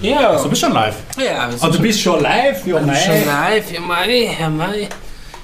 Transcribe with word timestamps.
Ja. 0.00 0.36
Du 0.42 0.48
bist 0.48 0.60
schon 0.62 0.72
live. 0.72 0.96
Ja, 1.18 1.50
wir 1.50 1.58
sind 1.58 1.68
Oh, 1.68 1.72
du 1.72 1.82
bist 1.82 2.00
schon 2.00 2.20
live, 2.22 2.66
ja, 2.66 2.80
mei. 2.80 2.94
schon 2.96 3.26
live. 3.26 3.72
Ja, 3.72 3.80
Mai, 3.80 4.36
ja, 4.40 4.48
Mai. 4.48 4.88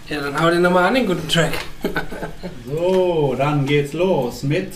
Ja, 0.09 0.21
dann 0.21 0.41
hau 0.41 0.51
den 0.51 0.63
nochmal 0.63 0.85
an, 0.85 0.95
den 0.95 1.07
guten 1.07 1.29
Track. 1.29 1.53
So, 2.73 3.35
dann 3.39 3.65
geht's 3.67 3.93
los 3.93 4.43
mit. 4.43 4.73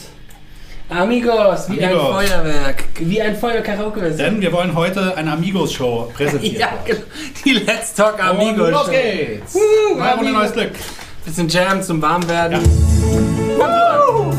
Amigos, 0.89 1.69
wie 1.71 1.83
Amigos. 1.85 2.03
ein 2.05 2.27
Feuerwerk. 2.29 2.85
Wie 2.99 3.21
ein 3.23 3.37
Feuer 3.37 3.61
karaoke 3.63 4.01
-Version. 4.01 4.17
Denn 4.17 4.41
wir 4.41 4.53
wollen 4.53 4.75
heute 4.75 5.17
eine 5.17 5.33
Amigos-Show 5.33 6.11
präsentieren. 6.15 6.57
Ja, 6.61 6.69
genau. 6.85 7.01
Die 7.45 7.53
Let's 7.53 7.95
Talk 7.95 8.15
Und 8.15 8.21
Amigos. 8.21 8.71
los 8.71 8.91
geht's. 8.91 9.55
Woo, 9.55 10.01
Amigos. 10.01 10.33
neues 10.33 10.53
Glück. 10.53 10.73
Bisschen 11.25 11.49
Jam 11.49 11.83
zum 11.83 12.01
Warmwerden. 12.03 12.61
Ja. 13.59 14.31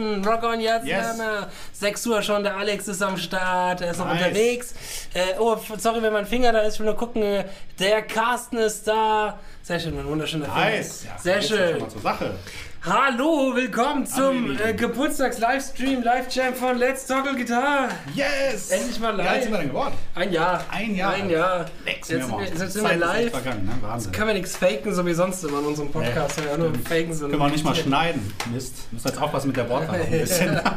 Draußen. 0.00 0.24
Rock 0.24 0.42
on 0.44 0.60
jetzt. 0.60 0.86
Yes. 0.86 1.18
Yes. 1.18 1.46
6 1.72 2.06
Uhr 2.06 2.22
schon, 2.22 2.42
der 2.42 2.56
Alex 2.56 2.88
ist 2.88 3.02
am 3.02 3.16
Start, 3.16 3.80
er 3.80 3.90
ist 3.92 3.98
noch 3.98 4.06
Nice. 4.06 4.18
unterwegs. 4.26 4.74
Äh, 5.14 5.38
oh, 5.38 5.56
sorry, 5.78 6.02
wenn 6.02 6.12
mein 6.12 6.26
Finger 6.26 6.52
da 6.52 6.60
ist, 6.60 6.74
ich 6.74 6.80
will 6.80 6.86
nur 6.86 6.96
gucken. 6.96 7.44
Der 7.78 8.02
Carsten 8.02 8.56
ist 8.58 8.86
da. 8.86 9.38
Sehr 9.62 9.78
schön, 9.80 9.98
ein 9.98 10.06
wunderschöner 10.06 10.46
Finger. 10.46 10.58
Nice. 10.58 11.04
Ja, 11.04 11.18
Sehr 11.18 11.42
schön. 11.42 11.70
Schon 11.72 11.80
mal 11.80 11.88
zur 11.90 12.00
Sache. 12.02 12.34
Hallo, 12.82 13.54
willkommen 13.54 14.06
zum 14.06 14.58
äh, 14.58 14.72
Geburtstags-Livestream, 14.72 16.02
Live-Jam 16.02 16.54
von 16.54 16.78
Let's 16.78 17.06
Toggle 17.06 17.36
Guitar. 17.36 17.90
Yes! 18.14 18.70
Endlich 18.70 18.98
mal 18.98 19.18
Wie 19.18 19.20
alt 19.20 19.28
live. 19.28 19.42
sind 19.42 19.52
wir 19.52 19.58
denn 19.58 19.68
geworden? 19.68 19.94
Ein 20.14 20.32
Jahr. 20.32 20.64
Ein 20.70 20.94
Jahr. 20.94 21.12
Ein 21.12 21.28
Jahr. 21.28 21.66
Lex 21.84 22.08
Jetzt 22.08 22.30
jetzt 22.58 22.72
sind 22.72 22.88
wir 22.88 22.96
live. 22.96 23.32
Vergangen, 23.32 23.66
ne? 23.66 23.72
Wahnsinn. 23.82 24.12
Können 24.12 24.28
wir 24.28 24.34
nichts 24.34 24.56
faken, 24.56 24.94
so 24.94 25.04
wie 25.04 25.12
sonst 25.12 25.44
immer 25.44 25.58
in 25.58 25.66
unserem 25.66 25.92
Podcast. 25.92 26.40
Ja, 26.40 26.56
nur 26.56 26.72
faken 26.74 27.12
so. 27.12 27.28
Können 27.28 27.38
wir 27.38 27.44
auch 27.44 27.50
nicht 27.50 27.64
mal 27.66 27.74
schneiden. 27.74 28.32
Mist. 28.50 28.90
Müssen 28.92 29.08
jetzt 29.08 29.20
aufpassen 29.20 29.48
mit 29.48 29.58
der 29.58 29.68
Wortwahl 29.68 30.00
ein 30.00 30.10
bisschen. 30.10 30.58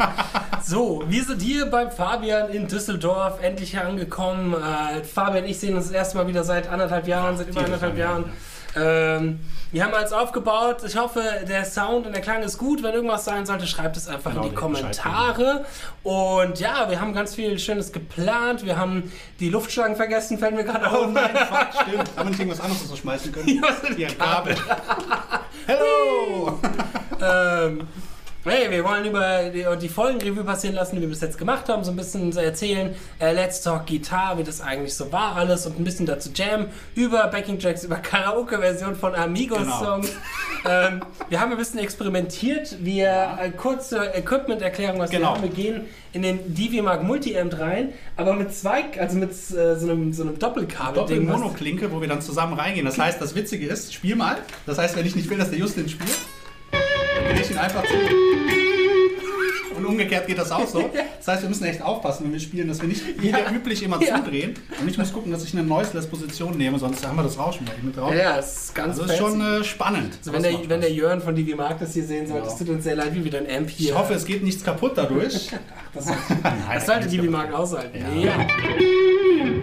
So, 0.65 1.03
wir 1.09 1.21
sind 1.25 1.41
hier 1.41 1.65
beim 1.65 1.91
Fabian 1.91 2.49
in 2.49 2.69
Düsseldorf, 2.69 3.43
endlich 3.43 3.71
hier 3.71 3.85
angekommen. 3.85 4.53
Äh, 4.53 5.03
Fabian 5.03 5.43
und 5.43 5.49
ich 5.49 5.59
sehen 5.59 5.75
uns 5.75 5.87
das 5.87 5.93
erste 5.93 6.17
Mal 6.17 6.25
wieder 6.27 6.45
seit 6.45 6.69
anderthalb 6.69 7.05
Jahren, 7.05 7.35
seit 7.37 7.49
über 7.49 7.65
anderthalb 7.65 7.97
lange, 7.97 7.99
Jahren. 7.99 8.23
Ähm, 8.75 9.39
wir 9.71 9.83
haben 9.83 9.93
alles 9.93 10.13
aufgebaut. 10.13 10.77
Ich 10.85 10.97
hoffe, 10.97 11.21
der 11.47 11.65
Sound 11.65 12.05
und 12.07 12.13
der 12.13 12.21
Klang 12.21 12.41
ist 12.43 12.57
gut. 12.57 12.83
Wenn 12.83 12.93
irgendwas 12.93 13.25
sein 13.25 13.45
sollte, 13.45 13.67
schreibt 13.67 13.97
es 13.97 14.07
einfach 14.07 14.31
Genau, 14.31 14.43
in 14.43 14.49
die 14.49 14.55
Kommentare. 14.55 15.65
Und 16.03 16.59
ja, 16.59 16.89
wir 16.89 16.99
haben 17.01 17.13
ganz 17.13 17.35
viel 17.35 17.57
Schönes 17.59 17.91
geplant. 17.91 18.65
Wir 18.65 18.77
haben 18.77 19.11
die 19.39 19.49
Luftschlangen 19.49 19.95
vergessen, 19.95 20.37
fällt 20.37 20.55
mir 20.55 20.63
gerade 20.63 20.85
Oh 20.91 21.05
auf. 21.05 21.11
nein, 21.11 21.31
fuck, 21.35 21.67
stimmt. 21.87 22.09
Haben 22.15 22.25
wir 22.25 22.29
nicht 22.31 22.39
irgendwas 22.39 22.61
anderes 22.61 22.87
so 22.87 22.95
schmeißen 22.95 23.31
können? 23.31 23.61
was 23.61 23.81
sind 23.81 24.17
Kabel. 24.17 24.55
Hello! 25.67 26.59
Ähm, 27.25 27.87
hey, 28.45 28.69
wir 28.69 28.83
wollen 28.83 29.05
über 29.05 29.43
die, 29.49 29.65
die 29.81 29.89
Folgenreview 29.89 30.43
passieren 30.43 30.75
lassen, 30.75 30.95
die 30.97 31.01
wir 31.01 31.07
bis 31.09 31.21
jetzt 31.21 31.37
gemacht 31.37 31.69
haben, 31.69 31.83
so 31.83 31.91
ein 31.91 31.95
bisschen 31.95 32.35
erzählen, 32.35 32.93
äh, 33.19 33.31
Let's 33.33 33.61
Talk 33.61 33.87
Guitar, 33.87 34.37
wie 34.37 34.43
das 34.43 34.59
eigentlich 34.59 34.93
so 34.95 35.11
war 35.11 35.35
alles 35.37 35.65
und 35.65 35.79
ein 35.79 35.83
bisschen 35.85 36.05
dazu 36.05 36.29
Jam 36.35 36.65
über 36.95 37.27
Backing 37.27 37.57
Tracks, 37.57 37.83
über 37.85 37.95
Karaoke-Version 37.95 38.95
von 38.95 39.15
Amigos-Songs. 39.15 40.11
ähm, 40.69 41.01
wir 41.29 41.39
haben 41.39 41.51
ein 41.51 41.57
bisschen 41.57 41.79
experimentiert, 41.79 42.77
wir 42.83 43.37
äh, 43.39 43.49
kurze 43.51 44.13
Equipment-Erklärung, 44.13 44.99
was 44.99 45.09
Genau. 45.09 45.29
wir 45.35 45.35
haben. 45.35 45.43
Wir 45.43 45.49
gehen 45.49 45.81
in 46.11 46.21
den 46.21 46.53
DiviMark 46.53 47.01
Multi-Amp 47.03 47.57
rein, 47.59 47.93
aber 48.17 48.33
mit 48.33 48.53
zwei, 48.53 48.83
also 48.99 49.17
mit 49.17 49.31
äh, 49.31 49.33
so 49.77 49.89
einem, 49.89 50.11
so 50.11 50.23
einem 50.23 50.37
Doppelkabel-Ding. 50.37 51.27
was- 51.27 51.33
Doppel-Monoklinke, 51.33 51.91
wo 51.91 52.01
wir 52.01 52.07
dann 52.09 52.21
zusammen 52.21 52.53
reingehen. 52.59 52.85
Das 52.85 52.99
heißt, 52.99 53.21
das 53.21 53.35
Witzige 53.35 53.67
ist, 53.67 53.93
spiel 53.93 54.15
mal. 54.15 54.35
Das 54.65 54.77
heißt, 54.77 54.95
wenn 54.97 55.05
ich 55.05 55.15
nicht 55.15 55.29
will, 55.29 55.37
dass 55.37 55.49
der 55.49 55.59
Justin 55.59 55.87
spielt, 55.87 56.11
drehe 57.33 57.41
ich 57.43 57.51
ihn 57.51 57.57
einfach 57.57 57.83
zu. 57.83 57.93
Und 59.77 59.85
umgekehrt 59.87 60.27
geht 60.27 60.37
das 60.37 60.51
auch 60.51 60.67
so. 60.67 60.89
Das 61.25 61.35
heißt, 61.35 61.41
wir 61.43 61.49
müssen 61.49 61.63
echt 61.63 61.81
aufpassen, 61.81 62.25
wenn 62.25 62.33
wir 62.33 62.39
spielen, 62.41 62.67
dass 62.67 62.81
wir 62.81 62.89
nicht 62.89 63.01
wie 63.21 63.29
Ja. 63.29 63.49
üblich 63.49 63.81
immer 63.81 63.97
Ja. 64.03 64.17
zudrehen. 64.17 64.55
Und 64.81 64.89
ich 64.89 64.97
muss 64.97 65.13
gucken, 65.13 65.31
dass 65.31 65.41
ich 65.45 65.53
eine 65.53 65.63
Noiseless-Position 65.63 66.57
nehme, 66.57 66.77
sonst 66.77 67.07
haben 67.07 67.15
wir 67.15 67.23
das 67.23 67.39
Rauschen 67.39 67.63
gleich 67.65 67.81
mit 67.81 67.95
drauf. 67.95 68.13
Ja, 68.13 68.35
das 68.35 68.57
ist 68.65 68.75
ganz 68.75 68.99
Also 68.99 69.03
ist 69.13 69.17
fancy. 69.17 69.39
schon 69.39 69.61
äh, 69.61 69.63
spannend. 69.63 70.15
Also 70.19 70.33
wenn, 70.33 70.43
Das 70.43 70.51
der, 70.51 70.69
wenn 70.69 70.81
der. 70.81 70.91
Jörn 70.91 71.21
von 71.21 71.33
DV 71.33 71.55
Mark 71.55 71.79
das 71.79 71.93
hier 71.93 72.03
sehen 72.03 72.27
sollte, 72.27 72.47
es 72.49 72.57
tut 72.57 72.67
uns 72.67 72.83
sehr 72.83 72.97
leid, 72.97 73.15
wie 73.15 73.23
wieder 73.23 73.37
ein 73.39 73.47
Amp 73.49 73.69
hier. 73.69 73.91
ich 73.91 73.97
hoffe, 73.97 74.13
es 74.15 74.25
geht 74.25 74.43
nichts 74.43 74.65
kaputt 74.65 74.91
dadurch. 74.97 75.49
das, 75.93 76.05
Nein, 76.07 76.17
das 76.73 76.85
sollte 76.85 77.07
DV 77.07 77.23
Mark 77.31 77.53
aushalten. 77.53 77.97
Ja. 78.19 78.35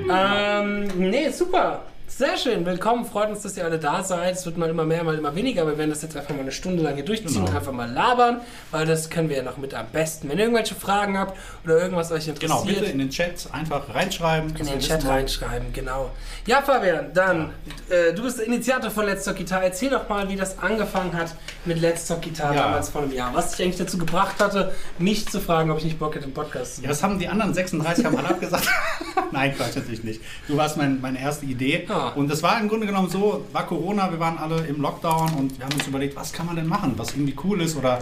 Ja. 0.08 0.61
Ähm, 0.62 0.88
nee, 0.99 1.28
super. 1.28 1.82
Sehr 2.19 2.37
schön, 2.37 2.67
willkommen, 2.67 3.07
freut 3.07 3.31
uns, 3.31 3.43
dass 3.43 3.57
ihr 3.57 3.65
alle 3.65 3.79
da 3.79 4.03
seid. 4.03 4.35
Es 4.35 4.45
wird 4.45 4.59
mal 4.59 4.69
immer 4.69 4.85
mehr, 4.85 5.05
mal 5.05 5.17
immer 5.17 5.35
weniger, 5.35 5.62
aber 5.62 5.71
wir 5.71 5.79
werden 5.79 5.91
das 5.91 6.03
jetzt 6.03 6.15
einfach 6.17 6.35
mal 6.35 6.41
eine 6.41 6.53
Stunde 6.53 6.83
lang 6.83 6.95
hier 6.97 7.05
durchziehen 7.05 7.33
Genau. 7.33 7.47
und 7.49 7.55
einfach 7.57 7.73
mal 7.73 7.91
labern, 7.91 8.41
weil 8.73 8.85
das 8.85 9.09
können 9.09 9.31
wir 9.31 9.37
ja 9.39 9.43
noch 9.43 9.57
mit 9.57 9.73
am 9.73 9.87
besten. 9.91 10.29
Wenn 10.29 10.37
ihr 10.37 10.45
irgendwelche 10.45 10.75
Fragen 10.75 11.17
habt 11.17 11.39
oder 11.65 11.79
irgendwas 11.81 12.11
euch 12.12 12.25
Genau, 12.27 12.59
interessiert, 12.61 12.81
bitte 12.81 12.93
in 12.93 12.99
den 12.99 13.09
Chat 13.11 13.47
einfach 13.53 13.95
reinschreiben. 13.95 14.55
in 14.57 14.67
den 14.67 14.81
Chat 14.81 15.07
reinschreiben, 15.07 15.73
genau. 15.73 16.11
Ja, 16.47 16.61
Fabian, 16.61 17.15
dann, 17.15 17.55
äh, 17.89 18.12
du 18.12 18.25
bist 18.25 18.39
der 18.39 18.47
Initiator 18.49 18.91
von 18.91 19.07
Let's 19.07 19.25
Talk 19.25 19.37
Guitar. 19.39 19.62
Erzähl 19.62 19.89
doch 19.91 20.09
mal, 20.09 20.29
wie 20.29 20.37
das 20.37 20.59
angefangen 20.59 21.15
hat 21.15 21.35
mit 21.65 21.81
Let's 21.81 22.07
Talk 22.07 22.21
Guitar 22.23 22.55
Ja. 22.55 22.65
damals 22.65 22.91
vor 22.91 23.03
einem 23.03 23.12
Jahr. 23.15 23.33
Was 23.35 23.53
dich 23.53 23.65
eigentlich 23.65 23.79
dazu 23.79 23.97
gebracht 23.97 24.35
hatte, 24.41 24.75
mich 24.99 25.27
zu 25.29 25.41
fragen, 25.41 25.71
ob 25.71 25.79
ich 25.79 25.85
nicht 25.85 25.99
Bock 25.99 26.15
hätte, 26.17 26.25
einen 26.25 26.35
Podcast 26.35 26.77
zu 26.77 26.83
Ja, 26.83 26.89
machen. 26.89 26.91
das 26.91 27.03
haben 27.05 27.19
die 27.21 27.29
anderen 27.29 27.55
36 27.55 28.05
haben 28.05 28.17
alle 28.19 28.29
abgesagt. 28.29 28.69
Nein, 29.33 29.55
Quatsch, 29.57 29.77
natürlich 29.77 30.03
nicht. 30.05 30.21
Du 30.49 30.57
warst 30.57 30.77
mein, 30.77 31.01
meine 31.01 31.19
erste 31.21 31.47
Idee. 31.47 31.87
Ja. 31.89 32.10
Und 32.17 32.31
das 32.31 32.43
war 32.43 32.61
im 32.61 32.69
Grunde 32.69 32.87
genommen 32.87 33.09
so, 33.09 33.45
war 33.53 33.67
Corona, 33.67 34.11
wir 34.11 34.21
waren 34.21 34.39
alle 34.39 34.67
im 34.67 34.81
Lockdown 34.81 35.35
und 35.35 35.59
wir 35.59 35.65
haben 35.65 35.75
uns 35.75 35.87
überlegt, 35.87 36.17
was 36.17 36.33
kann 36.33 36.47
man 36.47 36.57
denn 36.57 36.67
machen, 36.67 36.95
was 36.97 37.12
irgendwie 37.12 37.37
cool 37.43 37.61
ist 37.61 37.77
oder 37.77 38.01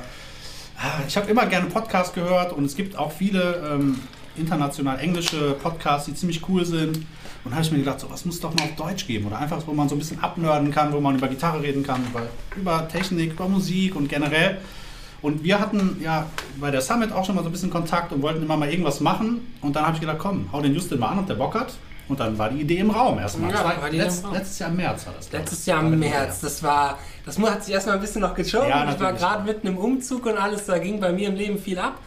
Ah, 0.81 1.03
ich 1.09 1.17
habe 1.17 1.29
immer 1.29 1.45
gerne 1.47 1.67
Podcasts 1.67 2.15
gehört 2.15 2.53
und 2.53 2.65
es 2.65 2.77
gibt 2.77 2.97
auch 2.97 3.11
viele 3.11 3.69
ähm, 3.69 3.99
international 4.37 5.01
englische 5.01 5.55
Podcasts, 5.61 6.07
die 6.07 6.15
ziemlich 6.15 6.49
cool 6.49 6.65
sind. 6.65 7.05
Und 7.45 7.53
habe 7.53 7.63
ich 7.63 7.73
mir 7.73 7.79
gedacht, 7.79 7.99
so 7.99 8.09
was 8.11 8.25
muss 8.25 8.39
doch 8.39 8.55
mal 8.55 8.63
auf 8.63 8.77
Deutsch 8.77 9.07
geben 9.09 9.27
oder 9.27 9.39
einfach, 9.39 9.61
wo 9.67 9.73
man 9.73 9.89
so 9.89 9.97
ein 9.97 9.99
bisschen 9.99 10.23
abnörden 10.23 10.71
kann, 10.71 10.93
wo 10.93 11.01
man 11.01 11.17
über 11.17 11.27
Gitarre 11.27 11.63
reden 11.63 11.83
kann, 11.83 12.05
über, 12.07 12.23
über 12.57 12.87
Technik, 12.87 13.33
über 13.33 13.49
Musik 13.49 13.97
und 13.97 14.09
generell. 14.09 14.59
Und 15.21 15.43
wir 15.43 15.59
hatten 15.59 15.97
ja 16.01 16.27
bei 16.61 16.71
der 16.71 16.81
Summit 16.81 17.11
auch 17.11 17.25
schon 17.25 17.35
mal 17.35 17.43
so 17.43 17.49
ein 17.49 17.53
bisschen 17.53 17.71
Kontakt 17.71 18.13
und 18.13 18.23
wollten 18.23 18.43
immer 18.43 18.57
mal 18.57 18.71
irgendwas 18.71 19.01
machen. 19.01 19.53
Und 19.63 19.75
dann 19.75 19.85
habe 19.85 19.95
ich 19.95 20.01
gedacht, 20.01 20.19
komm, 20.21 20.49
hau 20.53 20.61
den 20.61 20.75
Justin 20.75 21.01
mal 21.01 21.09
an, 21.09 21.19
ob 21.19 21.27
der 21.27 21.35
Bock 21.35 21.57
hat. 21.57 21.73
Und 22.09 22.21
dann 22.21 22.39
war 22.39 22.49
die 22.51 22.63
Idee 22.63 22.79
im 22.79 22.91
Raum 22.91 23.19
erstmal. 23.19 23.51
Ja, 23.51 23.65
war 23.65 23.83
war 23.83 23.91
letzt, 23.91 24.21
im 24.21 24.27
Raum. 24.27 24.35
letztes 24.35 24.59
Jahr 24.59 24.71
im 24.71 24.77
März 24.77 25.07
war 25.07 25.15
das. 25.17 25.33
Letztes 25.33 25.67
Jahr 25.67 25.81
im 25.81 25.99
März, 25.99 26.41
das 26.41 26.63
war, 26.63 26.99
das 27.27 27.39
hat 27.39 27.65
sich 27.65 27.75
erstmal 27.75 27.97
ein 27.97 28.01
bisschen 28.01 28.23
noch 28.23 28.35
geschoben. 28.35 28.69
Ja, 28.69 28.91
ich 28.91 28.99
war 28.99 29.13
gerade 29.13 29.45
mitten 29.45 29.67
im 29.67 29.79
Umzug 29.79 30.27
und 30.27 30.39
alles, 30.39 30.67
da 30.67 30.79
ging 30.79 31.01
bei 31.01 31.13
mir 31.13 31.29
im 31.29 31.35
Leben 31.35 31.59
viel 31.59 31.79
ab. 31.79 31.99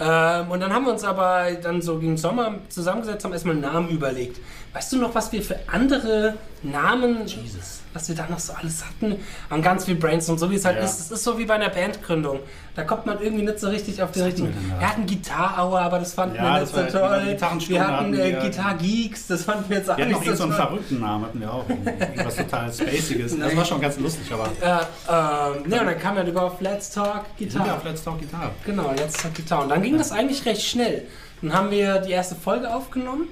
Ähm, 0.00 0.50
und 0.50 0.60
dann 0.60 0.72
haben 0.72 0.84
wir 0.84 0.92
uns 0.92 1.02
aber 1.02 1.50
dann 1.60 1.82
so 1.82 1.98
gegen 1.98 2.16
Sommer 2.16 2.54
zusammengesetzt, 2.68 3.24
haben 3.24 3.32
erstmal 3.32 3.54
einen 3.54 3.62
Namen 3.62 3.88
überlegt. 3.88 4.40
Weißt 4.74 4.92
du 4.92 4.98
noch, 4.98 5.14
was 5.14 5.32
wir 5.32 5.42
für 5.42 5.56
andere 5.72 6.34
Namen, 6.62 7.26
Jesus. 7.26 7.80
was 7.94 8.08
wir 8.08 8.14
da 8.16 8.26
noch 8.28 8.38
so 8.38 8.52
alles 8.52 8.84
hatten? 8.84 9.16
Haben 9.48 9.62
ganz 9.62 9.86
viel 9.86 9.94
Brains 9.94 10.28
und 10.28 10.38
so 10.38 10.50
wie 10.50 10.56
es 10.56 10.64
halt 10.64 10.76
Ja. 10.76 10.84
ist. 10.84 11.00
Es 11.00 11.10
ist 11.10 11.24
so 11.24 11.38
wie 11.38 11.46
bei 11.46 11.54
einer 11.54 11.70
Bandgründung. 11.70 12.40
Da 12.76 12.84
kommt 12.84 13.06
man 13.06 13.20
irgendwie 13.20 13.44
nicht 13.44 13.58
so 13.60 13.68
richtig 13.68 14.02
auf 14.02 14.12
den 14.12 14.20
Was 14.22 14.26
richtigen. 14.28 14.48
wir? 14.68 14.78
Wir 14.78 14.88
hatten 14.88 15.06
Gitarre-Hour, 15.06 15.80
aber 15.80 15.98
das 16.00 16.12
fanden 16.12 16.36
Ja, 16.36 16.54
wir 16.56 16.60
nicht 16.60 16.74
so 16.74 16.82
toll. 16.82 17.36
Wir 17.68 17.86
hatten 17.88 18.14
äh, 18.14 18.16
wir. 18.18 18.40
Gitarre-Geeks, 18.40 19.26
das 19.28 19.44
fanden 19.44 19.64
wir 19.70 19.78
jetzt 19.78 19.90
auch 19.90 19.96
Wir 19.96 20.04
nicht 20.06 20.16
so 20.18 20.24
irgendeinen 20.24 20.36
so 20.36 20.44
toll. 20.44 20.52
einen 20.60 20.68
verrückten 20.68 21.00
Namen, 21.00 21.24
hatten 21.24 21.40
wir 21.40 21.52
auch. 21.52 21.64
Irgendwas 21.68 22.36
total 22.36 22.72
Spaciges. 22.72 23.38
Das 23.38 23.56
war 23.56 23.64
schon 23.64 23.80
ganz 23.80 23.98
lustig, 23.98 24.30
aber 24.32 24.48
Ja, 24.62 25.54
ähm, 25.56 25.68
ne, 25.68 25.80
und 25.80 25.86
dann 25.86 25.98
kam 25.98 26.14
dann 26.16 26.26
über 26.26 26.42
auf 26.42 26.60
Let's 26.60 26.90
Talk 26.90 27.24
sind 27.38 27.52
ja 27.54 27.60
Gitarre. 27.62 27.76
auf 27.78 27.84
Let's 27.84 28.04
Talk 28.04 28.20
Gitarre. 28.20 28.50
Genau, 28.66 28.92
Let's 28.92 29.14
Talk 29.16 29.34
Gitarre. 29.34 29.62
Und 29.62 29.68
dann 29.70 29.82
ging 29.82 29.96
das 29.96 30.12
eigentlich 30.12 30.44
recht 30.44 30.62
schnell. 30.62 31.04
Dann 31.40 31.54
haben 31.54 31.70
wir 31.70 31.98
die 32.00 32.10
erste 32.12 32.34
Folge 32.34 32.72
aufgenommen. 32.74 33.28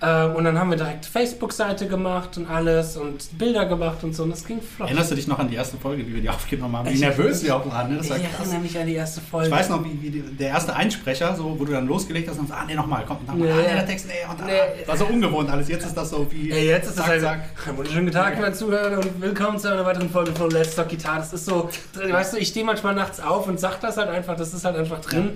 Ähm, 0.00 0.36
und 0.36 0.44
dann 0.44 0.56
haben 0.56 0.70
wir 0.70 0.76
direkt 0.76 1.06
Facebook-Seite 1.06 1.88
gemacht 1.88 2.36
und 2.38 2.48
alles 2.48 2.96
und 2.96 3.36
Bilder 3.36 3.66
gemacht 3.66 4.04
und 4.04 4.14
so. 4.14 4.22
Und 4.22 4.30
das 4.30 4.44
ging 4.46 4.60
flott. 4.62 4.86
Erinnerst 4.88 5.10
du 5.10 5.16
dich 5.16 5.26
noch 5.26 5.40
an 5.40 5.48
die 5.48 5.56
erste 5.56 5.76
Folge, 5.76 6.06
wie 6.06 6.14
wir 6.14 6.20
die 6.22 6.28
aufgenommen 6.30 6.76
haben? 6.76 6.88
Wie 6.88 6.92
Ich- 6.94 7.00
nervös 7.00 7.42
wir 7.42 7.56
auch 7.56 7.66
waren, 7.68 7.90
ne? 7.90 7.96
Das 7.96 8.06
ich 8.06 8.12
erinnere 8.12 8.60
mich 8.60 8.78
an 8.78 8.86
die 8.86 8.94
erste 8.94 9.20
Folge. 9.20 9.48
Ich 9.48 9.52
weiß 9.54 9.70
noch, 9.70 9.84
wie, 9.84 10.00
wie 10.00 10.20
der 10.38 10.50
erste 10.50 10.76
Einsprecher, 10.76 11.34
so, 11.34 11.58
wo 11.58 11.64
du 11.64 11.72
dann 11.72 11.88
losgelegt 11.88 12.28
hast 12.30 12.38
und 12.38 12.48
sagst, 12.48 12.62
ah, 12.62 12.64
nee, 12.66 12.74
nochmal, 12.76 13.02
komm, 13.08 13.16
und 13.16 13.28
dann, 13.28 13.38
Nee. 13.38 13.50
ah, 13.50 13.56
nee, 13.56 13.74
der 13.74 13.86
Text, 13.86 14.06
nee, 14.06 14.12
und 14.30 14.38
dann, 14.38 14.46
Nee. 14.46 14.52
ah. 14.84 14.88
war 14.88 14.96
so 14.96 15.04
ungewohnt 15.06 15.50
alles. 15.50 15.66
Jetzt 15.68 15.86
ist 15.86 15.96
das 15.96 16.10
so 16.10 16.26
wie, 16.30 16.52
Ey, 16.52 16.68
jetzt 16.68 16.86
ist 16.86 16.94
zack, 16.96 17.06
das 17.06 17.10
halt 17.10 17.22
zack. 17.22 17.40
Einen 17.66 17.76
wunderschönen 17.78 18.12
Tag, 18.12 18.40
mein 18.40 18.54
Zuhörer, 18.54 18.98
und 18.98 19.20
willkommen 19.20 19.58
zu 19.58 19.72
einer 19.72 19.84
weiteren 19.84 20.10
Folge 20.10 20.30
von 20.30 20.48
Let's 20.52 20.76
Talk 20.76 20.90
Guitar. 20.90 21.16
Das 21.18 21.32
ist 21.32 21.44
so, 21.44 21.68
weißt 21.94 22.34
du, 22.34 22.36
ich 22.38 22.46
stehe 22.46 22.64
manchmal 22.64 22.94
nachts 22.94 23.18
auf 23.18 23.48
und 23.48 23.58
sag 23.58 23.80
das 23.80 23.96
halt 23.96 24.10
einfach, 24.10 24.36
das 24.36 24.54
ist 24.54 24.64
halt 24.64 24.76
einfach 24.76 25.00
drin. 25.00 25.30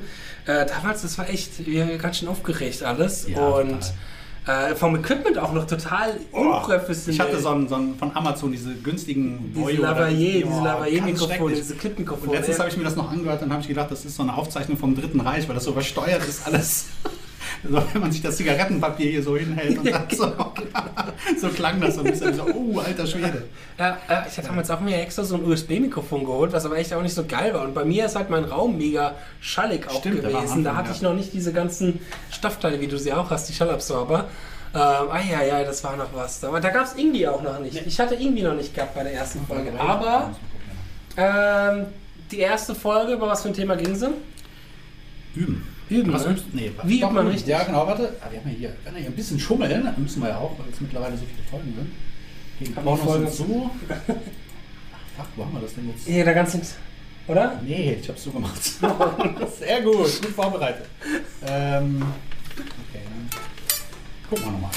Äh, 0.46 0.66
damals, 0.66 1.02
das 1.02 1.18
war 1.18 1.28
echt 1.28 1.66
wir 1.66 1.98
ganz 1.98 2.18
schön 2.18 2.28
aufgeregt 2.28 2.84
alles. 2.84 3.26
Ja, 3.28 3.40
und 3.40 3.92
äh, 4.46 4.74
vom 4.74 4.96
Equipment 4.96 5.38
auch 5.38 5.52
noch 5.52 5.66
total 5.66 6.18
Oh, 6.32 6.40
unprofessionell. 6.40 7.14
ich 7.14 7.20
hatte 7.20 7.40
so 7.40 7.48
einen, 7.50 7.68
so 7.68 7.76
einen 7.76 7.96
von 7.96 8.14
Amazon, 8.16 8.50
diese 8.52 8.74
günstigen 8.74 9.52
diese 9.54 9.80
Lavalier, 9.82 10.44
diese 10.46 10.62
Lavalier-Mikrofone, 10.62 11.54
diese 11.54 11.74
Clip-Mikrofone. 11.76 12.30
Und 12.30 12.36
letztens 12.36 12.58
habe 12.58 12.68
ich 12.68 12.76
mir 12.76 12.84
das 12.84 12.96
noch 12.96 13.10
angehört, 13.10 13.40
dann 13.42 13.52
habe 13.52 13.62
ich 13.62 13.68
gedacht, 13.68 13.90
das 13.90 14.04
ist 14.04 14.16
so 14.16 14.22
eine 14.22 14.36
Aufzeichnung 14.36 14.76
vom 14.76 14.94
Dritten 14.96 15.20
Reich, 15.20 15.46
weil 15.48 15.54
das 15.54 15.64
so 15.64 15.70
übersteuert 15.72 16.26
ist 16.26 16.46
alles. 16.46 16.86
So, 17.62 17.82
wenn 17.92 18.00
man 18.00 18.12
sich 18.12 18.22
das 18.22 18.36
Zigarettenpapier 18.36 19.10
hier 19.10 19.22
so 19.22 19.36
hinhält 19.36 19.78
und 19.78 19.90
dann 19.90 20.06
so, 20.10 20.32
so 21.40 21.48
klang 21.48 21.80
das 21.80 21.94
so 21.94 22.00
ein 22.00 22.10
bisschen 22.10 22.34
so, 22.34 22.44
oh, 22.44 22.78
alter 22.78 23.06
Schwede. 23.06 23.44
Ja, 23.78 23.98
ich 24.28 24.36
hatte 24.36 24.48
damals 24.48 24.70
auch 24.70 24.80
mir 24.80 25.00
extra 25.00 25.24
so 25.24 25.36
ein 25.36 25.44
USB-Mikrofon 25.44 26.24
geholt, 26.24 26.52
was 26.52 26.64
aber 26.64 26.76
echt 26.76 26.92
auch 26.92 27.02
nicht 27.02 27.14
so 27.14 27.24
geil 27.24 27.54
war. 27.54 27.62
Und 27.62 27.74
bei 27.74 27.84
mir 27.84 28.06
ist 28.06 28.16
halt 28.16 28.30
mein 28.30 28.44
Raum 28.44 28.76
mega 28.76 29.14
schallig 29.40 29.88
auch 29.88 30.00
Stimmt, 30.00 30.22
gewesen. 30.22 30.64
Da 30.64 30.70
Anfang, 30.70 30.76
hatte 30.76 30.88
ja. 30.88 30.94
ich 30.96 31.02
noch 31.02 31.14
nicht 31.14 31.32
diese 31.32 31.52
ganzen 31.52 32.00
Stoffteile, 32.30 32.80
wie 32.80 32.88
du 32.88 32.98
sie 32.98 33.12
auch 33.12 33.30
hast, 33.30 33.48
die 33.48 33.52
Schallabsorber. 33.52 34.28
Ähm, 34.74 34.78
ah 34.78 35.20
ja, 35.30 35.42
ja, 35.42 35.64
das 35.64 35.84
war 35.84 35.96
noch 35.96 36.14
was. 36.14 36.42
Aber 36.44 36.60
da 36.60 36.70
gab 36.70 36.86
es 36.86 36.94
irgendwie 36.96 37.28
auch 37.28 37.42
noch 37.42 37.58
nicht. 37.60 37.86
Ich 37.86 38.00
hatte 38.00 38.14
irgendwie 38.14 38.42
noch 38.42 38.54
nicht 38.54 38.74
gehabt 38.74 38.94
bei 38.94 39.02
der 39.02 39.12
ersten 39.12 39.46
Folge. 39.46 39.72
Aber 39.78 40.34
ähm, 41.16 41.86
die 42.30 42.38
erste 42.38 42.74
Folge, 42.74 43.12
über 43.12 43.28
was 43.28 43.42
für 43.42 43.48
ein 43.48 43.54
Thema 43.54 43.76
ging 43.76 43.94
sie? 43.94 44.08
Üben. 45.34 45.71
Üben, 46.00 46.12
Was 46.12 46.24
ne? 46.26 46.32
übst 46.32 46.44
Nee, 46.52 46.72
Wie 46.84 47.00
übt 47.00 47.12
man 47.12 47.26
richtig? 47.28 47.48
Ja, 47.48 47.62
genau, 47.64 47.86
warte. 47.86 48.16
Ah, 48.20 48.28
wir 48.30 48.40
haben 48.40 48.48
ja 48.50 48.54
hier, 48.56 48.68
wir 48.82 48.86
haben 48.90 48.94
ja 48.96 49.00
hier 49.02 49.10
ein 49.10 49.16
bisschen 49.16 49.38
schummeln, 49.40 49.84
das 49.84 49.96
müssen 49.98 50.22
wir 50.22 50.30
ja 50.30 50.38
auch, 50.38 50.58
weil 50.58 50.66
jetzt 50.68 50.80
mittlerweile 50.80 51.16
so 51.16 51.24
viele 51.24 51.48
Folgen 51.48 51.74
sind. 51.74 51.92
Die 52.60 52.76
Haben 52.76 52.96
die 52.96 53.02
Folgen- 53.02 53.30
so. 53.30 53.70
Ach, 53.90 55.16
fuck, 55.16 55.26
wo 55.36 55.44
haben 55.44 55.52
wir 55.54 55.60
das 55.60 55.74
denn 55.74 55.88
jetzt? 55.88 56.06
Hier, 56.06 56.24
da 56.24 56.32
ganz 56.32 56.52
links. 56.54 56.76
Oder? 57.28 57.60
Nee, 57.64 57.98
ich 58.00 58.08
hab's 58.08 58.24
so 58.24 58.30
gemacht. 58.30 58.60
Sehr 59.58 59.82
gut, 59.82 60.22
gut 60.22 60.30
vorbereitet. 60.34 60.86
Ähm, 61.46 62.02
okay, 62.90 63.00
dann 63.04 63.30
gucken 64.28 64.44
wir 64.46 64.52
nochmal. 64.52 64.70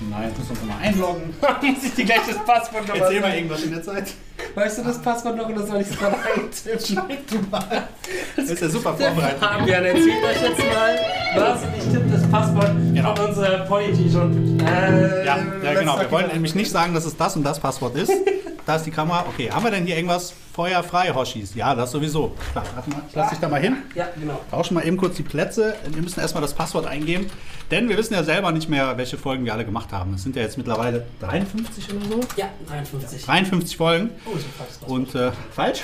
Nein, 0.00 0.28
jetzt 0.28 0.38
müssen 0.38 0.48
wir 0.48 0.50
uns 0.50 0.60
nochmal 0.60 0.86
einloggen. 0.86 1.34
Muss 1.74 1.84
ich 1.84 1.94
dir 1.94 2.04
gleich 2.04 2.20
das 2.26 2.44
Passwort 2.44 2.86
nochmal 2.86 3.02
Erzähl 3.02 3.20
mal 3.20 3.34
irgendwas 3.34 3.62
in 3.62 3.70
der 3.70 3.82
Zeit. 3.82 4.12
Weißt 4.54 4.78
du 4.78 4.82
das 4.84 5.00
Passwort 5.00 5.36
noch 5.36 5.48
oder 5.48 5.66
soll 5.66 5.80
ich 5.80 5.88
es 5.88 5.98
gerade 5.98 6.16
eintippen? 6.16 6.80
Schneid 6.86 7.30
du 7.30 7.38
mal. 7.50 7.88
Das 8.36 8.50
ist 8.50 8.60
ja 8.62 8.68
super 8.68 8.94
vorbereitet. 8.94 9.38
Fabian 9.40 9.84
erzählt 9.84 10.24
euch 10.24 10.42
jetzt 10.42 10.58
mal 10.58 10.98
was 11.36 11.60
ich 11.78 11.92
tippe 11.92 12.10
das 12.10 12.26
Passwort 12.30 12.70
Genau. 12.94 13.14
von 13.14 13.26
unserer 13.26 13.66
schon. 13.66 14.60
Äh, 14.60 15.24
Ja, 15.24 15.38
ja 15.62 15.74
genau. 15.74 15.98
Wir 15.98 16.10
wollen 16.10 16.28
nämlich 16.32 16.54
nicht 16.54 16.70
sagen, 16.70 16.94
dass 16.94 17.04
es 17.04 17.16
das 17.16 17.36
und 17.36 17.44
das 17.44 17.60
Passwort 17.60 17.96
ist. 17.96 18.12
Da 18.66 18.74
ist 18.74 18.84
die 18.84 18.90
Kamera. 18.90 19.24
Okay, 19.28 19.48
haben 19.48 19.62
wir 19.62 19.70
denn 19.70 19.86
hier 19.86 19.94
irgendwas 19.94 20.34
feuerfrei, 20.52 21.14
Hoshis? 21.14 21.54
Ja, 21.54 21.72
das 21.76 21.92
sowieso. 21.92 22.34
Klar, 22.50 22.64
warte 22.74 22.90
mal, 22.90 23.02
ich 23.08 23.14
lass 23.14 23.30
dich 23.30 23.38
da 23.38 23.48
mal 23.48 23.60
hin. 23.60 23.76
Ja, 23.94 24.08
genau. 24.18 24.40
Tauschen 24.50 24.74
mal 24.74 24.84
eben 24.84 24.96
kurz 24.96 25.14
die 25.14 25.22
Plätze. 25.22 25.76
Wir 25.88 26.02
müssen 26.02 26.18
erstmal 26.18 26.42
das 26.42 26.52
Passwort 26.52 26.84
eingeben, 26.84 27.26
denn 27.70 27.88
wir 27.88 27.96
wissen 27.96 28.14
ja 28.14 28.24
selber 28.24 28.50
nicht 28.50 28.68
mehr, 28.68 28.98
welche 28.98 29.18
Folgen 29.18 29.44
wir 29.44 29.52
alle 29.52 29.64
gemacht 29.64 29.92
haben. 29.92 30.14
Es 30.14 30.24
sind 30.24 30.34
ja 30.34 30.42
jetzt 30.42 30.58
mittlerweile 30.58 31.06
53 31.20 31.94
oder 31.94 32.06
so. 32.06 32.20
Ja, 32.36 32.48
53. 32.66 33.24
53 33.24 33.76
Folgen. 33.76 34.10
Oh, 34.26 34.36
so 34.36 34.44
falsch. 34.58 34.90
Und 34.90 35.14
äh, 35.14 35.30
falsch? 35.52 35.82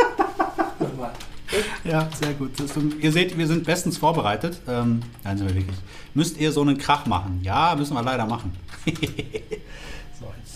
Nochmal. 0.80 1.12
Ja, 1.84 2.08
sehr 2.20 2.32
gut. 2.32 2.50
Ihr 3.00 3.12
seht, 3.12 3.38
wir 3.38 3.46
sind 3.46 3.64
bestens 3.64 3.98
vorbereitet. 3.98 4.60
Ähm, 4.66 5.00
nein, 5.22 5.38
sind 5.38 5.48
wir 5.48 5.54
wirklich. 5.54 5.78
Müsst 6.14 6.38
ihr 6.38 6.50
so 6.50 6.62
einen 6.62 6.76
Krach 6.76 7.06
machen? 7.06 7.38
Ja, 7.44 7.76
müssen 7.76 7.94
wir 7.94 8.02
leider 8.02 8.26
machen. 8.26 8.56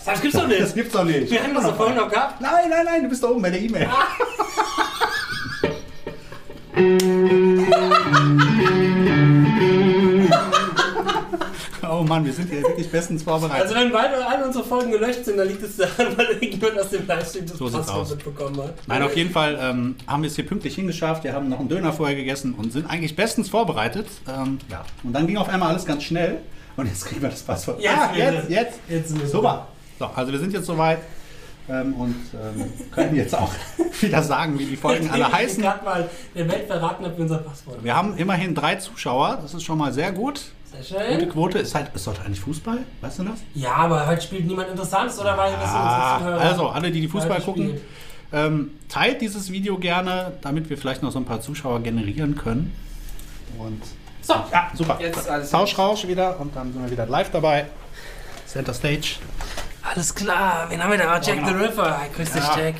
jetzt. 0.05 0.15
Das 0.15 0.21
gibt's 0.21 0.37
doch 0.37 0.47
nicht. 0.47 0.61
Das 0.61 0.73
gibt's 0.73 0.93
doch 0.93 1.03
nicht. 1.03 1.31
Wir 1.31 1.43
haben 1.43 1.53
das 1.53 1.63
doch 1.65 1.75
vorhin 1.75 1.97
noch 1.97 2.09
gehabt. 2.09 2.41
Nein, 2.41 2.69
nein, 2.69 2.85
nein, 2.85 3.03
du 3.03 3.09
bist 3.09 3.23
da 3.23 3.29
oben 3.29 3.41
bei 3.41 3.49
der 3.49 3.61
E-Mail. 3.61 3.89
oh 11.89 12.03
Mann, 12.03 12.25
wir 12.25 12.33
sind 12.33 12.49
hier 12.49 12.61
wirklich 12.61 12.89
bestens 12.89 13.23
vorbereitet. 13.23 13.63
Also 13.63 13.75
wenn 13.75 13.91
beide 13.91 14.25
alle 14.25 14.45
unsere 14.45 14.63
Folgen 14.63 14.91
gelöscht 14.91 15.25
sind, 15.25 15.37
dann 15.37 15.47
liegt 15.47 15.63
es 15.63 15.77
daran, 15.77 16.17
weil 16.17 16.27
irgendjemand 16.31 16.79
aus 16.79 16.89
dem 16.89 17.07
Livestream 17.07 17.45
das 17.47 17.57
So 17.57 17.69
Passwort 17.69 18.09
mitbekommen 18.09 18.57
hat. 18.61 18.75
Nein, 18.87 19.01
auf 19.01 19.15
jeden 19.15 19.31
Fall 19.31 19.57
ähm, 19.61 19.95
haben 20.07 20.23
wir 20.23 20.27
es 20.27 20.35
hier 20.35 20.45
pünktlich 20.45 20.75
hingeschafft. 20.75 21.23
Wir 21.23 21.33
haben 21.33 21.49
noch 21.49 21.59
einen 21.59 21.69
Döner 21.69 21.93
vorher 21.93 22.15
gegessen 22.15 22.53
und 22.55 22.71
sind 22.73 22.89
eigentlich 22.89 23.15
bestens 23.15 23.49
vorbereitet. 23.49 24.07
Ähm, 24.27 24.59
ja. 24.69 24.83
Und 25.03 25.13
dann 25.13 25.25
ging 25.27 25.37
auf 25.37 25.49
einmal 25.49 25.69
alles 25.69 25.85
ganz 25.85 26.03
schnell. 26.03 26.39
Und 26.77 26.87
jetzt 26.87 27.05
kriegen 27.05 27.21
wir 27.21 27.29
das 27.29 27.41
Passwort. 27.41 27.79
Jetzt 27.79 27.93
ah, 27.97 28.13
wieder. 28.13 28.33
jetzt, 28.33 28.49
jetzt. 28.49 28.79
Jetzt 28.89 29.17
wir 29.17 29.27
Super. 29.27 29.67
So, 29.99 30.05
also 30.05 30.31
wir 30.31 30.39
sind 30.39 30.53
jetzt 30.53 30.65
soweit 30.65 30.99
ähm, 31.69 31.93
und 31.95 32.15
ähm, 32.33 32.71
können 32.91 33.15
jetzt 33.15 33.33
auch 33.35 33.51
wieder 34.01 34.21
sagen, 34.21 34.59
wie 34.59 34.65
die 34.65 34.75
Folgen 34.75 35.09
alle 35.09 35.31
heißen. 35.31 35.61
gerade 35.63 35.83
mal 35.85 36.09
der 36.35 36.47
Welt 36.49 36.67
verraten, 36.67 37.05
ob 37.05 37.15
wir 37.17 37.23
unser 37.23 37.37
Passwort 37.39 37.83
Wir 37.83 37.95
haben 37.95 38.17
immerhin 38.17 38.53
drei 38.53 38.75
Zuschauer. 38.75 39.39
Das 39.41 39.53
ist 39.53 39.63
schon 39.63 39.77
mal 39.77 39.91
sehr 39.93 40.11
gut. 40.11 40.41
Sehr 40.89 40.99
Gute 41.07 41.19
schön. 41.21 41.29
Quote. 41.29 41.59
Ist 41.59 41.73
halt, 41.73 41.89
ist 41.95 42.05
doch 42.05 42.19
eigentlich 42.25 42.41
Fußball? 42.41 42.79
Weißt 43.01 43.19
du 43.19 43.23
das? 43.23 43.39
Ja, 43.53 43.73
aber 43.75 44.05
heute 44.05 44.21
spielt 44.21 44.45
niemand 44.45 44.69
Interessantes, 44.69 45.17
oder 45.19 45.37
weil 45.37 45.53
das 45.53 45.69
Ah, 45.69 46.17
also 46.37 46.67
alle, 46.67 46.91
die 46.91 46.99
die 47.01 47.07
Fußball 47.07 47.39
gucken, 47.41 47.79
ähm, 48.33 48.71
teilt 48.89 49.21
dieses 49.21 49.49
Video 49.51 49.77
gerne, 49.77 50.33
damit 50.41 50.69
wir 50.69 50.77
vielleicht 50.77 51.01
noch 51.01 51.11
so 51.11 51.19
ein 51.19 51.25
paar 51.25 51.39
Zuschauer 51.39 51.79
generieren 51.81 52.35
können. 52.35 52.75
Und 53.57 53.81
So, 54.21 54.33
Ja, 54.51 54.69
super. 54.73 54.97
Jetzt 54.99 55.17
ist 55.17 55.29
alles- 55.29 55.49
Tauschrausch 55.49 56.05
wieder 56.07 56.37
und 56.41 56.53
dann 56.55 56.73
sind 56.73 56.83
wir 56.83 56.91
wieder 56.91 57.05
live 57.05 57.31
dabei. 57.31 57.67
Center 58.45 58.73
Stage. 58.73 59.15
Alles 59.89 60.13
klar. 60.13 60.65
Wen 60.69 60.83
haben 60.83 60.91
wir 60.91 60.97
da? 60.97 61.19
Jack 61.19 61.37
genau. 61.37 61.47
the 61.47 61.53
Ripper. 61.65 61.99
Hi, 61.99 62.07
grüß 62.15 62.31
dich, 62.31 62.43
Ja. 62.43 62.57
Jack. 62.59 62.75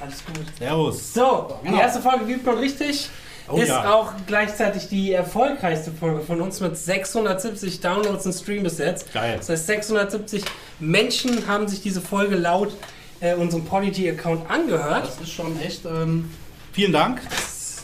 Alles 0.00 0.24
gut. 0.26 0.44
Servus. 0.58 1.14
So, 1.14 1.58
die 1.62 1.68
Genau. 1.68 1.80
erste 1.80 2.00
Folge 2.00 2.24
übt 2.24 2.44
man 2.44 2.58
richtig. 2.58 3.08
Oh 3.46 3.56
ist 3.58 3.68
ja. 3.68 3.92
auch 3.92 4.12
gleichzeitig 4.26 4.88
die 4.88 5.12
erfolgreichste 5.12 5.92
Folge 5.92 6.22
von 6.22 6.40
uns 6.40 6.60
mit 6.60 6.78
670 6.78 7.80
Downloads 7.80 8.24
und 8.24 8.32
Stream 8.32 8.62
bis 8.62 8.78
jetzt. 8.78 9.12
Geil. 9.12 9.36
Das 9.36 9.50
heißt, 9.50 9.66
670 9.66 10.44
Menschen 10.80 11.46
haben 11.46 11.68
sich 11.68 11.82
diese 11.82 12.00
Folge 12.00 12.36
laut 12.36 12.72
äh, 13.20 13.34
unserem 13.34 13.64
Polity-Account 13.66 14.50
angehört. 14.50 15.06
Das 15.08 15.20
ist 15.20 15.32
schon 15.32 15.60
echt. 15.60 15.84
Ähm, 15.84 16.30
vielen 16.72 16.92
Dank. 16.92 17.20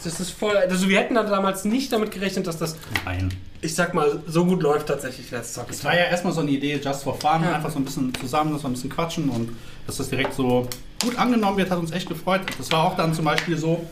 Das 0.04 0.18
ist 0.20 0.30
voll. 0.30 0.56
Also, 0.56 0.88
wir 0.88 0.98
hätten 0.98 1.14
da 1.14 1.22
damals 1.24 1.64
nicht 1.64 1.92
damit 1.92 2.10
gerechnet, 2.10 2.46
dass 2.46 2.58
das, 2.58 2.76
Nein. 3.04 3.32
ich 3.60 3.74
sag 3.74 3.92
mal, 3.94 4.22
so 4.26 4.44
gut 4.46 4.62
läuft 4.62 4.86
tatsächlich. 4.88 5.30
Let's 5.30 5.52
Talk. 5.52 5.66
Es 5.70 5.84
war 5.84 5.94
ja 5.94 6.04
erstmal 6.04 6.32
so 6.32 6.40
eine 6.40 6.50
Idee, 6.50 6.80
just 6.82 7.02
for 7.04 7.14
fun, 7.14 7.42
Ja. 7.42 7.52
einfach 7.54 7.70
so 7.70 7.78
ein 7.78 7.84
bisschen 7.84 8.12
zusammen, 8.14 8.52
dass 8.52 8.62
wir 8.62 8.68
ein 8.70 8.72
bisschen 8.72 8.90
quatschen 8.90 9.28
und 9.28 9.50
dass 9.86 9.98
das 9.98 10.08
direkt 10.08 10.34
so 10.34 10.66
gut 11.02 11.18
angenommen 11.18 11.56
wird, 11.58 11.70
hat 11.70 11.78
uns 11.78 11.90
echt 11.92 12.08
gefreut. 12.08 12.42
Das 12.58 12.70
war 12.72 12.84
auch 12.84 12.96
dann 12.96 13.12
zum 13.14 13.24
Beispiel 13.24 13.56
so, 13.56 13.84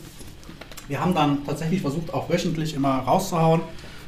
wir 0.88 1.00
haben 1.00 1.14
dann 1.14 1.44
tatsächlich 1.44 1.80
versucht, 1.82 2.12
auch 2.14 2.30
wöchentlich 2.30 2.74
immer 2.74 3.00
rauszuhauen. 3.00 3.60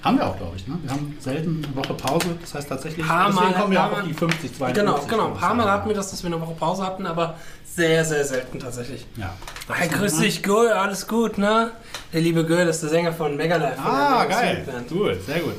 Haben 0.02 0.16
wir 0.19 0.26
auch, 0.26 0.37
glaube 0.37 0.57
ich. 0.57 0.66
Ne? 0.66 0.78
Wir 0.83 0.90
haben 0.92 1.16
selten 1.21 1.62
eine 1.64 1.76
Woche 1.76 1.92
Pause. 1.95 2.28
Das 2.40 2.54
heißt 2.54 2.69
tatsächlich, 2.69 3.07
Paar 3.07 3.26
deswegen 3.28 3.50
Mal- 3.50 3.54
kommen 3.61 3.73
wir 3.73 3.85
auch 3.85 3.92
auf 3.92 4.02
die 4.02 4.14
50, 4.14 4.57
52. 4.57 4.75
Genau, 4.75 4.99
genau. 5.07 5.26
Ein 5.35 5.35
paar 5.40 5.54
Mal 5.54 5.71
hatten 5.71 5.88
wir 5.88 5.95
das, 5.97 6.11
dass 6.11 6.23
wir 6.23 6.28
eine 6.28 6.40
Woche 6.40 6.54
Pause 6.54 6.83
hatten, 6.85 7.07
aber 7.07 7.35
sehr, 7.64 8.04
sehr 8.04 8.25
selten 8.25 8.59
tatsächlich. 8.59 9.07
Ja. 9.16 9.35
Hi, 9.69 9.88
grüß 9.88 10.19
dich, 10.19 10.42
Gül, 10.42 10.69
alles 10.71 11.07
gut, 11.07 11.37
ne? 11.38 11.73
Der 12.12 12.21
liebe 12.23 12.45
Gül 12.47 12.66
ist 12.66 12.83
der 12.83 12.88
Sänger 12.90 13.12
von 13.12 13.37
Megalife. 13.37 13.78
Ah, 13.85 14.25
geil. 14.25 14.66
Cool, 14.90 15.19
sehr 15.26 15.40
gut. 15.40 15.57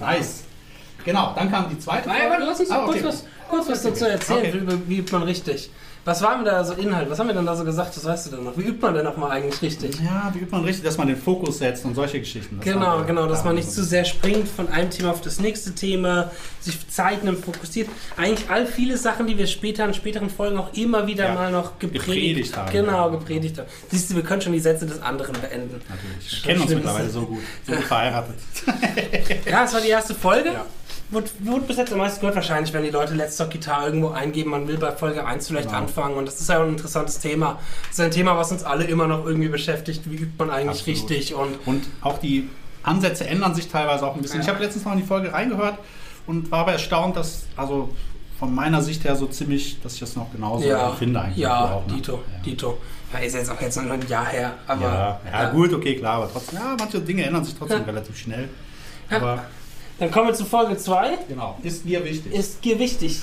Nice. 0.00 0.42
Genau, 1.04 1.32
dann 1.36 1.50
kam 1.50 1.68
die 1.68 1.78
zweite 1.78 2.08
Nein, 2.08 2.30
warte, 2.30 2.44
lass 2.44 2.60
uns 2.60 2.70
Ah, 2.70 2.82
kurz, 2.84 2.96
okay. 2.96 3.04
was, 3.06 3.24
kurz 3.48 3.68
was 3.68 3.82
dazu 3.82 4.06
erzählen, 4.06 4.62
Okay. 4.66 4.78
wie, 4.88 5.06
wie 5.06 5.12
man 5.12 5.22
richtig. 5.22 5.70
Was 6.06 6.20
war 6.20 6.36
denn 6.36 6.44
da 6.44 6.62
so 6.64 6.74
Inhalt? 6.74 7.08
Was 7.08 7.18
haben 7.18 7.28
wir 7.28 7.34
denn 7.34 7.46
da 7.46 7.56
so 7.56 7.64
gesagt? 7.64 7.96
Das 7.96 8.04
weißt 8.04 8.26
du 8.26 8.36
denn 8.36 8.44
noch. 8.44 8.56
Wie 8.58 8.62
übt 8.62 8.78
man 8.82 8.92
denn 8.94 9.04
nochmal 9.04 9.30
eigentlich 9.30 9.62
richtig? 9.62 9.98
Ja, 10.00 10.30
wie 10.34 10.40
übt 10.40 10.50
man 10.52 10.62
richtig, 10.64 10.84
dass 10.84 10.98
man 10.98 11.06
den 11.08 11.16
Fokus 11.16 11.58
setzt 11.58 11.84
und 11.86 11.94
solche 11.94 12.18
Geschichten. 12.20 12.56
Das 12.58 12.64
Genau, 12.64 12.98
wir- 12.98 13.04
genau, 13.06 13.26
dass 13.26 13.38
da 13.40 13.46
man 13.46 13.54
nicht 13.54 13.70
zu 13.70 13.82
sehr 13.82 14.04
springt 14.04 14.46
von 14.48 14.68
einem 14.68 14.90
Thema 14.90 15.12
auf 15.12 15.22
das 15.22 15.40
nächste 15.40 15.74
Thema, 15.74 16.30
sich 16.60 16.86
Zeit 16.88 17.24
nimmt, 17.24 17.42
fokussiert. 17.44 17.88
Eigentlich 18.18 18.50
all 18.50 18.66
viele 18.66 18.98
Sachen, 18.98 19.26
die 19.26 19.38
wir 19.38 19.46
später 19.46 19.84
in 19.86 19.94
späteren 19.94 20.28
Folgen 20.28 20.58
auch 20.58 20.72
immer 20.74 21.06
wieder 21.06 21.24
Ja, 21.28 21.34
mal 21.34 21.50
noch 21.50 21.78
gepredigt, 21.78 22.04
gepredigt 22.06 22.56
haben. 22.56 22.70
Genau, 22.72 23.10
gepredigt 23.10 23.58
haben. 23.58 23.68
Siehst 23.90 24.10
du, 24.10 24.16
wir 24.16 24.22
können 24.22 24.42
schon 24.42 24.52
die 24.52 24.60
Sätze 24.60 24.84
des 24.84 25.00
anderen 25.00 25.32
beenden. 25.40 25.80
Natürlich. 25.88 26.44
Wir 26.44 26.48
kennen 26.52 26.60
uns 26.62 26.70
mittlerweile 26.74 27.08
so 27.08 27.22
gut. 27.22 27.40
So 27.66 27.72
gut 27.72 27.84
verheiratet. 27.84 28.34
Ja, 29.50 29.64
es 29.64 29.72
war 29.72 29.80
die 29.80 29.88
erste 29.88 30.14
Folge. 30.14 30.50
Ja. 30.52 30.66
Wurde, 31.14 31.30
wurde 31.40 31.60
bis 31.62 31.76
jetzt 31.76 31.92
am 31.92 31.98
meisten 31.98 32.20
gehört 32.20 32.36
wahrscheinlich, 32.36 32.72
wenn 32.72 32.82
die 32.82 32.90
Leute 32.90 33.14
Let's 33.14 33.36
Talk 33.36 33.50
Gitarre 33.50 33.86
irgendwo 33.86 34.08
eingeben, 34.08 34.50
man 34.50 34.68
will 34.68 34.76
bei 34.76 34.92
Folge 34.92 35.24
1 35.24 35.48
vielleicht 35.48 35.68
Genau. 35.68 35.78
anfangen. 35.80 36.16
Und 36.16 36.26
das 36.26 36.40
ist 36.40 36.48
ja 36.48 36.62
ein 36.62 36.68
interessantes 36.70 37.18
Thema. 37.20 37.58
Das 37.88 37.98
ist 37.98 38.04
ein 38.04 38.10
Thema, 38.10 38.36
was 38.36 38.52
uns 38.52 38.64
alle 38.64 38.84
immer 38.84 39.06
noch 39.06 39.24
irgendwie 39.24 39.48
beschäftigt. 39.48 40.02
Wie 40.10 40.16
übt 40.16 40.32
man 40.38 40.50
eigentlich 40.50 40.80
Absolut. 40.80 41.10
richtig? 41.10 41.34
Und 41.34 41.56
Und 41.66 41.84
auch 42.02 42.18
die 42.18 42.50
Ansätze 42.82 43.26
ändern 43.26 43.54
sich 43.54 43.68
teilweise 43.68 44.06
auch 44.06 44.14
ein 44.14 44.20
bisschen. 44.22 44.40
Ja. 44.40 44.42
Ich 44.42 44.48
habe 44.48 44.62
letztens 44.62 44.84
noch 44.84 44.92
in 44.92 44.98
die 44.98 45.04
Folge 45.06 45.32
reingehört 45.32 45.78
und 46.26 46.50
war 46.50 46.60
aber 46.60 46.72
erstaunt, 46.72 47.16
dass, 47.16 47.44
also 47.56 47.90
von 48.38 48.54
meiner 48.54 48.82
Sicht 48.82 49.04
her 49.04 49.14
so 49.16 49.26
ziemlich, 49.26 49.80
dass 49.82 49.94
ich 49.94 50.00
das 50.00 50.16
noch 50.16 50.30
genauso 50.32 50.66
ja, 50.66 50.90
empfinde 50.90 51.20
eigentlich. 51.20 51.38
ja, 51.38 51.64
auch, 51.76 51.86
ne? 51.86 51.94
Dito, 51.94 52.12
Ja. 52.14 52.42
Dito. 52.44 52.78
Ja, 53.12 53.20
ist 53.20 53.34
jetzt 53.34 53.48
auch 53.50 53.60
jetzt 53.60 53.76
noch 53.80 53.88
ein 53.88 54.06
Jahr 54.08 54.26
her. 54.26 54.54
Aber, 54.66 54.82
ja, 54.82 55.20
ja, 55.32 55.50
gut, 55.50 55.72
okay, 55.72 55.94
klar, 55.96 56.16
aber 56.16 56.30
trotzdem, 56.32 56.58
ja, 56.58 56.74
manche 56.76 56.98
Dinge 57.00 57.24
ändern 57.24 57.44
sich 57.44 57.54
trotzdem 57.56 57.78
Ja. 57.80 57.84
relativ 57.84 58.18
schnell. 58.18 58.48
Ja. 59.08 59.18
Aber 59.18 59.44
Dann 59.98 60.10
kommen 60.10 60.28
wir 60.28 60.34
zu 60.34 60.44
Folge 60.44 60.76
2. 60.76 61.18
genau, 61.28 61.56
ist 61.62 61.84
mir 61.84 62.04
wichtig. 62.04 62.32
Ist 62.32 62.64
dir 62.64 62.78
wichtig. 62.78 63.22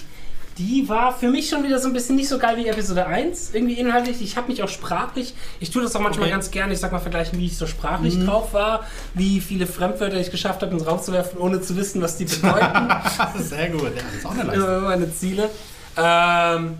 Die 0.57 0.87
war 0.89 1.17
für 1.17 1.29
mich 1.29 1.49
schon 1.49 1.63
wieder 1.63 1.79
so 1.79 1.87
ein 1.87 1.93
bisschen 1.93 2.17
nicht 2.17 2.27
so 2.27 2.37
geil 2.37 2.57
wie 2.57 2.67
Episode 2.67 3.05
1. 3.07 3.51
Irgendwie 3.53 3.75
inhaltlich. 3.75 4.21
Ich 4.21 4.35
habe 4.37 4.49
mich 4.49 4.61
auch 4.61 4.67
sprachlich, 4.69 5.33
ich 5.61 5.71
tue 5.71 5.81
das 5.81 5.95
auch 5.95 6.01
manchmal 6.01 6.25
Okay. 6.25 6.31
ganz 6.33 6.51
gerne, 6.51 6.73
ich 6.73 6.79
sag 6.79 6.91
mal 6.91 6.99
vergleichen, 6.99 7.39
wie 7.39 7.45
ich 7.45 7.57
so 7.57 7.65
sprachlich 7.67 8.19
drauf 8.25 8.53
war, 8.53 8.85
wie 9.13 9.39
viele 9.39 9.65
Fremdwörter 9.65 10.17
ich 10.19 10.29
geschafft 10.29 10.61
habe, 10.61 10.73
ins 10.73 10.85
Raum 10.85 11.01
zu 11.01 11.13
werfen, 11.13 11.37
ohne 11.39 11.61
zu 11.61 11.75
wissen, 11.77 12.01
was 12.01 12.17
die 12.17 12.25
bedeuten. 12.25 12.89
Sehr 13.39 13.69
gut, 13.69 13.83
ja, 13.95 14.01
das 14.03 14.15
ist 14.17 14.25
auch 14.25 14.31
eine 14.31 14.43
Leistung. 14.43 14.63
immer 14.67 14.79
meine 14.89 15.13
Ziele. 15.13 15.49
Ähm, 15.97 16.77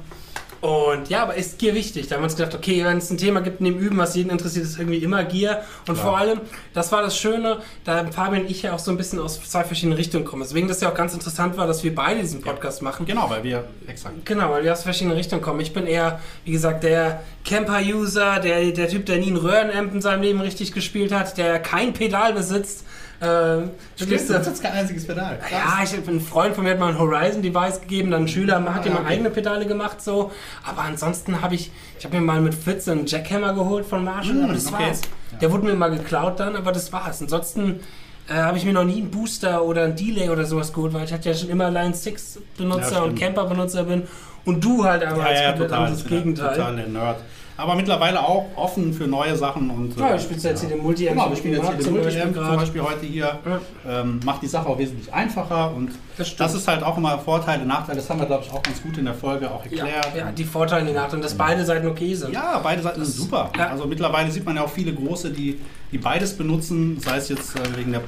und 0.61 1.09
ja, 1.09 1.23
aber 1.23 1.33
ist 1.33 1.57
Gier 1.57 1.73
wichtig? 1.73 2.07
Da 2.07 2.15
haben 2.15 2.21
wir 2.21 2.25
uns 2.25 2.35
gedacht, 2.35 2.53
okay, 2.53 2.85
wenn 2.85 2.97
es 2.97 3.09
ein 3.09 3.17
Thema 3.17 3.41
gibt 3.41 3.61
in 3.61 3.65
dem 3.65 3.79
Üben, 3.79 3.97
was 3.97 4.15
jeden 4.15 4.29
interessiert, 4.29 4.63
ist 4.63 4.77
irgendwie 4.77 4.99
immer 4.99 5.23
Gier. 5.23 5.63
Und 5.87 5.95
Klar. 5.95 6.05
vor 6.05 6.17
allem, 6.19 6.39
das 6.75 6.91
war 6.91 7.01
das 7.01 7.17
Schöne, 7.17 7.57
da 7.83 8.05
Fabian 8.05 8.43
und 8.43 8.51
ich 8.51 8.61
ja 8.61 8.73
auch 8.73 8.79
so 8.79 8.91
ein 8.91 8.97
bisschen 8.97 9.17
aus 9.19 9.41
zwei 9.41 9.63
verschiedenen 9.63 9.97
Richtungen 9.97 10.23
kommen. 10.23 10.43
Deswegen 10.43 10.67
das 10.67 10.79
ja 10.79 10.89
auch 10.89 10.93
ganz 10.93 11.15
interessant 11.15 11.57
war, 11.57 11.65
dass 11.65 11.83
wir 11.83 11.95
beide 11.95 12.21
diesen 12.21 12.41
Podcast 12.41 12.83
machen. 12.83 13.07
Genau, 13.07 13.27
weil 13.27 13.43
wir, 13.43 13.63
exakt. 13.87 14.23
Genau, 14.23 14.51
weil 14.51 14.63
wir 14.63 14.71
aus 14.71 14.83
verschiedenen 14.83 15.17
Richtungen 15.17 15.41
kommen. 15.41 15.59
Ich 15.61 15.73
bin 15.73 15.87
eher, 15.87 16.19
wie 16.45 16.51
gesagt, 16.51 16.83
der 16.83 17.23
Camper-User, 17.43 18.39
der, 18.39 18.71
der 18.71 18.87
Typ, 18.87 19.07
der 19.07 19.17
nie 19.17 19.27
einen 19.27 19.37
Röhrenamp 19.37 19.95
in 19.95 20.01
seinem 20.01 20.21
Leben 20.21 20.41
richtig 20.41 20.73
gespielt 20.73 21.11
hat, 21.11 21.39
der 21.39 21.59
kein 21.59 21.93
Pedal 21.93 22.33
besitzt. 22.33 22.85
Ähm, 23.21 23.69
so- 23.95 24.05
jetzt 24.05 24.63
kein 24.63 24.71
einziges 24.73 25.05
Pedal. 25.05 25.37
ja, 25.51 25.83
ich, 25.83 25.93
ein 26.07 26.19
Freund 26.19 26.55
von 26.55 26.63
mir 26.63 26.71
hat 26.71 26.79
mal 26.79 26.89
ein 26.89 26.97
Horizon-Device 26.97 27.81
gegeben, 27.81 28.09
dann 28.11 28.23
ein 28.23 28.27
Schüler 28.27 28.55
hat 28.73 28.85
ihm 28.85 28.93
Ah, 28.93 28.95
mal 28.95 29.01
okay. 29.01 29.13
eigene 29.13 29.29
Pedale 29.29 29.65
gemacht, 29.67 30.01
so. 30.01 30.31
Aber 30.65 30.81
ansonsten 30.81 31.41
habe 31.41 31.53
ich, 31.55 31.71
ich 31.99 32.03
habe 32.05 32.15
mir 32.17 32.21
mal 32.23 32.41
mit 32.41 32.55
Fitz 32.55 32.87
einen 32.87 33.05
Jackhammer 33.05 33.53
geholt 33.53 33.85
von 33.85 34.03
Marshall, 34.03 34.33
Mm, 34.35 34.43
aber 34.45 34.53
das 34.53 34.73
okay. 34.73 34.83
war's. 34.87 35.01
Ja. 35.33 35.37
Der 35.37 35.51
wurde 35.51 35.65
mir 35.65 35.75
mal 35.75 35.91
geklaut 35.91 36.39
dann, 36.39 36.55
aber 36.55 36.71
das 36.71 36.91
war's. 36.91 37.21
Ansonsten 37.21 37.81
äh, 38.27 38.33
habe 38.33 38.57
ich 38.57 38.65
mir 38.65 38.73
noch 38.73 38.85
nie 38.85 38.97
einen 39.01 39.11
Booster 39.11 39.63
oder 39.63 39.83
einen 39.83 39.95
Delay 39.95 40.29
oder 40.29 40.45
sowas 40.45 40.73
geholt, 40.73 40.93
weil 40.93 41.03
ich 41.05 41.13
hatte 41.13 41.29
ja 41.29 41.35
schon 41.35 41.49
immer 41.49 41.69
Line 41.69 41.93
6 41.93 42.39
Benutzer 42.57 42.91
Ja, 42.97 43.01
und. 43.03 43.19
Camper 43.19 43.45
Benutzer 43.45 43.83
bin 43.83 44.03
und 44.45 44.63
du 44.63 44.83
halt 44.83 45.03
aber 45.05 45.19
Ja, 45.21 45.25
als 45.27 45.39
ja, 45.41 45.51
total. 45.53 45.79
anderes 45.85 46.03
ja 46.03 46.09
Gegenteil. 46.09 46.55
Total 46.55 46.75
der 46.75 46.87
Nerd. 46.87 47.17
Aber 47.61 47.75
mittlerweile 47.75 48.19
auch 48.21 48.45
offen 48.55 48.93
für 48.93 49.07
neue 49.07 49.35
Sachen. 49.35 49.69
Und, 49.69 49.97
Ja, 49.97 50.09
äh, 50.11 50.15
ich 50.17 50.23
spiele 50.23 50.39
jetzt 50.41 50.59
hier 50.61 50.69
den 50.69 50.81
multi 50.81 51.05
Genau, 51.05 51.29
wir 51.29 51.35
spielen 51.37 51.53
jetzt 51.55 51.67
hier 51.69 51.77
den 51.77 51.93
Multi-Amp 51.93 52.35
zum. 52.35 52.55
Beispiel 52.57 52.81
heute 52.81 53.05
hier. 53.05 53.39
Ja. 53.85 54.01
Ähm, 54.01 54.19
macht 54.25 54.41
die 54.41 54.47
Sache 54.47 54.67
auch 54.67 54.77
wesentlich 54.77 55.13
einfacher 55.13 55.73
und 55.75 55.91
Das 56.17 56.35
das 56.35 56.53
ist 56.55 56.67
halt 56.67 56.83
auch 56.83 56.97
immer 56.97 57.17
Vorteile, 57.19 57.65
Nachteile. 57.65 57.97
Das 57.99 58.09
haben 58.09 58.19
wir, 58.19 58.25
glaube 58.25 58.43
ich, 58.45 58.51
auch 58.51 58.61
ganz 58.63 58.81
gut 58.81 58.97
in 58.97 59.05
der 59.05 59.13
Folge 59.13 59.49
auch 59.51 59.63
Ja, 59.67 59.85
erklärt. 59.85 60.15
ja, 60.17 60.31
die 60.31 60.43
Vorteile, 60.43 60.85
die 60.85 60.93
Nachteile, 60.93 61.21
dass 61.21 61.35
beide 61.35 61.63
Seiten 61.63 61.87
okay 61.87 62.13
sind. 62.15 62.33
Ja, 62.33 62.59
beide 62.63 62.81
Seiten 62.81 63.03
sind 63.05 63.13
super. 63.15 63.51
ja. 63.57 63.67
Also 63.69 63.85
mittlerweile 63.85 64.31
sieht 64.31 64.45
man 64.45 64.55
ja 64.55 64.63
auch 64.63 64.69
viele 64.69 64.93
große, 64.93 65.29
die, 65.31 65.59
die 65.91 65.97
beides 65.97 66.35
benutzen, 66.37 66.99
sei 66.99 67.17
es 67.17 67.29
jetzt 67.29 67.55
äh, 67.57 67.77
wegen 67.77 67.91
der, 67.91 68.01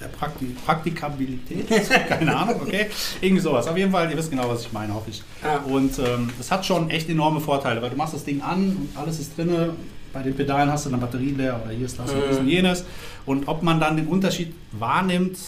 der 0.00 0.08
Prakti 0.08 0.56
Praktikabilität, 0.64 1.68
keine 2.08 2.34
Ahnung, 2.36 2.62
okay. 2.62 2.86
Irgendwie 3.20 3.42
sowas. 3.42 3.66
Auf 3.66 3.76
jeden 3.76 3.92
Fall, 3.92 4.10
ihr 4.10 4.16
wisst 4.16 4.30
genau, 4.30 4.48
was 4.48 4.62
ich 4.62 4.72
meine, 4.72 4.94
hoffe 4.94 5.10
ich. 5.10 5.22
Ja. 5.42 5.58
Und 5.58 5.98
ähm, 5.98 6.30
das 6.38 6.50
hat 6.50 6.64
schon 6.64 6.90
echt 6.90 7.08
enorme 7.08 7.40
Vorteile, 7.40 7.80
weil 7.82 7.90
du 7.90 7.96
machst 7.96 8.14
das 8.14 8.24
Ding 8.24 8.40
an 8.42 8.76
und 8.76 8.88
alles 8.96 9.18
ist 9.20 9.36
drinne. 9.36 9.74
Bei 10.12 10.22
den 10.22 10.34
Pedalen 10.34 10.72
hast 10.72 10.86
du 10.86 10.88
eine 10.90 10.98
Batterie 10.98 11.30
leer 11.36 11.60
oder 11.64 11.72
hier 11.72 11.86
ist 11.86 11.98
das 11.98 12.10
und 12.10 12.22
dies 12.28 12.38
und 12.38 12.44
Mhm. 12.44 12.50
jenes. 12.50 12.84
Und 13.26 13.46
ob 13.46 13.62
man 13.62 13.78
dann 13.78 13.96
den 13.96 14.08
Unterschied 14.08 14.52
wahrnimmt, 14.72 15.38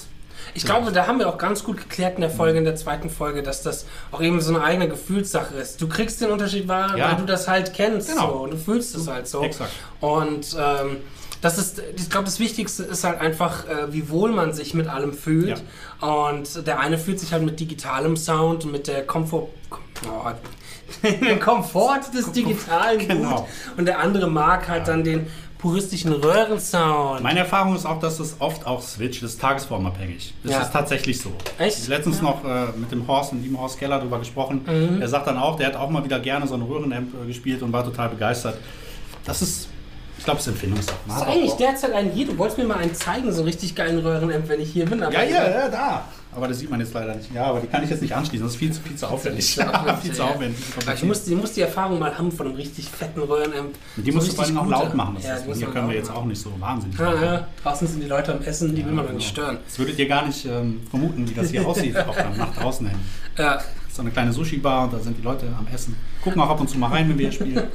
Ich 0.55 0.65
glaube, 0.65 0.91
da 0.93 1.07
haben 1.07 1.19
wir 1.21 1.29
auch 1.29 1.39
ganz 1.39 1.63
gut 1.65 1.77
geklärt 1.79 2.17
in 2.17 2.21
der 2.21 2.29
Folge, 2.31 2.59
in 2.59 2.65
der 2.65 2.75
zweiten 2.77 3.09
Folge, 3.11 3.43
dass 3.45 3.63
das 3.63 3.87
auch 4.11 4.21
eben 4.21 4.41
so 4.41 4.53
eine 4.55 4.63
eigene 4.65 4.89
Gefühlssache 4.89 5.55
ist. 5.55 5.81
Du 5.81 5.89
kriegst 5.89 6.21
den 6.21 6.31
Unterschied 6.31 6.67
wahr, 6.69 6.97
Ja. 6.97 7.11
weil 7.11 7.17
du 7.17 7.25
das 7.25 7.47
halt 7.49 7.73
kennst 7.75 8.09
Genau. 8.11 8.29
so, 8.33 8.39
und 8.45 8.51
du 8.53 8.57
fühlst 8.59 8.95
es 8.97 9.07
halt 9.09 9.27
so. 9.29 9.43
Exakt. 9.43 9.71
Und 10.01 10.57
ähm, 10.59 10.97
das 11.43 11.59
ist, 11.59 11.83
ich 11.97 12.09
glaube, 12.09 12.25
das 12.25 12.39
Wichtigste 12.41 12.85
ist 12.85 13.05
halt 13.05 13.21
einfach, 13.21 13.69
äh, 13.69 13.93
wie 13.93 14.09
wohl 14.09 14.33
man 14.33 14.55
sich 14.55 14.73
mit 14.73 14.87
allem 14.89 15.13
fühlt. 15.13 15.63
Und 16.01 16.67
der 16.67 16.81
eine 16.81 16.97
fühlt 16.97 17.21
sich 17.21 17.33
halt 17.33 17.43
mit 17.43 17.61
digitalem 17.61 18.17
Sound 18.17 18.65
und 18.65 18.73
mit 18.73 18.87
der 18.89 19.07
Komfort, 19.07 19.49
oh, 20.09 20.31
den 21.03 21.39
Komfort 21.41 22.01
des 22.15 22.33
Digitalen 22.33 23.07
Genau. 23.07 23.37
gut. 23.37 23.45
Und 23.77 23.85
der 23.87 23.99
andere 24.01 24.29
mag 24.31 24.69
halt 24.69 24.89
dann 24.89 25.05
den 25.05 25.27
puristischen 25.59 26.13
Röhrensound. 26.13 27.23
Meine 27.23 27.39
Erfahrung 27.41 27.77
ist 27.77 27.87
auch, 27.87 28.01
dass 28.01 28.19
es 28.19 28.37
oft 28.41 28.67
auch 28.67 28.83
switcht, 28.83 29.23
das 29.23 29.33
ist 29.35 29.41
tagesformabhängig. 29.41 30.35
Das 30.43 30.53
Ja. 30.53 30.61
ist 30.63 30.73
tatsächlich 30.73 31.21
so. 31.21 31.31
Echt? 31.59 31.79
Ich 31.79 31.85
hab 31.85 31.91
letztens 31.91 32.21
noch 32.21 32.45
äh, 32.45 32.67
mit 32.77 32.91
dem 32.91 33.07
Horst, 33.07 33.33
mit 33.33 33.45
dem 33.45 33.59
Horst 33.61 33.79
Keller 33.79 34.01
drüber 34.01 34.19
gesprochen. 34.19 34.63
Mhm. 34.67 34.99
Der 34.99 35.09
sagt 35.09 35.29
dann 35.29 35.39
auch, 35.39 35.57
der 35.57 35.69
hat 35.69 35.77
auch 35.77 35.89
mal 35.89 36.05
wieder 36.05 36.19
gerne 36.19 36.47
so 36.49 36.55
eine 36.55 36.65
Röhrenamp 36.69 37.15
äh, 37.23 37.27
gespielt 37.29 37.63
und 37.63 37.73
war 37.73 37.85
total 37.85 38.09
begeistert. 38.09 38.59
Das 39.25 39.41
ist, 39.41 39.69
ich 40.23 40.25
glaube, 40.25 40.39
es 40.39 40.47
ist 40.47 40.53
Empfindungssache. 40.53 40.97
Das 41.09 41.17
ist 41.17 41.23
eigentlich 41.27 41.53
derzeit 41.55 41.93
ein 41.95 42.11
hier. 42.13 42.27
Du 42.29 42.39
wolltest 42.39 42.57
mir 42.57 42.65
mal 42.65 42.79
einen 42.79 42.95
zeigen, 42.95 43.33
so 43.33 43.43
richtig 43.43 43.75
geilen 43.75 43.99
Röhrenamp, 43.99 44.49
wenn 44.49 44.61
ich 44.61 44.71
hier 44.71 44.87
bin. 44.87 45.01
Ja, 45.01 45.11
ja, 45.11 45.51
ja, 45.51 45.69
da. 45.69 46.05
Aber 46.35 46.47
das 46.47 46.61
sieht 46.61 46.71
man 46.71 46.79
jetzt 46.79 46.95
leider 46.95 47.17
nicht. 47.17 47.35
Ja, 47.35 47.47
aber 47.47 47.59
die 47.59 47.67
kann 47.67 47.83
ich 47.83 47.91
jetzt 47.91 48.03
nicht 48.03 48.15
anschließen. 48.15 48.47
Das 48.47 48.53
ist 48.55 48.59
viel 48.61 48.73
zu, 48.73 48.81
viel 48.83 48.95
zu 48.95 49.09
aufwendig. 49.09 49.59
Viel 50.03 50.13
zu 50.13 50.23
aufwendig, 50.23 50.61
ja. 50.87 50.95
ich 50.95 51.03
muss, 51.03 51.27
ich 51.27 51.37
muss 51.37 51.53
die 51.55 51.63
Erfahrung 51.63 51.99
mal 51.99 52.17
haben 52.17 52.31
von 52.31 52.47
einem 52.47 52.55
richtig 52.55 52.89
fetten 52.89 53.21
Röhrenamp. 53.21 53.75
Die 53.97 54.11
So 54.13 54.17
musst 54.17 54.29
du 54.31 54.37
vor 54.37 54.45
allem 54.45 54.59
auch 54.59 54.67
laut 54.69 54.95
machen. 54.95 55.17
Das 55.17 55.25
Ja, 55.25 55.35
ist, 55.35 55.59
hier 55.59 55.67
können 55.67 55.89
wir 55.89 55.97
jetzt 55.97 56.09
machen. 56.09 56.19
auch 56.19 56.25
nicht 56.25 56.41
so 56.41 56.53
wahnsinnig 56.61 56.97
Ja, 57.01 57.11
laut 57.11 57.21
ja. 57.23 57.49
Draußen 57.65 57.89
sind 57.89 58.01
die 58.01 58.07
Leute 58.09 58.33
am 58.33 58.43
Essen, 58.43 58.77
die 58.77 58.87
will 58.87 58.93
man 58.93 59.07
doch 59.09 59.13
nicht 59.13 59.29
stören. 59.29 59.59
Das 59.67 59.77
würdet 59.77 59.99
ihr 59.99 60.07
gar 60.07 60.25
nicht 60.25 60.47
ähm, 60.47 60.81
vermuten, 60.89 61.29
wie 61.29 61.35
das 61.35 61.51
hier 61.51 61.67
aussieht, 61.67 61.97
auch 61.99 62.17
nach 62.37 62.55
draußen 62.55 62.87
hin. 62.89 62.99
Ja, 63.37 63.59
So 63.93 64.03
eine 64.03 64.13
kleine 64.13 64.33
Sushi-Bar 64.33 64.85
und 64.85 64.93
da 64.95 65.01
sind 65.01 65.19
die 65.19 65.23
Leute 65.23 65.47
am 65.59 65.67
Essen. 65.75 65.97
Gucken 66.23 66.41
auch 66.41 66.49
ab 66.49 66.61
und 66.61 66.71
zu 66.71 66.79
mal 66.79 66.87
rein, 66.93 67.09
wenn 67.11 67.19
wir 67.19 67.29
hier 67.29 67.33
spielen. 67.33 67.63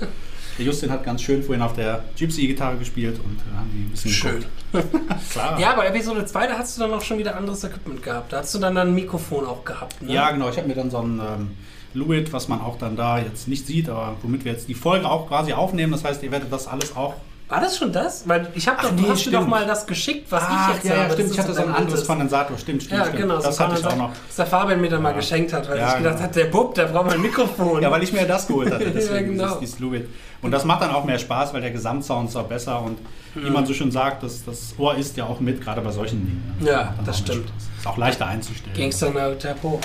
Der 0.58 0.66
Justin 0.66 0.90
hat 0.90 1.04
ganz 1.04 1.22
schön 1.22 1.44
vorhin 1.44 1.62
auf 1.62 1.74
der 1.74 2.04
Gypsy-Gitarre 2.18 2.78
gespielt 2.78 3.20
und 3.20 3.38
äh, 3.38 3.58
haben 3.58 3.70
die 3.72 3.84
ein 3.84 3.92
bisschen 3.92 4.12
Schön. 4.12 4.46
Klar. 5.32 5.60
Ja, 5.60 5.76
bei 5.76 5.88
Episode 5.88 6.26
2, 6.26 6.48
da 6.48 6.58
hast 6.58 6.78
du 6.78 6.82
dann 6.82 6.94
auch 6.94 7.02
schon 7.02 7.20
wieder 7.20 7.36
anderes 7.36 7.64
Equipment 7.64 8.02
gehabt. 8.02 8.34
Da 8.34 8.40
hast 8.40 8.56
du 8.56 8.60
dann 8.60 8.78
ein 8.78 8.94
Mikrofon 8.94 9.46
auch 9.46 9.64
gehabt. 9.64 10.02
Ne? 10.02 10.14
Ja, 10.14 10.32
genau. 10.32 10.50
Ich 10.50 10.58
habe 10.58 10.68
mir 10.68 10.76
dann 10.76 10.90
so 10.90 10.98
ein 10.98 11.20
ähm, 11.20 11.52
Luit, 11.94 12.34
was 12.34 12.48
man 12.48 12.62
auch 12.62 12.78
dann 12.78 12.96
da 12.96 13.20
jetzt 13.20 13.48
nicht 13.48 13.68
sieht, 13.68 13.90
aber 13.90 14.18
womit 14.24 14.46
wir 14.46 14.52
jetzt 14.52 14.68
die 14.68 14.74
Folge 14.74 15.10
auch 15.10 15.28
quasi 15.28 15.54
aufnehmen. 15.54 15.92
Das 15.92 16.04
heißt, 16.04 16.24
ihr 16.24 16.32
werdet 16.32 16.52
das 16.52 16.68
alles 16.68 16.96
auch. 16.96 17.16
War 17.50 17.62
das 17.62 17.78
schon 17.78 17.94
das? 17.94 18.28
Weil 18.28 18.50
ich 18.56 18.68
habe 18.68 18.82
doch, 18.82 18.92
nee, 18.92 19.04
doch 19.08 19.16
stimmt. 19.18 19.48
mal 19.48 19.66
das 19.66 19.88
geschickt, 19.88 20.30
was 20.30 20.44
ich 20.44 20.50
Ach, 20.52 20.74
jetzt 20.76 20.84
ja, 20.86 20.96
ja, 20.96 21.04
habe. 21.04 21.14
stimmt. 21.14 21.30
Das 21.30 21.38
Ich 21.38 21.44
hatte 21.44 21.54
so 21.54 21.62
ein 21.64 21.74
anderes. 21.74 22.06
Kondensator. 22.06 22.58
Stimmt, 22.58 22.84
stimmt, 22.84 23.00
Ja, 23.00 23.06
stimmt. 23.06 23.22
genau. 23.22 23.38
Das 23.42 23.56
so 23.56 23.64
hatte 23.64 23.80
ich 23.80 23.86
auch 23.86 23.96
noch. 23.96 24.12
Das 24.28 24.36
der 24.36 24.46
Fabian 24.48 24.82
mir 24.82 24.90
dann 24.90 25.02
mal 25.02 25.12
Ja. 25.12 25.16
geschenkt 25.16 25.54
hat, 25.54 25.70
weil 25.70 25.78
Ja, 25.78 25.92
ich 25.92 25.98
gedacht 26.00 26.16
genau. 26.16 26.26
hat, 26.28 26.36
der 26.36 26.46
Bub, 26.46 26.74
der 26.76 26.86
braucht 26.88 27.06
mal 27.06 27.14
ein 27.14 27.22
Mikrofon. 27.22 27.82
Ja, 27.82 27.90
weil 27.90 28.04
ich 28.04 28.12
mir 28.12 28.28
das 28.28 28.48
geholt 28.48 28.74
hatte. 28.74 28.92
Deswegen 28.94 29.16
Ja, 29.16 29.22
genau. 29.22 29.44
dieses, 29.46 29.60
dieses 29.60 29.80
Luit. 29.80 30.10
Und 30.42 30.52
das 30.52 30.66
macht 30.66 30.82
dann 30.82 30.92
auch 30.92 31.06
mehr 31.06 31.20
Spaß, 31.20 31.54
weil 31.54 31.62
der 31.62 31.72
Gesamtsound 31.72 32.30
ist 32.30 32.36
auch 32.36 32.44
besser. 32.48 32.82
Und 32.82 32.98
wie 33.34 33.50
man 33.50 33.66
so 33.66 33.74
schön 33.74 33.92
sagt, 33.92 34.24
das, 34.24 34.44
das 34.44 34.76
Ohr 34.78 34.96
ist 34.96 35.16
ja 35.16 35.24
auch 35.24 35.40
mit, 35.40 35.62
gerade 35.62 35.80
bei 35.82 35.92
solchen 35.92 36.26
Dingen. 36.26 36.56
ne? 36.60 36.70
Ja, 36.70 36.94
das 37.06 37.20
stimmt. 37.20 37.46
Ist 37.80 37.88
auch 37.88 37.98
leichter 37.98 38.28
einzustellen. 38.28 38.76
Gangster 38.76 39.10
No 39.12 39.34
Tempo. 39.36 39.80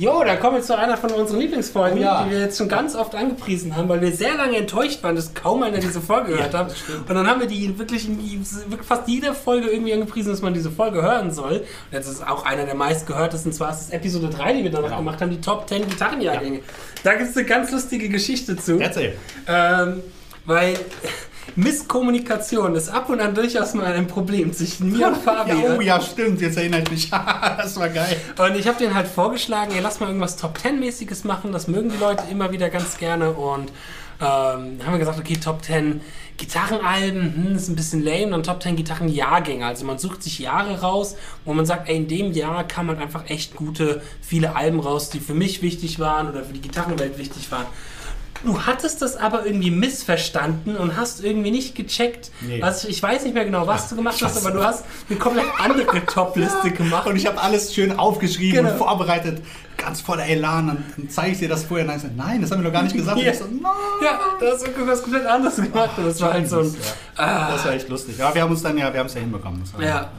Jo, 0.00 0.24
dann 0.24 0.40
kommen 0.40 0.56
wir 0.56 0.62
zu 0.62 0.78
einer 0.78 0.96
von 0.96 1.10
unseren 1.10 1.40
Lieblingsfolgen, 1.40 1.98
Oh 1.98 2.02
ja. 2.02 2.24
die 2.24 2.30
wir 2.30 2.40
jetzt 2.40 2.56
schon 2.56 2.68
ganz 2.70 2.94
oft 2.96 3.14
angepriesen 3.14 3.76
haben, 3.76 3.86
weil 3.90 4.00
wir 4.00 4.10
sehr 4.12 4.34
lange 4.34 4.56
enttäuscht 4.56 5.02
waren, 5.02 5.14
dass 5.14 5.34
kaum 5.34 5.62
einer 5.62 5.76
diese 5.76 6.00
Folge 6.00 6.32
gehört 6.32 6.54
hat. 6.54 6.74
Und 7.06 7.14
dann 7.14 7.26
haben 7.26 7.38
wir 7.40 7.46
die 7.46 7.78
wirklich 7.78 8.08
in 8.08 8.42
fast 8.82 9.06
jede 9.08 9.34
Folge 9.34 9.68
irgendwie 9.68 9.92
angepriesen, 9.92 10.30
dass 10.32 10.40
man 10.40 10.54
diese 10.54 10.70
Folge 10.70 11.02
hören 11.02 11.30
soll. 11.30 11.58
Und 11.58 11.66
jetzt 11.92 12.08
ist 12.08 12.26
auch 12.26 12.46
einer 12.46 12.64
der 12.64 12.76
meistgehörtesten, 12.76 13.50
und 13.52 13.54
zwar 13.54 13.72
ist 13.72 13.80
es 13.82 13.90
Episode 13.90 14.30
3, 14.30 14.54
die 14.54 14.64
wir 14.64 14.70
danach 14.70 14.84
Genau. 14.88 14.98
gemacht 15.00 15.20
haben, 15.20 15.30
die 15.32 15.40
Top 15.42 15.68
10 15.68 15.86
Gitarrenjahrgänge. 15.86 16.60
Da 17.04 17.14
gibt 17.16 17.28
es 17.30 17.36
eine 17.36 17.44
ganz 17.44 17.70
lustige 17.70 18.08
Geschichte 18.08 18.56
zu. 18.56 18.78
Erzähl. 18.80 19.16
Ähm, 19.46 20.02
weil 20.46 20.78
Misskommunikation 21.56 22.74
ist 22.74 22.88
ab 22.88 23.08
und 23.08 23.20
an 23.20 23.34
durchaus 23.34 23.74
mal 23.74 23.92
ein 23.92 24.06
Problem 24.06 24.52
zwischen 24.52 24.92
mir 24.92 25.08
und 25.08 25.16
Fabian. 25.24 25.62
Ja, 25.62 25.76
oh 25.76 25.80
ja, 25.80 26.00
stimmt. 26.00 26.40
Jetzt 26.40 26.56
erinnere 26.56 26.82
ich 26.82 26.90
mich. 26.90 27.10
das 27.56 27.78
war 27.78 27.88
geil. 27.88 28.16
Und 28.38 28.56
ich 28.56 28.66
habe 28.66 28.78
denen 28.78 28.94
halt 28.94 29.08
vorgeschlagen, 29.08 29.72
ey, 29.74 29.80
lass 29.80 30.00
mal 30.00 30.06
irgendwas 30.06 30.36
Top 30.36 30.58
10-mäßiges 30.58 31.26
machen. 31.26 31.52
Das 31.52 31.68
mögen 31.68 31.90
die 31.90 31.98
Leute 31.98 32.24
immer 32.30 32.52
wieder 32.52 32.70
ganz 32.70 32.98
gerne. 32.98 33.32
Und 33.32 33.70
ähm, 34.20 34.78
haben 34.84 34.92
wir 34.92 34.98
gesagt, 34.98 35.18
okay, 35.18 35.36
Top 35.36 35.64
10 35.64 36.00
Gitarrenalben, 36.36 37.34
hm, 37.34 37.56
ist 37.56 37.68
ein 37.68 37.76
bisschen 37.76 38.04
lame. 38.04 38.30
Dann 38.30 38.42
Top 38.42 38.62
10 38.62 38.76
Gitarrenjahrgänge. 38.76 39.66
Also 39.66 39.84
man 39.84 39.98
sucht 39.98 40.22
sich 40.22 40.38
Jahre 40.38 40.80
raus, 40.80 41.16
wo 41.44 41.52
man 41.52 41.66
sagt, 41.66 41.88
ey, 41.88 41.96
in 41.96 42.08
dem 42.08 42.32
Jahr 42.32 42.64
kam 42.64 42.86
man 42.86 42.98
einfach 42.98 43.28
echt 43.28 43.56
gute, 43.56 44.02
viele 44.20 44.56
Alben 44.56 44.80
raus, 44.80 45.10
die 45.10 45.20
für 45.20 45.34
mich 45.34 45.62
wichtig 45.62 45.98
waren 45.98 46.28
oder 46.28 46.44
für 46.44 46.52
die 46.52 46.60
Gitarrenwelt 46.60 47.18
wichtig 47.18 47.50
waren. 47.50 47.66
Du 48.44 48.60
hattest 48.62 49.02
das 49.02 49.16
aber 49.16 49.44
irgendwie 49.44 49.70
missverstanden 49.70 50.76
und 50.76 50.96
hast 50.96 51.22
irgendwie 51.22 51.50
nicht 51.50 51.74
gecheckt. 51.74 52.30
Nee. 52.40 52.62
Also 52.62 52.88
ich 52.88 53.02
weiß 53.02 53.24
nicht 53.24 53.34
mehr 53.34 53.44
genau, 53.44 53.66
was 53.66 53.88
du 53.88 53.96
gemacht 53.96 54.20
hast, 54.22 54.36
aber 54.38 54.50
du 54.50 54.64
hast 54.64 54.84
eine 55.08 55.18
komplett 55.18 55.44
andere 55.58 56.04
Top-Liste 56.06 56.70
gemacht. 56.70 57.06
Und 57.06 57.16
ich 57.16 57.26
habe 57.26 57.40
alles 57.40 57.74
schön 57.74 57.98
aufgeschrieben 57.98 58.56
Genau. 58.64 58.72
und 58.72 58.78
vorbereitet. 58.78 59.42
Ganz 59.80 60.00
voller 60.00 60.26
Elan. 60.26 60.68
Und 60.70 60.78
dann 60.96 61.08
zeige 61.08 61.32
ich 61.32 61.38
dir 61.38 61.48
das 61.48 61.64
vorher. 61.64 61.86
Dann 61.86 61.96
ich, 61.96 62.02
nein, 62.16 62.40
das 62.42 62.50
haben 62.50 62.60
wir 62.62 62.64
doch 62.66 62.72
gar 62.72 62.82
nicht 62.82 62.94
gesagt. 62.94 63.18
Ja. 63.18 63.32
ich 63.32 63.38
so, 63.38 63.44
nein. 63.44 63.62
Ja, 64.04 64.18
da 64.38 64.46
hast 64.52 64.66
du 64.66 64.86
was 64.86 65.02
komplett 65.02 65.26
anderes 65.26 65.56
gemacht. 65.56 65.90
Und 65.96 66.06
das 66.06 66.20
war 66.20 66.32
halt 66.34 66.48
so 66.48 66.60
ein. 66.60 66.74
Ja. 67.16 67.50
Das 67.52 67.64
war 67.64 67.72
echt 67.72 67.88
lustig. 67.88 68.18
Ja, 68.18 68.34
wir 68.34 68.42
haben 68.42 68.50
uns 68.50 68.62
dann 68.62 68.76
ja, 68.78 68.92
wir 68.92 69.00
haben 69.00 69.06
es 69.06 69.14
ja 69.14 69.20
hinbekommen. 69.20 69.62
Ja. 69.78 70.10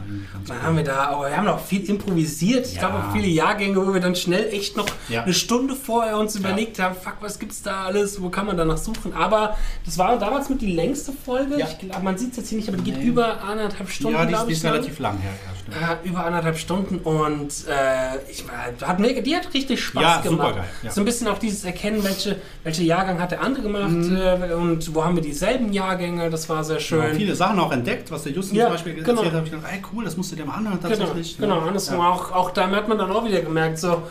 Dann 0.48 0.58
cool. 0.58 0.64
haben 0.64 0.78
wir 0.78 0.84
da, 0.84 1.04
aber 1.10 1.30
wir 1.30 1.38
haben 1.38 1.46
noch 1.46 1.64
viel 1.64 1.88
improvisiert. 1.90 2.66
Ich 2.66 2.74
Ja. 2.76 2.88
glaube 2.90 3.04
auch 3.04 3.12
viele 3.14 3.28
Jahrgänge, 3.28 3.76
wo 3.86 3.94
wir 3.94 4.02
dann 4.02 4.16
schnell 4.16 4.50
echt 4.52 4.76
noch 4.78 4.88
Ja. 5.10 5.24
eine 5.24 5.34
Stunde 5.34 5.76
vorher 5.76 6.18
uns 6.18 6.36
überlegt 6.36 6.80
haben, 6.80 6.96
fuck, 6.96 7.18
was 7.22 7.38
gibt's 7.40 7.62
da 7.62 7.86
alles, 7.86 8.22
wo 8.22 8.30
kann 8.30 8.48
man 8.48 8.58
danach 8.58 8.78
suchen. 8.78 9.14
Aber 9.14 9.56
das 9.86 9.98
war 9.98 10.18
damals 10.18 10.50
mit 10.50 10.62
die 10.62 10.74
längste 10.74 11.12
Folge. 11.26 11.58
Ja. 11.60 11.68
Ich 11.68 11.78
glaube, 11.80 12.04
man 12.04 12.18
sieht 12.18 12.32
es 12.32 12.38
jetzt 12.38 12.50
hier 12.50 12.58
nicht, 12.58 12.68
aber 12.68 12.78
die 12.78 12.92
geht 12.92 13.02
über 13.04 13.44
anderthalb 13.44 13.90
Stunden, 13.90 14.18
Ja, 14.18 14.26
die 14.26 14.34
ist, 14.34 14.44
die 14.48 14.52
ich. 14.54 14.58
ist 14.58 14.66
relativ 14.66 15.00
lang. 15.00 15.16
Ja, 15.24 15.30
stimmt. 15.56 15.61
Äh, 15.72 16.08
über 16.08 16.26
anderthalb 16.26 16.58
Stunden 16.58 16.98
und 17.00 17.48
äh, 17.68 18.18
ich 18.30 18.44
war, 18.48 18.88
hat 18.90 19.00
mir, 19.00 19.22
die 19.22 19.36
hat 19.36 19.54
richtig 19.54 19.82
Spaß 19.82 20.04
Ja, 20.04 20.22
gemacht. 20.22 20.48
supergeil, 20.50 20.64
ja. 20.84 20.92
So 20.92 21.02
ein 21.02 21.06
bisschen 21.06 21.28
auch 21.30 21.38
dieses 21.38 21.64
Erkennen, 21.64 22.04
welche, 22.04 22.36
welche 22.64 22.84
Jahrgang 22.84 23.22
hat 23.22 23.32
der 23.32 23.42
andere 23.42 23.64
gemacht 23.64 23.92
äh, 24.12 24.54
und 24.54 24.94
wo 24.94 25.04
haben 25.06 25.16
wir 25.16 25.24
dieselben 25.24 25.72
Jahrgänge, 25.72 26.30
das 26.30 26.50
war 26.50 26.64
sehr 26.66 26.76
Ja, 26.76 26.82
schön. 26.82 27.16
viele 27.16 27.36
Sachen 27.36 27.58
auch 27.60 27.72
entdeckt, 27.72 28.12
was 28.12 28.24
der 28.24 28.34
Justin 28.34 28.58
Ja, 28.58 28.66
zum 28.66 28.74
Beispiel 28.74 28.94
genau. 28.96 29.22
erzählt 29.22 29.34
hat. 29.34 29.46
Ich 29.46 29.52
gedacht, 29.52 29.68
ey 29.72 29.82
cool, 29.94 30.04
das 30.04 30.18
musst 30.18 30.32
du 30.34 30.36
dir 30.36 30.46
mal 30.46 30.56
anhören 30.56 30.78
Genau, 30.82 30.90
tatsächlich. 30.96 31.38
genau, 31.38 31.62
Ne? 31.62 31.68
andersrum 31.68 32.00
Ja. 32.00 32.10
auch, 32.10 32.32
auch 32.34 32.52
da 32.52 32.70
hat 32.70 32.88
man 32.90 32.98
dann 32.98 33.10
auch 33.12 33.24
wieder 33.26 33.42
gemerkt, 33.42 33.78
so 33.80 34.02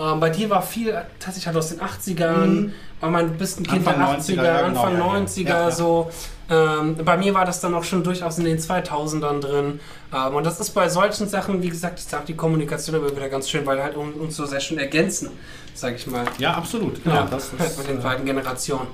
ähm, 0.00 0.18
bei 0.18 0.30
dir 0.30 0.50
war 0.50 0.62
viel 0.62 0.92
tatsächlich 1.20 1.46
halt 1.46 1.56
aus 1.56 1.68
den 1.68 1.80
80ern, 1.80 2.70
weil 3.00 3.10
man 3.10 3.38
bist 3.38 3.60
ein 3.60 3.66
Kind 3.66 3.82
Mhm. 3.82 3.88
Anfang 3.88 3.98
der 4.00 4.18
90er, 4.18 4.40
80er, 4.40 4.44
ja, 4.44 4.66
genau, 4.68 4.80
Anfang 4.82 4.92
ja, 4.98 4.98
ja. 4.98 5.20
90er, 5.20 5.48
Ja, 5.48 5.60
ja. 5.60 5.70
so. 5.70 6.10
Ähm, 6.50 6.96
bei 7.04 7.16
mir 7.16 7.32
war 7.32 7.44
das 7.46 7.60
dann 7.60 7.74
auch 7.74 7.84
schon 7.84 8.04
durchaus 8.04 8.38
in 8.38 8.44
den 8.44 8.58
2000ern 8.58 9.40
drin. 9.40 9.80
Ähm, 10.14 10.34
und 10.34 10.44
das 10.44 10.60
ist 10.60 10.70
bei 10.70 10.88
solchen 10.88 11.26
Sachen, 11.28 11.62
wie 11.62 11.70
gesagt, 11.70 11.98
ich 12.00 12.04
sag 12.04 12.26
die 12.26 12.34
Kommunikation 12.36 12.96
immer 12.96 13.10
wieder 13.10 13.28
ganz 13.30 13.48
schön, 13.48 13.64
weil 13.64 13.82
halt 13.82 13.96
un- 13.96 14.12
uns 14.14 14.36
so 14.36 14.44
sehr 14.44 14.60
schön 14.60 14.78
ergänzen, 14.78 15.30
sag 15.74 15.94
ich 15.96 16.06
mal. 16.06 16.24
Ja, 16.38 16.52
absolut. 16.54 17.02
Genau, 17.02 17.16
Ja, 17.16 17.26
das, 17.30 17.50
halt 17.58 17.70
das, 17.70 17.78
mit 17.78 17.88
den 17.88 17.98
äh, 17.98 18.02
beiden 18.02 18.26
Generationen. 18.26 18.88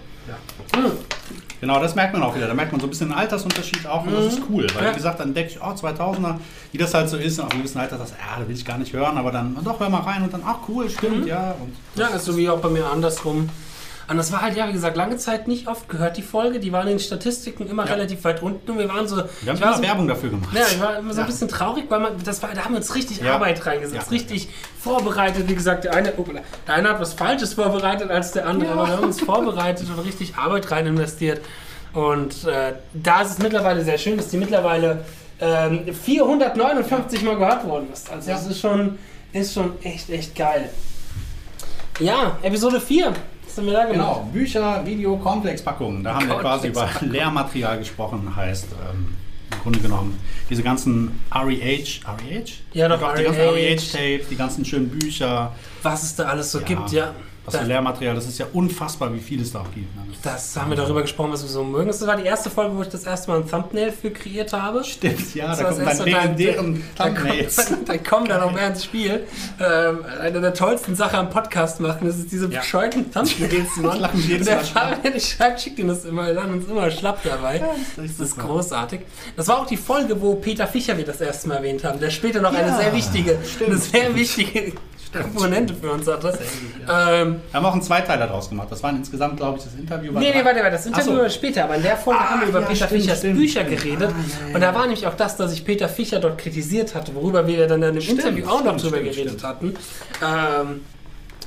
genau, 1.61 1.81
das 1.81 1.95
merkt 1.97 2.13
man 2.13 2.23
auch 2.23 2.37
wieder. 2.37 2.47
Da 2.47 2.55
merkt 2.55 2.71
man 2.73 2.81
so 2.81 2.87
ein 2.87 2.91
bisschen 2.91 3.11
einen 3.11 3.19
Altersunterschied 3.21 3.85
auch 3.87 4.05
und 4.07 4.15
das 4.15 4.27
ist 4.35 4.43
cool. 4.49 4.67
Weil, 4.75 4.83
Mhm. 4.83 4.87
Ja. 4.87 4.91
wie 4.93 4.97
gesagt, 4.97 5.19
dann 5.21 5.35
denke 5.35 5.51
ich, 5.53 5.61
oh, 5.61 5.71
2000er, 5.75 6.39
wie 6.73 6.79
das 6.79 6.95
halt 6.95 7.09
so 7.09 7.17
ist. 7.17 7.39
Und 7.41 7.47
auf 7.47 7.51
einem 7.53 7.63
gewissen 7.63 7.79
Alter 7.81 7.97
du, 7.97 8.05
ja, 8.05 8.41
da 8.41 8.47
will 8.49 8.55
ich 8.55 8.65
gar 8.65 8.79
nicht 8.79 8.93
hören. 8.93 9.19
Aber 9.19 9.33
dann, 9.33 9.57
doch, 9.65 9.81
hör 9.81 9.89
mal 9.89 10.03
rein 10.03 10.23
und 10.23 10.33
dann, 10.33 10.43
ach 10.47 10.59
cool, 10.69 10.89
stimmt, 10.89 11.27
ja. 11.27 11.57
Und 11.61 11.75
Ja, 11.97 12.07
ist 12.09 12.25
so 12.27 12.37
wie 12.37 12.49
auch 12.49 12.61
bei 12.61 12.69
mir 12.69 12.87
andersrum. 12.87 13.49
Und 14.11 14.17
das 14.17 14.33
war 14.33 14.43
halt, 14.43 14.57
ja, 14.57 14.67
wie 14.69 14.73
gesagt, 14.73 14.97
lange 14.97 15.17
Zeit 15.19 15.47
nicht 15.47 15.69
oft 15.69 15.89
gehört, 15.89 16.17
die 16.17 16.23
Folge. 16.23 16.59
Die 16.59 16.73
waren 16.73 16.89
in 16.89 16.95
den 16.95 16.99
Statistiken 16.99 17.69
immer 17.69 17.87
Ja. 17.87 17.93
relativ 17.95 18.25
weit 18.25 18.43
unten 18.43 18.69
und 18.73 18.79
wir 18.79 18.89
waren 18.89 19.07
so. 19.07 19.17
wir 19.19 19.25
ich 19.43 19.49
haben 19.49 19.61
war 19.61 19.69
immer 19.69 19.77
so 19.77 19.83
Werbung 19.85 20.09
dafür 20.09 20.31
gemacht. 20.31 20.53
Ja, 20.53 20.63
ich 20.69 20.81
war 20.81 20.99
immer 20.99 21.15
so 21.15 21.21
ein 21.21 21.27
bisschen 21.29 21.47
traurig, 21.49 21.85
weil 21.89 22.01
man, 22.01 22.13
das 22.25 22.43
war, 22.43 22.51
da 22.53 22.65
haben 22.65 22.73
wir 22.73 22.79
uns 22.79 22.93
richtig 22.97 23.21
Ja. 23.21 23.35
Arbeit 23.35 23.65
reingesetzt, 23.65 24.07
Ja. 24.07 24.11
richtig 24.11 24.49
vorbereitet. 24.81 25.49
Wie 25.49 25.55
gesagt, 25.55 25.85
der 25.85 25.95
eine, 25.95 26.13
oh, 26.17 26.25
der 26.67 26.75
eine 26.75 26.89
hat 26.89 27.01
was 27.01 27.15
Falsches 27.15 27.55
vorbereitet 27.55 28.11
als 28.11 28.33
der 28.33 28.47
andere, 28.49 28.73
aber 28.73 28.89
wir 28.89 28.97
haben 28.97 29.05
uns 29.05 29.21
vorbereitet 29.21 29.87
und 29.97 30.05
richtig 30.05 30.35
Arbeit 30.35 30.69
rein 30.73 30.87
investiert. 30.89 31.41
Und 31.93 32.45
äh, 32.47 32.73
da 32.93 33.23
ist 33.23 33.31
es 33.31 33.39
mittlerweile 33.39 33.85
sehr 33.85 33.99
schön, 33.99 34.17
dass 34.17 34.27
die 34.29 34.37
mittlerweile 34.39 35.05
ähm, 35.41 35.85
459 35.95 37.23
Mal 37.23 37.37
gehört 37.37 37.65
worden 37.65 37.87
ist. 37.93 38.11
Also 38.11 38.29
Ja. 38.31 38.37
das 38.37 38.47
ist 38.49 38.61
schon, 38.61 38.99
ist 39.33 39.55
schon 39.55 39.73
echt, 39.85 40.11
echt 40.11 40.35
geil. 40.35 40.69
Ja, 42.01 42.39
Episode 42.43 42.81
4. 42.81 43.13
Was 43.51 43.59
haben 43.59 43.67
wir 43.67 43.73
da 43.73 43.85
gemacht? 43.85 43.95
Genau, 43.95 44.29
Bücher, 44.33 44.87
Video, 44.87 45.17
Cornflakes-Packungen. 45.17 46.05
Da 46.05 46.15
haben 46.15 46.29
wir 46.29 46.37
quasi 46.37 46.69
über. 46.69 46.89
Lehrmaterial 47.01 47.79
gesprochen, 47.79 48.35
heißt 48.35 48.69
ähm, 48.73 49.17
im 49.51 49.59
Grunde 49.59 49.81
genommen 49.81 50.21
diese 50.49 50.63
ganzen 50.63 51.21
REH, 51.35 52.01
REH? 52.07 52.45
Ja, 52.73 52.89
doch, 52.89 53.15
die 53.15 53.25
ganzen 53.25 53.41
REH. 53.41 53.53
REH-Tapes, 53.53 54.29
die 54.29 54.37
ganzen 54.37 54.65
schönen 54.65 54.89
Bücher, 54.89 55.53
Was 55.83 56.05
es 56.05 56.15
da 56.15 56.27
alles 56.27 56.53
so 56.53 56.61
gibt, 56.61 56.93
ja. 56.93 57.13
Das 57.53 57.61
Da- 57.63 57.67
Lehrmaterial, 57.67 58.15
das 58.15 58.27
ist 58.27 58.39
ja 58.39 58.47
unfassbar, 58.53 59.13
wie 59.15 59.21
viel 59.21 59.41
es 59.43 59.53
da 59.53 59.61
auch 59.61 59.73
gibt. 59.75 59.95
ne? 59.97 60.03
Das 60.23 60.55
haben 60.57 60.71
wir 60.71 60.77
darüber 60.77 61.03
gesprochen, 61.03 61.33
was 61.33 61.43
wir 61.43 61.49
so 61.49 61.65
mögen. 61.65 61.87
Das 61.89 62.07
war 62.07 62.17
die 62.17 62.25
erste 62.25 62.51
Folge, 62.51 62.77
wo 62.77 62.83
ich 62.83 62.89
das 62.89 63.05
erste 63.05 63.31
Mal 63.31 63.39
ein 63.41 63.49
Thumbnail 63.49 63.91
für 63.93 64.11
kreiert 64.11 64.53
habe. 64.53 64.85
Stimmt, 64.85 65.35
ja, 65.35 65.49
Das 65.49 65.59
da 65.59 65.65
das 65.71 65.99
dann 65.99 66.07
legendären 66.07 66.83
da- 66.97 67.05
da 67.05 67.11
Thumbnails. 67.11 67.57
kommt- 67.69 67.89
Da 67.89 67.99
kommen 67.99 68.29
dann 68.29 68.41
noch 68.41 68.53
mehr 68.53 68.69
ins 68.69 68.85
Spiel. 68.85 69.27
Ähm, 69.61 69.99
eine 70.21 70.41
der 70.41 70.55
tollsten 70.55 70.95
Sachen 70.95 71.19
am 71.19 71.31
Podcast 71.31 71.81
machen, 71.81 72.07
das 72.07 72.19
ist 72.19 72.31
diese 72.33 72.49
Ja. 72.51 72.61
bescheuerten 72.61 73.11
Thumbnails 73.13 73.77
mich 74.15 74.27
jedes 74.29 74.47
der. 74.47 74.61
Fabian, 74.61 75.15
ich 75.17 75.37
schicke 75.59 75.81
ihm 75.83 75.89
das 75.89 76.05
immer, 76.05 76.27
wir 76.27 76.35
lachen 76.35 76.53
uns 76.55 76.69
immer 76.69 76.91
schlapp 76.91 77.23
dabei. 77.25 77.63
das 77.97 78.05
ist 78.05 78.21
das 78.21 78.29
ist 78.29 78.39
großartig. 78.39 79.01
Das 79.37 79.49
war 79.49 79.59
auch 79.61 79.67
die 79.67 79.77
Folge, 79.77 80.21
wo 80.21 80.35
Peter 80.35 80.67
Fischer 80.67 80.97
wir 80.99 81.05
das 81.05 81.21
erste 81.21 81.49
Mal 81.49 81.57
erwähnt 81.57 81.85
haben, 81.85 81.99
der 81.99 82.11
später 82.11 82.41
noch 82.41 82.53
eine 82.53 82.69
Ja, 82.69 82.77
sehr 82.77 82.93
wichtige, 82.95 83.39
stimmt. 83.45 83.71
eine 83.71 83.79
sehr 83.79 84.15
wichtige 84.15 84.73
Komponente 85.13 85.75
für 85.75 85.91
uns 85.91 86.07
hatte. 86.07 86.39
Ähm, 86.89 87.41
Wir 87.51 87.55
haben 87.55 87.65
auch 87.67 87.73
einen 87.73 87.83
Zweiteiler 87.83 88.27
draus 88.27 88.49
gemacht. 88.49 88.69
Das 88.71 88.83
waren 88.83 88.97
insgesamt, 88.97 89.37
glaube 89.37 89.59
ich, 89.59 89.65
das 89.65 89.75
Interview 89.75 90.15
war 90.15 90.21
Nee, 90.21 90.31
nee, 90.35 90.45
warte, 90.45 90.61
warte, 90.61 90.71
das 90.73 90.87
Interview 90.87 91.13
so. 91.17 91.19
war 91.23 91.31
später, 91.31 91.65
aber 91.65 91.77
in 91.77 91.83
der 91.83 91.97
Folge 91.97 92.21
Ah, 92.21 92.31
haben 92.31 92.41
wir 92.43 92.49
über 92.49 92.61
ja, 92.61 92.67
Peter 92.67 92.87
stimmt, 92.87 93.03
Fischers 93.03 93.19
stimmt, 93.19 93.37
Bücher 93.39 93.61
stimmt. 93.65 93.83
geredet. 93.83 94.11
Ah, 94.11 94.15
ja, 94.43 94.49
ja, 94.49 94.55
und 94.55 94.61
da 94.61 94.67
ja. 94.69 94.75
war 94.75 94.83
nämlich 94.83 95.07
auch 95.07 95.15
das, 95.15 95.37
dass 95.37 95.53
ich 95.53 95.65
Peter 95.65 95.89
Fischer 95.89 96.21
dort 96.21 96.39
kritisiert 96.39 96.95
hatte, 96.95 97.15
worüber 97.15 97.47
wir 97.47 97.67
dann 97.67 97.83
in 97.83 97.95
dem 97.95 98.01
Stimmt, 98.01 98.21
Interview 98.21 98.47
auch 98.47 98.63
noch 98.65 98.77
drüber 98.77 98.99
stimmt, 98.99 99.13
geredet 99.13 99.39
stimmt. 99.41 99.45
hatten. 99.45 99.75
Ähm, 100.25 100.81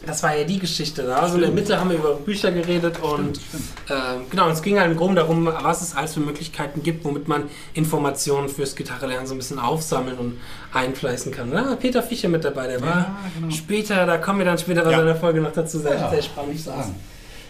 das 0.05 0.21
war 0.23 0.35
ja 0.35 0.43
die 0.43 0.59
Geschichte. 0.59 1.03
Da. 1.03 1.17
Also 1.17 1.35
in 1.35 1.41
der 1.41 1.51
Mitte 1.51 1.79
haben 1.79 1.89
wir 1.89 1.97
über 1.97 2.13
Bücher 2.15 2.51
geredet 2.51 3.01
und 3.01 3.37
Stimmt. 3.37 3.63
ähm, 3.89 4.21
genau, 4.29 4.45
und 4.47 4.51
es 4.53 4.61
ging 4.61 4.79
halt 4.79 4.91
im 4.91 4.97
Grunde 4.97 5.21
darum, 5.21 5.45
was 5.45 5.81
es 5.81 5.95
alles 5.95 6.13
für 6.13 6.19
Möglichkeiten 6.19 6.83
gibt, 6.83 7.03
womit 7.05 7.27
man 7.27 7.43
Informationen 7.73 8.49
fürs 8.49 8.75
Gitarrelernen 8.75 9.27
so 9.27 9.33
ein 9.33 9.37
bisschen 9.37 9.59
aufsammeln 9.59 10.17
und 10.17 10.37
einfleißen 10.73 11.31
kann. 11.31 11.51
Da 11.51 11.65
war 11.65 11.75
Peter 11.75 12.03
Fischer 12.03 12.29
mit 12.29 12.43
dabei, 12.43 12.67
der 12.67 12.81
war 12.81 12.87
Ja, 12.89 13.15
genau. 13.39 13.53
später, 13.53 14.05
da 14.05 14.17
kommen 14.17 14.39
wir 14.39 14.45
dann 14.45 14.57
später 14.57 14.83
bei 14.83 14.91
Ja. 14.91 14.97
seiner 14.99 15.15
Folge 15.15 15.41
noch 15.41 15.51
dazu, 15.53 15.79
sehr, 15.79 15.95
Ja, 15.95 16.09
sehr 16.09 16.21
spannend. 16.21 16.55
ich 16.55 16.63
sagen. 16.63 16.95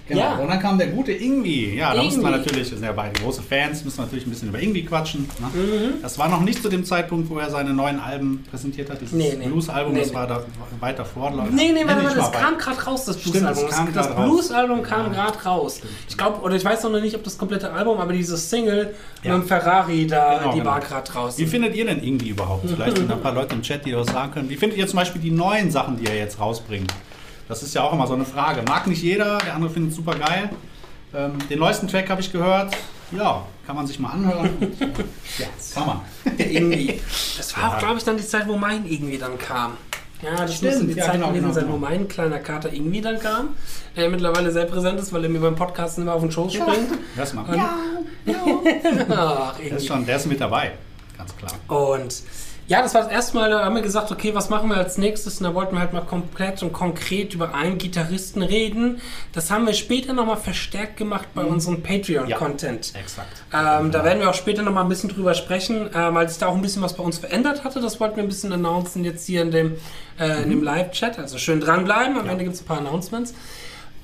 Genau. 0.05 0.19
Ja. 0.19 0.35
Und 0.35 0.49
dann 0.49 0.59
kam 0.59 0.77
der 0.77 0.87
gute 0.87 1.13
Ingwie. 1.13 1.75
Ja, 1.77 1.93
da 1.93 2.03
mussten 2.03 2.21
wir 2.21 2.29
natürlich, 2.31 2.69
das 2.69 2.79
sind 2.79 2.83
ja 2.83 2.91
beide 2.91 3.17
große 3.21 3.41
Fans, 3.41 3.85
müssen 3.85 3.99
wir 3.99 4.03
natürlich 4.03 4.27
ein 4.27 4.31
bisschen 4.31 4.49
über 4.49 4.59
Ingwie 4.59 4.83
quatschen. 4.83 5.29
Ne? 5.39 5.47
Mhm. 5.61 6.01
Das 6.01 6.19
war 6.19 6.27
noch 6.27 6.41
nicht 6.41 6.61
zu 6.61 6.67
dem 6.67 6.83
Zeitpunkt, 6.83 7.29
wo 7.29 7.37
er 7.39 7.49
seine 7.49 7.73
neuen 7.73 7.99
Alben 8.01 8.43
präsentiert 8.51 8.89
hat. 8.89 8.99
Dieses 8.99 9.13
Nee, 9.13 9.33
nee. 9.39 9.47
Blues-Album, 9.47 9.93
Nee, 9.93 10.01
das 10.01 10.13
war 10.13 10.27
da 10.27 10.43
weit 10.81 10.99
davor. 10.99 11.31
ich. 11.47 11.53
Nee, 11.53 11.71
nee, 11.71 11.83
warte 11.87 12.03
mal, 12.03 12.13
das 12.13 12.31
kam 12.33 12.57
gerade 12.57 12.81
raus, 12.83 13.05
das 13.05 13.15
Blues-Album. 13.17 13.65
das 13.93 14.09
raus. 14.09 14.15
Blues-Album 14.25 14.83
kam 14.83 15.11
gerade 15.13 15.41
raus. 15.45 15.79
Ich 16.09 16.17
glaube, 16.17 16.41
oder 16.41 16.55
ich 16.57 16.65
weiß 16.65 16.83
noch 16.83 16.99
nicht, 16.99 17.15
ob 17.15 17.23
das 17.23 17.37
komplette 17.37 17.71
Album, 17.71 17.97
aber 17.99 18.11
dieses 18.11 18.49
Single 18.49 18.93
Ja. 19.23 19.31
mit 19.37 19.43
dem 19.43 19.47
Ferrari 19.47 20.05
da, 20.05 20.39
Genau, 20.39 20.51
die 20.51 20.59
genau. 20.59 20.71
war 20.71 20.79
gerade 20.81 21.09
draußen. 21.09 21.39
Wie 21.43 21.47
findet 21.49 21.75
ihr 21.75 21.85
denn 21.85 22.03
Ingwie 22.03 22.29
überhaupt? 22.29 22.69
Vielleicht 22.69 22.97
sind 22.97 23.09
da 23.09 23.13
ein 23.15 23.21
paar 23.21 23.33
Leute 23.33 23.55
im 23.55 23.61
Chat, 23.61 23.85
die 23.85 23.91
das 23.91 24.07
sagen 24.07 24.33
können. 24.33 24.49
Wie 24.49 24.57
findet 24.57 24.77
ihr 24.77 24.85
zum 24.87 24.97
Beispiel 24.99 25.21
die 25.21 25.31
neuen 25.31 25.71
Sachen, 25.71 25.95
die 25.97 26.07
er 26.07 26.17
jetzt 26.17 26.41
rausbringt? 26.41 26.93
Das 27.53 27.61
ist 27.61 27.75
ja 27.75 27.83
auch 27.83 27.93
immer 27.93 28.07
so 28.07 28.15
eine 28.15 28.25
Frage. 28.25 28.63
Mag 28.67 28.87
nicht 28.87 29.03
jeder, 29.03 29.37
der 29.37 29.53
andere 29.53 29.69
findet 29.71 29.91
es 29.91 29.95
super 29.97 30.15
geil. 30.15 30.49
Ähm, 31.13 31.33
den 31.47 31.59
neuesten 31.59 31.87
Track 31.87 32.09
habe 32.09 32.19
ich 32.19 32.31
gehört. 32.31 32.75
Ja, 33.11 33.45
kann 33.67 33.75
man 33.75 33.85
sich 33.85 33.99
mal 33.99 34.09
anhören. 34.09 34.49
ja, 35.37 35.45
kann 35.75 35.85
man. 35.85 36.01
irgendwie. 36.39 36.99
Das 37.37 37.55
war 37.55 37.63
Ja. 37.63 37.69
auch, 37.75 37.77
glaube 37.77 37.97
ich, 37.99 38.03
dann 38.03 38.17
die 38.17 38.25
Zeit, 38.25 38.47
wo 38.47 38.57
mein 38.57 38.87
irgendwie 38.87 39.19
dann 39.19 39.37
kam. 39.37 39.73
Ja, 40.23 40.35
das 40.37 40.55
Stimmt, 40.55 40.71
müsste 40.71 40.87
die 40.87 40.93
ja, 40.99 41.05
Zeit 41.05 41.13
genau, 41.13 41.27
gewesen 41.27 41.41
genau, 41.43 41.53
sein, 41.53 41.63
genau. 41.65 41.75
wo 41.75 41.79
mein 41.79 42.07
kleiner 42.07 42.39
Kater 42.39 42.73
irgendwie 42.73 43.01
dann 43.01 43.19
kam. 43.19 43.49
Der 43.95 44.09
mittlerweile 44.09 44.51
sehr 44.51 44.65
präsent 44.65 44.99
ist, 44.99 45.13
weil 45.13 45.23
er 45.25 45.29
mir 45.29 45.39
beim 45.41 45.55
Podcast 45.55 45.99
immer 45.99 46.15
auf 46.15 46.21
den 46.21 46.31
Schoß 46.31 46.53
springt. 46.55 46.89
Hörst 47.15 47.35
mal. 47.35 47.43
Und- 47.45 47.55
Ja, 47.55 47.75
Ach, 49.09 49.55
der 49.59 49.77
ist, 49.77 49.85
schon, 49.85 50.03
der 50.07 50.15
ist 50.15 50.25
mit 50.25 50.41
dabei. 50.41 50.71
Ganz 51.15 51.35
klar. 51.37 51.51
Und 51.67 52.15
ja, 52.67 52.81
das 52.81 52.93
war 52.93 53.03
das 53.03 53.11
erste 53.11 53.35
Mal, 53.35 53.49
da 53.49 53.65
haben 53.65 53.75
wir 53.75 53.81
gesagt, 53.81 54.11
okay, 54.11 54.33
was 54.33 54.49
machen 54.49 54.69
wir 54.69 54.77
als 54.77 54.97
nächstes? 54.97 55.39
Und 55.39 55.43
da 55.43 55.53
wollten 55.53 55.75
wir 55.75 55.81
halt 55.81 55.91
mal 55.91 56.01
komplett 56.01 56.63
und 56.63 56.71
konkret 56.71 57.33
über 57.33 57.53
einen 57.53 57.77
Gitarristen 57.77 58.41
reden. 58.41 59.01
Das 59.33 59.51
haben 59.51 59.65
wir 59.65 59.73
später 59.73 60.13
nochmal 60.13 60.37
verstärkt 60.37 60.97
gemacht 60.97 61.27
bei 61.35 61.43
unserem 61.43 61.83
Patreon-Content. 61.83 62.93
Exakt. 62.95 63.43
Ähm, 63.53 63.91
da 63.91 64.03
werden 64.03 64.19
wir 64.19 64.29
auch 64.29 64.33
später 64.33 64.61
noch 64.61 64.71
mal 64.71 64.81
ein 64.81 64.89
bisschen 64.89 65.09
drüber 65.09 65.33
sprechen, 65.33 65.93
äh, 65.93 66.13
weil 66.13 66.29
sich 66.29 66.37
da 66.37 66.47
auch 66.47 66.55
ein 66.55 66.61
bisschen 66.61 66.81
was 66.81 66.95
bei 66.95 67.03
uns 67.03 67.17
verändert 67.17 67.63
hatte. 67.63 67.81
Das 67.81 67.99
wollten 67.99 68.15
wir 68.15 68.23
ein 68.23 68.29
bisschen 68.29 68.53
announcen 68.53 69.03
jetzt 69.03 69.25
hier 69.25 69.41
in 69.41 69.51
dem, 69.51 69.75
äh, 70.17 70.43
in 70.43 70.49
dem 70.49 70.63
Live-Chat. 70.63 71.19
Also 71.19 71.37
schön 71.37 71.59
dranbleiben. 71.59 72.17
Am 72.17 72.29
Ende 72.29 72.45
gibt 72.45 72.55
es 72.55 72.61
ein 72.61 72.65
paar 72.65 72.77
Announcements. 72.77 73.33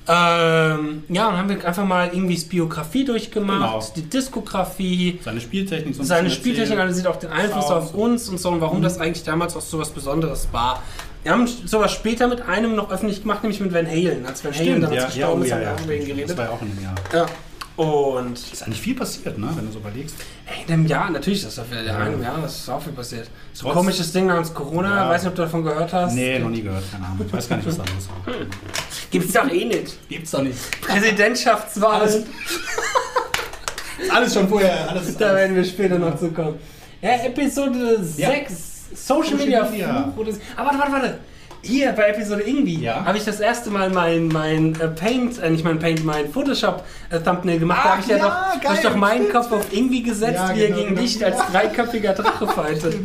Ähm, 0.08 1.04
ja, 1.08 1.28
und 1.28 1.36
haben 1.36 1.48
wir 1.48 1.64
einfach 1.64 1.84
mal 1.84 2.08
irgendwie 2.12 2.36
Biografie 2.36 3.04
durchgemacht, 3.04 3.60
Genau. 3.60 3.92
die 3.96 4.02
Diskografie, 4.02 5.20
Seine 5.22 5.40
Spieltechnik 5.40 5.94
so 5.94 6.02
ein 6.02 6.06
seine 6.06 6.30
Spieltechnik 6.30 6.78
analysiert, 6.78 7.06
auch 7.06 7.16
den 7.16 7.30
Einfluss 7.30 7.66
Sound. 7.68 7.82
auf 7.84 7.94
uns 7.94 8.28
und 8.28 8.40
so 8.40 8.48
und 8.50 8.60
warum 8.60 8.82
das 8.82 8.98
eigentlich 8.98 9.22
damals 9.24 9.54
auch 9.56 9.60
so 9.60 9.78
was 9.78 9.90
Besonderes 9.90 10.48
war. 10.52 10.82
Wir 11.22 11.32
haben 11.32 11.46
sowas 11.46 11.92
später 11.92 12.28
mit 12.28 12.40
einem 12.42 12.74
noch 12.74 12.90
öffentlich 12.90 13.20
gemacht, 13.22 13.42
nämlich 13.42 13.60
mit 13.60 13.72
Van 13.74 13.86
Halen. 13.86 14.24
Als 14.26 14.42
Van 14.42 14.52
Halen 14.52 14.64
Stimmt, 14.66 14.82
damals 14.84 14.96
ja, 14.96 15.00
ja, 15.02 15.06
gestorben 15.06 15.40
oh, 15.42 15.44
ist, 15.44 15.50
ja, 15.50 15.56
haben 15.56 15.62
wir 15.62 15.66
ja. 15.66 15.82
über 15.84 15.92
ihn 15.94 15.98
Das 16.00 16.08
geredet. 16.08 16.38
war 16.38 16.44
ja 16.46 16.50
auch 16.50 16.62
in 16.62 16.74
dem 16.74 16.82
Jahr. 16.82 16.94
Ja. 17.12 17.26
Und 17.80 18.38
Ist 18.52 18.62
eigentlich 18.62 18.80
viel 18.82 18.94
passiert, 18.94 19.38
ne? 19.38 19.48
wenn 19.54 19.64
du 19.66 19.72
so 19.72 19.78
überlegst. 19.78 20.14
Ey, 20.46 20.64
in 20.66 20.72
einem 20.74 20.86
Jahr, 20.86 21.10
natürlich, 21.10 21.42
das 21.42 21.54
ist 21.54 21.58
auf 21.60 21.72
in 21.72 21.78
einem 21.78 22.22
Jahr, 22.22 22.38
das 22.42 22.58
ist 22.58 22.68
auch 22.68 22.82
viel 22.82 22.92
passiert. 22.92 23.30
So 23.54 23.68
ein 23.68 23.72
komisches 23.74 24.12
Ding 24.12 24.26
namens 24.26 24.52
Corona, 24.52 25.04
Ja. 25.04 25.08
weiß 25.08 25.22
nicht, 25.22 25.30
ob 25.30 25.36
du 25.36 25.42
davon 25.42 25.64
gehört 25.64 25.90
hast. 25.90 26.12
Nee, 26.12 26.38
noch 26.40 26.50
nie 26.50 26.60
gehört, 26.60 26.84
keine 26.92 27.06
Ahnung. 27.06 27.24
Ich 27.26 27.32
weiß 27.32 27.48
gar 27.48 27.56
nicht, 27.56 27.68
was 27.68 27.78
da 27.78 27.84
los 27.84 28.08
war. 28.26 28.34
Gibt's 29.10 29.32
doch 29.32 29.48
eh 29.50 29.64
nicht. 29.64 30.08
Gibt's 30.10 30.30
doch 30.30 30.42
nicht. 30.42 30.58
Präsidentschaftswahl, 30.82 32.02
Alles, 32.02 32.22
alles 34.12 34.34
schon 34.34 34.48
vorher. 34.48 34.90
Alles, 34.90 35.16
da 35.16 35.26
alles. 35.28 35.36
werden 35.38 35.56
wir 35.56 35.64
später 35.64 35.98
noch 35.98 36.18
zu 36.18 36.30
kommen. 36.32 36.58
Ja, 37.00 37.12
Episode 37.24 37.98
Ja. 38.16 38.28
6, 38.30 38.52
Social, 38.94 39.24
Social 39.24 39.36
Media, 39.38 39.64
Media. 39.70 40.12
Aber 40.56 40.66
warte, 40.66 40.78
warte, 40.78 40.92
warte. 40.92 41.18
Hier 41.62 41.92
bei 41.92 42.08
Episode 42.08 42.42
irgendwie 42.42 42.80
Ja. 42.82 43.04
habe 43.04 43.18
ich 43.18 43.24
das 43.24 43.38
erste 43.40 43.70
Mal 43.70 43.90
mein, 43.90 44.28
mein 44.28 44.80
äh, 44.80 44.88
Paint, 44.88 45.38
äh, 45.38 45.50
nicht 45.50 45.64
mein 45.64 45.78
Paint, 45.78 46.04
mein 46.04 46.32
Photoshop-Thumbnail 46.32 47.58
gemacht. 47.58 47.80
da 47.84 47.90
habe 47.92 48.00
ich 48.00 48.06
ja, 48.08 48.16
ja, 48.16 48.24
doch, 48.24 48.30
hab 48.34 48.56
ich 48.56 48.62
geil, 48.62 48.78
doch 48.82 48.96
meinen 48.96 49.26
stimmt. 49.26 49.32
Kopf 49.32 49.52
auf 49.52 49.66
irgendwie 49.72 50.02
gesetzt, 50.02 50.34
Ja, 50.48 50.54
wie 50.54 50.60
er 50.62 50.66
genau, 50.68 50.78
gegen 50.78 50.88
genau. 50.90 51.00
dich 51.02 51.24
als 51.24 51.36
dreiköpfiger 51.52 52.12
Drache 52.14 52.46
fightet. 52.54 52.96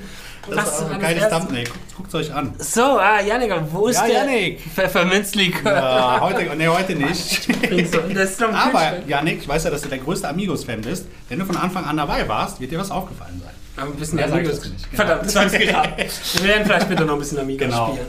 Das 0.48 0.74
ist 0.74 0.82
war 0.84 0.92
ein 0.92 1.00
das 1.00 1.10
geiles 1.10 1.30
Thumbnail. 1.30 1.64
Guckt, 1.64 1.80
guckt 1.98 2.16
euch 2.16 2.32
an. 2.32 2.54
So, 2.60 2.82
ah, 3.00 3.20
Janik, 3.20 3.52
wo 3.72 3.88
ist 3.88 3.98
Ja, 4.00 4.06
der 4.06 4.16
Yannick. 4.26 4.60
Pfefferminzlikör? 4.76 5.74
Ja, 5.74 6.20
heute, 6.22 6.56
nee, 6.56 6.68
heute 6.68 6.94
nicht. 6.96 7.44
So, 7.92 7.98
das 8.14 8.30
ist 8.32 8.44
Aber. 8.44 8.94
Janik, 9.08 9.40
ich 9.42 9.48
weiß 9.48 9.64
ja, 9.64 9.72
dass 9.72 9.82
du 9.82 9.90
der 9.90 9.98
größte 9.98 10.30
Amigos-Fan 10.30 10.82
bist. 10.82 11.08
Wenn 11.30 11.40
du 11.40 11.46
von 11.46 11.58
Anfang 11.58 11.84
an 11.86 11.98
dabei 11.98 12.28
warst, 12.30 12.60
wird 12.62 12.72
dir 12.72 12.78
was 12.80 12.92
aufgefallen 12.92 13.42
sein. 13.44 13.54
Aber 13.78 13.92
ein 13.92 13.98
bisschen 13.98 14.20
ich 14.20 14.26
Amigos. 14.26 14.62
genau. 14.62 14.76
Verdammt, 14.94 15.26
das 15.26 15.36
war 15.36 15.44
jetzt 15.44 15.60
gedacht. 15.60 15.90
Wir 16.36 16.44
werden 16.48 16.64
vielleicht 16.66 16.86
später 16.86 17.06
noch 17.06 17.14
ein 17.14 17.20
bisschen 17.20 17.40
Amigos 17.40 17.66
Genau. 17.68 17.88
spielen. 17.94 18.08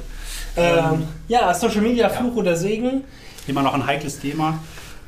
Ähm, 0.56 1.06
ja, 1.28 1.52
Social 1.54 1.80
Media, 1.82 2.08
Fluch 2.08 2.36
oder 2.36 2.56
Segen. 2.56 3.04
Immer 3.46 3.62
noch 3.62 3.74
ein 3.74 3.86
heikles 3.86 4.18
Thema. 4.18 4.58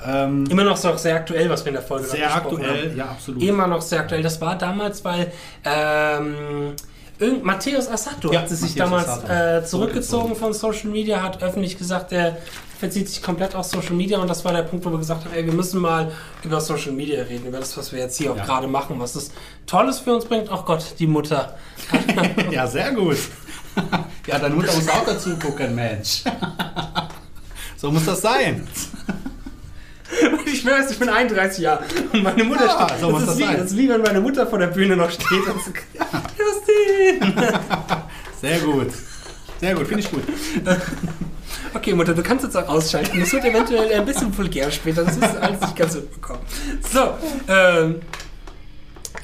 Ähm, 0.07 0.45
Immer 0.49 0.63
noch 0.65 0.77
so 0.77 0.97
sehr 0.97 1.17
aktuell, 1.17 1.51
was 1.51 1.65
wir 1.65 1.69
in 1.71 1.75
der 1.75 1.83
Folge 1.83 2.07
sehr 2.07 2.33
aktuell, 2.33 2.91
haben. 2.91 2.97
ja, 2.97 3.05
absolut. 3.07 3.43
Immer 3.43 3.67
noch 3.67 3.83
sehr 3.83 4.01
aktuell. 4.01 4.23
Das 4.23 4.41
war 4.41 4.57
damals, 4.57 5.05
weil 5.05 5.33
ähm, 5.65 6.75
irgend, 7.19 7.45
Matthäus 7.45 7.89
Assato 7.89 8.33
Ja, 8.33 8.41
hat 8.43 8.49
sich 8.49 8.77
Matthäus 8.77 9.07
damals 9.27 9.65
äh, 9.65 9.67
zurückgezogen 9.67 10.37
von 10.37 10.53
Social 10.53 10.91
Media, 10.91 11.21
hat 11.23 11.43
öffentlich 11.43 11.77
gesagt, 11.79 12.13
er 12.13 12.37
verzieht 12.79 13.09
sich 13.09 13.21
komplett 13.21 13.57
aus 13.57 13.71
Social 13.73 13.95
Media 13.95 14.19
und 14.19 14.29
das 14.31 14.45
war 14.45 14.53
der 14.53 14.63
Punkt, 14.63 14.85
wo 14.85 14.91
wir 14.93 14.99
gesagt 14.99 15.25
haben, 15.25 15.35
ey, 15.35 15.45
wir 15.45 15.53
müssen 15.53 15.81
mal 15.81 16.13
über 16.45 16.61
Social 16.61 16.93
Media 16.93 17.21
reden, 17.25 17.47
über 17.49 17.59
das, 17.59 17.77
was 17.77 17.91
wir 17.91 17.99
jetzt 17.99 18.17
hier 18.19 18.31
auch 18.31 18.37
Ja. 18.37 18.45
gerade 18.45 18.69
machen, 18.69 19.01
was 19.01 19.15
das 19.15 19.33
Tolles 19.67 19.99
für 19.99 20.15
uns 20.15 20.27
bringt. 20.27 20.49
Ach 20.53 20.65
Gott, 20.65 20.95
die 21.01 21.09
Mutter. 21.09 21.57
Ja, 22.53 22.69
sehr 22.69 22.93
gut. 22.93 23.17
ja, 24.27 24.39
deine 24.39 24.55
Mutter 24.55 24.75
muss 24.75 24.89
auch 24.89 25.05
dazu 25.05 25.37
gucken, 25.39 25.75
Mensch. 25.75 26.23
so 27.77 27.91
muss 27.91 28.05
das 28.05 28.21
sein. 28.21 28.67
Ich 30.47 30.65
weiß, 30.65 30.91
ich 30.91 30.99
bin 30.99 31.11
31 31.11 31.59
Jahre 31.63 31.85
und 32.13 32.23
meine 32.23 32.43
Mutter 32.43 32.65
Ja, 32.65 32.89
steht. 32.89 33.01
so 33.01 33.11
muss 33.11 33.27
das, 33.27 33.27
das 33.27 33.35
ist 33.37 33.41
wie, 33.41 33.45
sein. 33.47 33.57
das 33.59 33.71
ist 33.71 33.77
wie 33.77 33.89
wenn 33.91 34.01
meine 34.01 34.21
Mutter 34.23 34.47
vor 34.47 34.59
der 34.59 34.69
Bühne 34.69 34.97
noch 34.97 35.11
steht 35.11 35.47
und 35.47 35.63
so, 35.63 35.71
Justin! 37.19 37.35
Sehr 38.41 38.59
gut. 38.61 38.89
Sehr 39.61 39.75
gut, 39.75 39.87
finde 39.87 40.03
ich 40.03 40.11
gut. 40.11 40.23
Okay, 41.75 41.93
Mutter, 41.95 42.15
du 42.15 42.23
kannst 42.23 42.45
jetzt 42.45 42.57
auch 42.57 42.67
ausschalten. 42.69 43.21
Das 43.21 43.33
wird 43.33 43.45
eventuell 43.45 43.93
ein 43.93 44.07
bisschen 44.07 44.37
vulgär 44.37 44.71
später. 44.71 45.05
Das 45.05 45.17
ist 45.17 45.23
alles 45.23 45.61
nicht 45.61 45.77
ganz 45.77 45.93
so 45.93 46.01
bekommen. 46.01 46.41
So, 46.91 47.15
ähm, 47.47 48.01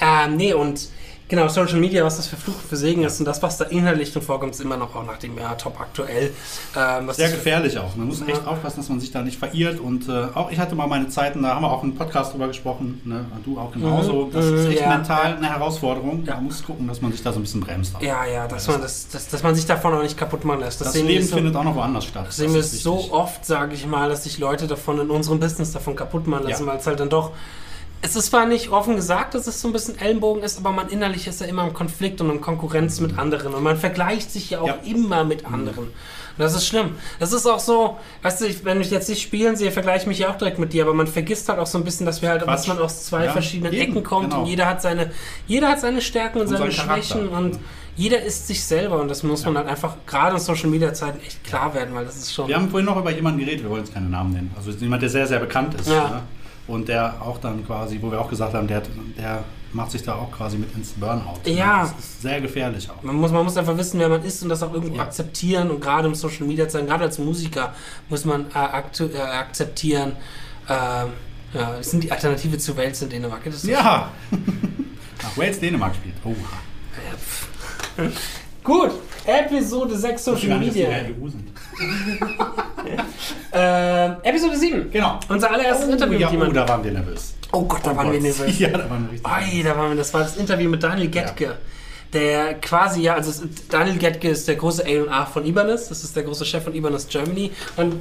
ähm, 0.00 0.36
nee, 0.36 0.52
und 0.52 0.88
genau, 1.34 1.48
Social 1.48 1.78
Media, 1.78 2.04
was 2.04 2.16
das 2.16 2.26
für 2.26 2.36
Fluch 2.36 2.54
und 2.54 2.66
für 2.68 2.76
Segen 2.76 3.02
ist 3.04 3.18
und 3.20 3.26
das, 3.26 3.42
was 3.42 3.58
da 3.58 3.64
inhaltlich 3.64 4.12
drin 4.12 4.22
vorkommt, 4.22 4.54
ist 4.54 4.60
immer 4.60 4.76
noch 4.76 4.94
auch 4.94 5.04
nach 5.04 5.18
dem 5.18 5.36
Jahr 5.38 5.56
top 5.58 5.80
aktuell. 5.80 6.32
Ähm, 6.76 7.10
Sehr 7.12 7.28
das- 7.28 7.36
gefährlich 7.36 7.78
auch. 7.78 7.94
Man 7.96 8.06
muss 8.08 8.20
echt 8.22 8.42
Ja. 8.44 8.46
aufpassen, 8.50 8.76
dass 8.80 8.88
man 8.88 9.00
sich 9.00 9.10
da 9.10 9.22
nicht 9.22 9.38
verirrt. 9.38 9.80
Und 9.80 10.08
äh, 10.08 10.26
auch 10.34 10.50
ich 10.50 10.58
hatte 10.58 10.74
mal 10.74 10.86
meine 10.86 11.08
Zeiten, 11.08 11.42
da 11.42 11.54
haben 11.54 11.62
wir 11.62 11.70
auch 11.70 11.82
einen 11.82 11.94
Podcast 11.94 12.32
drüber 12.32 12.46
gesprochen. 12.48 13.00
Ne? 13.04 13.24
Du 13.44 13.58
auch 13.58 13.72
genauso. 13.72 14.26
Mhm. 14.26 14.32
Das 14.32 14.44
ist 14.46 14.66
echt 14.68 14.80
Ja. 14.80 14.88
mental 14.88 15.36
eine 15.36 15.48
Herausforderung. 15.50 16.24
Ja. 16.24 16.34
Man 16.36 16.44
muss 16.44 16.62
gucken, 16.64 16.86
dass 16.88 17.00
man 17.02 17.12
sich 17.12 17.22
da 17.22 17.32
so 17.32 17.38
ein 17.38 17.42
bisschen 17.42 17.60
bremst. 17.60 17.94
auch. 17.96 18.02
Ja, 18.02 18.24
ja, 18.26 18.46
dass 18.48 18.66
man, 18.68 18.80
das, 18.80 19.08
dass, 19.08 19.28
dass 19.28 19.42
man 19.42 19.54
sich 19.54 19.66
davon 19.66 19.94
auch 19.94 20.02
nicht 20.02 20.16
kaputt 20.16 20.44
machen 20.44 20.60
lässt. 20.60 20.80
Das, 20.80 20.92
Das 20.92 21.02
Leben 21.02 21.26
so, 21.26 21.36
findet 21.36 21.54
auch 21.56 21.64
noch 21.64 21.74
woanders 21.76 22.04
statt. 22.04 22.26
Das 22.28 22.36
sehen 22.36 22.54
wir 22.54 22.62
so 22.62 23.10
oft, 23.12 23.44
sage 23.44 23.74
ich 23.74 23.86
mal, 23.86 24.08
dass 24.08 24.24
sich 24.24 24.38
Leute 24.38 24.66
davon 24.66 25.00
in 25.00 25.10
unserem 25.10 25.40
Business 25.40 25.72
davon 25.72 25.96
kaputt 25.96 26.26
machen 26.26 26.48
lassen, 26.48 26.66
weil 26.66 26.78
es 26.78 26.86
halt 26.86 27.00
dann 27.00 27.08
doch. 27.10 27.32
Es 28.06 28.16
ist 28.16 28.26
zwar 28.26 28.44
nicht 28.44 28.68
offen 28.68 28.96
gesagt, 28.96 29.32
dass 29.34 29.46
es 29.46 29.62
so 29.62 29.68
ein 29.68 29.72
bisschen 29.72 29.98
Ellenbogen 29.98 30.42
ist, 30.42 30.58
aber 30.58 30.72
man 30.72 30.88
innerlich 30.90 31.26
ist 31.26 31.40
ja 31.40 31.46
immer 31.46 31.66
im 31.66 31.72
Konflikt 31.72 32.20
und 32.20 32.28
in 32.28 32.40
Konkurrenz 32.42 33.00
mit 33.00 33.16
anderen. 33.18 33.54
Und 33.54 33.62
man 33.62 33.78
vergleicht 33.78 34.30
sich 34.30 34.50
ja 34.50 34.60
auch 34.60 34.66
Ja. 34.66 34.76
immer 34.84 35.24
mit 35.24 35.46
anderen. 35.46 35.84
Und 35.84 35.92
das 36.36 36.54
ist 36.54 36.66
schlimm. 36.66 36.96
Das 37.18 37.32
ist 37.32 37.46
auch 37.46 37.60
so, 37.60 37.96
weißt 38.22 38.42
du, 38.42 38.64
wenn 38.64 38.80
ich 38.82 38.90
jetzt 38.90 39.08
nicht 39.08 39.22
spielen 39.22 39.56
sehe, 39.56 39.70
vergleiche 39.70 40.00
ich 40.02 40.06
mich 40.06 40.18
ja 40.18 40.28
auch 40.30 40.36
direkt 40.36 40.58
mit 40.58 40.74
dir, 40.74 40.82
aber 40.84 40.92
man 40.92 41.06
vergisst 41.06 41.48
halt 41.48 41.58
auch 41.58 41.66
so 41.66 41.78
ein 41.78 41.84
bisschen, 41.84 42.04
dass 42.04 42.20
wir 42.20 42.28
halt, 42.28 42.46
dass 42.46 42.66
man 42.66 42.78
aus 42.78 43.06
zwei 43.06 43.24
Ja, 43.24 43.32
verschiedenen 43.32 43.72
eben, 43.72 43.92
Ecken 43.92 44.04
kommt 44.04 44.30
genau. 44.30 44.42
und 44.42 44.48
jeder 44.48 44.66
hat 44.66 44.82
seine, 44.82 45.10
jeder 45.46 45.68
hat 45.70 45.80
seine 45.80 46.02
Stärken 46.02 46.40
und, 46.42 46.48
Und 46.48 46.56
seine. 46.58 46.72
Schwächen 46.72 47.28
und 47.28 47.58
jeder 47.96 48.20
ist 48.22 48.48
sich 48.48 48.62
selber 48.64 49.00
und 49.00 49.08
das 49.08 49.22
muss 49.22 49.44
man 49.46 49.56
halt 49.56 49.68
einfach 49.68 49.96
gerade 50.06 50.34
in 50.34 50.40
Social 50.42 50.68
Media 50.68 50.92
Zeiten 50.92 51.20
echt 51.24 51.42
klar 51.44 51.72
werden, 51.72 51.94
weil 51.94 52.04
das 52.04 52.16
ist 52.16 52.34
schon. 52.34 52.48
Wir 52.48 52.56
haben 52.56 52.68
vorhin 52.68 52.84
noch 52.84 52.98
über 52.98 53.12
jemanden 53.12 53.38
geredet, 53.38 53.62
wir 53.62 53.70
wollen 53.70 53.84
jetzt 53.84 53.94
keine 53.94 54.08
Namen 54.10 54.32
nennen. 54.32 54.50
Also 54.56 54.72
jemand, 54.72 55.00
der 55.02 55.08
sehr, 55.10 55.26
sehr 55.26 55.38
bekannt 55.38 55.74
ist. 55.80 55.88
Ja. 55.88 56.22
Ne? 56.68 56.74
Und 56.74 56.88
der 56.88 57.20
auch 57.22 57.38
dann 57.38 57.64
quasi, 57.66 57.98
wo 58.00 58.10
wir 58.10 58.20
auch 58.20 58.28
gesagt 58.30 58.54
haben, 58.54 58.66
der, 58.66 58.82
der 59.18 59.44
macht 59.72 59.90
sich 59.90 60.02
da 60.02 60.14
auch 60.14 60.30
quasi 60.30 60.56
mit 60.56 60.74
ins 60.74 60.90
Burnout. 60.92 61.38
ne? 61.44 61.52
Ja. 61.52 61.82
Das 61.82 61.92
ist 62.04 62.22
sehr 62.22 62.40
gefährlich 62.40 62.88
auch. 62.90 63.02
Man 63.02 63.16
muss, 63.16 63.32
man 63.32 63.44
muss 63.44 63.56
einfach 63.56 63.76
wissen, 63.76 63.98
wer 64.00 64.08
man 64.08 64.22
ist 64.24 64.42
und 64.42 64.48
das 64.48 64.62
auch 64.62 64.72
irgendwo 64.72 64.94
Ja. 64.96 65.02
akzeptieren. 65.02 65.70
Und 65.70 65.80
gerade 65.80 66.06
im 66.08 66.14
Social 66.14 66.46
Media 66.46 66.68
Zeiten, 66.68 66.86
gerade 66.86 67.04
als 67.04 67.18
Musiker, 67.18 67.74
muss 68.08 68.24
man 68.24 68.46
äh, 68.54 68.58
äh, 68.58 69.18
akzeptieren. 69.20 70.12
ähm, 70.68 71.08
ja, 71.52 71.76
es 71.78 71.90
sind 71.90 72.02
die 72.02 72.10
Alternative 72.10 72.58
zu 72.58 72.76
Wales 72.76 73.00
in 73.02 73.10
Dänemark. 73.10 73.42
Ja! 73.64 74.10
Nach 75.22 75.36
Wales 75.36 75.60
Dänemark 75.60 75.94
spielt. 75.94 76.14
Oha. 76.24 76.34
Gut, 78.64 78.90
Episode 79.26 79.96
6 79.96 80.20
Ich 80.26 80.32
wusste 80.32 80.46
Social 80.46 80.48
gar 80.48 80.58
nicht, 80.58 80.68
dass 80.70 80.74
die 80.74 80.82
Media. 80.82 81.14
EU 81.22 81.28
sind. 81.28 81.50
Ähm, 83.56 84.16
Episode 84.24 84.56
7. 84.56 84.90
Genau. 84.90 85.20
Unser 85.28 85.50
allererstes 85.52 85.88
Interview 85.88 86.18
ja, 86.18 86.26
mit 86.26 86.28
oh, 86.28 86.32
jemandem. 86.32 86.54
da 86.56 86.68
waren 86.68 86.82
wir 86.84 86.90
nervös. 86.90 87.34
Oh 87.52 87.62
Gott, 87.62 87.80
da 87.84 87.94
waren 87.96 88.10
wir 88.10 88.18
Gott. 88.18 88.22
nervös. 88.22 88.58
Ja, 88.58 88.68
da 88.70 88.90
waren 88.90 89.06
wir 89.06 89.12
richtig 89.12 89.30
Ei, 89.30 89.62
da 89.62 89.76
waren 89.76 89.90
wir, 89.90 89.96
das 89.96 90.12
war 90.12 90.22
das 90.22 90.36
Interview 90.36 90.68
mit 90.68 90.82
Daniel 90.82 91.08
Getke. 91.08 91.56
Der 92.12 92.54
quasi, 92.54 93.02
ja, 93.02 93.14
also 93.14 93.44
Daniel 93.70 93.96
Getke 93.96 94.30
ist 94.30 94.48
der 94.48 94.56
große 94.56 94.84
A&R 94.84 95.26
von 95.26 95.46
Ibanez, 95.46 95.88
das 95.88 96.02
ist 96.02 96.16
der 96.16 96.24
große 96.24 96.44
Chef 96.44 96.64
von 96.64 96.74
Ibanez 96.74 97.06
Germany. 97.06 97.52
Und 97.76 97.94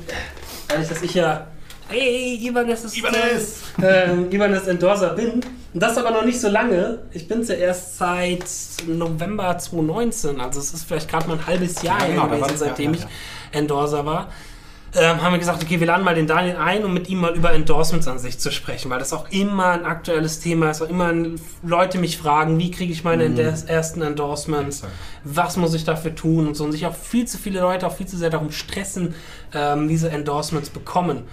dadurch, 0.67 0.89
dass 0.89 1.03
ich 1.03 1.13
ja 1.13 1.47
hey, 1.89 2.39
Ibanez 2.41 2.83
ist 2.83 2.97
Ibanez! 2.97 3.61
ähm, 3.81 4.31
Ibanez 4.31 4.67
Endorser 4.67 5.09
bin. 5.09 5.41
Und 5.73 5.81
das 5.81 5.97
aber 5.97 6.11
noch 6.11 6.25
nicht 6.25 6.39
so 6.39 6.49
lange. 6.49 6.99
Ich 7.11 7.27
bin 7.27 7.41
es 7.41 7.47
ja 7.49 7.55
erst 7.55 7.97
seit 7.97 8.43
November 8.87 9.57
2019. 9.57 10.39
Also 10.39 10.59
es 10.59 10.73
ist 10.73 10.85
vielleicht 10.85 11.09
gerade 11.09 11.27
mal 11.27 11.37
ein 11.37 11.47
halbes 11.47 11.81
Jahr 11.81 11.99
Ja, 12.01 12.07
genau, 12.07 12.27
gewesen, 12.27 12.41
das- 12.41 12.51
ja, 12.51 12.57
seitdem 12.57 12.93
ja, 12.93 12.97
ich 12.99 13.03
ja. 13.03 13.09
Endorser 13.53 14.05
war. 14.05 14.29
Ähm, 14.95 15.23
haben 15.23 15.31
wir 15.31 15.39
gesagt, 15.39 15.63
okay, 15.63 15.79
wir 15.79 15.87
laden 15.87 16.05
mal 16.05 16.13
den 16.13 16.27
Daniel 16.27 16.57
ein, 16.57 16.85
um 16.85 16.93
mit 16.93 17.09
ihm 17.09 17.19
mal 17.19 17.35
über 17.35 17.51
Endorsements 17.51 18.07
an 18.07 18.19
sich 18.19 18.37
zu 18.37 18.51
sprechen, 18.51 18.91
weil 18.91 18.99
das 18.99 19.11
auch 19.11 19.27
immer 19.31 19.71
ein 19.71 19.85
aktuelles 19.85 20.39
Thema 20.39 20.69
ist, 20.69 20.83
auch 20.83 20.89
immer 20.89 21.11
Leute 21.63 21.97
mich 21.97 22.19
fragen, 22.19 22.59
wie 22.59 22.69
kriege 22.69 22.93
ich 22.93 23.03
meine 23.03 23.23
Ende- 23.23 23.55
ersten 23.65 24.03
Endorsements, 24.03 24.83
was 25.23 25.57
muss 25.57 25.73
ich 25.73 25.83
dafür 25.83 26.13
tun 26.13 26.45
und 26.45 26.55
so 26.55 26.63
und 26.63 26.73
sich 26.73 26.85
auch 26.85 26.93
viel 26.95 27.25
zu 27.25 27.39
viele 27.39 27.61
Leute 27.61 27.87
auch 27.87 27.95
viel 27.95 28.05
zu 28.05 28.17
sehr 28.17 28.29
darum 28.29 28.51
stressen, 28.51 29.15
ähm, 29.55 29.87
diese 29.87 30.11
Endorsements 30.11 30.69
bekommen. 30.69 31.23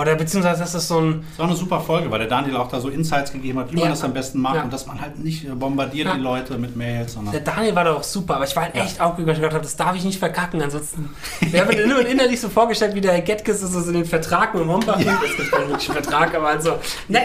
Oder 0.00 0.14
beziehungsweise 0.16 0.60
das 0.60 0.74
ist 0.74 0.88
so 0.88 0.98
ein, 1.00 1.24
Das 1.30 1.38
war 1.38 1.46
eine 1.46 1.56
super 1.56 1.80
Folge, 1.80 2.10
weil 2.10 2.18
der 2.20 2.28
Daniel 2.28 2.56
auch 2.56 2.68
da 2.68 2.80
so 2.80 2.88
Insights 2.88 3.32
gegeben 3.32 3.58
hat, 3.58 3.70
wie 3.72 3.76
man 3.76 3.84
Ja. 3.84 3.90
das 3.90 4.02
am 4.04 4.12
besten 4.12 4.40
macht 4.40 4.56
Ja. 4.56 4.62
und 4.64 4.72
dass 4.72 4.86
man 4.86 5.00
halt 5.00 5.18
nicht 5.18 5.44
äh, 5.46 5.50
bombardiert 5.50 6.06
Ja. 6.08 6.14
die 6.14 6.20
Leute 6.20 6.58
mit 6.58 6.76
Mails, 6.76 7.12
sondern 7.14 7.32
Der 7.32 7.40
Daniel 7.42 7.74
war 7.74 7.84
doch 7.84 7.96
auch 7.98 8.02
super, 8.02 8.36
aber 8.36 8.44
ich 8.44 8.54
war 8.56 8.64
halt 8.64 8.74
echt 8.74 9.00
aufgeregt, 9.00 9.30
ich 9.30 9.36
gedacht 9.36 9.54
habe, 9.54 9.62
das 9.64 9.76
darf 9.76 9.94
ich 9.96 10.04
nicht 10.04 10.18
verkacken. 10.18 10.62
Ansonsten, 10.62 11.10
wir 11.40 11.60
haben 11.66 11.88
nur 11.88 12.06
innerlich 12.06 12.40
so 12.40 12.48
vorgestellt, 12.48 12.94
wie 12.94 13.00
der 13.00 13.12
Herr 13.12 13.20
Getkes 13.22 13.62
ist, 13.62 13.72
so 13.72 13.80
in 13.80 13.94
den 13.94 14.04
Vertrag 14.04 14.54
mit 14.54 14.64
Mombach. 14.66 14.98
Ja. 15.00 15.20
Es 15.24 15.36
gibt 15.36 15.50
keinen 15.52 15.68
wirklichen 15.68 15.92
Vertrag, 15.94 16.34
aber 16.34 16.48
also, 16.48 16.78
ne, 17.08 17.20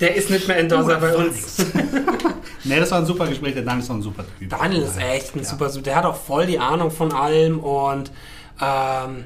der 0.00 0.14
ist 0.14 0.30
nicht 0.30 0.46
mehr 0.48 0.58
Endorser 0.58 0.96
bei 0.96 1.14
uns. 1.16 1.56
Nee, 2.62 2.78
das 2.78 2.90
war 2.90 2.98
ein 2.98 3.06
super 3.06 3.26
Gespräch, 3.26 3.54
der 3.54 3.62
Daniel 3.62 3.82
ist 3.82 3.90
auch 3.90 3.94
ein 3.94 4.02
super 4.02 4.22
Typ. 4.38 4.50
Daniel 4.50 4.82
ist 4.82 4.98
echt 4.98 5.34
ein 5.34 5.44
super, 5.44 5.70
der 5.70 5.96
hat 5.96 6.04
auch 6.04 6.14
voll 6.16 6.44
die 6.44 6.58
Ahnung 6.58 6.90
von 6.90 7.10
allem 7.10 7.58
und, 7.58 8.10
ähm, 8.60 9.24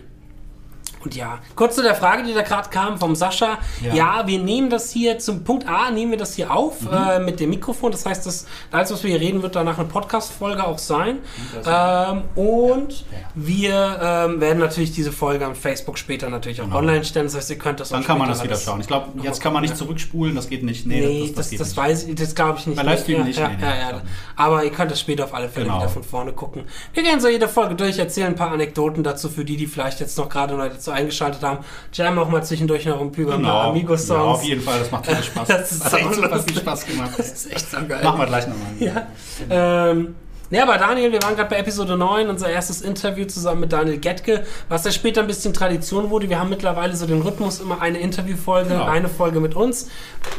und 1.04 1.14
ja, 1.14 1.38
kurz 1.54 1.76
zu 1.76 1.82
der 1.82 1.94
Frage, 1.94 2.22
die 2.24 2.34
da 2.34 2.42
gerade 2.42 2.68
kam 2.70 2.98
vom 2.98 3.14
Sascha. 3.14 3.58
Ja. 3.82 3.94
Ja. 3.94 4.26
wir 4.26 4.38
nehmen 4.38 4.70
das 4.70 4.90
hier 4.90 5.18
zum 5.18 5.44
Punkt 5.44 5.68
A, 5.68 5.90
nehmen 5.90 6.10
wir 6.12 6.18
das 6.18 6.34
hier 6.34 6.50
auf 6.50 6.76
äh, 6.90 7.18
mit 7.18 7.40
dem 7.40 7.50
Mikrofon. 7.50 7.92
Das 7.92 8.06
heißt, 8.06 8.26
das, 8.26 8.46
alles, 8.70 8.90
was 8.92 9.02
wir 9.04 9.10
hier 9.10 9.20
reden, 9.20 9.42
wird 9.42 9.54
danach 9.56 9.78
eine 9.78 9.86
Podcast-Folge 9.88 10.64
auch 10.64 10.78
sein. 10.78 11.18
Ähm, 11.66 12.22
und 12.34 13.04
wir 13.34 13.98
ähm, 14.02 14.40
werden 14.40 14.58
natürlich 14.58 14.92
diese 14.92 15.12
Folge 15.12 15.44
am 15.46 15.54
Facebook 15.54 15.98
später 15.98 16.28
natürlich 16.30 16.60
auch 16.60 16.64
Genau. 16.64 16.78
online 16.78 17.04
stellen. 17.04 17.26
Das 17.26 17.36
heißt, 17.36 17.50
ihr 17.50 17.58
könnt 17.58 17.80
das 17.80 17.90
Dann 17.90 18.04
kann 18.04 18.18
man 18.18 18.28
das 18.28 18.42
wieder 18.42 18.56
schauen. 18.56 18.80
Ich 18.80 18.86
glaube, 18.86 19.08
jetzt 19.22 19.40
kann 19.40 19.52
man 19.52 19.62
nicht 19.62 19.76
zurückspulen, 19.76 20.34
das 20.34 20.48
geht 20.48 20.62
nicht. 20.62 20.86
Nee, 20.86 21.00
Nee, 21.00 21.20
das, 21.28 21.34
das, 21.34 21.50
geht 21.50 21.60
das, 21.60 21.68
nicht. 21.68 21.76
weiß 21.76 22.04
ich, 22.04 22.14
das 22.14 22.34
glaube 22.34 22.58
ich 22.58 22.66
nicht. 22.66 22.76
Bei 22.76 22.82
Livestream 22.82 23.18
ja, 23.18 23.24
nicht, 23.24 23.38
Ja, 23.38 23.48
nee, 23.48 23.56
nee, 23.58 23.62
ja, 23.64 23.90
ja. 23.90 24.02
Aber 24.36 24.64
ihr 24.64 24.70
könnt 24.70 24.90
das 24.90 25.00
später 25.00 25.24
auf 25.24 25.34
alle 25.34 25.48
Fälle 25.48 25.66
Genau. 25.66 25.78
wieder 25.78 25.88
von 25.88 26.02
vorne 26.02 26.32
gucken. 26.32 26.64
Wir 26.92 27.02
gehen 27.02 27.20
so 27.20 27.28
jede 27.28 27.48
Folge 27.48 27.74
durch, 27.74 27.98
erzählen 27.98 28.28
ein 28.28 28.34
paar 28.36 28.50
Anekdoten 28.52 29.02
dazu 29.04 29.28
für 29.28 29.44
die, 29.44 29.56
die 29.56 29.66
vielleicht 29.66 30.00
jetzt 30.00 30.16
noch 30.18 30.28
gerade 30.28 30.54
neu 30.54 30.68
dazu 30.68 30.90
eingeschaltet 30.94 31.42
haben. 31.42 31.58
Jam 31.92 32.18
auch 32.18 32.28
mal 32.28 32.42
zwischendurch 32.42 32.86
noch 32.86 33.00
ein 33.00 33.12
paar 33.12 33.40
Ja, 33.40 33.68
Amigos-Songs. 33.70 34.38
auf 34.38 34.42
jeden 34.44 34.62
Fall, 34.62 34.78
das 34.78 34.90
macht 34.90 35.06
viel 35.06 35.22
Spaß. 35.22 35.48
Das 35.48 35.72
ist 35.72 35.84
hat 35.84 35.90
so 35.90 35.96
echt 35.98 36.14
super 36.14 36.38
viel 36.42 36.56
Spaß 36.56 36.86
gemacht. 36.86 37.10
Das 37.16 37.32
ist 37.32 37.52
echt 37.52 37.70
so 37.70 37.76
geil. 37.86 38.02
Machen 38.02 38.20
wir 38.20 38.26
gleich 38.26 38.46
nochmal. 38.46 38.72
Ja. 38.78 39.06
Ähm, 39.50 40.14
ja, 40.50 40.62
aber 40.62 40.76
Daniel, 40.78 41.10
wir 41.10 41.22
waren 41.22 41.34
gerade 41.36 41.48
bei 41.50 41.56
Episode 41.56 41.96
9, 41.96 42.28
unser 42.28 42.48
erstes 42.50 42.80
Interview 42.82 43.24
zusammen 43.24 43.60
mit 43.62 43.72
Daniel 43.72 43.98
Getke, 43.98 44.44
was 44.68 44.84
ja 44.84 44.92
später 44.92 45.22
ein 45.22 45.26
bisschen 45.26 45.52
Tradition 45.52 46.10
wurde. 46.10 46.28
Wir 46.28 46.38
haben 46.38 46.50
mittlerweile 46.50 46.94
so 46.94 47.06
den 47.06 47.22
Rhythmus, 47.22 47.60
immer 47.60 47.80
eine 47.80 47.98
Interviewfolge, 47.98 48.68
Genau. 48.68 48.84
eine 48.84 49.08
Folge 49.08 49.40
mit 49.40 49.56
uns. 49.56 49.88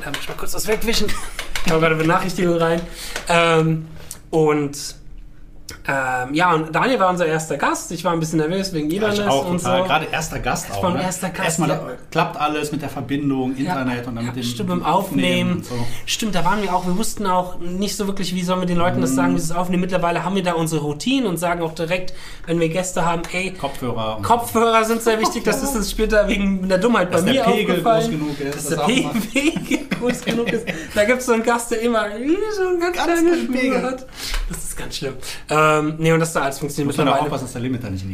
Da 0.03 0.09
muss 0.09 0.19
ich 0.21 0.29
mal 0.29 0.35
kurz 0.35 0.53
was 0.53 0.67
wegwischen. 0.67 1.07
Ich 1.65 1.71
habe 1.71 1.81
gerade 1.81 1.95
eine 1.95 2.03
Benachrichtigung 2.03 2.55
rein. 2.57 2.81
Ähm, 3.27 3.87
und 4.29 4.77
ähm, 5.87 6.33
ja, 6.33 6.53
und 6.53 6.73
Daniel 6.75 6.99
war 6.99 7.09
unser 7.09 7.25
erster 7.25 7.57
Gast. 7.57 7.91
Ich 7.91 8.03
war 8.03 8.13
ein 8.13 8.19
bisschen 8.19 8.37
nervös 8.39 8.71
wegen 8.73 8.89
Ja, 8.89 8.97
Ibanez 8.97 9.19
ich 9.19 9.25
auch 9.25 9.47
und 9.49 9.57
total. 9.61 9.81
so. 9.81 9.87
Gerade 9.87 10.05
erster 10.11 10.39
Gast 10.39 10.71
auch. 10.71 10.93
ne? 10.93 11.01
erster 11.01 11.29
Gast, 11.29 11.43
Erstmal 11.45 11.69
ja. 11.69 11.81
klappt 12.11 12.37
alles 12.39 12.71
mit 12.71 12.81
der 12.83 12.89
Verbindung, 12.89 13.55
Internet 13.55 14.05
und 14.07 14.15
dann 14.15 14.25
ja, 14.25 14.31
mit 14.31 14.43
dem 14.43 14.43
stimmt, 14.49 14.69
beim 14.69 14.83
Aufnehmen. 14.83 15.63
so. 15.63 15.73
Stimmt, 16.05 16.35
da 16.35 16.45
waren 16.45 16.61
wir 16.61 16.73
auch, 16.73 16.85
wir 16.85 16.95
wussten 16.97 17.25
auch 17.25 17.59
nicht 17.59 17.95
so 17.95 18.05
wirklich, 18.07 18.33
wie 18.35 18.43
sollen 18.43 18.59
wir 18.59 18.67
den 18.67 18.77
Leuten 18.77 19.01
das 19.01 19.15
sagen, 19.15 19.35
wie 19.35 19.39
sie 19.39 19.51
es 19.51 19.57
aufnehmen. 19.57 19.81
Mittlerweile 19.81 20.23
haben 20.23 20.35
wir 20.35 20.43
da 20.43 20.53
unsere 20.53 20.81
Routinen 20.81 21.27
und 21.27 21.37
sagen 21.37 21.61
auch 21.63 21.73
direkt, 21.73 22.13
wenn 22.45 22.59
wir 22.59 22.69
Gäste 22.69 23.03
haben, 23.05 23.23
ey, 23.31 23.51
Kopfhörer. 23.51 24.19
Kopfhörer 24.21 24.85
sind 24.85 25.01
sehr 25.01 25.19
wichtig, 25.19 25.43
das 25.43 25.63
ist 25.63 25.75
uns 25.75 25.89
später 25.91 26.27
wegen 26.27 26.67
der 26.69 26.77
Dummheit 26.77 27.09
bei 27.09 27.17
Dass 27.17 27.25
mir 27.25 27.33
der 27.33 27.41
Pegel 27.43 27.71
aufgefallen. 27.77 28.01
groß 28.01 28.09
genug 28.11 28.39
ist, 28.39 28.55
Dass 28.55 28.69
das 28.69 28.85
der. 28.85 28.85
Pegel 29.33 29.79
groß 29.99 30.25
genug 30.25 30.47
ist. 30.51 30.65
Da 30.93 31.05
gibt 31.05 31.19
es 31.19 31.25
so 31.25 31.33
einen 31.33 31.43
Gast, 31.43 31.71
der 31.71 31.81
immer 31.81 32.05
so 32.55 32.67
ein 32.67 32.79
ganz, 32.79 32.97
Ganz 32.97 33.05
kleines 33.07 33.21
kleinen 33.23 33.51
Pegel. 33.51 33.81
hat. 33.83 34.05
Das 34.49 34.57
ist 34.63 34.77
ganz 34.77 34.95
schlimm. 34.97 35.13
Ähm, 35.55 35.95
nee, 35.99 36.11
und 36.11 36.19
das 36.19 36.33
da 36.33 36.41
alles 36.41 36.59
funktioniert 36.59 36.87
Muss 36.87 36.97
man 36.97 37.07
auch 37.07 37.21
mittlerweile. 37.21 37.33
aufpassen, 37.33 37.45
dass 37.45 37.53
der 37.53 37.61
Limiter 37.61 37.89
nicht 37.89 38.05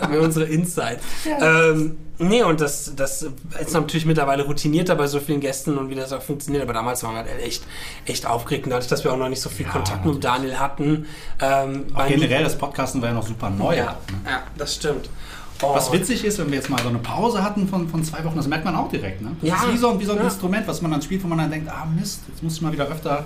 haben 0.00 0.12
wir 0.12 0.20
unsere 0.22 0.46
Insight. 0.46 1.00
Ähm, 1.40 1.96
nee, 2.18 2.42
und 2.42 2.60
das, 2.60 2.92
das 2.96 3.22
ist 3.60 3.74
natürlich 3.74 4.06
mittlerweile 4.06 4.44
routinierter 4.44 4.94
bei 4.94 5.06
so 5.06 5.20
vielen 5.20 5.40
Gästen 5.40 5.76
und 5.76 5.90
wie 5.90 5.94
das 5.94 6.12
auch 6.12 6.22
funktioniert. 6.22 6.62
Aber 6.62 6.72
damals 6.72 7.02
waren 7.02 7.14
wir 7.14 7.24
halt 7.24 7.42
echt, 7.42 7.64
echt 8.06 8.26
aufgeregt. 8.26 8.64
Und 8.64 8.70
dadurch, 8.70 8.88
dass 8.88 9.04
wir 9.04 9.12
auch 9.12 9.16
noch 9.18 9.28
nicht 9.28 9.40
so 9.40 9.50
viel 9.50 9.66
Ja, 9.66 9.72
Kontakt 9.72 10.04
mit 10.04 10.22
Daniel 10.24 10.58
hatten. 10.58 11.06
Ähm, 11.40 11.86
generell, 12.08 12.44
das 12.44 12.56
Podcasten 12.56 13.02
war 13.02 13.08
ja 13.10 13.14
noch 13.14 13.26
super 13.26 13.50
neu. 13.50 13.76
Ja, 13.76 13.84
ne? 13.84 14.30
ja, 14.30 14.42
das 14.56 14.74
stimmt. 14.76 15.08
Was 15.60 15.88
Oh, 15.88 15.92
witzig 15.92 16.24
ist, 16.24 16.38
wenn 16.38 16.48
wir 16.48 16.56
jetzt 16.56 16.68
mal 16.68 16.80
so 16.82 16.88
eine 16.88 16.98
Pause 16.98 17.42
hatten 17.42 17.68
von, 17.68 17.88
von 17.88 18.02
zwei 18.04 18.24
Wochen, 18.24 18.36
das 18.36 18.48
merkt 18.48 18.64
man 18.64 18.74
auch 18.74 18.88
direkt. 18.88 19.22
Ne? 19.22 19.30
Das 19.40 19.48
Ja. 19.50 19.56
ist 19.56 19.72
wie 19.72 19.76
so, 19.78 19.98
wie 20.00 20.04
so 20.04 20.12
ein 20.12 20.18
Ja. 20.18 20.24
Instrument, 20.24 20.66
was 20.66 20.82
man 20.82 20.90
dann 20.90 21.00
spielt, 21.02 21.22
wo 21.22 21.28
man 21.28 21.38
dann 21.38 21.50
denkt, 21.50 21.68
ah 21.70 21.86
Mist, 21.96 22.22
jetzt 22.28 22.42
muss 22.42 22.54
ich 22.54 22.60
mal 22.60 22.72
wieder 22.72 22.86
öfter. 22.86 23.24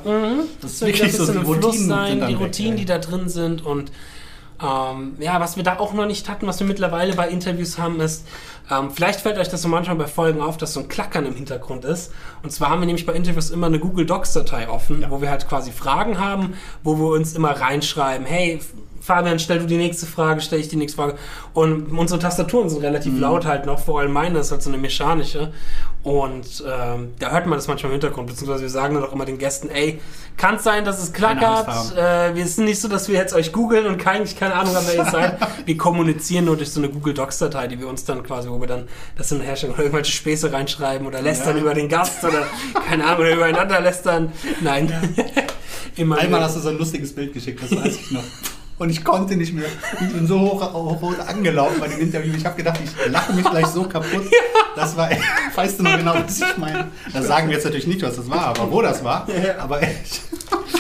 Das 0.61 0.73
ist 0.73 0.81
wirklich 0.83 1.13
so, 1.17 1.31
die 1.33 1.39
Routinen 1.39 1.89
sein, 1.89 2.21
die 2.21 2.35
weg, 2.35 2.41
Routinen, 2.41 2.73
ey. 2.75 2.79
die 2.81 2.85
da 2.85 2.99
drin 2.99 3.29
sind 3.29 3.65
und 3.65 3.91
ähm, 4.61 5.15
ja, 5.21 5.39
was 5.41 5.57
wir 5.57 5.63
da 5.63 5.79
auch 5.79 5.93
noch 5.95 6.07
nicht 6.07 6.29
hatten, 6.29 6.47
was 6.47 6.59
wir 6.59 6.67
mittlerweile 6.67 7.15
bei 7.15 7.29
Interviews 7.29 7.79
haben, 7.79 8.01
ist, 8.01 8.27
ähm, 8.71 8.91
vielleicht 8.91 9.21
fällt 9.21 9.39
euch 9.39 9.49
das 9.49 9.63
so 9.63 9.69
manchmal 9.69 9.97
bei 9.97 10.07
Folgen 10.07 10.41
auf, 10.41 10.57
dass 10.57 10.75
so 10.75 10.81
ein 10.81 10.89
Klackern 10.89 11.27
im 11.27 11.35
Hintergrund 11.35 11.85
ist. 11.85 12.13
Und 12.43 12.51
zwar 12.53 12.71
haben 12.71 12.81
wir 12.81 12.87
nämlich 12.87 13.07
bei 13.07 13.13
Interviews 13.15 13.51
immer 13.51 13.67
eine 13.67 13.79
Google 13.79 14.07
Docs-Datei 14.07 14.69
offen, 14.69 15.03
Ja. 15.03 15.11
wo 15.11 15.21
wir 15.21 15.31
halt 15.31 15.49
quasi 15.49 15.73
Fragen 15.73 16.19
haben, 16.19 16.55
wo 16.83 16.97
wir 16.99 17.09
uns 17.17 17.35
immer 17.35 17.51
reinschreiben, 17.51 18.27
hey, 18.27 18.61
Fabian, 19.01 19.39
stell 19.39 19.61
du 19.61 19.67
die 19.67 19.79
nächste 19.79 20.05
Frage, 20.05 20.43
stell 20.43 20.61
ich 20.61 20.69
die 20.69 20.77
nächste 20.77 20.97
Frage. 20.97 21.15
Und 21.55 21.97
unsere 21.97 22.21
Tastaturen 22.21 22.69
sind 22.69 22.83
relativ 22.83 23.15
Mhm. 23.15 23.21
laut 23.21 23.47
halt 23.47 23.65
noch, 23.65 23.79
vor 23.79 24.01
allem 24.01 24.13
meine 24.13 24.39
ist 24.41 24.51
halt 24.51 24.61
so 24.63 24.69
eine 24.69 24.77
mechanische. 24.77 25.51
Und 26.03 26.63
ähm, 26.67 27.13
da 27.19 27.31
hört 27.31 27.47
man 27.47 27.59
das 27.59 27.69
manchmal 27.69 27.91
im 27.91 28.01
Hintergrund, 28.01 28.27
beziehungsweise 28.29 28.63
wir 28.63 28.71
sagen 28.71 28.95
dann 28.95 29.05
auch 29.05 29.13
immer 29.13 29.25
den 29.25 29.39
Gästen, 29.39 29.69
ey, 29.71 30.01
kann 30.37 30.57
es 30.57 30.65
sein, 30.65 30.85
dass 30.85 31.03
es 31.03 31.13
klackert? 31.13 31.97
Äh, 31.97 32.35
wir 32.35 32.47
sind 32.47 32.67
nicht 32.67 32.81
so, 32.81 32.89
dass 32.89 33.09
wir 33.09 33.17
jetzt 33.17 33.35
euch 33.35 33.53
googeln 33.53 33.87
und 33.87 33.97
kein, 33.99 34.25
keine 34.37 34.55
Ahnung 34.55 34.75
haben, 34.75 34.87
wer 34.87 34.95
ihr 34.97 35.05
seid. 35.11 35.39
Wir 35.65 35.77
kommunizieren 35.77 36.45
nur 36.45 36.57
durch 36.57 36.71
so 36.71 36.81
eine 36.81 36.89
Google 36.91 37.15
Docs-Datei, 37.15 37.67
die 37.67 37.81
wir 37.81 37.89
uns 37.89 38.05
dann 38.05 38.23
quasi, 38.23 38.49
wo 38.59 38.63
wir 38.63 38.69
dann 38.69 38.89
das 39.17 39.29
hin 39.29 39.39
und 39.39 39.45
her 39.45 39.57
schicken 39.57 39.73
oder 39.75 39.83
irgendwelche 39.85 40.13
Späße 40.13 40.53
reinschreiben 40.53 41.07
oder 41.07 41.23
lästern 41.23 41.57
Ja. 41.57 41.63
über 41.63 41.75
den 41.75 41.89
Gast 41.89 42.25
oder 42.25 42.47
keine 42.89 43.05
Ahnung, 43.05 43.21
oder 43.21 43.35
übereinander 43.35 43.81
lästern. 43.81 44.33
Nein. 44.61 44.93
Immer 45.97 46.19
Einmal 46.19 46.43
hast 46.43 46.57
du 46.57 46.61
so 46.61 46.69
ein 46.69 46.79
lustiges 46.79 47.15
Bild 47.15 47.33
geschickt, 47.33 47.61
das 47.63 47.71
weiß 47.73 47.95
ich 47.97 48.11
noch. 48.11 48.23
Und 48.79 48.91
ich 48.91 49.05
konnte 49.05 49.35
nicht 49.37 49.53
mehr. 49.53 49.65
Ich 50.01 50.13
bin 50.13 50.25
so 50.29 50.39
hoch, 50.39 50.73
hoch, 50.73 51.19
angelaufen 51.27 51.81
bei 51.81 51.89
dem 51.89 51.99
Interview. 52.01 52.33
Ich 52.37 52.45
habe 52.47 52.55
gedacht, 52.57 52.79
ich 52.85 53.11
lache 53.11 53.33
mich 53.33 53.45
gleich 53.45 53.67
so 53.67 53.83
kaputt. 53.83 54.31
Das 54.77 54.97
war, 54.97 55.11
weißt 55.57 55.81
du 55.81 55.83
noch 55.83 55.97
genau, 55.97 56.15
was 56.15 56.39
ich 56.41 56.57
meine? 56.57 56.87
Da 57.13 57.21
sagen 57.21 57.49
wir 57.49 57.57
jetzt 57.57 57.65
natürlich 57.65 57.89
nicht, 57.89 58.03
was 58.03 58.15
das 58.15 58.31
war, 58.31 58.47
aber 58.47 58.71
wo 58.71 58.81
das 58.81 59.03
war. 59.03 59.27
Ja. 59.29 59.59
Aber 59.59 59.83
echt, 59.83 60.21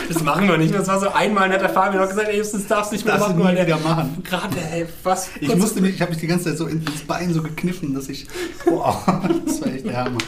Das 0.09 0.23
machen 0.23 0.49
wir 0.49 0.57
nicht. 0.57 0.75
Das 0.75 0.89
war 0.89 0.99
so 0.99 1.11
einmal, 1.11 1.51
hat 1.51 1.61
der 1.61 1.69
Fabian 1.69 2.03
auch 2.03 2.09
gesagt, 2.09 2.29
ey, 2.29 2.39
das 2.39 2.67
darfst 2.67 2.93
du 2.93 2.97
nicht 2.97 3.05
mehr 3.05 3.19
Das 3.19 3.29
machen. 3.29 3.55
nie 3.55 3.61
wieder 3.61 3.79
machen. 3.79 4.23
Gerade, 4.25 4.57
ey, 4.73 4.87
was? 5.03 5.29
ich 5.41 5.55
musste 5.55 5.81
mich, 5.81 5.97
ich 5.97 6.01
habe 6.01 6.11
mich 6.13 6.21
die 6.21 6.27
ganze 6.27 6.47
Zeit 6.47 6.59
so 6.59 6.67
ins 6.67 7.03
Bein 7.07 7.33
so 7.33 7.43
gekniffen, 7.43 7.95
dass 7.95 8.09
ich, 8.09 8.27
wow, 8.65 8.97
das 9.47 9.61
war 9.61 9.69
echt 9.69 9.87
der 9.87 9.97
Hammer. 9.97 10.19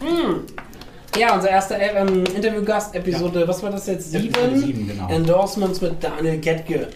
Ja. 0.00 1.18
Ja, 1.18 1.34
unser 1.34 1.48
erster 1.48 1.78
ähm, 1.80 2.24
Interviewgast, 2.34 2.94
Episode, 2.94 3.48
was 3.48 3.62
war 3.62 3.70
das 3.70 3.86
jetzt? 3.86 4.12
Sieben? 4.12 4.60
Sieben, 4.60 4.86
genau. 4.86 5.08
Endorsements 5.08 5.80
mit 5.80 6.02
Daniel 6.04 6.38
Getke. 6.38 6.88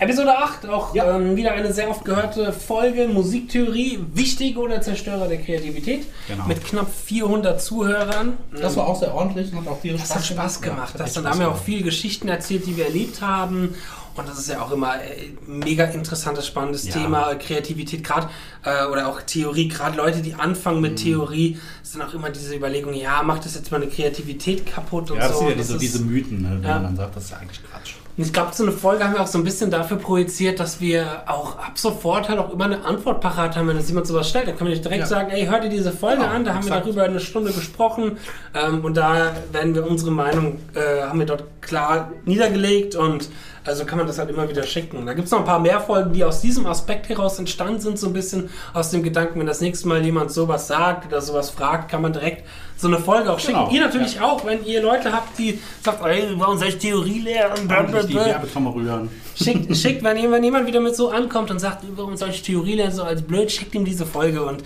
Episode 0.00 0.36
8, 0.36 0.66
auch 0.68 0.92
Ja. 0.94 1.16
ähm, 1.16 1.36
wieder 1.36 1.52
eine 1.52 1.72
sehr 1.72 1.88
oft 1.88 2.04
gehörte 2.04 2.52
Folge, 2.52 3.06
Musiktheorie, 3.06 4.00
wichtig 4.12 4.56
oder 4.56 4.80
Zerstörer 4.80 5.28
der 5.28 5.38
Kreativität. 5.38 6.06
Genau. 6.26 6.46
Mit 6.46 6.64
knapp 6.64 6.88
400 6.92 7.62
Zuhörern. 7.62 8.36
Das 8.60 8.76
war 8.76 8.88
auch 8.88 8.98
sehr 8.98 9.14
ordentlich 9.14 9.52
und 9.52 9.60
hat 9.60 9.68
auch 9.68 9.80
tierisch 9.80 10.00
Das 10.00 10.14
hat 10.16 10.24
Spaß 10.24 10.60
gemacht. 10.60 10.94
Ja, 10.94 10.98
das 10.98 11.10
hat 11.10 11.16
dann 11.18 11.24
echt 11.26 11.32
haben 11.34 11.38
wir 11.40 11.46
Spaß 11.46 11.58
auch 11.60 11.64
viele 11.64 11.82
Geschichten 11.84 12.28
erzählt, 12.28 12.66
die 12.66 12.76
wir 12.76 12.86
erlebt 12.86 13.20
haben. 13.20 13.74
Und 14.16 14.28
das 14.28 14.38
ist 14.38 14.48
ja 14.48 14.62
auch 14.62 14.70
immer 14.72 14.96
äh, 14.96 15.30
mega 15.46 15.84
interessantes, 15.86 16.46
spannendes 16.46 16.86
Ja. 16.88 16.94
Thema. 16.94 17.34
Kreativität, 17.36 18.02
gerade 18.04 18.28
äh, 18.64 18.86
oder 18.86 19.08
auch 19.08 19.22
Theorie. 19.22 19.68
Gerade 19.68 19.96
Leute, 19.96 20.22
die 20.22 20.34
anfangen 20.34 20.76
Mhm. 20.76 20.82
mit 20.82 20.96
Theorie, 21.02 21.58
sind 21.84 22.02
auch 22.02 22.12
immer 22.14 22.30
diese 22.30 22.54
Überlegung, 22.54 22.94
ja, 22.94 23.22
macht 23.22 23.44
das 23.44 23.54
jetzt 23.54 23.70
meine 23.72 23.86
Kreativität 23.88 24.66
kaputt 24.66 25.10
und 25.12 25.18
Ja, 25.18 25.28
das 25.28 25.32
so. 25.34 25.38
sind 25.40 25.48
ja 25.50 25.54
Das 25.56 25.66
diese, 25.68 25.78
diese 25.78 26.00
Mythen, 26.00 26.42
ne, 26.42 26.58
wie 26.60 26.66
Ja. 26.66 26.74
man 26.74 26.82
dann 26.84 26.96
sagt, 26.96 27.16
das 27.16 27.24
ist 27.24 27.30
ja 27.30 27.36
eigentlich 27.38 27.60
Quatsch. 27.68 27.94
Und 28.16 28.24
ich 28.24 28.32
glaube, 28.32 28.50
so 28.54 28.62
eine 28.62 28.72
Folge 28.72 29.02
haben 29.04 29.14
wir 29.14 29.20
auch 29.20 29.26
so 29.26 29.38
ein 29.38 29.44
bisschen 29.44 29.70
dafür 29.70 29.96
projiziert, 29.96 30.60
dass 30.60 30.80
wir 30.80 31.24
auch 31.26 31.58
ab 31.58 31.72
sofort 31.76 32.28
halt 32.28 32.38
auch 32.38 32.52
immer 32.52 32.66
eine 32.66 32.84
Antwort 32.84 33.20
parat 33.20 33.56
haben, 33.56 33.66
wenn 33.68 33.76
uns 33.76 33.88
jemand 33.88 34.06
sowas 34.06 34.28
stellt. 34.28 34.46
Dann 34.46 34.56
kann 34.56 34.66
man 34.66 34.72
nicht 34.72 34.84
direkt 34.84 35.00
Ja. 35.00 35.06
sagen, 35.06 35.30
ey, 35.30 35.46
hör 35.46 35.58
dir 35.60 35.68
diese 35.68 35.90
Folge 35.90 36.22
Genau, 36.22 36.32
an, 36.32 36.44
da 36.44 36.54
haben 36.54 36.62
wir 36.64 36.68
exakt. 36.70 36.86
darüber 36.86 37.02
eine 37.04 37.18
Stunde 37.20 37.52
gesprochen 37.52 38.18
ähm, 38.54 38.84
und 38.84 38.96
da 38.96 39.32
werden 39.52 39.74
wir 39.74 39.84
unsere 39.90 40.12
Meinung, 40.12 40.58
äh, 40.74 41.02
haben 41.02 41.18
wir 41.18 41.26
dort 41.26 41.44
klar 41.60 42.12
niedergelegt 42.24 42.94
und 42.94 43.28
also 43.64 43.84
kann 43.86 43.98
man 43.98 44.06
das 44.06 44.18
halt 44.18 44.28
immer 44.30 44.48
wieder 44.48 44.62
schicken. 44.62 45.06
Da 45.06 45.14
gibt 45.14 45.26
es 45.26 45.32
noch 45.32 45.38
ein 45.40 45.44
paar 45.44 45.58
mehr 45.58 45.80
Folgen, 45.80 46.12
die 46.12 46.22
aus 46.24 46.40
diesem 46.40 46.66
Aspekt 46.66 47.08
heraus 47.08 47.38
entstanden 47.38 47.80
sind, 47.80 47.98
so 47.98 48.08
ein 48.08 48.12
bisschen 48.12 48.50
aus 48.74 48.90
dem 48.90 49.02
Gedanken, 49.02 49.40
wenn 49.40 49.46
das 49.46 49.60
nächste 49.60 49.88
Mal 49.88 50.04
jemand 50.04 50.30
sowas 50.32 50.66
sagt 50.66 51.06
oder 51.06 51.20
sowas 51.22 51.50
fragt, 51.50 51.90
kann 51.90 52.02
man 52.02 52.12
direkt 52.12 52.44
so 52.76 52.88
eine 52.88 52.98
Folge 52.98 53.32
auch 53.32 53.38
schicken. 53.38 53.54
Genau, 53.60 53.70
Ihr 53.70 53.80
natürlich 53.80 54.16
ja. 54.16 54.22
auch, 54.24 54.44
wenn 54.44 54.64
ihr 54.64 54.82
Leute 54.82 55.12
habt, 55.12 55.38
die 55.38 55.58
sagt, 55.82 56.04
ey, 56.04 56.24
warum 56.36 56.58
soll 56.58 56.68
ich 56.68 56.78
Theorie 56.78 57.20
lernen? 57.20 57.70
Ordentlich 57.70 58.06
die 58.06 58.12
Blablabla. 58.12 58.26
Werbetrommel 58.26 58.72
rühren. 58.74 59.08
Schickt, 59.36 59.76
schickt 59.76 60.02
wenn, 60.04 60.16
jemand- 60.16 60.34
wenn 60.34 60.44
jemand 60.44 60.66
wieder 60.66 60.80
mit 60.80 60.94
so 60.94 61.10
ankommt 61.10 61.50
und 61.50 61.58
sagt, 61.58 61.84
warum 61.96 62.16
soll 62.16 62.30
ich 62.30 62.42
Theorie 62.42 62.74
lernen, 62.74 62.92
so 62.94 63.02
als 63.04 63.22
blöd, 63.22 63.50
schickt 63.50 63.74
ihm 63.74 63.84
diese 63.84 64.04
Folge 64.06 64.44
und 64.44 64.62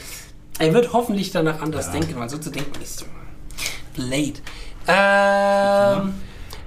er 0.58 0.74
wird 0.74 0.92
hoffentlich 0.92 1.30
danach 1.30 1.60
anders 1.62 1.86
Ja. 1.86 1.92
denken, 1.92 2.18
weil 2.18 2.28
so 2.28 2.38
zu 2.38 2.50
denken 2.50 2.72
ist 2.82 3.04
late. 3.96 4.40
Ähm, 4.88 6.14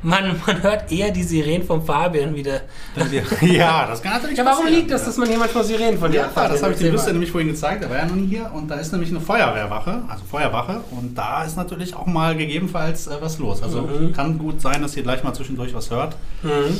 man, 0.03 0.39
man 0.45 0.63
hört 0.63 0.91
eher 0.91 1.11
die 1.11 1.23
Sirenen 1.23 1.65
vom 1.65 1.85
Fabian 1.85 2.35
wieder. 2.35 2.61
ja, 3.41 3.85
das 3.87 4.01
kann 4.01 4.13
natürlich 4.13 4.37
Ja, 4.37 4.45
warum 4.45 4.63
passieren. 4.63 4.79
liegt 4.81 4.91
das, 4.91 5.05
dass 5.05 5.17
man 5.17 5.27
hier 5.29 5.37
manchmal 5.37 5.63
Sirenen 5.63 5.97
von 5.99 6.11
dir 6.11 6.21
Ja, 6.21 6.35
hat? 6.35 6.51
das 6.51 6.63
habe 6.63 6.73
ich 6.73 6.79
dem 6.79 6.91
Lüster 6.91 7.11
nämlich 7.11 7.31
vorhin 7.31 7.49
gezeigt. 7.49 7.83
Er 7.83 7.89
war 7.89 7.97
ja 7.97 8.05
noch 8.05 8.15
nie 8.15 8.27
hier 8.27 8.49
und 8.53 8.67
da 8.69 8.75
ist 8.75 8.91
nämlich 8.91 9.09
eine 9.11 9.21
Feuerwehrwache, 9.21 10.01
also 10.07 10.23
Feuerwache. 10.29 10.81
Und 10.91 11.15
da 11.17 11.43
ist 11.43 11.55
natürlich 11.57 11.95
auch 11.95 12.05
mal 12.07 12.35
gegebenenfalls 12.35 13.07
äh, 13.07 13.11
was 13.21 13.37
los. 13.39 13.61
Also 13.63 13.81
Mhm. 13.81 14.13
kann 14.13 14.37
gut 14.37 14.61
sein, 14.61 14.81
dass 14.81 14.95
ihr 14.97 15.03
gleich 15.03 15.23
mal 15.23 15.33
zwischendurch 15.33 15.73
was 15.73 15.89
hört. 15.91 16.15
Mhm. 16.43 16.77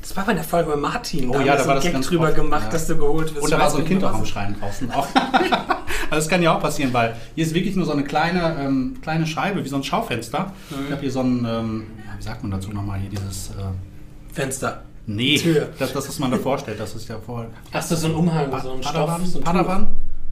Das 0.00 0.14
war 0.16 0.24
bei 0.26 0.34
der 0.34 0.44
Folge 0.44 0.70
bei 0.70 0.76
Martin. 0.76 1.30
Oh 1.30 1.34
haben 1.34 1.46
ja, 1.46 1.56
da 1.56 1.62
so 1.62 1.68
war 1.68 1.74
das 1.76 1.84
Gag 1.84 1.92
ganz 1.94 2.06
drüber 2.06 2.26
oft, 2.26 2.34
gemacht, 2.34 2.64
ja. 2.66 2.70
dass 2.70 2.86
du 2.86 2.96
geholt 2.96 3.34
wirst. 3.34 3.42
Und 3.44 3.50
da 3.50 3.58
war 3.58 3.70
so 3.70 3.78
ein 3.78 3.84
Kind 3.86 4.04
auch 4.04 4.12
am 4.14 4.22
es- 4.22 4.28
Schreien 4.28 4.54
draußen 4.60 4.90
auch. 4.90 5.06
also 5.14 5.66
das 6.10 6.28
kann 6.28 6.42
ja 6.42 6.54
auch 6.54 6.60
passieren, 6.60 6.92
weil 6.92 7.16
hier 7.34 7.44
ist 7.44 7.54
wirklich 7.54 7.74
nur 7.76 7.86
so 7.86 7.92
eine 7.92 8.04
kleine, 8.04 8.56
ähm, 8.60 8.96
kleine 9.02 9.26
Scheibe, 9.26 9.64
wie 9.64 9.68
so 9.68 9.76
ein 9.76 9.82
Schaufenster. 9.84 10.52
Mhm. 10.70 10.76
Ich 10.86 10.90
habe 10.92 11.00
hier 11.00 11.10
so 11.10 11.20
ein, 11.20 11.46
ähm, 11.48 11.86
sagt 12.24 12.42
man 12.42 12.50
dazu 12.50 12.70
nochmal, 12.70 12.98
hier 13.00 13.10
dieses... 13.10 13.50
Äh, 13.50 14.32
Fenster. 14.32 14.82
nee, 15.06 15.38
Tür. 15.38 15.68
das, 15.78 15.92
das, 15.92 16.08
was 16.08 16.18
man 16.18 16.30
da 16.30 16.38
vorstellt, 16.38 16.80
das 16.80 16.94
ist 16.96 17.08
ja 17.08 17.18
voll... 17.18 17.46
Hast 17.72 17.90
du 17.90 17.96
so 17.96 18.06
einen 18.08 18.16
Umhang, 18.16 18.50
so 18.60 18.72
einen 18.72 18.82
Stoff? 18.82 18.94
Padawan? 18.94 19.26
So 19.26 19.38
ein? 19.38 19.44
Padawan? 19.44 19.86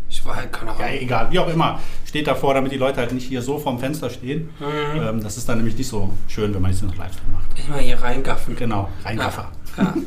Ich 0.08 0.24
war 0.26 0.36
halt 0.36 0.52
keine 0.52 0.72
Ja, 0.72 0.76
Ahnung. 0.86 0.98
egal, 1.00 1.30
wie 1.30 1.38
auch 1.38 1.48
immer. 1.48 1.78
Steht 2.04 2.26
davor, 2.26 2.52
damit 2.54 2.72
die 2.72 2.76
Leute 2.76 2.98
halt 2.98 3.12
nicht 3.12 3.26
hier 3.28 3.40
so 3.40 3.58
vorm 3.58 3.78
Fenster 3.78 4.10
stehen. 4.10 4.50
Mhm. 4.60 5.00
Ähm, 5.00 5.22
das 5.22 5.36
ist 5.38 5.48
dann 5.48 5.56
nämlich 5.58 5.76
nicht 5.78 5.88
so 5.88 6.10
schön, 6.28 6.52
wenn 6.52 6.60
man 6.60 6.70
jetzt 6.70 6.82
noch 6.82 6.94
Livestream 6.96 7.32
macht. 7.32 7.46
Immer 7.66 7.78
hier 7.78 8.02
reingaffen. 8.02 8.54
Genau, 8.56 8.88
reingaffer. 9.04 9.42
Ja. 9.42 9.61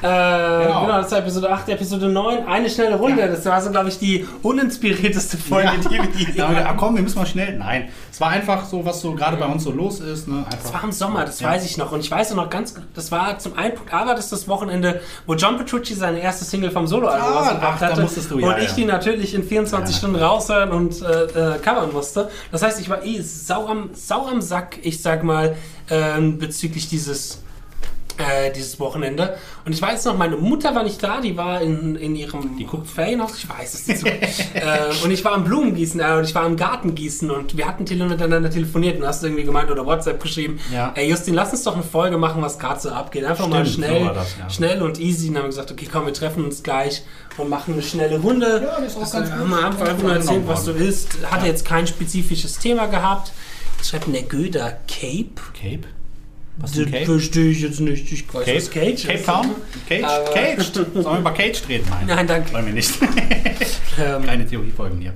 Äh, 0.00 0.02
genau. 0.06 0.82
Genau. 0.82 1.02
das 1.02 1.10
war 1.10 1.18
Episode 1.18 1.50
8, 1.50 1.68
Episode 1.70 2.08
9, 2.08 2.46
eine 2.46 2.70
schnelle 2.70 2.94
Runde. 2.94 3.20
Ja. 3.20 3.26
Das 3.26 3.44
war 3.46 3.60
so, 3.60 3.72
glaube 3.72 3.88
ich, 3.88 3.98
die 3.98 4.24
uninspirierteste 4.42 5.36
Folge, 5.36 5.70
die 5.82 5.90
wir 5.90 6.34
Ja, 6.36 6.46
ah, 6.46 6.54
hatten. 6.66 6.76
komm, 6.78 6.94
wir 6.94 7.02
müssen 7.02 7.18
mal 7.18 7.26
schnell. 7.26 7.58
Nein, 7.58 7.88
es 8.12 8.20
war 8.20 8.28
einfach 8.28 8.64
so, 8.64 8.84
was 8.84 9.00
so 9.00 9.12
gerade 9.16 9.36
bei 9.38 9.46
uns 9.46 9.64
so 9.64 9.72
los 9.72 9.98
ist. 9.98 10.28
Ne? 10.28 10.44
Einfach, 10.46 10.50
Das 10.62 10.72
war 10.72 10.84
im 10.84 10.92
Sommer, 10.92 11.24
das 11.24 11.40
Ja. 11.40 11.48
weiß 11.48 11.64
ich 11.64 11.78
noch. 11.78 11.90
Und 11.90 11.98
ich 11.98 12.10
weiß 12.12 12.32
noch 12.34 12.48
ganz, 12.48 12.76
das 12.94 13.10
war 13.10 13.40
zum 13.40 13.58
einen 13.58 13.74
Punkt 13.74 13.92
A 13.92 14.06
war 14.06 14.14
das 14.14 14.30
das 14.30 14.46
Wochenende, 14.46 15.00
wo 15.26 15.34
John 15.34 15.56
Petrucci 15.58 15.94
seine 15.94 16.20
erste 16.20 16.44
Single 16.44 16.70
vom 16.70 16.86
Soloalbum 16.86 17.28
Ah, 17.32 17.38
rausgebracht 17.40 17.72
ach, 17.74 17.80
da 17.80 17.86
hatte. 17.88 18.02
musstest 18.02 18.30
du, 18.30 18.38
ja, 18.38 18.50
und 18.54 18.58
ich 18.62 18.68
ja. 18.68 18.74
die 18.76 18.84
natürlich 18.84 19.34
in 19.34 19.42
24 19.42 19.96
Ja. 19.96 19.98
Stunden 19.98 20.16
raushören 20.22 20.70
und 20.70 21.02
äh, 21.02 21.24
äh, 21.24 21.58
covern 21.58 21.92
musste. 21.92 22.30
Das 22.52 22.62
heißt, 22.62 22.80
ich 22.80 22.88
war 22.88 23.04
eh 23.04 23.20
sau 23.20 23.66
am, 23.66 23.90
sau 23.94 24.28
am 24.28 24.42
Sack, 24.42 24.78
ich 24.82 25.02
sag 25.02 25.24
mal, 25.24 25.56
ähm, 25.90 26.38
bezüglich 26.38 26.88
dieses 26.88 27.42
äh, 28.18 28.52
dieses 28.52 28.78
Wochenende. 28.80 29.36
Und 29.64 29.72
ich 29.72 29.80
weiß 29.80 30.04
noch, 30.06 30.16
meine 30.18 30.36
Mutter 30.36 30.74
war 30.74 30.82
nicht 30.82 31.02
da, 31.02 31.20
die 31.20 31.36
war 31.36 31.60
in, 31.60 31.96
in 31.96 32.16
ihrem 32.16 32.56
Die 32.56 32.64
guckt. 32.66 32.88
Ferienhaus, 32.88 33.36
ich 33.38 33.48
weiß 33.48 33.74
es 33.74 33.86
nicht 33.86 34.00
so. 34.00 34.06
äh, 34.06 35.04
und 35.04 35.10
ich 35.10 35.24
war 35.24 35.32
am 35.32 35.44
Blumengießen 35.44 36.00
äh, 36.00 36.12
und 36.18 36.24
ich 36.24 36.34
war 36.34 36.42
am 36.42 36.56
Gartengießen 36.56 37.30
und 37.30 37.56
wir 37.56 37.66
hatten 37.66 37.86
tele 37.86 38.06
miteinander 38.06 38.50
telefoniert 38.50 39.00
und 39.00 39.06
hast 39.06 39.22
irgendwie 39.22 39.44
gemeint 39.44 39.70
oder 39.70 39.86
WhatsApp 39.86 40.20
geschrieben, 40.22 40.58
Ja. 40.72 40.92
ey 40.96 41.08
Justin, 41.08 41.34
lass 41.34 41.52
uns 41.52 41.62
doch 41.62 41.74
eine 41.74 41.82
Folge 41.84 42.18
machen, 42.18 42.42
was 42.42 42.58
gerade 42.58 42.80
so 42.80 42.90
abgeht. 42.90 43.24
Einfach 43.24 43.46
mal 43.48 43.64
Stimmt, 43.64 43.86
schnell, 43.86 44.04
so 44.04 44.14
das, 44.14 44.36
ja. 44.38 44.50
schnell 44.50 44.82
und 44.82 44.98
easy. 45.00 45.28
Und 45.28 45.34
dann 45.34 45.42
haben 45.42 45.46
wir 45.46 45.50
gesagt, 45.50 45.70
okay, 45.72 45.88
komm, 45.90 46.06
wir 46.06 46.12
treffen 46.14 46.44
uns 46.44 46.62
gleich 46.62 47.02
und 47.36 47.48
machen 47.48 47.74
eine 47.74 47.82
schnelle 47.82 48.18
Runde. 48.18 48.62
Ja, 48.64 48.80
das 48.80 48.92
ist 48.92 48.96
auch 48.96 49.00
Das 49.02 49.12
ganz 49.12 49.30
gut. 49.30 49.48
wir 49.48 49.64
einfach 49.64 49.86
nur 49.86 49.94
gut 49.94 50.10
erzählt, 50.12 50.42
was 50.48 50.64
du 50.64 50.72
isst. 50.72 51.18
Hatte 51.30 51.42
Ja. 51.46 51.52
jetzt 51.52 51.64
kein 51.64 51.86
spezifisches 51.86 52.58
Thema 52.58 52.86
gehabt. 52.86 53.32
Schreibt 53.82 54.12
der 54.12 54.22
Göder 54.22 54.78
Cape. 54.88 55.40
Cape? 55.54 55.86
Was 56.60 56.72
Das 56.72 57.04
verstehe 57.04 57.50
ich 57.52 57.60
jetzt 57.60 57.80
nicht. 57.80 58.10
Ich 58.12 58.32
weiß, 58.34 58.44
Cape? 58.44 58.56
was 58.56 58.70
Cage 58.70 59.02
Cape 59.06 59.14
ist. 59.18 59.26
Town? 59.26 59.46
Cage? 59.88 60.32
Cage? 60.34 60.72
Sollen 60.72 61.04
wir 61.04 61.18
über 61.18 61.30
Cage 61.32 61.62
reden? 61.68 61.86
Nein. 61.90 62.04
Nein, 62.06 62.26
danke. 62.26 62.52
Wollen 62.52 62.66
wir 62.66 62.72
nicht. 62.74 62.92
Ähm, 64.00 64.24
Keine 64.24 64.46
Theoriefolgen 64.46 65.00
hier. 65.00 65.12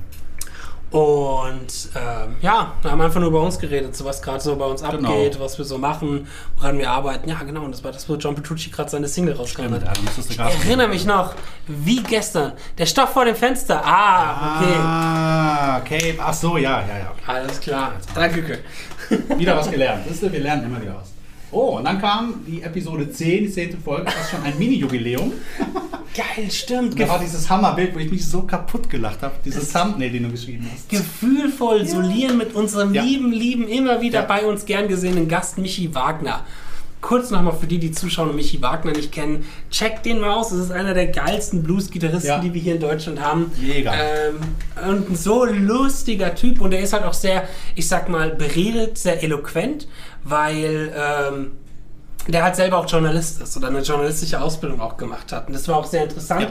Und 0.91 1.89
ähm, 1.97 2.37
ja, 2.43 2.75
wir 2.83 2.91
haben 2.91 3.01
einfach 3.01 3.19
nur 3.21 3.29
über 3.31 3.41
uns 3.41 3.59
geredet, 3.59 3.97
so 3.97 4.05
was 4.05 4.21
gerade 4.21 4.41
so 4.41 4.57
bei 4.57 4.67
uns 4.67 4.83
Genau. 4.83 5.09
abgeht, 5.09 5.41
was 5.41 5.57
wir 5.57 5.65
so 5.65 5.79
machen, 5.79 6.27
woran 6.57 6.77
wir 6.79 6.91
arbeiten. 6.91 7.29
Ja, 7.31 7.43
genau, 7.45 7.63
und 7.63 7.71
das 7.73 7.83
war 7.83 7.93
das, 7.93 8.07
wo 8.09 8.17
John 8.17 8.35
Petrucci 8.35 8.71
gerade 8.71 8.91
seine 8.91 9.09
Single 9.09 9.35
Stimmt, 9.47 9.73
hat. 9.87 9.97
du 9.97 10.21
Ich 10.21 10.39
erinnere 10.67 10.89
mich 10.89 11.07
noch, 11.07 11.35
wie 11.67 12.03
gestern, 12.03 12.53
der 12.77 12.87
Stoff 12.87 13.11
vor 13.11 13.25
dem 13.25 13.37
Fenster. 13.37 13.81
Ah, 13.87 14.59
okay. 14.61 14.75
Ah, 14.81 15.81
Cape. 15.89 16.17
Ach 16.19 16.35
so, 16.35 16.57
ja, 16.59 16.81
ja, 16.81 16.99
ja. 16.99 17.11
Okay. 17.13 17.23
Alles 17.27 17.61
klar. 17.61 17.93
Danke. 18.15 18.59
Wieder 19.39 19.57
was 19.57 19.71
gelernt. 19.71 20.05
Wisst 20.09 20.25
ihr, 20.25 20.33
wir 20.33 20.41
lernen 20.41 20.65
immer 20.67 20.83
wieder 20.83 20.97
was. 20.97 21.12
Oh, 21.53 21.77
und 21.77 21.85
dann 21.85 22.01
kam 22.01 22.35
die 22.47 22.63
Episode 22.63 23.11
10, 23.11 23.45
die 23.45 23.51
10. 23.51 23.79
Folge, 23.85 24.05
das 24.07 24.15
ist 24.25 24.31
schon 24.31 24.43
ein 24.43 24.59
Mini-Jubiläum. 24.59 25.33
Geil, 26.15 26.51
stimmt. 26.51 26.99
Da 27.01 27.09
war 27.09 27.19
dieses 27.19 27.49
Hammerbild, 27.49 27.95
wo 27.95 27.99
ich 27.99 28.11
mich 28.11 28.27
so 28.27 28.43
kaputt 28.43 28.91
gelacht 28.91 29.23
habe. 29.23 29.35
Dieses 29.45 29.73
Thumbnail, 29.73 30.11
den 30.11 30.25
du 30.25 30.31
geschrieben 30.31 30.67
hast. 30.73 30.89
gefühlvoll 30.91 31.87
solieren 31.87 32.37
mit 32.39 32.55
unserem 32.55 32.93
Ja. 32.95 33.03
lieben, 33.03 33.33
lieben, 33.33 33.69
immer 33.69 34.01
wieder 34.03 34.21
Ja. 34.21 34.27
bei 34.27 34.45
uns 34.45 34.67
gern 34.67 34.89
gesehenen 34.89 35.29
Gast 35.29 35.57
Michi 35.59 35.95
Wagner. 35.95 36.45
Kurz 37.03 37.31
nochmal 37.31 37.53
für 37.55 37.67
die, 37.67 37.79
die 37.79 37.91
Zuschauer 37.93 38.31
und 38.31 38.37
Michi 38.37 38.63
Wagner 38.63 38.93
nicht 38.93 39.13
kennen, 39.13 39.45
checkt 39.71 40.07
den 40.07 40.21
mal 40.21 40.31
aus. 40.33 40.49
Das 40.51 40.59
ist 40.59 40.71
einer 40.73 40.95
der 40.95 41.09
geilsten 41.09 41.63
Blues-Gitarristen, 41.63 42.29
Ja. 42.29 42.39
die 42.39 42.55
wir 42.55 42.61
hier 42.63 42.77
in 42.77 42.81
Deutschland 42.81 43.21
haben. 43.21 43.51
Mega. 43.61 43.93
Ähm, 43.93 44.37
und 44.89 45.11
ein 45.11 45.17
so 45.17 45.45
lustiger 45.45 46.35
Typ. 46.35 46.61
Und 46.61 46.73
er 46.73 46.81
ist 46.81 46.93
halt 46.95 47.05
auch 47.05 47.13
sehr, 47.13 47.43
ich 47.75 47.87
sag 47.89 48.09
mal, 48.09 48.31
beredet, 48.31 48.97
sehr 48.99 49.23
eloquent, 49.23 49.89
weil 50.25 50.93
ähm, 50.97 51.51
der 52.29 52.45
halt 52.45 52.55
selber 52.55 52.79
auch 52.79 52.89
Journalist 52.89 53.43
ist 53.43 53.57
oder 53.57 53.67
eine 53.67 53.81
journalistische 53.81 54.41
Ausbildung 54.41 54.81
auch 54.81 54.97
gemacht 54.97 55.33
hat. 55.33 55.49
Und 55.49 55.55
das 55.55 55.67
war 55.67 55.77
auch 55.79 55.87
sehr 55.87 56.05
interessant, 56.05 56.51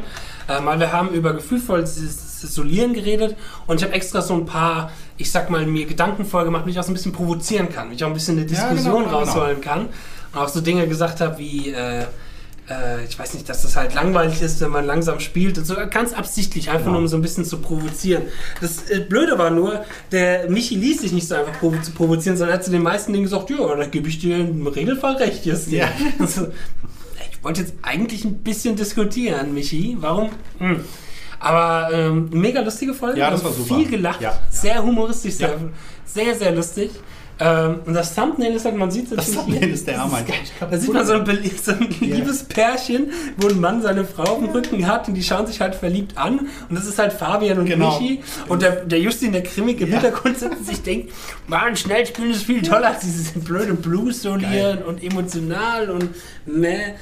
äh, 0.49 0.59
weil 0.65 0.79
wir 0.81 0.91
haben 0.91 1.09
über 1.13 1.33
gefühlvolles 1.33 1.95
Solieren 2.41 2.93
geredet 2.93 3.37
und 3.67 3.77
ich 3.77 3.83
habe 3.83 3.93
extra 3.93 4.21
so 4.21 4.33
ein 4.33 4.45
paar, 4.45 4.91
ich 5.15 5.31
sag 5.31 5.49
mal, 5.49 5.65
mir 5.65 5.85
Gedanken 5.85 6.25
vorgemacht, 6.25 6.65
wie 6.65 6.71
ich 6.71 6.79
auch 6.79 6.83
so 6.83 6.91
ein 6.91 6.95
bisschen 6.95 7.13
provozieren 7.13 7.69
kann, 7.69 7.89
wie 7.89 7.95
ich 7.95 8.03
auch 8.03 8.07
ein 8.07 8.13
bisschen 8.13 8.37
eine 8.37 8.41
Ja, 8.47 8.67
Diskussion 8.69 9.03
genau, 9.05 9.19
genau. 9.19 9.31
rausholen 9.31 9.61
kann. 9.61 9.87
Und 10.33 10.39
auch 10.39 10.49
so 10.49 10.61
Dinge 10.61 10.87
gesagt 10.87 11.19
habe 11.21 11.37
wie, 11.37 11.69
äh, 11.71 12.01
äh, 12.69 13.03
ich 13.07 13.17
weiß 13.19 13.33
nicht, 13.33 13.49
dass 13.49 13.63
das 13.63 13.75
halt 13.75 13.93
langweilig 13.95 14.41
ist, 14.41 14.61
wenn 14.61 14.69
man 14.71 14.85
langsam 14.85 15.19
spielt 15.19 15.57
und 15.57 15.65
so 15.65 15.75
ganz 15.89 16.13
absichtlich, 16.13 16.69
einfach 16.69 16.81
Genau. 16.85 16.91
nur 16.93 17.01
um 17.01 17.07
so 17.07 17.17
ein 17.17 17.21
bisschen 17.21 17.43
zu 17.43 17.57
provozieren. 17.57 18.23
Das 18.61 18.89
äh, 18.89 19.01
Blöde 19.01 19.37
war 19.37 19.49
nur, 19.49 19.83
der 20.11 20.49
Michi 20.49 20.75
ließ 20.75 21.01
sich 21.01 21.11
nicht 21.11 21.27
so 21.27 21.35
einfach 21.35 21.59
provo 21.59 21.81
zu 21.81 21.91
provozieren, 21.91 22.37
sondern 22.37 22.55
hat 22.57 22.63
zu 22.63 22.71
den 22.71 22.83
meisten 22.83 23.11
Dingen 23.11 23.25
gesagt, 23.25 23.49
ja, 23.49 23.75
da 23.75 23.85
gebe 23.85 24.07
ich 24.07 24.19
dir 24.19 24.37
im 24.37 24.65
Regelfall 24.67 25.15
recht, 25.17 25.45
Justin. 25.45 25.73
Ja. 25.79 25.89
Also, 26.19 26.47
ich 27.31 27.43
wollte 27.43 27.61
jetzt 27.61 27.73
eigentlich 27.81 28.23
ein 28.23 28.37
bisschen 28.37 28.75
diskutieren, 28.75 29.53
Michi. 29.53 29.97
Warum? 29.99 30.29
Hm. 30.59 30.79
Aber 31.39 31.89
ähm, 31.91 32.29
mega 32.31 32.61
lustige 32.61 32.93
Folge. 32.93 33.19
Ja, 33.19 33.31
das 33.31 33.43
war 33.43 33.51
super. 33.51 33.75
Viel 33.77 33.89
gelacht, 33.89 34.21
Ja, 34.21 34.29
ja. 34.29 34.39
sehr 34.51 34.83
humoristisch, 34.83 35.33
sehr, 35.33 35.49
Ja. 35.49 35.55
sehr, 36.05 36.35
sehr 36.35 36.51
lustig. 36.51 36.91
Ähm, 37.43 37.79
und 37.85 37.93
das 37.95 38.13
Thumbnail 38.13 38.53
ist 38.55 38.65
halt, 38.65 38.75
man 38.77 38.91
sieht 38.91 39.05
es 39.11 39.15
Das 39.17 39.31
Thumbnail 39.31 39.59
hier. 39.65 39.73
ist 39.73 39.87
der 39.87 39.95
kaputt. 39.97 40.21
Da 40.69 40.77
sieht 40.77 40.93
man 40.93 41.05
so 41.07 41.13
ein, 41.13 41.25
so 41.25 41.71
ein 41.71 41.87
Ja. 41.99 42.15
liebes 42.15 42.43
Pärchen, 42.43 43.11
wo 43.37 43.47
ein 43.47 43.59
Mann 43.59 43.81
seine 43.81 44.05
Frau 44.05 44.23
auf 44.33 44.37
dem 44.39 44.49
Rücken 44.49 44.85
hat 44.85 45.07
und 45.07 45.15
die 45.15 45.23
schauen 45.23 45.47
sich 45.47 45.59
halt 45.59 45.73
verliebt 45.73 46.17
an. 46.17 46.39
Und 46.69 46.75
das 46.77 46.85
ist 46.85 46.99
halt 46.99 47.13
Fabian 47.13 47.57
und 47.57 47.65
Genau. 47.65 47.99
Michi. 47.99 48.21
Und 48.47 48.61
der, 48.61 48.85
der 48.85 48.99
Justin, 48.99 49.31
der 49.31 49.41
grimmig 49.41 49.81
im 49.81 49.87
Ja. 49.89 49.95
Hintergrund 49.99 50.37
sitzt 50.37 50.57
und 50.59 50.67
sich 50.67 50.83
denkt, 50.83 51.11
Mann, 51.47 51.75
Schnellspielen 51.75 52.29
ist 52.31 52.43
viel 52.43 52.61
toller 52.61 52.89
als 52.89 52.99
dieses 52.99 53.31
blöde 53.31 53.73
Blues 53.73 54.21
solieren 54.21 54.83
und 54.83 55.03
emotional 55.03 55.89
und 55.89 56.09
ne. 56.45 56.93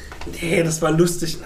Nee, 0.41 0.63
das 0.63 0.81
war 0.81 0.91
lustig. 0.91 1.37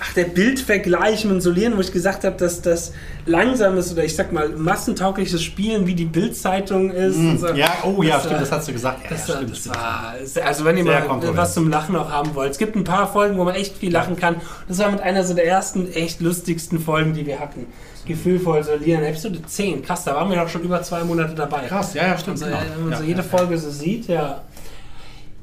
Ach, 0.00 0.12
der 0.14 0.24
Bildvergleich 0.24 1.24
mit 1.24 1.42
Solieren, 1.42 1.76
wo 1.76 1.80
ich 1.80 1.92
gesagt 1.92 2.24
habe, 2.24 2.36
dass 2.36 2.62
das 2.62 2.92
langsames 3.24 3.92
oder 3.92 4.04
ich 4.04 4.14
sag 4.14 4.32
mal 4.32 4.48
massentaugliches 4.50 5.42
Spielen 5.42 5.86
wie 5.86 5.94
die 5.94 6.04
Bildzeitung 6.04 6.90
ist. 6.90 7.16
und 7.16 7.38
so. 7.38 7.48
Ja, 7.48 7.68
oh 7.84 8.02
ja, 8.02 8.14
Das 8.14 8.20
stimmt, 8.20 8.34
war- 8.34 8.40
das 8.40 8.52
hast 8.52 8.68
du 8.68 8.72
gesagt. 8.72 9.02
Ja, 9.04 9.10
das, 9.10 9.26
ja, 9.26 9.28
war- 9.28 9.36
stimmt, 9.40 9.50
das 9.52 9.58
stimmt. 9.60 9.76
war, 9.76 10.14
also 10.46 10.64
wenn 10.64 10.76
ihr 10.76 10.84
mal 10.84 11.36
was 11.36 11.54
zum 11.54 11.68
Lachen 11.70 11.96
auch 11.96 12.10
haben 12.10 12.34
wollt. 12.34 12.52
Es 12.52 12.58
gibt 12.58 12.76
ein 12.76 12.84
paar 12.84 13.10
Folgen, 13.10 13.36
wo 13.38 13.44
man 13.44 13.54
echt 13.54 13.76
viel 13.78 13.92
lachen 13.92 14.16
kann. 14.16 14.36
Das 14.68 14.78
war 14.78 14.90
mit 14.90 15.00
einer 15.00 15.24
so 15.24 15.34
der 15.34 15.46
ersten 15.46 15.90
echt 15.92 16.20
lustigsten 16.20 16.78
Folgen, 16.78 17.14
die 17.14 17.26
wir 17.26 17.40
hatten. 17.40 17.66
Gefühlvoll 18.06 18.62
solieren. 18.62 19.02
Episode 19.02 19.40
10. 19.44 19.82
Krass, 19.82 20.04
da 20.04 20.14
waren 20.14 20.30
wir 20.30 20.36
doch 20.36 20.48
schon 20.48 20.62
über 20.62 20.80
zwei 20.82 21.02
Monate 21.02 21.34
dabei. 21.34 21.62
Krass, 21.66 21.92
ja, 21.94 22.06
ja, 22.06 22.16
stimmt. 22.16 22.36
Und 22.36 22.44
so, 22.44 22.44
genau. 22.46 22.58
wenn 22.74 22.82
man 22.84 22.92
Ja, 22.92 22.98
so 22.98 23.02
jede 23.04 23.22
ja, 23.22 23.26
Folge 23.26 23.58
so 23.58 23.70
sieht, 23.70 24.06
ja. 24.06 24.42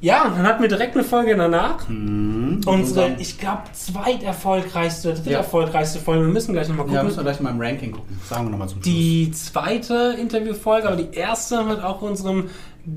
Ja, 0.00 0.24
und 0.26 0.36
dann 0.36 0.46
hatten 0.46 0.60
wir 0.60 0.68
direkt 0.68 0.94
eine 0.94 1.04
Folge 1.04 1.34
danach. 1.36 1.88
Mhm. 1.88 2.60
Unsere, 2.66 3.16
ich 3.18 3.38
glaube, 3.38 3.62
zweiterfolgreichste, 3.72 5.14
dritte 5.14 5.30
Ja. 5.30 5.38
erfolgreichste 5.38 5.98
Folge. 5.98 6.26
Wir 6.26 6.32
müssen 6.32 6.52
gleich 6.52 6.68
nochmal 6.68 6.86
Ja, 6.86 6.92
gucken. 6.92 7.06
müssen 7.06 7.16
wir 7.18 7.24
gleich 7.24 7.40
mal 7.40 7.50
im 7.50 7.60
Ranking 7.60 7.92
gucken. 7.92 8.18
Sagen 8.28 8.44
wir 8.46 8.50
nochmal 8.50 8.68
zum 8.68 8.82
Schluss. 8.82 8.92
Die 8.94 9.30
zweite 9.32 10.16
Interviewfolge, 10.20 10.86
aber 10.88 10.96
die 10.96 11.16
erste 11.16 11.62
mit 11.64 11.82
auch 11.82 12.02
unserem 12.02 12.50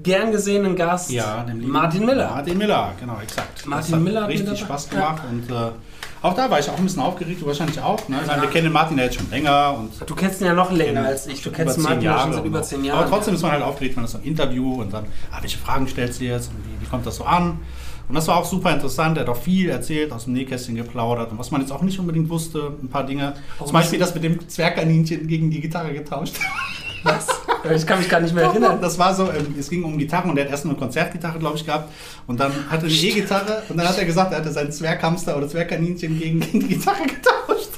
gern 0.03 0.31
gesehenen 0.31 0.75
Gast, 0.75 1.09
Ja, 1.11 1.45
Martin 1.61 2.05
Miller. 2.05 2.29
Martin 2.29 2.57
Miller, 2.57 2.91
genau, 2.99 3.19
exakt. 3.23 3.65
Martin 3.65 3.95
hat 3.95 4.01
Miller 4.01 4.21
hat 4.23 4.29
richtig 4.29 4.59
Spaß 4.59 4.89
gemacht 4.89 5.21
und 5.31 5.49
äh, 5.49 5.69
auch 6.21 6.33
da 6.33 6.49
war 6.49 6.59
ich 6.59 6.69
auch 6.69 6.77
ein 6.77 6.83
bisschen 6.83 7.01
aufgeregt, 7.01 7.41
du 7.41 7.47
wahrscheinlich 7.47 7.79
auch. 7.79 8.07
Ne? 8.07 8.19
Ich 8.21 8.27
meine, 8.27 8.41
wir 8.41 8.49
kennen 8.49 8.65
den 8.65 8.73
Martin 8.73 8.97
ja 8.97 9.05
jetzt 9.05 9.15
schon 9.15 9.29
länger 9.29 9.75
und 9.77 9.91
Du 10.09 10.15
kennst 10.15 10.41
ihn 10.41 10.47
ja 10.47 10.53
noch 10.53 10.71
länger 10.71 11.05
als 11.05 11.27
ich. 11.27 11.41
Du 11.41 11.51
kennst 11.51 11.77
Martin 11.77 12.01
ja 12.01 12.19
schon 12.19 12.33
seit 12.33 12.45
über 12.45 12.61
zehn 12.61 12.83
Jahren. 12.83 12.99
Aber 12.99 13.09
trotzdem 13.09 13.35
ist 13.35 13.41
man 13.41 13.51
halt 13.51 13.63
aufgeregt, 13.63 13.95
wenn 13.95 14.03
das 14.03 14.13
so 14.13 14.17
ein 14.17 14.23
Interview 14.23 14.81
und 14.81 14.93
dann, 14.93 15.05
ah, 15.31 15.37
welche 15.41 15.57
Fragen 15.57 15.87
stellst 15.87 16.19
du 16.19 16.25
jetzt 16.25 16.49
und 16.49 16.57
wie, 16.65 16.85
wie 16.85 16.89
kommt 16.89 17.05
das 17.05 17.17
so 17.17 17.23
an? 17.23 17.59
Und 18.09 18.15
das 18.15 18.27
war 18.27 18.37
auch 18.37 18.45
super 18.45 18.71
interessant. 18.71 19.17
Er 19.17 19.21
hat 19.21 19.29
auch 19.29 19.41
viel 19.41 19.69
erzählt, 19.69 20.13
aus 20.13 20.23
dem 20.23 20.33
Nähkästchen 20.33 20.75
geplaudert 20.75 21.31
und 21.31 21.39
was 21.39 21.51
man 21.51 21.61
jetzt 21.61 21.71
auch 21.71 21.81
nicht 21.81 21.99
unbedingt 21.99 22.29
wusste, 22.29 22.73
ein 22.81 22.87
paar 22.87 23.05
Dinge. 23.05 23.33
Zum 23.57 23.73
Beispiel 23.73 23.99
das 23.99 24.13
mit 24.13 24.23
dem 24.23 24.47
Zwergkaninchen 24.47 25.27
gegen 25.27 25.51
die 25.51 25.59
Gitarre 25.59 25.93
getauscht. 25.93 26.35
Was? 27.03 27.27
Ich 27.75 27.85
kann 27.85 27.99
mich 27.99 28.09
gar 28.09 28.19
nicht 28.21 28.33
mehr 28.33 28.45
erinnern. 28.45 28.79
Das 28.81 28.97
war 28.97 29.13
so, 29.13 29.23
ähm, 29.29 29.55
es 29.59 29.69
ging 29.69 29.83
um 29.83 29.97
Gitarren 29.97 30.29
und 30.31 30.37
er 30.37 30.45
hat 30.45 30.51
erst 30.51 30.65
nur 30.65 30.73
eine 30.73 30.79
Konzertgitarre, 30.79 31.37
glaube 31.39 31.57
ich, 31.57 31.65
gehabt. 31.65 31.91
Und 32.27 32.39
dann 32.39 32.51
hatte 32.69 32.85
er 32.87 32.91
eine 32.91 33.01
E-Gitarre 33.01 33.63
und 33.69 33.77
dann 33.77 33.87
hat 33.87 33.97
er 33.97 34.05
gesagt, 34.05 34.31
er 34.31 34.39
hatte 34.39 34.51
seinen 34.51 34.71
Zwerghamster 34.71 35.35
oder 35.37 35.47
Zwergkaninchen 35.47 36.17
gegen, 36.19 36.39
gegen 36.39 36.59
die 36.61 36.67
Gitarre 36.75 37.03
getauscht. 37.03 37.69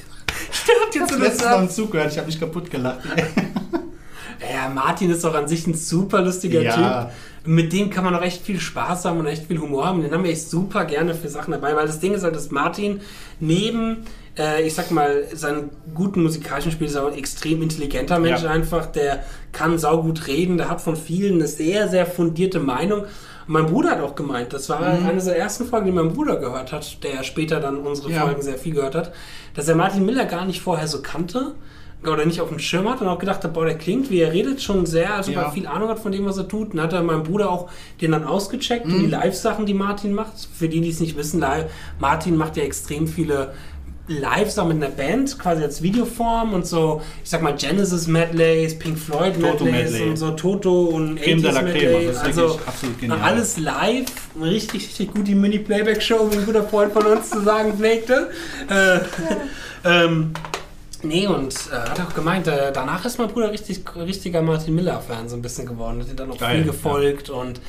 Stimmt, 0.51 0.77
Ich 0.91 0.95
jetzt 0.95 1.11
das 1.11 1.19
letztens 1.19 1.49
noch 1.51 1.61
im. 1.61 1.69
Zug 1.69 1.91
gehört, 1.91 2.11
ich 2.11 2.17
habe 2.17 2.27
mich 2.27 2.39
kaputt 2.39 2.69
gelacht. 2.69 2.99
Ja, 4.51 4.69
Martin 4.69 5.09
ist 5.11 5.23
doch 5.23 5.35
an 5.35 5.47
sich 5.49 5.67
ein 5.67 5.73
super 5.75 6.21
lustiger 6.21 6.61
Ja. 6.61 7.03
Typ. 7.03 7.13
Mit 7.45 7.73
dem 7.73 7.89
kann 7.89 8.03
man 8.05 8.15
auch 8.15 8.21
echt 8.21 8.41
viel 8.43 8.59
Spaß 8.59 9.05
haben 9.05 9.19
und 9.19 9.25
echt 9.27 9.47
viel 9.47 9.59
Humor 9.59 9.85
haben. 9.85 10.01
Den 10.01 10.11
haben 10.13 10.23
wir 10.23 10.31
echt 10.31 10.49
super 10.49 10.85
gerne 10.85 11.13
für 11.13 11.27
Sachen 11.29 11.51
dabei, 11.51 11.75
weil 11.75 11.85
das 11.87 11.99
Ding 11.99 12.13
ist 12.13 12.23
halt, 12.23 12.35
dass 12.35 12.49
Martin 12.49 13.01
neben, 13.39 13.97
äh, 14.39 14.65
ich 14.65 14.73
sag 14.73 14.89
mal, 14.91 15.25
seinen 15.33 15.69
guten 15.93 16.23
musikalischen 16.23 16.71
Spiel 16.71 16.87
ist 16.87 16.95
er 16.95 17.03
auch 17.03 17.11
ein 17.11 17.17
extrem 17.17 17.61
intelligenter 17.61 18.17
Mensch 18.19 18.41
Ja. 18.43 18.49
einfach. 18.51 18.85
Der 18.87 19.23
kann 19.51 19.77
saugut 19.77 20.27
reden, 20.27 20.57
der 20.57 20.69
hat 20.69 20.81
von 20.81 20.95
vielen 20.95 21.35
eine 21.35 21.47
sehr, 21.47 21.87
sehr 21.89 22.05
fundierte 22.05 22.59
Meinung. 22.59 23.01
Und 23.01 23.07
mein 23.53 23.65
Bruder 23.65 23.91
hat 23.91 24.01
auch 24.01 24.15
gemeint, 24.15 24.53
das 24.53 24.69
war 24.69 24.79
Mhm. 24.79 25.07
eine 25.07 25.21
der 25.23 25.37
ersten 25.37 25.65
Folgen, 25.65 25.87
die 25.87 25.91
mein 25.91 26.13
Bruder 26.13 26.37
gehört 26.37 26.71
hat, 26.71 27.03
der 27.03 27.23
später 27.23 27.59
dann 27.59 27.77
unsere 27.79 28.11
Ja. 28.11 28.21
Folgen 28.21 28.41
sehr 28.41 28.57
viel 28.57 28.73
gehört 28.73 28.95
hat, 28.95 29.11
dass 29.55 29.67
er 29.67 29.75
Martin 29.75 30.05
Miller 30.05 30.25
gar 30.25 30.45
nicht 30.45 30.61
vorher 30.61 30.87
so 30.87 31.01
kannte 31.01 31.55
oder 32.05 32.25
nicht 32.25 32.39
auf 32.39 32.47
dem 32.47 32.59
Schirm 32.59 32.89
hat 32.89 33.01
und 33.01 33.07
auch 33.09 33.19
gedacht 33.19 33.43
hat, 33.43 33.53
boah, 33.53 33.65
der 33.65 33.77
klingt, 33.77 34.09
wie 34.09 34.21
er 34.21 34.31
redet, 34.31 34.61
schon 34.61 34.85
sehr, 34.85 35.15
als 35.15 35.27
ob 35.27 35.33
Ja. 35.33 35.49
viel 35.51 35.67
Ahnung 35.67 35.89
hat 35.89 35.99
von 35.99 36.13
dem, 36.13 36.25
was 36.25 36.37
er 36.37 36.47
tut. 36.47 36.73
Und 36.73 36.79
hat 36.79 36.93
er 36.93 37.03
meinem 37.03 37.23
Bruder 37.23 37.49
auch 37.51 37.69
den 37.99 38.11
dann 38.13 38.23
ausgecheckt 38.23 38.85
und 38.85 38.99
die 38.99 39.05
Mhm. 39.07 39.11
Live-Sachen, 39.11 39.65
die 39.65 39.73
Martin 39.73 40.13
macht. 40.13 40.31
Für 40.53 40.69
die, 40.69 40.79
die 40.79 40.89
es 40.91 41.01
nicht 41.01 41.17
wissen, 41.17 41.43
Martin 41.99 42.37
macht 42.37 42.55
ja 42.55 42.63
extrem 42.63 43.05
viele 43.05 43.51
Live-Sachen 44.09 44.69
mit 44.77 44.83
einer 44.83 44.93
Band, 44.93 45.37
quasi 45.39 45.63
als 45.63 45.81
Videoform 45.81 46.53
und 46.53 46.65
so, 46.65 47.01
ich 47.23 47.29
sag 47.29 47.41
mal 47.41 47.55
Genesis 47.55 48.07
Medleys, 48.07 48.77
Pink 48.77 48.97
Floyd 48.99 49.35
Toto 49.39 49.63
Medleys 49.65 49.91
Medley. 49.91 50.09
und 50.09 50.17
so 50.17 50.31
Toto 50.31 50.85
und 50.85 51.15
Creme 51.21 51.41
de 51.41 51.51
la 51.51 51.59
80s 51.61 51.63
Creme, 51.63 51.73
Medley. 51.91 52.05
das 52.07 52.15
ist 52.17 52.23
Also 52.23 52.41
wirklich 52.41 52.67
absolut 52.67 52.99
genial. 52.99 53.19
alles 53.21 53.57
live, 53.57 54.05
richtig, 54.41 54.87
richtig 54.87 55.13
gut 55.13 55.27
die 55.27 55.35
Mini-Playback-Show, 55.35 56.31
wie 56.31 56.37
ein 56.37 56.45
guter 56.45 56.63
Freund 56.67 56.91
von 56.91 57.05
uns 57.05 57.29
zu 57.29 57.41
sagen 57.41 57.73
pflegte. 57.77 58.29
Äh, 58.69 58.99
ähm, 59.85 60.31
nee, 61.03 61.27
und 61.27 61.53
äh, 61.71 61.75
hat 61.89 62.01
auch 62.01 62.13
gemeint, 62.13 62.47
äh, 62.47 62.71
danach 62.73 63.05
ist 63.05 63.17
mein 63.19 63.29
Bruder 63.29 63.51
richtig, 63.51 63.83
richtiger 63.95 64.41
Martin 64.41 64.75
Miller-Fan 64.75 65.29
so 65.29 65.35
ein 65.35 65.41
bisschen 65.41 65.65
geworden. 65.65 66.01
Hat 66.01 66.09
ihm 66.09 66.15
dann 66.15 66.31
auch 66.31 66.37
Geil, 66.37 66.57
viel 66.57 66.65
gefolgt 66.65 67.29
und 67.29 67.61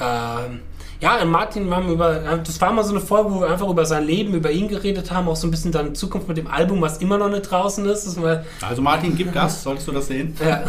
ähm, 0.00 0.60
ja, 1.02 1.20
und 1.20 1.30
Martin, 1.30 1.68
wir 1.68 1.76
haben 1.76 1.90
über, 1.90 2.14
das 2.42 2.58
war 2.60 2.72
mal 2.72 2.82
so 2.84 2.92
eine 2.92 3.00
Folge, 3.00 3.30
wo 3.30 3.40
wir 3.40 3.50
einfach 3.50 3.68
über 3.68 3.84
sein 3.84 4.04
Leben, 4.06 4.32
über 4.34 4.50
ihn 4.50 4.68
geredet 4.68 5.10
haben, 5.10 5.28
auch 5.28 5.36
so 5.36 5.46
ein 5.46 5.50
bisschen 5.50 5.72
dann 5.72 5.94
Zukunft 5.94 6.28
mit 6.28 6.36
dem 6.38 6.46
Album, 6.46 6.80
was 6.80 6.98
immer 6.98 7.18
noch 7.18 7.28
nicht 7.28 7.42
draußen 7.50 7.84
ist. 7.86 8.16
Also 8.62 8.80
Martin, 8.82 9.16
gib 9.16 9.32
Gas, 9.34 9.62
solltest 9.62 9.88
du 9.88 9.92
das 9.92 10.06
sehen? 10.06 10.34
ja, 10.42 10.62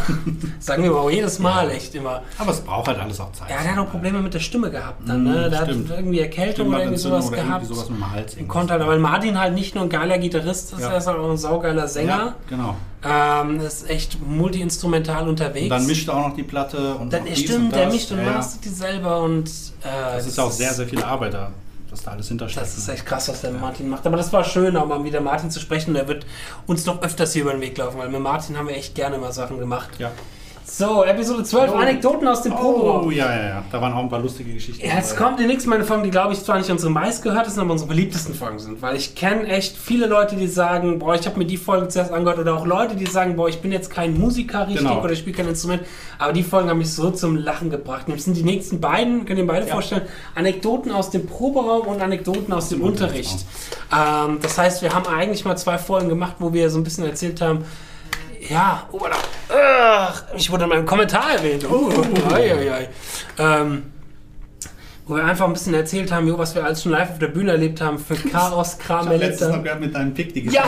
sagen 0.60 0.84
wir 0.84 0.90
aber 0.90 1.02
auch 1.02 1.12
jedes 1.12 1.40
Mal 1.40 1.70
echt 1.70 1.96
immer. 1.96 2.24
Aber 2.38 2.52
es 2.52 2.60
braucht 2.62 2.88
halt 2.88 3.00
alles 3.00 3.20
auch 3.22 3.32
Zeit. 3.32 3.50
Ja, 3.50 3.62
der 3.64 3.76
hat 3.76 3.88
auch 3.88 3.92
Probleme 3.92 4.20
mit 4.22 4.34
der 4.34 4.40
Stimme 4.40 4.70
gehabt 4.72 5.08
dann, 5.08 5.24
ne? 5.24 5.48
Mm, 5.48 5.52
Der 5.52 5.64
stimmt. 5.66 5.90
hat 5.90 5.98
irgendwie 6.00 6.20
Erkältung 6.20 6.68
oder 6.70 6.80
irgendwie 6.80 6.98
sowas 6.98 7.28
oder 7.28 7.38
gehabt. 7.38 7.50
irgendwie 7.64 7.76
sowas 7.76 7.90
mit 7.90 8.00
dem 8.00 8.12
Hals. 8.12 8.38
Konnte 8.48 8.74
halt, 8.74 8.88
weil 8.88 9.00
Martin 9.00 9.40
halt 9.40 9.54
nicht 9.54 9.76
nur 9.76 9.84
ein 9.84 9.90
geiler 9.90 10.18
Gitarrist 10.18 10.74
ist, 10.74 10.82
Ja. 10.82 10.90
er 10.92 10.98
ist 10.98 11.08
halt 11.08 11.20
auch 11.20 11.30
ein 11.30 11.38
saugeiler 11.38 11.88
Sänger. 11.88 12.10
Ja, 12.18 12.36
genau. 12.50 12.76
Ähm, 13.06 13.60
ist 13.60 13.89
echt 13.89 14.18
multi-instrumental 14.26 15.28
unterwegs. 15.28 15.64
Und 15.64 15.70
dann 15.70 15.86
mischt 15.86 16.08
er 16.08 16.16
auch 16.16 16.28
noch 16.30 16.36
die 16.36 16.43
Platte 16.43 16.95
und 16.95 17.12
Dann, 17.12 17.28
ja, 17.28 17.36
stimmt, 17.36 17.66
und 17.66 17.76
der 17.76 17.86
das. 17.86 17.93
mischt 17.93 18.12
und 18.12 18.18
Ja, 18.20 18.24
ja. 18.24 18.32
mastert 18.32 18.66
die 18.66 18.70
selber 18.70 19.22
und 19.22 19.49
äh, 19.82 20.16
Das 20.16 20.26
ist 20.28 20.39
auch 20.39 20.51
sehr, 20.51 20.74
sehr 20.74 20.88
viel 20.88 21.04
Arbeit 21.04 21.34
da, 21.34 21.51
dass 21.89 22.01
da 22.04 22.12
alles 22.12 22.30
hintersteckt. 22.30 22.66
Das 22.66 22.78
ist 22.78 22.88
echt 22.88 23.06
krass, 23.06 23.28
was 23.28 23.41
der 23.41 23.51
Martin 23.51 23.89
macht. 23.89 24.06
Aber 24.08 24.16
das 24.16 24.32
war 24.32 24.43
schön, 24.45 24.78
auch 24.78 24.86
mal 24.88 25.04
wieder 25.04 25.20
Martin 25.20 25.51
zu 25.51 25.60
sprechen. 25.60 25.93
Der 25.93 26.08
wird 26.08 26.26
uns 26.66 26.86
noch 26.86 27.01
öfters 27.01 27.34
hier 27.34 27.41
über 27.41 27.51
den 27.51 27.62
Weg 27.62 27.78
laufen, 27.78 27.97
weil 27.97 28.08
mit 28.10 28.22
Martin 28.22 28.58
haben 28.58 28.68
wir 28.70 28.76
echt 28.78 28.95
gerne 28.95 29.18
mal 29.18 29.34
Sachen 29.34 29.60
gemacht. 29.60 29.89
Ja. 29.99 30.12
So, 30.76 31.04
Episode 31.04 31.44
12, 31.44 31.72
Oh. 31.72 31.76
Anekdoten 31.76 32.28
aus 32.28 32.42
dem 32.42 32.54
Oh, 32.54 32.56
Proberaum. 32.58 33.12
ja, 33.12 33.30
ja, 33.32 33.44
ja. 33.48 33.64
Da 33.72 33.80
waren 33.80 33.94
auch 33.94 34.00
ein 34.00 34.10
paar 34.10 34.22
lustige 34.22 34.52
Geschichten. 34.54 34.84
Ja, 34.84 34.96
jetzt 34.96 35.12
dabei. 35.14 35.24
kommt 35.26 35.40
die 35.40 35.46
nächste 35.46 35.70
meine 35.70 35.84
Folgen, 35.84 36.02
die 36.04 36.10
glaube 36.10 36.34
ich 36.34 36.44
zwar 36.44 36.58
nicht 36.58 36.72
unsere 36.72 36.92
meistgehörtesten, 36.92 37.62
aber 37.62 37.74
unsere 37.74 37.90
beliebtesten 37.90 38.34
Folgen 38.34 38.58
sind. 38.58 38.82
Weil 38.82 38.96
ich 38.96 39.14
kenne 39.14 39.46
echt 39.50 39.78
viele 39.78 40.08
Leute, 40.08 40.36
die 40.36 40.48
sagen, 40.48 40.98
boah, 40.98 41.14
ich 41.14 41.28
habe 41.28 41.38
mir 41.38 41.46
die 41.46 41.58
Folge 41.58 41.90
zuerst 41.90 42.12
angehört. 42.12 42.40
Oder 42.40 42.56
auch 42.58 42.66
Leute, 42.66 42.96
die 42.96 43.06
sagen, 43.06 43.36
boah, 43.36 43.48
ich 43.48 43.62
bin 43.62 43.72
jetzt 43.72 43.92
kein 43.92 44.18
Musiker 44.18 44.62
richtig 44.68 44.80
Genau. 44.88 45.04
oder 45.04 45.12
ich 45.12 45.20
spiele 45.20 45.36
kein 45.38 45.48
Instrument. 45.48 45.84
Aber 46.18 46.34
die 46.34 46.42
Folgen 46.42 46.68
haben 46.72 46.80
mich 46.80 46.92
so 46.92 47.12
zum 47.12 47.36
Lachen 47.36 47.70
gebracht. 47.70 48.08
Und 48.08 48.16
das 48.16 48.26
sind 48.26 48.36
die 48.36 48.42
nächsten 48.44 48.82
beiden, 48.82 49.26
könnt 49.26 49.38
ihr 49.38 49.46
beide 49.46 49.68
Ja. 49.68 49.74
vorstellen, 49.76 50.02
Anekdoten 50.34 50.92
aus 50.92 51.12
dem 51.12 51.28
Proberaum 51.28 51.86
und 51.86 52.02
Anekdoten 52.02 52.52
aus 52.52 52.70
dem 52.70 52.82
Unterricht. 52.82 53.46
Ähm, 53.96 54.40
das 54.42 54.58
heißt, 54.58 54.82
wir 54.82 54.92
haben 54.96 55.06
eigentlich 55.06 55.46
mal 55.46 55.56
zwei 55.56 55.78
Folgen 55.78 56.10
gemacht, 56.10 56.38
wo 56.40 56.52
wir 56.52 56.72
so 56.72 56.80
ein 56.80 56.84
bisschen 56.84 57.06
erzählt 57.06 57.42
haben, 57.42 57.64
ja, 58.50 58.88
oh, 58.91 59.00
da, 59.00 59.16
ugh, 59.54 60.24
ich 60.36 60.52
wurde 60.52 60.64
in 60.64 60.70
meinem 60.70 60.86
Kommentar 60.86 61.34
erwähnt. 61.34 61.66
Oh, 61.70 61.91
ei, 62.34 62.54
ei, 62.54 62.72
ei. 62.74 62.89
Ähm, 63.38 63.84
wo 65.06 65.16
wir 65.18 65.26
einfach 65.26 65.46
ein 65.46 65.54
bisschen 65.54 65.74
erzählt 65.74 66.12
haben, 66.14 66.28
jo, 66.28 66.38
was 66.38 66.56
wir 66.56 66.64
alles 66.64 66.82
schon 66.82 66.94
live 66.94 67.12
auf 67.12 67.20
der 67.20 67.28
Bühne 67.28 67.52
erlebt 67.52 67.82
haben 67.82 68.00
für 68.00 68.16
Chaos, 68.16 68.78
Kram, 68.78 69.12
Ich 69.12 69.12
noch 69.12 69.20
Melita. 69.20 69.58
gehört 69.58 69.80
mit 69.82 69.94
deinem 69.96 70.14
Pick 70.14 70.34
die 70.34 70.48
Ja, 70.50 70.64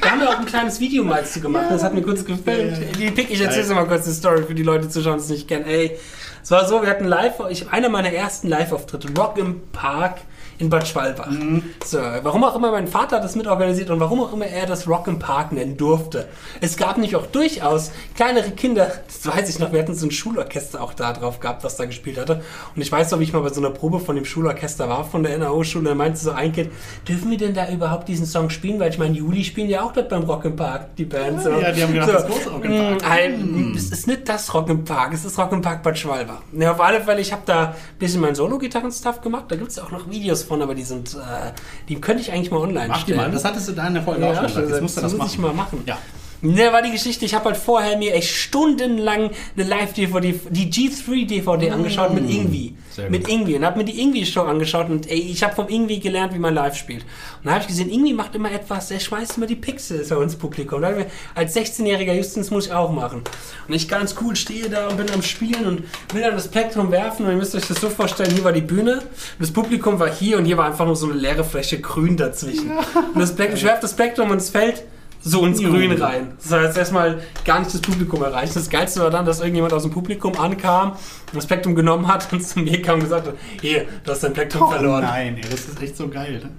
da 0.00 0.10
haben 0.10 0.20
wir 0.20 0.28
auch 0.30 0.38
ein 0.38 0.46
kleines 0.46 0.80
Video 0.80 1.04
mal 1.04 1.24
zu 1.24 1.40
gemacht. 1.40 1.66
Das 1.70 1.84
hat 1.84 1.94
mir 1.94 2.02
kurz 2.02 2.24
gefilmt. 2.24 2.76
Die 2.98 3.10
Pick, 3.12 3.30
ich 3.30 3.40
erzähle 3.40 3.68
dir 3.68 3.74
mal 3.74 3.86
kurz 3.86 4.04
die 4.04 4.12
Story 4.12 4.42
für 4.42 4.54
die 4.54 4.64
Leute, 4.64 4.86
die 4.86 4.90
zuschauen, 4.90 5.18
die 5.18 5.22
es 5.22 5.28
nicht 5.28 5.46
kennen. 5.46 5.64
Ey, 5.64 5.96
es 6.42 6.50
war 6.50 6.66
so, 6.66 6.82
wir 6.82 6.90
hatten 6.90 7.04
live, 7.04 7.34
ich 7.50 7.70
einer 7.70 7.88
meiner 7.88 8.12
ersten 8.12 8.48
Live-Auftritte, 8.48 9.08
Rock 9.16 9.38
im 9.38 9.60
Park 9.70 10.16
in 10.62 10.70
Bad 10.70 10.86
Schwalbach. 10.86 11.28
Mhm. 11.28 11.62
So, 11.84 11.98
warum 11.98 12.44
auch 12.44 12.54
immer 12.54 12.70
mein 12.70 12.86
Vater 12.86 13.20
das 13.20 13.34
mitorganisiert 13.36 13.90
und 13.90 13.98
warum 14.00 14.20
auch 14.20 14.32
immer 14.32 14.46
er 14.46 14.64
das 14.66 14.86
Rock 14.88 15.08
im 15.08 15.18
Park 15.18 15.52
nennen 15.52 15.76
durfte. 15.76 16.28
Es 16.60 16.76
gab 16.76 16.98
nicht 16.98 17.16
auch 17.16 17.26
durchaus 17.26 17.90
kleinere 18.14 18.52
Kinder, 18.52 18.90
das 19.06 19.26
weiß 19.26 19.48
ich 19.50 19.58
noch, 19.58 19.72
wir 19.72 19.80
hatten 19.80 19.94
so 19.94 20.06
ein 20.06 20.10
Schulorchester 20.12 20.80
auch 20.80 20.94
da 20.94 21.12
drauf 21.12 21.40
gehabt, 21.40 21.64
das 21.64 21.76
da 21.76 21.84
gespielt 21.84 22.16
hatte. 22.18 22.42
Und 22.76 22.80
ich 22.82 22.90
weiß 22.92 23.10
noch, 23.10 23.18
wie 23.18 23.24
ich 23.24 23.32
mal 23.32 23.40
bei 23.40 23.48
so 23.50 23.60
einer 23.60 23.70
Probe 23.70 23.98
von 24.00 24.14
dem 24.14 24.24
Schulorchester 24.24 24.88
war, 24.88 25.04
von 25.04 25.22
der 25.24 25.36
NAO-Schule, 25.38 25.88
da 25.90 25.94
meinte 25.94 26.18
so 26.20 26.30
ein 26.30 26.52
Kind, 26.52 26.70
dürfen 27.08 27.30
wir 27.30 27.38
denn 27.38 27.54
da 27.54 27.68
überhaupt 27.68 28.06
diesen 28.08 28.26
Song 28.26 28.48
spielen? 28.50 28.78
Weil 28.78 28.90
ich 28.90 28.98
meine, 28.98 29.14
Juli 29.16 29.42
spielen 29.42 29.68
ja 29.68 29.82
auch 29.82 29.92
dort 29.92 30.08
beim 30.08 30.22
Rock 30.22 30.44
im 30.44 30.54
Park, 30.54 30.94
die 30.96 31.04
Band. 31.04 31.42
So. 31.42 31.50
Ja, 31.50 31.72
die 31.72 31.82
haben 31.82 31.92
gedacht, 31.92 32.10
das 32.14 32.26
große 32.26 32.50
Rock 32.50 32.64
im 32.64 32.76
Park. 32.78 33.02
mm, 33.02 33.04
ein- 33.10 33.74
Es 33.76 33.90
ist 33.90 34.06
nicht 34.06 34.28
das 34.28 34.54
Rock 34.54 34.68
im 34.68 34.84
Park, 34.84 35.12
es 35.12 35.24
ist 35.24 35.36
Rock 35.38 35.50
im 35.52 35.60
Park 35.62 35.82
Bad 35.82 35.98
Schwalbach. 35.98 36.42
Ja, 36.52 36.70
auf 36.72 36.80
alle 36.80 37.00
Fälle, 37.00 37.20
ich 37.20 37.32
habe 37.32 37.42
da 37.46 37.64
ein 37.68 37.74
bisschen 37.98 38.20
meinen 38.20 38.34
Solo-Gitarren-Stuff 38.36 39.20
gemacht, 39.22 39.46
da 39.48 39.56
gibt 39.56 39.70
es 39.70 39.78
auch 39.78 39.90
noch 39.90 40.08
Videos 40.10 40.42
von, 40.44 40.51
aber 40.60 40.74
die 40.74 40.82
sind, 40.82 41.14
äh, 41.14 41.52
die 41.88 42.00
könnte 42.00 42.20
ich 42.22 42.32
eigentlich 42.32 42.50
mal 42.50 42.58
online 42.58 42.88
Mach 42.88 42.96
die 42.98 43.12
stellen. 43.12 43.18
mal. 43.18 43.30
Das 43.30 43.44
hattest 43.44 43.68
du 43.68 43.72
da 43.72 43.86
in 43.86 43.94
der 43.94 44.02
Folge 44.02 44.26
auch 44.26 44.34
schon 44.34 44.46
gesagt. 44.48 44.68
Jetzt 44.68 44.80
musst 44.82 44.96
du 44.96 45.00
das 45.00 45.12
muss 45.12 45.18
machen. 45.18 45.30
ich 45.32 45.38
mal 45.38 45.54
machen. 45.54 45.82
Ja. 45.86 45.96
Ne, 46.44 46.72
war 46.72 46.82
die 46.82 46.90
Geschichte, 46.90 47.24
ich 47.24 47.34
habe 47.34 47.44
halt 47.46 47.56
vorher 47.56 47.96
mir 47.96 48.14
echt 48.14 48.34
stundenlang 48.34 49.30
eine 49.56 49.64
Live-DVD, 49.64 50.40
die 50.50 50.72
G3-DVD 50.72 51.70
angeschaut 51.70 52.12
mit 52.12 52.28
Ingwie. 52.28 52.74
Mm. 52.96 53.10
Mit. 53.10 53.28
Ingwie. 53.28 53.56
Und 53.56 53.64
habe 53.64 53.78
mir 53.78 53.84
die 53.84 54.00
Ingwie-Show 54.00 54.42
angeschaut 54.42 54.90
und 54.90 55.08
ey, 55.08 55.18
ich 55.18 55.44
habe 55.44 55.54
vom 55.54 55.68
Ingwie 55.68 56.00
gelernt, 56.00 56.34
wie 56.34 56.40
man 56.40 56.52
live 56.52 56.76
spielt. 56.76 57.02
Und 57.02 57.46
da 57.46 57.52
habe 57.52 57.60
ich 57.62 57.68
gesehen, 57.68 57.88
Ingwie 57.88 58.12
macht 58.12 58.34
immer 58.34 58.50
etwas, 58.50 58.88
der 58.88 58.98
schmeißt 58.98 59.36
immer 59.36 59.46
die 59.46 59.54
Pixels 59.54 60.08
bei 60.08 60.16
uns 60.16 60.34
Publikum. 60.34 60.82
Und 60.82 60.96
mir, 60.96 61.06
als 61.36 61.54
16-jähriger 61.54 62.12
Justins 62.12 62.50
muss 62.50 62.66
ich 62.66 62.72
auch 62.72 62.90
machen. 62.90 63.22
Und 63.68 63.74
ich 63.74 63.88
ganz 63.88 64.16
cool 64.20 64.34
stehe 64.34 64.68
da 64.68 64.88
und 64.88 64.96
bin 64.96 65.10
am 65.10 65.22
Spielen 65.22 65.64
und 65.64 65.84
will 66.12 66.22
dann 66.22 66.34
das 66.34 66.48
Plektrum 66.48 66.90
werfen 66.90 67.24
und 67.24 67.30
ihr 67.30 67.38
müsst 67.38 67.54
euch 67.54 67.68
das 67.68 67.80
so 67.80 67.88
vorstellen, 67.88 68.32
hier 68.32 68.42
war 68.42 68.52
die 68.52 68.62
Bühne, 68.62 68.94
und 68.94 69.02
das 69.38 69.52
Publikum 69.52 70.00
war 70.00 70.12
hier 70.12 70.38
und 70.38 70.44
hier 70.44 70.58
war 70.58 70.66
einfach 70.66 70.86
nur 70.86 70.96
so 70.96 71.08
eine 71.08 71.18
leere 71.18 71.44
Fläche 71.44 71.80
grün 71.80 72.16
dazwischen. 72.16 72.72
Und 73.14 73.20
das 73.20 73.34
Plektrum, 73.34 73.56
ich 73.56 73.64
werfe 73.64 73.82
das 73.82 73.94
Plektrum 73.94 74.30
und 74.30 74.38
es 74.38 74.50
fällt 74.50 74.82
so 75.22 75.46
ins 75.46 75.60
Grün 75.60 75.92
rein. 75.92 76.32
Das 76.42 76.52
heißt, 76.52 76.76
erstmal 76.76 77.22
gar 77.44 77.60
nicht 77.60 77.72
das 77.72 77.80
Publikum 77.80 78.22
erreicht. 78.22 78.54
Das 78.56 78.68
Geilste 78.68 79.00
war 79.00 79.10
dann, 79.10 79.24
dass 79.24 79.38
irgendjemand 79.40 79.72
aus 79.72 79.82
dem 79.82 79.90
Publikum 79.92 80.36
ankam, 80.38 80.96
das 81.32 81.46
Plektrum 81.46 81.74
genommen 81.74 82.08
hat 82.08 82.32
und 82.32 82.44
zu 82.44 82.58
mir 82.60 82.82
kam 82.82 82.96
und 82.96 83.04
gesagt 83.04 83.28
hat, 83.28 83.34
hier, 83.60 83.86
du 84.04 84.10
hast 84.10 84.22
dein 84.24 84.32
Plektrum 84.32 84.62
Oh 84.64 84.70
verloren. 84.70 85.02
nein, 85.02 85.36
ey, 85.36 85.48
das 85.50 85.66
ist 85.68 85.80
echt 85.80 85.96
so 85.96 86.08
geil. 86.08 86.40
Ne? 86.42 86.50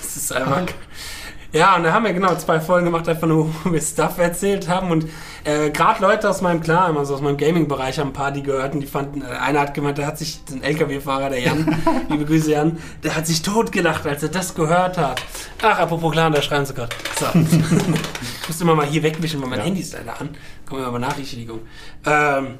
Das 0.00 0.16
ist 0.16 0.32
einfach... 0.32 0.62
Ja, 1.50 1.76
und 1.76 1.84
da 1.84 1.92
haben 1.92 2.04
wir 2.04 2.12
genau 2.12 2.34
zwei 2.34 2.60
Folgen 2.60 2.86
gemacht, 2.86 3.08
einfach 3.08 3.26
nur, 3.26 3.48
wo 3.64 3.72
wir 3.72 3.80
Stuff 3.80 4.18
erzählt 4.18 4.68
haben. 4.68 4.90
Und 4.90 5.06
äh, 5.44 5.70
gerade 5.70 6.02
Leute 6.02 6.28
aus 6.28 6.42
meinem 6.42 6.60
Clan, 6.60 6.96
also 6.96 7.14
aus 7.14 7.22
meinem 7.22 7.38
Gaming-Bereich, 7.38 7.98
haben 7.98 8.08
ein 8.08 8.12
paar, 8.12 8.32
die 8.32 8.42
gehört 8.42 8.74
und 8.74 8.80
die 8.80 8.86
fanden, 8.86 9.22
äh, 9.22 9.26
einer 9.26 9.60
hat 9.60 9.72
gemeint, 9.72 9.96
der 9.96 10.06
hat 10.06 10.18
sich, 10.18 10.40
ein 10.50 10.62
LKW-Fahrer, 10.62 11.30
der 11.30 11.40
Jan, 11.40 11.76
liebe 12.10 12.26
Grüße 12.26 12.50
Jan, 12.52 12.78
der 13.02 13.16
hat 13.16 13.26
sich 13.26 13.40
totgelacht, 13.40 14.06
als 14.06 14.22
er 14.22 14.28
das 14.28 14.54
gehört 14.54 14.98
hat. 14.98 15.22
Ach, 15.62 15.78
apropos 15.78 16.12
Clan, 16.12 16.32
da 16.32 16.42
schreiben 16.42 16.66
sie 16.66 16.74
gerade. 16.74 16.94
So. 17.18 17.26
ich 17.34 18.48
muss 18.48 18.60
immer 18.60 18.74
mal 18.74 18.86
hier 18.86 19.02
wegwischen, 19.02 19.40
weil 19.40 19.48
mein 19.48 19.60
Ja. 19.60 19.64
Handy 19.64 19.80
ist 19.80 19.94
leider 19.94 20.20
an. 20.20 20.30
Kommen 20.66 20.82
wir 20.82 20.86
mal 20.90 20.98
Benachrichtigung. 20.98 21.60
Ähm, 22.04 22.58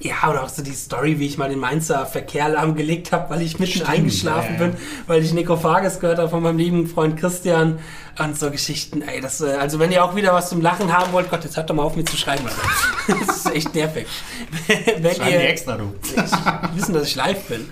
Ja, 0.00 0.28
oder 0.28 0.42
auch 0.42 0.48
so 0.48 0.62
die 0.62 0.72
Story, 0.72 1.18
wie 1.20 1.26
ich 1.26 1.38
mal 1.38 1.48
den 1.48 1.60
Mainzer 1.60 2.06
Verkehr 2.06 2.48
lahmgelegt 2.48 3.12
habe, 3.12 3.30
weil 3.30 3.42
ich 3.42 3.58
mitten 3.58 3.72
Stimmt, 3.72 3.88
eingeschlafen 3.88 4.54
ja, 4.56 4.60
ja. 4.60 4.66
bin, 4.68 4.76
weil 5.06 5.22
ich 5.22 5.32
Nekophages 5.32 6.00
gehört 6.00 6.18
habe 6.18 6.28
von 6.28 6.42
meinem 6.42 6.58
lieben 6.58 6.86
Freund 6.88 7.16
Christian 7.16 7.78
und 8.18 8.38
so 8.38 8.50
Geschichten. 8.50 9.02
Ey, 9.02 9.20
das, 9.20 9.40
äh, 9.40 9.52
also 9.52 9.78
wenn 9.78 9.92
ihr 9.92 10.04
auch 10.04 10.14
wieder 10.16 10.34
was 10.34 10.48
zum 10.50 10.60
Lachen 10.60 10.92
haben 10.92 11.12
wollt, 11.12 11.30
Gott, 11.30 11.44
jetzt 11.44 11.56
hört 11.56 11.70
doch 11.70 11.74
mal 11.74 11.84
auf 11.84 11.96
mir 11.96 12.04
zu 12.04 12.16
schreiben. 12.16 12.44
Alter. 12.46 13.16
Das 13.26 13.36
ist 13.36 13.54
echt 13.54 13.74
nervig. 13.74 14.06
wenn 14.66 15.14
Schreiben 15.14 15.24
die 15.28 15.32
ihr 15.34 15.48
extra, 15.48 15.76
du. 15.76 15.94
ich, 16.02 16.76
wissen, 16.76 16.92
dass 16.92 17.04
ich 17.04 17.14
live 17.14 17.42
bin. 17.44 17.68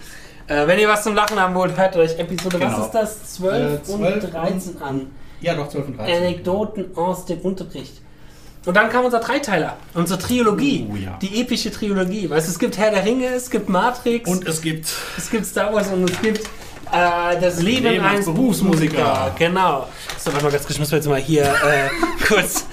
Äh, 0.47 0.67
wenn 0.69 0.79
ihr 0.79 0.89
was 0.89 1.03
zum 1.03 1.15
Lachen 1.15 1.39
haben 1.41 1.55
wollt, 1.55 1.77
hört 1.77 1.97
euch 1.97 2.17
Episode, 2.19 2.61
was 2.61 2.75
Genau. 2.75 2.85
ist 2.87 2.93
das? 2.93 3.35
12, 3.35 3.81
Äh, 3.81 3.83
12 3.83 4.25
und 4.25 4.33
13 4.33 4.83
an. 4.83 5.07
Ja, 5.41 5.55
doch, 5.55 5.69
12 5.69 5.89
und 5.89 5.99
13. 5.99 6.17
Anekdoten 6.17 6.97
aus 6.97 7.25
dem 7.27 7.41
Unterricht. 7.41 8.01
Und 8.65 8.75
dann 8.75 8.89
kam 8.89 9.05
unser 9.05 9.21
Dreiteiler, 9.21 9.77
unsere 9.93 10.19
Trilogie, 10.19 10.87
Oh, 10.91 10.97
ja. 10.97 11.19
die 11.21 11.41
epische 11.41 11.71
Trilogie. 11.71 12.31
Weißt 12.31 12.47
du, 12.49 12.53
es 12.53 12.59
gibt 12.59 12.79
Herr 12.79 12.91
der 12.91 13.05
Ringe, 13.05 13.27
es 13.27 13.51
gibt 13.51 13.69
Matrix, 13.69 14.31
Und 14.31 14.47
es 14.49 14.63
gibt 14.63 14.87
es 15.19 15.31
gibt 15.31 15.45
Star 15.47 15.73
Wars 15.75 15.89
und 15.89 16.09
es 16.11 16.21
gibt 16.23 16.41
äh, 16.93 17.41
das 17.41 17.61
Leben, 17.61 17.85
Leben 17.87 18.05
als 18.05 18.13
eines 18.15 18.25
Berufsmusiker. 18.27 19.35
Genau. 19.39 19.89
So, 20.19 20.33
warte 20.33 20.45
mal 20.45 20.51
ganz 20.53 20.65
kurz, 20.67 20.79
muss 20.79 20.91
mir 20.91 20.97
jetzt 20.97 21.09
mal 21.09 21.21
hier 21.21 21.45
äh, 21.45 21.89
kurz 22.27 22.65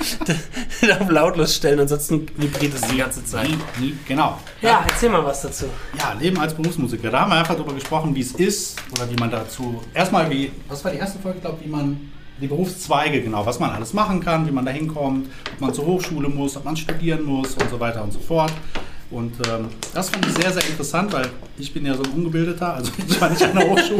auf 0.99 1.09
lautlos 1.09 1.55
stellen, 1.55 1.79
ansonsten 1.81 2.25
vibriert 2.37 2.73
es 2.73 2.81
die 2.81 2.97
ganze 2.97 3.25
Zeit. 3.25 3.49
genau. 4.07 4.37
Ja, 4.61 4.85
erzähl 4.87 5.09
mal 5.09 5.25
was 5.25 5.41
dazu. 5.41 5.65
Ja, 5.97 6.13
Leben 6.19 6.39
als 6.39 6.53
Berufsmusiker. 6.53 7.09
Da 7.09 7.21
haben 7.21 7.31
wir 7.31 7.37
einfach 7.39 7.55
darüber 7.55 7.73
gesprochen, 7.73 8.15
wie 8.15 8.21
es 8.21 8.31
ist 8.31 8.77
oder 8.93 9.09
wie 9.09 9.15
man 9.15 9.29
dazu. 9.31 9.81
Erstmal, 9.93 10.29
wie. 10.29 10.51
Was 10.69 10.85
war 10.85 10.91
die 10.91 10.99
erste 10.99 11.19
Folge, 11.19 11.39
glaube 11.39 11.57
ich, 11.59 11.67
wie 11.67 11.71
man. 11.71 12.11
Die 12.41 12.47
Berufszweige, 12.47 13.21
genau, 13.21 13.45
was 13.45 13.59
man 13.59 13.69
alles 13.69 13.93
machen 13.93 14.19
kann, 14.19 14.47
wie 14.47 14.51
man 14.51 14.65
da 14.65 14.71
hinkommt, 14.71 15.29
ob 15.53 15.61
man 15.61 15.73
zur 15.75 15.85
Hochschule 15.85 16.27
muss, 16.27 16.57
ob 16.57 16.65
man 16.65 16.75
studieren 16.75 17.23
muss 17.23 17.53
und 17.53 17.69
so 17.69 17.79
weiter 17.79 18.03
und 18.03 18.11
so 18.11 18.19
fort. 18.19 18.51
Und 19.11 19.33
ähm, 19.47 19.67
das 19.93 20.09
fand 20.09 20.25
ich 20.25 20.33
sehr, 20.33 20.51
sehr 20.51 20.65
interessant, 20.67 21.11
weil 21.11 21.27
ich 21.57 21.73
bin 21.73 21.85
ja 21.85 21.93
so 21.95 22.03
ein 22.03 22.11
Ungebildeter, 22.11 22.73
also 22.75 22.91
ich 23.07 23.19
war 23.19 23.29
nicht 23.29 23.43
an 23.43 23.53
der 23.55 23.69
Hochschule, 23.69 23.99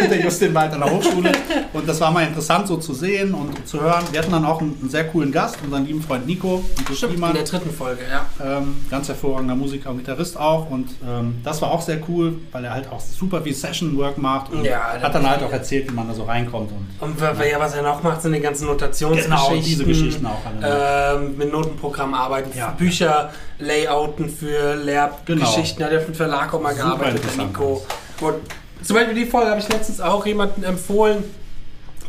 und 0.00 0.10
der 0.10 0.20
Justin 0.22 0.54
war 0.54 0.62
halt 0.62 0.72
an 0.72 0.80
der 0.80 0.90
Hochschule. 0.90 1.32
Und 1.74 1.88
das 1.88 2.00
war 2.00 2.10
mal 2.10 2.26
interessant 2.26 2.66
so 2.66 2.78
zu 2.78 2.94
sehen 2.94 3.34
und 3.34 3.66
zu 3.68 3.80
hören. 3.80 4.04
Wir 4.10 4.20
hatten 4.20 4.32
dann 4.32 4.44
auch 4.46 4.60
einen, 4.60 4.76
einen 4.80 4.88
sehr 4.90 5.04
coolen 5.08 5.30
Gast, 5.32 5.58
unseren 5.62 5.84
lieben 5.86 6.02
Freund 6.02 6.26
Nico, 6.26 6.64
Stimmt, 6.94 7.14
in 7.14 7.20
der 7.20 7.42
dritten 7.44 7.70
Folge, 7.70 8.00
ja. 8.10 8.26
Ähm, 8.58 8.76
ganz 8.90 9.08
hervorragender 9.08 9.54
Musiker 9.54 9.90
und 9.90 9.98
Gitarrist 9.98 10.38
auch. 10.38 10.70
Und 10.70 10.88
ähm, 11.06 11.36
das 11.44 11.60
war 11.60 11.70
auch 11.70 11.82
sehr 11.82 11.98
cool, 12.08 12.36
weil 12.50 12.64
er 12.64 12.72
halt 12.72 12.90
auch 12.90 13.00
super 13.00 13.42
viel 13.42 13.54
Session-Work 13.54 14.16
macht. 14.18 14.50
Und 14.52 14.64
Ja, 14.64 14.94
hat 15.00 15.14
dann 15.14 15.28
halt 15.28 15.42
auch 15.42 15.52
erzählt, 15.52 15.90
wie 15.90 15.94
man 15.94 16.08
da 16.08 16.14
so 16.14 16.24
reinkommt. 16.24 16.70
Und 16.72 17.08
Und 17.10 17.20
wa- 17.20 17.34
ja, 17.44 17.60
was 17.60 17.74
er 17.74 17.82
noch 17.82 18.02
macht, 18.02 18.22
sind 18.22 18.32
die 18.32 18.40
ganzen 18.40 18.66
Notationsgeschichten. 18.66 19.36
Genau, 19.48 19.62
diese 19.62 19.84
Geschichten 19.84 20.26
auch 20.26 20.40
alle. 20.46 21.18
Ähm, 21.26 21.36
mit 21.36 21.52
Notenprogramm 21.52 22.14
arbeiten, 22.14 22.56
Ja. 22.56 22.70
Bücher, 22.70 23.30
Layouten 23.58 24.28
für 24.28 24.74
Lehrgeschichten. 24.76 25.78
Genau. 25.78 25.86
Hat 25.86 25.92
er 25.92 26.00
für 26.00 26.12
den 26.12 26.14
Verlag 26.14 26.54
auch 26.54 26.60
mal 26.60 26.74
Super 26.74 26.86
gearbeitet, 26.86 27.22
der 27.36 27.44
Nico. 27.44 27.84
Und 28.20 28.34
zum 28.82 28.96
Beispiel 28.96 29.14
die 29.14 29.26
Folge 29.26 29.50
habe 29.50 29.60
ich 29.60 29.68
letztens 29.68 30.00
auch 30.00 30.24
jemandem 30.24 30.64
empfohlen. 30.64 31.24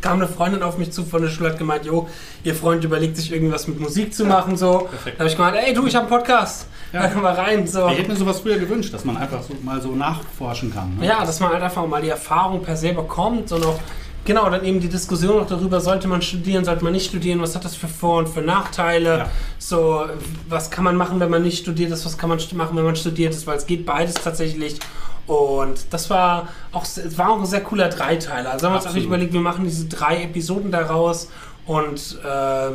Kam 0.00 0.14
eine 0.14 0.28
Freundin 0.28 0.62
auf 0.62 0.78
mich 0.78 0.92
zu 0.92 1.04
von 1.04 1.20
der 1.20 1.28
Schule, 1.28 1.50
hat 1.50 1.58
gemeint, 1.58 1.84
jo, 1.84 2.08
ihr 2.42 2.54
Freund 2.54 2.82
überlegt 2.84 3.16
sich 3.16 3.30
irgendwas 3.32 3.68
mit 3.68 3.78
Musik 3.78 4.14
zu 4.14 4.24
machen, 4.24 4.56
so. 4.56 4.88
perfekt. 4.90 5.16
Da 5.16 5.20
habe 5.20 5.28
ich 5.28 5.36
gemeint, 5.36 5.56
ey 5.56 5.74
du, 5.74 5.86
ich 5.86 5.94
habe 5.94 6.06
einen 6.06 6.16
Podcast. 6.16 6.66
Ja. 6.92 7.02
Da 7.02 7.08
können 7.08 7.22
wir 7.22 7.30
rein, 7.30 7.66
so. 7.66 7.86
ich 7.88 7.98
hätte 7.98 8.10
mir 8.10 8.16
sowas 8.16 8.40
früher 8.40 8.58
gewünscht, 8.58 8.94
dass 8.94 9.04
man 9.04 9.16
einfach 9.18 9.42
so 9.42 9.54
mal 9.62 9.80
so 9.80 9.94
nachforschen 9.94 10.72
kann. 10.72 10.96
Ne? 10.98 11.06
Ja, 11.06 11.24
dass 11.24 11.38
man 11.38 11.52
halt 11.52 11.62
einfach 11.62 11.86
mal 11.86 12.00
die 12.00 12.08
Erfahrung 12.08 12.62
per 12.62 12.76
se 12.76 12.94
bekommt 12.94 13.52
und 13.52 13.64
auch, 13.64 13.78
genau, 14.24 14.48
dann 14.50 14.64
eben 14.64 14.80
die 14.80 14.88
Diskussion 14.88 15.40
auch 15.42 15.46
darüber, 15.46 15.80
sollte 15.80 16.08
man 16.08 16.22
studieren, 16.22 16.64
sollte 16.64 16.84
man 16.84 16.92
nicht 16.92 17.06
studieren, 17.08 17.40
was 17.40 17.54
hat 17.54 17.64
das 17.64 17.74
für 17.76 17.88
Vor- 17.88 18.18
und 18.18 18.28
für 18.28 18.42
Nachteile, 18.42 19.18
Ja. 19.18 19.30
so, 19.58 20.04
was 20.48 20.70
kann 20.70 20.84
man 20.84 20.96
machen, 20.96 21.20
wenn 21.20 21.30
man 21.30 21.42
nicht 21.42 21.58
studiert 21.58 21.90
ist, 21.92 22.04
was 22.04 22.16
kann 22.18 22.28
man 22.28 22.38
machen, 22.54 22.76
wenn 22.76 22.84
man 22.84 22.96
studiert 22.96 23.34
ist, 23.34 23.46
weil 23.46 23.56
es 23.56 23.66
geht 23.66 23.84
beides 23.86 24.14
tatsächlich. 24.14 24.78
Und 25.26 25.92
das 25.92 26.10
war 26.10 26.48
auch, 26.72 26.82
es 26.84 27.16
war 27.16 27.30
auch 27.30 27.38
ein 27.38 27.46
sehr 27.46 27.60
cooler 27.60 27.88
Dreiteiler. 27.88 28.50
Also 28.50 28.66
haben 28.66 28.72
wir 28.72 28.76
uns 28.78 28.84
auch 28.86 28.88
Absolut. 28.90 29.06
überlegt, 29.06 29.32
wir 29.32 29.40
machen 29.40 29.64
diese 29.64 29.86
drei 29.86 30.24
Episoden 30.24 30.72
daraus 30.72 31.28
und 31.66 32.18
äh, 32.24 32.70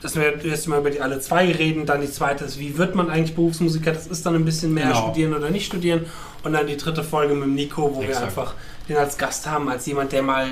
dass 0.00 0.16
wir 0.16 0.44
erst 0.44 0.66
mal 0.66 0.80
über 0.80 0.90
die 0.90 1.00
alle 1.00 1.20
zwei 1.20 1.52
reden, 1.52 1.86
dann 1.86 2.00
die 2.00 2.10
zweite 2.10 2.44
ist, 2.44 2.58
wie 2.58 2.76
wird 2.76 2.96
man 2.96 3.08
eigentlich 3.08 3.36
Berufsmusiker? 3.36 3.92
Das 3.92 4.08
ist 4.08 4.26
dann 4.26 4.34
ein 4.34 4.44
bisschen 4.44 4.74
mehr 4.74 4.88
Genau. 4.88 5.02
studieren 5.02 5.32
oder 5.32 5.48
nicht 5.50 5.64
studieren. 5.64 6.06
Und 6.42 6.54
dann 6.54 6.66
die 6.66 6.76
dritte 6.76 7.04
Folge 7.04 7.34
mit 7.34 7.50
Nico, 7.50 7.94
wo 7.94 8.00
wir 8.00 8.08
Exakt. 8.08 8.26
einfach 8.26 8.54
den 8.88 8.96
als 8.96 9.16
Gast 9.16 9.46
haben, 9.46 9.68
als 9.68 9.86
jemand, 9.86 10.12
der 10.12 10.22
mal 10.22 10.46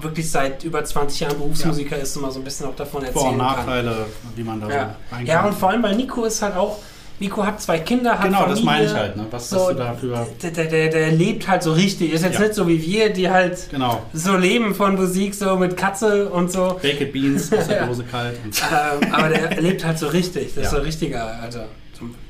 wirklich 0.00 0.30
seit 0.30 0.64
über 0.64 0.84
20 0.84 1.20
Jahren 1.20 1.38
Berufsmusiker 1.38 1.96
ist 1.96 2.16
und 2.16 2.22
mal 2.22 2.30
so 2.32 2.40
ein 2.40 2.44
bisschen 2.44 2.66
auch 2.66 2.74
davon 2.76 3.00
Vor- 3.02 3.08
erzählen 3.08 3.32
und 3.34 3.38
kann. 3.38 3.56
Nachteile, 3.56 4.06
wie 4.34 4.42
man 4.42 4.60
da 4.60 4.68
Ja. 4.68 4.96
so 5.20 5.24
ja, 5.24 5.44
und 5.46 5.54
vor 5.54 5.70
allem, 5.70 5.82
weil 5.82 5.94
Nico 5.96 6.24
ist 6.24 6.42
halt 6.42 6.56
auch, 6.56 6.78
Nico 7.20 7.44
hat 7.44 7.60
zwei 7.60 7.80
Kinder, 7.80 8.16
hat 8.18 8.26
Genau, 8.26 8.46
das 8.46 8.60
Familie, 8.60 8.64
meine 8.64 8.84
ich 8.86 8.92
halt, 8.94 9.16
ne? 9.16 9.26
Was 9.30 9.50
so, 9.50 9.58
hast 9.60 9.70
du 9.70 9.74
da 9.74 9.92
für. 9.94 10.26
der, 10.40 10.50
der, 10.66 10.88
der, 10.88 11.10
lebt 11.12 11.48
halt 11.48 11.64
so 11.64 11.72
richtig. 11.72 12.12
Ist 12.12 12.22
jetzt 12.22 12.34
Ja. 12.34 12.40
nicht 12.42 12.54
so 12.54 12.68
wie 12.68 12.80
wir, 12.80 13.12
die 13.12 13.28
halt 13.28 13.70
Genau. 13.70 14.02
so 14.12 14.36
leben 14.36 14.72
von 14.74 14.94
Musik, 14.94 15.34
so 15.34 15.56
mit 15.56 15.76
Katze 15.76 16.28
und 16.28 16.52
so. 16.52 16.78
Baked 16.80 17.12
Beans 17.12 17.52
aus 17.56 17.66
der 17.66 17.76
Ja. 17.78 17.86
Dose 17.86 18.04
kalt. 18.04 18.38
Und 18.44 18.60
ähm, 19.02 19.12
aber 19.12 19.28
der 19.30 19.60
lebt 19.60 19.84
halt 19.84 19.98
so 19.98 20.06
richtig. 20.06 20.54
Das 20.54 20.56
ist 20.56 20.62
Ja. 20.64 20.70
so 20.70 20.76
ein 20.76 20.82
richtiger, 20.82 21.40
also 21.42 21.60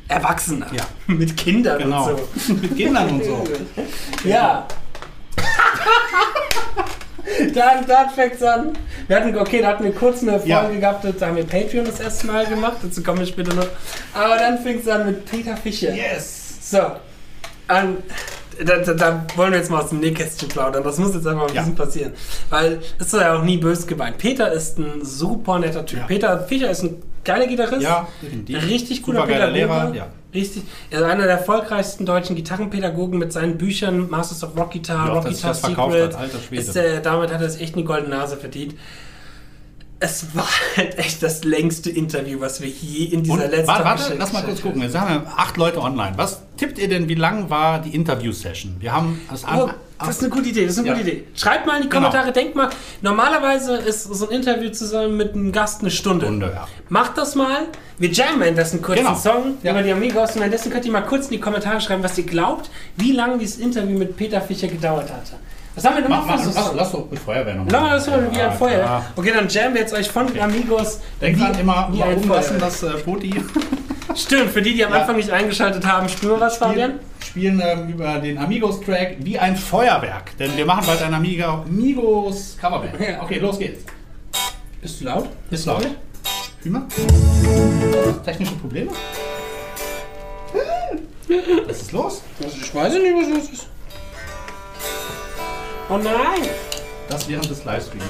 Erwachsener. 0.09 0.67
Ja. 0.75 0.85
Mit 1.15 1.37
Kindern 1.37 1.79
genau. 1.83 2.09
und 2.11 2.19
so. 2.47 2.53
Mit 2.55 2.75
Kindern 2.77 3.09
und 3.11 3.25
so. 3.25 3.45
Ja. 4.25 4.67
dann 7.55 7.87
dann 7.87 8.11
fängt's 8.11 8.43
an. 8.43 8.73
Wir 9.07 9.17
hatten, 9.17 9.37
okay, 9.39 9.61
da 9.63 9.69
hatten 9.69 9.85
wir 9.85 9.93
kurz 9.95 10.23
eine 10.23 10.33
Folge 10.33 10.49
Ja. 10.49 10.69
gehabt, 10.69 11.05
da 11.19 11.27
haben 11.27 11.37
wir 11.37 11.45
Patreon 11.47 11.85
das 11.87 12.01
erste 12.01 12.27
Mal 12.27 12.47
gemacht, 12.47 12.77
dazu 12.83 13.03
kommen 13.03 13.21
wir 13.21 13.27
später 13.27 13.55
noch. 13.55 13.67
Aber 14.15 14.37
dann 14.37 14.59
fängt's 14.59 14.87
an 14.89 15.07
mit 15.07 15.25
Peter 15.31 15.57
Fischer. 15.57 15.95
Yes! 15.95 16.71
So. 16.71 16.81
An, 17.69 17.99
da, 18.65 18.77
da, 18.79 18.93
da 18.95 19.25
wollen 19.37 19.53
wir 19.53 19.59
jetzt 19.59 19.71
mal 19.71 19.83
aus 19.83 19.91
dem 19.91 20.01
Nähkästchen 20.01 20.49
plaudern. 20.49 20.83
Das 20.83 20.99
muss 20.99 21.15
jetzt 21.15 21.27
einfach 21.27 21.49
ein 21.49 21.55
Ja. 21.55 21.61
bisschen 21.63 21.77
passieren. 21.77 22.13
Weil 22.51 22.81
es 22.99 23.07
ist 23.13 23.21
ja 23.21 23.37
auch 23.39 23.43
nie 23.43 23.57
böse 23.59 23.87
gemeint. 23.87 24.19
Peter 24.19 24.51
ist 24.53 24.79
ein 24.79 25.05
super 25.05 25.59
netter 25.59 25.85
Typ. 25.87 26.01
Ja. 26.01 26.07
Peter 26.07 26.41
Fischer 26.45 26.71
ist 26.71 26.83
ein 26.83 27.03
geiler 27.25 27.47
Gitarrist. 27.47 27.83
Ja, 27.83 28.09
definitiv. 28.23 28.67
Richtig 28.67 29.03
cooler 29.03 29.27
Pädagoge. 29.27 29.53
Lehrer, 29.59 29.95
ja. 29.95 30.07
Richtig. 30.35 30.65
Er 30.91 31.01
ist 31.01 31.05
einer 31.05 31.23
der 31.25 31.39
erfolgreichsten 31.39 32.05
deutschen 32.05 32.37
Gitarrenpädagogen 32.37 33.19
mit 33.19 33.33
seinen 33.33 33.57
Büchern 33.57 34.11
Masters 34.11 34.45
of 34.45 34.57
Rock 34.57 34.73
Guitar, 34.73 35.09
Rock 35.09 35.25
Guitar 35.25 35.55
Secret. 35.55 36.17
hat. 36.17 36.31
Ist, 36.51 36.77
äh, 36.77 37.01
damit 37.01 37.33
hat 37.33 37.41
er 37.41 37.49
sich 37.49 37.63
echt 37.63 37.75
eine 37.75 37.85
goldene 37.85 38.15
Nase 38.15 38.37
verdient. 38.37 38.75
Es 40.01 40.37
war 40.37 40.47
halt 40.77 40.99
echt 40.99 41.23
das 41.23 41.45
längste 41.45 41.91
Interview, 41.91 42.41
was 42.41 42.61
wir 42.61 42.69
je 42.69 43.07
in 43.07 43.23
dieser 43.23 43.45
Und, 43.45 43.51
letzten 43.51 43.69
warte, 43.69 43.85
warte, 43.85 44.15
lass 44.19 44.33
mal 44.33 44.43
kurz 44.43 44.61
gucken. 44.61 44.83
Jetzt 44.83 44.99
haben 44.99 45.25
wir 45.25 45.33
acht 45.39 45.57
Leute 45.57 45.81
online. 45.81 46.13
Was 46.17 46.43
tippt 46.59 46.79
ihr 46.79 46.89
denn, 46.89 47.09
wie 47.09 47.15
lang 47.15 47.49
war 47.49 47.81
die 47.81 47.95
Interview-Session? 47.95 48.77
Wir 48.81 48.93
haben 48.93 49.21
das 49.31 49.45
an. 49.45 49.71
Das 49.99 50.11
ist 50.11 50.21
eine 50.23 50.31
gute 50.31 50.49
Idee, 50.51 50.63
das 50.65 50.73
ist 50.75 50.79
eine 50.79 50.89
Ja. 50.89 50.95
gute 50.95 51.09
Idee. 51.09 51.25
Schreibt 51.35 51.67
mal 51.67 51.77
in 51.77 51.83
die 51.83 51.89
Genau. 51.89 52.09
Kommentare, 52.09 52.33
denkt 52.33 52.55
mal, 52.55 52.69
normalerweise 53.03 53.77
ist 53.77 54.05
so 54.05 54.29
ein 54.29 54.35
Interview 54.37 54.71
zusammen 54.71 55.17
mit 55.17 55.35
einem 55.35 55.51
Gast 55.51 55.81
eine 55.81 55.91
Stunde. 55.91 56.27
Stunde, 56.27 56.53
ja. 56.55 56.69
Macht 56.89 57.19
das 57.19 57.35
mal. 57.35 57.67
Wir 57.99 58.11
jammen 58.11 58.41
währenddessen 58.41 58.81
kurz 58.81 58.99
Genau. 58.99 59.11
einen 59.11 59.19
Song 59.19 59.59
Ja. 59.63 59.73
über 59.73 59.83
die 59.83 59.91
Amigos 59.91 60.31
und 60.33 60.37
währenddessen 60.37 60.71
könnt 60.71 60.85
ihr 60.87 60.93
mal 60.93 61.01
kurz 61.03 61.25
in 61.27 61.33
die 61.33 61.41
Kommentare 61.41 61.81
schreiben, 61.81 62.03
was 62.05 62.17
ihr 62.17 62.25
glaubt, 62.27 62.71
wie 62.97 63.13
lange 63.13 63.39
dieses 63.39 63.59
Interview 63.59 63.99
mit 63.99 64.17
Peter 64.17 64.41
Fischer 64.41 64.69
gedauert 64.69 65.11
hatte. 65.11 65.33
Was 65.75 65.85
haben 65.85 65.95
wir 65.97 66.03
denn 66.03 66.11
Mach, 66.11 66.27
noch? 66.27 66.37
mach, 66.37 66.43
so 66.45 66.51
lass, 66.55 66.73
lass 66.75 66.93
doch 66.93 67.11
mit 67.11 67.19
Feuerwehr 67.21 67.55
nochmal. 67.55 67.91
Lass 67.93 68.07
mal 68.09 68.29
wie 68.33 68.41
ein 68.41 68.53
Feuer. 68.53 69.05
Okay, 69.17 69.33
dann 69.33 69.49
jammen 69.49 69.75
wir 69.75 69.81
jetzt 69.83 69.95
euch 69.95 70.09
von 70.11 70.27
den 70.27 70.41
Amigos. 70.41 71.01
Denk 71.21 71.37
wie, 71.37 71.41
dran, 71.41 71.59
immer 71.59 71.89
umlassen, 71.89 72.59
Feuer. 72.59 72.69
das 72.69 72.83
äh, 72.83 72.91
Poti. 73.05 73.31
Stimmt, 74.15 74.51
für 74.51 74.63
die, 74.63 74.75
die 74.75 74.85
am 74.85 74.93
Ja. 74.93 75.01
Anfang 75.01 75.17
nicht 75.17 75.31
eingeschaltet 75.31 75.85
haben, 75.87 76.09
spüren 76.09 76.39
wir 76.39 76.47
was, 76.47 76.57
Fabian? 76.59 77.01
Spielen 77.25 77.61
ähm, 77.65 77.89
über 77.91 78.19
den 78.19 78.39
Amigos-Track 78.39 79.17
wie 79.21 79.39
ein 79.39 79.57
Feuerwerk. 79.57 80.37
Denn 80.39 80.57
wir 80.57 80.65
machen 80.67 80.85
bald 80.87 81.03
ein 81.03 81.13
Amiga 81.15 81.63
Amigos 81.67 82.57
Coverband. 82.61 82.95
Okay, 83.23 83.39
los 83.39 83.59
geht's. 83.59 83.85
Bist 84.81 85.01
du 85.01 85.05
laut? 85.05 85.29
Ist 85.51 85.67
laut. 85.67 85.87
Hümer? 86.63 86.87
Technische 88.25 88.55
Probleme? 88.55 88.91
Was 91.67 91.83
ist 91.83 91.93
los? 91.93 92.23
Ich 92.41 92.75
weiß 92.75 92.93
nicht, 92.95 93.15
was 93.15 93.29
los 93.29 93.51
ist. 93.53 93.67
Oh 95.91 95.97
nein! 95.99 96.49
Das 97.09 97.29
während 97.29 97.49
des 97.51 97.65
Livestreams. 97.65 98.05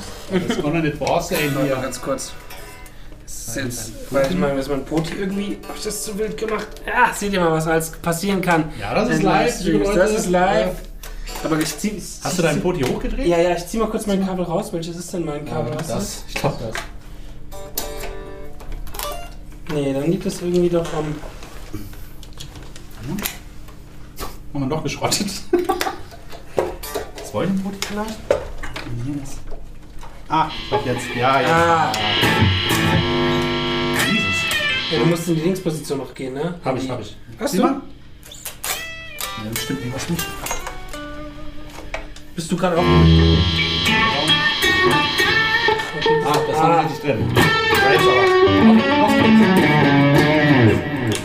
Das 0.49 0.61
konnte 0.63 0.79
nicht 0.81 0.97
voraussehen 0.97 1.55
Warte 1.55 1.69
mal 1.69 1.75
hier. 1.75 1.83
ganz 1.83 2.01
kurz. 2.01 2.33
Das 3.49 3.57
ist 3.57 3.65
jetzt, 3.65 3.93
weil 4.13 4.27
ich 4.31 4.37
meine, 4.37 4.57
dass 4.57 4.69
mein 4.69 4.85
Poti 4.85 5.15
irgendwie, 5.15 5.57
hab 5.67 5.75
ich 5.75 5.83
das 5.85 6.05
zu 6.05 6.19
wild 6.19 6.37
gemacht? 6.37 6.67
Ja, 6.87 7.15
seht 7.15 7.33
ihr 7.33 7.41
mal, 7.41 7.53
was 7.53 7.67
alles 7.67 7.91
passieren 7.93 8.43
kann. 8.43 8.65
Ja, 8.79 8.95
das 8.95 9.09
ist 9.09 9.23
live, 9.23 9.65
Leute. 9.65 9.99
Das 9.99 10.11
ist 10.13 10.29
live. 10.29 10.75
Aber 11.45 11.59
ich 11.59 11.79
zieh, 11.79 12.03
Hast 12.25 12.39
du 12.39 12.43
deinen 12.43 12.61
Poti 12.61 12.83
hochgedreht? 12.83 13.27
Ja, 13.27 13.39
ja, 13.39 13.57
ich 13.57 13.67
zieh 13.67 13.79
mal 13.79 13.89
kurz 13.89 14.07
mein 14.07 14.27
Kabel 14.27 14.45
raus. 14.45 14.71
Welches 14.75 14.97
ist 14.97 15.15
denn 15.15 15.25
mein 15.25 15.47
Kabel? 15.47 15.73
Was 15.75 15.81
ist 15.83 15.91
das. 15.95 16.25
Ich 16.29 16.35
glaube 16.35 16.57
das. 16.61 16.73
das? 16.73 16.83
Nee, 19.75 19.95
dann 19.95 20.11
liegt 20.11 20.27
es 20.27 20.43
irgendwie 20.43 20.69
doch 20.69 20.93
am. 20.93 21.15
Haben 24.53 24.61
wir 24.61 24.67
doch 24.69 24.83
geschrottet. 24.83 25.29
Das 27.17 27.35
wollte 27.35 27.53
ein 27.53 27.63
Poti 27.63 27.79
vielleicht? 27.89 28.19
Hier 29.05 29.23
ist- 29.23 29.39
Ah, 30.31 30.49
doch 30.71 30.85
jetzt. 30.87 31.07
Ja, 31.15 31.41
jetzt. 31.41 31.51
Ah. 31.51 31.93
Ja, 34.91 34.99
du 35.01 35.05
musst 35.07 35.29
in 35.29 35.35
die 35.37 35.41
Linksposition 35.43 35.99
noch 35.99 36.15
gehen, 36.15 36.35
ne? 36.35 36.55
Hab 36.65 36.77
ich, 36.77 36.89
hab 36.89 37.01
ich. 37.01 37.15
Hast 37.39 37.51
Sieh 37.53 37.59
du? 37.59 37.63
mal. 37.65 37.73
Ja, 39.45 39.51
bestimmt 39.53 39.81
irgendwas 39.81 40.09
nicht. 40.09 40.25
Bist 42.35 42.51
du 42.53 42.57
gerade 42.57 42.79
auch. 42.79 42.83
Ah, 46.25 46.37
das 46.49 46.57
Ah. 46.59 46.63
war 46.69 46.85
richtig 46.85 47.01
drin. 47.01 47.19
Ja, 47.37 47.93
jetzt 47.93 48.03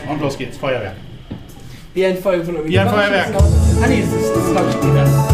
aber. 0.07 0.11
Und 0.11 0.22
los 0.22 0.38
geht's, 0.38 0.57
Feuerwerk. 0.57 0.95
Wie 1.93 2.05
ein 2.05 2.18
Feuer 2.18 2.43
von 2.43 2.66
Wie 2.68 2.78
ein 2.80 2.89
Feuerwerk. 2.89 3.34
Ah, 3.36 3.88
nee, 3.88 4.01
das 4.01 4.14
ist, 4.22 4.36
das 4.36 4.45
ist 4.47 4.53
Lautsprecher. 4.53 5.05
Jetzt 5.05 5.33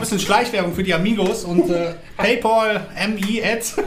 ein 0.00 0.02
bisschen 0.02 0.20
Schleichwerbung 0.20 0.74
für 0.74 0.82
die 0.82 0.94
Amigos 0.94 1.44
und 1.44 1.68
äh, 1.70 1.94
Paypal, 2.16 2.86
MI, 3.08 3.42
Ads. 3.44 3.76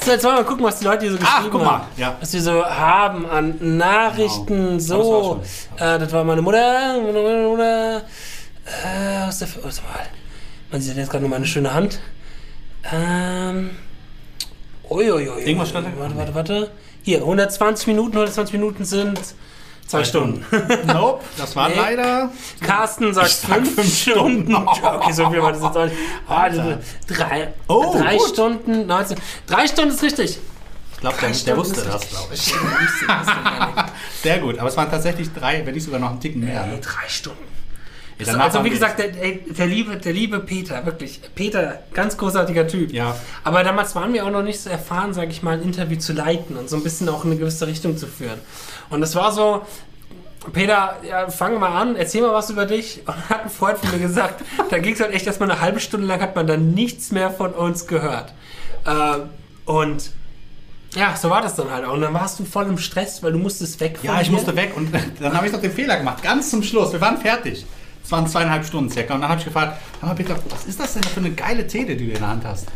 So, 0.00 0.12
jetzt 0.12 0.24
wollen 0.24 0.36
wir 0.36 0.42
mal 0.42 0.48
gucken, 0.48 0.64
was 0.64 0.78
die 0.78 0.84
Leute 0.86 1.02
hier 1.02 1.10
so 1.12 1.18
geschrieben 1.18 1.36
Ach, 1.38 1.48
guck 1.50 1.60
mal, 1.62 1.70
haben. 1.72 1.86
ja. 1.98 2.16
Was 2.18 2.32
wir 2.32 2.40
so 2.40 2.64
haben 2.64 3.26
an 3.26 3.76
Nachrichten. 3.76 4.78
Genau. 4.78 4.78
So, 4.78 5.40
Das 5.42 5.80
war 5.80 5.96
äh, 5.96 5.98
das 5.98 6.12
war 6.12 6.24
meine 6.24 6.40
Mutter. 6.40 6.96
Meine 7.02 7.48
Mutter. 7.48 7.96
Äh, 7.98 9.26
was 9.26 9.34
ist 9.34 9.40
der 9.40 9.48
für. 9.48 9.64
Warte 9.64 9.82
mal. 9.82 10.06
Man 10.70 10.80
sieht 10.80 10.96
jetzt 10.96 11.10
gerade 11.10 11.22
nur 11.22 11.30
meine 11.30 11.44
schöne 11.44 11.74
Hand. 11.74 11.98
Ähm. 12.90 13.70
Uiuiui. 14.88 15.42
Irgendwas 15.44 15.68
stand? 15.70 15.88
Warte, 15.98 16.16
warte, 16.16 16.34
warte. 16.34 16.70
Hier, 17.02 17.18
120 17.18 17.88
Minuten. 17.88 18.12
120 18.16 18.54
Minuten 18.54 18.84
sind 18.86 19.20
zwei 19.88 20.04
Stunden. 20.04 20.44
Nope, 20.86 21.24
das 21.36 21.56
war 21.56 21.68
Nee. 21.70 21.74
leider. 21.76 22.30
Carsten 22.60 23.12
sagt 23.12 23.30
sag 23.30 23.56
fünf, 23.56 23.74
fünf 23.74 23.94
Stunden. 24.00 24.52
Stunden. 24.52 24.54
Okay, 24.84 25.12
so 25.12 25.28
viel 25.30 25.42
war 25.42 25.52
das 25.52 25.62
jetzt 25.62 25.76
auch 25.76 25.84
nicht. 25.84 25.96
Ah, 26.28 26.48
drei, 27.08 27.54
Oh, 27.66 27.96
drei 27.98 28.16
gut. 28.16 28.28
Stunden, 28.28 28.86
19. 28.86 29.18
Drei 29.46 29.66
Stunden 29.66 29.90
ist 29.94 30.02
richtig. 30.02 30.38
Ich 30.92 31.00
glaube, 31.00 31.16
der, 31.20 31.30
der 31.30 31.56
wusste 31.56 31.82
das, 31.82 32.08
glaube 32.08 32.34
ich. 32.34 32.52
Sehr 34.22 34.38
gut, 34.40 34.58
aber 34.58 34.68
es 34.68 34.76
waren 34.76 34.90
tatsächlich 34.90 35.32
drei, 35.32 35.64
wenn 35.64 35.74
nicht 35.74 35.84
sogar 35.84 36.00
noch 36.00 36.10
einen 36.10 36.20
Ticken 36.20 36.44
mehr. 36.44 36.62
Ey, 36.64 36.70
Ne? 36.70 36.78
drei 36.80 37.08
Stunden. 37.08 37.38
Danach 38.26 38.46
also 38.46 38.64
wie 38.64 38.70
gesagt, 38.70 38.98
der, 38.98 39.08
der, 39.08 39.66
liebe, 39.66 39.96
der 39.96 40.12
liebe 40.12 40.40
Peter, 40.40 40.84
wirklich. 40.84 41.20
Peter, 41.34 41.80
ganz 41.94 42.16
großartiger 42.16 42.66
Typ. 42.66 42.92
Ja. 42.92 43.16
Aber 43.44 43.62
damals 43.62 43.94
waren 43.94 44.12
wir 44.12 44.26
auch 44.26 44.30
noch 44.30 44.42
nicht 44.42 44.60
so 44.60 44.70
erfahren, 44.70 45.14
sage 45.14 45.30
ich 45.30 45.42
mal, 45.42 45.54
ein 45.54 45.62
Interview 45.62 45.98
zu 45.98 46.12
leiten 46.12 46.56
und 46.56 46.68
so 46.68 46.76
ein 46.76 46.82
bisschen 46.82 47.08
auch 47.08 47.24
in 47.24 47.30
eine 47.30 47.40
gewisse 47.40 47.66
Richtung 47.66 47.96
zu 47.96 48.06
führen. 48.06 48.38
Und 48.90 49.00
das 49.00 49.14
war 49.14 49.32
so, 49.32 49.62
Peter, 50.52 50.96
ja, 51.08 51.28
fang 51.28 51.58
mal 51.58 51.80
an, 51.80 51.96
erzähl 51.96 52.22
mal 52.22 52.32
was 52.32 52.50
über 52.50 52.66
dich. 52.66 53.02
Und 53.06 53.28
hat 53.28 53.44
ein 53.44 53.50
Freund 53.50 53.78
von 53.78 53.90
mir 53.90 53.98
gesagt, 53.98 54.42
da 54.70 54.78
ging 54.78 54.94
es 54.94 55.00
halt 55.00 55.12
echt 55.12 55.26
erstmal 55.26 55.50
eine 55.50 55.60
halbe 55.60 55.80
Stunde 55.80 56.06
lang, 56.06 56.20
hat 56.20 56.34
man 56.34 56.46
dann 56.46 56.72
nichts 56.72 57.10
mehr 57.12 57.30
von 57.30 57.52
uns 57.52 57.86
gehört. 57.86 58.32
Ähm, 58.86 59.28
und 59.64 60.10
ja, 60.94 61.14
so 61.16 61.28
war 61.28 61.42
das 61.42 61.54
dann 61.54 61.70
halt 61.70 61.84
auch. 61.84 61.92
Und 61.92 62.00
dann 62.00 62.14
warst 62.14 62.38
du 62.38 62.44
voll 62.44 62.66
im 62.66 62.78
Stress, 62.78 63.22
weil 63.22 63.32
du 63.32 63.38
musstest 63.38 63.78
weg 63.80 63.98
Ja, 64.02 64.20
ich 64.20 64.30
musste 64.30 64.56
weg 64.56 64.72
und 64.74 64.90
dann 65.20 65.36
habe 65.36 65.46
ich 65.46 65.52
noch 65.52 65.60
den 65.60 65.72
Fehler 65.72 65.98
gemacht. 65.98 66.22
Ganz 66.22 66.50
zum 66.50 66.62
Schluss. 66.62 66.92
Wir 66.92 67.00
waren 67.00 67.18
fertig. 67.18 67.66
Es 68.08 68.12
waren 68.12 68.26
zweieinhalb 68.26 68.64
Stunden 68.64 68.90
circa. 68.90 69.12
Und 69.12 69.20
dann 69.20 69.28
habe 69.28 69.38
ich 69.38 69.44
gefragt, 69.44 69.82
Peter, 70.16 70.34
was 70.48 70.64
ist 70.64 70.80
das 70.80 70.94
denn 70.94 71.02
für 71.02 71.20
eine 71.20 71.30
geile 71.32 71.66
Tele, 71.66 71.94
die 71.94 72.06
du 72.06 72.12
in 72.12 72.18
der 72.18 72.28
Hand 72.28 72.42
hast? 72.42 72.66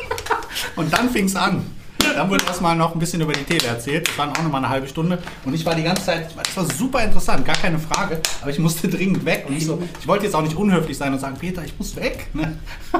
und 0.76 0.90
dann 0.90 1.10
fing 1.10 1.26
es 1.26 1.36
an. 1.36 1.66
Dann 2.14 2.30
wurde 2.30 2.44
erstmal 2.46 2.76
noch 2.76 2.94
ein 2.94 2.98
bisschen 2.98 3.20
über 3.20 3.32
die 3.32 3.44
Tele 3.44 3.66
erzählt. 3.66 4.08
Das 4.08 4.18
waren 4.18 4.30
auch 4.30 4.42
nochmal 4.42 4.60
eine 4.64 4.68
halbe 4.68 4.86
Stunde. 4.88 5.18
Und 5.44 5.54
ich 5.54 5.64
war 5.64 5.74
die 5.74 5.82
ganze 5.82 6.04
Zeit, 6.04 6.28
das 6.36 6.56
war 6.56 6.64
super 6.76 7.02
interessant, 7.02 7.44
gar 7.44 7.56
keine 7.56 7.78
Frage. 7.78 8.20
Aber 8.40 8.50
ich 8.50 8.58
musste 8.58 8.88
dringend 8.88 9.24
weg. 9.24 9.44
Und 9.48 9.56
ich, 9.56 9.66
so, 9.66 9.82
ich 10.00 10.06
wollte 10.08 10.24
jetzt 10.24 10.34
auch 10.34 10.42
nicht 10.42 10.56
unhöflich 10.56 10.96
sein 10.96 11.12
und 11.12 11.18
sagen, 11.18 11.36
Peter, 11.38 11.64
ich 11.64 11.78
muss 11.78 11.96
weg. 11.96 12.28
Ne? 12.34 12.56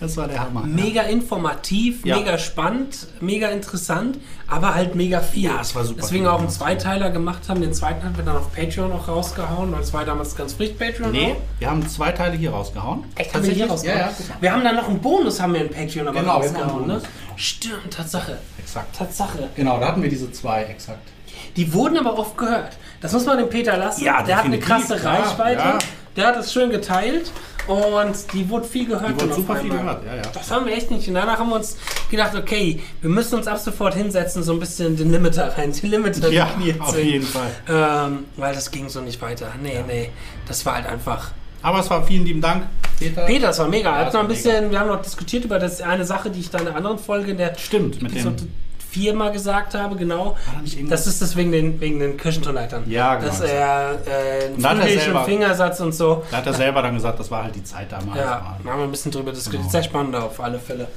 Das 0.00 0.14
war 0.18 0.28
der 0.28 0.40
Hammer. 0.40 0.62
Mega 0.66 1.02
informativ, 1.02 2.04
Ja. 2.04 2.18
mega 2.18 2.36
spannend, 2.36 3.06
mega 3.20 3.48
interessant, 3.48 4.18
aber 4.46 4.74
halt 4.74 4.94
mega 4.94 5.20
viel. 5.20 5.44
Ja, 5.44 5.60
es 5.62 5.74
war 5.74 5.84
super 5.84 6.02
Deswegen 6.02 6.24
viel 6.24 6.28
auch 6.30 6.40
einen. 6.40 6.50
Zweiteiler 6.50 7.08
gemacht 7.10 7.48
haben. 7.48 7.62
Den 7.62 7.72
zweiten 7.72 8.04
haben 8.04 8.14
wir 8.16 8.24
dann 8.24 8.36
auf 8.36 8.52
Patreon 8.54 8.92
auch 8.92 9.08
rausgehauen, 9.08 9.72
weil 9.72 9.80
es 9.80 9.94
war 9.94 10.04
damals 10.04 10.36
ganz 10.36 10.52
frisch 10.54 10.70
Patreon. 10.78 11.12
Nee, 11.12 11.32
auch. 11.32 11.60
wir 11.60 11.70
haben 11.70 11.88
zwei 11.88 12.12
Teile 12.12 12.36
hier 12.36 12.50
rausgehauen. 12.50 13.04
Echt, 13.14 13.32
haben 13.34 13.44
wir 13.46 13.54
hier 13.54 13.68
rausgehauen? 13.70 13.98
Ja, 14.00 14.06
ja, 14.08 14.12
wir 14.40 14.52
haben 14.52 14.64
dann 14.64 14.76
noch 14.76 14.88
einen 14.88 14.98
Bonus, 15.00 15.40
haben 15.40 15.54
wir 15.54 15.62
in 15.62 15.70
Patreon 15.70 16.08
aber 16.08 16.20
Genau, 16.20 16.32
rausgehauen, 16.36 16.86
ne? 16.86 17.00
Stimmt, 17.36 17.92
Tatsache. 17.92 18.38
Exakt. 18.58 18.96
Tatsache. 18.96 19.48
Genau, 19.54 19.78
da 19.80 19.88
hatten 19.88 20.02
wir 20.02 20.10
diese 20.10 20.30
zwei 20.32 20.64
exakt. 20.64 21.08
Die 21.56 21.72
wurden 21.72 21.96
aber 21.98 22.18
oft 22.18 22.36
gehört. 22.36 22.76
Das 23.00 23.12
muss 23.12 23.24
man 23.26 23.38
dem 23.38 23.48
Peter 23.48 23.76
lassen. 23.76 24.04
Ja, 24.04 24.22
der 24.22 24.36
hat 24.38 24.44
eine 24.46 24.58
krasse 24.58 24.96
klar, 24.96 25.20
Reichweite. 25.20 25.60
ja. 25.60 25.78
Der 26.16 26.28
hat 26.28 26.36
es 26.38 26.50
schön 26.50 26.70
geteilt 26.70 27.30
und 27.66 28.32
die 28.32 28.48
wurde 28.48 28.66
viel 28.66 28.86
gehört. 28.86 29.10
Die 29.10 29.20
wurde 29.22 29.34
super 29.34 29.56
viel 29.56 29.68
gehört, 29.68 30.02
ja, 30.06 30.14
ja. 30.16 30.22
Das 30.32 30.50
haben 30.50 30.64
wir 30.64 30.72
echt 30.74 30.90
nicht. 30.90 31.06
Und 31.08 31.14
danach 31.14 31.38
haben 31.38 31.50
wir 31.50 31.56
uns 31.56 31.76
gedacht, 32.10 32.34
okay, 32.34 32.80
wir 33.02 33.10
müssen 33.10 33.34
uns 33.34 33.46
ab 33.46 33.58
sofort 33.58 33.94
hinsetzen, 33.94 34.42
so 34.42 34.52
ein 34.54 34.58
bisschen 34.60 34.96
den 34.96 35.10
Limiter 35.12 35.54
rein, 35.58 35.72
die 35.72 35.86
Limiter 35.86 36.30
Ja, 36.30 36.48
auf 36.80 36.92
zwingen. 36.92 37.06
jeden 37.12 37.26
Fall. 37.26 37.50
Ähm, 37.68 38.24
weil 38.36 38.54
das 38.54 38.70
ging 38.70 38.88
so 38.88 39.02
nicht 39.02 39.20
weiter. 39.20 39.48
Nee, 39.62 39.84
nee. 39.86 40.10
Das 40.48 40.64
war 40.64 40.76
halt 40.76 40.86
einfach. 40.86 41.32
Aber 41.60 41.80
es 41.80 41.90
war 41.90 42.02
vielen 42.06 42.24
lieben 42.24 42.40
Dank, 42.40 42.64
Peter. 42.98 43.22
Peter, 43.22 43.46
das 43.48 43.58
war 43.58 43.68
mega. 43.68 43.90
Ja, 43.90 43.98
Er 43.98 44.04
das 44.06 44.14
noch 44.14 44.20
ein 44.20 44.26
war 44.28 44.34
bisschen, 44.34 44.70
wir 44.70 44.80
haben 44.80 44.88
noch 44.88 45.02
diskutiert 45.02 45.44
über 45.44 45.58
das 45.58 45.80
eine 45.82 46.04
Sache, 46.04 46.30
die 46.30 46.40
ich 46.40 46.50
da 46.50 46.58
in 46.58 46.68
einer 46.68 46.76
anderen 46.76 46.98
Folge 46.98 47.32
in 47.32 47.36
der 47.36 47.54
Stimmt, 47.56 48.00
mit 48.02 48.12
Episode 48.12 48.36
dem. 48.36 48.52
viermal 48.90 49.32
gesagt 49.32 49.74
habe, 49.74 49.96
genau. 49.96 50.24
War? 50.24 50.86
Das 50.88 51.06
ist 51.06 51.20
das 51.20 51.36
wegen 51.36 51.52
den, 51.52 51.78
wegen 51.80 52.00
den 52.00 52.16
Kirchentonleitern. 52.16 52.84
Ja, 52.90 53.16
genau. 53.16 53.26
Dass 53.28 53.40
er 53.42 53.98
äh, 54.06 54.50
er 54.62 54.70
einen 54.70 54.82
selber- 54.98 55.24
Fingersatz 55.24 55.80
und 55.80 55.94
so. 55.94 56.22
Da 56.30 56.38
hat 56.38 56.46
er 56.46 56.54
selber 56.54 56.80
dann 56.82 56.94
gesagt, 56.94 57.20
das 57.20 57.30
war 57.30 57.44
halt 57.44 57.54
die 57.54 57.64
Zeit 57.64 57.92
damals. 57.92 58.18
Ja, 58.18 58.56
da 58.64 58.70
haben 58.70 58.78
wir 58.78 58.84
ein 58.84 58.90
bisschen 58.90 59.12
drüber 59.12 59.32
diskutiert. 59.32 59.60
Genau. 59.62 59.72
Sehr 59.72 59.82
spannend 59.82 60.16
auf 60.16 60.40
alle 60.40 60.58
Fälle. 60.58 60.88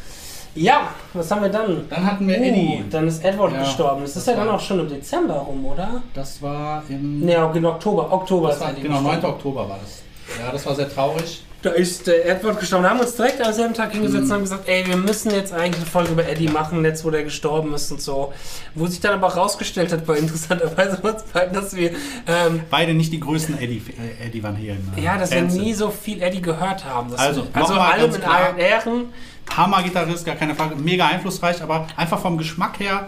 Ja, 0.55 0.87
was 1.13 1.29
haben 1.29 1.43
wir 1.43 1.49
dann? 1.49 1.87
Dann 1.89 2.05
hatten 2.05 2.27
wir 2.27 2.37
Eddie. 2.37 2.81
Uh, 2.83 2.89
dann 2.89 3.07
ist 3.07 3.23
Edward 3.23 3.53
Ja, 3.53 3.59
gestorben. 3.59 4.01
Das 4.01 4.09
ist 4.11 4.17
das 4.17 4.25
ja 4.27 4.35
dann 4.39 4.47
war- 4.47 4.55
auch 4.55 4.59
schon 4.59 4.79
im 4.79 4.89
Dezember 4.89 5.35
rum, 5.35 5.63
oder? 5.65 6.01
Das 6.13 6.41
war 6.41 6.81
im. 6.89 7.19
Ne, 7.19 7.51
in 7.53 7.65
Oktober. 7.65 8.11
Oktober 8.11 8.59
war, 8.59 8.71
Eddie 8.71 8.81
genau, 8.81 9.01
9. 9.01 9.11
gestorben. 9.15 9.35
Oktober 9.35 9.69
war 9.69 9.77
das. 9.81 10.01
Ja, 10.39 10.51
das 10.51 10.65
war 10.65 10.75
sehr 10.75 10.89
traurig. 10.89 11.43
Da 11.61 11.71
ist 11.71 12.07
äh, 12.07 12.21
Edward 12.21 12.57
gestorben. 12.57 12.83
Da 12.83 12.91
haben 12.91 12.99
wir 12.99 13.05
uns 13.05 13.15
direkt 13.17 13.41
am 13.45 13.51
selben 13.51 13.73
Tag 13.73 13.91
hingesetzt 13.91 14.23
Mhm. 14.25 14.29
und 14.29 14.33
haben 14.35 14.41
gesagt, 14.43 14.67
ey, 14.69 14.87
wir 14.87 14.95
müssen 14.95 15.31
jetzt 15.31 15.51
eigentlich 15.51 15.75
eine 15.75 15.85
Folge 15.85 16.13
über 16.13 16.25
Eddie 16.25 16.47
machen, 16.47 16.85
jetzt 16.85 17.03
wo 17.03 17.09
der 17.09 17.23
gestorben 17.23 17.73
ist 17.73 17.91
und 17.91 18.01
so. 18.01 18.31
Wo 18.75 18.87
sich 18.87 19.01
dann 19.01 19.13
aber 19.13 19.27
auch 19.27 19.35
rausgestellt 19.35 19.91
hat, 19.91 20.07
war 20.07 20.15
interessanterweise 20.15 20.97
uns 21.01 21.23
beiden, 21.33 21.53
dass 21.53 21.75
wir, 21.75 21.91
ähm, 22.27 22.61
Beide 22.69 22.93
nicht 22.93 23.11
die 23.11 23.19
größten 23.19 23.59
Eddie, 23.59 23.81
äh, 24.21 24.27
Eddie 24.27 24.41
Van 24.41 24.55
Halen. 24.55 24.89
äh, 24.95 25.01
ja, 25.01 25.17
dass 25.17 25.31
wir 25.31 25.39
Fans 25.39 25.53
sind. 25.53 25.63
nie 25.63 25.73
so 25.73 25.89
viel 25.91 26.21
Eddie 26.21 26.41
gehört 26.41 26.85
haben. 26.85 27.11
Das 27.11 27.19
Also, 27.19 27.45
also 27.51 27.73
nochmal 27.73 27.91
alle 27.91 28.01
ganz 28.03 28.13
mit 28.13 28.23
klar. 28.23 28.35
allen 28.45 28.57
Ehren. 28.57 29.05
Hammer-Gitarrist, 29.57 30.25
gar 30.25 30.35
keine 30.35 30.55
Frage. 30.55 30.75
Mega 30.77 31.07
einflussreich, 31.07 31.61
aber 31.61 31.87
einfach 31.97 32.19
vom 32.21 32.37
Geschmack 32.37 32.79
her, 32.79 33.07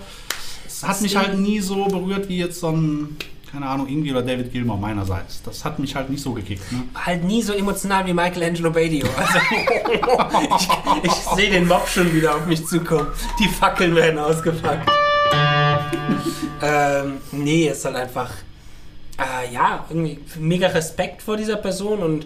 es 0.68 0.84
hat 0.86 1.00
mich 1.02 1.16
halt 1.16 1.38
nie 1.40 1.60
so 1.62 1.86
berührt 1.86 2.28
wie 2.28 2.40
jetzt 2.40 2.60
so 2.60 2.68
ein, 2.70 3.16
keine 3.52 3.66
Ahnung, 3.66 3.88
Ingi 3.88 4.12
oder 4.12 4.22
David 4.22 4.52
Gilmour 4.52 4.78
meinerseits. 4.78 5.44
Das 5.44 5.66
hat 5.66 5.78
mich 5.78 5.94
halt 5.96 6.10
nicht 6.10 6.24
so 6.24 6.32
gekickt. 6.32 6.72
Ne? 6.72 6.84
halt 6.96 7.24
nie 7.24 7.42
so 7.42 7.54
emotional 7.54 8.06
wie 8.06 8.14
Michelangelo 8.14 8.72
Badio. 8.72 9.08
Also, 9.18 9.40
ich 10.56 11.04
ich 11.04 11.12
sehe 11.12 11.52
den 11.52 11.68
Mob 11.68 11.88
schon 11.88 12.14
wieder 12.14 12.36
auf 12.36 12.46
mich 12.46 12.66
zukommen. 12.66 13.08
Die 13.40 13.48
Fackeln 13.48 13.94
werden 13.96 14.20
ausgepackt. 14.20 14.90
ähm, 16.62 17.18
nee, 17.32 17.68
ist 17.68 17.84
halt 17.84 17.96
einfach, 17.98 18.32
äh, 19.20 19.54
ja, 19.54 19.86
irgendwie 19.90 20.20
mega 20.40 20.68
Respekt 20.68 21.22
vor 21.22 21.36
dieser 21.36 21.58
Person 21.58 22.00
und 22.02 22.26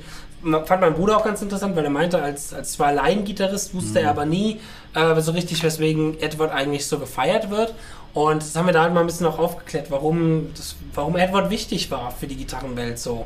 fand 0.66 0.82
mein 0.82 0.94
Bruder 0.94 1.18
auch 1.18 1.24
ganz 1.24 1.42
interessant, 1.42 1.76
weil 1.76 1.86
er 1.86 1.90
meinte, 1.90 2.22
als, 2.22 2.54
als 2.54 2.74
zwar 2.74 2.94
Laiengitarrist 2.94 3.74
wusste 3.74 4.02
er 4.02 4.12
aber 4.12 4.26
nie 4.26 4.60
äh, 4.94 5.20
so 5.20 5.32
richtig, 5.32 5.64
weswegen 5.64 6.20
Edward 6.20 6.52
eigentlich 6.52 6.86
so 6.86 7.00
gefeiert 7.00 7.50
wird. 7.50 7.74
Und 8.14 8.42
das 8.42 8.56
haben 8.56 8.66
wir 8.66 8.74
da 8.74 8.84
halt 8.84 8.94
mal 8.94 9.02
ein 9.02 9.08
bisschen 9.08 9.26
auch 9.26 9.40
aufgeklärt, 9.40 9.92
warum, 9.92 10.48
das, 10.56 10.76
warum 10.96 11.16
Edward 11.16 11.50
wichtig 11.50 11.92
war 11.92 12.12
für 12.12 12.28
die 12.28 12.36
Gitarrenwelt 12.36 12.98
so. 13.00 13.26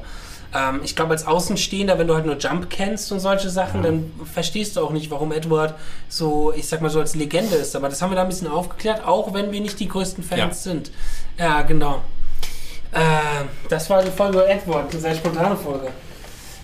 Ähm, 0.53 0.82
ich 0.84 0.95
glaube, 0.95 1.11
als 1.11 1.28
Außenstehender, 1.28 1.99
wenn 1.99 2.07
du 2.07 2.15
halt 2.15 2.26
nur 2.26 2.38
Jump 2.38 2.70
kennst 2.70 3.11
und 3.11 3.20
solche 3.20 3.49
Sachen, 3.49 3.84
Ja. 3.84 3.89
dann 3.91 4.11
verstehst 4.34 4.76
du 4.76 4.82
auch 4.82 4.89
nicht, 4.91 5.11
warum 5.11 5.32
Edward 5.32 5.76
so, 6.07 6.51
ich 6.53 6.67
sag 6.67 6.82
mal 6.82 6.89
so 6.89 6.99
als 6.99 7.15
Legende 7.15 7.55
ist. 7.55 7.76
Aber 7.76 7.88
das 7.89 8.01
haben 8.01 8.09
wir 8.11 8.15
da 8.15 8.24
ein 8.24 8.28
bisschen 8.30 8.47
aufgeklärt, 8.47 9.05
auch 9.05 9.34
wenn 9.34 9.51
wir 9.51 9.61
nicht 9.61 9.80
die 9.80 9.88
größten 9.88 10.24
Fans 10.24 10.39
Ja. 10.39 10.72
sind. 10.72 10.91
Ja, 11.38 11.61
genau. 11.61 12.01
Äh, 12.91 12.99
das 13.70 13.89
war 13.91 14.01
die 14.01 14.09
Folge 14.09 14.39
über 14.39 14.49
Edward, 14.49 14.91
eine 14.91 14.99
sehr 14.99 15.13
spontane 15.15 15.55
Folge. 15.55 15.89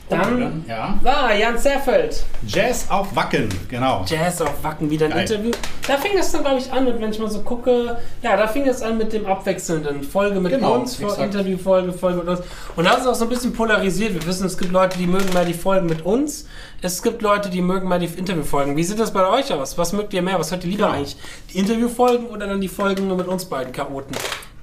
Dann 0.07 0.63
ja. 0.67 0.99
war 1.01 1.33
Jan 1.33 1.57
Zerfeld, 1.57 2.23
Jazz 2.45 2.85
auf 2.89 3.15
Wacken, 3.15 3.49
genau. 3.67 4.05
Jazz 4.07 4.39
auf 4.39 4.63
Wacken, 4.63 4.87
wieder 4.89 5.07
ein 5.07 5.11
Geil. 5.11 5.21
Interview. 5.21 5.51
Da 5.87 5.97
fing 5.97 6.11
es 6.15 6.31
dann, 6.31 6.41
glaube 6.43 6.59
ich, 6.59 6.71
an, 6.71 6.85
und 6.85 7.01
wenn 7.01 7.09
ich 7.09 7.17
mal 7.17 7.29
so 7.29 7.41
gucke, 7.41 7.97
ja, 8.21 8.37
da 8.37 8.47
fing 8.47 8.67
es 8.67 8.83
an 8.83 8.99
mit 8.99 9.13
dem 9.13 9.25
abwechselnden 9.25 10.03
Folge 10.03 10.39
mit 10.39 10.51
Genau, 10.51 10.75
uns. 10.75 10.99
Interviewfolge, 10.99 11.91
Folge 11.91 12.19
mit 12.19 12.27
uns. 12.27 12.41
Und 12.75 12.85
das 12.85 12.99
ist 12.99 13.07
auch 13.07 13.15
so 13.15 13.25
ein 13.25 13.29
bisschen 13.29 13.53
polarisiert. 13.53 14.13
Wir 14.13 14.25
wissen, 14.27 14.45
es 14.45 14.57
gibt 14.59 14.71
Leute, 14.71 14.97
die 14.99 15.07
mögen 15.07 15.33
mehr 15.33 15.45
die 15.45 15.53
Folgen 15.55 15.87
mit 15.87 16.05
uns. 16.05 16.45
Es 16.83 17.01
gibt 17.01 17.23
Leute, 17.23 17.49
die 17.49 17.61
mögen 17.61 17.89
mehr 17.89 17.97
die 17.97 18.05
Interviewfolgen. 18.05 18.75
Wie 18.77 18.83
sieht 18.83 18.99
das 18.99 19.11
bei 19.11 19.27
euch 19.27 19.51
aus? 19.51 19.75
Was 19.77 19.91
mögt 19.91 20.13
ihr 20.13 20.21
mehr? 20.21 20.37
Was 20.37 20.51
hört 20.51 20.63
ihr 20.65 20.69
lieber 20.69 20.85
Genau. 20.85 20.97
eigentlich? 20.97 21.17
Die 21.51 21.57
Interviewfolgen 21.57 22.27
oder 22.27 22.45
dann 22.45 22.61
die 22.61 22.67
Folgen 22.67 23.07
nur 23.07 23.17
mit 23.17 23.27
uns 23.27 23.45
beiden 23.45 23.73
Chaoten? 23.73 24.15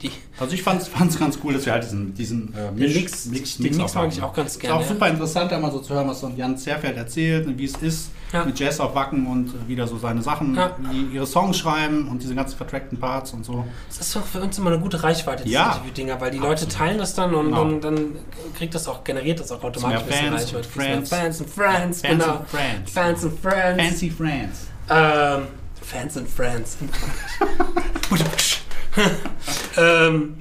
Die, 0.03 0.11
Also 0.39 0.55
ich 0.55 0.63
fand 0.63 0.83
es 0.83 1.19
ganz 1.19 1.39
cool, 1.45 1.55
dass 1.55 1.65
wir 1.65 1.73
halt 1.73 1.85
diesen, 1.85 2.13
diesen 2.15 2.53
äh, 2.55 2.73
Den 2.75 2.93
Mix- 2.93 3.25
den 3.59 3.77
Mix 3.77 3.95
mag 3.95 4.09
ich 4.13 4.21
auch 4.23 4.33
ganz 4.35 4.59
gerne, 4.59 4.81
Ist 4.81 4.87
auch 4.87 4.89
super 4.95 5.09
interessant, 5.09 5.53
da 5.53 5.59
mal 5.61 5.71
so 5.71 5.79
zu 5.79 5.95
hören, 5.95 6.09
was 6.09 6.21
so 6.21 6.27
ein 6.27 6.37
Jan 6.37 6.59
Zerfeld 6.59 6.97
erzählt 6.97 7.47
und 7.47 7.57
wie 7.59 7.67
es 7.67 7.77
ist 7.77 8.11
Ja. 8.33 8.45
mit 8.45 8.59
Jazz 8.59 8.81
auf 8.81 8.95
Wacken 8.97 9.27
und 9.29 9.49
äh, 9.51 9.69
wieder 9.69 9.87
so 9.87 9.99
seine 9.99 10.21
Sachen, 10.23 10.57
Ja. 10.57 10.77
wie 10.91 11.15
ihre 11.15 11.27
Songs 11.27 11.57
schreiben 11.59 12.09
und 12.09 12.21
diese 12.23 12.35
ganzen 12.35 12.57
vertrackten 12.57 12.99
Parts 12.99 13.33
und 13.33 13.45
so. 13.45 13.65
Das 13.89 14.01
ist 14.01 14.17
doch 14.17 14.25
für 14.27 14.41
uns 14.41 14.59
immer 14.59 14.71
eine 14.73 14.81
gute 14.81 15.03
Reichweite, 15.03 15.45
diese 15.45 15.55
Ja. 15.55 15.73
Interview-Dinger, 15.73 16.21
weil 16.21 16.31
die 16.33 16.39
Leute 16.39 16.65
Absolut. 16.65 16.73
teilen 16.75 16.99
das 16.99 17.15
dann 17.15 17.35
und 17.35 17.45
Genau. 17.47 17.65
dann, 17.65 17.81
dann 17.81 18.07
kriegt 18.57 18.75
das 18.75 18.89
auch, 18.89 19.05
generiert 19.05 19.39
das 19.39 19.53
auch 19.53 19.63
automatisch 19.63 20.05
mehr 20.09 20.19
ein 20.19 20.33
bisschen 20.33 20.33
Fans 20.33 20.43
Reichweite. 20.43 20.57
und 20.57 20.67
Friends. 20.67 21.11
Fans 21.11 21.41
und 21.41 21.51
Friends, 21.51 22.01
Fans 22.01 22.23
genau. 22.25 22.35
and 22.39 22.49
Friends. 22.49 22.91
Fans 22.93 23.25
and 23.25 23.39
Friends. 23.41 23.83
Fancy 23.83 24.11
Friends. 24.11 24.67
Ähm, 24.91 25.43
Fans 25.81 26.17
and 26.17 26.29
Friends. 26.29 26.77
ähm, 29.76 30.36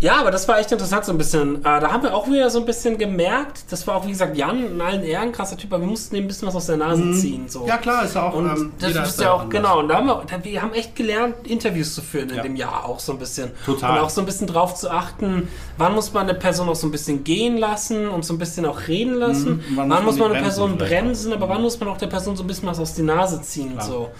ja, 0.00 0.16
aber 0.16 0.32
das 0.32 0.48
war 0.48 0.58
echt 0.58 0.72
interessant 0.72 1.04
so 1.04 1.12
ein 1.12 1.18
bisschen. 1.18 1.58
Äh, 1.60 1.62
da 1.62 1.92
haben 1.92 2.02
wir 2.02 2.12
auch 2.12 2.26
wieder 2.26 2.50
so 2.50 2.58
ein 2.58 2.64
bisschen 2.66 2.98
gemerkt, 2.98 3.66
das 3.70 3.86
war 3.86 3.94
auch 3.94 4.04
wie 4.04 4.10
gesagt 4.10 4.36
Jan 4.36 4.66
in 4.72 4.80
allen 4.80 5.04
Ehren, 5.04 5.30
krasser 5.30 5.56
Typ, 5.56 5.72
aber 5.72 5.82
wir 5.82 5.88
mussten 5.88 6.16
ihm 6.16 6.24
ein 6.24 6.26
bisschen 6.26 6.48
was 6.48 6.56
aus 6.56 6.66
der 6.66 6.76
Nase 6.76 7.12
ziehen. 7.12 7.48
So. 7.48 7.60
Mhm. 7.60 7.68
Ja 7.68 7.76
klar, 7.76 8.04
ist 8.04 8.16
ja 8.16 8.28
auch. 8.28 8.34
Und 8.34 8.46
ähm, 8.50 8.72
das 8.80 9.10
ist 9.10 9.20
ja 9.20 9.30
auch, 9.32 9.42
anders. 9.42 9.50
genau, 9.62 9.78
und 9.78 9.86
da 9.86 9.94
haben 9.98 10.06
wir, 10.08 10.24
da, 10.28 10.42
wir 10.44 10.60
haben 10.60 10.72
echt 10.72 10.96
gelernt, 10.96 11.46
Interviews 11.46 11.94
zu 11.94 12.02
führen 12.02 12.30
in 12.30 12.36
Ja. 12.36 12.42
dem 12.42 12.56
Jahr 12.56 12.84
auch 12.84 12.98
so 12.98 13.12
ein 13.12 13.18
bisschen. 13.20 13.52
Total. 13.64 13.92
Und 13.92 14.04
auch 14.04 14.10
so 14.10 14.20
ein 14.22 14.26
bisschen 14.26 14.48
drauf 14.48 14.74
zu 14.74 14.90
achten, 14.90 15.46
wann 15.78 15.94
muss 15.94 16.12
man 16.12 16.28
eine 16.28 16.36
Person 16.36 16.68
auch 16.68 16.74
so 16.74 16.88
ein 16.88 16.90
bisschen 16.90 17.22
gehen 17.22 17.56
lassen 17.56 18.08
und 18.08 18.24
so 18.24 18.34
ein 18.34 18.38
bisschen 18.38 18.66
auch 18.66 18.88
reden 18.88 19.14
lassen. 19.14 19.62
Mhm. 19.68 19.76
Wann, 19.76 19.88
Wann 19.88 20.04
muss 20.04 20.18
man 20.18 20.32
die 20.32 20.38
eine 20.38 20.46
bremsen 20.48 20.78
Person 20.78 20.78
bremsen, 20.78 21.32
aber 21.32 21.48
wann 21.48 21.62
muss 21.62 21.78
man 21.78 21.88
auch 21.88 21.98
der 21.98 22.08
Person 22.08 22.34
so 22.34 22.42
ein 22.42 22.48
bisschen 22.48 22.68
was 22.68 22.80
aus 22.80 22.94
die 22.94 23.02
Nase 23.02 23.40
ziehen. 23.42 23.74
Klar. 23.74 23.86
So. 23.86 24.10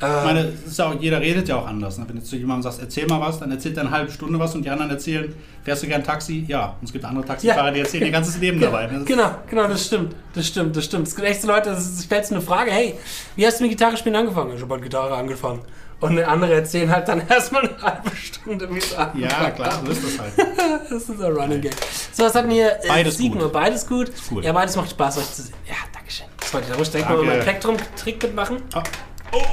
Ich 0.00 0.24
meine, 0.24 0.52
ist 0.64 0.78
ja 0.78 0.86
auch, 0.90 1.00
jeder 1.00 1.20
redet 1.20 1.48
ja 1.48 1.56
auch 1.56 1.66
anders. 1.66 1.98
Ne? 1.98 2.04
Wenn 2.06 2.16
du 2.16 2.22
zu 2.22 2.36
jemandem 2.36 2.62
sagst, 2.62 2.80
erzähl 2.80 3.06
mal 3.08 3.20
was, 3.20 3.40
dann 3.40 3.50
erzählt 3.50 3.76
er 3.76 3.82
eine 3.82 3.90
halbe 3.90 4.12
Stunde 4.12 4.38
was 4.38 4.54
und 4.54 4.64
die 4.64 4.70
anderen 4.70 4.90
erzählen, 4.92 5.34
fährst 5.64 5.82
du 5.82 5.88
gern 5.88 6.04
Taxi? 6.04 6.44
Ja. 6.46 6.76
Und 6.80 6.86
es 6.86 6.92
gibt 6.92 7.04
andere 7.04 7.24
Taxifahrer, 7.24 7.66
Ja. 7.66 7.72
die 7.72 7.80
erzählen 7.80 8.04
ihr 8.06 8.12
ganzes 8.12 8.38
Leben 8.38 8.60
dabei. 8.62 8.86
Ne? 8.86 9.02
Genau, 9.04 9.30
genau, 9.50 9.66
das 9.66 9.86
stimmt. 9.86 10.14
Das 10.34 10.46
stimmt, 10.46 10.76
das 10.76 10.84
stimmt. 10.84 11.08
Es 11.08 11.16
gibt 11.16 11.26
echt 11.26 11.42
so 11.42 11.48
Leute, 11.48 11.70
das 11.70 12.00
stellst 12.02 12.30
du 12.30 12.36
eine 12.36 12.44
Frage, 12.44 12.70
hey, 12.70 12.94
wie 13.34 13.44
hast 13.44 13.58
du 13.58 13.64
mit 13.64 13.72
Gitarre 13.72 13.96
spielen 13.96 14.14
angefangen? 14.14 14.52
Ich 14.54 14.62
habe 14.62 14.72
halt 14.74 14.84
Gitarre 14.84 15.14
angefangen. 15.16 15.60
Und 16.00 16.16
andere 16.22 16.54
erzählen 16.54 16.88
halt 16.88 17.08
dann 17.08 17.20
erstmal 17.28 17.62
eine 17.68 17.82
halbe 17.82 18.14
Stunde, 18.14 18.72
wie 18.72 18.78
es 18.78 18.94
Ja, 19.16 19.50
klar, 19.50 19.82
so 19.84 19.90
ist 19.90 20.04
das 20.04 20.18
halt. 20.20 20.32
Das 20.90 21.02
ist 21.08 21.10
ein 21.20 21.32
Running 21.32 21.60
Gag. 21.60 21.74
So, 22.12 22.22
was 22.22 22.34
hatten 22.36 22.50
wir? 22.50 22.70
Äh, 22.84 22.86
Beides 22.88 23.16
Siegen 23.16 23.40
gut. 23.40 23.52
beides 23.52 23.84
gut. 23.86 24.12
gut. 24.28 24.44
Ja, 24.44 24.52
beides 24.52 24.76
macht 24.76 24.90
Spaß, 24.90 25.18
euch 25.18 25.32
zu 25.32 25.42
sehen. 25.42 25.54
Ja, 25.66 25.74
Dankeschön. 25.92 26.26
Das 26.38 26.54
wollte 26.54 26.66
ich, 26.66 26.72
da 26.72 26.78
muss 26.78 26.86
ich 26.86 26.92
direkt 26.92 27.10
mal 27.10 27.22
meinen 27.24 27.42
Plektrum-Trick 27.42 28.22
mitmachen. 28.22 28.58
Oh, 28.76 28.82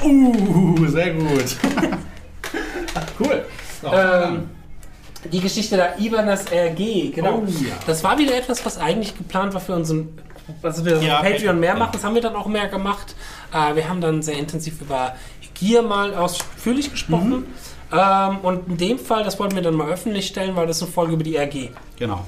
uh, 0.04 0.86
sehr 0.86 1.14
gut. 1.14 1.56
Cool. 3.18 3.44
So, 3.82 3.92
Ähm, 3.92 4.48
die 5.30 5.40
Geschichte 5.40 5.76
der 5.76 5.98
Ibanez 5.98 6.44
RG, 6.50 7.10
genau. 7.14 7.42
Oh, 7.42 7.46
ja. 7.46 7.74
Das 7.86 8.02
war 8.04 8.18
wieder 8.18 8.36
etwas, 8.36 8.64
was 8.64 8.78
eigentlich 8.78 9.16
geplant 9.16 9.54
war 9.54 9.60
für 9.60 9.74
unseren, 9.74 10.18
also 10.62 10.84
wir 10.84 11.02
Ja, 11.02 11.20
Patreon 11.20 11.58
mehr 11.58 11.76
machen. 11.76 11.90
Das 11.92 12.04
haben 12.04 12.14
wir 12.14 12.22
dann 12.22 12.36
auch 12.36 12.46
mehr 12.46 12.68
gemacht. 12.68 13.14
Äh, 13.52 13.74
wir 13.76 13.88
haben 13.88 14.00
dann 14.00 14.22
sehr 14.22 14.38
intensiv 14.38 14.80
über 14.80 15.14
Gier 15.54 15.82
mal 15.82 16.14
ausführlich 16.14 16.90
gesprochen. 16.90 17.30
Mhm. 17.30 17.46
Ähm, 17.92 18.38
und 18.42 18.68
in 18.68 18.76
dem 18.76 18.98
Fall, 18.98 19.24
das 19.24 19.38
wollten 19.38 19.54
wir 19.54 19.62
dann 19.62 19.74
mal 19.74 19.88
öffentlich 19.88 20.26
stellen, 20.26 20.56
weil 20.56 20.66
das 20.66 20.82
eine 20.82 20.90
Folge 20.90 21.14
über 21.14 21.24
die 21.24 21.36
RG. 21.36 21.70
genau. 21.98 22.24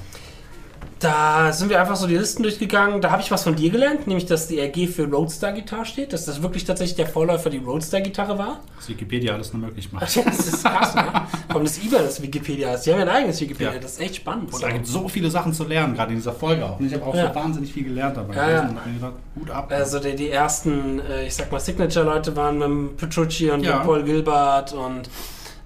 Da 0.99 1.53
sind 1.53 1.69
wir 1.69 1.79
einfach 1.79 1.95
so 1.95 2.07
die 2.07 2.17
Listen 2.17 2.43
durchgegangen. 2.43 2.99
Da 2.99 3.11
habe 3.11 3.21
ich 3.21 3.31
was 3.31 3.43
von 3.43 3.55
dir 3.55 3.69
gelernt, 3.69 4.05
nämlich 4.05 4.25
dass 4.25 4.47
die 4.47 4.59
RG 4.59 4.85
für 4.87 5.05
Roadstar-Gitarre 5.09 5.85
steht, 5.85 6.11
dass 6.11 6.25
das 6.25 6.41
wirklich 6.41 6.65
tatsächlich 6.65 6.97
der 6.97 7.07
Vorläufer 7.07 7.49
die 7.49 7.59
Roadstar-Gitarre 7.59 8.37
war. 8.37 8.59
Dass 8.75 8.89
Wikipedia 8.89 9.33
alles 9.33 9.53
nur 9.53 9.61
möglich 9.61 9.91
macht. 9.93 10.13
Das 10.25 10.39
ist 10.47 10.63
krass, 10.63 10.93
ne? 10.95 11.05
Warum 11.47 11.63
das 11.63 11.81
IBA 11.81 11.99
das 11.99 12.21
Wikipedia 12.21 12.73
ist. 12.73 12.85
Die 12.85 12.91
haben 12.91 12.99
ja 12.99 13.05
ein 13.05 13.09
eigenes 13.11 13.39
Wikipedia, 13.39 13.73
Ja. 13.75 13.79
das 13.79 13.93
ist 13.93 14.01
echt 14.01 14.17
spannend. 14.17 14.53
Und 14.53 14.61
da 14.61 14.69
gibt 14.71 14.85
es 14.87 14.91
so 14.91 15.07
viele 15.07 15.29
Sachen 15.31 15.53
zu 15.53 15.63
lernen, 15.63 15.93
gerade 15.95 16.11
in 16.11 16.17
dieser 16.17 16.33
Folge 16.33 16.65
auch. 16.65 16.77
Und 16.79 16.87
ich 16.87 16.93
habe 16.93 17.05
auch 17.05 17.15
Ja. 17.15 17.29
so 17.29 17.35
wahnsinnig 17.35 17.71
viel 17.71 17.85
gelernt 17.85 18.17
dabei. 18.17 18.35
Ja, 18.35 18.49
ja. 18.49 18.61
Gedacht, 18.63 19.13
Hut 19.39 19.49
ab. 19.51 19.71
Also 19.71 19.99
die, 19.99 20.15
die 20.17 20.29
ersten, 20.29 20.99
äh, 20.99 21.25
ich 21.27 21.33
sag 21.35 21.49
mal, 21.49 21.59
Signature-Leute 21.61 22.35
waren 22.35 22.57
mit 22.87 22.97
Petrucci 22.97 23.49
und 23.51 23.63
Ja. 23.63 23.77
Paul 23.79 24.03
Gilbert 24.03 24.73
und 24.73 25.09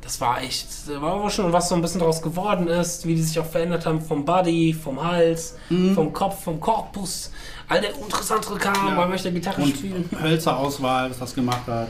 das 0.03 0.19
war 0.19 0.41
echt, 0.41 0.67
da 0.87 1.01
war 1.01 1.13
auch 1.13 1.29
schon 1.29 1.51
was 1.53 1.69
so 1.69 1.75
ein 1.75 1.81
bisschen 1.81 2.01
draus 2.01 2.21
geworden 2.21 2.67
ist, 2.67 3.07
wie 3.07 3.15
die 3.15 3.21
sich 3.21 3.39
auch 3.39 3.45
verändert 3.45 3.85
haben 3.85 4.01
vom 4.01 4.25
Body, 4.25 4.73
vom 4.73 5.01
Hals, 5.03 5.55
vom 5.95 6.11
Kopf, 6.13 6.43
vom 6.43 6.59
Korpus. 6.59 7.31
All 7.69 7.79
der 7.81 7.95
interessantere 7.95 8.55
Mhm. 8.55 8.61
Ja. 8.89 8.95
man 8.95 9.09
möchte 9.09 9.31
Gitarre 9.31 9.61
und 9.61 9.69
spielen. 9.75 10.09
Hölzerauswahl, 10.21 11.09
was 11.09 11.19
das 11.19 11.33
gemacht 11.33 11.65
hat. 11.67 11.87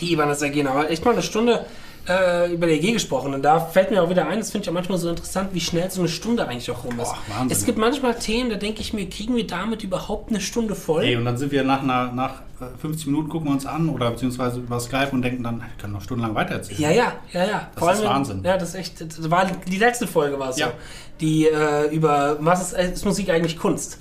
Die 0.00 0.12
IBAN 0.12 0.30
ist 0.30 0.42
ergehen, 0.42 0.66
aber 0.66 0.90
echt 0.90 1.04
mal 1.04 1.12
eine 1.12 1.22
Stunde 1.22 1.66
äh, 2.08 2.52
über 2.52 2.66
die 2.66 2.74
EG 2.74 2.92
gesprochen 2.92 3.34
und 3.34 3.42
da 3.42 3.60
fällt 3.60 3.90
mir 3.90 4.02
auch 4.02 4.10
wieder 4.10 4.26
ein, 4.26 4.38
das 4.38 4.50
finde 4.50 4.64
ich 4.64 4.68
auch 4.68 4.74
manchmal 4.74 4.98
so 4.98 5.08
interessant, 5.08 5.50
wie 5.52 5.60
schnell 5.60 5.90
so 5.90 6.00
eine 6.00 6.08
Stunde 6.08 6.46
eigentlich 6.48 6.70
auch 6.70 6.84
rum 6.84 6.98
ist. 6.98 7.12
Boah, 7.12 7.18
Wahnsinn. 7.28 7.56
es 7.56 7.64
gibt 7.64 7.78
manchmal 7.78 8.14
Themen, 8.14 8.50
da 8.50 8.56
denke 8.56 8.80
ich 8.80 8.92
mir, 8.92 9.08
kriegen 9.08 9.36
wir 9.36 9.46
damit 9.46 9.84
überhaupt 9.84 10.30
eine 10.30 10.40
Stunde 10.40 10.74
voll? 10.74 11.04
Ey, 11.04 11.16
und 11.16 11.24
dann 11.24 11.36
sind 11.36 11.52
wir 11.52 11.62
nach, 11.62 11.82
einer, 11.82 12.10
nach 12.12 12.40
äh, 12.60 12.78
50 12.80 13.06
Minuten, 13.06 13.28
gucken 13.28 13.48
wir 13.48 13.52
uns 13.52 13.66
an 13.66 13.88
oder 13.88 14.10
beziehungsweise 14.10 14.60
über 14.60 14.80
Skype 14.80 15.10
und 15.12 15.22
denken 15.22 15.42
dann, 15.42 15.60
wir 15.60 15.66
können 15.78 15.92
noch 15.92 16.02
stundenlang 16.02 16.34
weitererzählen. 16.34 16.80
Ja, 16.80 16.90
ja, 16.90 17.12
ja, 17.32 17.44
ja. 17.44 17.70
Das 17.74 17.98
ist 17.98 18.04
Wahnsinn. 18.04 18.42
Ja, 18.44 18.58
das 18.58 18.70
ist 18.70 18.74
echt. 18.74 19.00
Das 19.00 19.30
war 19.30 19.46
die 19.46 19.78
letzte 19.78 20.06
Folge 20.06 20.38
war 20.38 20.50
es 20.50 20.56
so. 20.56 20.62
Ja. 20.62 20.72
Die 21.20 21.46
äh, 21.46 21.94
über 21.94 22.36
was 22.40 22.62
ist, 22.62 22.72
äh, 22.72 22.92
ist 22.92 23.04
Musik 23.04 23.30
eigentlich 23.30 23.58
Kunst? 23.58 23.98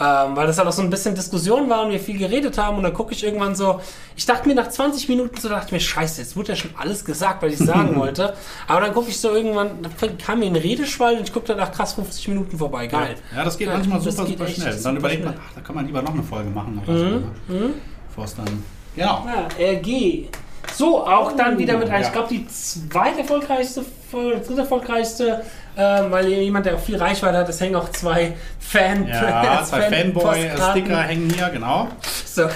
Ähm, 0.00 0.34
weil 0.36 0.46
das 0.46 0.58
halt 0.58 0.66
auch 0.66 0.72
so 0.72 0.82
ein 0.82 0.90
bisschen 0.90 1.14
Diskussion 1.14 1.70
war 1.70 1.84
und 1.84 1.92
wir 1.92 2.00
viel 2.00 2.18
geredet 2.18 2.58
haben 2.58 2.78
und 2.78 2.82
dann 2.82 2.92
gucke 2.92 3.12
ich 3.12 3.22
irgendwann 3.22 3.54
so, 3.54 3.80
ich 4.16 4.26
dachte 4.26 4.48
mir 4.48 4.54
nach 4.56 4.68
20 4.68 5.08
Minuten 5.08 5.40
so, 5.40 5.48
dachte 5.48 5.66
ich 5.66 5.72
mir, 5.72 5.80
scheiße, 5.80 6.20
jetzt 6.20 6.36
wurde 6.36 6.48
ja 6.48 6.56
schon 6.56 6.70
alles 6.76 7.04
gesagt, 7.04 7.42
was 7.42 7.52
ich 7.52 7.58
sagen 7.58 7.94
wollte. 8.00 8.34
Aber 8.66 8.80
dann 8.80 8.92
gucke 8.92 9.10
ich 9.10 9.20
so 9.20 9.30
irgendwann, 9.32 9.82
dann 9.82 10.18
kam 10.18 10.40
mir 10.40 10.46
ein 10.46 10.56
Redeschwall 10.56 11.16
und 11.16 11.22
ich 11.22 11.32
gucke 11.32 11.46
danach 11.46 11.70
krass 11.70 11.94
50 11.94 12.28
Minuten 12.28 12.58
vorbei, 12.58 12.88
geil. 12.88 13.14
Ja, 13.34 13.44
das 13.44 13.56
geht 13.56 13.68
Ja, 13.68 13.74
manchmal 13.74 14.00
das 14.00 14.16
super, 14.16 14.28
geht 14.28 14.38
super 14.38 14.50
schnell. 14.50 14.82
Dann 14.82 14.96
überlegt 14.96 15.24
man, 15.24 15.34
ach, 15.38 15.54
da 15.54 15.60
kann 15.60 15.74
man 15.76 15.86
lieber 15.86 16.02
noch 16.02 16.12
eine 16.12 16.22
Folge 16.22 16.50
machen 16.50 16.80
oder 16.84 16.98
so. 16.98 17.04
Ne? 17.04 17.22
Bevor 18.08 18.24
es 18.24 18.34
dann. 18.34 18.46
Genau. 18.96 19.26
Ja, 19.26 19.48
RG. 19.58 20.28
So, 20.72 21.06
auch 21.06 21.32
dann 21.36 21.58
wieder 21.58 21.76
mit, 21.76 21.88
ja. 21.88 22.00
ich 22.00 22.10
glaube, 22.10 22.28
die 22.28 22.46
zweite 22.48 23.20
erfolgreichste, 23.20 23.84
Folge, 24.10 24.40
dritte 24.40 24.60
erfolgreichste, 24.60 25.44
ähm, 25.76 26.10
weil 26.10 26.28
jemand, 26.28 26.66
der 26.66 26.76
auch 26.76 26.80
viel 26.80 26.96
Reichweite 26.96 27.38
hat, 27.38 27.48
es 27.48 27.60
hängen 27.60 27.76
auch 27.76 27.90
zwei 27.90 28.34
Fan 28.58 29.06
Ja, 29.08 29.64
zwei. 29.68 29.90
Fanboy-Sticker 29.90 31.02
hängen 31.02 31.30
hier, 31.30 31.48
genau. 31.50 31.88
So. 32.26 32.48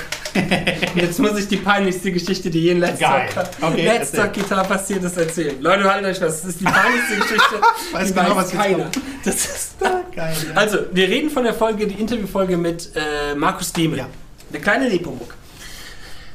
Jetzt 0.94 1.18
muss 1.18 1.38
ich 1.38 1.48
die 1.48 1.56
peinlichste 1.56 2.12
Geschichte, 2.12 2.50
die 2.50 2.60
je 2.60 2.72
in 2.72 2.80
Geil. 2.80 2.98
Talk, 3.34 3.48
Okay, 3.60 3.86
erzähl. 3.86 4.20
Talk 4.20 4.32
Gitarre 4.34 4.68
passiert 4.68 5.02
ist, 5.02 5.16
erzählen. 5.16 5.60
Leute, 5.60 5.90
haltet 5.90 6.10
euch 6.16 6.20
was. 6.20 6.42
Das 6.42 6.50
ist 6.50 6.60
die 6.60 6.64
peinlichste 6.64 7.16
Geschichte. 7.16 7.60
Weiß 7.92 8.08
die 8.08 8.14
genau, 8.14 8.36
weiß 8.36 8.36
was 8.36 8.50
keiner. 8.52 8.86
Das 9.24 9.34
ist 9.34 9.76
Geil. 10.14 10.34
Ja. 10.48 10.60
also, 10.60 10.78
wir 10.92 11.08
reden 11.08 11.30
von 11.30 11.44
der 11.44 11.54
Folge, 11.54 11.86
die 11.86 12.00
Interviewfolge 12.00 12.56
mit 12.56 12.90
äh, 12.94 13.34
Markus 13.36 13.72
Demel. 13.72 13.98
Ja. 13.98 14.06
Der 14.52 14.60
kleine 14.60 14.88
Nepomuk. 14.88 15.34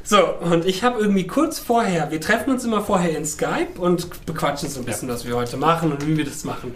So, 0.04 0.34
und 0.42 0.66
ich 0.66 0.84
habe 0.84 1.00
irgendwie 1.00 1.28
kurz 1.28 1.60
vorher, 1.60 2.12
wir 2.12 2.20
treffen 2.20 2.52
uns 2.52 2.66
immer 2.66 2.82
vorher 2.82 3.18
in 3.18 3.26
Skype 3.26 3.80
und 3.80 4.26
bequatschen 4.26 4.70
so 4.70 4.82
ein 4.82 4.86
bisschen, 4.86 5.08
was 5.08 5.26
wir 5.26 5.36
heute 5.36 5.56
machen 5.56 5.94
und 5.94 6.06
wie 6.06 6.18
wir 6.18 6.26
das 6.26 6.44
machen. 6.44 6.76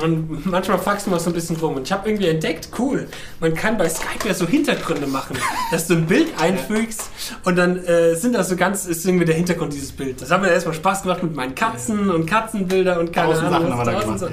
Und 0.00 0.44
manchmal 0.46 0.78
fragst 0.78 1.06
du 1.06 1.10
mal 1.10 1.20
so 1.20 1.30
ein 1.30 1.34
bisschen 1.34 1.56
rum. 1.56 1.76
Und 1.76 1.86
ich 1.86 1.92
habe 1.92 2.08
irgendwie 2.08 2.28
entdeckt, 2.28 2.68
cool, 2.78 3.06
man 3.40 3.54
kann 3.54 3.78
bei 3.78 3.88
Skype 3.88 4.26
ja 4.26 4.34
so 4.34 4.46
Hintergründe 4.46 5.06
machen, 5.06 5.38
dass 5.70 5.86
du 5.86 5.94
ein 5.94 6.06
Bild 6.06 6.28
einfügst 6.40 7.02
und 7.44 7.56
dann 7.56 7.82
äh, 7.84 8.14
sind 8.14 8.34
das 8.34 8.48
so 8.48 8.56
ganz, 8.56 8.86
ist 8.86 9.06
irgendwie 9.06 9.24
der 9.24 9.36
Hintergrund 9.36 9.72
dieses 9.72 9.92
Bild. 9.92 10.20
Das 10.20 10.30
hat 10.30 10.40
mir 10.40 10.48
erstmal 10.48 10.74
Spaß 10.74 11.02
gemacht 11.02 11.22
mit 11.22 11.34
meinen 11.34 11.54
Katzen 11.54 12.10
und 12.10 12.26
Katzenbilder 12.26 12.98
und 12.98 13.12
keine 13.12 13.32
Tausend 13.32 13.52
Ahnung. 13.52 13.68
Sachen 13.68 13.94
haben 13.94 14.10
wir 14.10 14.18
so. 14.18 14.28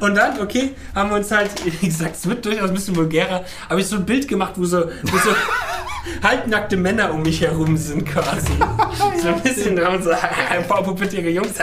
Und 0.00 0.14
dann, 0.14 0.40
okay, 0.40 0.74
haben 0.94 1.10
wir 1.10 1.16
uns 1.16 1.30
halt, 1.30 1.50
wie 1.80 1.86
gesagt, 1.86 2.16
es 2.16 2.28
wird 2.28 2.44
durchaus 2.44 2.68
ein 2.68 2.74
bisschen 2.74 2.96
vulgärer, 2.96 3.44
habe 3.68 3.80
ich 3.80 3.86
so 3.86 3.96
ein 3.96 4.04
Bild 4.04 4.28
gemacht, 4.28 4.52
wo 4.56 4.64
so, 4.64 4.84
wo 4.84 5.18
so 5.18 5.30
halbnackte 6.22 6.76
Männer 6.76 7.12
um 7.12 7.22
mich 7.22 7.40
herum 7.40 7.76
sind 7.76 8.06
quasi. 8.06 8.52
so 9.22 9.28
ein 9.28 9.40
bisschen, 9.42 9.78
und 9.78 10.04
so, 10.04 10.10
ein 10.10 10.66
paar 10.66 10.82
pubertäre 10.82 11.28
Jungs, 11.28 11.54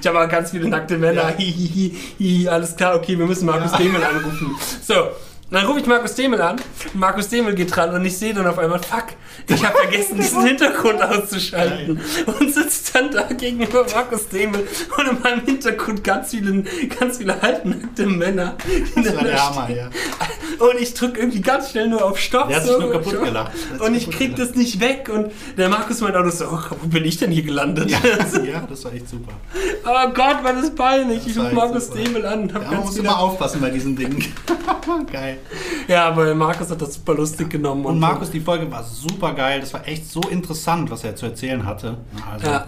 ich 0.00 0.06
habe 0.06 0.18
aber 0.18 0.28
ganz 0.28 0.50
viele 0.50 0.68
nackte 0.68 0.98
Männer, 0.98 1.34
hihihi, 1.36 1.96
hi, 2.18 2.48
alles 2.48 2.76
klar, 2.76 2.83
okay, 2.92 3.18
wir 3.18 3.26
müssen 3.26 3.46
Markus 3.46 3.72
Demel 3.72 4.02
anrufen. 4.04 4.54
So, 4.82 5.08
und 5.50 5.52
dann 5.52 5.66
rufe 5.66 5.80
ich 5.80 5.86
Markus 5.86 6.14
Demel 6.14 6.40
an, 6.40 6.56
Markus 6.94 7.28
Demel 7.28 7.54
geht 7.54 7.74
dran 7.74 7.94
und 7.94 8.04
ich 8.04 8.16
sehe 8.16 8.32
dann 8.32 8.46
auf 8.46 8.58
einmal, 8.58 8.78
fuck, 8.78 9.06
ich 9.46 9.64
habe 9.64 9.76
vergessen, 9.76 10.16
diesen 10.16 10.44
Hintergrund 10.44 11.02
auszuschalten. 11.02 12.00
Und 12.26 12.54
sitzt 12.54 12.94
dann 12.94 13.10
da 13.10 13.24
gegenüber 13.24 13.84
Markus 13.94 14.28
Demel 14.28 14.66
und 14.96 15.08
in 15.08 15.20
meinem 15.20 15.44
Hintergrund 15.44 16.02
ganz 16.02 16.30
viele, 16.30 16.64
ganz 16.98 17.18
viele 17.18 17.40
halbnackte 17.40 18.06
Männer. 18.06 18.56
Das 18.96 19.14
war 19.14 19.24
der 19.24 19.46
Hammer, 19.48 19.70
ja. 19.70 19.90
Und 20.58 20.80
ich 20.80 20.94
drücke 20.94 21.20
irgendwie 21.20 21.40
ganz 21.40 21.70
schnell 21.70 21.88
nur 21.88 22.04
auf 22.04 22.18
Stopp. 22.18 22.48
Der 22.48 22.56
hat 22.56 22.64
sich 22.64 22.78
nur 22.78 22.92
kaputt 22.92 23.22
gelacht. 23.22 23.52
Der 23.54 23.78
hat 23.80 23.86
Und 23.86 23.94
ich 23.94 24.04
kaputt 24.04 24.18
krieg 24.18 24.34
gelacht. 24.34 24.50
das 24.50 24.56
nicht 24.56 24.80
weg. 24.80 25.10
Und 25.12 25.32
der 25.56 25.68
Markus 25.68 26.00
meint 26.00 26.16
auch 26.16 26.22
nur 26.22 26.32
so, 26.32 26.46
oh, 26.46 26.58
wo 26.80 26.88
bin 26.88 27.04
ich 27.04 27.18
denn 27.18 27.30
hier 27.30 27.42
gelandet? 27.42 27.90
Ja, 27.90 27.98
ja, 28.44 28.66
das 28.68 28.84
war 28.84 28.92
echt 28.92 29.08
super. 29.08 29.32
oh 29.84 30.08
Gott, 30.14 30.42
war 30.42 30.52
das 30.54 30.74
peinlich. 30.74 31.26
Ich 31.26 31.36
war 31.36 31.44
rufe 31.44 31.54
Markus 31.54 31.86
super. 31.86 31.98
Demel 31.98 32.26
an. 32.26 32.42
und 32.42 32.54
Hab 32.54 32.62
Ja, 32.62 32.70
man 32.70 32.80
muss 32.80 32.96
immer 32.96 33.18
aufpassen 33.18 33.60
bei 33.60 33.70
diesen 33.70 33.96
Dingen. 33.96 34.24
geil. 35.12 35.33
ja, 35.88 36.06
aber 36.08 36.34
Markus 36.34 36.70
hat 36.70 36.80
das 36.82 36.94
super 36.94 37.14
lustig 37.14 37.50
genommen. 37.50 37.84
Und 37.84 37.98
Markus, 37.98 38.30
die 38.30 38.40
Folge 38.40 38.70
war 38.70 38.82
super 38.84 39.32
geil. 39.34 39.60
Das 39.60 39.72
war 39.74 39.86
echt 39.86 40.10
so 40.10 40.20
interessant, 40.22 40.90
was 40.90 41.04
er 41.04 41.16
zu 41.16 41.26
erzählen 41.26 41.64
hatte. 41.64 41.98
Also, 42.30 42.46
Ja. 42.46 42.66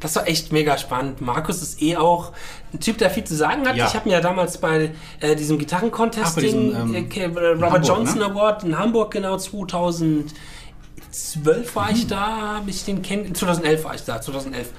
Das 0.00 0.16
war 0.16 0.26
echt 0.26 0.50
mega 0.52 0.76
spannend. 0.78 1.20
Markus 1.20 1.62
ist 1.62 1.80
eh 1.80 1.96
auch 1.96 2.32
ein 2.72 2.80
Typ, 2.80 2.98
der 2.98 3.08
viel 3.08 3.22
zu 3.22 3.36
sagen 3.36 3.68
hat. 3.68 3.76
Ja. 3.76 3.86
Ich 3.86 3.94
habe 3.94 4.08
mir 4.08 4.16
ja 4.16 4.20
damals 4.20 4.58
bei 4.58 4.90
äh, 5.20 5.36
diesem 5.36 5.58
Gitarrencontest 5.58 6.40
diesem, 6.40 6.74
ähm, 6.74 6.94
äh, 6.94 7.24
Robert 7.24 7.62
Hamburg, 7.62 7.84
Johnson 7.86 8.18
ne? 8.18 8.24
Award 8.24 8.64
in 8.64 8.76
Hamburg 8.76 9.12
genau 9.12 9.36
2012 9.36 10.32
war 11.76 11.90
Mhm. 11.90 11.96
ich 11.96 12.06
da, 12.08 12.56
habe 12.56 12.70
ich 12.70 12.84
den 12.84 13.02
kennen 13.02 13.32
2011 13.32 13.84
war 13.84 13.94
ich 13.94 14.04
da, 14.04 14.20
2011. 14.20 14.70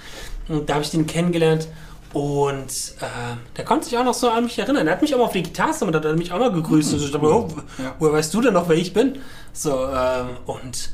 Und 0.50 0.70
da 0.70 0.74
habe 0.76 0.84
ich 0.84 0.92
den 0.92 1.08
kennengelernt. 1.08 1.70
Und 2.14 2.68
äh, 3.02 3.36
der 3.58 3.66
konnte 3.66 3.86
sich 3.86 3.98
auch 3.98 4.04
noch 4.04 4.14
so 4.14 4.30
an 4.30 4.44
mich 4.44 4.58
erinnern. 4.60 4.86
Er 4.88 4.94
hat 4.94 5.02
mich 5.02 5.14
auch 5.16 5.20
mal 5.20 5.26
auf 5.26 5.32
die 5.34 5.44
Gitarre 5.44 5.84
und 5.86 5.96
hat 5.96 6.16
mich 6.16 6.32
auch 6.32 6.40
mal 6.40 6.52
gegrüßt. 6.52 6.94
Und 6.94 7.02
ich 7.02 7.12
dachte, 7.12 7.26
oh, 7.26 7.48
Ja. 7.80 7.96
woher 8.00 8.14
weißt 8.14 8.34
du 8.34 8.42
denn 8.42 8.54
noch, 8.54 8.70
wer 8.70 8.76
ich 8.78 8.94
bin? 8.94 9.18
So, 9.52 9.88
ähm, 9.88 10.28
und 10.46 10.92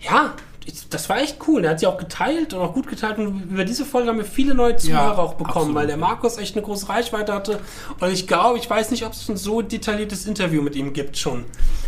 ja, 0.00 0.34
ich, 0.66 0.88
das 0.88 1.08
war 1.08 1.18
echt 1.20 1.38
cool. 1.46 1.62
Der 1.62 1.70
hat 1.72 1.80
sie 1.80 1.86
auch 1.86 1.96
geteilt 1.98 2.52
und 2.52 2.60
auch 2.60 2.74
gut 2.74 2.88
geteilt. 2.88 3.18
Und 3.18 3.42
über 3.50 3.64
diese 3.64 3.84
Folge 3.84 4.08
haben 4.08 4.18
wir 4.18 4.24
viele 4.24 4.54
neue 4.54 4.76
Zuhörer 4.76 5.18
auch 5.18 5.34
bekommen, 5.34 5.50
absolut, 5.56 5.74
weil 5.76 5.86
der 5.86 5.96
ja. 5.96 6.00
Markus 6.00 6.36
echt 6.38 6.56
eine 6.56 6.64
große 6.64 6.88
Reichweite 6.88 7.32
hatte. 7.32 7.60
Und 8.00 8.12
ich 8.12 8.26
glaube, 8.26 8.58
ich 8.58 8.68
weiß 8.68 8.90
nicht, 8.90 9.06
ob 9.06 9.12
es 9.12 9.28
ein 9.28 9.36
so 9.36 9.62
detailliertes 9.62 10.26
Interview 10.26 10.62
mit 10.62 10.74
ihm 10.74 10.92
gibt 10.92 11.16
schon. 11.16 11.44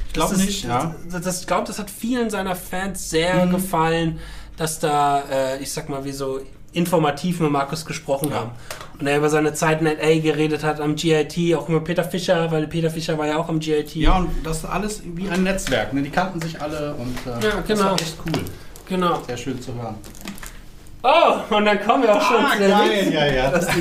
Ich 0.07 0.13
glaub 0.15 0.37
nicht, 0.37 0.65
ja. 0.65 0.95
Das, 1.11 1.23
das, 1.23 1.41
ich 1.41 1.47
glaube, 1.47 1.67
das 1.67 1.79
hat 1.79 1.91
vielen 1.91 2.31
seiner 2.31 2.55
Fans 2.55 3.11
sehr 3.11 3.47
Mhm. 3.47 3.51
gefallen, 3.51 4.21
dass 4.57 4.79
da, 4.79 5.23
äh, 5.31 5.63
ich 5.63 5.73
sag 5.73 5.89
mal, 5.89 6.05
wie 6.05 6.13
so 6.13 6.41
informativ 6.73 7.41
mit 7.41 7.51
Markus 7.51 7.85
gesprochen 7.85 8.29
Ja. 8.31 8.37
haben. 8.37 8.51
Und 8.99 9.07
er 9.07 9.19
über 9.19 9.29
seine 9.31 9.53
Zeit 9.53 9.81
in 9.81 9.87
LA 9.87 10.21
geredet 10.21 10.63
hat, 10.63 10.81
am 10.81 10.95
GIT, 10.95 11.55
auch 11.57 11.69
über 11.69 11.81
Peter 11.81 12.05
Fischer, 12.05 12.51
weil 12.53 12.67
Peter 12.69 12.89
Fischer 12.91 13.19
war 13.19 13.27
ja 13.27 13.37
auch 13.37 13.49
am 13.49 13.59
GIT. 13.59 13.95
Ja, 13.97 14.17
und 14.19 14.29
das 14.45 14.59
ist 14.59 14.65
alles 14.65 15.03
wie 15.05 15.29
ein 15.29 15.43
Netzwerk. 15.43 15.93
Ne? 15.93 16.03
Die 16.03 16.11
kannten 16.11 16.41
sich 16.41 16.61
alle 16.61 16.95
und 16.95 17.17
äh, 17.27 17.45
Ja, 17.47 17.55
das 17.57 17.67
genau. 17.67 17.85
war 17.91 17.95
echt 18.01 18.17
cool. 18.27 18.43
Genau. 18.89 19.21
Sehr 19.27 19.37
schön 19.37 19.61
zu 19.61 19.75
hören. 19.75 19.97
Oh, 21.03 21.55
und 21.57 21.65
dann 21.65 21.81
kommen 21.83 22.05
wir 22.05 22.15
auch 22.15 22.23
schon 22.23 22.45
Ah, 22.45 22.53
zu 22.53 22.59
der 22.61 22.69
geil, 22.69 23.13
ja, 23.13 23.27
ja. 23.27 23.51
Das 23.51 23.67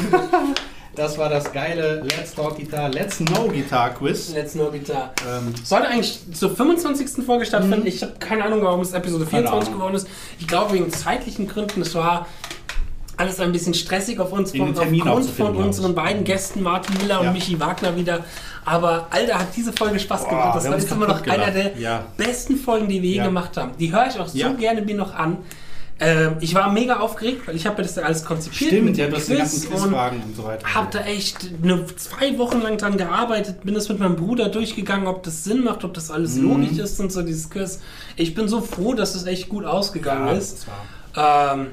Das 0.93 1.17
war 1.17 1.29
das 1.29 1.53
geile 1.53 2.01
Let's 2.01 2.35
Talk 2.35 2.57
Guitar, 2.57 2.89
Let's 2.89 3.17
Know 3.19 3.47
Guitar 3.47 3.91
Quiz. 3.91 4.33
Let's 4.33 4.53
Know 4.53 4.69
Guitar. 4.71 5.13
Ähm, 5.25 5.53
Sollte 5.63 5.87
eigentlich 5.87 6.19
zur 6.33 6.53
25. 6.53 7.23
Folge 7.25 7.45
stattfinden. 7.45 7.87
Ich 7.87 8.01
habe 8.03 8.13
keine 8.19 8.43
Ahnung, 8.43 8.61
warum 8.61 8.81
es 8.81 8.91
Episode 8.91 9.23
Mhm. 9.23 9.29
Keine 9.29 9.43
24 9.43 9.67
Ahnung. 9.69 9.79
geworden 9.79 9.95
ist. 9.95 10.07
Ich 10.39 10.47
glaube, 10.47 10.73
wegen 10.73 10.91
zeitlichen 10.91 11.47
Gründen. 11.47 11.81
Es 11.81 11.95
war 11.95 12.27
alles 13.21 13.39
ein 13.39 13.51
bisschen 13.51 13.73
stressig 13.73 14.19
auf 14.19 14.31
uns, 14.33 14.51
von, 14.51 14.77
aufgrund 14.77 15.25
von 15.29 15.55
unseren 15.55 15.95
beiden 15.95 16.23
Gästen, 16.23 16.61
Martin 16.63 16.95
Miller 17.01 17.19
und 17.19 17.27
Ja. 17.27 17.31
Michi 17.31 17.59
Wagner 17.59 17.95
wieder. 17.95 18.25
Aber 18.65 19.07
Alter, 19.09 19.39
hat 19.39 19.47
diese 19.55 19.71
Folge 19.73 19.99
Spaß 19.99 20.27
gemacht. 20.27 20.55
Das 20.55 20.65
war 20.65 20.73
jetzt 20.73 20.83
uns 20.83 20.91
immer 20.91 21.07
noch 21.07 21.23
kaputt 21.23 21.41
einer 21.43 21.51
der. 21.51 21.77
Ja. 21.77 22.05
besten 22.17 22.57
Folgen, 22.57 22.87
die 22.89 23.01
wir 23.01 23.09
je 23.09 23.17
Ja. 23.17 23.25
gemacht 23.25 23.55
haben. 23.57 23.71
Die 23.79 23.91
höre 23.93 24.07
ich 24.07 24.19
auch 24.19 24.27
so 24.27 24.37
Ja. 24.37 24.51
gerne 24.53 24.81
mir 24.81 24.95
noch 24.95 25.13
an. 25.15 25.37
Ähm, 26.03 26.37
ich 26.39 26.55
war 26.55 26.71
mega 26.71 26.99
aufgeregt, 26.99 27.47
weil 27.47 27.55
ich 27.55 27.67
habe 27.67 27.77
mir 27.77 27.83
das 27.83 27.95
alles 27.99 28.25
konzipiert. 28.25 28.71
Stimmt, 28.71 28.97
ja, 28.97 29.07
du 29.07 29.17
hast 29.17 29.29
die 29.29 29.35
ganzen 29.35 29.67
und 29.67 29.81
Quizfragen 29.81 30.23
und 30.23 30.35
so 30.35 30.43
weiter. 30.45 30.65
hab 30.73 30.89
da 30.89 31.01
echt 31.01 31.51
eine, 31.61 31.85
zwei 31.95 32.39
Wochen 32.39 32.59
lang 32.61 32.77
dran 32.79 32.97
gearbeitet, 32.97 33.63
bin 33.63 33.75
das 33.75 33.87
mit 33.87 33.99
meinem 33.99 34.15
Bruder 34.15 34.49
durchgegangen, 34.49 35.05
ob 35.05 35.21
das 35.21 35.43
Sinn 35.43 35.63
macht, 35.63 35.83
ob 35.83 35.93
das 35.93 36.09
alles 36.09 36.37
Mhm. 36.37 36.43
logisch 36.49 36.79
ist 36.79 36.99
und 36.99 37.11
so 37.11 37.21
dieses 37.21 37.51
Quiz. 37.51 37.81
Ich 38.15 38.33
bin 38.33 38.47
so 38.47 38.61
froh, 38.61 38.95
dass 38.95 39.13
es 39.13 39.27
echt 39.27 39.47
gut 39.47 39.63
ausgegangen 39.63 40.25
ja, 40.27 40.33
ist. 40.33 40.65
das 40.65 40.67
war, 41.15 41.53
Ähm, 41.55 41.67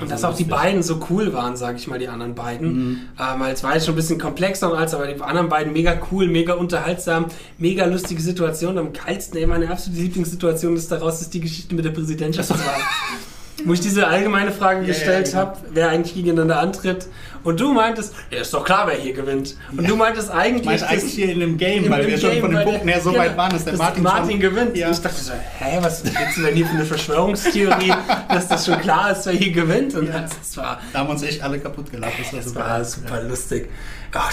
Und 0.00 0.10
dass 0.10 0.24
Also 0.24 0.34
auch 0.34 0.36
die 0.36 0.44
beiden 0.44 0.82
so 0.82 1.00
cool 1.08 1.32
waren, 1.32 1.56
sage 1.56 1.78
ich 1.78 1.86
mal, 1.86 1.98
die 1.98 2.08
anderen 2.08 2.34
beiden. 2.34 2.72
Mhm. 2.72 3.00
Ähm, 3.18 3.42
es 3.42 3.62
war 3.62 3.74
jetzt 3.74 3.86
schon 3.86 3.94
ein 3.94 3.96
bisschen 3.96 4.18
komplexer 4.18 4.70
und 4.70 4.76
alles, 4.76 4.92
aber 4.94 5.06
die 5.06 5.20
anderen 5.20 5.48
beiden 5.48 5.72
mega 5.72 5.96
cool, 6.10 6.26
mega 6.26 6.54
unterhaltsam, 6.54 7.26
mega 7.58 7.84
lustige 7.84 8.20
Situation. 8.20 8.76
Am 8.76 8.92
geilsten, 8.92 9.38
ey, 9.38 9.46
meine 9.46 9.70
absolute 9.70 10.02
Lieblingssituation 10.02 10.76
ist 10.76 10.90
daraus, 10.90 11.20
ist 11.20 11.32
die 11.32 11.40
Geschichte 11.40 11.74
mit 11.74 11.84
der 11.84 11.90
Präsidentschaftswahl. 11.90 12.58
Wo 13.64 13.72
ich 13.72 13.80
diese 13.80 14.06
allgemeine 14.08 14.50
Frage 14.50 14.80
Ja, 14.80 14.86
gestellt 14.88 15.28
ja, 15.32 15.44
genau. 15.44 15.52
habe, 15.54 15.58
wer 15.72 15.88
eigentlich 15.90 16.14
gegeneinander 16.14 16.58
antritt. 16.58 17.06
Und 17.44 17.60
du 17.60 17.72
meintest, 17.72 18.12
ja, 18.30 18.40
ist 18.40 18.52
doch 18.52 18.64
klar, 18.64 18.86
wer 18.88 18.96
hier 18.96 19.12
gewinnt. 19.12 19.56
Und 19.76 19.88
du 19.88 19.96
meintest 19.96 20.30
eigentlich, 20.30 20.76
Ich 20.82 20.84
eigentlich 20.88 21.12
hier 21.12 21.30
in 21.30 21.40
dem 21.40 21.56
Game, 21.56 21.84
im- 21.84 21.90
weil 21.92 22.06
wir 22.06 22.18
schon 22.18 22.30
Game, 22.30 22.40
von 22.40 22.50
den 22.54 22.64
Punkten 22.64 22.88
her 22.88 23.00
so 23.00 23.14
weit 23.16 23.36
waren, 23.36 23.52
dass 23.52 23.64
der 23.64 23.76
Martin, 23.76 24.02
Martin 24.02 24.30
schon, 24.32 24.40
gewinnt. 24.40 24.76
Ich 24.76 24.82
dachte 24.82 25.20
so, 25.22 25.32
hä, 25.58 25.78
was 25.82 26.02
gibt's 26.02 26.34
denn 26.36 26.54
hier 26.54 26.66
für 26.66 26.74
eine 26.74 26.84
Verschwörungstheorie, 26.84 27.92
dass 28.28 28.48
das 28.48 28.66
schon 28.66 28.80
klar 28.80 29.12
ist, 29.12 29.26
wer 29.26 29.34
hier 29.34 29.52
gewinnt? 29.52 29.94
Und 29.94 30.08
das, 30.12 30.56
war 30.56 30.80
Da 30.92 31.00
haben 31.00 31.10
uns 31.10 31.22
echt 31.22 31.42
alle 31.42 31.58
kaputt 31.60 31.90
gelacht. 31.92 32.12
Das 32.18 32.32
war 32.32 32.38
das 32.40 32.48
super. 32.48 32.60
war 32.60 32.84
super 32.84 33.22
lustig. 33.22 33.70
Ach, 34.12 34.32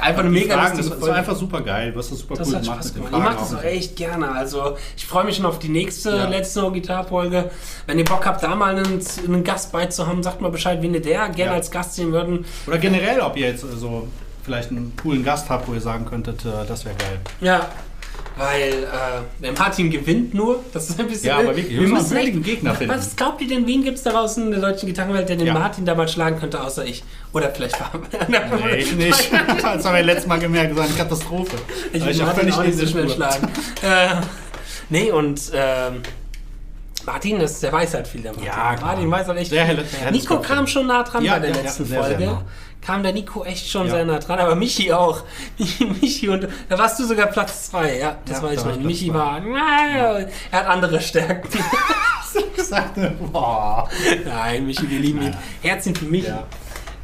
einfach 0.00 0.20
eine 0.20 0.30
Die 0.30 0.40
mega 0.40 0.54
Fragen, 0.54 0.76
lustige 0.76 0.96
das, 1.00 1.08
war 1.08 1.14
einfach 1.16 1.36
super 1.36 1.60
geil. 1.62 1.92
Du 1.92 1.98
hast 1.98 2.10
das 2.12 2.18
super 2.18 2.34
Das 2.36 2.48
cool 2.48 2.54
hat 2.56 2.62
gemacht 2.62 2.78
Spaß 2.82 2.94
gemacht. 2.94 3.12
Ich 3.12 3.18
mache 3.18 3.36
das 3.36 3.54
auch 3.54 3.62
echt 3.64 3.96
gerne. 3.96 4.30
Also 4.32 4.76
ich 4.96 5.06
freue 5.06 5.24
mich 5.24 5.36
schon 5.36 5.46
auf 5.46 5.58
die 5.58 5.68
nächste 5.68 6.10
Ja. 6.10 6.28
letzte 6.28 6.60
No 6.60 6.70
Guitar 6.72 7.04
Folge. 7.04 7.50
Wenn 7.86 7.98
ihr 7.98 8.04
Bock 8.04 8.24
habt, 8.26 8.42
da 8.42 8.54
mal 8.54 8.76
einen, 8.76 9.00
einen 9.26 9.44
Gast 9.44 9.72
beizuhaben, 9.72 10.22
sagt 10.22 10.40
mal 10.40 10.50
Bescheid, 10.50 10.80
wen 10.82 10.94
ihr 10.94 11.02
der 11.02 11.28
gerne 11.30 11.50
Ja. 11.52 11.56
als 11.56 11.70
Gast 11.70 11.94
sehen 11.94 12.12
würden. 12.12 12.44
Oder 12.66 12.78
generell, 12.78 13.20
ob 13.20 13.36
ihr 13.36 13.48
jetzt 13.48 13.64
äh, 13.64 13.76
so 13.76 14.08
vielleicht 14.44 14.70
einen 14.70 14.92
coolen 15.00 15.24
Gast 15.24 15.48
habt, 15.50 15.68
wo 15.68 15.74
ihr 15.74 15.80
sagen 15.80 16.04
könntet, 16.04 16.44
äh, 16.44 16.66
das 16.66 16.84
wäre 16.84 16.96
geil. 16.96 17.18
Ja. 17.40 17.68
Weil 18.36 18.88
äh, 19.42 19.52
Martin 19.52 19.90
gewinnt 19.90 20.32
nur. 20.34 20.64
Das 20.72 20.88
ist 20.88 20.98
ein 20.98 21.06
bisschen. 21.06 21.26
Ja, 21.28 21.38
aber 21.38 21.54
wirklich, 21.56 21.78
wir 21.78 21.88
müssen 21.88 22.16
einen 22.16 22.42
Gegner 22.42 22.74
finden. 22.74 22.94
Was 22.94 23.14
glaubt 23.14 23.40
ihr 23.42 23.48
denn, 23.48 23.66
wen 23.66 23.84
gibt 23.84 23.98
es 23.98 24.04
da 24.04 24.10
draußen 24.12 24.44
in 24.44 24.50
der 24.50 24.60
deutschen 24.60 24.86
Gitarrenwelt, 24.86 25.28
der 25.28 25.36
den 25.36 25.48
Ja. 25.48 25.54
Martin 25.54 25.84
damals 25.84 26.12
schlagen 26.12 26.38
könnte, 26.38 26.62
außer 26.62 26.84
ich? 26.84 27.04
Oder 27.32 27.50
vielleicht 27.50 27.78
war 27.78 27.90
Nee, 28.28 28.76
ich 28.76 28.92
nicht. 28.94 29.30
Das 29.62 29.84
haben 29.84 29.94
wir 29.94 30.02
letztes 30.02 30.26
Mal 30.26 30.38
gemerkt, 30.38 30.70
das 30.70 30.78
war 30.78 30.84
eine 30.84 30.94
Katastrophe. 30.94 31.56
Ich 31.92 32.04
will 32.04 32.16
Martin 32.16 32.52
auch 32.52 32.64
nicht 32.64 32.78
so 32.78 32.86
schnell 32.86 33.08
schlagen. 33.10 33.48
äh, 33.82 34.08
nee, 34.88 35.10
und 35.10 35.40
ähm, 35.54 36.02
Martin, 37.04 37.40
ist, 37.40 37.62
der 37.62 37.72
weiß 37.72 37.94
halt 37.94 38.06
viel, 38.06 38.22
der 38.22 38.32
Martin. 38.32 38.46
Ja. 38.46 38.76
Martin 38.80 39.10
weiß 39.10 39.26
halt 39.26 39.38
echt 39.38 39.50
Sehr 39.50 39.64
helles 39.64 39.86
Nico 40.10 40.38
kam 40.40 40.66
schon 40.66 40.86
nah 40.86 41.02
dran 41.02 41.24
Ja, 41.24 41.34
bei 41.34 41.40
der 41.40 41.50
ja, 41.50 41.62
letzten 41.62 41.84
sehr, 41.84 42.02
sehr 42.04 42.16
Folge. 42.16 42.32
nah. 42.32 42.44
Kam 42.84 43.02
der 43.04 43.12
Nico 43.12 43.44
echt 43.44 43.68
schon 43.70 43.86
Ja. 43.86 43.92
sehr 43.94 44.04
nah 44.04 44.18
dran, 44.18 44.38
aber 44.40 44.54
Michi 44.56 44.92
auch. 44.92 45.22
Michi 46.00 46.28
und 46.28 46.48
da 46.68 46.78
warst 46.78 46.98
du 46.98 47.04
sogar 47.04 47.26
Platz 47.28 47.70
zwei, 47.70 47.98
ja, 47.98 48.16
das 48.24 48.38
Ja, 48.38 48.42
weiß 48.42 48.52
ich 48.58 48.64
war 48.66 48.72
noch. 48.72 48.78
ich 48.80 48.84
Michi 48.84 49.14
war, 49.14 49.40
naja, 49.40 50.18
er 50.50 50.58
hat 50.58 50.66
andere 50.66 51.00
Stärken. 51.00 51.48
gesagt, 52.56 52.98
boah. 53.32 53.88
Nein, 54.24 54.66
Michi, 54.66 54.88
wir 54.88 54.98
lieben 54.98 55.22
ihn. 55.22 55.36
Herzchen 55.62 55.94
für 55.94 56.06
Michi. 56.06 56.28
Ja. 56.28 56.44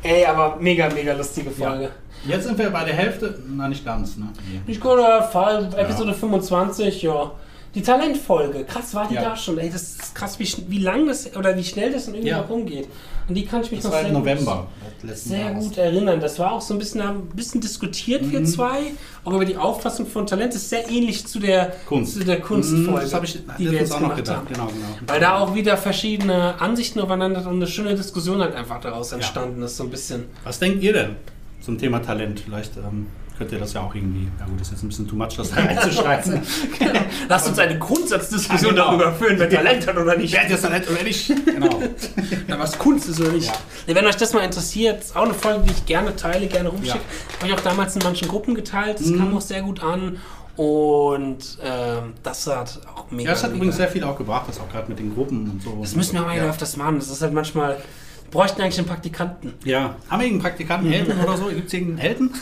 Ey, 0.02 0.24
aber 0.24 0.56
mega, 0.60 0.88
mega 0.88 1.12
lustige 1.12 1.50
Folge. 1.50 1.90
Jetzt 2.24 2.44
sind 2.46 2.58
wir 2.58 2.70
bei 2.70 2.84
der 2.84 2.94
Hälfte. 2.94 3.38
Na, 3.46 3.68
nicht 3.68 3.84
ganz, 3.84 4.16
ne? 4.16 4.28
Nee. 4.50 4.60
Ich 4.66 4.80
guter 4.80 5.22
Fall, 5.24 5.68
Episode 5.76 6.14
25, 6.14 7.02
ja. 7.02 7.30
Die 7.74 7.82
Talentfolge, 7.82 8.64
krass 8.64 8.94
war 8.94 9.06
die 9.08 9.14
Ja. 9.14 9.22
da 9.30 9.36
schon. 9.36 9.58
Ey, 9.58 9.70
das 9.70 9.82
ist 9.82 10.14
krass, 10.14 10.38
wie, 10.38 10.48
wie 10.68 10.78
lang 10.78 11.06
das 11.06 11.36
oder 11.36 11.54
wie 11.56 11.62
schnell 11.64 11.92
das 11.92 12.06
dann 12.06 12.14
irgendwie 12.14 12.30
Ja. 12.30 12.38
noch 12.40 12.48
rumgeht. 12.48 12.88
Und 13.28 13.34
die 13.34 13.44
kann 13.44 13.60
ich 13.62 13.70
mich 13.70 13.80
Das 13.80 13.86
noch 13.86 13.92
war 13.92 14.00
sehr, 14.00 14.08
im 14.08 14.14
gut, 14.14 14.24
November. 14.24 14.66
letzten 15.02 15.28
sehr 15.28 15.50
gut 15.52 15.76
erinnern. 15.76 16.18
Das 16.20 16.38
war 16.38 16.52
auch 16.52 16.60
so 16.62 16.74
ein 16.74 16.78
bisschen, 16.78 17.00
ein 17.02 17.22
bisschen 17.34 17.60
diskutiert, 17.60 18.22
Mhm. 18.22 18.32
wir 18.32 18.44
zwei, 18.44 18.78
auch 19.24 19.32
über 19.34 19.44
die 19.44 19.56
Auffassung 19.58 20.06
von 20.06 20.26
Talent. 20.26 20.54
Ist 20.54 20.70
sehr 20.70 20.88
ähnlich 20.90 21.26
zu 21.26 21.38
der, 21.38 21.74
Kunst. 21.86 22.14
Zu 22.14 22.24
der 22.24 22.40
Kunstfolge, 22.40 22.90
Mhm, 22.90 22.94
Das 23.02 23.14
habe 23.14 23.26
ich 23.26 23.38
die 23.58 23.70
wir 23.70 23.78
jetzt 23.80 23.92
auch 23.92 24.00
noch 24.00 24.16
gedacht. 24.16 24.46
Genau, 24.48 24.66
genau. 24.66 24.78
Weil 25.06 25.20
da 25.20 25.38
auch 25.38 25.54
wieder 25.54 25.76
verschiedene 25.76 26.60
Ansichten 26.60 27.00
aufeinander 27.00 27.40
und 27.46 27.56
eine 27.56 27.66
schöne 27.66 27.94
Diskussion 27.94 28.40
halt 28.40 28.54
einfach 28.54 28.80
daraus 28.80 29.12
entstanden 29.12 29.62
ist, 29.62 29.76
so 29.76 29.84
ein 29.84 29.90
bisschen. 29.90 30.24
Was 30.44 30.58
denkt 30.58 30.82
ihr 30.82 30.92
denn 30.94 31.16
zum 31.60 31.76
Thema 31.76 31.98
Talent? 32.00 32.40
Vielleicht 32.40 32.76
ähm, 32.78 33.08
könnt 33.38 33.52
ihr 33.52 33.58
das 33.58 33.72
ja 33.72 33.80
auch 33.82 33.94
irgendwie. 33.94 34.28
Ja, 34.38 34.46
gut, 34.46 34.60
ist 34.60 34.70
jetzt 34.72 34.82
ein 34.82 34.88
bisschen 34.88 35.08
too 35.08 35.16
much, 35.16 35.36
das 35.36 35.50
da 35.50 35.56
reinzuschreiben. 35.62 36.42
Lasst 37.28 37.48
uns 37.48 37.58
eine 37.58 37.78
Grundsatzdiskussion 37.78 38.76
Ja, 38.76 38.84
genau. 38.90 38.98
darüber 38.98 39.16
führen, 39.16 39.38
wer 39.38 39.48
Talent 39.48 39.86
hat 39.86 39.96
oder 39.96 40.16
nicht. 40.16 40.32
Wer 40.34 40.42
hat 40.42 40.50
jetzt 40.50 40.62
Talent 40.62 40.90
oder 40.90 41.02
nicht? 41.02 41.32
Genau. 41.46 41.82
Na, 42.48 42.58
was 42.58 42.78
Kunst 42.78 43.08
ist 43.08 43.20
oder 43.20 43.32
nicht. 43.32 43.46
Ja. 43.46 43.54
Ja, 43.86 43.94
wenn 43.94 44.06
euch 44.06 44.16
das 44.16 44.32
mal 44.34 44.40
interessiert, 44.44 45.00
ist 45.00 45.16
auch 45.16 45.22
eine 45.24 45.34
Folge, 45.34 45.64
die 45.66 45.70
ich 45.72 45.86
gerne 45.86 46.14
teile, 46.16 46.46
gerne 46.48 46.68
rumschicke. 46.68 46.98
Habe 47.38 47.46
ich 47.46 47.52
auch 47.54 47.60
damals 47.60 47.94
in 47.96 48.02
manchen 48.02 48.28
Gruppen 48.28 48.54
geteilt. 48.54 48.98
Das 49.00 49.06
Mhm. 49.06 49.18
kam 49.18 49.36
auch 49.36 49.40
sehr 49.40 49.62
gut 49.62 49.82
an. 49.82 50.18
Und 50.56 51.58
ähm, 51.62 52.14
das 52.24 52.46
hat 52.48 52.80
auch 52.96 53.10
mega. 53.12 53.30
Ja, 53.30 53.36
es 53.36 53.42
hat 53.44 53.50
mega. 53.50 53.58
übrigens 53.58 53.76
sehr 53.76 53.88
viel 53.88 54.02
auch 54.02 54.18
gebracht, 54.18 54.46
das 54.48 54.58
auch 54.58 54.68
gerade 54.68 54.88
mit 54.88 54.98
den 54.98 55.14
Gruppen 55.14 55.48
und 55.52 55.62
so. 55.62 55.78
Das 55.80 55.94
müssen 55.94 56.14
wir 56.14 56.22
mal 56.22 56.36
ja. 56.36 56.44
öfters 56.48 56.76
machen. 56.76 56.96
Das 56.98 57.08
ist 57.08 57.22
halt 57.22 57.32
manchmal. 57.32 57.76
Bräuchten 58.30 58.60
eigentlich 58.60 58.78
einen 58.78 58.88
Praktikanten. 58.88 59.54
Ja. 59.64 59.96
Haben 60.08 60.20
wir 60.20 60.26
irgendeinen 60.26 60.40
Praktikanten, 60.40 60.92
Elten 60.92 61.20
oder 61.20 61.36
so? 61.36 61.46
Gibt 61.46 61.68
es 61.68 61.72
irgendeinen 61.72 61.98
Elten? 62.08 62.30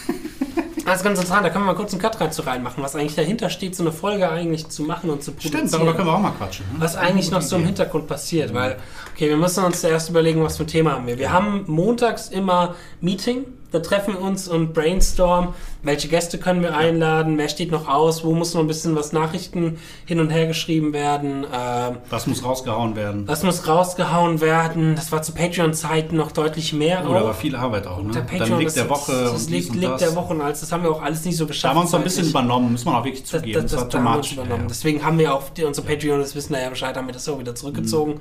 Das 0.87 0.99
ist 0.99 1.03
ganz 1.03 1.19
interessant, 1.19 1.45
da 1.45 1.51
können 1.51 1.65
wir 1.65 1.73
mal 1.73 1.77
kurz 1.77 1.93
einen 1.93 2.01
Cut 2.01 2.21
rein 2.21 2.31
zu 2.31 2.43
reinmachen, 2.43 2.81
was 2.81 2.95
eigentlich 2.95 3.17
dahinter 3.17 3.51
steht, 3.51 3.75
so 3.75 3.83
eine 3.83 3.91
Folge 3.91 4.31
eigentlich 4.31 4.69
zu 4.69 4.85
machen 4.85 5.11
und 5.11 5.21
zu 5.21 5.33
produzieren. 5.33 5.67
Stimmt, 5.67 5.75
darüber 5.75 5.95
können 5.95 6.07
wir 6.07 6.15
auch 6.15 6.21
mal 6.21 6.31
quatschen. 6.31 6.65
ne? 6.73 6.75
was 6.79 6.95
eigentlich 6.95 7.33
noch 7.33 7.43
so 7.43 7.57
im 7.57 7.65
Hintergrund 7.65 8.07
passiert, 8.07 8.55
weil, 8.55 8.77
okay, 9.13 9.29
wir 9.29 9.37
müssen 9.37 9.65
uns 9.65 9.81
zuerst 9.81 10.09
überlegen, 10.11 10.45
was 10.45 10.59
für 10.59 10.63
ein 10.63 10.69
Thema 10.69 10.93
haben 10.93 11.09
wir. 11.09 11.19
Wir 11.19 11.33
haben 11.33 11.65
montags 11.67 12.29
immer 12.29 12.77
Meeting, 13.01 13.47
da 13.73 13.81
treffen 13.81 14.15
wir 14.15 14.21
uns 14.21 14.49
und 14.49 14.73
brainstorm, 14.75 15.55
welche 15.83 16.09
Gäste 16.09 16.39
können 16.39 16.63
wir 16.63 16.77
einladen, 16.77 17.37
wer 17.39 17.49
steht 17.49 17.71
noch 17.71 17.89
aus, 17.89 18.25
wo 18.25 18.33
muss 18.35 18.55
noch 18.55 18.61
ein 18.63 18.67
bisschen 18.67 18.95
was 18.97 19.13
Nachrichten 19.13 19.79
hin 20.05 20.21
und 20.21 20.31
her 20.31 20.47
geschrieben 20.47 20.93
werden, 20.93 21.45
ähm, 21.53 21.97
Was 22.11 22.27
muss 22.27 22.45
rausgehauen 22.45 22.97
werden? 22.97 23.27
was 23.27 23.43
muss 23.43 23.67
rausgehauen 23.69 24.41
werden, 24.41 24.95
das 24.97 25.11
war 25.13 25.23
zu 25.23 25.33
Patreon-Zeiten 25.33 26.17
noch 26.17 26.33
deutlich 26.33 26.73
mehr. 26.73 27.05
Oh, 27.07 27.13
da 27.13 27.21
auch. 27.21 27.25
war 27.27 27.35
viel 27.35 27.55
Arbeit 27.57 27.87
auch. 27.87 28.03
Ne? 28.03 28.13
Der 28.13 28.23
Dann 28.23 28.39
Patreon, 28.39 28.59
liegt 28.59 28.69
das, 28.69 28.75
der 28.75 28.89
Woche 28.89 29.13
das, 29.13 29.29
und 29.31 29.35
das 29.35 29.47
dies 29.47 29.65
liegt, 29.69 29.75
liegt 29.75 29.93
das. 29.93 30.01
der 30.01 30.15
Woche 30.17 30.33
und 30.35 30.41
alles, 30.41 30.61
das 30.61 30.73
haben 30.73 30.83
wir 30.83 30.91
auch 30.91 31.03
alles 31.03 31.25
nicht 31.25 31.37
so 31.37 31.45
Da 31.45 31.49
geschafft. 31.49 31.71
haben 31.71 31.79
wir 31.79 31.83
uns 31.83 31.91
so 31.91 31.97
ein 31.97 32.03
bisschen 32.05 32.29
übernommen, 32.29 32.73
muss 32.73 32.85
man 32.85 32.95
auch 32.97 33.05
wirklich 33.05 33.23
Das, 33.23 33.31
zugeben. 33.33 33.63
das, 33.63 33.73
Das, 33.73 33.89
das, 33.89 33.95
war 33.95 34.13
da 34.13 34.15
uns 34.19 34.33
übernommen. 34.33 34.63
Ja. 34.63 34.69
Deswegen 34.69 35.05
haben 35.05 35.19
wir 35.19 35.35
auch 35.35 35.51
die, 35.51 35.65
unsere 35.65 35.87
Patreon, 35.87 36.21
das 36.21 36.35
wissen 36.35 36.55
ja 36.55 36.69
Bescheid, 36.71 36.97
haben 36.97 37.07
wir 37.07 37.15
das 37.15 37.29
auch 37.29 37.39
wieder 37.39 37.55
zurückgezogen. 37.55 38.21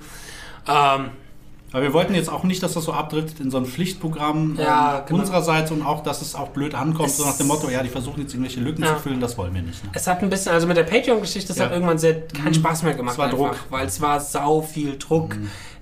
Ähm, 0.68 1.10
Aber 1.76 1.84
wir 1.84 1.92
wollten 1.94 2.16
jetzt 2.16 2.30
auch 2.30 2.44
nicht, 2.46 2.64
dass 2.64 2.72
das 2.74 2.86
so 2.86 2.94
abdriftet 2.94 3.42
in 3.42 3.52
so 3.52 3.58
ein 3.58 3.66
Pflichtprogramm 3.66 4.56
Ja, 4.58 5.00
ähm, 5.00 5.04
genau. 5.08 5.20
unsererseits 5.20 5.72
und 5.72 5.82
auch, 5.82 6.04
dass 6.04 6.22
es 6.22 6.34
auch 6.34 6.48
blöd 6.50 6.74
ankommt, 6.74 7.10
Es- 7.10 7.18
so 7.18 7.26
nach 7.26 7.36
dem 7.36 7.48
Motto, 7.48 7.70
ja, 7.70 7.84
die 7.84 7.90
versuchen 7.90 8.22
jetzt 8.22 8.34
irgendwelche 8.34 8.62
Lücken 8.62 8.82
Ja. 8.84 8.96
zu 8.96 9.02
füllen, 9.04 9.20
das 9.20 9.38
wollen 9.38 9.54
wir 9.54 9.62
nicht. 9.62 9.84
Ne? 9.84 9.90
es 9.94 10.08
hat 10.08 10.24
ein 10.24 10.30
bisschen, 10.30 10.54
also 10.54 10.68
mit 10.68 10.78
der 10.78 10.84
Patreon-Geschichte, 10.84 11.50
das 11.50 11.58
Ja. 11.58 11.66
hat 11.66 11.74
irgendwann 11.74 11.98
sehr 11.98 12.28
keinen 12.28 12.48
Mhm. 12.48 12.54
Spaß 12.54 12.84
mehr 12.84 12.94
gemacht. 12.94 13.14
Es 13.14 13.18
war 13.18 13.26
einfach, 13.26 13.38
Druck. 13.38 13.58
Weil 13.70 13.88
es 13.88 14.00
war 14.00 14.22
sau 14.22 14.62
viel 14.62 14.98
Druck, 14.98 15.36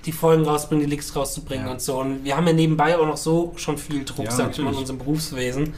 die 0.06 0.12
Folgen 0.12 0.44
rausbringen, 0.46 0.84
die 0.84 0.90
Leaks 0.90 1.16
rauszubringen 1.16 1.68
Ja. 1.68 1.72
und 1.74 1.80
so. 1.82 2.00
Und 2.00 2.24
wir 2.26 2.36
haben 2.36 2.48
ja 2.48 2.54
nebenbei 2.54 2.98
auch 2.98 3.06
noch 3.06 3.18
so 3.18 3.54
schon 3.58 3.78
viel 3.78 4.04
Druck, 4.04 4.26
Ja, 4.26 4.32
sag 4.32 4.50
ich 4.50 4.58
mal, 4.64 4.72
in 4.74 4.80
unserem 4.80 4.98
Berufswesen. 4.98 5.76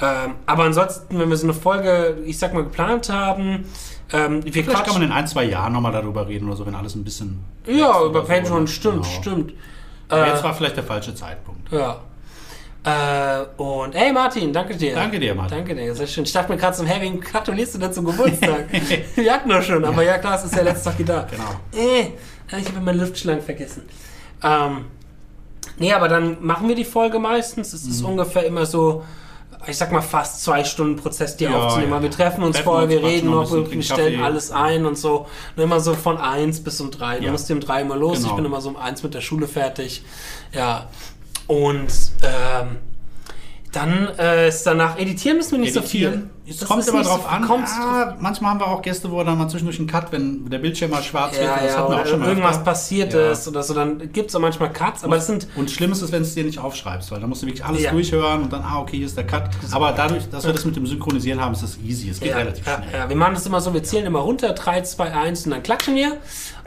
Ähm, 0.00 0.32
aber 0.46 0.64
ansonsten, 0.64 1.16
wenn 1.20 1.28
wir 1.30 1.36
so 1.36 1.44
eine 1.46 1.54
Folge, 1.54 2.16
ich 2.26 2.36
sag 2.36 2.52
mal, 2.52 2.64
geplant 2.64 3.08
haben, 3.10 3.64
ähm, 4.12 4.44
wir 4.44 4.52
Vielleicht 4.64 4.84
kann 4.84 4.94
man 4.94 5.02
in 5.02 5.12
ein, 5.12 5.26
zwei 5.26 5.44
Jahren 5.44 5.72
nochmal 5.72 5.92
darüber 5.92 6.26
reden 6.28 6.46
oder 6.48 6.56
so, 6.56 6.66
wenn 6.66 6.74
alles 6.74 6.94
ein 6.94 7.04
bisschen... 7.04 7.44
Ja, 7.66 8.04
über 8.04 8.20
so, 8.22 8.26
Patreon, 8.28 8.62
ne? 8.62 8.68
stimmt, 8.68 9.02
Genau. 9.04 9.20
stimmt. 9.20 9.52
Aber 10.08 10.26
Äh, 10.26 10.30
jetzt 10.30 10.44
war 10.44 10.54
vielleicht 10.54 10.76
der 10.76 10.84
falsche 10.84 11.14
Zeitpunkt. 11.14 11.72
Ja. 11.72 12.00
Äh, 12.84 13.44
und 13.62 13.94
hey 13.94 14.12
Martin, 14.12 14.52
danke 14.52 14.76
dir. 14.76 14.94
Danke 14.94 15.20
dir, 15.20 15.34
Martin. 15.34 15.58
Danke 15.58 15.74
dir, 15.76 15.94
sehr 15.94 16.06
schön. 16.06 16.24
Ich 16.24 16.32
dachte 16.32 16.50
mir 16.50 16.58
gerade 16.58 16.76
zum, 16.76 16.84
hey, 16.86 17.00
wen 17.00 17.20
gratulierst 17.20 17.74
du 17.74 17.78
denn 17.78 17.92
zum 17.92 18.04
Geburtstag? 18.06 18.66
Wir 19.14 19.32
hatten 19.32 19.48
doch 19.48 19.62
schon, 19.62 19.84
aber 19.84 20.02
ja 20.02 20.18
klar, 20.18 20.34
es 20.34 20.44
ist 20.44 20.56
ja 20.56 20.62
letzter 20.62 20.90
Tag 20.96 21.06
da. 21.06 21.26
Genau. 21.30 21.80
Äh, 21.80 22.08
ich 22.60 22.66
habe 22.68 22.80
meinen 22.80 22.98
Luftschlangen 22.98 23.40
vergessen. 23.42 23.82
Ähm, 24.42 24.86
nee, 25.78 25.92
aber 25.92 26.08
dann 26.08 26.44
machen 26.44 26.66
wir 26.68 26.74
die 26.74 26.84
Folge 26.84 27.20
meistens. 27.20 27.72
Es 27.72 27.84
Mhm. 27.84 27.90
ist 27.92 28.02
ungefähr 28.02 28.44
immer 28.46 28.66
so, 28.66 29.04
ich 29.66 29.76
sag 29.76 29.92
mal 29.92 30.00
fast 30.02 30.42
zwei 30.42 30.64
Stunden 30.64 30.96
Prozess, 30.96 31.36
die 31.36 31.44
Ja, 31.44 31.54
aufzunehmen. 31.66 31.92
ja, 31.92 32.02
Wir 32.02 32.10
treffen 32.10 32.42
uns 32.42 32.56
Treffen 32.56 32.64
vorher, 32.68 32.84
uns, 32.84 32.92
wir 32.92 33.02
reden 33.04 33.30
noch 33.30 33.50
wir 33.50 33.82
stellen 33.82 34.14
Kaffee. 34.14 34.24
alles 34.24 34.50
ein 34.50 34.86
und 34.86 34.98
so. 34.98 35.26
Und 35.56 35.62
immer 35.62 35.80
so 35.80 35.94
von 35.94 36.18
eins 36.18 36.62
bis 36.62 36.80
um 36.80 36.90
drei. 36.90 37.18
Du 37.18 37.26
Ja. 37.26 37.32
musst 37.32 37.48
um 37.54 37.60
drei 37.60 37.82
immer 37.82 37.96
los. 37.96 38.18
Ich 38.18 38.24
Genau. 38.24 38.36
bin 38.36 38.44
immer 38.46 38.60
so 38.60 38.70
um 38.70 38.76
eins 38.76 39.02
mit 39.02 39.14
der 39.14 39.20
Schule 39.20 39.46
fertig. 39.48 40.02
Ja. 40.52 40.88
Und 41.46 41.88
ähm, 42.22 42.78
dann 43.72 44.08
äh, 44.18 44.48
ist 44.48 44.64
danach 44.64 44.98
editieren 44.98 45.38
müssen 45.38 45.52
wir 45.52 45.58
nicht 45.60 45.72
so 45.72 45.80
Editieren. 45.80 46.30
viel. 46.44 46.50
Es 46.52 46.58
Das 46.58 46.68
kommt 46.68 46.86
immer 46.86 47.02
so 47.02 47.10
drauf 47.10 47.26
viel. 47.26 47.36
an. 47.36 47.48
Ja, 47.48 48.16
manchmal 48.20 48.50
haben 48.50 48.60
wir 48.60 48.66
auch 48.66 48.82
Gäste, 48.82 49.10
wo 49.10 49.22
dann 49.24 49.38
mal 49.38 49.48
zwischendurch 49.48 49.78
einen 49.78 49.88
Cut, 49.88 50.12
wenn 50.12 50.44
der 50.50 50.58
Bildschirm 50.58 50.90
mal 50.90 51.02
schwarz 51.02 51.32
wird. 51.34 51.44
Ja, 51.44 51.56
das 51.56 51.72
ja, 51.72 51.78
wir 51.78 51.86
oder 51.88 52.02
auch 52.02 52.06
schon 52.06 52.20
mal 52.20 52.28
irgendwas 52.28 52.52
öfter. 52.58 52.64
passiert 52.64 53.14
Ja. 53.14 53.30
ist 53.30 53.48
oder 53.48 53.62
so, 53.62 53.72
dann 53.72 54.12
gibt 54.12 54.28
es 54.28 54.36
auch 54.36 54.40
manchmal 54.40 54.72
Cuts, 54.72 55.04
aber 55.04 55.16
das 55.16 55.26
sind 55.26 55.46
Und 55.56 55.70
schlimm 55.70 55.92
ist 55.92 56.02
es, 56.02 56.12
wenn 56.12 56.22
du 56.22 56.28
es 56.28 56.34
dir 56.34 56.44
nicht 56.44 56.58
aufschreibst, 56.58 57.10
weil 57.12 57.20
da 57.20 57.26
musst 57.26 57.42
du 57.42 57.46
wirklich 57.46 57.64
alles 57.64 57.88
durchhören 57.88 58.42
und 58.42 58.52
dann, 58.52 58.62
ah, 58.62 58.80
okay, 58.80 58.98
hier 58.98 59.06
ist 59.06 59.16
der 59.16 59.26
Cut. 59.26 59.44
Aber 59.70 59.92
dadurch, 59.92 60.28
dass 60.28 60.44
wir 60.44 60.52
das 60.52 60.64
mit 60.66 60.76
dem 60.76 60.86
Synchronisieren 60.86 61.40
haben, 61.40 61.52
ist 61.54 61.62
das 61.62 61.78
easy. 61.82 62.10
Es 62.10 62.20
geht 62.20 62.34
relativ 62.34 62.64
schnell. 62.64 62.82
ja, 62.92 63.08
wir 63.08 63.16
machen 63.16 63.34
das 63.34 63.46
immer 63.46 63.60
so, 63.62 63.72
wir 63.72 63.82
zählen 63.82 64.04
immer 64.06 64.18
runter, 64.20 64.52
3, 64.52 64.82
2, 64.82 65.12
1 65.14 65.46
und 65.46 65.52
dann 65.52 65.62
klatschen 65.62 65.94
wir. 65.94 66.18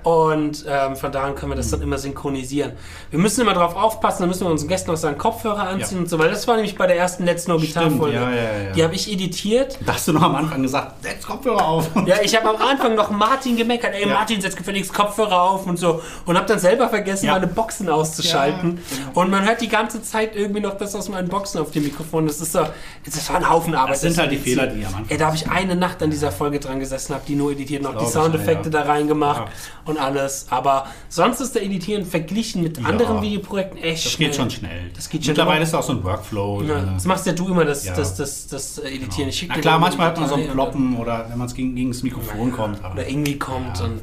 Und 0.05 0.63
ähm, 0.69 0.95
von 0.95 1.11
daher 1.11 1.33
können 1.33 1.51
wir 1.51 1.55
das 1.55 1.71
dann 1.71 1.81
immer 1.81 1.97
synchronisieren. 1.97 2.73
Wir 3.09 3.17
müssen 3.17 3.41
immer 3.41 3.55
drauf 3.55 3.75
aufpassen, 3.75 4.21
da 4.21 4.27
müssen 4.27 4.45
wir 4.45 4.51
unseren 4.51 4.67
Gästen 4.67 4.91
auch 4.91 4.95
seinen 4.97 5.17
Kopfhörer 5.17 5.67
anziehen 5.67 5.97
Ja. 5.97 6.01
und 6.03 6.09
so, 6.09 6.19
weil 6.19 6.29
das 6.29 6.47
war 6.47 6.55
nämlich 6.55 6.77
bei 6.77 6.85
der 6.85 6.97
ersten 6.97 7.25
Let's 7.25 7.47
No 7.47 7.57
Guitar 7.57 7.85
Stimmt, 7.85 7.97
Folge. 7.97 8.15
ja, 8.15 8.29
ja, 8.29 8.35
ja. 8.35 8.71
Die 8.73 8.83
habe 8.83 8.93
ich 8.93 9.11
editiert. 9.11 9.79
Da 9.83 9.95
hast 9.95 10.07
du 10.07 10.13
noch 10.13 10.21
am 10.21 10.35
Anfang 10.35 10.61
gesagt, 10.61 11.03
setz 11.03 11.25
Kopfhörer 11.25 11.67
auf. 11.67 11.89
Ja, 12.05 12.17
ich 12.23 12.35
habe 12.37 12.49
am 12.49 12.61
Anfang 12.61 12.93
noch 12.93 13.09
Martin 13.09 13.57
gemeckert, 13.57 13.93
ey 13.95 14.07
Ja. 14.07 14.13
Martin, 14.13 14.39
setz 14.39 14.55
gefälligst 14.55 14.93
Kopfhörer 14.93 15.41
auf 15.41 15.65
und 15.65 15.77
so. 15.77 16.01
Und 16.27 16.37
habe 16.37 16.45
dann 16.45 16.59
selber 16.59 16.87
vergessen, 16.87 17.25
meine 17.27 17.47
Boxen 17.47 17.89
auszuschalten. 17.89 18.75
Genau. 18.89 19.21
Und 19.21 19.31
man 19.31 19.43
hört 19.43 19.59
die 19.59 19.69
ganze 19.69 20.03
Zeit 20.03 20.35
irgendwie 20.35 20.61
noch 20.61 20.77
das 20.77 20.93
aus 20.93 21.09
meinen 21.09 21.29
Boxen 21.29 21.59
auf 21.59 21.71
dem 21.71 21.83
Mikrofon. 21.83 22.27
Das 22.27 22.39
ist 22.41 22.51
so, 22.51 22.59
das 23.03 23.27
war 23.29 23.37
ein 23.37 23.49
Haufen 23.49 23.73
Arbeit. 23.73 23.93
Das 23.95 24.01
sind 24.01 24.17
halt 24.19 24.31
die 24.31 24.37
Fehler, 24.37 24.67
die 24.67 24.85
am 24.85 24.93
Anfang 24.93 25.05
Ey, 25.09 25.17
da 25.17 25.25
habe 25.25 25.35
ich 25.35 25.49
eine 25.49 25.75
Nacht 25.75 26.03
an 26.03 26.11
dieser 26.11 26.31
Folge 26.31 26.59
dran 26.59 26.79
gesessen, 26.79 27.15
habe 27.15 27.23
die 27.27 27.35
nur 27.35 27.51
editiert, 27.53 27.81
noch 27.81 27.97
die 27.97 28.05
Soundeffekte 28.05 28.69
da 28.69 28.83
reingemacht 28.83 29.41
Ja. 29.47 29.47
und 29.85 29.94
alles. 29.97 30.47
Aber 30.49 30.87
sonst 31.09 31.39
ist 31.41 31.55
der 31.55 31.63
Editieren 31.63 32.05
verglichen 32.05 32.63
mit 32.63 32.83
anderen 32.83 33.21
Videoprojekten 33.21 33.77
echt 33.81 34.05
Das 34.05 34.11
schnell. 34.13 34.27
geht 34.29 34.35
schon 34.37 34.49
schnell. 34.49 34.91
Das 34.95 35.09
geht 35.09 35.25
Mittlerweile 35.27 35.63
ist 35.63 35.73
auch 35.73 35.83
so 35.83 35.93
ein 35.93 36.03
Workflow. 36.03 36.63
Ja, 36.63 36.75
drin. 36.75 36.91
das 36.93 37.05
machst 37.05 37.25
ja 37.25 37.33
du 37.33 37.47
immer, 37.49 37.65
das, 37.65 37.85
Ja. 37.85 37.95
das, 37.95 38.15
das, 38.15 38.47
das 38.47 38.77
äh, 38.79 38.89
Editieren. 38.95 39.31
Schick 39.31 39.49
Na 39.53 39.59
klar, 39.59 39.79
manchmal 39.79 40.07
hat 40.07 40.19
man 40.19 40.29
so 40.29 40.35
ein 40.35 40.41
und 40.43 40.51
Ploppen 40.51 40.97
oder 40.97 41.25
wenn 41.29 41.37
man 41.37 41.47
es 41.47 41.53
gegen, 41.53 41.75
gegen 41.75 41.91
das 41.91 42.03
Mikrofon 42.03 42.51
kommt. 42.51 42.79
Oder 42.91 43.07
irgendwie 43.07 43.37
kommt. 43.39 43.79
Ja. 43.79 43.85
Und 43.85 44.01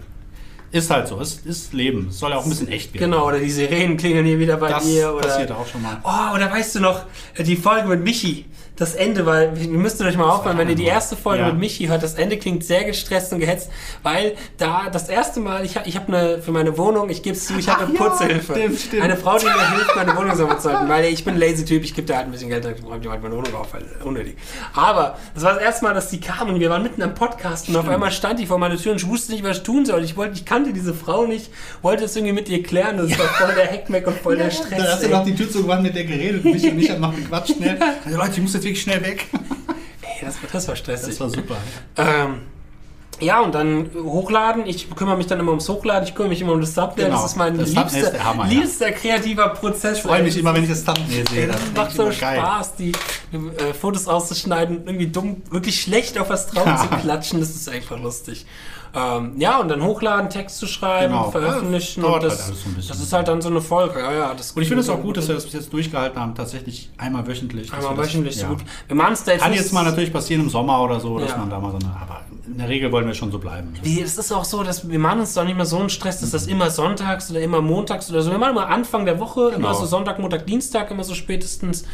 Ist 0.70 0.90
halt 0.90 1.07
so, 1.09 1.20
es 1.20 1.34
ist 1.45 1.72
Leben. 1.74 2.09
Es 2.09 2.18
soll 2.18 2.30
ja 2.30 2.38
auch 2.38 2.45
ein 2.45 2.49
bisschen 2.51 2.68
echt 2.68 2.95
werden. 2.95 3.11
Genau, 3.11 3.26
oder 3.28 3.38
die 3.38 3.51
Sirenen 3.51 3.97
klingeln 3.99 4.24
hier 4.24 4.38
wieder 4.38 4.57
bei 4.57 4.68
Das 4.70 4.84
dir. 4.84 5.12
Oder, 5.14 5.28
passiert 5.28 5.51
auch 5.53 5.66
schon 5.66 5.82
mal. 5.82 5.99
Oh, 6.03 6.34
oder 6.34 6.51
weißt 6.51 6.76
du 6.76 6.80
noch, 6.80 7.03
die 7.38 7.57
Folge 7.57 7.88
mit 7.88 8.03
Michi, 8.03 8.47
das 8.83 8.95
Ende, 8.95 9.24
weil 9.26 9.53
ihr 9.59 9.68
müsst 9.68 10.01
euch 10.03 10.16
mal 10.16 10.28
aufhören, 10.28 10.59
wenn 10.59 10.68
ihr 10.68 10.74
die 10.74 10.85
erste 10.85 11.16
Folge 11.16 11.43
Ja. 11.43 11.49
mit 11.49 11.59
Michi 11.59 11.87
hört, 11.87 12.03
das 12.03 12.14
Ende 12.14 12.37
klingt 12.37 12.64
sehr 12.64 12.85
gestresst 12.85 13.33
und 13.33 13.41
gehetzt, 13.41 13.70
weil 14.03 14.35
da 14.59 14.89
das 14.93 15.09
erste 15.09 15.41
Mal, 15.41 15.64
ich, 15.64 15.76
ich 15.85 15.97
habe 15.97 16.09
eine, 16.09 16.43
für 16.43 16.53
meine 16.53 16.76
Wohnung, 16.76 17.09
ich 17.11 17.22
gebe 17.22 17.37
es 17.37 17.47
zu, 17.47 17.55
ich 17.59 17.68
habe 17.68 17.85
eine 17.87 17.95
ja, 17.95 18.01
Putzhilfe. 18.03 18.53
stimmt, 18.55 18.78
stimmt. 18.80 19.03
Eine 19.03 19.16
Frau, 19.16 19.39
die 19.39 19.45
mir 19.47 19.70
hilft, 19.76 19.97
meine 19.97 20.16
Wohnung 20.16 20.35
sauber 20.37 20.59
zu 20.59 20.72
halten, 20.72 20.89
weil 20.89 21.05
ich 21.07 21.24
bin 21.24 21.35
ein 21.35 21.41
lazy 21.41 21.64
Typ, 21.64 21.85
ich 21.85 21.95
gebe 21.95 22.07
da 22.07 22.16
halt 22.16 22.26
ein 22.26 22.33
bisschen 22.33 22.49
Geld, 22.49 22.64
dann 22.64 22.74
räumt 22.85 23.05
die 23.05 23.09
halt 23.09 23.22
meine 23.22 23.37
Wohnung 23.37 23.55
auf, 23.55 23.72
weil 23.72 23.85
unnötig. 24.05 24.37
Aber 24.74 25.16
das 25.35 25.45
war 25.45 25.55
das 25.55 25.62
erste 25.62 25.85
Mal, 25.85 25.95
dass 25.95 26.11
die 26.11 26.20
kam 26.20 26.49
und 26.51 26.61
wir 26.61 26.70
waren 26.70 26.83
mitten 26.83 27.03
am 27.03 27.14
Podcast 27.14 27.68
und 27.68 27.76
auf 27.76 27.89
einmal 27.89 28.11
stand 28.11 28.41
die 28.41 28.47
vor 28.47 28.59
meiner 28.59 28.76
Tür 28.76 28.93
und 28.93 28.99
ich 29.01 29.07
wusste 29.09 29.33
nicht, 29.33 29.45
was 29.45 29.59
ich 29.59 29.62
tun 29.62 29.87
soll. 29.87 30.03
Ich 30.05 30.16
wollte, 30.16 30.35
ich 30.35 30.45
kannte 30.45 30.72
diese 30.72 30.93
Frau 30.95 31.26
nicht, 31.26 31.51
wollte 31.83 32.05
es 32.05 32.16
irgendwie 32.16 32.33
mit 32.35 32.49
ihr 32.49 32.62
klären 32.62 32.99
es 32.99 33.18
war 33.18 33.26
voll 33.26 33.55
der 33.55 33.66
Heckmeck 33.66 34.07
und 34.07 34.16
voll 34.18 34.37
der 34.37 34.51
Stress. 34.51 34.70
Da 34.83 34.93
hast 34.93 35.03
du 35.05 35.09
noch 35.09 35.24
die 35.24 35.35
Tür 35.35 35.51
zugemacht, 35.51 35.83
mit 35.83 35.95
der 35.95 36.05
geredet. 36.05 36.45
Mich 36.45 36.64
und 36.70 36.78
ich 36.78 36.91
haben 36.91 37.01
noch 37.01 37.14
gequatscht 37.14 37.57
schnell. 37.57 37.78
Also 38.05 38.18
Leute, 38.18 38.33
ich 38.33 38.41
muss 38.43 38.55
jetzt 38.55 38.64
wirklich 38.73 38.83
schnell 38.83 39.03
weg. 39.03 39.27
Ey, 40.03 40.25
das, 40.27 40.35
war- 40.43 40.51
das 40.53 40.68
war 40.68 40.77
stressig. 40.77 41.09
Das 41.11 41.20
war 41.20 41.29
super. 41.31 41.57
ähm, 41.97 42.41
ja, 43.20 43.41
und 43.41 43.55
dann 43.55 43.91
hochladen. 43.95 44.66
Ich 44.66 44.91
kümmere 44.97 45.16
mich 45.16 45.27
dann 45.27 45.39
immer 45.39 45.51
ums 45.51 45.68
Hochladen. 45.68 46.09
Ich 46.09 46.14
kümmere 46.14 46.31
mich 46.31 46.41
immer 46.41 46.53
um 46.55 46.61
das 46.61 46.75
Thumbnail. 46.75 47.07
Genau. 47.07 47.23
Das 47.23 47.31
ist 47.33 47.37
mein 47.37 47.57
Das 47.57 47.68
liebster, 47.73 48.12
ist 48.14 48.25
Hammer, 48.25 48.45
ja. 48.45 48.51
liebster 48.51 48.91
kreativer 48.91 49.51
Prozess. 49.51 49.99
Ich 49.99 50.03
freue 50.03 50.23
mich 50.25 50.37
immer, 50.37 50.53
wenn 50.55 50.64
ich 50.64 50.70
das 50.70 50.83
Thumbnail 50.83 51.29
sehe. 51.29 51.47
Das 51.47 51.61
macht 51.77 51.91
ich 51.91 51.97
so. 51.97 52.11
Spaß, 52.11 52.75
die 52.77 52.91
äh, 52.91 53.75
Fotos 53.79 54.09
auszuschneiden, 54.09 54.83
irgendwie 54.87 55.07
dumm, 55.07 55.43
wirklich 55.51 55.81
schlecht 55.83 56.18
auf 56.18 56.31
was 56.31 56.49
drauf 56.49 56.66
zu 56.83 56.89
klatschen. 56.97 57.39
Das 57.39 57.51
ist 57.51 57.68
einfach 57.68 58.01
lustig. 58.01 58.45
Ähm, 58.95 59.32
ja, 59.38 59.59
und 59.59 59.68
dann 59.68 59.82
hochladen, 59.82 60.28
Text 60.28 60.59
zu 60.59 60.66
schreiben, 60.66 61.12
Genau. 61.14 61.30
veröffentlichen. 61.30 62.03
Dauert 62.03 62.24
das, 62.24 62.45
halt 62.47 62.57
so 62.57 62.88
das 62.88 63.01
ist 63.01 63.12
halt 63.12 63.26
dann 63.26 63.40
so 63.40 63.49
eine 63.49 63.62
Folge. 63.62 63.99
Ja, 63.99 64.12
ja, 64.12 64.34
das 64.34 64.53
Und 64.53 64.61
ich 64.62 64.68
finde 64.68 64.82
es 64.82 64.88
auch 64.90 65.01
gut, 65.01 65.16
dass 65.16 65.28
wir 65.28 65.34
das 65.34 65.45
bis 65.45 65.55
jetzt 65.55 65.72
durchgehalten 65.72 66.20
haben. 66.20 66.34
Tatsächlich 66.34 66.90
einmal 66.99 67.26
wöchentlich. 67.26 67.72
Einmal 67.72 67.93
wir 67.93 67.97
das- 67.97 68.07
wöchentlich 68.09 68.36
so 68.36 68.43
ja. 68.43 68.49
gut. 68.51 68.61
Wir 68.86 68.97
machen 68.97 69.14
es 69.14 69.24
da 69.24 69.32
jetzt 69.32 69.40
Kann 69.43 69.55
jetzt 69.55 69.72
mal 69.72 69.82
natürlich 69.84 70.12
passieren 70.12 70.43
im 70.43 70.51
Sommer 70.51 70.80
oder 70.82 71.01
so, 71.01 71.18
dass 71.18 71.30
Ja. 71.30 71.38
man 71.38 71.49
da 71.49 71.59
mal 71.59 71.70
so 71.70 71.78
eine. 71.78 71.86
Aber 72.01 72.20
in 72.47 72.59
der 72.59 72.68
Regel 72.68 72.93
wollen 72.93 73.07
wir 73.07 73.14
schon 73.14 73.32
so 73.32 73.38
bleiben. 73.38 73.72
Nee, 73.82 74.03
es 74.03 74.18
ist 74.18 74.30
auch 74.30 74.45
so, 74.45 74.62
dass 74.62 74.86
wir 74.88 74.99
machen 74.99 75.20
uns 75.20 75.32
doch 75.32 75.45
nicht 75.45 75.57
mehr 75.57 75.64
so 75.64 75.78
einen 75.78 75.88
Stress, 75.88 76.20
dass 76.20 76.30
das 76.30 76.47
immer 76.47 76.68
sonntags 76.70 77.30
oder 77.30 77.40
immer 77.40 77.62
montags 77.62 78.11
oder 78.11 78.20
so. 78.20 78.30
Wir 78.30 78.36
machen 78.38 78.53
immer 78.53 78.68
Anfang 78.68 79.07
der 79.07 79.18
Woche, 79.18 79.49
immer 79.55 79.68
Genau. 79.68 79.72
so 79.72 79.86
Sonntag, 79.86 80.18
Montag, 80.18 80.45
Dienstag, 80.47 80.90
immer 80.90 81.05
so 81.05 81.14
spätestens. 81.14 81.84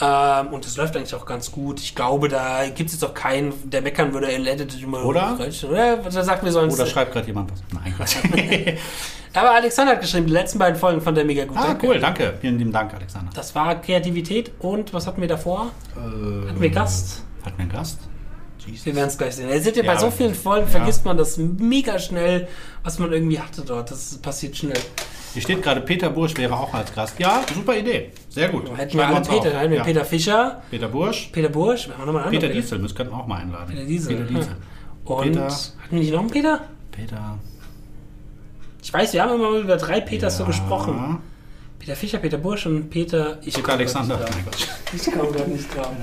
Ähm, 0.00 0.48
und 0.48 0.64
das 0.64 0.76
läuft 0.76 0.96
eigentlich 0.96 1.14
auch 1.14 1.26
ganz 1.26 1.52
gut. 1.52 1.80
Ich 1.80 1.94
glaube, 1.94 2.28
da 2.28 2.66
gibt 2.66 2.88
es 2.88 2.96
jetzt 2.96 3.04
auch 3.04 3.14
keinen, 3.14 3.52
der 3.70 3.82
meckern 3.82 4.12
würde, 4.12 4.30
er 4.30 4.38
lädt 4.38 4.82
immer. 4.82 5.04
Oder? 5.04 5.38
Oder? 5.68 5.96
Der 5.98 6.10
sagt, 6.10 6.44
wir 6.44 6.50
sollen 6.50 6.70
Oder 6.70 6.86
schreibt 6.86 7.12
gerade 7.12 7.26
jemand 7.26 7.52
was? 7.52 7.62
Nein. 7.72 7.94
Aber 9.34 9.52
Alexander 9.52 9.92
hat 9.92 10.00
geschrieben, 10.00 10.26
die 10.26 10.32
letzten 10.32 10.58
beiden 10.58 10.78
Folgen 10.78 11.00
fand 11.00 11.18
er 11.18 11.24
mega 11.24 11.44
gut. 11.44 11.56
ah, 11.56 11.68
Danke. 11.68 11.86
cool, 11.88 11.98
danke. 11.98 12.34
Vielen 12.40 12.58
lieben 12.58 12.72
Dank, 12.72 12.94
Alexander. 12.94 13.30
Das 13.34 13.54
war 13.54 13.80
Kreativität 13.80 14.52
und 14.60 14.92
was 14.94 15.06
hatten 15.06 15.20
wir 15.20 15.28
davor? 15.28 15.72
Hatten 15.96 16.60
wir 16.60 16.70
Gast? 16.70 17.24
Hatten 17.44 17.58
wir 17.58 17.62
einen 17.62 17.72
Gast? 17.72 17.98
Jesus. 18.66 18.86
Wir 18.86 18.94
werden 18.94 19.08
es 19.08 19.18
gleich 19.18 19.34
sehen. 19.34 19.48
Ihr 19.50 19.60
seht 19.60 19.76
ja, 19.76 19.82
bei 19.82 19.96
so 19.96 20.10
vielen 20.10 20.34
Folgen 20.34 20.66
ja. 20.66 20.78
vergisst 20.78 21.04
man 21.04 21.16
das 21.16 21.36
mega 21.36 21.98
schnell, 21.98 22.48
was 22.82 22.98
man 22.98 23.12
irgendwie 23.12 23.38
hatte 23.38 23.62
dort. 23.62 23.90
Das 23.90 24.16
passiert 24.18 24.56
schnell. 24.56 24.78
Hier 25.34 25.42
steht 25.42 25.62
gerade, 25.62 25.80
Peter 25.82 26.08
Bursch 26.10 26.36
wäre 26.36 26.54
auch 26.56 26.72
als 26.72 26.94
Gast. 26.94 27.18
Ja, 27.18 27.42
super 27.52 27.76
Idee. 27.76 28.10
Sehr 28.28 28.48
gut. 28.48 28.70
Hätten 28.76 28.96
wir 28.96 29.06
alle 29.06 29.20
Peter. 29.20 29.58
hätten 29.58 29.70
wir 29.72 29.78
Ja. 29.78 29.84
Peter 29.84 30.04
Fischer, 30.04 30.62
Peter 30.70 30.88
Bursch, 30.88 31.28
Peter 31.32 31.48
Bursch, 31.48 31.88
wir 31.88 31.98
haben 31.98 32.06
nochmal 32.06 32.22
einen 32.22 32.30
Peter 32.32 32.46
anderen 32.46 32.62
Diesel, 32.62 32.78
das 32.80 32.94
könnten 32.94 33.12
wir 33.12 33.18
auch 33.18 33.26
mal 33.26 33.40
einladen. 33.42 33.66
Peter 33.68 33.84
Diesel. 33.84 34.14
Peter 34.16 34.28
Diesel. 34.28 34.56
Und 35.04 35.22
Peter- 35.24 35.44
hatten 35.46 35.70
wir 35.90 35.98
nicht 35.98 36.12
noch 36.12 36.20
einen 36.20 36.30
Peter? 36.30 36.60
Peter. 36.92 37.38
Ich 38.82 38.92
weiß, 38.92 39.12
wir 39.12 39.22
haben 39.22 39.34
immer 39.34 39.50
über 39.58 39.76
drei 39.76 40.00
Peters 40.00 40.36
so 40.36 40.44
Ja. 40.44 40.48
gesprochen. 40.48 41.18
Peter 41.78 41.96
Fischer, 41.96 42.18
Peter 42.18 42.38
Bursch 42.38 42.66
und 42.66 42.88
Peter. 42.88 43.38
Ich 43.44 43.54
Peter 43.54 43.72
Alexander. 43.72 44.20
Ich 44.94 45.04
komme 45.12 45.30
gerade 45.32 45.50
nicht 45.50 45.74
drauf. 45.76 45.88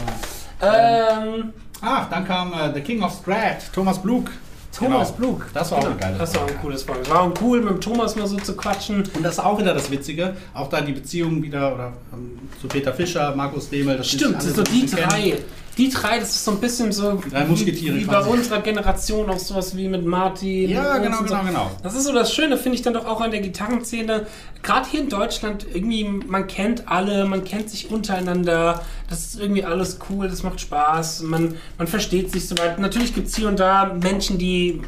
Ähm, 0.63 1.53
Ach, 1.81 2.07
dann 2.11 2.23
kam 2.27 2.53
äh, 2.53 2.71
The 2.71 2.81
King 2.81 3.01
of 3.01 3.11
Strat, 3.19 3.73
Thomas 3.73 3.99
Blug. 3.99 4.25
Thomas 4.71 5.15
Genau. 5.15 5.17
Blug. 5.33 5.45
Das 5.53 5.71
war 5.71 5.77
auch 5.79 5.81
Genau, 5.83 5.91
eine 5.93 5.99
geile 5.99 6.17
Das 6.17 6.33
war 6.33 6.41
ein 6.41 6.47
Folge. 6.47 6.61
cooles 6.61 6.83
Folge. 6.83 7.09
War 7.09 7.21
auch 7.21 7.33
cool, 7.41 7.59
mit 7.61 7.69
dem 7.69 7.81
Thomas 7.81 8.15
mal 8.15 8.27
so 8.27 8.37
zu 8.37 8.55
quatschen. 8.55 9.03
Und 9.15 9.23
das 9.23 9.33
ist 9.33 9.39
auch 9.39 9.59
wieder 9.59 9.73
das 9.73 9.91
Witzige, 9.91 10.35
auch 10.53 10.69
da 10.69 10.81
die 10.81 10.93
Beziehung 10.93 11.41
wieder 11.43 11.73
oder 11.73 11.93
ähm, 12.13 12.39
zu 12.59 12.67
Peter 12.67 12.93
Fischer, 12.93 13.35
Markus 13.35 13.69
Demel, 13.69 13.97
das 13.97 14.07
Stimmt, 14.09 14.35
das 14.37 14.45
sind 14.45 14.55
so 14.55 14.63
die 14.63 14.85
drei. 14.85 15.37
Die 15.77 15.89
drei, 15.89 16.19
das 16.19 16.29
ist 16.29 16.45
so 16.45 16.51
ein 16.51 16.59
bisschen 16.59 16.91
so 16.91 17.21
drei 17.29 17.45
Musketiere 17.45 17.95
wie, 17.95 18.01
wie 18.01 18.05
bei 18.05 18.19
unserer 18.19 18.59
Generation 18.59 19.29
auch 19.29 19.39
sowas 19.39 19.75
wie 19.75 19.87
mit 19.87 20.05
Martin. 20.05 20.69
Ja, 20.69 20.97
genau, 20.97 21.17
so. 21.19 21.23
genau, 21.23 21.43
genau. 21.43 21.71
Das 21.81 21.95
ist 21.95 22.03
so 22.03 22.13
das 22.13 22.33
Schöne, 22.33 22.57
finde 22.57 22.75
ich 22.75 22.81
dann 22.81 22.93
doch 22.93 23.05
auch 23.05 23.21
an 23.21 23.31
der 23.31 23.41
Gitarrenszene. 23.41 24.27
Gerade 24.63 24.89
hier 24.89 25.01
in 25.01 25.09
Deutschland, 25.09 25.65
irgendwie, 25.73 26.03
man 26.03 26.47
kennt 26.47 26.87
alle, 26.87 27.25
man 27.25 27.43
kennt 27.43 27.69
sich 27.69 27.89
untereinander. 27.89 28.81
Das 29.09 29.25
ist 29.25 29.39
irgendwie 29.39 29.63
alles 29.63 29.99
cool, 30.09 30.27
das 30.27 30.43
macht 30.43 30.59
Spaß. 30.59 31.21
Man, 31.23 31.55
man 31.77 31.87
versteht 31.87 32.31
sich 32.31 32.47
soweit. 32.47 32.77
Natürlich 32.79 33.15
gibt 33.15 33.27
es 33.27 33.35
hier 33.35 33.47
und 33.47 33.59
da 33.59 33.93
Menschen, 34.01 34.37
die 34.37 34.81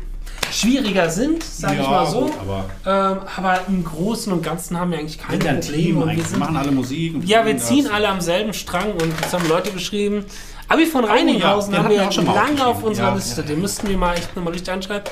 schwieriger 0.51 1.09
sind, 1.09 1.43
sage 1.43 1.81
ich 1.81 1.87
mal 1.87 2.05
so. 2.05 2.21
gut, 2.25 2.33
aber 2.39 2.65
ähm, 2.85 3.17
aber 3.37 3.61
im 3.67 3.83
Großen 3.83 4.31
und 4.31 4.43
Ganzen 4.43 4.79
haben 4.79 4.91
wir 4.91 4.99
eigentlich 4.99 5.17
keine 5.17 5.43
ja 5.43 5.53
Probleme. 5.53 6.05
Team 6.05 6.17
wir 6.17 6.23
sind 6.23 6.39
machen 6.39 6.57
alle 6.57 6.71
Musik. 6.71 7.15
ja, 7.25 7.45
wir 7.45 7.53
das. 7.53 7.67
ziehen 7.67 7.87
alle 7.87 8.07
am 8.07 8.21
selben 8.21 8.53
Strang 8.53 8.91
und 8.91 9.13
jetzt 9.21 9.33
haben 9.33 9.47
Leute 9.47 9.71
geschrieben. 9.71 10.25
Abi 10.67 10.85
von 10.85 11.03
Reininghausen 11.05 11.73
Oh 11.73 11.77
ja, 11.77 11.83
den 11.83 11.85
haben 11.89 11.95
wir 11.95 12.07
auch 12.07 12.11
schon 12.11 12.25
lange 12.25 12.65
auf 12.65 12.83
unserer 12.83 13.09
Ja, 13.09 13.15
Liste. 13.15 13.43
Den 13.43 13.61
müssten 13.61 13.87
wir 13.87 13.97
mal 13.97 14.15
echt 14.15 14.35
nochmal 14.35 14.53
richtig 14.53 14.73
anschreiben. 14.73 15.03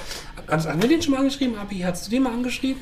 Haben 0.47 0.81
wir 0.81 0.89
den 0.89 1.01
schon 1.01 1.13
mal 1.13 1.19
angeschrieben? 1.19 1.57
Abi, 1.57 1.79
hast 1.79 2.07
du 2.07 2.11
den 2.11 2.23
mal 2.23 2.33
angeschrieben? 2.33 2.81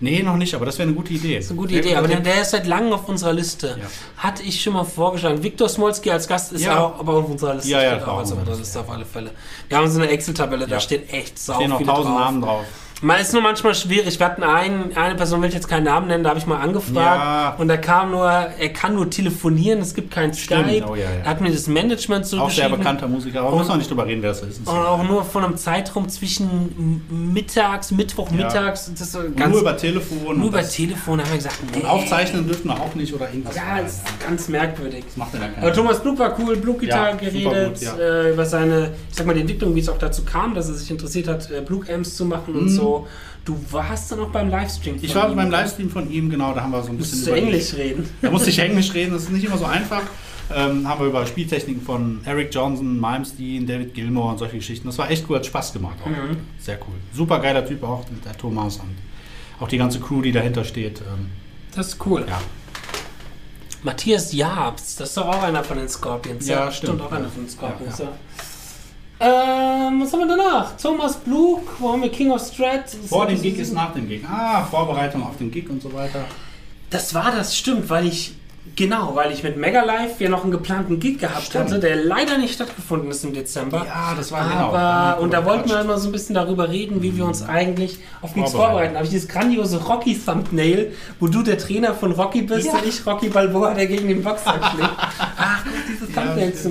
Nee, 0.00 0.22
noch 0.22 0.36
nicht, 0.36 0.54
aber 0.54 0.64
das 0.64 0.78
wäre 0.78 0.86
eine 0.88 0.96
gute 0.96 1.12
Idee. 1.12 1.36
Das 1.36 1.46
ist 1.46 1.50
eine 1.50 1.58
gute 1.60 1.74
Idee, 1.74 1.96
aber 1.96 2.06
der, 2.06 2.20
der 2.20 2.42
ist 2.42 2.50
seit 2.52 2.68
langem 2.68 2.92
auf 2.92 3.08
unserer 3.08 3.32
Liste. 3.32 3.78
Ja. 3.80 3.86
Hatte 4.22 4.44
ich 4.44 4.62
schon 4.62 4.74
mal 4.74 4.84
vorgeschlagen. 4.84 5.42
Viktor 5.42 5.68
Smolski 5.68 6.10
als 6.12 6.28
Gast 6.28 6.52
ist 6.52 6.64
Ja. 6.64 6.78
auch 6.84 7.00
aber 7.00 7.14
auf 7.14 7.28
unserer 7.28 7.54
Liste. 7.54 7.70
Ja, 7.70 7.82
ja, 7.82 7.90
Steht 7.96 8.02
auch 8.04 8.12
auf 8.12 8.20
unserer 8.20 8.56
Liste 8.56 8.78
auf 8.80 8.90
alle 8.90 9.04
Fälle. 9.04 9.32
Wir 9.68 9.76
haben 9.76 9.90
so 9.90 10.00
eine 10.00 10.08
Excel-Tabelle, 10.10 10.68
da 10.68 10.78
steht 10.78 11.12
echt 11.12 11.36
sau 11.38 11.54
stehen 11.54 11.70
noch 11.70 11.78
viele 11.78 11.90
tausend 11.90 12.14
drauf. 12.14 12.20
Namen 12.20 12.42
drauf. 12.42 12.64
Man 13.00 13.20
ist 13.20 13.32
nur 13.32 13.42
manchmal 13.42 13.74
schwierig. 13.76 14.18
Wir 14.18 14.26
hatten 14.26 14.42
einen, 14.42 14.96
eine 14.96 15.14
Person, 15.14 15.40
will 15.40 15.48
ich 15.48 15.54
jetzt 15.54 15.68
keinen 15.68 15.84
Namen 15.84 16.08
nennen, 16.08 16.24
da 16.24 16.30
habe 16.30 16.40
ich 16.40 16.46
mal 16.46 16.58
angefragt. 16.60 16.96
Ja. 16.96 17.54
Und 17.56 17.68
da 17.68 17.76
kam 17.76 18.10
nur, 18.10 18.26
er 18.28 18.72
kann 18.72 18.94
nur 18.96 19.08
telefonieren, 19.08 19.78
es 19.80 19.94
gibt 19.94 20.10
kein 20.10 20.34
Skype. 20.34 20.84
oh 20.88 20.96
ja, 20.96 21.02
ja. 21.02 21.08
Er 21.22 21.30
hat 21.30 21.40
mir 21.40 21.50
das 21.52 21.68
Management 21.68 22.32
Auch 22.38 22.50
sehr 22.50 22.68
bekannter 22.68 23.06
Musiker, 23.06 23.42
aber 23.42 23.56
muss 23.56 23.68
man 23.68 23.78
nicht 23.78 23.88
drüber 23.88 24.04
reden, 24.04 24.22
wer 24.22 24.30
das 24.30 24.42
ist. 24.42 24.58
Und 24.66 24.68
auch 24.68 25.02
nur 25.04 25.24
von 25.24 25.44
einem 25.44 25.56
Zeitraum 25.56 26.08
zwischen 26.08 27.02
mittags, 27.32 27.92
Mittwoch, 27.92 28.30
mittags. 28.32 28.90
Das 28.98 29.16
ganz, 29.36 29.52
nur 29.52 29.60
über 29.60 29.76
Telefon. 29.76 30.38
nur 30.38 30.48
über 30.48 30.58
das- 30.58 30.72
Telefon 30.72 31.20
haben 31.20 31.30
wir 31.30 31.36
gesagt, 31.36 31.58
nee. 31.70 31.80
Und 31.80 31.86
aufzeichnen 31.86 32.46
dürfen 32.48 32.66
wir 32.68 32.80
auch 32.80 32.94
nicht 32.96 33.14
oder 33.14 33.28
irgendwas. 33.28 33.54
Ja, 33.54 33.78
ist 33.78 34.02
ganz 34.26 34.48
merkwürdig. 34.48 35.04
das 35.06 35.16
macht 35.16 35.34
dann 35.34 35.42
Aber. 35.60 35.72
Thomas 35.72 36.00
Blug 36.02 36.18
war 36.18 36.36
cool, 36.40 36.56
Blug-Gitarre 36.56 37.16
geredet, 37.16 37.78
gut, 37.78 37.98
äh, 38.00 38.32
über 38.32 38.44
seine, 38.44 38.90
ich 39.08 39.16
sag 39.16 39.26
mal, 39.26 39.34
die 39.34 39.42
Entwicklung, 39.42 39.74
wie 39.76 39.80
es 39.80 39.88
auch 39.88 39.98
dazu 39.98 40.24
kam, 40.24 40.54
dass 40.54 40.68
er 40.68 40.74
sich 40.74 40.90
interessiert 40.90 41.28
hat, 41.28 41.48
äh, 41.50 41.60
Blug-Amps 41.60 42.16
zu 42.16 42.24
machen 42.24 42.56
und 42.56 42.68
so. 42.68 42.87
Du 43.44 43.58
warst 43.70 44.12
dann 44.12 44.20
auch 44.20 44.28
beim 44.30 44.50
Livestream. 44.50 44.96
Mhm. 44.96 45.04
Ich 45.04 45.12
von 45.12 45.22
war 45.22 45.30
ihm. 45.30 45.36
beim 45.36 45.50
Livestream 45.50 45.90
von 45.90 46.10
ihm, 46.10 46.28
genau, 46.28 46.52
da 46.54 46.62
haben 46.62 46.70
wir 46.72 46.82
so 46.82 46.90
ein 46.90 46.98
bisschen 46.98 47.18
Musst 47.20 47.28
du 47.30 47.32
Englisch 47.34 47.74
reden? 47.74 48.08
Da 48.20 48.30
musste 48.30 48.50
ich 48.50 48.58
Englisch 48.58 48.92
reden, 48.92 49.12
das 49.12 49.22
ist 49.22 49.30
nicht 49.30 49.44
immer 49.44 49.56
so 49.58 49.64
einfach. 49.64 50.02
Ähm, 50.54 50.88
haben 50.88 51.00
wir 51.00 51.08
über 51.08 51.26
Spieltechniken 51.26 51.82
von 51.82 52.20
Eric 52.24 52.54
Johnson, 52.54 52.98
Malmsteen, 52.98 53.66
David 53.66 53.92
Gilmore 53.94 54.32
und 54.32 54.38
solche 54.38 54.56
Geschichten. 54.56 54.86
Das 54.86 54.96
war 54.98 55.10
echt 55.10 55.24
cool, 55.28 55.36
hat 55.36 55.46
Spaß 55.46 55.72
gemacht. 55.74 55.96
Auch. 56.02 56.08
Mhm. 56.08 56.38
Sehr 56.58 56.76
cool. 56.86 56.94
Super 57.14 57.38
geiler 57.40 57.64
Typ 57.66 57.82
auch, 57.82 58.04
der 58.24 58.36
Thomas 58.36 58.76
und 58.76 58.94
auch 59.60 59.68
die 59.68 59.78
ganze 59.78 60.00
Crew, 60.00 60.22
die 60.22 60.32
dahinter 60.32 60.64
steht. 60.64 61.00
Ähm, 61.00 61.26
Das 61.74 61.88
ist 61.88 62.06
cool. 62.06 62.24
ja. 62.28 62.38
Matthias 63.82 64.32
Jabs, 64.32 64.96
das 64.96 65.10
ist 65.10 65.16
doch 65.16 65.26
auch 65.28 65.42
einer 65.42 65.62
von 65.62 65.78
den 65.78 65.88
Scorpions. 65.88 66.48
Ja, 66.48 66.70
stimmt. 66.72 67.00
auch 67.00 67.12
einer 67.12 67.28
von 67.28 67.44
den 67.44 67.48
Scorpions. 67.50 67.98
Ja. 67.98 68.08
Ähm, 69.20 70.00
was 70.00 70.12
haben 70.12 70.20
wir 70.20 70.28
danach? 70.28 70.76
Thomas 70.76 71.16
Blue, 71.16 71.60
wo 71.78 71.92
haben 71.92 72.02
wir 72.02 72.10
King 72.10 72.30
of 72.30 72.40
Strat? 72.40 72.90
Vor 73.08 73.26
dem 73.26 73.40
Gig 73.42 73.58
ist 73.58 73.72
nach 73.74 73.92
dem 73.92 74.08
Gig. 74.08 74.24
Ah, 74.24 74.64
Vorbereitung 74.64 75.24
auf 75.24 75.36
den 75.36 75.50
Gig 75.50 75.68
und 75.68 75.82
so 75.82 75.92
weiter. 75.92 76.24
Das 76.90 77.12
war 77.14 77.32
das, 77.32 77.56
stimmt, 77.56 77.90
weil 77.90 78.06
ich, 78.06 78.34
genau, 78.76 79.12
weil 79.14 79.32
ich 79.32 79.42
mit 79.42 79.56
Mega 79.56 79.82
Live 79.84 80.20
ja 80.20 80.28
noch 80.28 80.42
einen 80.42 80.52
geplanten 80.52 81.00
Gig 81.00 81.18
gehabt 81.18 81.42
Stimmt. 81.44 81.66
hatte, 81.66 81.80
der 81.80 81.96
leider 81.96 82.38
nicht 82.38 82.54
stattgefunden 82.54 83.10
ist 83.10 83.24
im 83.24 83.32
Dezember. 83.32 83.84
Ja, 83.86 84.14
das 84.16 84.32
war 84.32 84.48
genau. 84.48 84.72
Aber, 84.72 85.20
und 85.20 85.32
da 85.32 85.44
wollten 85.44 85.68
wir 85.68 85.80
immer 85.80 85.98
so 85.98 86.08
ein 86.08 86.12
bisschen 86.12 86.34
darüber 86.34 86.68
reden, 86.68 87.02
wie 87.02 87.16
wir 87.16 87.24
uns 87.24 87.42
eigentlich 87.42 87.98
auf 88.22 88.34
Gigs 88.34 88.52
Vorbereiten. 88.52 88.92
Da 88.94 88.98
habe 89.00 89.04
ich 89.06 89.10
dieses 89.12 89.28
grandiose 89.28 89.78
Rocky-Thumbnail, 89.84 90.92
wo 91.20 91.26
du 91.28 91.42
der 91.42 91.58
Trainer 91.58 91.94
von 91.94 92.12
Rocky 92.12 92.42
bist 92.42 92.66
Ja. 92.66 92.74
und 92.74 92.86
ich 92.86 93.04
Rocky 93.06 93.28
Balboa, 93.28 93.74
der 93.74 93.86
gegen 93.86 94.08
den 94.08 94.22
Boxer 94.22 94.54
schlägt. 94.74 94.90
Ach, 95.36 95.64
dieses 95.88 96.14
Thumbnail 96.14 96.54
zu 96.54 96.68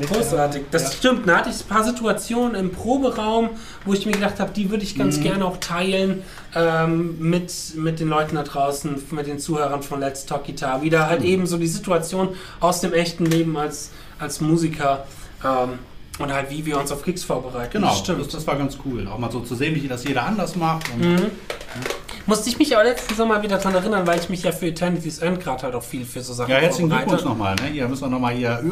echt, 0.00 0.12
Großartig. 0.12 0.62
Das 0.70 0.82
ja. 0.84 0.90
stimmt. 0.92 1.28
Da 1.28 1.38
hatte 1.38 1.50
ich 1.50 1.60
ein 1.64 1.68
paar 1.68 1.84
Situationen 1.84 2.54
im 2.54 2.70
Proberaum, 2.72 3.50
wo 3.84 3.92
ich 3.92 4.06
mir 4.06 4.12
gedacht 4.12 4.40
habe, 4.40 4.52
die 4.52 4.70
würde 4.70 4.84
ich 4.84 4.96
ganz 4.96 5.18
Mhm. 5.18 5.22
gerne 5.22 5.44
auch 5.44 5.56
teilen 5.58 6.22
ähm, 6.54 7.16
mit, 7.18 7.52
mit 7.76 8.00
den 8.00 8.08
Leuten 8.08 8.36
da 8.36 8.42
draußen, 8.42 9.02
mit 9.10 9.26
den 9.26 9.38
Zuhörern 9.38 9.82
von 9.82 10.00
Let's 10.00 10.26
Talk 10.26 10.44
Guitar. 10.46 10.82
Wieder 10.82 11.06
Mhm. 11.06 11.10
halt 11.10 11.22
eben 11.24 11.46
so 11.46 11.56
die 11.58 11.66
Situation 11.66 12.30
aus 12.60 12.80
dem 12.80 12.92
echten 12.92 13.26
Leben 13.26 13.56
als, 13.56 13.90
als 14.18 14.40
Musiker. 14.40 15.06
Ähm, 15.44 15.78
und 16.18 16.30
halt, 16.32 16.50
wie 16.50 16.64
wir 16.66 16.78
uns 16.78 16.92
auf 16.92 17.02
Gigs 17.04 17.24
vorbereiten. 17.24 17.70
Genau, 17.72 17.86
Das 17.88 18.02
das, 18.02 18.04
stimmt. 18.16 18.34
das 18.34 18.46
war 18.46 18.56
ganz 18.56 18.76
cool. 18.84 19.08
Auch 19.08 19.18
mal 19.18 19.30
so 19.32 19.40
zu 19.40 19.54
sehen, 19.54 19.74
wie 19.74 19.88
das 19.88 20.04
jeder 20.04 20.24
anders 20.24 20.54
macht. 20.56 20.84
Und 20.94 21.00
Mhm. 21.00 21.30
Musste 22.26 22.50
ich 22.50 22.58
mich 22.58 22.72
aber 22.76 22.84
letzten 22.84 23.14
Sommer 23.16 23.42
wieder 23.42 23.58
dran 23.58 23.74
erinnern, 23.74 24.06
weil 24.06 24.20
ich 24.20 24.28
mich 24.28 24.44
ja 24.44 24.52
für 24.52 24.66
Eternity's 24.66 25.18
End 25.18 25.40
gerade 25.40 25.62
halt 25.64 25.74
auch 25.74 25.82
viel 25.82 26.04
für 26.04 26.20
so 26.22 26.32
Sachen 26.34 26.50
Ja, 26.52 26.58
herzlichen. 26.58 26.88
Glückwunsch 26.90 27.24
nochmal. 27.24 27.56
Ne? 27.56 27.68
Hier 27.72 27.88
müssen 27.88 28.02
wir 28.02 28.08
nochmal 28.10 28.34
hier. 28.34 28.62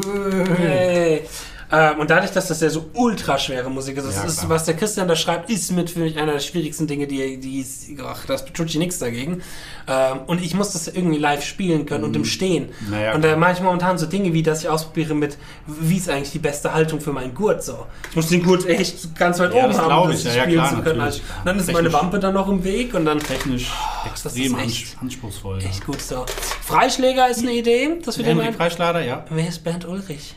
Hey. 0.57 1.23
Ähm, 1.73 2.01
und 2.01 2.11
dadurch, 2.11 2.33
dass 2.33 2.49
das 2.49 2.61
ja 2.61 2.69
so 2.69 2.91
ultra 2.95 3.39
schwere 3.39 3.71
Musik 3.71 3.97
ist, 3.97 4.05
Ja, 4.17 4.25
ist, 4.25 4.49
was 4.49 4.65
der 4.65 4.75
Christian 4.75 5.07
da 5.07 5.15
schreibt, 5.15 5.51
ist 5.51 5.71
mit 5.71 5.89
für 5.91 6.01
mich 6.01 6.19
einer 6.19 6.33
der 6.33 6.41
schwierigsten 6.41 6.87
Dinge, 6.89 7.07
die, 7.07 7.39
die 7.39 7.65
ach, 8.05 8.27
das 8.27 8.45
tut 8.47 8.75
nichts 8.75 8.99
dagegen. 8.99 9.43
Ähm, 9.87 10.19
und 10.27 10.43
ich 10.43 10.55
muss 10.55 10.73
das 10.73 10.89
irgendwie 10.89 11.19
live 11.19 11.45
spielen 11.45 11.87
können 11.87 12.03
und 12.05 12.17
im 12.17 12.25
Stehen. 12.25 12.71
Mhm. 12.81 12.91
Naja, 12.91 13.15
und 13.15 13.23
da 13.23 13.37
mache 13.37 13.53
ich 13.53 13.61
momentan 13.61 13.99
so 13.99 14.07
Dinge 14.07 14.33
wie, 14.33 14.43
dass 14.43 14.63
ich 14.63 14.69
ausprobiere 14.69 15.15
mit, 15.15 15.39
wie 15.67 15.97
ist 15.97 16.09
eigentlich 16.09 16.33
die 16.33 16.39
beste 16.41 16.75
Haltung 16.75 17.01
für 17.01 17.13
meinen 17.13 17.35
Gurt 17.35 17.63
so. 17.63 17.87
Ich 18.11 18.17
muss 18.17 18.29
den 18.29 18.43
Gurt 18.43 18.67
echt 18.67 19.15
ganz 19.17 19.39
weit 19.39 19.55
Ja, 19.55 19.65
oben 19.65 19.73
das 19.73 19.81
haben, 19.83 20.03
um 20.03 20.11
ich. 20.11 20.25
das 20.25 20.35
ja, 20.35 20.43
spielen 20.43 20.59
klar, 20.61 20.77
zu 20.77 20.83
können. 20.83 21.01
Also, 21.01 21.21
dann 21.45 21.59
ist 21.59 21.67
meine 21.69 21.79
Technisch. 21.89 21.93
Wampe 22.03 22.19
dann 22.19 22.35
noch 22.35 22.49
im 22.49 22.65
Weg 22.65 22.95
und 22.95 23.05
dann 23.05 23.19
Technisch 23.21 23.71
extrem 24.11 24.33
ist 24.35 24.39
echt- 24.43 24.57
ans- 24.59 24.97
anspruchsvoll. 25.03 25.59
echt 25.59 25.87
gut 25.87 26.01
so. 26.01 26.27
Freischläger 26.65 27.29
ist 27.29 27.41
eine 27.43 27.53
Idee, 27.53 27.91
dass 28.05 28.19
wir 28.19 28.25
den 28.25 28.41
Henry. 28.41 28.53
Freischlader, 28.55 29.05
ja. 29.05 29.25
Wer 29.31 29.47
ist 29.49 29.63
Bernd 29.63 29.87
Ulrich? 29.87 30.35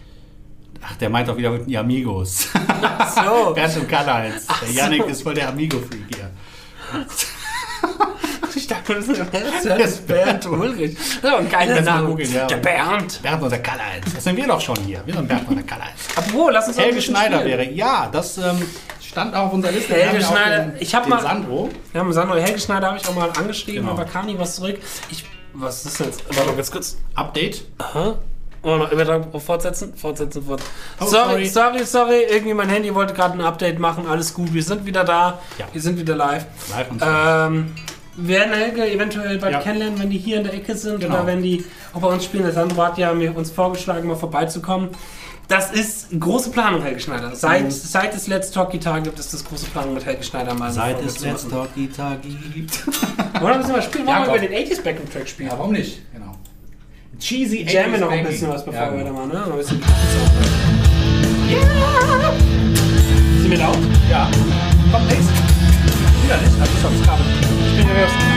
Ach, 0.85 0.95
der 0.97 1.09
meint 1.09 1.29
auch 1.29 1.37
wieder 1.37 1.51
mit 1.51 1.67
den 1.67 1.77
Amigos. 1.77 2.49
So. 3.15 3.53
Bernd 3.55 3.77
und 3.77 3.87
Karl-Heinz. 3.89 4.47
Der 4.47 4.67
so. 4.67 4.73
Yannick 4.79 5.07
ist 5.07 5.23
voll 5.23 5.33
der 5.33 5.49
Amigo-Freak 5.49 6.03
hier. 6.13 6.29
Ich 8.55 8.67
dachte, 8.67 8.93
das 8.95 9.07
ist, 9.07 9.21
das 9.65 9.89
ist 9.91 10.07
Bernd 10.07 10.45
Ulrich. 10.45 10.95
Ja, 11.21 11.37
ein 11.37 11.49
geiler 11.49 11.81
Name. 11.81 12.07
googeln, 12.09 12.31
ja. 12.33 12.45
Der 12.45 12.57
Bernd. 12.57 13.21
Bernd 13.21 13.43
und 13.43 13.49
der 13.51 13.61
Karl-Heinz. 13.61 14.13
Das 14.13 14.23
sind 14.23 14.37
wir 14.37 14.47
doch 14.47 14.61
schon 14.61 14.77
hier. 14.85 15.01
Wir 15.05 15.15
sind 15.15 15.27
Bernd 15.27 15.49
und 15.49 15.55
der 15.55 15.65
Karl-Heinz. 15.65 15.99
Apropos, 16.15 16.49
lass 16.53 16.67
uns 16.67 16.77
Helge 16.77 17.01
Schneider 17.01 17.39
spielen. 17.41 17.59
wäre. 17.59 17.71
Ja, 17.71 18.07
das 18.11 18.37
ähm, 18.37 18.61
stand 19.01 19.35
auch 19.35 19.47
auf 19.47 19.53
unserer 19.53 19.71
Liste. 19.73 19.95
Helge 19.95 20.23
Schneider, 20.23 20.59
Den, 20.65 20.73
ich 20.81 20.93
hab 20.95 21.03
den 21.03 21.09
mal- 21.09 21.21
Sandro. 21.21 21.69
Wir 21.91 21.99
haben 22.01 22.13
Sandro 22.13 22.35
Helge 22.37 22.59
Schneider 22.59 22.87
habe 22.87 22.97
ich 22.97 23.07
auch 23.07 23.15
mal 23.15 23.29
angeschrieben, 23.31 23.81
Genau. 23.81 23.93
aber 23.99 24.05
kam 24.05 24.27
nie 24.27 24.37
was 24.37 24.55
zurück. 24.55 24.77
Ich, 25.11 25.25
was 25.53 25.85
ist 25.85 25.99
jetzt? 25.99 26.23
Warte 26.29 26.49
mal 26.51 26.55
ganz 26.55 26.71
kurz. 26.71 26.97
Update. 27.15 27.65
Aha. 27.79 28.15
Oh, 28.65 28.77
noch 28.77 28.91
Übertragung 28.91 29.27
fortsetzen, 29.41 29.93
fortsetzen, 29.95 30.41
fortsetzen. 30.43 30.73
Oh, 31.01 31.05
sorry, 31.05 31.45
sorry. 31.45 31.83
sorry, 31.83 31.85
sorry. 31.85 32.23
Irgendwie 32.29 32.53
mein 32.53 32.69
Handy 32.69 32.93
wollte 32.95 33.13
gerade 33.13 33.33
ein 33.33 33.41
Update 33.41 33.77
machen. 33.77 34.07
Alles 34.07 34.33
gut, 34.33 34.53
wir 34.53 34.63
sind 34.63 34.85
wieder 34.85 35.03
da. 35.03 35.39
Ja. 35.57 35.65
Wir 35.71 35.81
sind 35.81 35.99
wieder 35.99 36.15
live. 36.15 36.45
Live 36.71 36.89
und 36.91 37.01
Ähm, 37.05 37.75
wir 38.15 38.37
werden 38.39 38.53
Helge 38.53 38.89
eventuell 38.89 39.37
bald 39.37 39.53
Ja. 39.53 39.59
kennenlernen, 39.59 39.99
wenn 39.99 40.09
die 40.09 40.17
hier 40.17 40.37
in 40.37 40.43
der 40.45 40.53
Ecke 40.53 40.75
sind 40.77 41.01
Genau. 41.01 41.15
oder 41.15 41.27
wenn 41.27 41.41
die 41.41 41.65
auch 41.93 41.99
bei 41.99 42.07
uns 42.07 42.23
spielen. 42.23 42.43
Der 42.43 42.53
Sandro 42.53 42.81
hat 42.83 42.97
ja 42.97 43.13
mir 43.13 43.35
uns 43.35 43.51
vorgeschlagen, 43.51 44.07
mal 44.07 44.15
vorbeizukommen. 44.15 44.89
Das 45.49 45.71
ist 45.73 46.07
große 46.17 46.51
Planung, 46.51 46.81
Helge 46.83 47.01
Schneider. 47.01 47.35
Seit, 47.35 47.63
Mhm. 47.65 47.71
seit 47.71 48.15
es 48.15 48.27
Let's 48.27 48.49
Talk 48.51 48.71
Guitar 48.71 49.01
gibt, 49.01 49.19
ist 49.19 49.33
das 49.33 49.43
große 49.43 49.65
Planung 49.65 49.93
mit 49.95 50.05
Helge 50.05 50.23
Schneider 50.23 50.53
mal 50.53 50.71
Seit 50.71 51.03
es 51.03 51.19
Let's. 51.19 51.47
Talk 51.49 51.75
Guitar 51.75 52.15
gibt. 52.15 52.87
Wollen 53.41 53.67
wir 53.67 53.73
was 53.75 53.83
spielen? 53.85 54.05
Wollen 54.07 54.15
Ja, 54.15 54.25
wir 54.25 54.35
über 54.35 54.47
den 54.47 54.53
80s 54.53 54.81
Backing 54.81 55.09
Track 55.11 55.27
spielen? 55.27 55.49
Ja, 55.49 55.57
warum 55.57 55.73
nicht? 55.73 55.99
Genau. 56.13 56.32
Cheesy 57.19 57.63
Jammen 57.63 57.99
noch 57.99 58.09
ein 58.09 58.25
80s 58.25 58.29
bisschen 58.29 58.49
was, 58.49 58.65
bevor 58.65 58.81
ja, 58.81 58.91
wir 58.91 59.03
genau. 59.03 59.17
weitermachen. 59.17 59.49
Ne? 59.49 59.53
Ein 59.53 59.57
bisschen 59.57 59.81
sauber. 59.81 60.73
Sind 63.39 63.51
wir 63.51 63.57
laut? 63.57 63.77
Ja. 64.09 64.29
Kommt 64.91 65.07
nichts. 65.07 65.27
Wieder 66.23 66.37
nicht. 66.37 66.59
Also 66.59 66.73
ist 66.73 66.85
aufs 66.85 67.05
Kabel. 67.05 67.25
Ich 67.71 67.77
bin 67.77 67.87
nervös. 67.87 68.32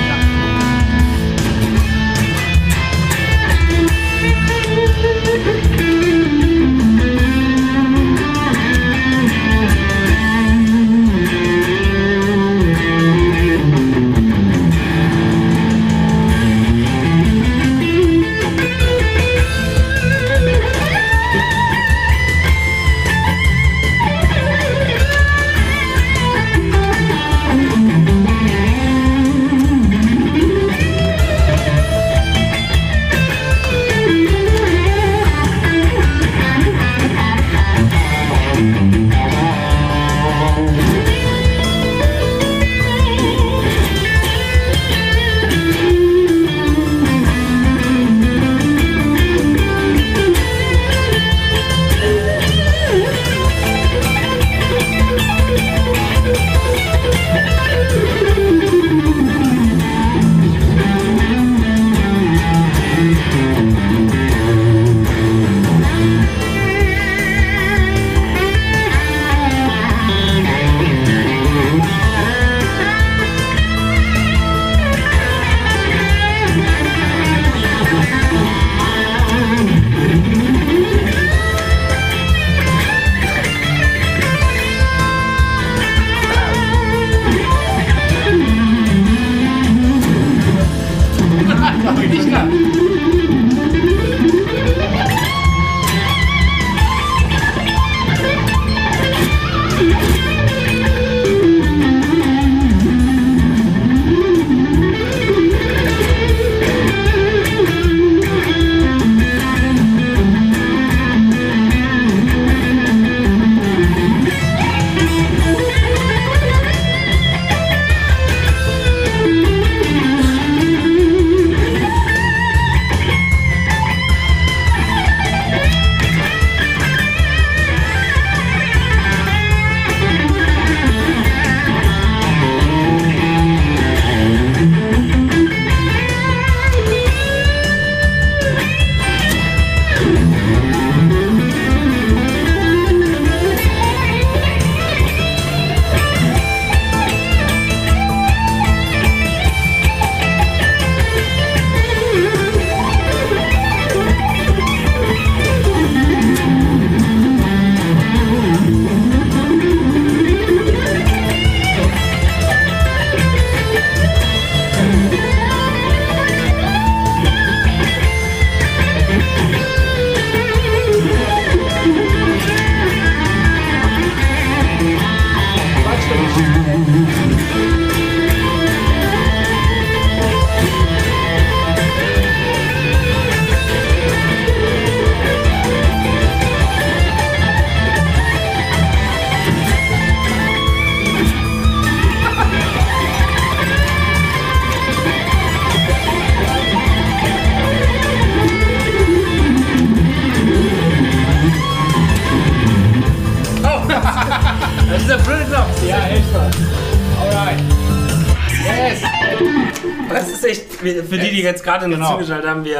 Die, 211.36 211.42
jetzt 211.42 211.62
gerade 211.64 211.88
Genau. 211.88 212.12
zugeschaltet 212.12 212.48
haben, 212.48 212.64
wir 212.64 212.78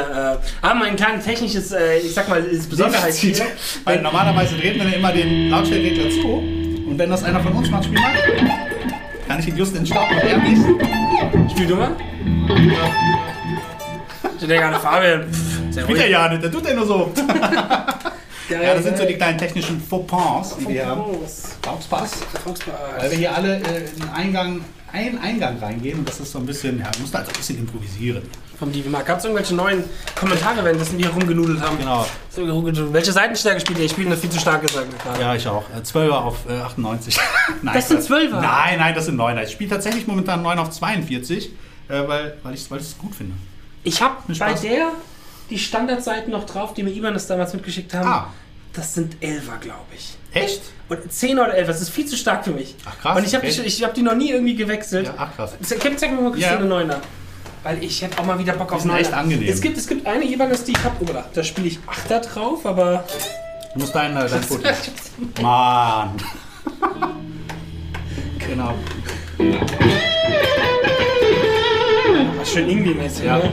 äh, 0.62 0.66
haben 0.66 0.82
ein 0.82 0.96
kleines 0.96 1.24
technisches, 1.24 1.72
äh, 1.72 1.98
ich 1.98 2.14
sag 2.14 2.28
mal, 2.28 2.42
ist 2.42 2.68
Besonderheit 2.70 3.14
hier. 3.14 3.46
Weil 3.84 4.00
normalerweise 4.02 4.56
drehen 4.56 4.78
wir 4.80 4.94
immer 4.96 5.12
den 5.12 5.50
Lautstärkeregler 5.50 6.10
zu. 6.10 6.26
Und 6.88 6.98
wenn 6.98 7.10
das 7.10 7.22
einer 7.24 7.40
von 7.40 7.52
uns 7.52 7.70
macht, 7.70 7.84
spiel 7.84 7.98
mal. 8.00 8.12
Kann 9.28 9.40
ich 9.40 9.48
ihn 9.48 9.56
just 9.56 9.72
in 9.72 9.78
den 9.84 9.86
Staub 9.86 10.06
er 10.10 10.38
nicht. 10.38 11.50
Spiel 11.50 11.66
du 11.66 11.76
mal. 11.76 11.90
Ich 14.38 14.46
denke 14.46 14.54
gerade, 14.56 14.78
Fabian. 14.78 15.24
Spielt 15.72 15.98
er 15.98 16.08
ja 16.08 16.28
nicht, 16.28 16.42
der 16.42 16.52
tut 16.52 16.66
er 16.66 16.74
nur 16.74 16.86
so. 16.86 17.12
Ja, 18.48 18.74
das 18.74 18.84
sind 18.84 18.96
so 18.96 19.04
die 19.04 19.14
kleinen 19.14 19.36
technischen 19.38 19.80
Fauxpas, 19.80 20.56
die 20.60 20.68
wir 20.68 20.86
haben. 20.86 21.02
Fauxpas. 21.62 22.10
Weil 22.96 23.10
wir 23.10 23.18
hier 23.18 23.34
alle 23.34 23.56
äh, 23.56 23.88
in 23.96 24.08
Eingang, 24.14 24.60
einen 24.92 25.18
Eingang 25.18 25.58
reingehen 25.58 25.98
und 25.98 26.08
das 26.08 26.20
ist 26.20 26.30
so 26.30 26.38
ein 26.38 26.46
bisschen, 26.46 26.78
ja, 26.78 26.84
wir 26.94 27.00
mussten 27.00 27.16
halt 27.16 27.26
so 27.26 27.32
ein 27.32 27.36
bisschen 27.38 27.58
improvisieren. 27.58 28.22
Vom 28.58 28.72
Divi 28.72 28.88
Mark. 28.88 29.06
Gab 29.06 29.18
es 29.18 29.24
irgendwelche 29.24 29.54
neuen 29.54 29.84
Kommentare, 30.14 30.64
wenn 30.64 30.78
das 30.78 30.96
wir 30.96 31.08
rumgenudelt 31.10 31.60
haben? 31.60 31.78
Genau. 31.78 32.06
Welche 32.92 33.12
Seitenstärke 33.12 33.60
spielt 33.60 33.78
ihr? 33.78 33.84
Ich 33.84 33.92
spiele 33.92 34.08
eine 34.08 34.16
viel 34.16 34.30
zu 34.30 34.38
starke 34.38 34.66
Seite 34.68 34.88
gerade. 35.02 35.20
Ja, 35.20 35.34
ich 35.34 35.46
auch. 35.46 35.64
Äh, 35.70 35.80
12er 35.80 36.10
auf 36.12 36.36
äh, 36.48 36.54
98. 36.54 37.18
nein, 37.62 37.74
Das 37.74 37.88
sind 37.88 38.00
12er? 38.00 38.40
Nein, 38.40 38.78
nein, 38.78 38.94
das 38.94 39.06
sind 39.06 39.20
9er. 39.20 39.44
Ich 39.44 39.50
spiele 39.52 39.70
tatsächlich 39.70 40.06
momentan 40.06 40.42
9 40.42 40.58
auf 40.58 40.70
42, 40.70 41.50
äh, 41.88 42.08
weil, 42.08 42.36
weil 42.42 42.54
ich 42.54 42.60
es 42.62 42.70
weil 42.70 42.80
ich's 42.80 42.96
gut 42.96 43.14
finde. 43.14 43.34
Ich 43.84 44.00
habe 44.00 44.16
bei 44.26 44.34
Spaß. 44.34 44.62
der 44.62 44.88
die 45.50 45.58
Standardseiten 45.58 46.32
noch 46.32 46.44
drauf, 46.44 46.74
die 46.74 46.82
mir 46.82 46.90
Ibanez 46.90 47.26
damals 47.26 47.52
mitgeschickt 47.52 47.94
haben. 47.94 48.08
Ah. 48.08 48.32
Das 48.72 48.94
sind 48.94 49.16
11er, 49.22 49.58
glaube 49.60 49.84
ich. 49.94 50.16
Echt? 50.32 50.60
Und 50.88 51.10
10 51.10 51.38
oder 51.38 51.54
11, 51.54 51.66
das 51.68 51.80
ist 51.80 51.88
viel 51.90 52.04
zu 52.06 52.16
stark 52.16 52.44
für 52.44 52.50
mich. 52.50 52.74
Ach, 52.84 52.98
krass, 53.00 53.16
Und 53.16 53.26
ich 53.26 53.34
habe 53.34 53.46
okay. 53.46 53.56
die, 53.62 53.66
ich 53.66 53.82
hab 53.84 53.94
die 53.94 54.02
noch 54.02 54.14
nie 54.14 54.30
irgendwie 54.30 54.54
gewechselt. 54.54 55.06
Ja, 55.06 55.14
ach 55.16 55.34
krass. 55.34 55.54
Zeig, 55.62 55.80
zeig 55.98 56.10
mir 56.10 56.20
mal 56.20 56.30
kurz 56.30 56.42
Ja. 56.42 56.56
eine 56.58 56.66
9er. 56.66 56.96
Weil 57.66 57.82
ich 57.82 58.00
hätte 58.00 58.20
auch 58.20 58.24
mal 58.24 58.38
wieder 58.38 58.52
Bock 58.52 58.72
auf 58.72 58.82
sind 58.82 58.92
9er. 58.92 58.98
echt 59.00 59.12
angenehm. 59.12 59.48
Es 59.52 59.60
gibt, 59.60 59.76
es 59.76 59.88
gibt 59.88 60.06
eine 60.06 60.22
Ibanez, 60.24 60.62
die 60.62 60.70
ich 60.70 60.84
habe. 60.84 60.94
Oh, 61.00 61.06
da, 61.34 61.42
spiele 61.42 61.66
ich 61.66 61.80
8er 61.80 62.20
drauf, 62.20 62.64
aber. 62.64 63.02
Du 63.74 63.80
musst 63.80 63.92
dein, 63.92 64.16
äh, 64.16 64.28
dein 64.28 64.40
Foto. 64.44 64.68
Mann. 65.42 66.10
genau. 68.38 68.72
Was 72.38 72.52
schön 72.52 72.68
Ingwie-mäßig, 72.68 73.24
Ja. 73.24 73.38
ne? 73.38 73.52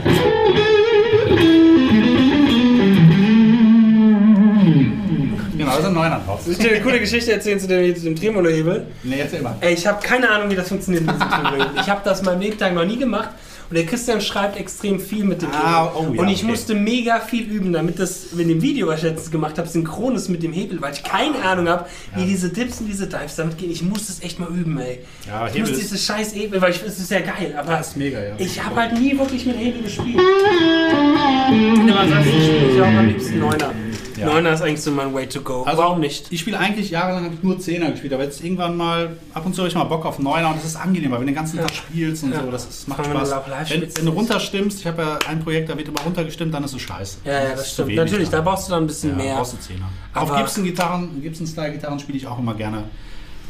Genau, 5.56 5.76
da 5.76 5.82
sind 5.82 5.96
9er 5.96 6.24
drauf. 6.24 6.42
Soll 6.42 6.52
ich 6.52 6.58
dir 6.58 6.70
eine 6.70 6.80
coole 6.82 7.00
Geschichte 7.00 7.32
erzählen 7.32 7.58
zu 7.58 7.66
dem, 7.66 7.96
zu 7.96 8.02
dem 8.04 8.16
Tremolo-Hebel? 8.16 8.86
Nee, 9.02 9.20
erzähl 9.20 9.42
mal. 9.42 9.56
Ey, 9.60 9.74
ich 9.74 9.86
habe 9.86 10.00
keine 10.06 10.28
Ahnung, 10.30 10.50
wie 10.50 10.56
das 10.56 10.68
funktioniert 10.68 11.04
mit 11.04 11.14
diesem 11.14 11.30
Tremolo-Hebel. 11.32 11.80
Ich 11.80 11.88
habe 11.88 12.00
das 12.04 12.22
mein 12.22 12.40
Lebtag 12.40 12.74
noch 12.74 12.84
nie 12.84 12.98
gemacht. 12.98 13.30
Und 13.70 13.76
der 13.76 13.86
Christian 13.86 14.20
schreibt 14.20 14.58
extrem 14.58 15.00
viel 15.00 15.24
mit 15.24 15.40
dem 15.42 15.48
Ah, 15.52 15.86
Hebel. 15.94 16.10
oh 16.10 16.14
ja, 16.14 16.20
und 16.22 16.28
ich 16.28 16.38
okay. 16.42 16.46
musste 16.50 16.74
mega 16.74 17.20
viel 17.20 17.44
üben, 17.44 17.72
damit 17.72 17.98
das 17.98 18.32
mit 18.34 18.48
dem 18.48 18.60
Video, 18.60 18.86
was 18.88 18.98
ich 18.98 19.04
letztens 19.04 19.30
gemacht 19.30 19.56
habe, 19.58 19.68
synchron 19.68 20.14
ist 20.16 20.28
mit 20.28 20.42
dem 20.42 20.52
Hebel, 20.52 20.80
weil 20.82 20.92
ich 20.92 21.02
keine 21.02 21.40
Ahnung 21.42 21.68
habe, 21.68 21.86
wie 22.14 22.26
diese 22.26 22.50
Dips 22.50 22.80
und 22.80 22.88
diese 22.88 23.06
Dives 23.06 23.36
damit 23.36 23.56
gehen. 23.58 23.70
Ich 23.70 23.82
muss 23.82 24.06
das 24.08 24.22
echt 24.22 24.38
mal 24.38 24.48
üben, 24.48 24.78
ey. 24.78 25.00
Ja, 25.26 25.46
ich 25.46 25.54
Hebel 25.54 25.70
muss 25.70 25.78
dieses 25.80 26.04
scheiß 26.04 26.34
Hebel, 26.34 26.60
weil 26.60 26.72
ich, 26.72 26.82
es 26.86 26.98
ist 26.98 27.10
ja 27.10 27.20
geil, 27.20 27.54
aber 27.58 27.72
Das 27.78 27.88
ist 27.88 27.96
mega, 27.96 28.18
ja. 28.22 28.34
ich 28.38 28.62
habe 28.62 28.76
halt 28.76 28.98
nie 29.00 29.16
wirklich 29.18 29.46
mit 29.46 29.56
Hebel 29.58 29.82
gespielt. 29.82 30.18
Aber 30.18 32.00
ansonsten 32.00 32.30
spiele 32.42 32.70
ich 32.74 32.80
auch 32.80 32.86
am 32.86 33.06
liebsten 33.08 33.38
Neuner. 33.38 33.72
Ja. 34.16 34.26
Neuner 34.26 34.52
ist 34.52 34.62
eigentlich 34.62 34.80
so 34.82 34.90
mein 34.90 35.12
Way 35.14 35.28
to 35.28 35.40
go. 35.40 35.62
Also, 35.64 35.82
Warum 35.82 36.00
nicht? 36.00 36.26
Ich 36.30 36.40
spiele 36.40 36.58
eigentlich 36.58 36.90
jahrelang 36.90 37.24
habe 37.24 37.34
ich 37.34 37.42
nur 37.42 37.58
Zehner 37.58 37.90
gespielt, 37.90 38.12
aber 38.12 38.24
jetzt 38.24 38.42
irgendwann 38.42 38.76
mal 38.76 39.16
ab 39.32 39.44
und 39.46 39.54
zu 39.54 39.60
habe 39.62 39.68
ich 39.68 39.74
mal 39.74 39.84
Bock 39.84 40.04
auf 40.06 40.18
Neuner 40.18 40.48
und 40.50 40.56
das 40.56 40.64
ist 40.64 40.76
angenehm, 40.76 41.10
weil 41.10 41.18
wenn 41.20 41.26
du 41.26 41.32
den 41.32 41.36
ganzen 41.36 41.58
Tag 41.58 41.74
spielst 41.74 42.22
und 42.24 42.32
Ja. 42.32 42.40
so, 42.42 42.50
das 42.50 42.64
ist, 42.66 42.88
macht 42.88 42.98
wenn 43.00 43.10
Spaß. 43.10 43.30
Wenn, 43.70 43.80
wenn 43.82 43.90
du 43.90 43.96
ist- 43.96 44.08
runterstimmst, 44.08 44.80
ich 44.80 44.86
habe 44.86 45.02
ja 45.02 45.18
ein 45.28 45.40
Projekt, 45.42 45.68
da 45.70 45.76
wird 45.76 45.88
immer 45.88 46.00
runtergestimmt, 46.02 46.52
dann 46.54 46.64
ist 46.64 46.74
es 46.74 46.82
scheiße. 46.82 47.18
Ja, 47.24 47.32
ja, 47.32 47.38
ist 47.40 47.58
das 47.60 47.68
zu 47.74 47.82
stimmt. 47.82 47.96
Natürlich, 47.96 48.28
da 48.28 48.36
dann. 48.38 48.44
brauchst 48.44 48.68
du 48.68 48.72
dann 48.72 48.84
ein 48.84 48.86
bisschen 48.86 49.10
ja, 49.10 49.16
mehr. 49.16 49.34
brauchst 49.36 49.52
du 49.54 49.56
Zehner. 49.58 49.88
Aber- 50.12 50.32
auf 50.32 50.36
Gibson-Gitarren, 50.38 51.20
Gibson-Style-Gitarren 51.22 51.98
spiele 51.98 52.18
ich 52.18 52.26
auch 52.26 52.38
immer 52.38 52.54
gerne 52.54 52.84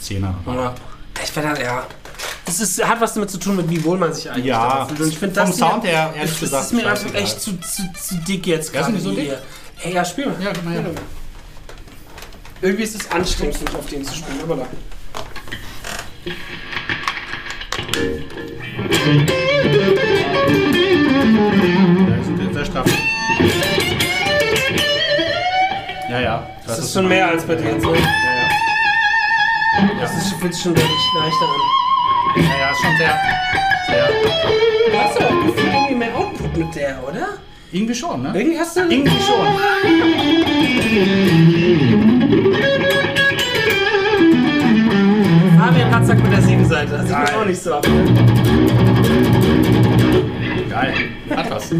Zehner. 0.01 0.35
Oder? 0.47 0.75
Ich 1.23 1.31
finde 1.31 1.49
halt, 1.51 1.61
ja. 1.61 1.87
Es 2.47 2.61
ist, 2.61 2.85
hat 2.87 3.01
was 3.01 3.15
damit 3.15 3.31
zu 3.31 3.39
tun, 3.39 3.57
mit 3.57 3.71
wie 3.71 3.83
wohl 3.85 3.97
man 3.97 4.13
sich 4.13 4.31
eigentlich 4.31 4.47
Ja. 4.47 4.83
Und 4.85 5.01
ich 5.09 5.19
finde 5.19 5.35
vom 5.41 5.47
das 5.49 5.57
hier- 5.57 5.67
Sound 5.67 5.85
her, 5.85 6.13
ehrlich 6.15 6.31
das, 6.33 6.41
gesagt, 6.41 6.63
Das 6.65 6.73
ist 6.73 6.77
mir 6.83 6.91
einfach 6.91 7.15
echt 7.15 7.41
zu, 7.41 7.53
zu, 7.61 7.83
zu 7.99 8.15
dick 8.29 8.47
jetzt 8.47 8.73
gerade 8.73 8.87
sind 8.87 8.97
die 8.97 9.01
so 9.01 9.11
dick? 9.13 9.21
hier. 9.25 9.43
Hey, 9.77 9.93
ja, 9.93 10.05
spiel 10.05 10.27
mal. 10.27 10.37
Ja, 10.43 10.53
guck 10.55 10.65
mal 10.65 10.75
her. 10.75 10.85
Irgendwie 12.63 12.85
ist 12.85 12.95
es 12.95 13.11
anstrengend, 13.11 13.61
nicht 13.61 13.75
auf 13.75 13.87
den 13.87 14.05
zu 14.05 14.15
spielen, 14.15 14.41
aber 14.43 14.57
da. 14.57 14.67
Ja, 21.45 22.17
die 22.17 22.25
sind 22.25 22.41
jetzt 22.43 22.55
sehr 22.55 22.65
straff. 22.65 22.87
Ja, 26.09 26.21
ja. 26.21 26.47
Das 26.67 26.79
ist 26.79 26.95
schon 26.95 27.09
mehr 27.09 27.29
als 27.29 27.45
bei 27.45 27.55
dir 27.57 27.73
jetzt, 27.73 27.85
ne? 27.85 27.93
Ja, 27.93 27.99
ja. 27.99 28.05
Das 30.01 30.17
ist, 30.17 30.33
fühlt 30.35 30.55
sich 30.55 30.63
schon 30.63 30.75
wirklich 30.77 30.99
leichter 31.19 31.45
an. 31.45 31.61
Ja, 32.37 32.43
ja, 32.59 32.71
ist 32.71 32.81
schon 32.81 32.97
sehr, 32.97 33.21
sehr. 33.89 34.09
Du 34.91 34.99
hast 34.99 35.21
aber 35.21 35.29
auch 35.29 35.47
gefühlt 35.47 35.75
irgendwie 35.75 35.95
mehr 35.95 36.17
Output 36.17 36.57
mit 36.57 36.75
der, 36.75 37.05
oder? 37.07 37.37
Irgendwie 37.75 37.95
schon, 37.97 38.23
ne? 38.23 38.31
Irgendwie 38.33 38.57
hast 38.57 38.77
du. 38.77 38.83
Irgendwie 38.83 39.11
schon. 39.21 40.55
Fabian 45.59 45.91
Patzak 45.91 46.23
mit 46.23 46.33
der 46.33 46.43
Siebenseite. 46.43 46.93
Das 46.93 47.01
sieht 47.03 47.11
Geil. 47.11 47.25
man 47.33 47.43
auch 47.43 47.47
nicht 47.47 47.61
so 47.63 47.75
ab. 47.75 47.87
Geil. 50.71 50.95
Hat 51.37 51.51
was. 51.51 51.69
So, 51.71 51.77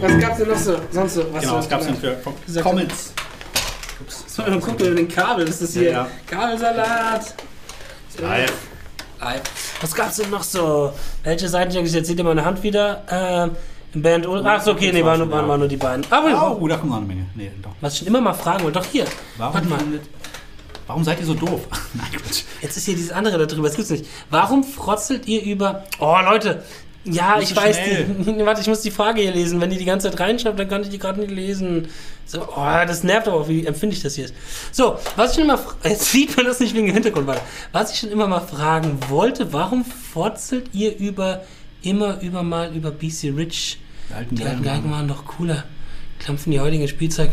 was 0.00 0.18
gab's 0.20 0.38
denn 0.38 0.48
noch 0.48 0.56
so? 0.56 0.76
Sonst 0.90 1.14
so? 1.14 1.24
Was 1.32 1.40
Genau, 1.42 1.52
so 1.54 1.58
was 1.58 1.68
gab's 1.68 1.86
denn 1.86 1.96
für 1.96 2.16
Dieser- 2.46 2.62
Comments? 2.62 3.12
So, 4.26 4.42
dann 4.42 4.60
gucken 4.60 4.86
wir 4.86 4.94
den 4.94 5.08
Kabel. 5.08 5.44
Das 5.46 5.60
ist 5.62 5.74
hier 5.74 5.82
Ja, 5.84 5.90
ja. 5.90 6.06
Kabelsalat. 6.26 7.34
Live. 8.20 8.52
Live. 9.24 9.42
Was 9.80 9.94
gab's 9.94 10.16
denn 10.16 10.30
noch 10.30 10.42
so? 10.42 10.92
Welche 11.22 11.48
Seiten 11.48 11.72
jetzt 11.72 12.06
seht 12.06 12.18
ihr 12.18 12.24
meine 12.24 12.44
Hand 12.44 12.62
wieder? 12.62 13.02
Ähm, 13.10 13.56
Band 14.02 14.26
Ach 14.26 14.60
so, 14.60 14.72
okay, 14.72 14.90
nee, 14.92 15.04
waren, 15.04 15.20
nur- 15.20 15.30
waren, 15.30 15.48
waren 15.48 15.60
nur 15.60 15.68
die 15.68 15.76
beiden. 15.76 16.04
Aber 16.10 16.58
Oh, 16.60 16.68
da 16.68 16.76
kommt 16.76 16.90
noch 16.90 16.98
eine 16.98 17.06
Menge. 17.06 17.26
Nee, 17.34 17.50
doch. 17.62 17.70
was 17.80 17.92
ich 17.94 18.00
schon 18.00 18.08
immer 18.08 18.20
mal 18.20 18.34
fragen 18.34 18.64
wollte, 18.64 18.80
doch 18.80 18.86
hier. 18.86 19.04
Warum, 19.38 19.54
Warte 19.54 19.68
mal, 19.68 19.78
warum 20.88 21.04
seid 21.04 21.20
ihr 21.20 21.26
so 21.26 21.34
doof? 21.34 21.60
Nein, 21.94 22.08
Quatsch. 22.12 22.42
jetzt 22.60 22.76
ist 22.76 22.84
hier 22.86 22.96
dieses 22.96 23.12
andere 23.12 23.38
da 23.38 23.46
drüber, 23.46 23.68
das 23.68 23.76
gibt's 23.76 23.90
nicht. 23.92 24.04
Warum 24.30 24.62
frotzelt 24.64 25.26
ihr 25.28 25.42
über. 25.42 25.84
Oh, 26.00 26.16
Leute. 26.24 26.64
Ja, 27.04 27.38
ich 27.38 27.54
weiß, 27.54 27.76
die, 27.84 28.38
warte, 28.46 28.62
ich 28.62 28.66
muss 28.66 28.80
die 28.80 28.90
Frage 28.90 29.20
hier 29.20 29.32
lesen. 29.32 29.60
Wenn 29.60 29.70
die 29.70 29.76
die 29.76 29.84
ganze 29.84 30.10
Zeit 30.10 30.18
reinschreibt, 30.20 30.58
dann 30.58 30.68
kann 30.68 30.82
ich 30.82 30.88
die 30.88 30.98
gerade 30.98 31.20
nicht 31.20 31.30
lesen. 31.30 31.88
So, 32.24 32.42
oh, 32.42 32.64
das 32.86 33.04
nervt 33.04 33.28
aber, 33.28 33.46
wie 33.48 33.66
empfinde 33.66 33.94
ich 33.94 34.02
das 34.02 34.16
jetzt? 34.16 34.34
So, 34.72 34.98
was 35.16 35.30
ich 35.30 35.36
schon 35.36 35.44
immer, 35.44 35.60
jetzt 35.84 36.10
sieht 36.10 36.36
man 36.36 36.46
das 36.46 36.60
nicht 36.60 36.74
wegen 36.74 36.86
dem 36.86 36.94
Hintergrund, 36.94 37.26
warte. 37.26 37.42
Was 37.72 37.92
ich 37.92 37.98
schon 37.98 38.10
immer 38.10 38.26
mal 38.26 38.40
fragen 38.40 38.98
wollte, 39.08 39.52
warum 39.52 39.84
frotzelt 39.84 40.70
ihr 40.72 40.96
über, 40.96 41.42
immer 41.82 42.20
über 42.22 42.42
mal 42.42 42.74
über 42.74 42.90
BC 42.90 43.34
Rich? 43.36 43.78
Die 44.08 44.14
alten 44.14 44.36
Die 44.36 44.44
alten 44.44 44.62
Geigen. 44.62 44.90
Waren 44.90 45.08
doch 45.08 45.26
cooler. 45.26 45.64
Klampfen 46.18 46.52
die 46.52 46.60
heutigen 46.60 46.88
Spielzeug 46.88 47.30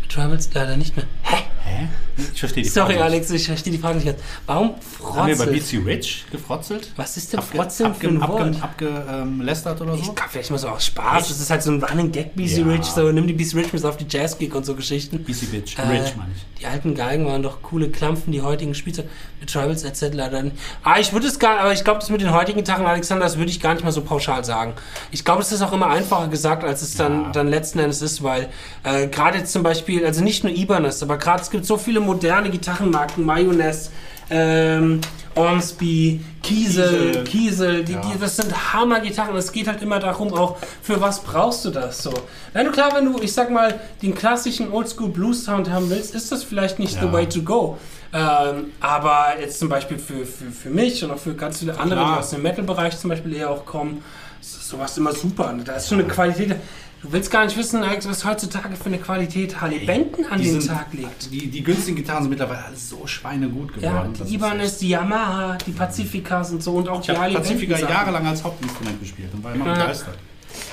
mit 0.00 0.10
Tribals 0.10 0.48
leider 0.54 0.76
nicht 0.76 0.96
mehr. 0.96 1.06
Hä? 1.22 1.36
Hä? 1.70 1.88
Ich 2.34 2.40
verstehe 2.40 2.62
die 2.62 2.68
Sorry, 2.68 2.94
Frage 2.94 3.04
nicht. 3.04 3.14
Alex, 3.14 3.30
ich 3.30 3.46
verstehe 3.46 3.72
die 3.72 3.78
Frage 3.78 3.94
nicht 3.96 4.06
ganz. 4.06 4.18
Warum 4.46 4.74
Haben 5.02 5.28
wir 5.28 5.36
bei 5.38 5.44
frotzelt? 5.46 5.70
BC 5.82 5.86
Rich 5.86 6.24
gefrotzelt? 6.30 6.92
Was 6.96 7.16
ist 7.16 7.32
denn 7.32 7.40
Frotzen 7.40 7.94
für 7.94 8.08
ein 8.08 8.20
Wort? 8.20 8.42
abge- 8.56 8.60
Abgelästert 9.06 9.80
oder 9.80 9.94
so? 9.94 9.98
Ich 10.00 10.14
glaube, 10.14 10.30
vielleicht 10.30 10.50
mal 10.50 10.58
so 10.58 10.68
aus 10.68 10.84
Spaß. 10.86 11.28
Das 11.28 11.40
ist 11.40 11.50
halt 11.50 11.62
so 11.62 11.70
ein 11.72 11.82
Running 11.82 12.12
Gag, 12.12 12.34
BC. 12.34 12.62
Rich. 12.66 12.84
So, 12.84 13.10
nimm 13.12 13.26
die 13.26 13.32
BC 13.32 13.54
Rich 13.56 13.72
mit 13.72 13.84
auf 13.84 13.96
die 13.96 14.06
Jazz-Gig 14.08 14.54
und 14.54 14.66
so 14.66 14.74
Geschichten. 14.74 15.20
BC 15.24 15.50
Bitch. 15.50 15.78
Äh, 15.78 15.82
Rich, 15.82 16.16
meine 16.16 16.30
ich. 16.34 16.60
Die 16.60 16.66
alten 16.66 16.94
Geigen 16.94 17.24
waren 17.26 17.42
doch 17.42 17.62
coole 17.62 17.88
Klampfen, 17.88 18.32
die 18.32 18.42
heutigen 18.42 18.74
Spielzeug 18.74 19.06
mit 19.40 19.50
Tribals 19.50 19.82
etc. 19.84 20.14
Dann, 20.30 20.52
ah, 20.82 20.98
ich 20.98 21.12
würde 21.14 21.26
es 21.26 21.38
gar, 21.38 21.60
aber 21.60 21.72
ich 21.72 21.84
glaube, 21.84 22.00
das 22.00 22.10
mit 22.10 22.20
den 22.20 22.32
heutigen 22.32 22.58
Gitarren, 22.58 22.84
Alexander, 22.84 23.24
das 23.24 23.38
würde 23.38 23.50
ich 23.50 23.60
gar 23.60 23.72
nicht 23.72 23.82
mal 23.84 23.92
so 23.92 24.02
pauschal 24.02 24.44
sagen. 24.44 24.74
Ich 25.10 25.24
glaube, 25.24 25.40
es 25.40 25.52
ist 25.52 25.62
auch 25.62 25.72
immer 25.72 25.88
einfacher 25.88 26.28
gesagt, 26.28 26.62
als 26.64 26.82
es 26.82 26.96
dann, 26.96 27.32
dann 27.32 27.48
letzten 27.48 27.78
Endes 27.78 28.02
ist, 28.02 28.22
weil 28.22 28.50
äh, 28.84 29.06
gerade 29.08 29.38
jetzt 29.38 29.52
zum 29.52 29.62
Beispiel, 29.62 30.04
also 30.04 30.22
nicht 30.22 30.44
nur 30.44 30.52
Ibanez, 30.52 31.02
aber 31.02 31.16
gerade 31.16 31.42
es 31.42 31.50
gibt 31.50 31.59
so 31.66 31.76
viele 31.76 32.00
moderne 32.00 32.50
Gitarrenmarken, 32.50 33.24
Mayonnaise, 33.24 33.90
ähm, 34.30 35.00
Ormsby, 35.34 36.20
Kiesel, 36.42 37.12
Kiesel. 37.12 37.24
Kiesel, 37.24 37.84
die, 37.84 37.92
Ja. 37.92 38.00
die, 38.00 38.18
das 38.18 38.36
sind 38.36 38.72
Hammer-Gitarren. 38.74 39.36
Es 39.36 39.52
geht 39.52 39.68
halt 39.68 39.80
immer 39.82 39.98
darum, 39.98 40.32
auch 40.34 40.56
für 40.82 41.00
was 41.00 41.20
brauchst 41.22 41.64
du 41.64 41.70
das 41.70 42.02
so. 42.02 42.12
Wenn 42.52 42.66
du 42.66 42.72
klar, 42.72 42.90
wenn 42.94 43.04
du, 43.04 43.20
ich 43.20 43.32
sag 43.32 43.50
mal, 43.50 43.78
den 44.02 44.14
klassischen 44.14 44.72
Oldschool 44.72 45.08
Blues 45.08 45.44
Sound 45.44 45.70
haben 45.70 45.88
willst, 45.90 46.14
ist 46.14 46.30
das 46.32 46.42
vielleicht 46.42 46.78
nicht 46.78 46.94
the 47.00 47.06
Ja. 47.06 47.12
way 47.12 47.28
to 47.28 47.42
go. 47.42 47.78
Ähm, 48.12 48.72
aber 48.80 49.34
jetzt 49.40 49.60
zum 49.60 49.68
Beispiel 49.68 49.98
für, 49.98 50.26
für, 50.26 50.50
für 50.50 50.70
mich 50.70 51.02
und 51.04 51.12
auch 51.12 51.18
für 51.18 51.34
ganz 51.34 51.60
viele 51.60 51.78
andere, 51.78 52.00
Klar. 52.00 52.14
die 52.14 52.18
aus 52.20 52.30
dem 52.30 52.42
Metal-Bereich 52.42 52.98
zum 52.98 53.10
Beispiel 53.10 53.34
eher 53.36 53.50
auch 53.50 53.64
kommen, 53.64 54.02
ist 54.40 54.68
sowas 54.68 54.98
immer 54.98 55.12
super. 55.12 55.54
Da 55.64 55.74
ist 55.74 55.88
schon 55.88 56.00
eine 56.00 56.08
Qualität. 56.08 56.56
Du 57.02 57.10
willst 57.12 57.30
gar 57.30 57.46
nicht 57.46 57.56
wissen, 57.56 57.82
Alex, 57.82 58.06
was 58.06 58.24
heutzutage 58.26 58.76
für 58.76 58.86
eine 58.86 58.98
Qualität 58.98 59.58
Harley 59.60 59.78
Benton 59.86 60.26
an 60.26 60.38
Die 60.38 60.44
den 60.50 60.60
sind- 60.60 60.70
Tag 60.70 60.88
legt. 60.92 61.32
Die, 61.32 61.46
die 61.48 61.62
günstigen 61.62 61.96
Gitarren 61.96 62.22
sind 62.24 62.30
mittlerweile 62.30 62.62
alle 62.66 62.76
so 62.76 63.06
schweinegut 63.06 63.72
geworden. 63.72 64.12
Ja, 64.18 64.24
die 64.26 64.34
Ibanez, 64.34 64.76
die 64.78 64.88
Yamaha, 64.90 65.56
die 65.66 65.70
Pacificas 65.70 66.50
und 66.50 66.62
so 66.62 66.72
und 66.72 66.88
auch 66.90 67.00
Ich 67.00 67.06
die 67.06 67.12
Harley 67.16 67.34
Pazifika 67.34 67.74
Benton. 67.76 67.90
Jahrelang 67.90 68.26
als 68.26 68.44
Hauptinstrument 68.44 69.00
gespielt 69.00 69.30
und 69.32 69.42
war 69.42 69.54
immer 69.54 69.66
Ja. 69.68 69.74
begeistert. 69.74 70.18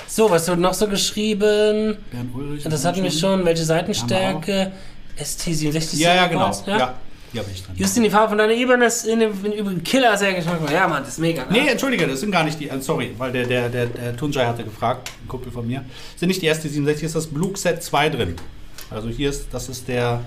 So, 0.07 0.29
was 0.29 0.47
wird 0.47 0.59
noch 0.59 0.73
so 0.73 0.87
geschrieben? 0.87 1.97
Bernd 2.11 2.35
Ulrich. 2.35 2.63
Das 2.63 2.83
hatten 2.83 3.03
wir 3.03 3.11
schon. 3.11 3.45
Welche 3.45 3.63
Seitenstärke? 3.63 4.73
ST67 5.17 5.97
Ja, 5.97 6.13
ja, 6.15 6.27
genau. 6.27 6.41
Records, 6.47 6.63
Ja, 6.67 6.93
die 7.37 7.43
habe 7.43 7.51
ich 7.53 7.63
drin. 7.63 7.75
Justin, 7.77 8.03
die 8.03 8.09
Farbe 8.09 8.29
von 8.29 8.37
deiner 8.37 8.53
Ibanez 8.53 9.03
in 9.03 9.19
dem 9.19 9.45
in 9.45 9.53
übrigen 9.53 9.83
Killer 9.83 10.17
sehr 10.17 10.33
Geschmack. 10.33 10.59
Ja, 10.71 10.87
Mann, 10.87 11.03
das 11.03 11.13
ist 11.13 11.19
mega. 11.19 11.45
Ne? 11.45 11.51
Nee, 11.51 11.67
entschuldige, 11.67 12.07
das 12.07 12.19
sind 12.19 12.31
gar 12.31 12.43
nicht 12.43 12.59
die, 12.59 12.69
äh, 12.69 12.81
sorry, 12.81 13.13
weil 13.17 13.31
der, 13.31 13.45
der, 13.45 13.69
der, 13.69 13.85
der 13.87 14.15
Tunjai 14.15 14.45
hatte 14.45 14.63
gefragt, 14.63 15.11
ein 15.23 15.27
Kumpel 15.27 15.51
von 15.51 15.67
mir, 15.67 15.85
sind 16.15 16.29
nicht 16.29 16.41
die 16.41 16.47
erste 16.47 16.67
67, 16.67 17.05
ist 17.05 17.15
das 17.15 17.27
Blue 17.27 17.55
Set 17.55 17.83
2 17.83 18.09
drin. 18.09 18.35
Also 18.89 19.09
hier 19.09 19.29
ist, 19.29 19.47
das 19.51 19.69
ist 19.69 19.87
der, 19.87 20.21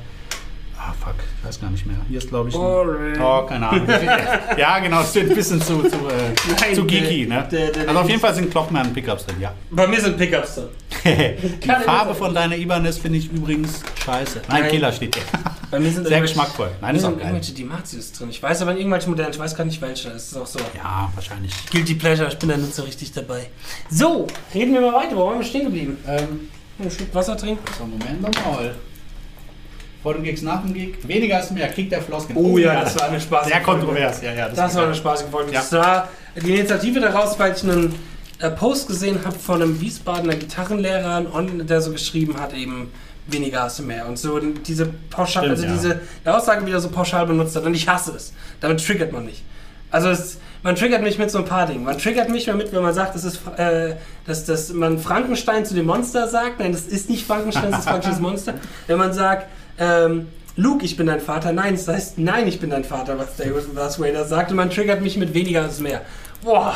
ah 0.82 0.94
fuck, 0.98 1.14
ich 1.38 1.46
weiß 1.46 1.60
gar 1.60 1.70
nicht 1.70 1.84
mehr. 1.86 1.96
Hier 2.08 2.18
ist 2.18 2.28
glaube 2.28 2.48
ich, 2.48 2.54
Boring. 2.54 3.20
oh, 3.20 3.42
keine 3.46 3.68
Ahnung. 3.68 3.86
ja, 4.56 4.78
genau, 4.78 5.02
es 5.02 5.14
wird 5.14 5.28
ein 5.30 5.36
bisschen 5.36 5.60
zu, 5.60 5.82
zu, 5.82 5.96
äh, 6.08 6.32
Nein, 6.60 6.74
zu 6.74 6.84
geeky, 6.86 7.26
ne? 7.26 7.46
der- 7.50 7.70
der- 7.70 7.88
also 7.88 8.00
auf 8.00 8.08
jeden 8.08 8.20
Fall 8.20 8.34
sind 8.34 8.50
Clockman 8.50 8.92
Pickups 8.92 9.26
drin, 9.26 9.36
ja. 9.40 9.52
Bei 9.70 9.86
mir 9.86 10.00
sind 10.00 10.16
Pickups 10.16 10.54
drin. 10.54 10.68
die 11.04 11.68
Farbe 11.84 12.14
von 12.14 12.34
deiner 12.34 12.56
Ibanez 12.56 12.98
finde 12.98 13.18
ich 13.18 13.30
übrigens 13.32 13.82
scheiße. 14.04 14.42
Nein, 14.48 14.62
Nein. 14.62 14.70
Killer 14.70 14.92
steht 14.92 15.14
hier. 15.14 15.24
Bei 15.70 15.78
mir 15.78 15.90
sind 15.90 16.06
Sehr 16.08 16.20
geschmackvoll. 16.20 16.70
Nein, 16.80 16.96
ist 16.96 17.04
auch 17.04 17.10
geil. 17.10 17.20
irgendwelche 17.20 17.52
Dimatius 17.52 18.12
drin. 18.12 18.28
Ich 18.30 18.42
weiß 18.42 18.62
aber 18.62 18.72
in 18.72 18.78
irgendwelchen 18.78 19.10
Modellen, 19.10 19.30
ich 19.30 19.38
weiß 19.38 19.54
gar 19.56 19.64
nicht 19.64 19.80
welche. 19.80 20.08
Es 20.10 20.32
ist 20.32 20.36
auch 20.36 20.46
so. 20.46 20.58
Ja, 20.76 21.10
wahrscheinlich. 21.14 21.52
Guilty 21.70 21.94
Pleasure, 21.94 22.28
ich 22.28 22.38
bin 22.38 22.48
da 22.48 22.56
nicht 22.56 22.74
so 22.74 22.82
richtig 22.82 23.12
dabei. 23.12 23.48
So, 23.90 24.26
reden 24.54 24.74
wir 24.74 24.80
mal 24.80 24.92
weiter. 24.94 25.16
Wo 25.16 25.26
waren 25.26 25.38
wir 25.38 25.46
stehen 25.46 25.64
geblieben? 25.64 25.96
Ähm, 26.06 26.48
Ein 26.78 26.90
Schluck 26.90 27.14
Wasser 27.14 27.36
trinken. 27.36 27.62
so, 27.78 27.84
Moment 27.86 28.20
nochmal. 28.20 28.74
Vor 30.02 30.14
dem 30.14 30.22
Gigs, 30.22 30.42
nach 30.42 30.62
dem 30.62 30.72
Gig. 30.72 30.96
Weniger 31.06 31.40
ist 31.40 31.50
mehr. 31.50 31.68
Krieg 31.68 31.90
der 31.90 32.00
Flosken. 32.00 32.34
Oh 32.36 32.56
ja, 32.56 32.82
das 32.82 32.98
war 32.98 33.08
eine 33.08 33.20
spaßige 33.20 33.52
Sehr 33.52 33.62
kontrovers. 33.62 34.22
Ja, 34.22 34.32
ja, 34.32 34.48
Das 34.48 34.74
war 34.74 34.84
eine 34.84 34.94
spaßige 34.94 35.28
Folge. 35.28 35.52
Ja. 35.52 35.60
Das 35.60 35.72
war 35.72 36.08
die 36.42 36.54
Initiative 36.54 37.00
daraus, 37.00 37.38
weil 37.38 37.54
ich 37.54 37.62
einen 37.62 37.94
äh, 38.38 38.50
Post 38.50 38.88
gesehen 38.88 39.18
habe 39.24 39.38
von 39.38 39.60
einem 39.60 39.78
Wiesbadener 39.80 40.36
Gitarrenlehrer, 40.36 41.26
und 41.32 41.68
der 41.68 41.82
so 41.82 41.92
geschrieben 41.92 42.40
hat, 42.40 42.54
eben 42.54 42.90
weniger 43.26 43.62
hast 43.62 43.78
du 43.78 43.82
mehr. 43.82 44.06
Und 44.06 44.18
so 44.18 44.38
diese 44.38 44.86
pauschal, 45.10 45.44
Stimmt, 45.44 45.58
also 45.58 45.64
ja. 45.66 45.72
diese 45.72 46.00
die 46.24 46.28
Aussage 46.28 46.64
wieder 46.64 46.80
so 46.80 46.88
pauschal 46.88 47.26
benutzt 47.26 47.54
hat. 47.54 47.64
Und 47.64 47.74
ich 47.74 47.86
hasse 47.86 48.12
es. 48.16 48.32
Damit 48.60 48.84
triggert 48.84 49.12
man 49.12 49.26
nicht. 49.26 49.42
Also 49.90 50.08
es, 50.08 50.38
man 50.62 50.76
triggert 50.76 51.02
mich 51.02 51.18
mit 51.18 51.30
so 51.30 51.38
ein 51.38 51.44
paar 51.44 51.66
Dingen. 51.66 51.84
Man 51.84 51.98
triggert 51.98 52.28
mich 52.28 52.44
damit, 52.44 52.72
wenn 52.72 52.82
man 52.82 52.94
sagt, 52.94 53.14
das 53.14 53.24
ist, 53.24 53.40
äh, 53.56 53.96
dass, 54.26 54.44
dass 54.44 54.72
man 54.72 54.98
Frankenstein 54.98 55.64
zu 55.64 55.74
dem 55.74 55.86
Monster 55.86 56.28
sagt. 56.28 56.60
Nein, 56.60 56.72
das 56.72 56.82
ist 56.82 57.10
nicht 57.10 57.26
Frankenstein, 57.26 57.70
das 57.70 57.80
ist 57.80 57.84
Frankensteins 57.86 58.20
Monster. 58.20 58.54
Wenn 58.86 58.98
man 58.98 59.12
sagt, 59.12 59.48
ähm, 59.80 60.28
Luke, 60.56 60.84
ich 60.84 60.96
bin 60.96 61.06
dein 61.06 61.20
Vater. 61.20 61.52
Nein, 61.52 61.74
das 61.74 61.88
heißt, 61.88 62.18
nein, 62.18 62.46
ich 62.46 62.60
bin 62.60 62.70
dein 62.70 62.84
Vater, 62.84 63.18
was 63.18 63.36
David 63.36 63.64
Darth 63.74 63.98
Vader 63.98 64.24
sagt. 64.26 64.50
Und 64.50 64.56
man 64.56 64.70
triggert 64.70 65.00
mich 65.00 65.16
mit 65.16 65.32
weniger 65.34 65.62
als 65.62 65.80
mehr. 65.80 66.02
Boah, 66.42 66.74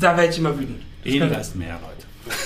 da 0.00 0.16
werde 0.16 0.30
ich 0.30 0.38
immer 0.38 0.56
wütend. 0.58 0.82
Weniger 1.02 1.40
ist 1.40 1.56
mehr, 1.56 1.78
Leute. 1.80 2.06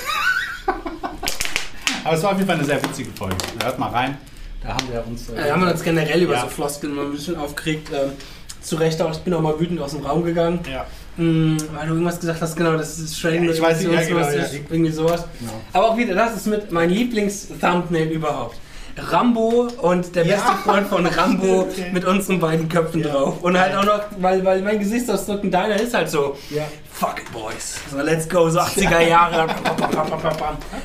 Aber 2.05 2.17
es 2.17 2.23
war 2.23 2.31
auf 2.33 2.37
jeden 2.37 2.49
Fall 2.49 2.57
eine 2.57 2.65
sehr 2.65 2.83
witzige 2.83 3.11
Folge. 3.13 3.37
Hört 3.63 3.79
mal 3.79 3.89
rein. 3.91 4.19
Da 4.63 4.71
haben 4.75 4.89
wir 4.91 5.05
uns. 5.07 5.29
Äh, 5.31 5.51
haben 5.51 5.63
wir 5.63 5.71
uns 5.73 5.83
generell 5.83 6.23
über 6.23 6.35
Ja. 6.35 6.43
so 6.43 6.49
Floskeln 6.49 6.95
mal 6.95 7.05
ein 7.07 7.13
bisschen 7.13 7.37
aufgeregt. 7.37 7.89
Ähm, 7.93 8.13
zu 8.61 8.77
Recht 8.77 9.01
auch, 9.03 9.11
ich 9.11 9.19
bin 9.19 9.35
auch 9.35 9.41
mal 9.41 9.59
wütend 9.59 9.81
aus 9.81 9.91
dem 9.93 10.05
Raum 10.05 10.25
gegangen. 10.25 10.61
Ja. 10.71 10.87
Mm, 11.17 11.57
weil 11.75 11.87
du 11.89 11.95
irgendwas 11.95 12.21
gesagt 12.21 12.41
hast, 12.41 12.57
genau, 12.57 12.77
das 12.77 12.99
ist 12.99 13.19
Strain. 13.19 13.45
Ja, 13.45 13.51
ich 13.51 13.61
weiß 13.61 13.81
nicht, 13.81 13.93
ja, 13.93 14.03
genau, 14.03 14.21
ja. 14.21 14.45
Irgendwie 14.71 14.93
sowas. 14.93 15.25
Genau. 15.41 15.53
Aber 15.73 15.91
auch 15.91 15.97
wieder, 15.97 16.15
das 16.15 16.37
ist 16.37 16.47
mit 16.47 16.71
mein 16.71 16.91
Lieblings-Thumbnail 16.91 18.09
überhaupt. 18.09 18.57
Rambo 18.97 19.69
und 19.81 20.15
der 20.15 20.27
Ja. 20.27 20.37
beste 20.37 20.53
Freund 20.65 20.87
von 20.89 21.07
Rambo 21.07 21.67
mit 21.93 22.05
unseren 22.05 22.39
beiden 22.41 22.69
Köpfen 22.69 23.01
Ja. 23.03 23.09
drauf. 23.09 23.43
Und 23.43 23.59
halt 23.59 23.75
auch 23.75 23.85
noch, 23.85 24.01
weil, 24.19 24.45
weil 24.45 24.61
mein 24.63 24.79
Gesichtsausdruck 24.79 25.43
und 25.45 25.51
deiner 25.51 25.77
ist 25.81 25.95
halt 25.95 26.11
so, 26.11 26.37
Ja. 26.51 26.65
fuck 26.93 27.17
it, 27.19 27.33
boys. 27.33 27.81
So, 27.91 27.99
let's 28.03 28.29
go, 28.29 28.49
so 28.51 28.61
80er 28.61 29.01
Jahre. 29.01 29.47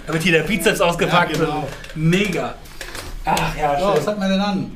da 0.08 0.14
wird 0.14 0.24
hier 0.24 0.32
der 0.32 0.44
Bizeps 0.44 0.80
ausgepackt. 0.82 1.34
Genau. 1.34 1.68
Mega. 1.96 2.56
Ach 3.26 3.56
ja, 3.58 3.78
So, 3.80 3.88
schön. 3.88 3.98
was 3.98 4.08
hat 4.08 4.20
man 4.20 4.30
denn 4.30 4.40
an? 4.42 4.72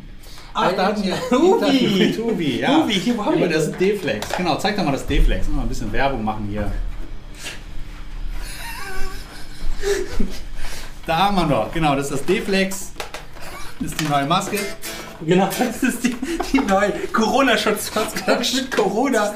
Ach, 0.53 0.71
da 0.73 0.87
hatten 0.87 1.01
wir 1.03 1.15
Hubi. 1.31 1.87
Mit 1.97 2.17
Hubi, 2.17 2.59
ja. 2.59 2.75
Hubi, 2.83 2.93
hier, 2.95 3.17
haben 3.25 3.39
wir 3.39 3.47
das 3.47 3.69
das? 3.69 3.77
D-Flex. 3.77 4.27
Genau, 4.35 4.57
zeig 4.57 4.75
doch 4.75 4.83
mal 4.83 4.91
das 4.91 5.07
D-Flex. 5.07 5.47
Mal 5.47 5.61
ein 5.61 5.69
bisschen 5.69 5.91
Werbung 5.93 6.21
machen 6.25 6.47
hier. 6.51 6.69
Da 11.05 11.17
haben 11.17 11.35
wir 11.37 11.45
noch. 11.45 11.71
Genau, 11.73 11.95
das 11.95 12.05
ist 12.11 12.13
das 12.19 12.25
D-Flex. 12.25 12.91
Das 13.81 13.91
ist 13.91 13.99
die 14.01 14.05
neue 14.05 14.25
Maske. 14.25 14.59
Genau, 15.25 15.49
das 15.59 15.83
ist 15.83 16.03
die, 16.03 16.15
die 16.51 16.59
neue 16.59 16.91
Corona-Schutzmaske. 17.13 18.39
mit 18.55 18.71
Corona 18.75 19.33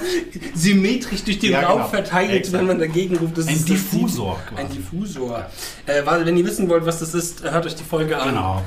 symmetrisch 0.55 1.23
durch 1.23 1.39
den 1.39 1.51
Ja, 1.51 1.61
Raum 1.61 1.77
genau. 1.77 1.89
verteilt, 1.89 2.51
wenn 2.51 2.65
man 2.67 2.79
dagegen 2.79 3.17
ruft. 3.17 3.37
Das 3.37 3.47
Ein 3.47 3.53
ist 3.55 3.69
das 3.69 3.77
Diffusor 3.77 4.39
Sieht- 4.49 4.57
Ein. 4.59 4.69
Diffusor. 4.71 5.45
Äh, 5.85 6.01
weil, 6.05 6.25
wenn 6.25 6.37
ihr 6.37 6.45
wissen 6.45 6.67
wollt, 6.69 6.85
was 6.85 6.99
das 6.99 7.13
ist, 7.13 7.43
hört 7.43 7.65
euch 7.65 7.75
die 7.75 7.83
Folge 7.83 8.17
an. 8.19 8.29
Genau. 8.29 8.61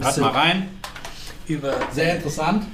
Hört 0.00 0.18
mal 0.18 0.30
rein. 0.30 0.68
über. 1.46 1.74
Sehr 1.92 2.16
interessant. 2.16 2.64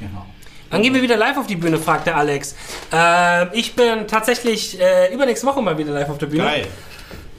Genau. 0.00 0.26
Wann 0.70 0.82
gehen 0.82 0.94
wir 0.94 1.02
wieder 1.02 1.16
live 1.16 1.36
auf 1.36 1.46
die 1.46 1.56
Bühne, 1.56 1.78
fragt 1.78 2.06
der 2.06 2.16
Alex. 2.16 2.54
Äh, 2.92 3.56
ich 3.56 3.74
bin 3.76 4.06
tatsächlich 4.08 4.80
äh, 4.80 5.12
übernächste 5.14 5.46
Woche 5.46 5.62
mal 5.62 5.76
wieder 5.78 5.92
live 5.92 6.08
auf 6.08 6.18
der 6.18 6.26
Bühne. 6.26 6.42
Geil. 6.44 6.66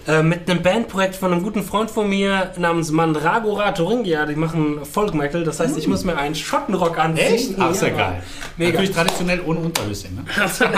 Äh, 0.08 0.22
mit 0.22 0.50
einem 0.50 0.62
Bandprojekt 0.62 1.16
von 1.16 1.32
einem 1.32 1.42
guten 1.42 1.64
Freund 1.64 1.90
von 1.90 2.08
mir 2.08 2.52
namens 2.58 2.92
Mandragora 2.92 3.72
Thuringia. 3.72 4.26
Die 4.28 4.36
machen 4.36 4.86
Folk 4.86 5.16
Metal. 5.16 5.44
Das 5.44 5.60
heißt, 5.60 5.78
ich 5.78 5.88
muss 5.88 6.04
mir 6.04 6.16
einen 6.16 6.36
Schottenrock 6.36 7.00
anziehen. 7.00 7.26
Echt? 7.26 7.56
Ach, 7.58 7.72
ist 7.72 7.82
ja 7.82 7.90
geil. 7.90 8.24
Mega. 8.58 8.72
Natürlich 8.74 8.92
traditionell 8.92 9.42
ohne 9.42 9.60
Unterhöschen. 9.62 10.16
Ne? 10.16 10.24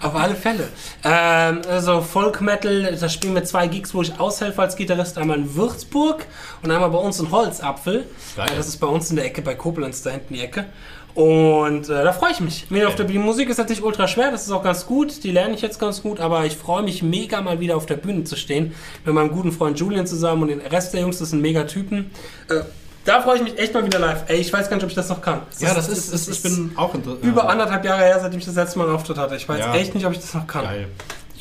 Auf 0.00 0.14
alle 0.14 0.34
Fälle. 0.34 0.68
Ähm, 1.02 1.62
also 1.68 2.02
Folk 2.02 2.40
Metal, 2.42 2.94
da 3.00 3.08
spielen 3.08 3.34
wir 3.34 3.44
zwei 3.44 3.66
Gigs, 3.68 3.94
wo 3.94 4.02
ich 4.02 4.20
aushelfe 4.20 4.60
als 4.60 4.76
Gitarrist. 4.76 5.16
Einmal 5.16 5.38
in 5.38 5.54
Würzburg 5.54 6.26
und 6.62 6.70
einmal 6.70 6.90
bei 6.90 6.98
uns 6.98 7.18
in 7.20 7.30
Holzapfel. 7.30 8.06
Geil. 8.36 8.50
Das 8.54 8.68
ist 8.68 8.76
bei 8.76 8.86
uns 8.86 9.08
in 9.10 9.16
der 9.16 9.24
Ecke, 9.24 9.40
bei 9.40 9.54
Koblenz, 9.54 10.02
da 10.02 10.10
hinten 10.10 10.34
die 10.34 10.40
Ecke. 10.40 10.66
Und 11.14 11.90
äh, 11.90 12.04
da 12.04 12.12
freue 12.12 12.32
ich 12.32 12.40
mich. 12.40 12.70
Wieder 12.70 12.88
auf 12.88 12.94
der 12.94 13.04
Bühne. 13.04 13.20
Musik 13.20 13.50
ist 13.50 13.58
natürlich 13.58 13.82
ultra 13.82 14.08
schwer, 14.08 14.30
das 14.30 14.44
ist 14.44 14.50
auch 14.50 14.62
ganz 14.62 14.86
gut. 14.86 15.22
Die 15.24 15.30
lerne 15.30 15.54
ich 15.54 15.60
jetzt 15.60 15.78
ganz 15.78 16.02
gut, 16.02 16.20
aber 16.20 16.46
ich 16.46 16.56
freue 16.56 16.82
mich 16.82 17.02
mega 17.02 17.40
mal 17.42 17.60
wieder 17.60 17.76
auf 17.76 17.84
der 17.86 17.96
Bühne 17.96 18.24
zu 18.24 18.36
stehen. 18.36 18.74
Mit 19.04 19.14
meinem 19.14 19.30
guten 19.30 19.52
Freund 19.52 19.78
Julian 19.78 20.06
zusammen 20.06 20.42
und 20.42 20.48
den 20.48 20.60
Rest 20.60 20.94
der 20.94 21.02
Jungs, 21.02 21.18
das 21.18 21.30
sind 21.30 21.42
mega 21.42 21.64
Typen. 21.64 22.10
Äh, 22.48 22.60
da 23.04 23.20
freue 23.20 23.36
ich 23.36 23.42
mich 23.42 23.58
echt 23.58 23.74
mal 23.74 23.84
wieder 23.84 23.98
live. 23.98 24.24
Ey, 24.28 24.38
ich 24.38 24.52
weiß 24.52 24.70
gar 24.70 24.76
nicht, 24.76 24.84
ob 24.84 24.90
ich 24.90 24.94
das 24.94 25.08
noch 25.08 25.20
kann. 25.20 25.40
Ja, 25.58 25.74
das 25.74 25.88
ist, 25.88 26.12
ist, 26.14 26.28
ich 26.28 26.42
bin 26.42 26.72
auch 26.76 26.94
über 27.22 27.48
anderthalb 27.48 27.84
Jahre 27.84 28.02
her, 28.04 28.18
seitdem 28.20 28.38
ich 28.38 28.46
das 28.46 28.54
letzte 28.54 28.78
Mal 28.78 28.86
einen 28.86 28.94
Auftritt 28.94 29.18
hatte. 29.18 29.34
Ich 29.34 29.48
weiß 29.48 29.58
Ja. 29.58 29.74
echt 29.74 29.94
nicht, 29.94 30.06
ob 30.06 30.12
ich 30.12 30.20
das 30.20 30.32
noch 30.34 30.46
kann. 30.46 30.64
Geil. 30.64 30.86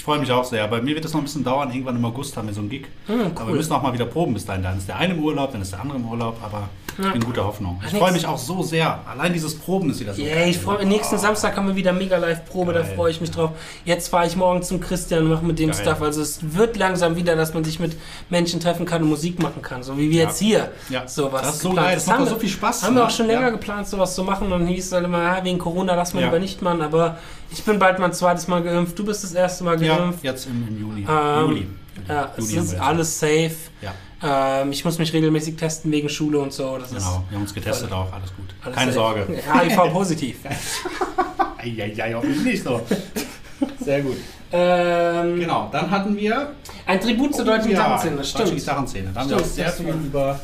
Ich 0.01 0.05
freue 0.05 0.17
mich 0.17 0.31
auch 0.31 0.43
sehr. 0.43 0.67
Bei 0.67 0.81
mir 0.81 0.95
wird 0.95 1.05
es 1.05 1.13
noch 1.13 1.21
ein 1.21 1.25
bisschen 1.25 1.43
dauern. 1.43 1.69
Irgendwann 1.69 1.95
im 1.95 2.03
August 2.03 2.35
haben 2.35 2.47
wir 2.47 2.55
so 2.55 2.61
einen 2.61 2.71
Gig. 2.71 2.87
Hm, 3.05 3.33
Aber 3.35 3.49
wir 3.49 3.53
müssen 3.53 3.71
auch 3.71 3.83
mal 3.83 3.93
wieder 3.93 4.05
proben 4.05 4.33
bis 4.33 4.43
dahin. 4.47 4.63
Dann 4.63 4.75
ist 4.79 4.87
der 4.87 4.95
eine 4.97 5.13
im 5.13 5.23
Urlaub, 5.23 5.51
dann 5.51 5.61
ist 5.61 5.73
der 5.73 5.79
andere 5.79 5.99
im 5.99 6.09
Urlaub. 6.09 6.37
Aber 6.43 6.69
ich 6.97 7.11
bin 7.11 7.23
guter 7.23 7.45
Hoffnung. 7.45 7.79
Ich 7.85 7.95
freue 7.95 8.11
mich 8.11 8.25
auch 8.25 8.39
so 8.39 8.63
sehr. 8.63 8.99
Allein 9.07 9.31
dieses 9.31 9.55
Proben 9.59 9.91
ist 9.91 9.99
wieder 9.99 10.15
so. 10.15 10.21
Yeah, 10.23 10.47
ich 10.47 10.57
freue 10.57 10.79
mich. 10.79 10.87
Nächsten 10.87 11.19
Samstag 11.19 11.55
haben 11.55 11.67
wir 11.67 11.75
wieder 11.75 11.93
mega 11.93 12.17
Live-Probe, 12.17 12.73
da 12.73 12.83
freue 12.83 13.11
ich 13.11 13.21
mich 13.21 13.29
drauf. 13.29 13.51
Jetzt 13.85 14.07
fahre 14.07 14.25
ich 14.25 14.35
morgen 14.35 14.63
zum 14.63 14.79
Christian 14.81 15.21
und 15.25 15.29
mache 15.29 15.45
mit 15.45 15.59
dem 15.59 15.69
Geil. 15.69 15.79
Stuff. 15.79 16.01
Also 16.01 16.23
es 16.23 16.39
wird 16.55 16.77
langsam 16.77 17.15
wieder, 17.15 17.35
dass 17.35 17.53
man 17.53 17.63
sich 17.63 17.79
mit 17.79 17.95
Menschen 18.31 18.59
treffen 18.59 18.87
kann 18.87 19.03
und 19.03 19.09
Musik 19.09 19.39
machen 19.41 19.61
kann. 19.61 19.83
So 19.83 19.99
wie 19.99 20.09
wir 20.09 20.23
Ja. 20.23 20.27
jetzt 20.29 20.39
hier. 20.39 20.71
Ja. 20.89 21.07
Sowas 21.07 21.43
Das 21.43 21.55
ist 21.57 21.61
so 21.61 21.69
geplant. 21.69 21.87
geil. 21.89 21.95
Das 21.97 22.07
macht 22.07 22.15
haben 22.17 22.23
doch 22.25 22.29
so 22.31 22.35
wir- 22.37 22.41
viel 22.41 22.49
Spaß, 22.49 22.83
Haben 22.83 22.95
wir 22.95 23.01
ne? 23.01 23.05
auch 23.07 23.11
schon 23.11 23.27
länger 23.27 23.41
Ja. 23.41 23.49
geplant, 23.51 23.87
sowas 23.87 24.15
zu 24.15 24.23
machen. 24.23 24.51
Und 24.51 24.65
hieß 24.65 24.87
es 24.87 24.91
halt 24.91 25.05
immer, 25.05 25.21
ja, 25.21 25.43
wegen 25.43 25.59
Corona 25.59 25.93
lass 25.93 26.15
man 26.15 26.21
Ja. 26.23 26.29
lieber 26.29 26.39
nicht 26.39 26.59
machen. 26.63 26.81
Aber 26.81 27.19
ich 27.51 27.63
bin 27.63 27.77
bald 27.79 27.99
mein 27.99 28.13
zweites 28.13 28.47
Mal 28.47 28.63
geimpft. 28.63 28.97
Du 28.97 29.05
bist 29.05 29.23
das 29.23 29.33
erste 29.33 29.63
Mal 29.63 29.81
Ja, 29.83 29.97
geimpft. 29.97 30.23
jetzt 30.23 30.45
im, 30.47 30.67
im 30.67 30.79
Juli. 30.79 31.05
Ähm, 31.09 31.41
Juli. 31.49 31.67
Ja, 32.07 32.31
es 32.37 32.45
Juli 32.45 32.55
haben 32.57 32.65
ist 32.65 32.71
wir 32.73 32.83
alles 32.83 33.19
safe. 33.19 33.51
Ja, 33.81 33.93
Ähm, 34.61 34.71
ich 34.71 34.85
muss 34.85 34.97
mich 34.99 35.11
regelmäßig 35.13 35.55
testen 35.57 35.91
wegen 35.91 36.07
Schule 36.09 36.39
und 36.39 36.53
so. 36.53 36.77
Das 36.77 36.89
genau. 36.89 37.23
Wir 37.29 37.35
haben 37.35 37.41
uns 37.43 37.53
getestet 37.53 37.91
auch. 37.91 38.11
Alles 38.13 38.33
gut. 38.35 38.53
alles 38.63 38.75
Keine 38.75 38.93
safe. 38.93 39.25
Sorge. 39.25 39.41
HIV-positiv. 39.53 40.37
Eieiei, 41.57 42.13
hoffentlich 42.13 42.43
nicht 42.43 42.63
so. 42.63 42.81
Sehr 43.79 44.01
gut. 44.01 44.17
ähm, 44.51 45.39
Genau, 45.39 45.69
dann 45.71 45.89
hatten 45.91 46.15
wir. 46.17 46.53
Ein 46.85 46.99
Tribut 46.99 47.35
zur 47.35 47.45
deutschen 47.45 47.69
Gitarrenszene, 47.69 48.17
das 48.17 48.31
Deutsche 48.33 48.47
stimmt. 48.47 48.59
Gitarrenszene. 48.59 49.09
Da 49.13 49.19
haben 49.21 49.29
wir 49.29 49.37
Stimmt, 49.37 49.49
auch 49.51 49.55
sehr 49.55 49.71
viel 49.71 49.87
über. 49.89 50.39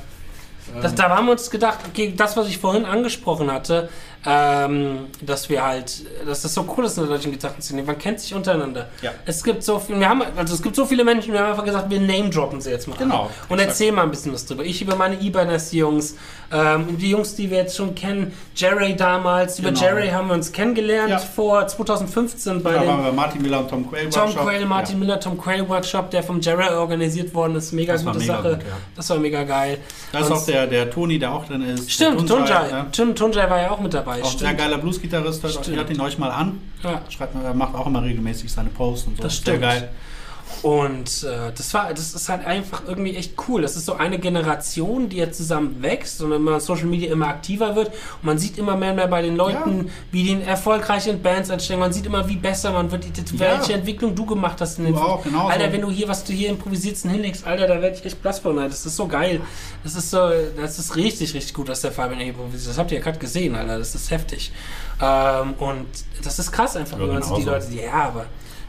Das, 0.82 0.94
da 0.96 1.10
haben 1.10 1.26
wir 1.28 1.32
uns 1.32 1.50
gedacht, 1.50 1.80
okay, 1.88 2.14
das, 2.16 2.36
was 2.38 2.48
ich 2.48 2.58
vorhin 2.58 2.86
angesprochen 2.86 3.50
hatte, 3.52 3.90
ähm, 4.26 5.06
dass 5.22 5.50
wir 5.50 5.64
halt, 5.66 6.04
dass 6.26 6.42
das 6.42 6.54
so 6.54 6.66
cool 6.76 6.86
ist 6.86 6.98
in 6.98 7.06
der 7.08 7.16
deutschen 7.16 7.32
Gitarrenszene. 7.32 7.84
Man 7.84 7.98
kennt 7.98 8.20
sich 8.20 8.34
untereinander. 8.34 8.90
Ja. 9.02 9.12
Es 9.26 9.44
gibt 9.44 9.64
so 9.64 9.80
viel, 9.80 10.00
wir 10.00 10.10
haben, 10.10 10.22
also 10.36 10.54
es 10.54 10.62
gibt 10.62 10.76
so 10.76 10.86
viele 10.86 11.04
Menschen, 11.04 11.32
wir 11.34 11.40
haben 11.40 11.52
einfach 11.52 11.64
gesagt, 11.66 11.90
wir 11.90 12.00
name 12.00 12.30
droppen 12.30 12.60
sie 12.60 12.72
jetzt 12.72 12.88
mal. 12.88 12.96
Genau, 12.98 13.30
Und 13.50 13.56
exakt. 13.60 13.70
erzählen 13.70 13.96
mal 13.96 14.04
ein 14.04 14.10
bisschen 14.12 14.34
was 14.34 14.46
drüber. 14.46 14.64
Ich 14.64 14.82
über 14.82 14.96
meine 14.96 15.16
Ibanez-Jungs, 15.22 16.16
ähm, 16.52 16.98
die 16.98 17.10
Jungs, 17.12 17.36
die 17.36 17.50
wir 17.50 17.58
jetzt 17.58 17.76
schon 17.76 17.94
kennen, 17.96 18.34
Jerry 18.56 18.96
damals. 18.96 19.60
Über 19.60 19.70
Genau. 19.70 19.82
Jerry 19.82 20.08
haben 20.10 20.28
wir 20.28 20.34
uns 20.34 20.52
kennengelernt 20.52 21.10
Ja. 21.10 21.20
vor 21.20 21.68
2015 21.68 22.64
bei 22.64 22.74
Da 22.74 22.88
waren 22.88 23.04
wir 23.06 23.12
Martin 23.12 23.42
Miller 23.42 23.60
und 23.60 23.70
Tom 23.70 23.90
Quayle 23.90 24.10
Tom 24.10 24.24
Workshop. 24.24 24.44
Quayle, 24.46 24.66
Martin. 24.66 25.00
Miller, 25.00 25.20
Tom 25.20 25.38
Quayle 25.38 25.68
Workshop, 25.70 26.10
der 26.12 26.24
vom 26.24 26.40
Jerry 26.42 26.70
organisiert 26.74 27.34
worden 27.34 27.56
ist. 27.56 27.72
Mega 27.74 27.94
Das 27.94 28.04
gute 28.06 28.20
mega 28.20 28.36
Sache. 28.38 28.50
gut. 28.56 28.66
Das 28.96 29.10
war 29.10 29.18
mega 29.20 29.44
geil. 29.44 29.78
Da 30.12 30.20
ist 30.20 30.32
auch 30.32 30.46
der, 30.46 30.68
der 30.68 30.90
Toni, 30.90 31.20
der 31.20 31.34
auch 31.34 31.46
drin 31.46 31.62
ist. 31.62 31.92
Stimmt, 31.92 32.28
Tunjai. 32.28 32.70
ja. 32.70 32.88
Stimmt, 32.92 33.18
Tunjai 33.18 33.50
war 33.50 33.62
ja 33.62 33.72
auch 33.72 33.80
mit 33.80 33.94
dabei. 33.94 34.17
Auch 34.24 34.32
ein 34.32 34.38
sehr 34.38 34.48
Stimmt. 34.50 34.60
geiler 34.60 34.78
Bluesgitarrist, 34.78 35.44
hört, 35.44 35.54
Stimmt. 35.54 35.78
hört 35.78 35.90
ihn 35.90 36.02
euch 36.02 36.18
mal 36.18 36.30
an. 36.32 36.60
Ja. 36.84 37.02
Schreibt, 37.10 37.36
er 37.42 37.54
macht 37.54 37.76
auch 37.76 37.88
immer 37.88 38.04
regelmäßig 38.04 38.52
seine 38.52 38.70
Posts 38.70 39.08
und 39.08 39.18
so. 39.18 39.24
Das 39.24 39.34
Sehr 39.34 39.42
stimmt. 39.42 39.62
geil. 39.62 39.90
Und 40.64 41.24
äh, 41.24 41.52
das 41.56 41.74
war, 41.74 41.94
das 41.94 42.14
ist 42.16 42.30
halt 42.30 42.46
einfach 42.46 42.82
irgendwie 42.88 43.16
echt 43.16 43.34
cool. 43.48 43.62
Das 43.62 43.76
ist 43.76 43.86
so 43.86 43.94
eine 43.94 44.18
Generation, 44.18 45.08
die 45.08 45.18
jetzt 45.18 45.38
zusammen 45.38 45.82
wächst 45.84 46.22
und 46.22 46.32
immer 46.32 46.60
Social 46.60 46.86
Media 46.88 47.12
immer 47.12 47.28
aktiver 47.28 47.76
wird. 47.76 47.90
Und 47.90 48.24
man 48.24 48.38
sieht 48.40 48.58
immer 48.58 48.76
mehr 48.76 48.90
und 48.92 48.96
mehr 48.96 49.08
bei 49.08 49.22
den 49.22 49.36
Leuten, 49.36 49.92
wie 50.12 50.24
die 50.24 50.32
in 50.32 50.42
erfolgreichen 50.42 51.22
Bands 51.22 51.50
entstehen. 51.50 51.80
Man 51.80 51.94
sieht 51.94 52.06
immer, 52.08 52.28
wie 52.28 52.38
besser 52.38 52.72
man 52.72 52.90
wird, 52.92 53.06
Ja. 53.06 53.12
welche 53.60 53.74
Entwicklung 53.74 54.16
du 54.16 54.26
gemacht 54.26 54.60
hast. 54.60 54.80
In 54.80 54.86
Du 54.86 54.94
den 54.94 55.00
auch, 55.02 55.24
genauso. 55.24 55.48
Alter, 55.50 55.72
wenn 55.72 55.82
du 55.82 55.92
hier, 55.92 56.08
was 56.08 56.24
du 56.24 56.34
hier 56.34 56.50
improvisierst 56.50 57.06
und 57.06 57.12
hinlegst, 57.12 57.46
Alter, 57.46 57.68
da 57.68 57.82
werde 57.82 57.96
ich 57.96 58.06
echt 58.06 58.22
Platz 58.22 58.40
von. 58.40 58.56
Das 58.56 58.86
ist 58.86 58.96
so 58.96 59.08
geil. 59.08 59.42
Das 59.84 59.96
ist 59.96 60.10
so, 60.10 60.30
das 60.60 60.80
ist 60.80 60.96
richtig, 60.96 61.34
richtig 61.36 61.54
gut, 61.54 61.68
was 61.70 61.82
der 61.82 61.92
Fabian 61.92 62.20
improvisiert. 62.22 62.72
Das 62.72 62.78
habt 62.80 62.92
ihr 62.92 62.98
ja 62.98 63.04
gerade 63.04 63.20
gesehen, 63.20 63.54
Alter. 63.56 63.78
Das 63.78 63.94
ist 63.94 64.10
heftig. 64.10 64.52
Ähm, 65.02 65.54
und 65.60 65.86
das 66.24 66.40
ist 66.40 66.52
krass 66.52 66.76
einfach, 66.76 66.98
Ja, 66.98 67.04
wenn 67.08 67.14
man 67.14 67.24
sieht, 67.24 67.38
die. 67.38 67.44
Leute, 67.44 67.68
ja, 67.74 67.92
aber 67.94 68.26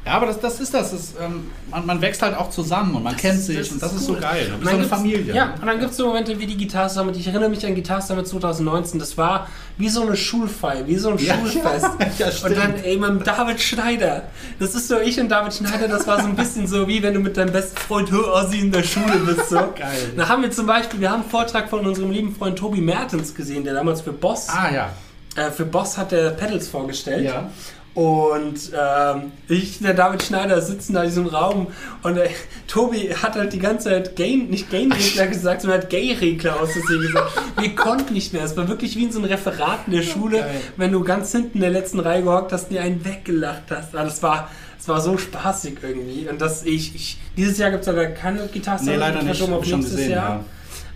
Ja, 0.09 0.14
aber 0.16 0.26
das, 0.26 0.40
das 0.40 0.59
ist 0.60 0.72
das. 0.72 0.90
das 0.90 1.12
ähm, 1.20 1.51
man, 1.70 1.85
man 1.86 2.01
wächst 2.01 2.22
halt 2.22 2.35
auch 2.36 2.48
zusammen 2.51 2.94
und 2.94 3.02
man 3.02 3.14
kennt 3.16 3.39
ist- 3.39 3.47
sich 3.47 3.59
das 3.59 3.68
und 3.70 3.82
das 3.82 3.93
ist 3.93 4.01
ist 4.01 4.06
so 4.06 4.14
geil. 4.14 4.48
Du 4.51 4.59
bist 4.59 4.70
so 4.70 4.76
eine 4.78 4.86
Familie. 4.86 5.35
Ja, 5.35 5.55
und 5.60 5.66
dann 5.66 5.78
gibt 5.78 5.90
es 5.90 5.97
so 5.98 6.06
Momente 6.06 6.39
wie 6.39 6.47
die 6.47 6.56
Guitar 6.56 6.89
Summit. 6.89 7.16
Ich 7.16 7.26
erinnere 7.26 7.51
mich 7.51 7.64
an 7.66 7.74
Guitar 7.74 8.01
Summit 8.01 8.26
2019. 8.26 8.98
Das 8.98 9.16
war 9.18 9.48
wie 9.76 9.89
so 9.89 10.02
eine 10.02 10.16
Schulfeier, 10.16 10.86
wie 10.86 10.97
so 10.97 11.10
ein 11.10 11.18
Ja, 11.18 11.35
Schulfest. 11.35 11.86
ja, 12.18 12.26
und 12.48 12.56
dann 12.56 12.74
ey, 12.82 12.97
mit 12.97 13.26
David 13.26 13.60
Schneider. 13.60 14.22
Das 14.59 14.74
ist 14.74 14.89
so 14.89 14.98
ich 14.98 15.20
und 15.20 15.28
David 15.28 15.52
Schneider. 15.55 15.89
Das 15.89 16.06
war 16.06 16.20
so 16.20 16.26
ein 16.26 16.35
bisschen 16.36 16.66
so 16.66 16.89
wie 16.89 17.02
wenn 17.02 17.14
du 17.14 17.20
mit 17.20 17.36
deinem 17.36 17.52
besten 17.52 17.76
Freund 17.76 18.10
Ossi 18.12 18.60
in 18.60 18.72
der 18.72 18.82
Schule 18.82 19.18
bist. 19.26 19.51
So. 19.51 19.56
Geil. 19.76 20.12
Da 20.16 20.28
haben 20.28 20.43
wir 20.43 20.51
zum 20.51 20.66
Beispiel, 20.66 21.01
wir 21.01 21.10
haben 21.10 21.20
einen 21.22 21.30
Vortrag 21.30 21.68
von 21.68 21.86
unserem 21.86 22.10
lieben 22.10 22.35
Freund 22.35 22.59
Tobi 22.59 22.80
Mertens 22.80 23.35
gesehen, 23.35 23.62
der 23.64 23.74
damals 23.74 24.01
für 24.01 24.12
Boss, 24.12 24.48
Ah 24.48 24.70
ja. 24.72 24.89
äh, 25.36 25.51
für 25.51 25.64
Boss 25.66 25.98
hat 25.98 26.12
der 26.12 26.30
Pedals 26.30 26.66
vorgestellt. 26.68 27.24
Ja. 27.24 27.51
Und 27.99 28.70
ähm, 28.79 29.33
ich, 29.49 29.81
der 29.81 29.93
David 29.93 30.23
Schneider, 30.23 30.62
sitzen 30.62 30.95
da 30.95 31.03
in 31.03 31.09
diesem 31.09 31.27
Raum 31.27 31.66
und 32.05 32.16
äh, 32.16 32.29
Tobi 32.69 33.12
hat 33.12 33.35
halt 33.35 33.53
die 33.53 33.59
ganze 33.59 33.89
Zeit 33.89 34.15
Gain, 34.15 34.47
nicht 34.51 34.70
Gain-Regler 34.70 35.27
gesagt, 35.33 35.62
sondern 35.62 35.81
hat 35.81 35.91
Gay-Regler 35.91 36.61
aus 36.61 36.70
Versehen 36.75 37.03
gesagt. 37.03 37.33
Wir 37.59 37.75
konnten 37.75 38.15
nicht 38.15 38.33
mehr. 38.33 38.45
Es 38.45 38.57
war 38.57 38.69
wirklich 38.69 38.95
wie 38.95 39.03
in 39.03 39.11
so 39.11 39.19
einem 39.19 39.29
Referat 39.29 39.81
in 39.89 39.95
der 39.95 40.03
Schule, 40.03 40.39
Geil. 40.39 40.61
wenn 40.77 40.93
du 40.93 41.03
ganz 41.03 41.33
hinten 41.33 41.57
in 41.57 41.62
der 41.62 41.70
letzten 41.70 41.99
Reihe 41.99 42.23
gehockt 42.23 42.53
hast 42.53 42.69
und 42.69 42.75
dir 42.75 42.83
einen 42.83 43.05
weggelacht 43.05 43.65
hast. 43.70 43.93
Aber 43.97 44.05
das 44.05 44.23
war, 44.23 44.49
das 44.77 44.87
war 44.87 45.01
so 45.01 45.19
spaßig 45.19 45.79
irgendwie. 45.83 46.29
Und 46.29 46.41
das 46.41 46.62
ich, 46.62 46.95
ich 46.95 47.19
dieses 47.37 47.59
Jahr 47.59 47.73
gibt 47.73 47.81
es 47.81 47.89
leider 47.89 48.11
keine 48.11 48.47
Gitarre. 48.47 48.85
Nee, 48.85 48.95
leider 48.95 49.25
nicht. 49.25 49.39
Schon 49.39 49.51
nächstes 49.51 49.91
gesehen, 49.91 50.12
Jahr. 50.12 50.29
ja. 50.37 50.45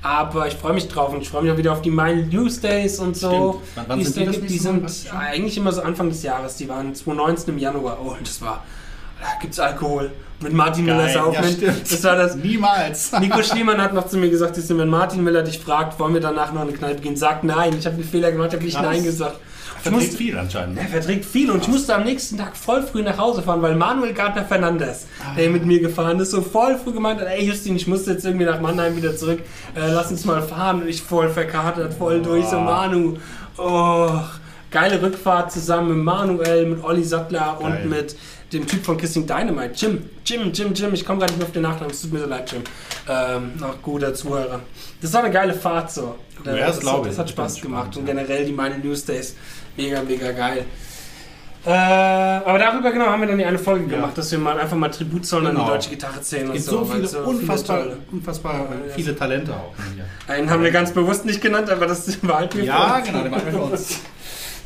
Aber 0.02 0.48
ich 0.48 0.54
freue 0.54 0.72
mich 0.72 0.88
drauf 0.88 1.12
und 1.12 1.22
ich 1.22 1.28
freue 1.28 1.42
mich 1.42 1.52
auch 1.52 1.56
wieder 1.56 1.72
auf 1.72 1.82
die 1.82 1.90
Mile 1.90 2.26
News 2.26 2.60
Days 2.60 2.98
und 2.98 3.16
so. 3.16 3.62
Wann- 3.76 3.84
wann 3.86 3.98
die 4.00 4.04
sind 4.04 4.34
die. 4.34 4.40
Die 4.40 4.58
sind 4.58 4.84
eigentlich 5.16 5.56
immer 5.56 5.70
so 5.72 5.82
Anfang 5.82 6.08
des 6.08 6.22
Jahres. 6.24 6.56
Die 6.56 6.68
waren 6.68 6.92
2019 6.94 7.54
im 7.54 7.58
Januar. 7.60 7.98
Oh, 8.04 8.10
und 8.10 8.26
das 8.26 8.40
war. 8.42 8.64
Da 9.20 9.28
gibt's 9.40 9.60
Alkohol. 9.60 10.10
Mit 10.40 10.52
Martin 10.52 10.84
Miller 10.86 11.04
Geil. 11.04 11.14
saufen. 11.14 11.56
Ja, 11.60 11.72
das 11.88 12.02
war 12.02 12.16
das. 12.16 12.34
Niemals. 12.34 13.12
Nico 13.20 13.40
Schliemann 13.44 13.80
hat 13.80 13.94
noch 13.94 14.08
zu 14.08 14.16
mir 14.18 14.28
gesagt, 14.28 14.58
wenn 14.76 14.88
Martin 14.88 15.22
Miller 15.22 15.44
dich 15.44 15.60
fragt, 15.60 16.00
wollen 16.00 16.14
wir 16.14 16.20
danach 16.20 16.52
noch 16.52 16.62
eine 16.62 16.72
Kneipe 16.72 17.00
gehen? 17.00 17.14
Sag 17.14 17.44
nein. 17.44 17.76
Ich 17.78 17.86
habe 17.86 17.94
einen 17.94 18.04
Fehler 18.04 18.32
gemacht, 18.32 18.48
ich 18.48 18.54
habe 18.54 18.64
nicht 18.64 18.82
nein 18.82 19.04
gesagt. 19.04 19.36
Verträgt 19.82 20.04
musste, 20.04 20.16
viel 20.16 20.38
anscheinend. 20.38 20.78
er 20.78 20.86
verträgt 20.86 21.24
viel 21.24 21.50
und 21.50 21.62
ich 21.62 21.68
musste 21.68 21.94
am 21.94 22.04
nächsten 22.04 22.38
Tag 22.38 22.56
voll 22.56 22.82
früh 22.82 23.02
nach 23.02 23.18
Hause 23.18 23.42
fahren, 23.42 23.62
weil 23.62 23.74
Manuel 23.74 24.12
Gardner 24.12 24.44
Fernandes, 24.44 25.06
der 25.36 25.50
mit 25.50 25.66
mir 25.66 25.80
gefahren 25.80 26.20
ist, 26.20 26.30
so 26.30 26.40
voll 26.42 26.78
früh 26.78 26.92
gemeint 26.92 27.20
hat, 27.20 27.28
ey 27.28 27.44
Justin, 27.44 27.76
ich 27.76 27.86
muss 27.86 28.06
jetzt 28.06 28.24
irgendwie 28.24 28.46
nach 28.46 28.60
Mannheim 28.60 28.96
wieder 28.96 29.16
zurück, 29.16 29.40
äh, 29.74 29.90
lass 29.92 30.10
uns 30.10 30.24
mal 30.24 30.42
fahren. 30.42 30.82
Und 30.82 30.88
ich 30.88 31.02
voll 31.02 31.28
verkatert, 31.28 31.94
voll 31.94 32.22
durch, 32.22 32.46
so 32.46 32.58
Manu. 32.60 33.16
Oh, 33.58 34.20
geile 34.70 35.02
Rückfahrt 35.02 35.52
zusammen 35.52 35.96
mit 35.96 36.04
Manuel, 36.04 36.66
mit 36.66 36.84
Olli 36.84 37.04
Sattler 37.04 37.60
und 37.60 37.72
Geil. 37.72 37.86
mit 37.86 38.16
dem 38.52 38.66
Typ 38.66 38.84
von 38.84 38.96
Kissing 38.96 39.26
Dynamite, 39.26 39.72
Jim. 39.74 40.04
Jim, 40.24 40.52
Jim, 40.52 40.74
Jim, 40.74 40.94
ich 40.94 41.04
komme 41.04 41.20
gerade 41.20 41.32
nicht 41.32 41.38
mehr 41.38 41.46
auf 41.46 41.52
den 41.52 41.62
Nachnamen, 41.62 41.90
es 41.90 42.02
tut 42.02 42.12
mir 42.12 42.20
so 42.20 42.26
leid, 42.26 42.52
Jim. 42.52 42.62
Ähm, 43.08 43.52
noch 43.58 43.80
guter 43.82 44.14
Zuhörer. 44.14 44.60
Das 45.00 45.12
war 45.12 45.24
eine 45.24 45.32
geile 45.32 45.54
Fahrt 45.54 45.90
so. 45.90 46.16
Ja, 46.44 46.56
das 46.66 46.80
das, 46.80 47.02
das 47.04 47.18
hat 47.18 47.30
Spaß 47.30 47.60
gemacht 47.60 47.92
gespannt, 47.92 47.96
und 47.98 48.06
generell 48.06 48.44
die 48.44 48.52
meine 48.52 48.78
News 48.78 49.04
Days 49.04 49.36
mega, 49.76 50.02
mega 50.02 50.32
geil. 50.32 50.64
Äh, 51.64 51.70
aber 51.70 52.58
darüber 52.58 52.90
genau 52.90 53.06
haben 53.06 53.20
wir 53.20 53.28
dann 53.28 53.38
die 53.38 53.44
eine 53.44 53.58
Folge 53.58 53.84
Ja. 53.88 53.96
gemacht, 53.96 54.18
dass 54.18 54.32
wir 54.32 54.38
mal 54.40 54.58
einfach 54.58 54.76
mal 54.76 54.88
Tribut 54.88 55.24
zollen 55.24 55.46
an 55.46 55.52
Genau. 55.54 55.66
die 55.66 55.70
deutsche 55.70 55.90
Gitarre-Szene 55.90 56.50
und 56.50 56.56
Es 56.56 56.64
gibt 56.66 56.76
so. 56.76 56.84
so 56.84 56.92
viele 56.92 57.24
unfassbar, 57.24 57.78
tolle- 57.82 57.96
unfassbar 58.10 58.54
Ja, 58.54 58.94
viele 58.94 59.16
Talente 59.16 59.52
auch. 59.52 59.72
Hier. 59.94 60.04
Einen 60.34 60.50
haben 60.50 60.64
wir 60.64 60.72
ganz 60.72 60.90
bewusst 60.90 61.24
nicht 61.24 61.40
genannt, 61.40 61.70
aber 61.70 61.86
das 61.86 62.04
behalten 62.16 62.58
wir 62.58 62.64
Ja, 62.64 62.88
für 62.88 62.96
uns. 62.98 63.06
genau, 63.06 63.22
den 63.22 63.30
machen 63.30 63.44
wir 63.46 63.52
für 63.52 63.60
uns. 63.62 64.00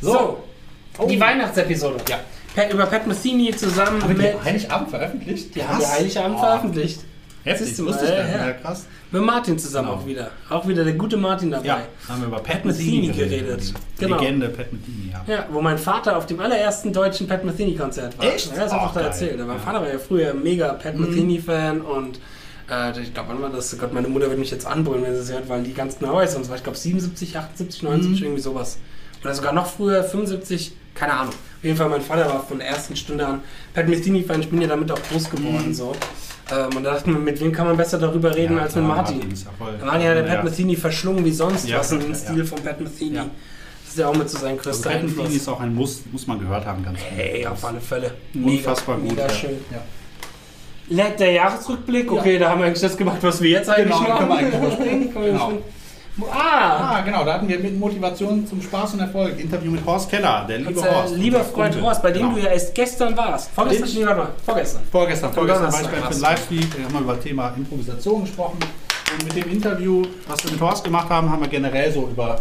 So, 0.01 0.43
die 1.07 1.19
Weihnachtsepisode. 1.19 1.97
Ja. 2.09 2.19
Per, 2.55 2.71
über 2.73 2.87
Pat 2.87 3.05
Metheny 3.05 3.55
zusammen 3.55 4.01
Haben 4.01 4.17
mit... 4.17 4.43
Heiligabend 4.43 4.89
veröffentlicht? 4.89 5.53
Die 5.53 5.63
haben 5.63 5.79
wir 5.79 5.91
Heiligabend 5.91 6.37
Oh, 6.37 6.41
veröffentlicht. 6.41 7.01
Heftig, 7.43 7.77
du 7.77 7.85
wusste 7.85 8.05
ich 8.05 8.11
gar 8.11 8.23
nicht. 8.23 8.35
ja. 8.35 8.47
Ja, 8.47 8.53
krass. 8.53 8.87
Mit 9.11 9.21
Martin 9.21 9.57
zusammen 9.57 9.87
Genau. 9.87 9.99
auch 10.01 10.05
wieder. 10.05 10.31
Auch 10.49 10.67
wieder 10.67 10.83
der 10.83 10.93
gute 10.95 11.15
Martin 11.17 11.51
dabei. 11.51 11.65
Ja, 11.65 11.81
haben 12.09 12.21
wir 12.21 12.27
über 12.27 12.37
Pat 12.37 12.55
Pat 12.63 12.65
Metheny 12.65 13.07
geredet. 13.07 13.73
Die 13.97 14.03
Genau. 14.03 14.19
Legende 14.19 14.49
Pat 14.49 14.71
Metheny, 14.73 15.11
ja. 15.13 15.23
Ja, 15.33 15.45
wo 15.49 15.61
mein 15.61 15.77
Vater 15.77 16.17
auf 16.17 16.25
dem 16.25 16.39
allerersten 16.41 16.91
deutschen 16.91 17.25
Pat 17.27 17.45
Metheny-Konzert 17.45 18.17
war. 18.17 18.25
Echt? 18.25 18.51
Ja, 18.55 18.63
das 18.63 18.73
hat 18.73 18.81
Oh, 18.81 18.85
auch 18.87 18.93
da 18.93 19.01
erzählt. 19.01 19.37
Mein 19.39 19.47
Ja. 19.47 19.57
Vater 19.59 19.81
war 19.81 19.89
ja 19.91 19.97
früher 19.97 20.33
mega 20.33 20.73
Pat 20.73 20.97
Metheny-Fan 20.97 21.81
und 21.81 22.19
äh, 22.69 22.99
ich 23.01 23.13
glaube, 23.13 23.29
wann 23.29 23.41
war 23.41 23.49
das? 23.49 23.77
Gott, 23.79 23.93
meine 23.93 24.09
Mutter 24.09 24.27
wird 24.29 24.39
mich 24.39 24.51
jetzt 24.51 24.67
anbrüllen, 24.67 25.03
wenn 25.03 25.15
sie 25.15 25.21
es 25.21 25.31
hört, 25.31 25.47
weil 25.47 25.63
die 25.63 25.73
ganz 25.73 25.97
genau 25.99 26.15
weiß. 26.15 26.35
Und 26.35 26.45
zwar, 26.45 26.57
ich 26.57 26.63
glaube, 26.63 26.77
77, 26.77 27.37
78, 27.37 27.83
90, 27.83 28.21
irgendwie 28.23 28.41
sowas. 28.41 28.77
Oder 29.23 29.33
sogar 29.33 29.53
noch 29.53 29.67
früher, 29.67 30.03
75, 30.03 30.73
keine 30.93 31.13
Ahnung. 31.13 31.29
Auf 31.33 31.63
jeden 31.63 31.77
Fall, 31.77 31.87
mein 31.89 32.01
Vater 32.01 32.25
war 32.27 32.43
von 32.45 32.59
der 32.59 32.67
ersten 32.67 32.95
Stunde 32.97 33.25
an 33.25 33.41
Pat 33.73 33.87
Metheny-Fan. 33.87 34.41
Ich 34.41 34.49
bin 34.49 34.61
ja 34.61 34.67
damit 34.67 34.91
auch 34.91 34.99
groß 35.09 35.29
geworden. 35.29 35.73
so. 35.73 35.93
Ähm, 36.51 36.77
und 36.77 36.83
da 36.83 36.93
dachten 36.93 37.11
wir, 37.13 37.19
mit 37.19 37.39
wem 37.41 37.51
kann 37.51 37.67
man 37.67 37.75
besser 37.77 37.97
darüber 37.97 38.33
reden 38.35 38.55
Ja, 38.55 38.63
als 38.63 38.73
klar, 38.73 38.85
mit 38.85 38.95
Martin? 38.95 39.31
ist 39.31 39.45
ja 39.45 39.51
voll- 39.57 39.77
Martin 39.83 40.07
hat 40.07 40.15
der 40.15 40.25
Ja. 40.27 40.35
Pat 40.35 40.43
Metheny 40.45 40.75
verschlungen 40.75 41.25
wie 41.25 41.31
sonst 41.31 41.67
Ja, 41.67 41.79
was 41.79 41.91
in 41.91 41.99
ja, 41.99 42.03
den 42.05 42.13
ja. 42.13 42.17
Stil 42.19 42.45
von 42.45 42.63
Pat 42.63 42.79
Metheny. 42.79 43.15
Ja. 43.15 43.23
Das 43.83 43.89
ist 43.93 43.97
ja 43.99 44.07
auch 44.07 44.15
mit 44.15 44.29
so 44.29 44.37
sein 44.37 44.51
Also 44.57 44.63
größter 44.69 44.89
Pat 44.89 45.03
Metheny 45.03 45.19
Einfluss. 45.21 45.35
ist 45.35 45.47
auch 45.49 45.59
ein 45.59 45.75
Muss, 45.75 46.01
muss 46.11 46.27
man 46.27 46.39
gehört 46.39 46.65
haben, 46.65 46.83
ganz 46.85 46.99
gut. 46.99 47.07
Hey, 47.15 47.45
auf 47.45 47.63
alle 47.65 47.81
Fälle. 47.81 48.11
Unfassbar 48.33 48.97
gut. 48.97 49.09
Mega 49.09 49.23
ja. 49.23 49.29
schön. 49.29 49.57
Ja. 49.71 49.81
Let 50.89 51.19
der 51.19 51.31
Jahresrückblick, 51.33 52.09
okay, 52.11 52.39
da 52.39 52.49
haben 52.49 52.59
wir 52.61 52.67
eigentlich 52.67 52.81
das 52.81 52.95
gemacht, 52.95 53.17
was 53.21 53.41
wir 53.41 53.49
jetzt 53.49 53.69
eigentlich 53.69 53.87
Genau, 53.97 54.07
da 54.07 54.17
können 54.19 54.29
wir 54.29 54.69
machen. 54.69 54.81
eigentlich 54.89 55.13
Genau. 55.13 55.51
Ah! 56.31 56.95
Ah, 56.97 57.01
genau, 57.01 57.23
da 57.23 57.35
hatten 57.35 57.47
wir 57.47 57.59
mit 57.59 57.77
Motivation 57.79 58.45
zum 58.47 58.61
Spaß 58.61 58.93
und 58.95 59.01
Erfolg. 59.01 59.39
Interview 59.39 59.71
mit 59.71 59.85
Horst 59.85 60.09
Keller, 60.09 60.45
der 60.47 60.57
liebe 60.59 60.69
Unser 60.71 60.91
Horst. 60.95 61.15
lieber 61.15 61.39
Freund 61.43 61.73
Kumpel. 61.73 61.81
Horst, 61.83 62.01
bei 62.01 62.11
dem 62.11 62.23
Genau. 62.23 62.35
du 62.35 62.41
ja 62.41 62.49
erst 62.51 62.73
gestern 62.73 63.15
warst. 63.15 63.51
Vorgestern? 63.51 63.89
Nee, 63.93 64.05
warte 64.05 64.19
mal, 64.21 64.29
vorgestern. 64.45 64.81
Vorgestern, 64.91 65.33
vorgestern 65.33 65.71
war 65.73 65.81
ich 65.81 65.87
bei 65.87 66.03
einem. 66.07 66.21
Livestream, 66.21 66.59
da 66.75 66.83
haben 66.85 66.93
wir 66.93 67.01
über 67.01 67.13
das 67.15 67.23
Thema 67.23 67.53
Improvisation 67.55 68.21
gesprochen. 68.21 68.57
Und 69.13 69.23
mit 69.35 69.35
dem 69.45 69.51
Interview, 69.51 70.03
was 70.27 70.43
wir 70.43 70.51
mit 70.51 70.59
Horst 70.61 70.83
gemacht 70.83 71.09
haben, 71.09 71.29
haben 71.31 71.41
wir 71.41 71.47
generell 71.49 71.91
so 71.91 72.07
über 72.07 72.39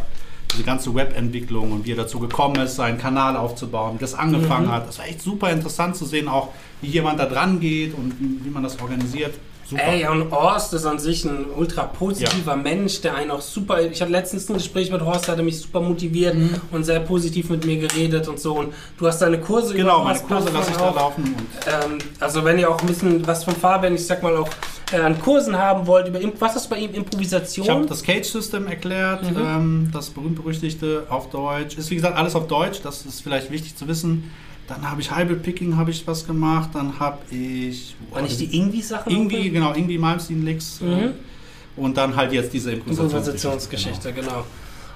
diese 0.52 0.62
ganze 0.64 0.94
Webentwicklung 0.94 1.70
und 1.72 1.84
wie 1.84 1.92
er 1.92 1.96
dazu 1.96 2.18
gekommen 2.18 2.56
ist, 2.56 2.76
seinen 2.76 2.96
Kanal 2.98 3.36
aufzubauen, 3.36 3.96
wie 3.96 4.00
das 4.00 4.14
Mhm. 4.14 4.20
angefangen 4.20 4.72
hat. 4.72 4.88
Das 4.88 4.98
war 4.98 5.06
echt 5.06 5.20
super 5.20 5.50
interessant 5.50 5.96
zu 5.96 6.06
sehen, 6.06 6.28
auch 6.28 6.48
wie 6.80 6.88
jemand 6.88 7.20
da 7.20 7.26
dran 7.26 7.60
geht 7.60 7.94
und 7.94 8.14
wie, 8.18 8.44
wie 8.44 8.50
man 8.50 8.62
das 8.62 8.80
organisiert. 8.80 9.34
Super. 9.68 9.82
Ey, 9.82 10.06
und 10.06 10.30
Horst 10.30 10.72
ist 10.74 10.84
an 10.86 11.00
sich 11.00 11.24
ein 11.24 11.46
ultra 11.56 11.82
positiver 11.84 12.54
Mensch, 12.54 13.00
der 13.00 13.16
einen 13.16 13.32
auch 13.32 13.40
super. 13.40 13.80
Ich 13.82 14.00
hatte 14.00 14.12
letztens 14.12 14.48
ein 14.48 14.54
Gespräch 14.54 14.92
mit 14.92 15.00
Horst, 15.00 15.26
der 15.26 15.36
hat 15.36 15.42
mich 15.44 15.58
super 15.60 15.80
motiviert 15.80 16.36
Mhm. 16.36 16.50
und 16.70 16.84
sehr 16.84 17.00
positiv 17.00 17.50
mit 17.50 17.64
mir 17.66 17.76
geredet 17.78 18.28
und 18.28 18.38
so. 18.38 18.54
Und 18.58 18.72
du 18.96 19.06
hast 19.08 19.20
deine 19.22 19.40
Kurse 19.40 19.74
genau, 19.74 20.04
meine 20.04 20.20
Kurse 20.20 20.50
lasse 20.50 20.70
ich 20.70 20.76
da 20.76 20.90
laufen. 20.90 21.34
Ähm, 21.66 21.98
also 22.20 22.44
wenn 22.44 22.58
ihr 22.60 22.70
auch 22.70 22.80
ein 22.80 22.86
bisschen 22.86 23.26
was 23.26 23.42
von 23.42 23.56
Fabian, 23.56 23.94
ich 23.96 24.06
sag 24.06 24.22
mal 24.22 24.36
auch 24.36 24.48
äh, 24.92 24.98
an 25.00 25.20
Kursen 25.20 25.58
haben 25.58 25.84
wollt, 25.88 26.06
über 26.06 26.20
was 26.38 26.54
ist 26.54 26.68
bei 26.70 26.76
ihm 26.78 26.94
Improvisation? 26.94 27.64
Ich 27.66 27.70
habe 27.70 27.86
das 27.86 28.04
Cage 28.04 28.24
System 28.28 28.68
erklärt, 28.68 29.24
Mhm. 29.32 29.36
ähm, 29.36 29.90
das 29.92 30.10
berühmt-berüchtigte 30.10 31.06
auf 31.08 31.28
Deutsch. 31.30 31.76
Ist 31.76 31.90
wie 31.90 31.96
gesagt 31.96 32.16
alles 32.16 32.36
auf 32.36 32.46
Deutsch, 32.46 32.78
das 32.84 33.04
ist 33.04 33.20
vielleicht 33.20 33.50
wichtig 33.50 33.74
zu 33.74 33.88
wissen. 33.88 34.30
Dann 34.68 34.90
habe 34.90 35.00
ich 35.00 35.14
Hybrid 35.14 35.42
Picking 35.42 35.76
habe 35.76 35.90
ich 35.92 36.06
was 36.06 36.26
gemacht, 36.26 36.70
dann 36.74 36.98
habe 36.98 37.18
ich 37.30 37.94
War 38.10 38.22
nicht 38.22 38.40
die 38.40 38.56
Ingwie-Sache? 38.56 39.08
irgendwie 39.10 39.50
genau 39.50 39.72
irgendwie 39.74 39.98
Malmsteen 39.98 40.44
Licks 40.44 40.80
Mhm. 40.80 40.88
äh, 40.92 41.10
und 41.76 41.96
dann 41.96 42.16
halt 42.16 42.32
jetzt 42.32 42.52
diese 42.52 42.72
Improvisationsgeschichte. 42.72 44.08
Improvisationsgeschichte, 44.08 44.12
genau. 44.12 44.44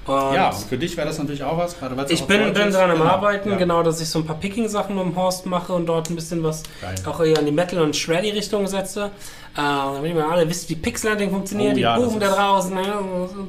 Und 0.03 0.33
Ja, 0.33 0.51
für 0.51 0.77
dich 0.79 0.97
wäre 0.97 1.07
das 1.07 1.19
natürlich 1.19 1.43
auch 1.43 1.57
was, 1.57 1.77
gerade 1.79 1.95
weil 1.95 2.11
ich 2.11 2.23
bin, 2.23 2.51
bin 2.53 2.71
dran 2.71 2.89
am 2.89 2.97
Genau, 2.97 3.09
Arbeiten, 3.11 3.51
ja. 3.51 3.57
genau, 3.57 3.83
dass 3.83 4.01
ich 4.01 4.09
so 4.09 4.19
ein 4.19 4.25
paar 4.25 4.37
Picking-Sachen 4.39 4.95
mit 4.95 5.05
dem 5.05 5.15
Horst 5.15 5.45
mache 5.45 5.71
und 5.73 5.85
dort 5.85 6.09
ein 6.09 6.15
bisschen 6.15 6.43
was 6.43 6.63
Geil. 6.81 6.95
auch 7.05 7.19
eher 7.21 7.37
in 7.39 7.45
die 7.45 7.51
Metal- 7.51 7.81
und 7.81 7.95
Shreddy-Richtung 7.95 8.65
setze. 8.67 9.11
Äh, 9.53 9.57
damit 9.57 10.05
ihr 10.09 10.15
mal 10.15 10.31
alle 10.31 10.49
wisst, 10.49 10.69
wie 10.69 10.75
Pixelanting 10.75 11.29
funktioniert, 11.29 11.73
Oh 11.73 11.75
die 11.75 11.81
ja, 11.81 11.95
das 11.97 12.05
Buben 12.07 12.19
da 12.19 12.29
draußen, 12.35 12.73
ne? 12.73 12.83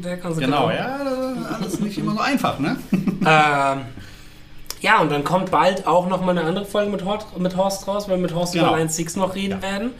der 0.04 0.18
kann 0.18 0.34
sie 0.34 0.40
Genau, 0.40 0.56
klauen. 0.68 0.74
ja, 0.76 0.98
das 1.02 1.36
ist 1.38 1.46
alles 1.54 1.80
nicht 1.80 1.98
immer 1.98 2.12
so 2.12 2.20
einfach, 2.20 2.58
ne? 2.58 2.76
Ähm, 3.24 3.80
ja, 4.82 5.00
und 5.00 5.10
dann 5.10 5.24
kommt 5.24 5.50
bald 5.50 5.86
auch 5.86 6.06
nochmal 6.08 6.36
eine 6.36 6.46
andere 6.46 6.64
Folge 6.66 6.90
mit, 6.90 7.04
Hort, 7.04 7.38
mit 7.38 7.56
Horst 7.56 7.88
raus, 7.88 8.08
weil 8.08 8.16
wir 8.16 8.22
mit 8.22 8.34
Horst 8.34 8.52
Genau. 8.52 8.68
über 8.68 8.76
Line 8.76 8.90
6 8.90 9.16
noch 9.16 9.34
reden 9.34 9.52
Ja. 9.52 9.62
werden. 9.62 9.90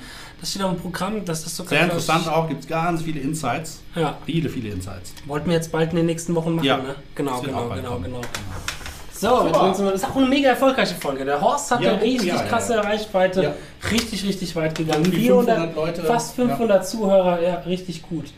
Das 0.40 0.50
steht 0.50 0.62
auf 0.62 0.72
dem 0.72 0.80
Programm, 0.80 1.24
das 1.24 1.46
ist 1.46 1.56
sogar... 1.56 1.70
Sehr 1.70 1.84
interessant 1.84 2.26
auch, 2.28 2.48
gibt 2.48 2.62
es 2.64 2.68
ganz 2.68 3.02
viele 3.02 3.20
Insights. 3.20 3.80
Ja, 3.94 4.16
Viele, 4.26 4.48
viele 4.48 4.70
Insights. 4.70 5.14
wollten 5.26 5.46
wir 5.46 5.54
jetzt 5.54 5.70
bald 5.70 5.90
in 5.90 5.96
den 5.96 6.06
nächsten 6.06 6.34
Wochen 6.34 6.56
machen, 6.56 6.64
Ja. 6.66 6.78
ne? 6.78 6.96
Genau, 7.14 7.40
genau, 7.40 7.58
auch 7.58 7.74
genau, 7.74 7.90
kommen. 7.92 8.02
genau. 8.04 8.20
So, 9.14 9.48
das 9.52 9.78
ist 9.78 10.04
auch 10.04 10.16
eine 10.16 10.26
mega 10.26 10.48
erfolgreiche 10.48 10.96
Folge. 10.96 11.24
Der 11.24 11.40
Horst 11.40 11.70
hat 11.70 11.80
Ja, 11.80 11.92
eine 11.92 12.02
richtig 12.02 12.26
ja, 12.30 12.42
krasse. 12.42 12.82
Reichweite, 12.82 13.54
richtig, 13.92 14.24
richtig 14.24 14.56
weit 14.56 14.74
gegangen. 14.76 15.04
Irgendwie 15.04 15.28
500 15.28 15.76
Leute, 15.76 16.02
fast 16.02 16.34
500 16.34 16.84
Zuhörer, 16.88 17.40
ja, 17.40 17.54
richtig 17.60 18.02
gut. 18.02 18.32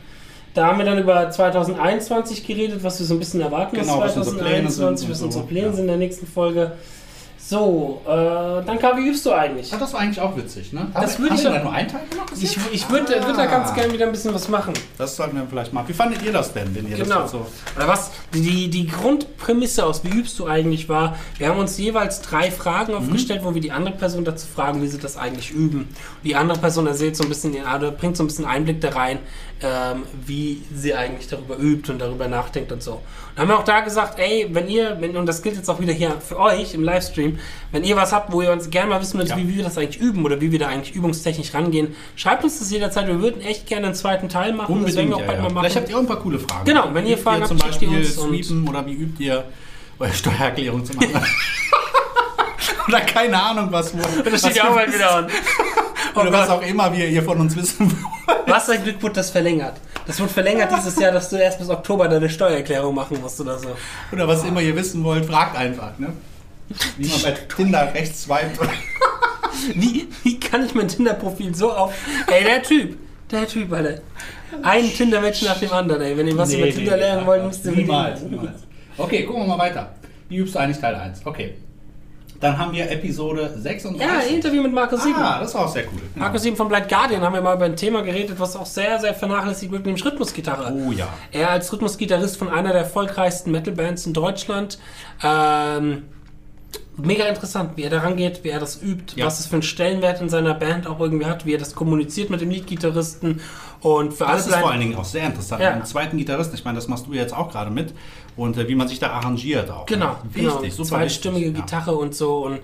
Da 0.55 0.67
haben 0.67 0.79
wir 0.79 0.85
dann 0.85 0.99
über 0.99 1.29
2021 1.31 2.47
geredet, 2.47 2.85
was 2.85 3.01
wir 3.01 3.07
so 3.07 3.15
ein 3.15 3.19
bisschen 3.19 3.41
erwarten 3.41 3.77
Genau, 3.77 3.99
was 3.99 4.17
unsere 4.17 4.37
Pläne 4.37 4.71
sind 4.71 4.99
2021, 4.99 5.11
was 5.11 5.19
so, 5.19 5.25
unsere 5.27 5.45
Pläne 5.47 5.73
sind 5.73 5.81
in 5.81 5.89
der 5.89 5.97
nächsten 5.97 6.27
Folge. 6.27 6.73
So, 7.47 8.01
äh, 8.07 8.65
Danke, 8.65 8.91
wie 8.97 9.09
übst 9.09 9.27
du 9.27 9.33
eigentlich? 9.33 9.71
Ja, 9.71 9.77
das 9.77 9.93
war 9.93 10.01
eigentlich 10.01 10.19
auch 10.19 10.35
witzig, 10.35 10.73
ne? 10.73 10.87
Das 10.95 11.19
würde 11.19 11.35
ich 11.35 11.43
da 11.43 11.63
nur 11.63 11.73
einen 11.73 11.89
Teil 11.89 12.01
gemacht? 12.09 12.33
Ich, 12.41 12.57
ich 12.73 12.89
würde 12.89 13.09
würd 13.27 13.37
da 13.37 13.45
ganz 13.45 13.71
Ah. 13.71 13.75
gerne 13.75 13.93
wieder 13.93 14.07
ein 14.07 14.13
bisschen 14.13 14.33
was 14.33 14.49
machen. 14.49 14.73
Das 14.97 15.15
sollten 15.17 15.37
wir 15.37 15.47
vielleicht 15.47 15.71
machen. 15.75 15.87
Wie 15.89 15.93
fandet 15.93 16.23
ihr 16.23 16.33
das 16.33 16.55
denn, 16.55 16.75
wenn 16.75 16.89
ihr 16.89 16.97
Genau. 16.97 17.21
das 17.23 17.33
so... 17.33 17.47
Oder 17.77 17.87
was? 17.87 18.13
Die, 18.33 18.71
die 18.71 18.87
Grundprämisse 18.87 19.85
aus 19.85 20.03
Wie 20.05 20.09
übst 20.09 20.39
du 20.39 20.47
eigentlich 20.47 20.89
war, 20.89 21.17
wir 21.37 21.49
haben 21.51 21.59
uns 21.59 21.77
jeweils 21.77 22.23
drei 22.23 22.51
Fragen 22.51 22.93
Mhm. 22.93 22.99
aufgestellt, 22.99 23.41
wo 23.45 23.53
wir 23.55 23.61
die 23.61 23.73
andere 23.73 23.95
Person 23.95 24.25
dazu 24.25 24.47
fragen, 24.47 24.81
wie 24.81 24.87
sie 24.89 24.99
das 24.99 25.19
eigentlich 25.19 25.51
üben. 25.51 25.89
Die 26.25 26.37
andere 26.37 26.59
Person 26.59 26.87
erzählt 26.87 27.15
so 27.15 27.25
ein 27.25 27.29
bisschen, 27.29 27.55
oder 27.55 27.91
bringt 27.91 28.17
so 28.17 28.23
ein 28.25 28.27
bisschen 28.29 28.47
Einblick 28.47 28.81
da 28.81 28.89
rein, 28.91 29.19
ähm, 29.61 30.05
wie 30.27 30.63
sie 30.75 30.95
eigentlich 30.95 31.29
darüber 31.29 31.59
übt 31.59 31.93
und 31.93 31.99
darüber 31.99 32.27
nachdenkt 32.27 32.73
und 32.73 32.83
so. 32.83 33.03
Und 33.37 33.41
haben 33.43 33.49
wir 33.49 33.59
auch 33.59 33.65
da 33.65 33.81
gesagt, 33.81 34.21
ey, 34.21 34.49
wenn 34.53 34.69
ihr, 34.69 34.97
wenn, 35.01 35.17
und 35.17 35.27
das 35.27 35.43
gilt 35.43 35.57
jetzt 35.57 35.69
auch 35.69 35.81
wieder 35.81 35.93
hier 35.93 36.21
für 36.21 36.39
euch 36.39 36.73
im 36.73 36.85
Livestream, 36.85 37.39
wenn 37.73 37.83
ihr 37.83 37.97
was 37.97 38.13
habt, 38.13 38.33
wo 38.33 38.43
ihr 38.43 38.53
uns 38.53 38.71
gerne 38.71 38.91
mal 38.91 39.01
wissen 39.01 39.19
wollt, 39.19 39.29
Ja. 39.29 39.37
wie, 39.37 39.57
wir 39.57 39.65
das 39.65 39.77
eigentlich 39.77 39.99
üben 40.01 40.25
oder 40.25 40.41
wie 40.41 40.53
wir 40.53 40.59
da 40.61 40.69
eigentlich 40.69 40.95
übungstechnisch 40.95 41.53
rangehen, 41.53 41.97
schreibt 42.15 42.45
uns 42.45 42.61
das 42.61 42.71
jederzeit. 42.71 43.09
Wir 43.09 43.21
würden 43.21 43.41
echt 43.41 43.67
gerne 43.67 43.87
einen 43.87 43.95
zweiten 43.97 44.29
Teil 44.29 44.53
machen. 44.53 44.85
das 44.85 44.95
werden 44.95 45.09
Unbedingt, 45.09 45.11
wir 45.11 45.17
auch 45.17 45.21
ja, 45.21 45.27
bald 45.27 45.39
mal 45.43 45.49
machen. 45.49 45.59
Vielleicht 45.65 45.77
habt 45.77 45.89
ihr 45.89 45.97
auch 45.97 46.01
ein 46.01 46.07
paar 46.07 46.21
coole 46.21 46.39
Fragen. 46.39 46.65
Genau, 46.65 46.91
wenn 46.93 47.05
Wie 47.07 47.11
ihr 47.11 47.19
Fragen 47.19 47.45
zum 47.47 47.59
habt, 47.59 47.83
ihr 47.83 47.89
Beispiel 47.89 47.89
uns 47.99 48.15
sweepen 48.15 48.69
oder 48.69 48.87
wie 48.87 48.93
übt 48.95 49.25
ihr 49.25 49.45
eure 49.99 50.13
Steuererklärung 50.13 50.85
zum 50.85 50.99
anderen? 51.01 51.27
oder 52.89 53.01
keine 53.01 53.43
Ahnung, 53.43 53.69
was... 53.73 53.93
Wo, 53.97 54.01
Das 54.31 54.41
steht 54.41 54.57
ja 54.57 54.69
auch 54.71 54.75
mal 54.77 54.87
wieder 54.93 55.13
an. 55.17 55.27
Oder 56.15 56.29
Oh 56.29 56.33
was 56.33 56.49
Gott. 56.49 56.59
auch 56.59 56.67
immer 56.67 56.93
wir 56.93 57.09
ihr 57.09 57.23
von 57.23 57.41
uns 57.41 57.57
wissen 57.57 57.91
wollt. 57.91 58.49
Wasserglück 58.49 59.03
wird 59.03 59.17
das 59.17 59.31
verlängert. 59.31 59.75
Das 60.07 60.21
wird 60.21 60.31
verlängert 60.31 60.71
dieses 60.77 60.99
Jahr, 60.99 61.13
dass 61.13 61.31
du 61.31 61.37
erst 61.37 61.59
bis 61.59 61.71
Oktober 61.71 62.09
deine 62.09 62.29
Steuererklärung 62.29 62.95
machen 62.95 63.19
musst 63.21 63.41
oder 63.41 63.59
so. 63.59 63.69
Oder 64.13 64.29
was 64.29 64.45
immer 64.45 64.61
ihr 64.61 64.77
wissen 64.77 65.03
wollt, 65.03 65.25
fragt 65.25 65.57
einfach, 65.57 65.99
ne? 65.99 66.13
Wie 66.99 67.09
man 67.09 67.23
bei 67.23 67.31
Tinder 67.33 67.93
rechts 67.95 68.23
swiped. 68.25 68.59
Wie, 69.75 70.09
wie 70.25 70.39
kann 70.41 70.67
ich 70.67 70.75
mein 70.75 70.89
Tinder-Profil 70.89 71.55
so 71.55 71.73
auf. 71.73 71.95
Ey, 72.27 72.45
der 72.45 72.63
Typ. 72.63 72.99
Der 73.31 73.47
Typ, 73.47 73.73
Alter. 73.73 74.03
Ein 74.63 74.91
Tinder-Match 74.93 75.43
nach 75.43 75.59
dem 75.59 75.73
anderen, 75.73 76.03
ey. 76.03 76.17
Wenn 76.17 76.27
ihr 76.29 76.37
was 76.37 76.53
über 76.53 76.69
Tinder 76.69 76.97
lernen 76.97 77.25
wollt, 77.25 77.45
müsst 77.45 77.65
ihr 77.65 77.73
niemals, 77.73 78.21
niemals. 78.23 78.63
Okay, 78.99 79.25
gucken 79.25 79.43
wir 79.43 79.57
mal 79.57 79.59
weiter. 79.59 79.95
Wie 80.29 80.37
übst 80.39 80.55
du 80.55 80.59
eigentlich 80.59 80.79
Teil 80.79 80.95
1? 80.97 81.21
Okay. 81.25 81.55
Dann 82.41 82.59
haben 82.59 82.73
wir 82.73 82.91
Episode 82.91 83.55
36. 83.57 84.01
Ja, 84.01 84.21
Interview 84.21 84.63
mit 84.63 84.73
Markus 84.73 85.03
Sieben. 85.03 85.17
Ah, 85.19 85.41
das 85.41 85.55
war 85.55 85.67
auch 85.67 85.73
sehr 85.73 85.85
cool. 85.85 86.01
Genau. 86.15 86.25
Markus 86.27 86.43
Sieben 86.43 86.57
von 86.57 86.69
Blind 86.69 86.89
Guardian 86.89 87.23
haben 87.23 87.33
wir 87.33 87.41
mal 87.41 87.55
über 87.57 87.65
ein 87.65 87.77
Thema 87.77 88.03
geredet, 88.03 88.39
was 88.39 88.55
auch 88.57 88.67
sehr, 88.67 88.99
sehr 89.01 89.15
vernachlässigt 89.15 89.73
wird, 89.73 89.87
nämlich 89.87 90.05
Rhythmusgitarre. 90.05 90.73
Oh 90.73 90.93
ja. 90.93 91.09
Er 91.33 91.51
als 91.51 91.73
Rhythmusgitarrist 91.73 92.37
von 92.37 92.49
einer 92.51 92.73
der 92.73 92.83
erfolgreichsten 92.83 93.51
Metal-Bands 93.51 94.07
in 94.07 94.13
Deutschland. 94.13 94.79
Ähm, 95.23 96.03
mega 96.97 97.25
interessant, 97.27 97.73
wie 97.77 97.83
er 97.83 97.91
daran 97.91 98.17
geht, 98.17 98.45
wie 98.45 98.51
er 98.51 98.61
das 98.61 98.81
übt, 98.83 99.15
Ja. 99.19 99.27
was 99.27 99.41
es 99.41 99.47
für 99.47 99.55
einen 99.55 99.63
Stellenwert 99.63 100.21
in 100.21 100.29
seiner 100.29 100.55
Band 100.55 100.87
auch 100.87 101.01
irgendwie 101.01 101.27
hat, 101.27 101.47
wie 101.47 101.55
er 101.55 101.59
das 101.59 101.75
kommuniziert 101.75 102.31
mit 102.31 102.41
dem 102.41 102.51
Leadgitarristen 102.51 103.41
und 103.81 104.13
für 104.15 104.27
alle 104.27 104.37
Das 104.37 104.47
ist 104.47 104.55
vor 104.55 104.71
allen 104.71 104.81
Dingen 104.81 104.95
auch 104.97 105.05
sehr 105.05 105.25
interessant. 105.27 105.61
Ja. 105.63 105.71
Mit 105.75 105.83
dem 105.83 105.87
zweiten 105.87 106.17
Gitarristen, 106.19 106.55
ich 106.55 106.65
meine, 106.65 106.77
das 106.77 106.89
machst 106.89 107.07
du 107.07 107.13
jetzt 107.13 107.35
auch 107.35 107.51
gerade 107.51 107.71
mit. 107.71 107.95
Und 108.37 108.57
äh, 108.57 108.69
wie 108.69 108.75
man 108.75 108.89
sich 108.89 108.99
da 108.99 109.11
arrangiert 109.11 109.71
auch. 109.71 109.87
Genau, 109.87 110.17
Wichtig, 110.33 110.43
genau. 110.61 110.61
super 110.71 110.89
Zweistimmige 110.89 111.47
wichtig, 111.47 111.59
ja. 111.59 111.65
Gitarre 111.65 111.95
und 111.97 112.15
so 112.15 112.45
und 112.47 112.59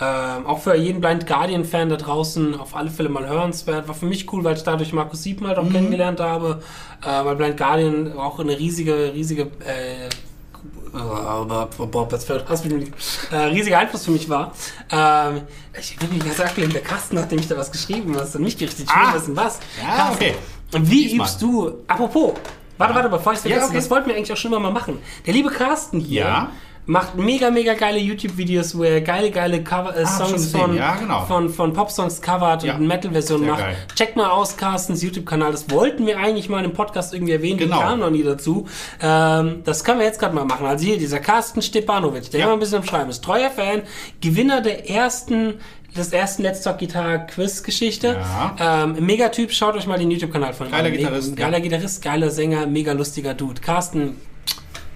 ähm, 0.00 0.46
auch 0.46 0.58
für 0.58 0.74
jeden 0.74 1.00
Blind 1.00 1.26
Guardian-Fan 1.28 1.88
da 1.90 1.96
draußen 1.96 2.58
auf 2.58 2.74
alle 2.74 2.90
Fälle 2.90 3.08
mal 3.08 3.28
hörenswert. 3.28 3.86
War 3.86 3.94
für 3.94 4.06
mich 4.06 4.32
cool, 4.32 4.42
weil 4.42 4.56
ich 4.56 4.62
dadurch 4.64 4.92
Markus 4.92 5.22
Sieben 5.22 5.46
halt 5.46 5.58
auch 5.58 5.62
Mhm. 5.64 5.72
kennengelernt 5.72 6.18
habe, 6.18 6.60
äh, 7.02 7.24
weil 7.24 7.36
Blind 7.36 7.56
Guardian 7.56 8.18
auch 8.18 8.40
eine 8.40 8.58
riesige, 8.58 9.12
riesige 9.14 9.42
äh, 9.64 10.08
du 12.70 12.76
mich- 12.76 12.90
äh, 13.30 13.36
riesiger 13.36 13.78
Einfluss 13.78 14.04
für 14.04 14.10
mich 14.10 14.28
war. 14.28 14.52
Ähm, 14.90 15.42
ich 15.78 15.96
bin 15.96 16.18
mehr 16.18 16.34
sagen, 16.34 16.68
der 16.70 16.82
Carsten, 16.82 17.14
nachdem 17.16 17.38
ich 17.38 17.48
da 17.48 17.56
was 17.56 17.70
geschrieben 17.70 18.16
hast, 18.18 18.34
und 18.36 18.42
mich 18.42 18.58
gerichtet. 18.58 18.86
Ich 18.88 18.94
will 18.94 19.02
Ah. 19.08 19.14
wissen, 19.14 19.36
was. 19.36 19.60
Ja, 19.80 19.96
Carsten, 19.96 20.14
okay. 20.14 20.34
Wie 20.72 21.04
Diesmal. 21.04 21.26
übst 21.26 21.42
du? 21.42 21.72
Apropos, 21.86 22.32
warte, 22.82 22.94
warte, 22.94 23.08
bevor 23.08 23.32
ich 23.32 23.38
es 23.38 23.44
Ja, 23.44 23.50
vergesse, 23.50 23.68
okay. 23.70 23.76
das 23.78 23.90
wollten 23.90 24.08
wir 24.08 24.16
eigentlich 24.16 24.32
auch 24.32 24.36
schon 24.36 24.50
immer 24.52 24.60
mal 24.60 24.72
machen. 24.72 24.98
Der 25.26 25.32
liebe 25.34 25.50
Carsten 25.50 25.98
hier 26.00 26.22
Ja. 26.22 26.48
macht 26.84 27.14
mega, 27.16 27.50
mega 27.50 27.74
geile 27.74 27.98
YouTube-Videos, 27.98 28.76
wo 28.76 28.82
er 28.82 29.00
geile, 29.02 29.30
geile 29.30 29.62
Cover 29.62 29.96
äh, 29.96 30.02
Ah, 30.02 30.06
Songs 30.06 30.50
von, 30.50 30.74
Ja, 30.74 30.96
genau. 30.96 31.20
von, 31.26 31.48
von 31.48 31.72
Pop-Songs 31.72 32.20
covert 32.20 32.64
Ja. 32.64 32.74
und 32.74 32.86
Metal-Versionen 32.88 33.46
macht. 33.46 33.60
geil. 33.60 33.76
Checkt 33.94 34.16
mal 34.16 34.30
aus 34.30 34.56
Carstens 34.56 35.00
YouTube-Kanal. 35.02 35.52
Das 35.52 35.70
wollten 35.70 36.06
wir 36.06 36.18
eigentlich 36.18 36.48
mal 36.48 36.64
im 36.64 36.72
Podcast 36.72 37.14
irgendwie 37.14 37.32
erwähnen. 37.34 37.58
Genau. 37.58 37.76
Wir 37.76 37.82
kamen 37.84 38.00
noch 38.00 38.10
nie 38.10 38.24
dazu. 38.24 38.66
Ähm, 39.00 39.62
das 39.64 39.84
können 39.84 40.00
wir 40.00 40.06
jetzt 40.06 40.18
gerade 40.18 40.34
mal 40.34 40.44
machen. 40.44 40.66
Also 40.66 40.84
hier, 40.84 40.98
dieser 40.98 41.20
Carsten 41.20 41.62
Stepanovic, 41.62 42.30
der 42.32 42.40
Ja. 42.40 42.46
immer 42.46 42.54
ein 42.54 42.58
bisschen 42.60 42.78
am 42.78 42.84
Schreiben 42.84 43.10
ist. 43.10 43.22
Treuer 43.22 43.50
Fan, 43.50 43.82
Gewinner 44.20 44.60
der 44.60 44.90
ersten 44.90 45.54
des 45.96 46.12
ersten 46.12 46.42
Let's 46.42 46.62
Talk 46.62 46.78
Gitarre 46.78 47.26
Quiz 47.26 47.62
Geschichte. 47.62 48.18
Ja. 48.58 48.84
Ähm, 48.84 49.04
Megatyp, 49.04 49.52
schaut 49.52 49.74
euch 49.74 49.86
mal 49.86 49.98
den 49.98 50.10
YouTube-Kanal 50.10 50.54
von 50.54 50.70
Geiler 50.70 50.86
an. 50.86 50.92
Gitarrist, 50.92 51.36
Geiler 51.36 51.58
ja. 51.58 51.62
Gitarrist, 51.62 52.02
geiler 52.02 52.30
Sänger, 52.30 52.66
mega 52.66 52.92
lustiger 52.92 53.34
Dude. 53.34 53.60
Carsten, 53.60 54.16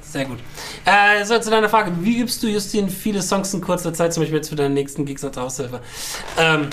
sehr 0.02 0.24
gut. 0.24 0.38
Äh, 0.84 1.24
so, 1.24 1.38
zu 1.38 1.50
deiner 1.50 1.68
Frage. 1.68 1.92
Wie 2.00 2.18
übst 2.20 2.42
du, 2.42 2.46
Justin, 2.48 2.88
viele 2.88 3.20
Songs 3.22 3.52
in 3.52 3.60
kurzer 3.60 3.92
Zeit, 3.92 4.14
zum 4.14 4.22
Beispiel 4.22 4.38
jetzt 4.38 4.48
für 4.48 4.56
deinen 4.56 4.74
nächsten 4.74 5.04
Gigs 5.04 5.22
als 5.24 5.36
Aushilfe? 5.36 5.80
Ähm, 6.38 6.68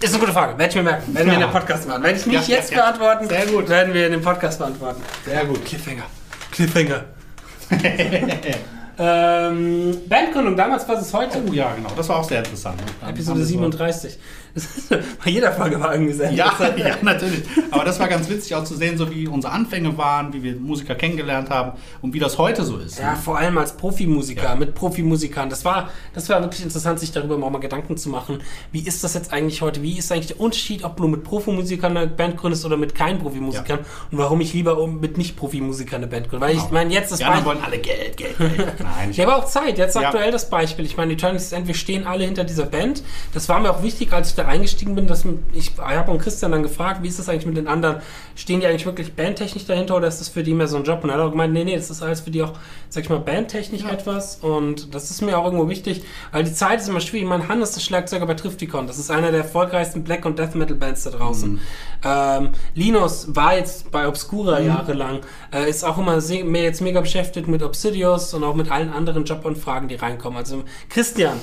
ist 0.00 0.12
eine 0.14 0.20
gute 0.20 0.32
Frage. 0.32 0.56
Werde 0.56 0.70
ich 0.70 0.76
mir 0.76 0.82
merken. 0.84 1.14
Werden 1.14 1.26
wir 1.26 1.34
in 1.34 1.40
Ja. 1.40 1.46
dem 1.48 1.52
Podcast 1.52 1.88
machen. 1.88 2.02
Werde 2.02 2.18
ich 2.18 2.26
nicht 2.26 2.48
Ja, 2.48 2.56
jetzt 2.56 2.70
ja, 2.70 2.76
ja. 2.78 2.82
beantworten. 2.84 3.28
Sehr 3.28 3.46
gut. 3.46 3.68
Werden 3.68 3.92
wir 3.92 4.06
in 4.06 4.12
dem 4.12 4.22
Podcast 4.22 4.58
beantworten. 4.58 5.02
Sehr 5.26 5.44
gut. 5.44 5.64
Cliffhanger. 5.64 6.04
Cliffhanger. 6.52 7.04
ähm, 9.00 9.96
Bandgründung, 10.08 10.56
damals 10.56 10.86
was 10.86 11.00
ist 11.02 11.14
heute? 11.14 11.38
Oh 11.48 11.52
ja, 11.52 11.72
genau. 11.74 11.88
Das 11.96 12.08
war 12.10 12.18
auch 12.18 12.24
sehr 12.28 12.38
interessant. 12.40 12.80
Episode 13.08 13.38
wir 13.38 13.44
so- 13.46 13.52
37. 13.52 14.18
Bei 15.24 15.30
jeder 15.30 15.52
Folge 15.52 15.80
war 15.80 15.92
irgendwie 15.92 16.12
sehr 16.12 16.30
Ja, 16.32 16.52
ja, 16.76 16.96
natürlich. 17.02 17.42
Aber 17.70 17.84
das 17.84 18.00
war 18.00 18.08
ganz 18.08 18.28
witzig 18.28 18.54
auch 18.54 18.64
zu 18.64 18.74
sehen, 18.74 18.98
so 18.98 19.10
wie 19.10 19.28
unsere 19.28 19.52
Anfänge 19.52 19.96
waren, 19.96 20.32
wie 20.32 20.42
wir 20.42 20.56
Musiker 20.56 20.94
kennengelernt 20.94 21.50
haben 21.50 21.72
und 22.02 22.12
wie 22.14 22.18
das 22.18 22.38
heute 22.38 22.64
so 22.64 22.78
ist. 22.78 22.98
Ja, 22.98 23.12
ne? 23.12 23.16
vor 23.16 23.38
allem 23.38 23.56
als 23.58 23.76
Profimusiker, 23.76 24.42
Ja. 24.44 24.54
mit 24.56 24.74
Profimusikern. 24.74 25.48
Das 25.50 25.64
war, 25.64 25.90
das 26.14 26.28
war 26.28 26.40
wirklich 26.42 26.62
interessant, 26.62 26.98
sich 27.00 27.12
darüber 27.12 27.36
auch 27.36 27.50
mal 27.50 27.58
Gedanken 27.58 27.96
zu 27.96 28.08
machen. 28.08 28.38
Wie 28.72 28.80
ist 28.80 29.04
das 29.04 29.14
jetzt 29.14 29.32
eigentlich 29.32 29.62
heute? 29.62 29.82
Wie 29.82 29.96
ist 29.98 30.10
eigentlich 30.12 30.28
der 30.28 30.40
Unterschied, 30.40 30.84
ob 30.84 30.96
du 30.96 31.06
mit 31.08 31.24
Profimusikern 31.24 31.96
eine 31.96 32.06
Band 32.08 32.36
gründest 32.36 32.64
oder 32.64 32.76
mit 32.76 32.94
keinen 32.94 33.18
Profimusikern? 33.20 33.80
Und 34.10 34.18
warum 34.18 34.40
ich 34.40 34.52
lieber 34.54 34.86
mit 34.86 35.16
Nicht-Profimusikern 35.18 35.96
eine 36.02 36.06
Band 36.06 36.28
gründe? 36.28 36.44
Weil 36.46 36.54
ich 36.56 36.60
Genau. 36.60 36.72
meine, 36.72 36.92
jetzt 36.92 37.12
das 37.12 37.20
anderen 37.20 37.44
Beispiel. 37.44 37.62
wollen 37.62 37.64
alle 37.72 37.78
Geld, 37.78 38.16
Geld, 38.16 38.36
Geld. 38.38 38.58
Nein, 38.80 39.10
ich 39.10 39.16
Ja, 39.16 39.26
aber 39.26 39.36
auch 39.36 39.44
Zeit. 39.46 39.78
Jetzt 39.78 39.94
Ja. 39.96 40.02
aktuell 40.02 40.30
das 40.32 40.50
Beispiel. 40.50 40.84
Ich 40.84 40.96
meine, 40.96 41.12
Eternity's 41.12 41.52
End, 41.52 41.66
wir 41.66 41.74
stehen 41.74 42.06
alle 42.06 42.24
hinter 42.24 42.44
dieser 42.44 42.66
Band. 42.66 43.02
Das 43.32 43.48
war 43.48 43.60
mir 43.60 43.70
auch 43.70 43.82
wichtig, 43.82 44.12
als 44.12 44.30
ich 44.30 44.34
da 44.42 44.48
eingestiegen 44.48 44.94
bin, 44.94 45.06
dass 45.06 45.24
ich, 45.52 45.72
ich 45.72 45.72
habe 45.78 46.10
und 46.10 46.18
Christian 46.18 46.52
dann 46.52 46.62
gefragt, 46.62 47.02
wie 47.02 47.08
ist 47.08 47.18
das 47.18 47.28
eigentlich 47.28 47.46
mit 47.46 47.56
den 47.56 47.68
anderen? 47.68 47.96
Stehen 48.34 48.60
die 48.60 48.66
eigentlich 48.66 48.86
wirklich 48.86 49.14
bandtechnisch 49.14 49.66
dahinter 49.66 49.96
oder 49.96 50.08
ist 50.08 50.20
das 50.20 50.28
für 50.28 50.42
die 50.42 50.54
mehr 50.54 50.68
so 50.68 50.76
ein 50.76 50.84
Job? 50.84 51.04
Und 51.04 51.10
er 51.10 51.16
hat 51.16 51.22
auch 51.22 51.30
gemeint, 51.30 51.52
nee, 51.52 51.64
nee, 51.64 51.76
das 51.76 51.90
ist 51.90 52.02
alles 52.02 52.20
für 52.20 52.30
die 52.30 52.42
auch, 52.42 52.52
sag 52.88 53.04
ich 53.04 53.10
mal, 53.10 53.18
bandtechnisch 53.18 53.82
Ja. 53.82 53.90
etwas. 53.90 54.36
Und 54.36 54.94
das 54.94 55.10
ist 55.10 55.22
mir 55.22 55.38
auch 55.38 55.44
irgendwo 55.44 55.68
wichtig, 55.68 56.02
weil 56.32 56.44
die 56.44 56.52
Zeit 56.52 56.80
ist 56.80 56.88
immer 56.88 57.00
schwierig. 57.00 57.28
Mein 57.28 57.48
Hannes, 57.48 57.72
der 57.72 57.80
Schlagzeuger 57.80 58.26
bei 58.26 58.34
Trifticon, 58.34 58.86
das 58.86 58.98
ist 58.98 59.10
einer 59.10 59.30
der 59.30 59.40
erfolgreichsten 59.40 60.04
Black- 60.04 60.24
und 60.24 60.38
Death 60.38 60.54
Metal 60.54 60.76
Bands 60.76 61.04
da 61.04 61.10
draußen. 61.10 61.52
Mhm. 61.52 61.60
Ähm, 62.04 62.48
Linus 62.74 63.34
war 63.34 63.56
jetzt 63.56 63.90
bei 63.90 64.08
Obscura 64.08 64.60
jahrelang, 64.60 65.20
äh, 65.52 65.68
ist 65.68 65.84
auch 65.84 65.98
immer 65.98 66.18
mehr, 66.44 66.62
jetzt 66.62 66.80
mega 66.80 67.00
beschäftigt 67.00 67.48
mit 67.48 67.62
Obsidios 67.62 68.32
und 68.34 68.44
auch 68.44 68.54
mit 68.54 68.70
allen 68.70 68.90
anderen 68.92 69.24
Jobanfragen, 69.24 69.88
die 69.88 69.96
reinkommen. 69.96 70.38
Also 70.38 70.64
Christian, 70.88 71.38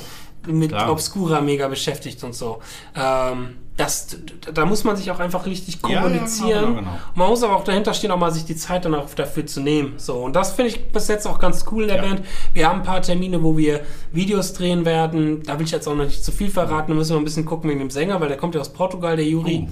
mit 0.47 0.69
Klar. 0.71 0.91
Obscura 0.91 1.41
mega 1.41 1.67
beschäftigt 1.67 2.23
und 2.23 2.33
so. 2.35 2.59
Ähm, 2.95 3.57
das, 3.77 4.07
da 4.53 4.65
muss 4.65 4.83
man 4.83 4.95
sich 4.97 5.11
auch 5.11 5.19
einfach 5.19 5.45
richtig 5.45 5.77
Ja, 5.83 5.89
ja, 5.89 6.01
kommunizieren. 6.01 6.49
genau, 6.61 6.65
genau, 6.67 6.79
genau. 6.79 6.91
Man 7.13 7.29
muss 7.29 7.43
aber 7.43 7.55
auch 7.55 7.63
dahinter 7.63 7.93
stehen, 7.93 8.09
auch 8.09 8.17
mal 8.17 8.31
sich 8.31 8.43
die 8.45 8.55
Zeit 8.55 8.85
dann 8.85 8.95
auch 8.95 9.13
dafür 9.13 9.45
zu 9.45 9.61
nehmen. 9.61 9.93
So, 9.97 10.15
und 10.15 10.35
das 10.35 10.53
finde 10.53 10.71
ich 10.71 10.87
bis 10.91 11.07
jetzt 11.09 11.27
auch 11.27 11.37
ganz 11.37 11.63
cool 11.71 11.83
in 11.83 11.89
der 11.89 11.97
Ja. 11.97 12.01
Band. 12.03 12.21
Wir 12.53 12.67
haben 12.67 12.79
ein 12.79 12.83
paar 12.85 13.03
Termine, 13.03 13.43
wo 13.43 13.55
wir 13.55 13.81
Videos 14.11 14.53
drehen 14.53 14.83
werden. 14.83 15.43
Da 15.43 15.59
will 15.59 15.65
ich 15.67 15.71
jetzt 15.71 15.87
auch 15.87 15.95
noch 15.95 16.05
nicht 16.05 16.23
zu 16.23 16.31
viel 16.31 16.49
verraten. 16.49 16.89
Da 16.91 16.95
müssen 16.97 17.13
wir 17.13 17.17
ein 17.19 17.23
bisschen 17.23 17.45
gucken 17.45 17.69
wegen 17.69 17.79
dem 17.79 17.91
Sänger, 17.91 18.19
weil 18.19 18.29
der 18.29 18.37
kommt 18.37 18.55
ja 18.55 18.61
aus 18.61 18.73
Portugal, 18.73 19.15
der 19.15 19.25
Juri. 19.25 19.67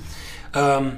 Oh. 0.53 0.57
Ähm, 0.59 0.91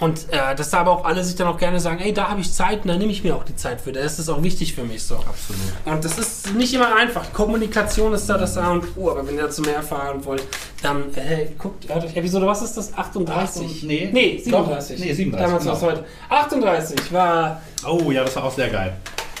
und 0.00 0.32
äh, 0.32 0.54
dass 0.56 0.70
da 0.70 0.78
aber 0.80 0.92
auch 0.92 1.04
alle 1.04 1.22
sich 1.22 1.36
dann 1.36 1.46
auch 1.46 1.58
gerne 1.58 1.78
sagen, 1.78 2.00
ey, 2.00 2.12
da 2.12 2.30
habe 2.30 2.40
ich 2.40 2.52
Zeit 2.52 2.82
und 2.82 2.88
da 2.88 2.96
nehme 2.96 3.12
ich 3.12 3.22
mir 3.22 3.36
auch 3.36 3.44
die 3.44 3.54
Zeit 3.54 3.82
für. 3.82 3.92
Das 3.92 4.18
ist 4.18 4.28
auch 4.30 4.42
wichtig 4.42 4.74
für 4.74 4.82
mich 4.82 5.02
so. 5.02 5.16
Absolut. 5.16 5.60
Und 5.84 6.04
das 6.04 6.18
ist 6.18 6.54
nicht 6.54 6.72
immer 6.72 6.96
einfach. 6.96 7.32
Kommunikation 7.34 8.14
ist 8.14 8.26
da 8.26 8.38
das 8.38 8.56
A 8.56 8.72
und 8.72 8.96
O, 8.96 9.10
aber 9.10 9.26
wenn 9.26 9.36
ihr 9.36 9.42
dazu 9.42 9.60
mehr 9.60 9.76
erfahren 9.76 10.24
wollt, 10.24 10.42
dann 10.82 11.14
äh, 11.14 11.48
guckt, 11.58 11.86
hört 11.92 12.04
euch 12.04 12.16
Episode, 12.16 12.46
was 12.46 12.62
ist 12.62 12.78
das? 12.78 12.96
38? 12.96 13.82
Nee. 13.82 14.08
nee 14.10 14.36
Doch, 14.46 14.66
37. 14.66 15.00
nee, 15.00 15.12
37, 15.12 15.46
Damals 15.46 15.64
genau. 15.64 15.80
heute. 15.82 16.04
38 16.30 17.12
war. 17.12 17.60
Oh 17.86 18.10
ja, 18.10 18.24
das 18.24 18.34
war 18.36 18.44
auch 18.44 18.54
sehr 18.54 18.70
geil. 18.70 18.96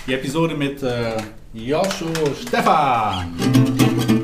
Die 0.06 0.12
Episode 0.12 0.54
mit 0.54 0.82
äh, 0.82 1.16
Joscho 1.54 2.06
Stefan. 2.46 4.19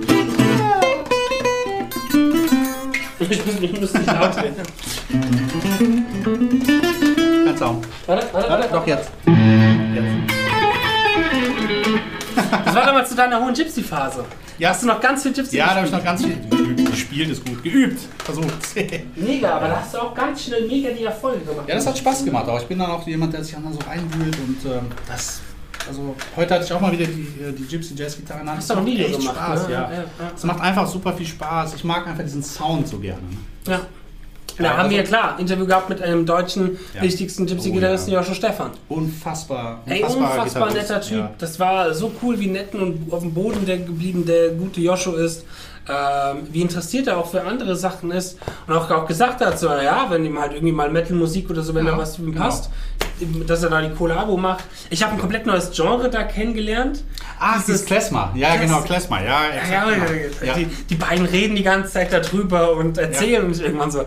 Ich 3.18 3.46
muss, 3.46 3.54
ich 3.60 3.80
muss 3.80 3.94
nicht 3.94 4.06
laut. 4.06 4.36
Ganz 7.44 7.62
auch. 7.62 7.76
Warte, 8.06 8.26
warte, 8.32 8.50
Warte, 8.50 8.68
doch 8.70 8.86
jetzt. 8.86 9.10
Jetzt. 9.24 10.06
Das 12.64 12.74
war 12.74 12.86
damals 12.86 13.08
zu 13.08 13.14
deiner 13.14 13.40
hohen 13.42 13.54
Gypsy-Phase. 13.54 14.24
Ja. 14.58 14.70
Hast 14.70 14.82
du 14.82 14.86
noch 14.86 15.00
ganz 15.00 15.22
viel 15.22 15.32
Gypsy 15.32 15.56
Ja, 15.56 15.66
da 15.68 15.76
habe 15.76 15.86
ich 15.86 15.92
noch 15.92 16.04
ganz 16.04 16.24
viel 16.24 16.36
geübt. 16.50 16.90
Gespielt 16.90 17.30
ist 17.30 17.44
gut. 17.44 17.62
Geübt. 17.62 18.00
Versucht. 18.24 18.52
Mega, 19.16 19.56
aber 19.56 19.68
da 19.68 19.80
hast 19.80 19.94
du 19.94 19.98
auch 19.98 20.14
ganz 20.14 20.44
schnell 20.44 20.66
mega 20.66 20.90
die 20.90 21.04
Erfolge 21.04 21.44
gemacht. 21.44 21.68
Ja, 21.68 21.74
das 21.74 21.86
hat 21.86 21.98
Spaß 21.98 22.24
gemacht. 22.24 22.48
Auch 22.48 22.60
ich 22.60 22.66
bin 22.66 22.78
dann 22.78 22.90
auch 22.90 23.06
jemand, 23.06 23.32
der 23.32 23.44
sich 23.44 23.54
dann 23.54 23.72
so 23.72 23.78
reinwühlt 23.86 24.36
und 24.38 24.64
ähm, 24.70 24.86
das. 25.06 25.40
Also 25.88 26.14
heute 26.36 26.54
hatte 26.54 26.64
ich 26.64 26.72
auch 26.72 26.80
mal 26.80 26.92
wieder 26.92 27.06
die, 27.06 27.22
äh, 27.42 27.52
die 27.52 27.64
Gypsy 27.64 27.94
Jazz 27.96 28.16
Gitarre 28.16 28.40
in. 28.42 28.50
Hast 28.50 28.70
du 28.70 28.74
auch 28.74 28.84
Video 28.84 29.06
echt 29.06 29.18
gemacht, 29.18 29.36
Spaß, 29.36 29.66
ne? 29.68 29.72
ja. 29.74 29.80
Ja, 29.82 29.92
ja, 29.92 29.98
ja. 29.98 30.04
Es 30.34 30.44
macht 30.44 30.60
einfach 30.60 30.86
super 30.86 31.12
viel 31.12 31.26
Spaß. 31.26 31.74
Ich 31.74 31.84
mag 31.84 32.06
einfach 32.06 32.24
diesen 32.24 32.42
Sound 32.42 32.88
so 32.88 32.98
gerne. 32.98 33.20
ne? 33.22 33.72
Ja. 33.72 33.80
Da 34.58 34.64
Ja, 34.64 34.70
haben 34.70 34.78
also- 34.84 34.90
wir 34.96 35.04
klar 35.04 35.38
Interview 35.38 35.66
gehabt 35.66 35.88
mit 35.90 36.00
einem 36.00 36.24
deutschen 36.24 36.78
Ja. 36.94 37.02
wichtigsten 37.02 37.44
Gypsy-Gitarristen, 37.46 38.10
Oh, 38.12 38.16
Joshua 38.16 38.34
Stefan. 38.34 38.70
Unfassbar. 38.88 39.82
Ey, 39.84 40.02
unfassbar 40.02 40.72
netter 40.72 41.00
Typ. 41.00 41.18
Ja. 41.18 41.30
Das 41.36 41.60
war 41.60 41.92
so 41.92 42.10
cool, 42.22 42.40
wie 42.40 42.46
nett 42.46 42.74
und 42.74 43.12
auf 43.12 43.20
dem 43.20 43.34
Boden 43.34 43.66
der 43.66 43.78
geblieben 43.78 44.24
der 44.24 44.50
gute 44.50 44.80
Joscho 44.80 45.12
ist. 45.12 45.44
Ähm, 45.88 46.48
wie 46.50 46.62
interessiert 46.62 47.06
er 47.06 47.16
auch 47.18 47.30
für 47.30 47.42
andere 47.44 47.76
Sachen 47.76 48.10
ist. 48.10 48.38
Und 48.66 48.74
auch, 48.74 48.90
auch 48.90 49.06
gesagt 49.06 49.40
hat, 49.40 49.58
so, 49.58 49.68
ja, 49.68 50.06
wenn 50.10 50.24
ihm 50.24 50.38
halt 50.38 50.52
irgendwie 50.52 50.72
mal 50.72 50.90
Metal-Musik 50.90 51.48
oder 51.50 51.62
so, 51.62 51.74
wenn 51.74 51.86
Ja, 51.86 51.92
da 51.92 51.98
was 51.98 52.18
ihm 52.18 52.32
genau. 52.32 52.44
passt, 52.44 52.70
dass 53.46 53.62
er 53.62 53.70
da 53.70 53.80
die 53.80 53.94
Kollabo 53.94 54.36
macht. 54.36 54.64
Ich 54.90 55.02
habe 55.04 55.12
ein 55.12 55.18
komplett 55.18 55.46
neues 55.46 55.70
Genre 55.70 56.10
da 56.10 56.24
kennengelernt. 56.24 57.04
Ah, 57.38 57.54
das 57.56 57.68
ist 57.68 57.86
Klezmer. 57.86 58.32
Ja, 58.34 58.48
Klez- 58.54 58.60
genau, 58.62 58.80
Klezmer. 58.80 59.22
Ja, 59.22 59.28
Ja, 59.28 59.48
exakt, 59.54 59.70
ja, 59.72 59.84
genau. 59.94 60.06
ja. 60.40 60.46
ja. 60.46 60.54
Die, 60.54 60.64
die 60.66 60.94
beiden 60.96 61.24
reden 61.26 61.54
die 61.54 61.62
ganze 61.62 61.92
Zeit 61.92 62.12
darüber 62.12 62.72
und 62.72 62.98
erzählen 62.98 63.44
und 63.44 63.52
ich 63.54 63.62
irgendwann 63.62 63.90
so, 63.92 64.04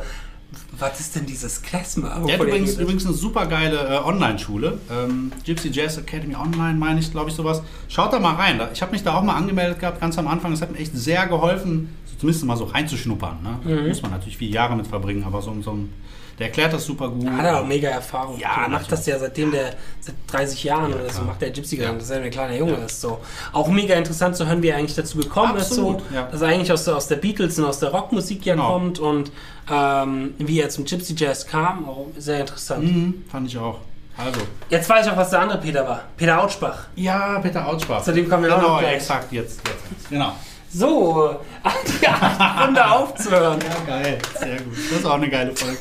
was 0.80 1.00
ist 1.00 1.16
denn 1.16 1.26
dieses 1.26 1.62
Klezmer? 1.62 2.22
Der 2.26 2.38
hat 2.38 2.46
übrigens, 2.46 2.78
übrigens 2.78 3.06
eine 3.06 3.14
super 3.14 3.46
geile 3.46 3.78
äh, 3.78 3.98
Online-Schule. 4.04 4.78
Ähm, 4.92 5.32
Gypsy 5.46 5.70
Jazz 5.70 5.98
Academy 5.98 6.36
Online, 6.36 6.74
meine 6.74 7.00
ich, 7.00 7.12
glaube 7.12 7.30
ich, 7.30 7.36
sowas. 7.36 7.62
Schaut 7.88 8.14
da 8.14 8.20
mal 8.20 8.36
rein. 8.36 8.60
Ich 8.74 8.82
habe 8.82 8.92
mich 8.92 9.04
da 9.04 9.16
auch 9.16 9.24
mal 9.24 9.36
angemeldet 9.36 9.80
gehabt, 9.80 10.00
ganz 10.00 10.18
am 10.18 10.28
Anfang. 10.28 10.52
Das 10.52 10.62
hat 10.62 10.72
mir 10.72 10.78
echt 10.78 10.96
sehr 10.96 11.28
geholfen, 11.28 11.96
so 12.06 12.18
zumindest 12.20 12.46
mal 12.46 12.58
so 12.58 12.66
reinzuschnuppern. 12.66 13.38
Ne? 13.44 13.82
Mhm. 13.82 13.88
Muss 13.88 14.02
man 14.02 14.12
natürlich 14.12 14.38
vier 14.38 14.50
Jahre 14.50 14.76
mit 14.76 14.88
verbringen, 14.88 15.24
aber 15.24 15.42
so, 15.42 15.56
so 15.62 15.72
ein, 15.72 15.94
der 16.40 16.48
erklärt 16.48 16.72
das 16.74 16.86
super 16.86 17.10
gut. 17.10 17.24
Ja, 17.24 17.32
hat 17.34 17.46
er 17.46 17.60
auch 17.62 17.66
mega 17.66 17.90
Erfahrung. 17.90 18.40
Ja, 18.40 18.64
er 18.64 18.70
macht 18.70 18.90
das 18.92 19.06
ja 19.06 19.20
seitdem 19.20 19.52
der 19.52 19.74
seit 20.00 20.16
30 20.28 20.64
Jahren 20.64 20.94
oder 20.94 21.10
so 21.10 21.22
macht 21.24 21.42
der 21.42 21.52
Gypsy 21.52 21.78
Ja. 21.78 21.84
ja. 21.86 21.92
Das 21.94 22.04
ist 22.04 22.10
ja 22.10 22.16
ein 22.18 22.32
kleiner 22.32 22.56
Junge 22.56 22.74
ist 22.86 23.02
so. 23.02 23.20
Auch 23.52 23.68
mega 23.68 23.96
interessant 23.96 24.36
zu 24.38 24.48
hören, 24.48 24.62
wie 24.64 24.70
er 24.70 24.78
eigentlich 24.78 24.96
dazu 24.96 25.18
gekommen 25.18 25.58
Absolut, 25.58 26.00
ist 26.00 26.10
so, 26.10 26.16
ja. 26.16 26.28
dass 26.32 26.42
er 26.42 26.48
eigentlich 26.48 26.72
aus 26.72 26.86
der, 26.86 26.96
aus 26.96 27.08
der 27.08 27.18
Beatles 27.18 27.60
und 27.60 27.66
aus 27.66 27.80
der 27.80 27.90
Rockmusik 27.90 28.46
ja 28.46 28.54
Genau. 28.56 28.72
kommt 28.72 29.00
und 29.00 29.32
ähm, 29.72 30.34
wie 30.40 30.60
er 30.62 30.70
zum 30.70 30.86
Gypsy 30.86 31.14
Jazz 31.16 31.46
kam, 31.46 31.88
auch 31.88 32.08
sehr 32.18 32.40
interessant. 32.40 32.84
Mhm, 32.84 33.26
fand 33.30 33.48
ich 33.48 33.58
auch. 33.58 33.80
Also. 34.18 34.40
Jetzt 34.70 34.90
weiß 34.90 35.06
ich 35.06 35.12
auch, 35.12 35.18
was 35.18 35.30
der 35.30 35.40
andere 35.42 35.60
Peter 35.60 35.88
war. 35.88 36.02
Peter 36.18 36.42
Autschbach. 36.44 36.88
Ja, 36.96 37.40
Peter 37.40 37.66
Autschbach. 37.68 38.02
Zu 38.04 38.12
dem 38.14 38.28
kommen 38.30 38.44
wir 38.44 38.50
genau, 38.56 38.68
noch 38.74 38.80
gleich. 38.80 38.96
exakt, 38.96 39.32
jetzt, 39.32 39.62
jetzt. 39.66 40.10
Genau. 40.10 40.34
So, 40.72 41.36
die 42.02 42.08
acht 42.08 42.68
Runde 42.68 42.92
aufzuhören. 42.92 43.60
Ja, 43.62 43.96
geil. 43.96 44.20
Sehr 44.40 44.58
gut. 44.62 44.74
Das 44.92 45.00
ist 45.00 45.06
auch 45.06 45.14
eine 45.14 45.30
geile 45.30 45.56
Folge. 45.56 45.78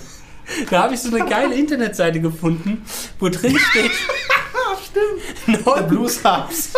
Da 0.71 0.83
habe 0.85 0.95
ich 0.95 1.01
so 1.01 1.15
eine 1.15 1.29
geile 1.29 1.55
Internetseite 1.55 2.21
gefunden, 2.21 2.85
wo 3.19 3.29
drin 3.29 3.59
steht, 3.59 3.93
neun, 5.47 5.89
Blues 5.89 6.25
Hubs. 6.25 6.73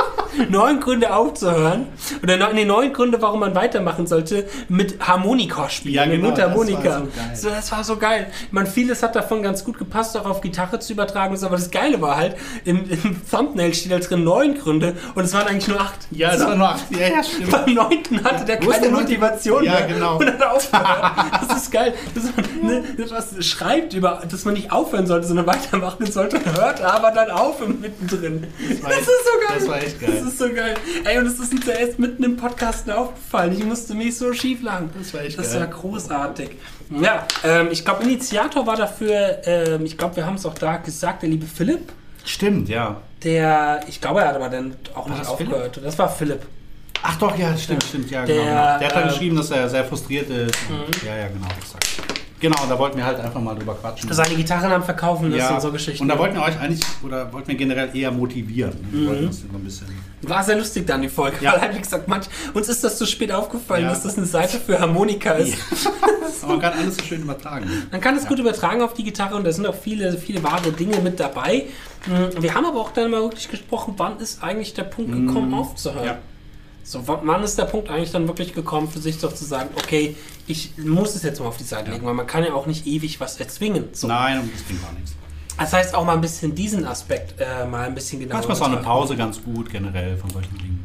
Neun 0.49 0.81
Gründe 0.81 1.15
aufzuhören. 1.15 1.87
Oder 2.23 2.37
neun, 2.37 2.55
nee, 2.55 2.65
neun 2.65 2.93
Gründe, 2.93 3.21
warum 3.23 3.41
man 3.41 3.55
weitermachen 3.55 4.07
sollte 4.07 4.47
mit 4.69 5.01
Harmonika 5.07 5.69
spielen. 5.69 5.95
Ja, 5.95 6.07
mit 6.07 6.17
genau, 6.17 6.29
Mundharmonika. 6.29 6.81
das 6.83 6.93
war 6.93 7.01
so 7.01 7.11
geil. 7.17 7.37
So, 7.37 7.49
das 7.51 7.73
war 7.73 7.85
so 7.85 7.97
geil. 7.97 8.27
Man, 8.51 8.67
vieles 8.67 9.03
hat 9.03 9.17
davon 9.17 9.43
ganz 9.43 9.65
gut 9.65 9.79
gepasst, 9.79 10.17
auch 10.17 10.27
auf 10.27 10.41
Gitarre 10.41 10.79
zu 10.79 10.93
übertragen. 10.93 11.37
Aber 11.45 11.57
das 11.57 11.71
Geile 11.71 12.01
war 12.01 12.17
halt, 12.17 12.37
im, 12.65 12.89
im 12.91 13.21
Thumbnail 13.29 13.73
steht 13.75 13.93
da 13.93 13.99
drin 13.99 14.25
neun 14.25 14.57
Gründe 14.59 14.95
und 15.15 15.25
es 15.25 15.33
waren 15.35 15.47
eigentlich 15.47 15.69
nur 15.69 15.81
acht. 15.81 15.99
Ja, 16.11 16.31
das 16.33 16.41
so. 16.41 16.47
war 16.49 16.57
nur 16.57 16.69
acht. 16.69 16.85
Ja, 16.91 17.09
ja, 17.09 17.23
stimmt. 17.23 17.51
Beim 17.51 17.75
neunten 17.75 18.25
hatte 18.25 18.45
der 18.45 18.59
keine 18.59 18.81
der? 18.81 18.91
Motivation 18.91 19.65
Ja, 19.65 19.73
mehr 19.73 19.87
genau. 19.87 20.19
und 20.19 20.27
hat 20.27 20.43
aufgehört. 20.43 20.91
Das 21.49 21.63
ist 21.63 21.73
geil. 21.73 21.95
Dass 22.15 22.25
man 22.25 22.67
ne, 22.69 22.85
was 23.11 23.45
schreibt 23.47 23.95
über, 23.95 24.23
dass 24.31 24.45
man 24.45 24.55
nicht 24.55 24.71
aufhören 24.73 25.07
sollte, 25.07 25.27
sondern 25.27 25.47
weitermachen 25.47 26.11
sollte, 26.11 26.39
hört 26.57 26.81
aber 26.83 27.11
dann 27.11 27.31
auf 27.31 27.61
im 27.63 27.81
mittendrin. 27.81 28.47
Das, 28.69 28.83
war 28.83 28.91
echt- 28.91 29.01
ist 29.01 29.07
so 29.07 29.49
geil. 29.49 29.57
das 29.59 29.69
war 29.69 29.77
echt 29.79 30.01
geil. 30.01 30.23
Das 30.31 30.41
ist 30.41 30.49
so 30.49 30.55
geil. 30.55 30.75
Ey, 31.05 31.19
und 31.19 31.27
es 31.27 31.39
ist 31.41 31.53
uns 31.53 31.67
ja 31.67 31.73
erst 31.75 31.99
mitten 31.99 32.23
im 32.23 32.37
Podcast 32.37 32.89
aufgefallen. 32.89 33.53
Ich 33.53 33.65
musste 33.65 33.95
mich 33.95 34.17
so 34.17 34.33
schief 34.33 34.63
lachen. 34.63 34.91
Das 34.97 35.13
war 35.13 35.23
echt 35.23 35.37
Das 35.39 35.51
geil. 35.53 35.61
war 35.63 35.67
großartig. 35.67 36.51
Ja, 37.01 37.27
ähm, 37.45 37.69
ich 37.73 37.85
glaube, 37.85 38.05
Initiator 38.05 38.65
war 38.67 38.77
dafür, 38.77 39.39
ähm, 39.45 39.85
ich 39.85 39.99
glaube, 39.99 40.17
wir 40.17 40.27
haben 40.27 40.37
es 40.37 40.47
auch 40.47 40.55
da 40.55 40.77
gesagt, 40.77 41.23
der 41.23 41.31
liebe 41.31 41.47
Philipp. 41.47 41.93
Stimmt, 42.25 42.69
ja. 42.69 42.97
Der, 43.25 43.81
ich 43.89 44.01
glaube, 44.01 44.21
er 44.21 44.29
hat 44.29 44.37
aber 44.37 44.49
dann 44.49 44.75
auch 44.95 45.09
War 45.09 45.17
nicht 45.17 45.29
das 45.29 45.35
Philipp? 45.37 45.53
aufgehört. 45.53 45.81
Das 45.85 45.99
war 45.99 46.09
Philipp. 46.09 46.43
Ach 47.03 47.17
doch, 47.17 47.37
ja, 47.37 47.57
stimmt, 47.57 47.83
stimmt, 47.83 48.11
ja, 48.11 48.25
Der, 48.25 48.37
genau. 48.37 48.47
genau. 48.49 48.79
Der 48.79 48.89
hat 48.89 48.95
dann 48.97 49.05
äh, 49.05 49.09
geschrieben, 49.09 49.37
dass 49.37 49.51
er 49.51 49.69
sehr 49.69 49.85
frustriert 49.85 50.29
ist. 50.31 50.55
Und, 50.69 51.03
ja, 51.03 51.17
ja, 51.17 51.29
genau, 51.29 51.47
exakt. 51.59 51.87
Genau, 52.41 52.57
da 52.67 52.79
wollten 52.79 52.97
wir 52.97 53.05
halt 53.05 53.21
einfach 53.21 53.41
mal 53.41 53.55
drüber 53.55 53.75
quatschen. 53.75 54.11
Seine 54.13 54.35
Gitarren 54.35 54.73
am 54.73 54.83
Verkaufen 54.83 55.31
ist 55.31 55.39
ja, 55.39 55.55
und 55.55 55.61
so 55.61 55.71
Geschichten. 55.71 56.03
und 56.03 56.09
da 56.09 56.19
wollten 56.19 56.37
wir 56.37 56.43
euch 56.43 56.59
eigentlich, 56.59 56.81
oder 57.03 57.31
wollten 57.35 57.49
wir 57.49 57.55
generell 57.55 57.95
eher 57.95 58.11
motivieren. 58.11 58.73
Ne? 58.81 58.87
Wir 58.93 59.09
wollten 59.09 59.27
das 59.27 59.41
so 59.41 59.45
ein 59.53 59.63
bisschen. 59.63 59.89
War 60.23 60.45
sehr 60.45 60.57
lustig 60.57 60.87
dann 60.87 61.01
die 61.03 61.09
Folge, 61.09 61.39
Ja. 61.41 61.53
weil 61.55 61.61
halt 61.63 61.75
wie 61.77 61.81
gesagt, 61.81 62.07
manch, 62.09 62.27
uns 62.53 62.69
ist 62.69 62.85
das 62.85 62.99
zu 62.99 63.07
spät 63.07 63.33
aufgefallen, 63.33 63.85
Ja. 63.85 63.91
dass 63.91 64.03
das 64.03 64.17
eine 64.19 64.27
Seite 64.27 64.61
für 64.61 64.79
Harmonika 64.79 65.33
ist. 65.33 65.57
Aber 66.43 66.53
man 66.53 66.61
kann 66.61 66.73
alles 66.79 66.97
so 66.97 67.03
schön 67.05 67.23
übertragen. 67.23 67.67
Man 67.91 68.01
kann 68.01 68.17
es 68.17 68.27
gut 68.27 68.39
übertragen 68.39 68.83
auf 68.83 68.95
die 68.95 69.05
Gitarre 69.05 69.35
und 69.37 69.45
da 69.45 69.53
sind 69.53 69.67
auch 69.67 69.75
viele, 69.75 70.17
viele 70.19 70.43
wahre 70.43 70.73
Dinge 70.73 70.99
mit 71.01 71.21
dabei. 71.21 71.67
Mm, 72.07 72.43
Wir 72.43 72.55
haben 72.55 72.65
aber 72.67 72.81
auch 72.81 72.93
dann 72.93 73.11
mal 73.11 73.21
wirklich 73.23 73.49
gesprochen, 73.51 73.95
wann 73.97 74.19
ist 74.21 74.43
eigentlich 74.43 74.73
der 74.75 74.85
Punkt 74.85 75.13
gekommen, 75.13 75.53
aufzuhören. 75.55 76.03
Mhm. 76.03 76.07
Ja. 76.09 76.19
So, 76.83 77.03
wann 77.07 77.43
ist 77.43 77.59
der 77.59 77.67
Punkt 77.67 77.89
eigentlich 77.91 78.11
dann 78.11 78.27
wirklich 78.27 78.55
gekommen, 78.55 78.89
für 78.91 78.99
sich 79.01 79.19
doch 79.19 79.35
zu 79.35 79.45
sagen, 79.45 79.69
okay, 79.77 80.17
ich 80.47 80.73
muss 80.79 81.15
es 81.15 81.23
jetzt 81.23 81.39
mal 81.41 81.47
auf 81.47 81.57
die 81.59 81.65
Seite 81.65 81.91
legen, 81.91 82.05
weil 82.07 82.15
man 82.15 82.27
kann 82.27 82.43
ja 82.43 82.53
auch 82.55 82.67
nicht 82.67 82.87
ewig 82.87 83.21
was 83.21 83.39
erzwingen. 83.39 83.89
So. 83.93 84.09
Nein, 84.09 84.51
das 84.53 84.63
bringt 84.63 84.81
auch 84.85 84.93
nichts. 84.93 85.13
Das 85.61 85.73
heißt 85.75 85.95
auch 85.95 86.05
mal 86.05 86.15
ein 86.15 86.21
bisschen 86.23 86.55
diesen 86.55 86.87
Aspekt 86.87 87.35
äh, 87.41 87.67
mal 87.67 87.87
ein 87.87 87.95
bisschen 87.95 88.19
genauer. 88.19 88.35
Manchmal 88.37 88.57
ist 88.57 88.63
auch 88.63 88.67
eine. 88.69 88.77
Pause 88.79 89.15
ganz 89.17 89.43
gut, 89.43 89.71
generell 89.71 90.17
von 90.17 90.31
solchen 90.31 90.57
Dingen. 90.59 90.85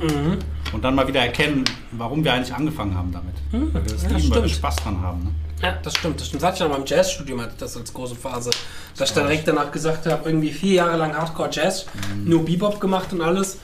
Mhm. 0.00 0.38
Und 0.72 0.84
dann 0.84 0.94
mal 0.94 1.06
wieder 1.08 1.20
erkennen, 1.20 1.64
warum 1.90 2.22
wir 2.24 2.32
eigentlich 2.32 2.54
angefangen 2.54 2.96
haben 2.96 3.12
damit. 3.12 3.34
Weil 3.74 3.84
wir 3.84 3.92
das 3.92 4.04
Mhm. 4.04 4.10
Ja, 4.10 4.16
lieben, 4.16 4.34
weil 4.36 4.42
wir. 4.42 4.48
Spaß 4.48 4.76
dran 4.76 5.02
haben. 5.02 5.24
Ne? 5.24 5.30
Ja, 5.62 5.72
das 5.82 5.94
stimmt. 5.96 6.20
Das 6.20 6.28
stimmt. 6.28 6.42
Das 6.42 6.46
hatte 6.48 6.56
ich 6.58 6.60
noch 6.62 6.70
mal 6.70 6.80
im 6.82 6.86
Jazzstudium, 6.86 7.40
hatte 7.40 7.52
ich 7.54 7.58
das 7.58 7.76
als 7.76 7.92
große 7.92 8.14
Phase. 8.14 8.50
Dass 8.96 9.08
ich 9.10 9.14
dann 9.14 9.26
direkt 9.26 9.46
danach 9.48 9.70
gesagt 9.72 10.06
habe, 10.06 10.22
irgendwie 10.28 10.52
vier 10.52 10.74
Jahre 10.74 10.96
lang 10.96 11.14
Hardcore-Jazz, 11.14 11.86
Mhm. 12.14 12.28
nur 12.30 12.44
Bebop 12.44 12.80
gemacht 12.80 13.12
und 13.12 13.20
alles. 13.20 13.58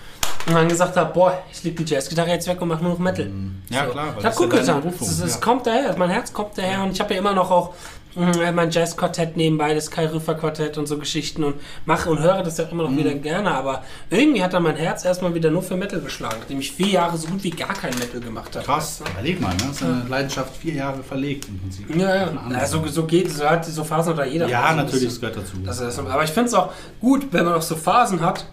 Und 0.46 0.54
dann 0.54 0.68
gesagt 0.68 0.96
habe, 0.96 1.12
boah, 1.12 1.42
ich 1.50 1.62
leg 1.64 1.76
die 1.76 1.84
Jazzgitarre 1.84 2.30
jetzt 2.30 2.46
weg 2.46 2.60
und 2.60 2.68
mache 2.68 2.82
nur 2.82 2.92
noch 2.92 2.98
Metal. 2.98 3.24
Mhm. 3.24 3.62
Ja, 3.70 3.86
klar, 3.86 4.14
weil 4.16 4.24
hat 4.24 4.32
ist 4.32 4.38
gut 4.38 4.52
ja 4.52 4.60
getan. 4.60 4.82
Es, 5.00 5.18
ja. 5.34 5.40
kommt 5.40 5.66
daher, 5.66 5.96
mein 5.96 6.10
Herz 6.10 6.32
kommt 6.32 6.58
daher 6.58 6.82
und 6.82 6.90
ich 6.92 7.00
habe 7.00 7.14
ja 7.14 7.20
immer 7.20 7.32
noch 7.34 7.50
auch 7.50 7.74
mein 8.16 8.70
Jazzquartett 8.70 9.36
nebenbei, 9.36 9.74
das 9.74 9.90
Kai 9.90 10.06
Rüffer 10.06 10.34
Quartett 10.34 10.78
und 10.78 10.86
so 10.86 10.96
Geschichten 10.98 11.44
und 11.44 11.56
mache 11.84 12.08
und 12.08 12.20
höre 12.20 12.42
das 12.42 12.56
ja 12.58 12.64
immer 12.64 12.84
noch 12.84 12.90
Mhm. 12.90 12.98
wieder 12.98 13.14
gerne, 13.14 13.50
aber 13.50 13.82
irgendwie 14.10 14.42
hat 14.42 14.54
dann 14.54 14.62
mein 14.62 14.76
Herz 14.76 15.04
erstmal 15.04 15.34
wieder 15.34 15.50
nur 15.50 15.62
für 15.62 15.76
Metal 15.76 16.00
geschlagen, 16.00 16.36
nachdem 16.40 16.58
ich 16.60 16.72
vier 16.72 16.88
Jahre 16.88 17.16
so 17.18 17.28
gut 17.28 17.42
wie 17.44 17.50
gar 17.50 17.74
kein 17.74 17.94
Metal 17.98 18.20
gemacht 18.20 18.54
habe. 18.56 18.64
Krass, 18.64 19.02
überleg 19.12 19.40
mal, 19.40 19.50
ne? 19.50 19.56
das 19.68 19.76
ist 19.76 19.82
eine 19.82 20.04
Leidenschaft 20.08 20.56
vier 20.56 20.74
Jahre 20.74 21.02
verlegt 21.02 21.46
im 21.48 21.58
Prinzip. 21.60 21.94
Ja, 21.94 22.14
ja. 22.16 22.32
Ja 22.50 22.66
so, 22.66 22.84
so 22.86 23.04
geht 23.04 23.30
so 23.30 23.44
hat 23.48 23.64
so 23.66 23.84
Phasen 23.84 24.12
hat 24.12 24.18
da 24.18 24.24
jeder. 24.24 24.48
ja, 24.48 24.62
Also, 24.62 24.82
natürlich, 24.82 25.04
das- 25.08 25.20
gehört 25.20 25.36
dazu. 25.36 25.56
Das 25.64 25.80
ist, 25.80 25.98
aber 25.98 26.24
ich 26.24 26.30
finde 26.30 26.48
es 26.48 26.54
auch 26.54 26.72
gut, 27.00 27.26
wenn 27.32 27.44
man 27.44 27.54
auch 27.54 27.62
so 27.62 27.76
Phasen 27.76 28.20
hat, 28.20 28.46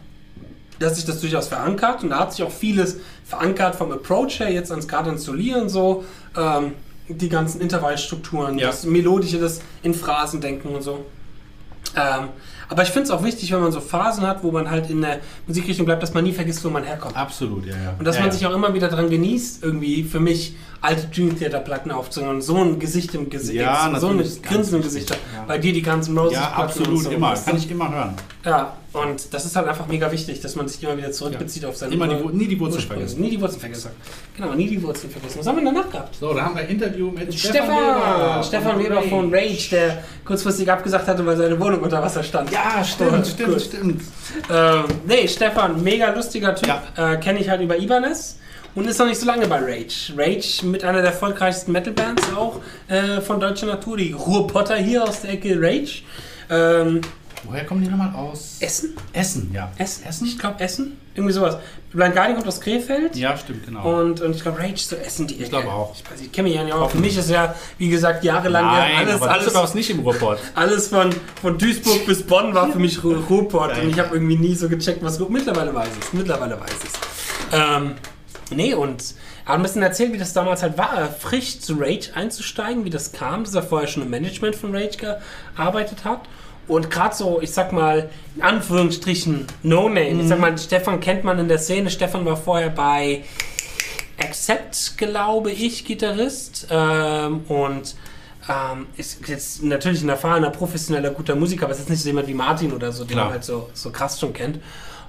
Da 0.79 0.87
hat 0.87 0.95
sich 0.95 1.05
das 1.05 1.21
durchaus 1.21 1.47
verankert 1.47 2.03
und 2.03 2.09
da 2.09 2.19
hat 2.19 2.33
sich 2.33 2.43
auch 2.43 2.51
vieles 2.51 2.97
verankert 3.23 3.75
vom 3.75 3.91
Approach 3.91 4.39
her, 4.39 4.51
jetzt 4.51 4.71
ans 4.71 4.87
gerade 4.87 5.09
ans 5.11 5.23
Solieren 5.23 5.69
so. 5.69 6.03
Ähm, 6.35 6.73
die 7.07 7.29
ganzen 7.29 7.61
Intervallstrukturen, 7.61 8.57
Ja. 8.57 8.67
das 8.67 8.85
Melodische, 8.85 9.39
das 9.39 9.61
in 9.81 9.93
Phrasen 9.93 10.41
denken 10.41 10.69
und 10.69 10.81
so. 10.81 11.05
Ähm, 11.95 12.29
aber 12.69 12.83
ich 12.83 12.89
finde 12.89 13.03
es 13.03 13.11
auch 13.11 13.23
wichtig, 13.23 13.51
wenn 13.51 13.59
man 13.61 13.71
so 13.71 13.79
Phasen 13.81 14.25
hat, 14.25 14.43
wo 14.43 14.51
man 14.51 14.69
halt 14.71 14.89
in 14.89 15.01
der 15.01 15.19
Musikrichtung 15.45 15.85
bleibt, 15.85 16.01
dass 16.01 16.13
man 16.13 16.23
nie 16.23 16.31
vergisst, 16.31 16.63
wo 16.65 16.69
man 16.69 16.83
herkommt. 16.83 17.15
Absolut, 17.15 17.65
ja, 17.67 17.73
ja. 17.73 17.95
Und 17.99 18.05
dass 18.05 18.15
ja, 18.15 18.21
man 18.21 18.29
ja. 18.31 18.33
sich 18.35 18.47
auch 18.47 18.53
immer 18.53 18.73
wieder 18.73 18.87
daran 18.87 19.09
genießt, 19.09 19.63
irgendwie 19.63 20.03
für 20.03 20.19
mich 20.19 20.55
alte 20.81 21.07
Dream 21.07 21.37
Theater 21.37 21.59
Platten 21.59 21.91
aufzunehmen. 21.91 22.41
So 22.41 22.57
ein 22.57 22.79
Gesicht 22.79 23.13
im 23.13 23.29
Gesicht, 23.29 23.59
Ja, 23.59 23.93
so 23.99 24.07
ein 24.07 24.17
Grinsen 24.41 24.77
im 24.77 24.81
Gesicht. 24.81 25.15
Bei 25.47 25.57
dir 25.57 25.71
die 25.71 25.81
ganzen 25.83 26.17
Roses 26.17 26.33
Ja, 26.33 26.51
absolut, 26.53 27.03
so, 27.03 27.11
immer. 27.11 27.35
Kann 27.35 27.57
ich 27.57 27.69
immer 27.69 27.93
hören. 27.93 28.15
Ja, 28.43 28.73
und 28.93 29.33
das 29.33 29.45
ist 29.45 29.55
halt 29.55 29.67
einfach 29.67 29.87
mega 29.87 30.11
wichtig, 30.11 30.39
dass 30.41 30.55
man 30.55 30.67
sich 30.67 30.81
immer 30.83 30.95
wieder 30.95 31.11
zurückbezieht 31.11 31.65
auf 31.65 31.75
seine 31.75 31.93
Immer 31.95 32.07
die, 32.07 32.37
nie 32.37 32.47
die 32.47 32.59
Wurzeln 32.59 32.83
vergessen. 32.83 33.21
Nie 33.21 33.31
die 33.31 33.41
Wurzeln 33.41 33.59
vergessen. 33.59 33.89
Genau, 34.37 34.53
nie 34.53 34.67
die 34.67 34.81
Wurzeln 34.83 35.11
vergessen. 35.11 35.39
Was 35.39 35.47
haben 35.47 35.57
wir 35.57 35.65
danach 35.65 35.89
gehabt? 35.89 36.15
So, 36.15 36.33
da 36.33 36.43
haben 36.43 36.55
wir 36.55 36.61
ein 36.61 36.69
Interview 36.69 37.09
mit 37.09 37.33
Stefan, 37.33 37.69
Weber. 37.69 38.43
Stefan 38.43 38.79
Weber 38.79 39.01
von 39.01 39.33
Rage, 39.33 39.69
der 39.71 40.03
kurzfristig 40.23 40.71
abgesagt 40.71 41.07
hatte, 41.07 41.25
weil 41.25 41.35
seine 41.35 41.59
Wohnung 41.59 41.81
unter 41.81 42.01
Wasser 42.03 42.23
stand. 42.23 42.51
Ja, 42.51 42.83
stimmt, 42.83 43.11
Gut, 43.11 43.27
stimmt, 43.27 43.53
gut. 43.53 43.61
stimmt. 43.61 44.01
Ähm, 44.51 44.83
nee, 45.07 45.27
Stefan, 45.27 45.81
mega 45.83 46.13
lustiger 46.13 46.55
Typ. 46.55 46.69
Ja. 46.95 47.13
Äh, 47.13 47.17
Kenne 47.17 47.39
ich 47.39 47.49
halt 47.49 47.61
über 47.61 47.77
Ibanez 47.77 48.37
und 48.75 48.87
ist 48.87 48.99
noch 48.99 49.07
nicht 49.07 49.19
so 49.19 49.25
lange 49.25 49.47
bei 49.47 49.57
Rage. 49.59 50.13
Rage 50.15 50.65
mit 50.65 50.83
einer 50.83 51.01
der 51.01 51.11
erfolgreichsten 51.11 51.71
Metal-Bands 51.71 52.23
auch 52.35 52.59
äh, 52.89 53.21
von 53.21 53.39
deutscher 53.39 53.65
Natur, 53.65 53.97
die 53.97 54.11
Ruhrpotter 54.11 54.75
hier 54.75 55.03
aus 55.03 55.21
der 55.21 55.31
Ecke 55.31 55.57
Rage. 55.59 56.03
Ähm, 56.49 57.01
Woher 57.45 57.65
kommen 57.65 57.83
die 57.83 57.89
nochmal 57.89 58.13
aus? 58.15 58.57
Essen? 58.59 58.93
Essen, 59.11 59.51
ja. 59.53 59.71
Essen? 59.77 60.05
Essen? 60.05 60.27
Ich 60.27 60.39
glaube 60.39 60.59
Essen. 60.61 60.97
Irgendwie 61.15 61.33
sowas. 61.33 61.57
Blind 61.91 62.15
Guardian 62.15 62.35
kommt 62.35 62.47
aus 62.47 62.59
Krefeld. 62.59 63.15
Ja, 63.15 63.37
stimmt, 63.37 63.65
genau. 63.65 63.99
Und, 63.99 64.21
und 64.21 64.35
ich 64.35 64.41
glaube, 64.41 64.59
Rage 64.59 64.75
zu 64.75 64.97
Essen, 64.99 65.27
die 65.27 65.41
Ich 65.43 65.49
glaube 65.49 65.67
auch. 65.71 65.93
Ich, 65.93 66.03
weiß, 66.09 66.21
ich 66.21 66.31
kenne 66.31 66.47
mich 66.47 66.57
ja 66.57 66.63
nicht 66.63 66.73
auch. 66.73 66.89
Für 66.89 66.97
mich 66.97 67.15
ist 67.17 67.29
ja, 67.29 67.53
wie 67.77 67.89
gesagt, 67.89 68.23
jahrelang 68.23 68.65
Nein, 68.65 68.95
alles, 68.97 69.15
aber 69.15 69.29
alles, 69.31 69.43
Düsseldorf 69.45 69.65
ist 69.69 69.75
nicht 69.75 69.89
im 69.91 69.99
Ruhrpott. 69.99 70.39
alles 70.55 70.87
von, 70.87 71.13
von 71.41 71.57
Duisburg 71.57 72.05
bis 72.07 72.23
Bonn 72.23 72.55
war 72.55 72.71
für 72.71 72.79
mich 72.79 72.97
Ru- 72.99 73.23
Ruhrpott. 73.29 73.77
Und 73.77 73.89
ich 73.89 73.99
habe 73.99 74.15
irgendwie 74.15 74.37
nie 74.37 74.55
so 74.55 74.67
gecheckt, 74.69 75.03
was. 75.03 75.19
Mittlerweile 75.19 75.73
weiß 75.75 75.89
ich 75.99 76.05
es. 76.05 76.13
Mittlerweile 76.13 76.59
weiß 76.59 76.71
ich 76.81 76.89
es. 76.89 76.93
Ähm, 77.51 77.95
nee, 78.49 78.73
und 78.73 79.03
er 79.45 79.49
hat 79.51 79.55
ein 79.59 79.61
bisschen 79.63 79.83
erzählt, 79.83 80.13
wie 80.13 80.17
das 80.17 80.33
damals 80.33 80.63
halt 80.63 80.77
war, 80.77 81.09
frisch 81.19 81.59
zu 81.59 81.75
Rage 81.77 82.11
einzusteigen, 82.15 82.85
wie 82.85 82.89
das 82.89 83.11
kam, 83.11 83.43
dass 83.43 83.53
er 83.53 83.61
vorher 83.61 83.87
schon 83.87 84.01
im 84.01 84.09
Management 84.09 84.55
von 84.55 84.73
Rage 84.75 84.97
gearbeitet 85.55 86.05
hat. 86.05 86.21
Und 86.67 86.89
gerade 86.89 87.15
so, 87.15 87.41
ich 87.41 87.51
sag 87.51 87.73
mal, 87.73 88.09
in 88.35 88.41
Anführungsstrichen 88.41 89.47
No-Name. 89.63 90.21
Ich 90.21 90.27
sag 90.27 90.39
mal, 90.39 90.57
Stefan 90.57 90.99
kennt 90.99 91.23
man 91.23 91.37
in 91.39 91.47
der 91.47 91.57
Szene. 91.57 91.89
Stefan 91.89 92.25
war 92.25 92.37
vorher 92.37 92.69
bei 92.69 93.23
Accept, 94.17 94.97
glaube 94.97 95.51
ich, 95.51 95.83
Gitarrist. 95.85 96.67
Ähm, 96.69 97.41
und 97.47 97.95
ähm, 98.49 98.87
ist 98.97 99.27
jetzt 99.27 99.63
natürlich 99.63 100.03
ein 100.03 100.09
erfahrener, 100.09 100.49
professioneller, 100.49 101.11
guter 101.11 101.35
Musiker, 101.35 101.65
aber 101.65 101.73
es 101.73 101.79
ist 101.79 101.89
nicht 101.89 102.01
so 102.01 102.09
jemand 102.09 102.27
wie 102.27 102.33
Martin 102.33 102.73
oder 102.73 102.91
so, 102.91 103.03
den 103.03 103.13
Klar. 103.13 103.25
man 103.25 103.33
halt 103.33 103.43
so, 103.43 103.69
so 103.73 103.89
krass 103.89 104.19
schon 104.19 104.33
kennt. 104.33 104.59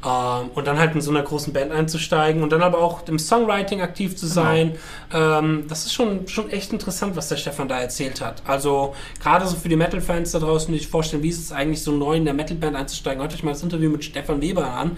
Ähm, 0.05 0.51
und 0.55 0.66
dann 0.66 0.78
halt 0.78 0.94
in 0.94 1.01
so 1.01 1.10
einer 1.10 1.22
großen 1.22 1.52
Band 1.52 1.72
einzusteigen 1.72 2.43
und 2.43 2.51
dann 2.51 2.62
aber 2.62 2.78
auch 2.78 3.06
im 3.09 3.18
Songwriting 3.18 3.81
aktiv 3.81 4.16
zu 4.16 4.26
sein. 4.26 4.76
Ähm, 5.12 5.64
das 5.68 5.86
ist 5.86 5.94
schon, 5.94 6.28
schon 6.28 6.51
echt 6.51 6.72
interessant, 6.72 7.16
was 7.16 7.28
der 7.28 7.36
Stefan 7.36 7.68
da 7.68 7.81
erzählt 7.81 8.20
hat. 8.20 8.43
Also 8.47 8.94
gerade 9.22 9.47
so 9.47 9.56
für 9.56 9.68
die 9.68 9.76
Metal-Fans 9.76 10.32
da 10.32 10.39
draußen, 10.40 10.72
die 10.72 10.78
sich 10.78 10.89
vorstellen, 10.89 11.22
wie 11.22 11.28
ist 11.31 11.39
es 11.40 11.52
eigentlich 11.52 11.82
so 11.82 11.93
neu 11.93 12.16
in 12.16 12.24
der 12.24 12.35
Metal-Band 12.35 12.76
einzusteigen. 12.76 13.22
Hört 13.22 13.32
euch 13.35 13.43
mal 13.43 13.52
das 13.52 13.62
Interview 13.62 13.90
mit 13.90 14.05
Stefan 14.05 14.40
Weber 14.43 14.66
an. 14.66 14.97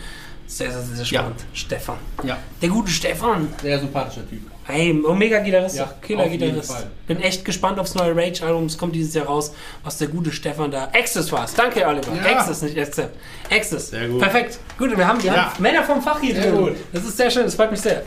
Sehr, 0.49 0.71
sehr, 0.71 0.83
sehr 0.83 0.97
Ja. 0.99 1.21
spannend. 1.21 1.45
Stefan. 1.53 1.97
Ja, 2.25 2.37
Der 2.63 2.69
gute 2.69 2.91
Stefan. 2.91 3.49
sehr 3.63 3.79
sympathischer 3.81 4.29
Typ. 4.29 4.43
Hey, 4.69 4.93
mega 4.93 5.39
Gitarrist, 5.39 5.77
Ja, 5.77 5.85
doch. 5.85 6.01
Killer 6.01 6.25
auf 6.25 6.31
jeden 6.31 6.43
Gitarrist. 6.47 6.73
Fall. 6.73 6.87
Bin 7.07 7.21
echt 7.21 7.45
gespannt 7.45 7.79
aufs 7.79 7.95
neue 7.95 8.17
Rage-Album. 8.17 8.65
Es 8.67 8.77
kommt 8.77 8.97
dieses 8.97 9.15
Jahr 9.15 9.27
raus, 9.27 9.53
was 9.85 9.99
der 9.99 10.09
gute 10.09 10.33
Stefan 10.33 10.73
da. 10.73 10.85
Access 10.93 11.31
war's. 11.31 11.55
Danke, 11.55 11.87
Oliver. 11.87 12.13
Ja. 12.17 12.37
Access, 12.37 12.63
nicht 12.63 12.77
Access. 12.77 13.07
Access. 13.49 13.91
Sehr 13.91 14.09
gut. 14.09 14.21
Perfekt. 14.21 14.59
Gut, 14.77 14.97
wir 14.97 15.07
haben, 15.07 15.23
wir 15.23 15.33
Ja. 15.33 15.53
haben 15.55 15.63
Männer 15.63 15.85
vom 15.85 16.03
Fach 16.03 16.21
hier 16.21 16.35
Sehr 16.35 16.51
drin. 16.51 16.57
gut. 16.67 16.77
Das 16.93 17.05
ist 17.05 17.17
sehr 17.17 17.31
schön, 17.31 17.45
das 17.45 17.55
freut 17.55 17.71
mich 17.71 17.81
sehr. 17.81 18.03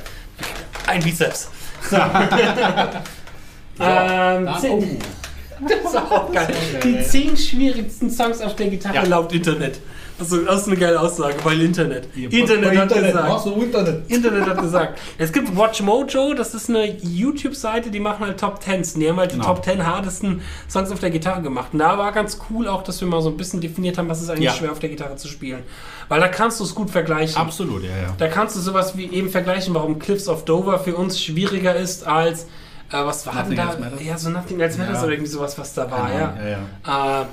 Ein 0.86 1.02
Bizeps. 1.02 1.48
So. 1.90 1.96
ähm, 3.80 4.50
zehn, 4.60 4.72
oh, 4.74 5.66
das 5.68 5.80
ist 5.92 5.96
auch 5.98 6.32
geil. 6.32 6.48
Die 6.84 7.02
zehn 7.04 7.38
schwierigsten 7.38 8.10
Songs 8.10 8.42
auf 8.42 8.56
der 8.56 8.68
Gitarre 8.68 8.96
Ja. 8.96 9.04
laut 9.04 9.32
Internet. 9.34 9.80
Das 10.20 10.32
ist, 10.32 10.46
das 10.48 10.62
ist 10.62 10.68
eine 10.68 10.76
geile 10.78 11.00
Aussage, 11.00 11.36
weil 11.44 11.62
Internet. 11.62 12.08
Internet 12.16 12.78
hat 12.78 12.90
gesagt. 12.90 13.28
Brauchst 13.28 13.46
du 13.46 13.52
Internet? 13.54 14.10
Internet 14.12 14.46
hat 14.48 14.62
gesagt. 14.62 15.00
Es 15.18 15.32
gibt 15.32 15.56
Watch 15.58 15.82
Mojo, 15.82 16.34
das 16.34 16.54
ist 16.54 16.70
eine 16.70 16.86
YouTube-Seite, 17.02 17.90
die 17.90 18.00
machen 18.00 18.26
halt 18.26 18.40
Top 18.40 18.60
Tens. 18.60 18.94
Die 18.94 19.08
haben 19.10 19.18
halt 19.18 19.32
die 19.32 19.36
Genau. 19.38 19.54
Top 19.56 19.64
10 19.64 19.86
hartesten 19.88 20.42
Songs 20.70 20.92
auf 20.92 21.00
der 21.00 21.10
Gitarre 21.10 21.42
gemacht. 21.42 21.70
Und 21.74 21.80
da 21.80 21.98
war 21.98 22.12
ganz 22.12 22.38
cool 22.50 22.68
auch, 22.68 22.84
dass 22.84 23.00
wir 23.00 23.08
mal 23.08 23.22
so 23.22 23.30
ein 23.30 23.38
bisschen 23.38 23.62
definiert 23.62 23.98
haben, 23.98 24.10
was 24.10 24.22
ist 24.22 24.30
eigentlich 24.30 24.44
Ja. 24.46 24.54
schwer 24.54 24.72
auf 24.72 24.80
der 24.80 24.90
Gitarre 24.90 25.16
zu 25.16 25.28
spielen. 25.30 25.64
Weil 26.10 26.20
da 26.20 26.28
kannst 26.28 26.60
du 26.60 26.64
es 26.66 26.76
gut 26.76 26.90
vergleichen. 26.90 27.38
Absolut, 27.38 27.84
ja, 27.84 27.90
ja. 27.90 28.14
Da 28.18 28.28
kannst 28.28 28.56
du 28.56 28.60
sowas 28.60 28.98
wie 28.98 29.10
eben 29.12 29.30
vergleichen, 29.30 29.74
warum 29.74 30.00
Cliffs 30.00 30.28
of 30.28 30.44
Dover 30.44 30.80
für 30.80 30.96
uns 30.96 31.22
schwieriger 31.24 31.76
ist 31.76 32.06
als, 32.06 32.44
äh, 32.44 32.48
was 32.92 33.26
war 33.26 33.34
denn 33.34 33.44
Nothing 33.44 33.56
da? 33.58 33.70
Else 33.70 33.80
Matters? 33.80 34.04
Ja, 34.04 34.18
so 34.18 34.30
Nothing 34.30 34.60
Else 34.60 34.78
Matters 34.80 34.96
Ja. 34.98 35.04
oder 35.04 35.12
irgendwie 35.14 35.32
sowas, 35.32 35.58
was 35.58 35.74
da 35.74 35.90
war, 35.90 36.10
ja. 36.12 36.34
Ja, 36.44 36.50
ja. 36.50 37.22
Äh, 37.22 37.26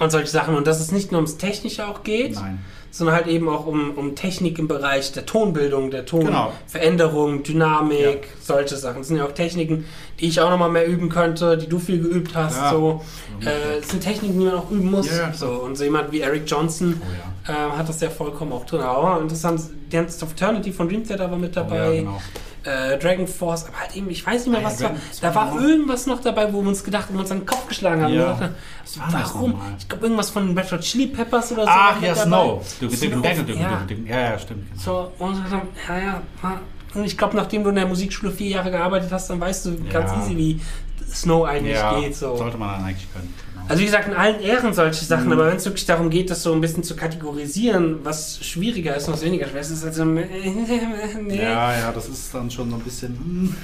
und 0.00 0.10
solche 0.10 0.26
Sachen. 0.28 0.56
Und 0.56 0.66
dass 0.66 0.80
es 0.80 0.90
nicht 0.90 1.12
nur 1.12 1.18
ums 1.20 1.36
Technische 1.36 1.86
auch 1.86 2.02
geht, 2.02 2.34
Nein. 2.34 2.58
sondern 2.90 3.14
halt 3.14 3.28
eben 3.28 3.48
auch 3.48 3.66
um, 3.66 3.92
um 3.92 4.16
Technik 4.16 4.58
im 4.58 4.66
Bereich 4.66 5.12
der 5.12 5.24
Tonbildung, 5.26 5.92
der 5.92 6.02
Genau. 6.02 6.52
Tonveränderung, 6.66 7.42
Dynamik, 7.44 7.98
Ja. 8.00 8.16
solche 8.40 8.76
Sachen. 8.76 8.98
Das 8.98 9.08
sind 9.08 9.18
ja 9.18 9.24
auch 9.26 9.32
Techniken, 9.32 9.84
die 10.18 10.26
ich 10.26 10.40
auch 10.40 10.50
nochmal 10.50 10.70
mehr 10.70 10.86
üben 10.88 11.08
könnte, 11.08 11.56
die 11.56 11.68
du 11.68 11.78
viel 11.78 12.00
geübt 12.02 12.34
hast. 12.34 12.56
Ja. 12.56 12.70
So. 12.72 13.00
Äh, 13.44 13.78
es 13.80 13.88
sind 13.90 14.02
Techniken, 14.02 14.40
die 14.40 14.46
man 14.46 14.54
auch 14.54 14.70
üben 14.70 14.90
muss. 14.90 15.08
Ja, 15.16 15.32
so. 15.32 15.46
Und 15.50 15.76
so 15.76 15.84
jemand 15.84 16.10
wie 16.12 16.20
Eric 16.20 16.42
Johnson 16.46 17.00
Oh. 17.00 17.39
Äh, 17.50 17.78
hat 17.78 17.88
das 17.88 18.00
ja 18.00 18.10
vollkommen 18.10 18.52
auch 18.52 18.64
drin. 18.64 18.80
Aber 18.80 19.20
interessant, 19.20 19.60
Dance 19.90 20.24
of 20.24 20.32
Eternity 20.32 20.72
von 20.72 20.88
Dream 20.88 21.04
Theater 21.04 21.30
war 21.30 21.38
mit 21.38 21.50
Oh, 21.50 21.60
dabei. 21.60 21.76
ja, 21.76 22.00
genau. 22.00 22.20
äh, 22.64 22.98
Dragon 22.98 23.26
Force, 23.26 23.66
aber 23.66 23.80
halt 23.80 23.96
eben, 23.96 24.08
ich 24.10 24.24
weiß 24.24 24.46
nicht 24.46 24.54
mehr, 24.54 24.64
was 24.64 24.80
ja, 24.80 24.90
war. 24.90 24.96
Da 25.20 25.34
war 25.34 25.60
irgendwas 25.60 26.06
noch 26.06 26.20
dabei, 26.20 26.52
wo 26.52 26.62
wir 26.62 26.68
uns 26.68 26.84
gedacht 26.84 27.08
haben, 27.08 27.14
wir 27.14 27.20
uns 27.20 27.30
an 27.30 27.40
den 27.40 27.46
Kopf 27.46 27.66
geschlagen 27.68 28.02
haben. 28.02 28.14
Ja. 28.14 28.50
Das 28.82 28.98
Warum? 29.34 29.60
Ich 29.78 29.88
glaube, 29.88 30.04
irgendwas 30.04 30.30
von 30.30 30.56
Red 30.56 30.70
Hot 30.72 30.80
Chili 30.80 31.06
Peppers 31.06 31.52
oder 31.52 31.64
so. 31.64 31.70
Ach 31.70 32.02
ja. 32.02 32.14
Snow. 32.14 32.62
Du, 32.80 32.86
ja. 32.86 33.86
ja, 34.06 34.20
ja, 34.20 34.38
stimmt. 34.38 34.80
So, 34.80 35.12
und 35.18 35.50
haben, 35.50 35.68
ja, 35.88 35.98
ja. 35.98 36.22
Und 36.94 37.04
ich 37.04 37.16
glaube, 37.16 37.36
nachdem 37.36 37.62
du 37.62 37.70
in 37.70 37.76
der 37.76 37.86
Musikschule 37.86 38.32
vier 38.32 38.48
Jahre 38.48 38.70
gearbeitet 38.70 39.12
hast, 39.12 39.30
dann 39.30 39.40
weißt 39.40 39.66
du 39.66 39.84
ganz 39.92 40.10
easy, 40.24 40.36
wie 40.36 40.60
Snow 41.08 41.44
eigentlich 41.46 41.78
geht. 42.00 42.16
So. 42.16 42.36
sollte 42.36 42.56
man 42.56 42.76
dann 42.76 42.84
eigentlich 42.84 43.12
können. 43.12 43.32
Also 43.70 43.80
wie 43.82 43.86
gesagt, 43.86 44.08
in 44.08 44.14
allen 44.14 44.40
Ehren 44.40 44.74
solche 44.74 45.04
Sachen, 45.04 45.26
Mhm. 45.26 45.32
aber 45.32 45.46
wenn 45.46 45.56
es 45.56 45.64
wirklich 45.64 45.86
darum 45.86 46.10
geht, 46.10 46.28
das 46.30 46.42
so 46.42 46.52
ein 46.52 46.60
bisschen 46.60 46.82
zu 46.82 46.96
kategorisieren, 46.96 48.00
was 48.04 48.44
schwieriger 48.44 48.96
ist 48.96 49.06
und 49.08 49.14
was 49.14 49.22
weniger 49.24 49.46
schwer 49.48 49.60
ist, 49.60 49.70
ist 49.70 49.78
es 49.78 49.84
halt 49.84 49.94
so, 49.94 50.04
nee. 50.04 50.26
Ja, 51.36 51.76
ja, 51.78 51.92
das 51.92 52.08
ist 52.08 52.34
dann 52.34 52.50
schon 52.50 52.68
so 52.70 52.76
ein 52.76 52.82
bisschen. 52.82 53.10
hm. 53.16 53.56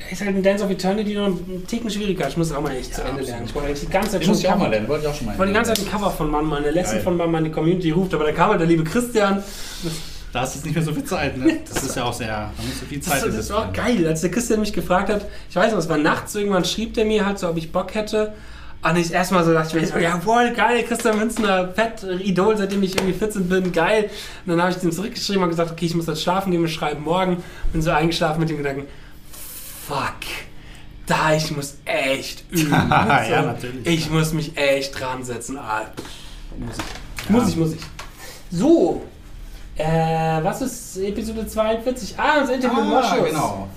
Da 0.00 0.10
ist 0.10 0.20
halt 0.24 0.34
ein 0.36 0.42
Dance 0.42 0.64
of 0.64 0.70
Eternity 0.70 1.14
noch 1.14 1.26
ein 1.26 1.64
Ticken 1.66 1.90
schwieriger. 1.90 2.26
Ich 2.28 2.36
muss 2.38 2.46
es 2.46 2.56
auch 2.56 2.62
mal 2.62 2.74
echt 2.74 2.94
zu 2.94 3.02
Ja, 3.02 3.08
Ende 3.08 3.20
absolut. 3.20 3.28
lernen. 3.28 3.46
Ich 3.46 3.54
wollte 3.54 3.68
eigentlich 3.68 3.80
die 3.80 3.92
ganze 3.92 4.10
Zeit 4.12 4.22
Den 4.22 4.28
muss 4.30 4.38
ich 4.40 4.48
auch 4.48 4.56
mal 4.56 4.70
lernen, 4.70 4.88
wollte 4.88 5.04
ich 5.04 5.10
auch 5.10 5.14
schon 5.14 5.26
mal. 5.26 5.32
ich 5.32 5.38
wollte 5.38 5.52
die 5.52 5.56
ganze 5.56 5.74
Zeit 5.74 5.84
ein 5.86 5.90
Cover 5.90 6.10
von 6.10 6.30
machen, 6.30 6.46
meine 6.46 6.70
Lesson 6.70 7.00
von 7.00 7.16
meine 7.30 7.50
Community 7.50 7.90
ruft, 7.90 8.14
aber 8.14 8.24
da 8.24 8.32
kam 8.32 8.48
halt 8.50 8.60
der 8.60 8.66
liebe 8.68 8.84
Christian. 8.84 9.42
Da 10.32 10.40
hast 10.40 10.54
du 10.54 10.58
jetzt 10.58 10.64
nicht 10.66 10.74
mehr 10.76 10.84
so 10.84 10.92
viel 10.94 11.04
Zeit, 11.04 11.36
ne? 11.36 11.58
Das 11.72 11.82
ist 11.82 11.94
ja 11.94 12.04
auch 12.04 12.12
sehr. 12.14 12.26
Da 12.28 12.52
musst 12.66 12.80
du 12.82 12.86
viel 12.86 13.00
Zeit 13.00 13.22
Das, 13.22 13.36
das 13.36 13.50
war 13.50 13.64
investieren. 13.68 13.96
geil, 13.96 14.06
als 14.08 14.20
der 14.22 14.30
Christian 14.30 14.60
mich 14.60 14.72
gefragt 14.72 15.10
hat, 15.10 15.26
ich 15.50 15.56
weiß 15.56 15.72
noch, 15.72 15.78
es 15.78 15.88
war 15.90 15.98
nachts, 15.98 16.34
irgendwann 16.34 16.64
schrieb 16.64 16.94
der 16.94 17.04
mir 17.04 17.26
halt 17.26 17.38
so, 17.38 17.46
ob 17.48 17.58
ich 17.58 17.70
Bock 17.70 17.94
hätte. 17.94 18.32
Und 18.82 18.96
ich 18.96 19.12
erstmal 19.12 19.44
so 19.44 19.52
dachte, 19.52 19.76
ich 19.78 19.82
mir 19.82 19.88
so, 19.88 19.98
ja 19.98 20.20
voll 20.20 20.52
geil, 20.52 20.84
Christian 20.84 21.18
Münzner, 21.18 21.72
Fett, 21.74 22.04
Idol, 22.20 22.56
seitdem 22.56 22.82
ich 22.84 22.94
irgendwie 22.94 23.14
14 23.14 23.48
bin, 23.48 23.72
geil. 23.72 24.10
Und 24.44 24.52
dann 24.52 24.60
habe 24.62 24.70
ich 24.70 24.76
dem 24.78 24.92
zurückgeschrieben 24.92 25.42
und 25.42 25.48
gesagt, 25.48 25.72
okay, 25.72 25.86
ich 25.86 25.94
muss 25.94 26.06
jetzt 26.06 26.22
schlafen 26.22 26.52
gehen, 26.52 26.60
wir 26.62 26.68
schreiben 26.68 27.02
morgen. 27.02 27.42
Bin 27.72 27.82
so 27.82 27.90
eingeschlafen 27.90 28.38
mit 28.40 28.48
dem 28.48 28.58
Gedanken, 28.58 28.86
fuck, 29.88 30.14
da, 31.06 31.34
ich 31.34 31.50
muss 31.56 31.78
echt 31.84 32.44
üben. 32.50 32.70
Ja, 32.70 33.42
natürlich. 33.42 33.86
Ich 33.86 34.10
muss 34.10 34.32
mich 34.32 34.56
echt 34.56 34.98
dran 35.00 35.24
setzen. 35.24 35.56
Ah, 35.58 35.82
muss 36.58 36.76
ich. 36.76 37.24
Ja. 37.28 37.32
Muss 37.32 37.48
ich, 37.48 37.56
muss 37.56 37.72
ich. 37.72 37.80
So, 38.52 39.02
äh, 39.76 39.84
was 40.42 40.62
ist 40.62 40.96
Episode 40.98 41.46
42? 41.46 42.14
Ah, 42.18 42.40
das 42.40 42.50
Interview 42.50 42.76
mit 42.84 42.94
Ah, 42.94 43.00
Moschus. 43.16 43.28
genau. 43.30 43.68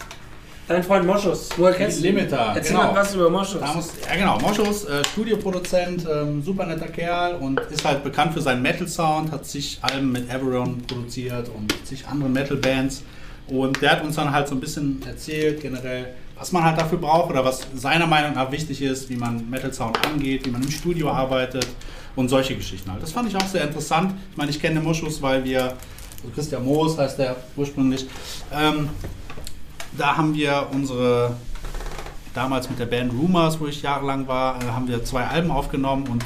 Dein 0.69 0.83
Freund 0.83 1.03
Moschus. 1.07 1.49
Woher 1.57 1.73
kennst? 1.73 1.99
Limiter. 1.99 2.53
Erzähl 2.55 2.75
genau. 2.75 2.93
mal 2.93 3.01
was 3.01 3.15
über 3.15 3.27
Moschus. 3.27 3.59
Da 3.59 3.73
muss, 3.73 3.91
ja 4.07 4.15
genau, 4.15 4.37
Moschus, 4.37 4.85
äh, 4.85 5.03
Studioproduzent, 5.03 6.05
ähm, 6.07 6.43
super 6.43 6.67
netter 6.67 6.89
Kerl 6.89 7.37
und 7.37 7.59
ist 7.71 7.83
halt 7.83 8.03
bekannt 8.03 8.35
für 8.35 8.41
seinen 8.41 8.61
Metal-Sound, 8.61 9.31
hat 9.31 9.47
sich 9.47 9.79
Alben 9.81 10.11
mit 10.11 10.31
Aberon 10.31 10.79
produziert 10.85 11.49
und 11.49 11.73
zig 11.87 12.05
andere 12.07 12.29
Metal-Bands. 12.29 13.01
Und 13.47 13.81
der 13.81 13.93
hat 13.93 14.03
uns 14.03 14.15
dann 14.15 14.31
halt 14.31 14.47
so 14.47 14.53
ein 14.53 14.59
bisschen 14.59 15.01
erzählt, 15.07 15.59
generell, 15.59 16.13
was 16.37 16.51
man 16.51 16.63
halt 16.63 16.79
dafür 16.79 16.99
braucht 16.99 17.31
oder 17.31 17.43
was 17.43 17.65
seiner 17.73 18.05
Meinung 18.05 18.35
nach 18.35 18.51
wichtig 18.51 18.83
ist, 18.83 19.09
wie 19.09 19.15
man 19.15 19.49
Metal-Sound 19.49 20.05
angeht, 20.05 20.45
wie 20.45 20.51
man 20.51 20.61
im 20.61 20.69
Studio 20.69 21.09
arbeitet 21.09 21.65
und 22.15 22.29
solche 22.29 22.55
Geschichten 22.55 22.91
halt. 22.91 23.01
Das 23.01 23.11
fand 23.11 23.27
ich 23.27 23.35
auch 23.35 23.47
sehr 23.47 23.63
interessant. 23.63 24.13
Ich 24.29 24.37
meine, 24.37 24.51
ich 24.51 24.61
kenne 24.61 24.81
Moschus, 24.81 25.19
weil 25.19 25.43
wir 25.43 25.73
Also 26.21 26.33
Christian 26.35 26.63
Moos 26.63 26.95
heißt 26.95 27.17
der 27.17 27.37
ursprünglich. 27.55 28.05
Ähm, 28.53 28.89
da 29.97 30.17
haben 30.17 30.33
wir 30.33 30.67
unsere, 30.71 31.35
damals 32.33 32.69
mit 32.69 32.79
der 32.79 32.85
Band 32.85 33.13
Rumors, 33.13 33.59
wo 33.59 33.67
ich 33.67 33.81
jahrelang 33.81 34.27
war, 34.27 34.61
äh, 34.61 34.67
haben 34.67 34.87
wir 34.87 35.03
zwei 35.03 35.25
Alben 35.25 35.51
aufgenommen 35.51 36.07
und 36.07 36.23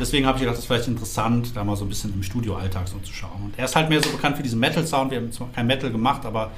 deswegen 0.00 0.26
habe 0.26 0.36
ich 0.36 0.40
gedacht, 0.42 0.56
das 0.56 0.64
ist 0.64 0.66
vielleicht 0.66 0.88
interessant, 0.88 1.54
da 1.54 1.64
mal 1.64 1.76
so 1.76 1.84
ein 1.84 1.88
bisschen 1.88 2.12
im 2.14 2.22
Studioalltag 2.22 2.88
so 2.88 2.98
zu 2.98 3.12
schauen. 3.12 3.42
Und 3.44 3.58
er 3.58 3.66
ist 3.66 3.76
halt 3.76 3.88
mehr 3.88 4.02
so 4.02 4.10
bekannt 4.10 4.36
für 4.36 4.42
diesen 4.42 4.60
Metal-Sound. 4.60 5.10
Wir 5.10 5.18
haben 5.18 5.32
zwar 5.32 5.48
kein 5.52 5.66
Metal 5.66 5.90
gemacht, 5.90 6.24
aber 6.24 6.50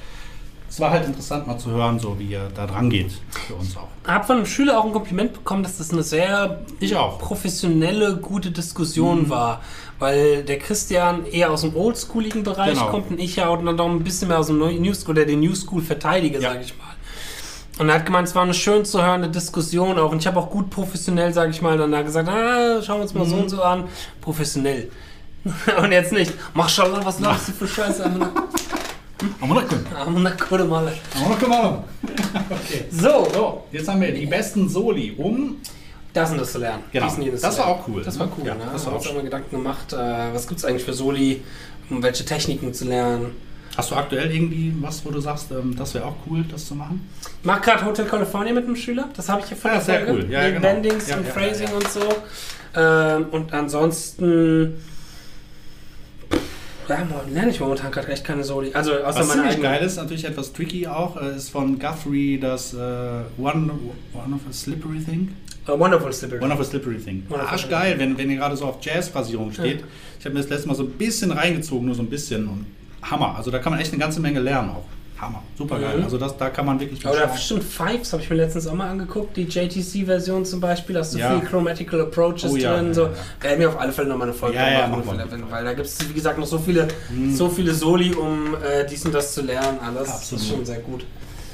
es 0.69 0.79
war 0.79 0.91
halt 0.91 1.05
interessant 1.05 1.47
mal 1.47 1.57
zu 1.57 1.69
hören, 1.71 1.99
so 1.99 2.17
wie 2.19 2.33
er 2.33 2.49
da 2.49 2.65
dran 2.67 2.89
geht 2.89 3.11
für 3.47 3.53
uns 3.55 3.75
auch. 3.77 3.87
Ich 4.03 4.09
habe 4.11 4.25
von 4.25 4.37
einem 4.37 4.45
Schüler 4.45 4.79
auch 4.79 4.85
ein 4.85 4.91
Kompliment 4.93 5.33
bekommen, 5.33 5.63
dass 5.63 5.77
das 5.77 5.91
eine 5.91 6.03
sehr 6.03 6.61
Ich 6.79 6.95
auch. 6.95 7.17
professionelle, 7.19 8.17
gute 8.17 8.51
Diskussion 8.51 9.23
Mhm. 9.23 9.29
war. 9.29 9.61
Weil 9.97 10.43
der 10.43 10.59
Christian 10.59 11.25
eher 11.25 11.51
aus 11.51 11.61
dem 11.61 11.73
oldschooligen 11.73 12.43
Bereich 12.43 12.73
Genau. 12.73 12.87
kommt 12.89 13.11
und 13.11 13.19
ich 13.19 13.37
ja 13.37 13.47
auch 13.47 13.63
dann 13.63 13.77
doch 13.77 13.87
ein 13.87 14.03
bisschen 14.03 14.27
mehr 14.27 14.39
aus 14.39 14.47
dem 14.47 14.57
New 14.59 14.93
School, 14.93 15.15
der 15.15 15.25
den 15.25 15.39
New 15.39 15.55
School 15.55 15.81
verteidige, 15.81 16.39
Ja. 16.41 16.49
sage 16.51 16.63
ich 16.65 16.77
mal. 16.77 16.83
Und 17.79 17.87
er 17.89 17.95
hat 17.95 18.05
gemeint, 18.05 18.27
es 18.27 18.35
war 18.35 18.43
eine 18.43 18.53
schön 18.53 18.83
zu 18.83 19.01
hörende 19.01 19.29
Diskussion 19.29 19.97
auch. 19.97 20.11
Und 20.11 20.19
ich 20.19 20.27
habe 20.27 20.37
auch 20.39 20.49
gut 20.49 20.69
professionell, 20.69 21.31
sage 21.33 21.51
ich 21.51 21.61
mal, 21.61 21.77
dann 21.77 21.91
da 21.93 22.01
gesagt, 22.01 22.27
ah, 22.27 22.81
schauen 22.81 22.97
wir 22.97 23.03
uns 23.03 23.13
mal 23.13 23.25
so 23.25 23.35
Mhm. 23.37 23.41
und 23.43 23.49
so 23.49 23.61
an. 23.63 23.85
Professionell. 24.19 24.89
und 25.81 25.91
jetzt 25.93 26.11
nicht. 26.11 26.33
Mashallah, 26.53 26.99
was 27.05 27.19
laufst 27.21 27.47
du 27.49 27.51
für 27.53 27.67
Scheiße 27.67 28.03
an? 28.05 28.19
Gute 29.19 30.65
Male. 30.65 30.93
Aber 31.15 31.29
noch 31.29 31.39
gut. 31.39 31.49
Okay. 32.49 32.85
So, 32.91 33.27
So, 33.33 33.63
jetzt 33.71 33.87
haben 33.87 34.01
wir 34.01 34.11
die 34.13 34.25
besten 34.25 34.67
Soli 34.69 35.13
um. 35.17 35.57
das 36.13 36.31
und 36.31 36.37
das 36.39 36.51
zu 36.51 36.59
lernen. 36.59 36.83
Genau. 36.91 37.05
Das 37.05 37.15
zu 37.15 37.21
war 37.21 37.51
lernen. 37.51 37.59
auch 37.69 37.87
cool, 37.87 38.03
Das 38.03 38.13
ne? 38.15 38.19
war 38.21 38.29
cool, 38.37 38.45
Ja, 38.47 38.55
ne? 38.55 38.61
das 38.71 38.85
war 38.85 38.93
auch 38.93 38.97
uns 38.97 39.07
auch 39.07 39.13
mal 39.15 39.23
Gedanken 39.23 39.55
gemacht, 39.55 39.93
äh, 39.93 39.97
was 40.33 40.47
gibt 40.47 40.59
es 40.59 40.65
eigentlich 40.65 40.83
für 40.83 40.93
Soli, 40.93 41.43
um 41.89 42.01
welche 42.03 42.25
Techniken 42.25 42.73
zu 42.73 42.85
lernen. 42.85 43.31
Hast 43.77 43.91
du 43.91 43.95
aktuell 43.95 44.31
irgendwie 44.33 44.73
was, 44.81 45.05
wo 45.05 45.11
du 45.11 45.19
sagst, 45.19 45.51
ähm, 45.51 45.75
das 45.77 45.93
wäre 45.93 46.05
auch 46.05 46.15
cool, 46.29 46.45
das 46.49 46.65
zu 46.65 46.75
machen? 46.75 47.09
Ich 47.41 47.45
mache 47.45 47.61
gerade 47.61 47.85
Hotel 47.85 48.05
California 48.05 48.53
mit 48.53 48.65
einem 48.65 48.75
Schüler, 48.77 49.09
das 49.15 49.27
habe 49.27 49.41
ich 49.41 49.47
hier 49.47 49.57
von 49.57 49.71
Ja, 49.71 49.75
der 49.77 49.85
sehr 49.85 50.05
Folge. 50.05 50.23
cool. 50.25 50.31
Ja, 50.31 50.47
genau. 50.49 50.61
Bendings 50.61 51.09
Ja, 51.09 51.17
und 51.17 51.25
ja, 51.27 51.31
Phrasing 51.33 51.67
ja, 51.67 51.71
ja. 51.71 51.77
und 51.77 51.87
so. 51.89 51.99
Ähm, 52.77 53.25
und 53.31 53.53
ansonsten 53.53 54.73
ja, 56.87 57.07
lerne 57.31 57.51
ich 57.51 57.59
momentan 57.59 57.91
gerade 57.91 58.07
echt 58.09 58.23
keine 58.23 58.43
Soli. 58.43 58.71
Also 58.73 58.93
außer 58.93 59.19
Was 59.19 59.31
ziemlich 59.31 59.61
geil 59.61 59.83
ist, 59.83 59.97
natürlich 59.97 60.25
etwas 60.25 60.53
tricky 60.53 60.87
auch, 60.87 61.21
äh, 61.21 61.35
ist 61.35 61.49
von 61.49 61.79
Guthrie 61.79 62.39
das 62.39 62.73
äh, 62.73 62.77
One, 62.77 63.71
One 64.13 64.35
of 64.35 64.41
a 64.49 64.53
Slippery 64.53 64.99
Thing. 64.99 65.33
A 65.67 65.79
Wonderful 65.79 66.13
Slippery. 66.13 66.43
One 66.43 66.53
of 66.53 66.59
a 66.59 66.63
Slippery 66.63 66.97
Thing. 66.97 67.23
Wonderful 67.27 67.51
Arschgeil, 67.51 67.97
wenn, 67.97 68.17
wenn 68.17 68.29
ihr 68.29 68.37
gerade 68.37 68.55
so 68.55 68.65
auf 68.65 68.77
Jazz-Phrasierung 68.81 69.51
steht. 69.51 69.83
Ich 70.19 70.25
habe 70.25 70.35
mir 70.35 70.41
das 70.41 70.49
letzte 70.49 70.67
Mal 70.67 70.75
so 70.75 70.83
ein 70.83 70.91
bisschen 70.91 71.31
reingezogen, 71.31 71.87
nur 71.87 71.95
so 71.95 72.03
ein 72.03 72.09
bisschen. 72.09 72.47
Und 72.47 72.65
Hammer. 73.01 73.35
Also 73.35 73.51
da 73.51 73.59
kann 73.59 73.71
man 73.71 73.79
echt 73.79 73.91
eine 73.91 73.99
ganze 73.99 74.19
Menge 74.19 74.39
lernen 74.39 74.69
auch. 74.69 74.85
Hammer. 75.19 75.41
Super 75.57 75.79
geil. 75.79 75.97
Mhm. 75.99 76.03
Also 76.03 76.17
das, 76.17 76.35
da 76.37 76.49
kann 76.49 76.65
man 76.65 76.79
wirklich 76.79 77.05
Aber 77.05 77.15
da 77.17 77.27
schauen. 77.29 77.37
stimmt 77.37 77.63
Fives, 77.63 78.11
habe 78.11 78.21
ich 78.21 78.29
mir 78.29 78.35
letztens 78.35 78.67
auch 78.67 78.73
mal 78.73 78.89
angeguckt. 78.89 79.37
Die 79.37 79.43
JTC-Version 79.43 80.43
zum 80.45 80.59
Beispiel, 80.59 80.97
hast 80.97 81.13
du 81.13 81.19
Ja. 81.19 81.39
viel 81.39 81.47
Chromatical 81.47 82.01
Approaches 82.01 82.51
Oh 82.51 82.55
ja, 82.57 82.75
drin. 82.75 82.87
ja, 82.87 82.93
so. 82.93 83.01
ja. 83.03 83.09
Werden 83.41 83.59
wir 83.59 83.69
auf 83.69 83.79
alle 83.79 83.91
Fälle 83.93 84.09
nochmal 84.09 84.27
eine 84.27 84.37
Folge 84.37 84.57
Ja, 84.57 84.69
ja, 84.69 84.87
machen, 84.87 85.05
machen 85.05 85.17
wir. 85.31 85.51
weil, 85.51 85.63
da 85.63 85.73
gibt 85.73 85.87
es, 85.87 86.09
wie 86.09 86.13
gesagt, 86.13 86.37
noch 86.37 86.45
so 86.47 86.57
viele, 86.57 86.87
Mhm. 87.09 87.33
so 87.33 87.47
viele 87.49 87.73
Soli, 87.73 88.13
um 88.13 88.55
äh, 88.55 88.85
dies 88.89 89.05
und 89.05 89.13
das 89.15 89.33
zu 89.33 89.41
lernen. 89.41 89.79
Alles. 89.79 90.07
Das 90.07 90.15
Absolut. 90.17 90.43
ist 90.43 90.49
schon 90.49 90.65
sehr 90.65 90.79
gut. 90.79 91.05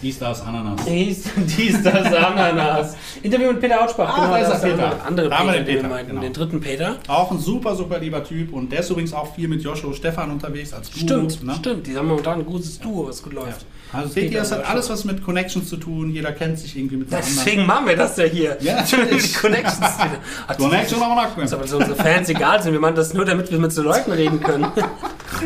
Dies, 0.02 0.18
das, 0.20 0.42
Ananas. 0.42 0.86
Dies, 0.86 1.24
dies 1.58 1.84
das, 1.84 2.14
Ananas. 2.14 2.96
Interview 3.24 3.52
mit 3.52 3.62
Peter 3.62 3.84
Outspach. 3.84 4.18
Ah, 4.18 4.30
da 4.30 4.38
ist 4.38 4.48
er, 4.48 4.54
das 4.54 4.62
Peter. 4.62 4.74
andere, 4.74 5.02
andere 5.06 5.30
Da 5.30 5.40
haben 5.40 5.48
wir 5.48 5.54
Peter, 5.54 5.64
den 5.64 5.66
den 5.66 5.76
wir 5.76 5.82
Peter, 5.82 5.94
meinten, 5.94 6.10
genau. 6.10 6.22
den 6.22 6.34
dritten 6.34 6.60
Peter. 6.60 6.98
Auch 7.08 7.32
ein 7.32 7.40
super, 7.40 7.76
super 7.76 8.00
lieber 8.00 8.24
Typ. 8.24 8.54
Und 8.54 8.72
der 8.72 8.80
ist 8.80 8.90
übrigens 8.90 9.14
auch 9.14 9.36
viel 9.36 9.48
mit 9.48 9.62
Joshua 9.62 9.94
Stefan 9.94 10.32
unterwegs 10.32 10.74
als 10.74 10.90
Duo. 10.90 11.00
Stimmt, 11.02 11.44
ne? 11.44 11.56
stimmt. 11.56 11.88
Die 11.88 11.96
haben 11.96 12.08
momentan 12.08 12.40
ein 12.40 12.46
gutes 12.46 12.80
Duo, 12.80 13.08
was 13.08 13.22
gut 13.22 13.34
läuft. 13.34 13.66
Also 13.94 14.08
seht 14.08 14.24
Peter 14.26 14.36
ihr, 14.36 14.42
es 14.42 14.52
hat 14.52 14.68
alles 14.70 14.90
was 14.90 15.04
mit 15.04 15.24
Connections 15.24 15.68
zu 15.68 15.76
tun. 15.78 16.12
Jeder 16.12 16.32
kennt 16.32 16.58
sich 16.58 16.78
irgendwie 16.78 16.96
mit. 16.96 17.12
Deswegen 17.12 17.66
machen 17.66 17.88
wir 17.88 17.98
das 17.98 18.16
ja 18.18 18.24
hier. 18.24 18.58
Ja, 18.62 18.76
natürlich. 18.82 19.34
Die 19.34 19.34
Connections. 19.34 19.80
Hat 20.48 20.58
Connection 20.58 21.02
aber 21.02 21.16
noch 21.16 21.38
Als 21.38 21.54
ob 21.54 21.62
uns 21.62 21.74
unsere 21.74 21.96
Fans 21.96 22.30
egal 22.30 22.64
sind. 22.64 22.72
Wir 22.72 22.80
machen 22.80 22.96
das 22.96 23.14
nur, 23.14 23.26
damit 23.26 23.52
wir 23.52 23.60
mit 23.60 23.72
so 23.74 23.82
Leuten 23.82 24.12
reden 24.12 24.40
können. 24.40 24.68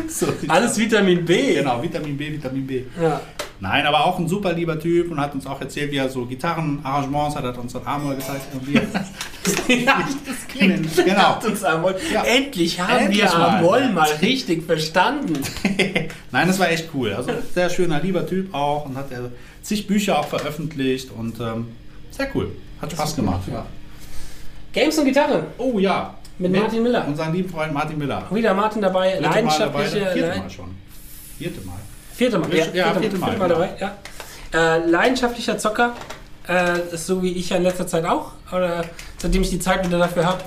so, 0.08 0.28
Alles 0.46 0.78
Vitamin 0.78 1.24
B. 1.24 1.54
Genau, 1.54 1.82
Vitamin 1.82 2.16
B, 2.16 2.32
Vitamin 2.32 2.66
B. 2.66 2.84
Ja. 3.00 3.20
Nein, 3.58 3.86
aber 3.86 4.04
auch 4.04 4.18
ein 4.18 4.28
super 4.28 4.52
lieber 4.52 4.78
Typ 4.78 5.10
und 5.10 5.18
hat 5.18 5.34
uns 5.34 5.46
auch 5.46 5.60
erzählt, 5.60 5.90
wie 5.90 5.96
er 5.96 6.10
so 6.10 6.26
Gitarrenarrangements 6.26 7.36
hat, 7.36 7.44
hat 7.44 7.56
uns 7.56 7.72
dann 7.72 7.86
Armor 7.86 8.14
gezeigt. 8.14 8.42
Und 8.52 8.66
wie 8.66 8.74
er 8.76 8.82
ja, 9.76 10.06
das 10.26 10.46
klingt 10.48 10.94
Genau. 11.04 11.38
Uns 11.46 11.64
Amol. 11.64 11.96
Ja. 12.12 12.22
Endlich 12.24 12.78
haben 12.80 13.06
Endlich 13.06 13.22
wir 13.22 13.38
mal. 13.38 13.58
Amol 13.58 13.88
mal 13.90 14.08
richtig 14.20 14.64
verstanden. 14.64 15.38
Nein, 16.32 16.48
das 16.48 16.58
war 16.58 16.68
echt 16.70 16.88
cool. 16.94 17.12
Also 17.14 17.30
sehr 17.54 17.70
schöner, 17.70 18.00
lieber 18.00 18.26
Typ 18.26 18.52
auch 18.52 18.84
und 18.86 18.96
hat 18.96 19.10
er 19.10 19.30
zig 19.62 19.86
Bücher 19.86 20.18
auch 20.18 20.26
veröffentlicht 20.28 21.10
und 21.12 21.40
ähm, 21.40 21.68
sehr 22.10 22.28
cool. 22.34 22.52
Hat 22.82 22.92
Spaß 22.92 23.10
ist 23.10 23.16
gut, 23.16 23.24
gemacht. 23.24 23.42
ja. 23.50 23.64
Games 24.72 24.98
und 24.98 25.06
Gitarre. 25.06 25.44
Oh 25.56 25.78
ja. 25.78 26.14
Mit 26.38 26.52
Martin 26.52 26.82
Miller. 26.82 27.06
Unseren 27.08 27.32
lieben 27.32 27.48
Freund 27.48 27.72
Martin 27.72 27.96
Miller. 27.96 28.24
Wieder 28.30 28.52
Martin 28.52 28.82
dabei. 28.82 29.12
Dritte 29.12 29.22
Mal 29.22 29.30
dabei, 29.30 29.40
Leidenschaftliche. 29.80 30.06
vierte 30.12 30.20
Leid- 30.28 30.38
Mal 30.40 30.50
schon. 30.50 30.74
Vierte 31.38 31.66
Mal. 31.66 31.76
Vierte 32.16 32.38
Mal. 32.38 32.48
Ja, 32.74 32.94
vierte 32.94 33.18
Mal, 33.18 33.32
genau. 33.34 33.48
dabei. 33.48 33.70
Ja. 33.78 33.96
Äh, 34.54 34.86
leidenschaftlicher 34.86 35.58
Zocker. 35.58 35.92
Äh, 36.48 36.94
ist 36.94 37.06
so 37.06 37.22
wie 37.22 37.32
ich 37.32 37.50
ja 37.50 37.56
in 37.56 37.64
letzter 37.64 37.86
Zeit 37.88 38.04
auch. 38.04 38.30
Oder 38.52 38.84
seitdem 39.18 39.42
ich 39.42 39.50
die 39.50 39.58
Zeit 39.58 39.84
wieder 39.84 39.98
dafür 39.98 40.24
habe. 40.24 40.40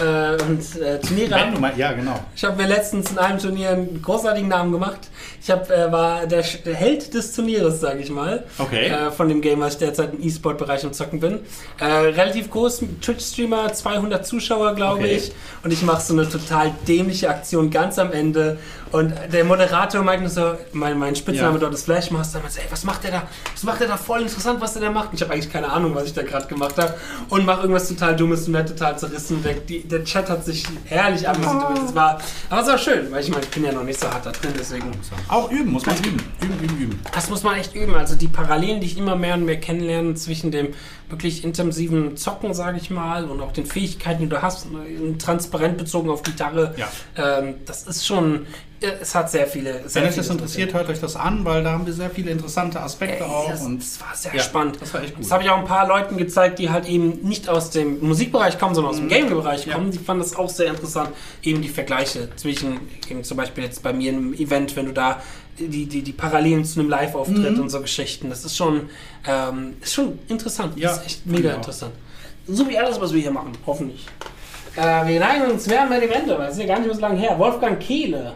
Äh, 0.00 0.42
und 0.42 0.80
äh, 0.80 0.98
Turniere 0.98 1.34
Wenn 1.34 1.54
du 1.54 1.60
mal, 1.60 1.72
ja, 1.76 1.92
genau. 1.92 2.18
Ich 2.34 2.42
habe 2.42 2.56
mir 2.56 2.66
letztens 2.66 3.10
in 3.10 3.18
einem 3.18 3.38
Turnier 3.38 3.70
einen 3.70 4.00
großartigen 4.00 4.48
Namen 4.48 4.72
gemacht. 4.72 4.98
Ich 5.42 5.50
hab, 5.50 5.70
äh, 5.70 5.92
war 5.92 6.26
der, 6.26 6.42
der 6.64 6.74
Held 6.74 7.12
des 7.12 7.34
Turnieres, 7.34 7.80
sage 7.80 8.00
ich 8.00 8.08
mal. 8.10 8.44
Okay. 8.58 8.86
Äh, 8.86 9.10
von 9.10 9.28
dem 9.28 9.42
Game, 9.42 9.60
was 9.60 9.74
ich 9.74 9.80
derzeit 9.80 10.14
im 10.14 10.26
E-Sport-Bereich 10.26 10.84
am 10.86 10.94
Zocken 10.94 11.20
bin. 11.20 11.40
Äh, 11.78 11.84
relativ 11.84 12.50
groß, 12.50 12.84
Twitch-Streamer, 13.02 13.74
200 13.74 14.26
Zuschauer, 14.26 14.74
glaube 14.74 15.00
Okay. 15.02 15.16
ich. 15.16 15.32
Und 15.62 15.70
ich 15.72 15.82
mache 15.82 16.00
so 16.00 16.14
eine 16.14 16.26
total 16.26 16.72
dämliche 16.88 17.28
Aktion 17.28 17.70
ganz 17.70 17.98
am 17.98 18.12
Ende. 18.12 18.58
Und 18.92 19.14
der 19.32 19.44
Moderator 19.44 20.02
meinte 20.02 20.28
so, 20.28 20.54
mein, 20.72 20.98
mein 20.98 21.16
Spitzname 21.16 21.54
Ja. 21.54 21.58
dort 21.60 21.74
ist 21.74 21.84
Flashmaster, 21.84 22.40
meinte, 22.40 22.60
ey, 22.60 22.66
was 22.70 22.84
macht 22.84 23.04
der 23.04 23.10
da? 23.10 23.22
Was 23.54 23.62
macht 23.64 23.80
der 23.80 23.88
da? 23.88 23.96
Voll 23.96 24.20
interessant, 24.22 24.60
was 24.60 24.74
der 24.74 24.82
da 24.82 24.90
macht. 24.90 25.08
Und 25.10 25.14
ich 25.14 25.22
habe 25.22 25.32
eigentlich 25.32 25.50
keine 25.50 25.70
Ahnung, 25.70 25.94
was 25.94 26.04
ich 26.04 26.12
da 26.12 26.22
gerade 26.22 26.46
gemacht 26.46 26.76
habe. 26.78 26.94
Und 27.30 27.46
mache 27.46 27.62
irgendwas 27.62 27.88
total 27.88 28.14
Dummes 28.14 28.46
und 28.46 28.54
werde 28.54 28.74
total 28.74 28.98
zerrissen. 28.98 29.42
Der, 29.42 29.54
die, 29.54 29.82
der 29.88 30.04
Chat 30.04 30.28
hat 30.28 30.44
sich 30.44 30.64
herrlich 30.84 31.28
amüsiert. 31.28 31.78
Es 31.86 31.94
war, 31.94 32.20
aber 32.50 32.60
es 32.60 32.66
war 32.68 32.78
schön, 32.78 33.10
weil 33.10 33.22
ich 33.22 33.30
meine, 33.30 33.42
ich 33.44 33.50
bin 33.50 33.64
ja 33.64 33.72
noch 33.72 33.84
nicht 33.84 33.98
so 33.98 34.08
hart 34.08 34.26
da 34.26 34.30
drin, 34.30 34.52
deswegen. 34.58 34.90
Auch 35.28 35.50
üben, 35.50 35.72
muss 35.72 35.86
man 35.86 35.96
üben. 35.98 36.22
Üben, 36.42 36.58
üben, 36.64 36.78
üben. 36.78 37.00
Das 37.14 37.30
muss 37.30 37.42
man 37.42 37.56
echt 37.56 37.74
üben. 37.74 37.94
Also 37.94 38.14
die 38.14 38.28
Parallelen, 38.28 38.80
die 38.80 38.86
ich 38.86 38.98
immer 38.98 39.16
mehr 39.16 39.34
und 39.34 39.44
mehr 39.46 39.58
kennenlerne 39.58 40.14
zwischen 40.14 40.50
dem 40.50 40.68
wirklich 41.08 41.44
intensiven 41.44 42.16
Zocken, 42.16 42.54
sage 42.54 42.78
ich 42.78 42.90
mal, 42.90 43.24
und 43.28 43.40
auch 43.42 43.52
den 43.52 43.66
Fähigkeiten, 43.66 44.22
die 44.22 44.28
du 44.28 44.40
hast, 44.40 44.70
ne, 44.72 45.16
transparent 45.18 45.76
bezogen 45.76 46.08
auf 46.08 46.22
Gitarre, 46.22 46.74
Ja. 46.76 46.88
ähm, 47.16 47.56
das 47.66 47.82
ist 47.82 48.06
schon, 48.06 48.46
es 48.82 49.14
hat 49.14 49.30
sehr 49.30 49.46
viele. 49.46 49.88
Sehr 49.88 50.02
Wenn 50.02 50.08
euch 50.10 50.16
das 50.16 50.28
interessiert, 50.28 50.74
hört 50.74 50.88
euch 50.88 51.00
das 51.00 51.16
an, 51.16 51.44
weil 51.44 51.62
da 51.64 51.72
haben 51.72 51.86
wir 51.86 51.92
sehr 51.92 52.10
viele 52.10 52.30
interessante 52.30 52.80
Aspekte 52.80 53.24
Ey, 53.24 53.30
auch. 53.30 53.50
das, 53.50 53.60
und 53.62 53.78
das 53.80 54.00
war 54.00 54.14
sehr 54.14 54.34
Ja, 54.34 54.42
spannend. 54.42 54.78
das 54.80 54.92
war 54.94 55.02
echt 55.02 55.14
gut. 55.14 55.24
Das 55.24 55.30
habe 55.32 55.42
ich 55.44 55.50
auch 55.50 55.58
ein 55.58 55.64
paar 55.64 55.86
Leuten 55.86 56.16
gezeigt, 56.16 56.58
die 56.58 56.70
halt 56.70 56.86
eben 56.88 57.20
nicht 57.22 57.48
aus 57.48 57.70
dem 57.70 58.00
Musikbereich 58.00 58.58
kommen, 58.58 58.74
sondern 58.74 58.90
aus 58.92 58.98
dem 58.98 59.08
Game-Bereich 59.08 59.66
Mhm. 59.66 59.70
Ja. 59.72 59.76
kommen. 59.78 59.90
Die 59.90 59.98
fanden 59.98 60.22
das 60.22 60.34
auch 60.36 60.48
sehr 60.50 60.68
interessant, 60.70 61.10
eben 61.42 61.62
die 61.62 61.68
Vergleiche 61.68 62.28
zwischen, 62.36 62.80
eben 63.08 63.24
zum 63.24 63.36
Beispiel 63.36 63.64
jetzt 63.64 63.82
bei 63.82 63.92
mir 63.92 64.10
im 64.12 64.34
Event, 64.34 64.74
wenn 64.76 64.86
du 64.86 64.92
da 64.92 65.22
die, 65.58 65.86
die, 65.86 66.02
die 66.02 66.12
Parallelen 66.12 66.64
zu 66.64 66.80
einem 66.80 66.88
Live-Auftritt 66.88 67.56
Mhm. 67.56 67.60
und 67.62 67.68
so 67.70 67.80
Geschichten, 67.80 68.30
das 68.30 68.44
ist 68.44 68.56
schon, 68.56 68.88
ähm, 69.28 69.74
ist 69.82 69.92
schon 69.94 70.18
interessant. 70.28 70.78
Ja, 70.78 70.88
das 70.88 70.98
ist 71.00 71.06
echt 71.06 71.26
mega 71.26 71.52
auch. 71.52 71.56
interessant. 71.56 71.92
So 72.48 72.68
wie 72.68 72.76
alles, 72.78 73.00
was 73.00 73.12
wir 73.12 73.20
hier 73.20 73.30
machen, 73.30 73.52
hoffentlich. 73.66 74.06
Äh, 74.74 75.06
wir 75.06 75.20
neigen 75.20 75.50
uns 75.52 75.66
mehr 75.66 75.86
bei 75.86 76.00
dem 76.00 76.10
Ende, 76.10 76.36
weil 76.38 76.46
es 76.48 76.54
ist 76.54 76.60
ja 76.60 76.66
gar 76.66 76.78
nicht 76.78 76.86
mehr 76.86 76.94
so 76.94 77.00
lange 77.02 77.18
her. 77.20 77.38
Wolfgang 77.38 77.78
Kehle, 77.78 78.32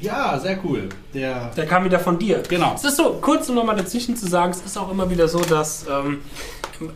Ja, 0.00 0.38
sehr 0.38 0.58
cool. 0.64 0.88
Der, 1.14 1.50
der 1.56 1.66
kam 1.66 1.84
wieder 1.84 1.98
von 1.98 2.18
dir. 2.18 2.42
Genau. 2.48 2.72
Es 2.74 2.84
ist 2.84 2.96
so, 2.96 3.18
kurz 3.20 3.48
um 3.48 3.54
nochmal 3.54 3.76
dazwischen 3.76 4.16
zu 4.16 4.26
sagen, 4.28 4.50
es 4.52 4.60
ist 4.60 4.76
auch 4.76 4.90
immer 4.90 5.08
wieder 5.08 5.26
so, 5.28 5.40
dass 5.40 5.86
ähm, 5.90 6.20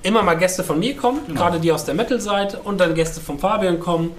immer 0.03 0.23
mal 0.23 0.35
Gäste 0.35 0.63
von 0.63 0.79
mir 0.79 0.95
kommen, 0.97 1.21
Genau. 1.27 1.41
gerade 1.41 1.61
die 1.61 1.73
aus 1.73 1.85
der 1.85 1.95
Metal-Seite 1.95 2.59
und 2.61 2.79
dann 2.79 2.95
Gäste 2.95 3.21
von 3.21 3.39
Fabian 3.39 3.81
kommen, 3.81 4.11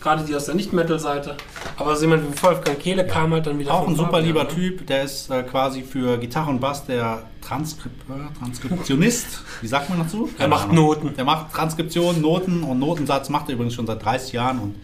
gerade 0.00 0.24
die 0.24 0.34
aus 0.34 0.46
der 0.46 0.54
Nicht-Metal-Seite. 0.54 1.36
Aber 1.76 1.94
so 1.96 2.02
jemand 2.06 2.22
wie 2.34 2.42
Wolfgang 2.42 2.78
Kehle 2.78 3.06
kam 3.06 3.32
halt 3.34 3.46
dann 3.46 3.58
wieder 3.58 3.74
auch 3.74 3.84
von 3.84 3.92
ein 3.92 3.96
super 3.96 4.10
Fabian, 4.12 4.26
lieber 4.26 4.44
ne? 4.44 4.48
Typ, 4.48 4.86
der 4.86 5.02
ist 5.04 5.30
äh, 5.30 5.42
quasi 5.42 5.82
für 5.82 6.16
Gitarre 6.16 6.48
und 6.48 6.60
Bass 6.60 6.86
der 6.86 7.24
Transkrip 7.42 7.92
äh, 8.08 8.38
Transkriptionist. 8.38 9.42
Wie 9.60 9.66
sagt 9.68 9.90
man 9.90 9.98
dazu? 9.98 10.30
Er 10.38 10.48
macht 10.48 10.72
Noten. 10.72 11.14
Der 11.16 11.24
macht 11.26 11.52
Transkription, 11.52 12.22
Noten 12.22 12.62
und 12.62 12.78
Notensatz 12.78 13.28
macht 13.28 13.48
er 13.50 13.54
übrigens 13.54 13.74
schon 13.74 13.86
seit 13.86 14.02
30 14.02 14.32
Jahren 14.32 14.58
und 14.60 14.76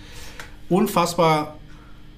unfassbar, 0.68 1.54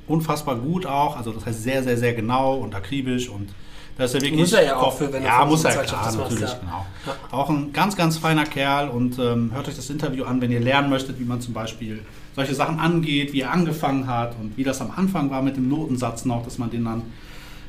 unfassbar 0.08 0.56
gut 0.56 0.86
auch. 0.86 1.16
Also 1.16 1.32
das 1.32 1.46
heißt 1.46 1.62
sehr, 1.62 1.82
sehr, 1.82 1.96
sehr 1.96 2.14
genau 2.14 2.56
und 2.56 2.74
akribisch 2.74 3.28
und 3.28 3.50
Da 3.96 4.04
ist 4.04 4.14
er 4.14 4.20
wirklich 4.22 4.40
Muss 4.40 4.52
er 4.52 4.64
ja 4.64 4.76
auch 4.76 4.96
für, 4.96 5.12
wenn 5.12 5.22
er 5.22 5.28
ja, 5.40 5.44
muss 5.44 5.64
er 5.64 5.72
einer 5.72 5.82
klar, 5.82 6.04
das 6.04 6.16
natürlich, 6.16 6.40
macht, 6.42 6.60
genau. 6.60 6.86
Ja. 7.06 7.14
Auch 7.36 7.50
ein 7.50 7.72
ganz, 7.72 7.96
ganz 7.96 8.16
feiner 8.16 8.44
Kerl 8.44 8.88
und 8.88 9.18
ähm, 9.18 9.50
hört 9.52 9.68
euch 9.68 9.76
das 9.76 9.90
Interview 9.90 10.24
an, 10.24 10.40
wenn 10.40 10.50
ihr 10.52 10.60
lernen 10.60 10.88
möchtet, 10.88 11.18
wie 11.18 11.24
man 11.24 11.40
zum 11.40 11.52
Beispiel 11.54 12.00
solche 12.36 12.54
Sachen 12.54 12.78
angeht, 12.78 13.32
wie 13.32 13.40
er 13.40 13.50
angefangen 13.52 14.06
hat 14.06 14.36
und 14.40 14.56
wie 14.56 14.62
das 14.64 14.80
am 14.80 14.92
Anfang 14.94 15.30
war 15.30 15.42
mit 15.42 15.56
dem 15.56 15.68
Notensatz 15.68 16.24
noch, 16.24 16.44
dass 16.44 16.58
man 16.58 16.70
den 16.70 16.84
dann, 16.84 17.02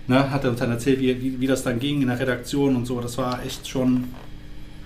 ne, 0.07 0.29
hat 0.29 0.43
er 0.43 0.51
uns 0.51 0.59
dann 0.59 0.69
erzählt, 0.69 0.99
wie, 0.99 1.19
wie, 1.19 1.41
wie 1.41 1.47
das 1.47 1.63
dann 1.63 1.79
ging 1.79 2.01
in 2.03 2.07
der 2.09 2.19
Redaktion 2.19 2.75
und 2.75 2.85
so. 2.85 3.01
Das 3.01 3.17
war 3.17 3.43
echt 3.43 3.67
schon 3.67 4.13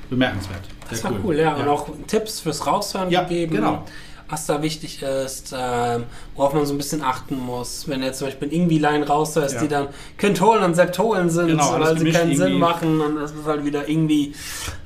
bemerkenswert. 0.09 0.61
Das 0.89 1.01
Sehr 1.01 1.11
war 1.11 1.19
cool, 1.25 1.35
ja. 1.35 1.55
Und 1.55 1.67
auch 1.67 1.89
Tipps 2.07 2.39
fürs 2.39 2.65
Raushören 2.65 3.09
Ja, 3.09 3.23
gegeben. 3.23 3.55
genau. 3.55 3.83
Was 4.33 4.47
da 4.47 4.63
wichtig 4.63 5.03
ist, 5.03 5.53
ähm, 5.55 6.05
worauf 6.35 6.53
man 6.55 6.65
so 6.65 6.73
ein 6.73 6.77
bisschen 6.77 7.03
achten 7.03 7.37
muss. 7.37 7.87
Wenn 7.87 8.01
jetzt 8.01 8.17
zum 8.17 8.27
Beispiel 8.29 8.47
ein 8.47 8.51
Ingwie-Line 8.51 9.05
raushörst, 9.07 9.53
Ja. 9.55 9.61
die 9.61 9.67
dann 9.67 9.89
Quintolen 10.17 10.63
und 10.63 10.73
Septolen 10.73 11.29
sind, 11.29 11.49
Genau, 11.49 11.79
weil 11.79 11.95
sie 11.99 12.11
keinen 12.11 12.35
Sinn 12.35 12.47
irgendwie. 12.47 12.59
machen 12.59 12.99
und 13.01 13.15
das 13.17 13.31
ist 13.31 13.45
halt 13.45 13.63
wieder 13.63 13.87
irgendwie 13.87 14.33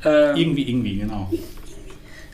äh, 0.03 0.37
Irgendwie, 0.37 0.69
irgendwie, 0.69 0.97
genau. 0.97 1.29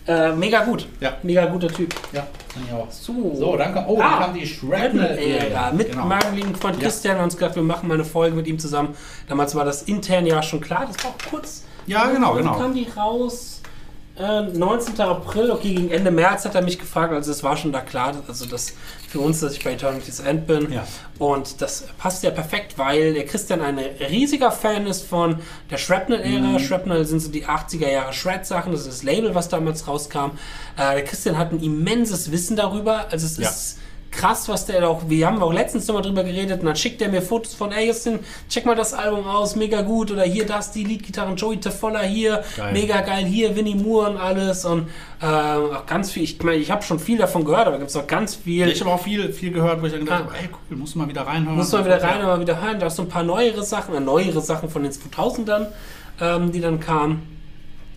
äh, 0.07 0.31
mega 0.33 0.63
gut. 0.63 0.87
Ja. 1.01 1.17
Mega 1.21 1.45
guter 1.45 1.67
Typ. 1.67 1.93
Ja, 2.13 2.25
ich 2.67 2.73
auch. 2.73 2.89
So, 2.89 3.35
So, 3.35 3.57
danke. 3.57 3.85
Oh, 3.87 3.99
Ah, 4.01 4.09
dann 4.09 4.19
kam 4.19 4.33
die 4.33 4.47
Shrapnel-Ära. 4.47 5.71
Mit 5.73 5.91
Genau. 5.91 6.05
meinem 6.07 6.35
lieben 6.35 6.55
Freund 6.55 6.77
Ja. 6.77 6.81
Christian 6.83 7.13
haben 7.13 7.21
wir 7.21 7.25
uns 7.25 7.37
gedacht, 7.37 7.55
wir 7.55 7.61
machen 7.61 7.87
mal 7.87 7.93
eine 7.93 8.05
Folge 8.05 8.35
mit 8.35 8.47
ihm 8.47 8.57
zusammen. 8.57 8.95
Damals 9.29 9.53
war 9.53 9.65
das 9.65 9.83
intern 9.83 10.25
ja 10.25 10.41
schon 10.41 10.61
klar, 10.61 10.87
das 10.91 11.03
war 11.05 11.11
auch 11.11 11.29
kurz. 11.29 11.63
Ja, 11.85 12.07
genau, 12.07 12.33
genau. 12.33 12.57
kam 12.57 12.73
die 12.73 12.87
raus? 12.97 13.52
Äh, 14.15 14.43
19. 14.43 15.01
April, 15.01 15.49
okay, 15.49 15.73
gegen 15.73 15.89
Ende 15.89 16.11
März 16.11 16.45
hat 16.45 16.53
er 16.53 16.61
mich 16.61 16.77
gefragt, 16.77 17.11
also 17.13 17.31
es 17.31 17.41
war 17.41 17.57
schon 17.57 17.71
da 17.71 17.81
klar, 17.81 18.13
also 18.27 18.45
das 18.45 18.73
für 19.09 19.19
uns, 19.19 19.39
dass 19.39 19.53
ich 19.53 19.63
bei 19.63 19.73
Eternity's 19.73 20.19
End 20.19 20.45
bin. 20.45 20.71
Ja. 20.71 20.85
Und 21.17 21.61
das 21.61 21.85
passt 21.97 22.23
ja 22.23 22.29
perfekt, 22.29 22.77
weil 22.77 23.15
der 23.15 23.25
Christian 23.25 23.61
ein 23.61 23.79
riesiger 23.79 24.51
Fan 24.51 24.85
ist 24.85 25.07
von 25.07 25.37
der 25.71 25.77
Shrapnel-Ära. 25.77 26.41
Mhm. 26.47 26.59
Shrapnel 26.59 27.05
sind 27.05 27.21
so 27.21 27.31
die 27.31 27.45
80er 27.47 27.89
Jahre 27.89 28.13
Shred-Sachen, 28.13 28.71
das 28.71 28.81
ist 28.81 28.89
das 28.89 29.03
Label, 29.03 29.33
was 29.33 29.49
damals 29.49 29.87
rauskam. 29.87 30.31
Äh, 30.77 30.93
der 30.95 31.03
Christian 31.05 31.37
hat 31.37 31.51
ein 31.51 31.63
immenses 31.63 32.31
Wissen 32.31 32.55
darüber, 32.55 33.07
also 33.09 33.25
es 33.25 33.37
Ja. 33.37 33.49
ist 33.49 33.79
krass, 34.13 34.47
was 34.47 34.65
der 34.65 34.87
auch, 34.89 35.01
wir 35.09 35.27
haben 35.27 35.41
auch 35.41 35.51
letztens 35.51 35.87
nochmal 35.87 36.03
drüber 36.03 36.23
geredet 36.23 36.61
und 36.61 36.67
dann 36.67 36.75
schickt 36.75 37.01
er 37.01 37.09
mir 37.09 37.21
Fotos 37.21 37.53
von, 37.53 37.71
ey 37.71 37.87
Justin, 37.87 38.19
check 38.49 38.65
mal 38.65 38.75
das 38.75 38.93
Album 38.93 39.27
aus, 39.27 39.55
mega 39.55 39.81
gut 39.81 40.11
oder 40.11 40.23
hier 40.23 40.45
das, 40.45 40.71
die 40.71 40.83
Leadgitarren, 40.83 41.35
Joey 41.35 41.57
Tefolla 41.59 42.01
hier, 42.01 42.43
Geil. 42.55 42.73
mega 42.73 43.01
geil, 43.01 43.25
hier 43.25 43.55
Winnie 43.55 43.75
Moore 43.75 44.11
und 44.11 44.17
alles 44.17 44.63
und 44.65 44.87
äh, 45.21 45.25
auch 45.25 45.85
ganz 45.85 46.11
viel, 46.11 46.23
ich 46.23 46.41
meine, 46.43 46.57
ich 46.57 46.71
habe 46.71 46.81
schon 46.83 46.99
viel 46.99 47.17
davon 47.17 47.43
gehört, 47.43 47.67
aber 47.67 47.77
gibt 47.77 47.89
es 47.89 47.95
auch 47.95 48.07
ganz 48.07 48.35
viel, 48.35 48.67
Ich 48.69 48.79
habe 48.81 48.91
auch 48.91 49.01
viel, 49.03 49.33
viel 49.33 49.51
gehört, 49.51 49.81
wo 49.81 49.85
ich 49.87 49.91
dann 49.91 50.01
gedacht 50.01 50.23
Ah. 50.23 50.25
habe, 50.29 50.37
ey, 50.37 50.49
cool, 50.69 50.77
muss 50.77 50.95
mal 50.95 51.07
wieder 51.09 51.21
reinhören. 51.27 51.57
muss 51.57 51.71
man 51.71 51.83
wieder 51.85 52.01
rein, 52.01 52.21
aber 52.21 52.39
wieder 52.39 52.61
hören, 52.61 52.79
da 52.79 52.87
ist 52.87 52.95
so 52.95 53.01
ein 53.03 53.09
paar 53.09 53.23
neuere 53.23 53.63
Sachen, 53.63 53.95
äh, 53.95 53.99
neuere 53.99 54.41
Sachen 54.41 54.69
von 54.69 54.83
den 54.83 54.91
2000ern, 54.91 55.67
ähm, 56.21 56.51
die 56.51 56.61
dann 56.61 56.79
kamen. 56.79 57.32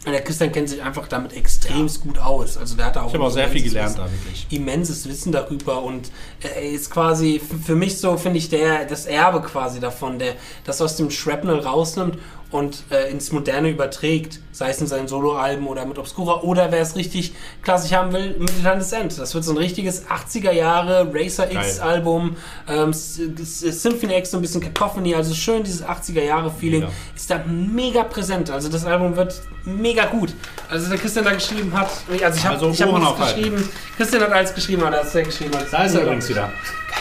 Und 0.07 0.13
der 0.13 0.23
Christian 0.23 0.53
kennt 0.53 0.69
sich 0.69 0.81
einfach 0.81 1.09
damit 1.09 1.33
extremst 1.33 2.01
gut 2.01 2.17
aus. 2.17 2.57
Also 2.57 2.77
der 2.77 2.87
hat 2.87 2.95
da 2.95 3.03
auch 3.03 3.13
Ich 3.13 3.19
auch 3.19 3.29
sehr 3.29 3.49
viel 3.49 3.65
gelernt 3.65 3.99
Wissen 3.99 4.05
da, 4.05 4.11
wirklich. 4.11 4.47
immenses 4.51 5.09
Wissen 5.09 5.33
darüber 5.33 5.83
und 5.83 6.13
er 6.41 6.63
ist 6.63 6.93
quasi 6.93 7.41
für 7.41 7.75
mich 7.75 7.99
so, 7.99 8.17
finde 8.17 8.39
ich, 8.39 8.49
der 8.49 8.85
das 8.85 9.07
Erbe 9.07 9.43
quasi 9.43 9.81
davon, 9.81 10.21
der 10.21 10.35
das 10.65 10.81
aus 10.81 10.97
dem 10.97 11.11
Shrapnel 11.11 11.59
rausnimmt 11.59 12.19
und 12.51 12.85
äh, 12.91 13.11
ins 13.11 13.33
Moderne 13.33 13.71
überträgt, 13.71 14.41
sei 14.53 14.71
es 14.71 14.81
in 14.81 14.87
seinen 14.87 15.09
Soloalben 15.09 15.67
oder 15.67 15.85
mit 15.85 15.99
Obscura 15.99 16.43
oder 16.43 16.71
wer 16.71 16.81
es 16.81 16.95
richtig 16.97 17.35
klassisch 17.63 17.93
haben 17.93 18.13
will, 18.13 18.37
mit 18.39 18.51
Atlantis 18.61 18.93
End. 18.93 19.19
Das 19.19 19.35
wird 19.35 19.45
so 19.45 19.51
ein 19.53 19.57
richtiges 19.59 20.07
80er 20.07 20.53
Jahre 20.53 21.11
Racer 21.13 21.51
X 21.51 21.79
Geil. 21.79 21.89
Album, 21.89 22.37
ähm, 22.69 22.93
Symphony 22.93 24.17
X, 24.19 24.31
so 24.31 24.39
ein 24.39 24.43
bisschen 24.43 24.61
Cacophony, 24.61 25.15
also 25.15 25.35
schön 25.35 25.63
dieses 25.65 25.85
80er 25.85 26.23
Jahre 26.23 26.51
Feeling 26.51 26.83
Ja. 26.83 26.89
ist 27.15 27.31
da 27.31 27.41
mega 27.47 28.05
präsent. 28.05 28.51
Also 28.51 28.69
das 28.69 28.85
Album 28.85 29.17
wird 29.17 29.41
mega 29.65 30.07
gut. 30.07 30.33
Also 30.71 30.89
der 30.89 30.99
Christian 30.99 31.25
da 31.25 31.33
geschrieben 31.33 31.73
hat, 31.73 31.89
also 32.09 32.13
ich 32.15 32.45
habe 32.45 32.55
Also 32.55 32.71
ich 32.71 32.81
hab 32.83 32.93
nichts 32.93 33.07
aufhalten. 33.07 33.43
geschrieben, 33.43 33.69
Christian 33.97 34.23
hat 34.23 34.33
alles 34.33 34.55
geschrieben, 34.55 34.83
aber 34.85 34.97
er 34.97 35.03
hat 35.03 35.11
sehr 35.11 35.23
geschrieben. 35.25 35.53
Da 35.71 35.85
ist 35.85 35.95
er 35.95 36.03
übrigens 36.03 36.29
wieder. 36.29 36.51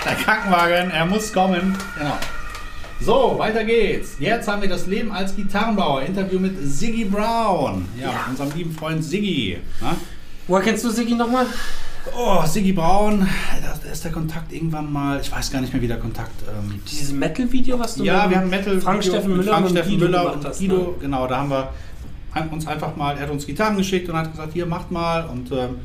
Der 0.05 0.15
Krankenwagen, 0.15 0.91
er 0.91 1.05
muss 1.05 1.31
kommen. 1.31 1.77
Genau. 1.97 2.17
So, 3.01 3.35
weiter 3.38 3.63
geht's. 3.63 4.15
Jetzt 4.19 4.47
haben 4.47 4.61
wir 4.61 4.69
das 4.69 4.88
Leben 4.88 5.11
als 5.11 5.35
Gitarrenbauer. 5.35 6.03
Interview 6.03 6.39
mit 6.39 6.55
Siggy 6.63 7.05
Brown. 7.05 7.85
Ja, 7.99 8.07
Ja. 8.11 8.26
unserem 8.30 8.51
lieben 8.55 8.72
Freund 8.72 9.03
Siggy. 9.03 9.57
Na? 9.81 9.95
Woher 10.47 10.63
kennst 10.63 10.84
du 10.85 10.89
Sigi 10.89 11.13
nochmal? 11.15 11.45
Oh, 12.15 12.43
Siggy 12.45 12.72
Braun, 12.72 13.27
da 13.61 13.91
ist 13.91 14.03
der 14.05 14.11
Kontakt 14.11 14.53
irgendwann 14.53 14.93
mal, 14.93 15.19
ich 15.19 15.31
weiß 15.31 15.51
gar 15.51 15.59
nicht 15.59 15.73
mehr, 15.73 15.81
wie 15.81 15.88
der 15.88 15.97
Kontakt. 15.97 16.43
Ähm, 16.47 16.80
Dieses 16.89 17.11
Metal-Video, 17.11 17.80
was 17.80 17.95
du 17.95 18.03
ja, 18.03 18.30
wir 18.30 18.38
haben 18.38 18.49
Metal 18.49 18.80
Frank 18.80 19.03
Steffen 19.03 19.35
Müller 19.35 19.53
Frank 19.53 19.65
und 19.65 19.72
Steffen 19.72 19.97
Müller 19.97 20.34
und 20.34 20.45
hast, 20.45 20.59
Guido, 20.59 20.77
ne? 20.77 20.88
genau, 21.01 21.26
da 21.26 21.38
haben 21.39 21.49
wir 21.49 21.69
uns 22.51 22.67
einfach 22.67 22.95
mal, 22.95 23.15
er 23.17 23.23
hat 23.23 23.31
uns 23.31 23.47
Gitarren 23.47 23.76
geschickt 23.76 24.07
und 24.07 24.15
hat 24.15 24.30
gesagt, 24.31 24.53
hier 24.53 24.67
macht 24.67 24.91
mal 24.91 25.26
und 25.26 25.51
ähm, 25.51 25.77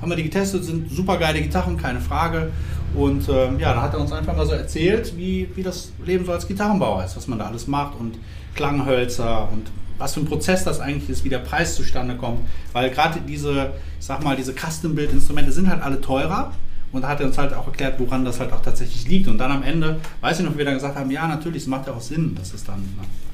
haben 0.00 0.10
wir 0.10 0.16
die 0.16 0.24
getestet, 0.24 0.64
sind 0.64 0.90
super 0.90 1.16
geile 1.16 1.40
Gitarren, 1.40 1.76
keine 1.76 2.00
Frage. 2.00 2.50
Und 2.94 3.28
ähm, 3.28 3.58
ja, 3.58 3.74
da 3.74 3.82
hat 3.82 3.94
er 3.94 4.00
uns 4.00 4.12
einfach 4.12 4.36
mal 4.36 4.46
so 4.46 4.52
erzählt, 4.52 5.16
wie, 5.16 5.48
wie 5.54 5.62
das 5.62 5.92
Leben 6.04 6.24
so 6.24 6.32
als 6.32 6.46
Gitarrenbauer 6.48 7.04
ist, 7.04 7.16
was 7.16 7.26
man 7.28 7.38
da 7.38 7.46
alles 7.46 7.66
macht 7.66 7.94
und 7.98 8.18
Klanghölzer 8.54 9.48
und 9.52 9.70
was 9.98 10.14
für 10.14 10.20
ein 10.20 10.26
Prozess 10.26 10.64
das 10.64 10.80
eigentlich 10.80 11.08
ist, 11.10 11.24
wie 11.24 11.28
der 11.28 11.38
Preis 11.38 11.74
zustande 11.74 12.16
kommt. 12.16 12.40
Weil 12.72 12.90
gerade 12.90 13.20
diese, 13.20 13.72
ich 13.98 14.06
sag 14.06 14.22
mal, 14.22 14.36
diese 14.36 14.52
Custom-Build-Instrumente 14.54 15.52
sind 15.52 15.68
halt 15.68 15.82
alle 15.82 16.00
teurer. 16.00 16.52
Und 16.90 17.02
da 17.02 17.08
hat 17.08 17.20
er 17.20 17.26
uns 17.26 17.36
halt 17.36 17.52
auch 17.52 17.66
erklärt, 17.66 17.98
woran 18.00 18.24
das 18.24 18.40
halt 18.40 18.52
auch 18.52 18.62
tatsächlich 18.62 19.06
liegt. 19.08 19.28
Und 19.28 19.38
dann 19.38 19.50
am 19.52 19.62
Ende, 19.62 20.00
weiß 20.22 20.38
ich 20.40 20.46
noch, 20.46 20.54
wie 20.54 20.58
wir 20.58 20.64
dann 20.64 20.74
gesagt 20.74 20.96
haben, 20.96 21.10
ja, 21.10 21.26
natürlich, 21.26 21.62
es 21.62 21.68
macht 21.68 21.86
ja 21.86 21.92
auch 21.92 22.00
Sinn, 22.00 22.34
dass 22.34 22.54
es 22.54 22.64
dann, 22.64 22.80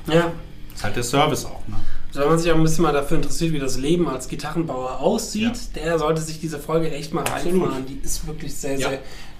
ne, 0.06 0.14
Ja. 0.14 0.32
ist 0.74 0.82
halt 0.82 0.96
der 0.96 1.04
Service 1.04 1.44
auch. 1.44 1.60
Ne? 1.68 1.76
Wenn 2.14 2.28
man 2.28 2.38
sich 2.38 2.50
auch 2.52 2.56
ein 2.56 2.62
bisschen 2.62 2.82
mal 2.82 2.92
dafür 2.92 3.16
interessiert, 3.16 3.52
wie 3.52 3.58
das 3.58 3.76
Leben 3.78 4.08
als 4.08 4.28
Gitarrenbauer 4.28 5.00
aussieht, 5.00 5.74
der 5.74 5.98
sollte 5.98 6.20
sich 6.20 6.40
diese 6.40 6.58
Folge 6.58 6.90
echt 6.90 7.12
mal 7.12 7.24
reinfahren. 7.24 7.86
Die 7.86 8.00
ist 8.04 8.26
wirklich 8.26 8.54
sehr, 8.54 8.78
Ja. 8.78 8.88
sehr 8.90 8.98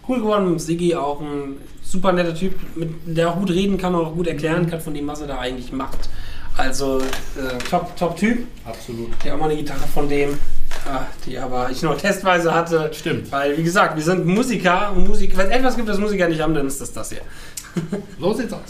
cool 0.08 0.18
geworden. 0.18 0.58
Siggi 0.58 0.94
auch 0.96 1.20
ein 1.20 1.56
super 1.82 2.12
netter 2.12 2.34
Typ, 2.34 2.54
mit, 2.74 2.90
der 3.06 3.30
auch 3.30 3.36
gut 3.36 3.50
reden 3.50 3.78
kann 3.78 3.94
und 3.94 4.04
auch 4.04 4.14
gut 4.14 4.26
Mhm. 4.26 4.32
erklären 4.32 4.66
kann 4.68 4.80
von 4.80 4.92
dem, 4.94 5.06
was 5.06 5.20
er 5.20 5.28
da 5.28 5.38
eigentlich 5.38 5.70
macht. 5.72 6.08
Also 6.56 6.98
äh, 7.00 7.58
top, 7.70 7.96
top 7.96 8.16
Typ. 8.16 8.46
Absolut. 8.64 9.10
Der 9.24 9.34
auch 9.34 9.38
mal 9.38 9.46
eine 9.50 9.56
Gitarre 9.56 9.86
von 9.92 10.08
dem, 10.08 10.30
ja, 10.86 11.06
die 11.26 11.38
aber 11.38 11.70
ich 11.70 11.82
nur 11.82 11.96
testweise 11.98 12.54
hatte. 12.54 12.90
Stimmt. 12.92 13.30
Weil, 13.32 13.56
wie 13.58 13.62
gesagt, 13.62 13.96
wir 13.96 14.04
sind 14.04 14.24
Musiker 14.26 14.92
und 14.94 15.08
Musik, 15.08 15.36
wenn 15.36 15.46
es 15.46 15.52
etwas 15.52 15.76
gibt, 15.76 15.88
das 15.88 15.98
Musiker 15.98 16.28
nicht 16.28 16.40
haben, 16.40 16.54
dann 16.54 16.66
ist 16.66 16.80
das 16.80 16.92
das 16.92 17.10
hier. 17.10 17.22
So 18.20 18.32
sieht's 18.34 18.52
aus. 18.52 18.60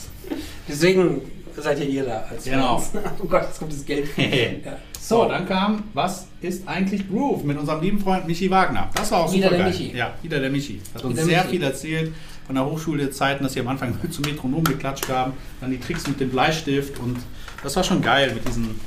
Deswegen 0.66 1.20
seid 1.62 1.78
ihr 1.80 1.86
hier 1.86 2.04
da 2.04 2.24
als 2.30 2.44
Genau. 2.44 2.78
Fans. 2.78 3.04
Oh 3.22 3.26
Gott, 3.26 3.42
jetzt 3.42 3.58
kommt 3.58 3.72
das 3.72 3.84
Geld. 3.84 4.08
ja. 4.16 4.76
So, 5.00 5.26
dann 5.28 5.46
kam, 5.46 5.84
was 5.92 6.26
ist 6.40 6.66
eigentlich 6.66 7.08
Groove 7.08 7.44
mit 7.44 7.58
unserem 7.58 7.80
lieben 7.82 8.00
Freund 8.00 8.26
Michi 8.26 8.50
Wagner. 8.50 8.88
Das 8.94 9.10
war 9.12 9.20
auch 9.24 9.32
Wieder 9.32 9.48
super 9.48 9.56
der 9.56 9.64
geil. 9.70 9.72
Michi. 9.78 9.96
Ja, 9.96 10.14
wieder 10.22 10.40
der 10.40 10.50
Michi. 10.50 10.80
Hat 10.94 11.04
uns 11.04 11.16
sehr 11.22 11.38
Michi. 11.42 11.48
viel 11.50 11.62
erzählt 11.62 12.12
von 12.46 12.54
der 12.54 12.64
Hochschulzeiten, 12.66 13.42
dass 13.42 13.52
sie 13.54 13.60
am 13.60 13.68
Anfang 13.68 13.96
zum 14.10 14.24
Metronom 14.24 14.64
geklatscht 14.64 15.08
haben, 15.08 15.32
dann 15.60 15.70
die 15.70 15.78
Tricks 15.80 16.06
mit 16.06 16.20
dem 16.20 16.30
Bleistift 16.30 16.98
und 17.00 17.16
das 17.62 17.76
war 17.76 17.84
schon 17.84 18.00
geil 18.02 18.32
mit 18.34 18.46
diesen. 18.48 18.78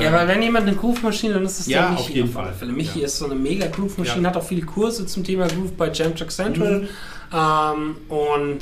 Ja, 0.00 0.06
ähm, 0.08 0.12
weil 0.14 0.28
wenn 0.28 0.42
jemand 0.42 0.66
eine 0.66 0.76
Groove-Maschine, 0.76 1.34
dann 1.34 1.44
ist 1.44 1.60
es 1.60 1.66
Ja, 1.66 1.82
der 1.82 1.90
Michi. 1.90 2.02
auf 2.02 2.10
jeden 2.10 2.32
Fall. 2.32 2.52
Fälle. 2.54 2.72
Michi 2.72 3.00
Ja. 3.00 3.06
ist 3.06 3.18
so 3.18 3.26
eine 3.26 3.34
mega 3.34 3.66
Groove-Maschine, 3.66 4.22
Ja. 4.22 4.28
hat 4.30 4.36
auch 4.36 4.42
viele 4.46 4.62
Kurse 4.62 5.06
zum 5.06 5.22
Thema 5.22 5.46
Groove 5.48 5.72
bei 5.76 5.90
Jam 5.92 6.14
Track 6.16 6.30
Central. 6.32 6.80
Mhm. 6.82 6.88
Ähm, 7.34 7.96
und 8.08 8.58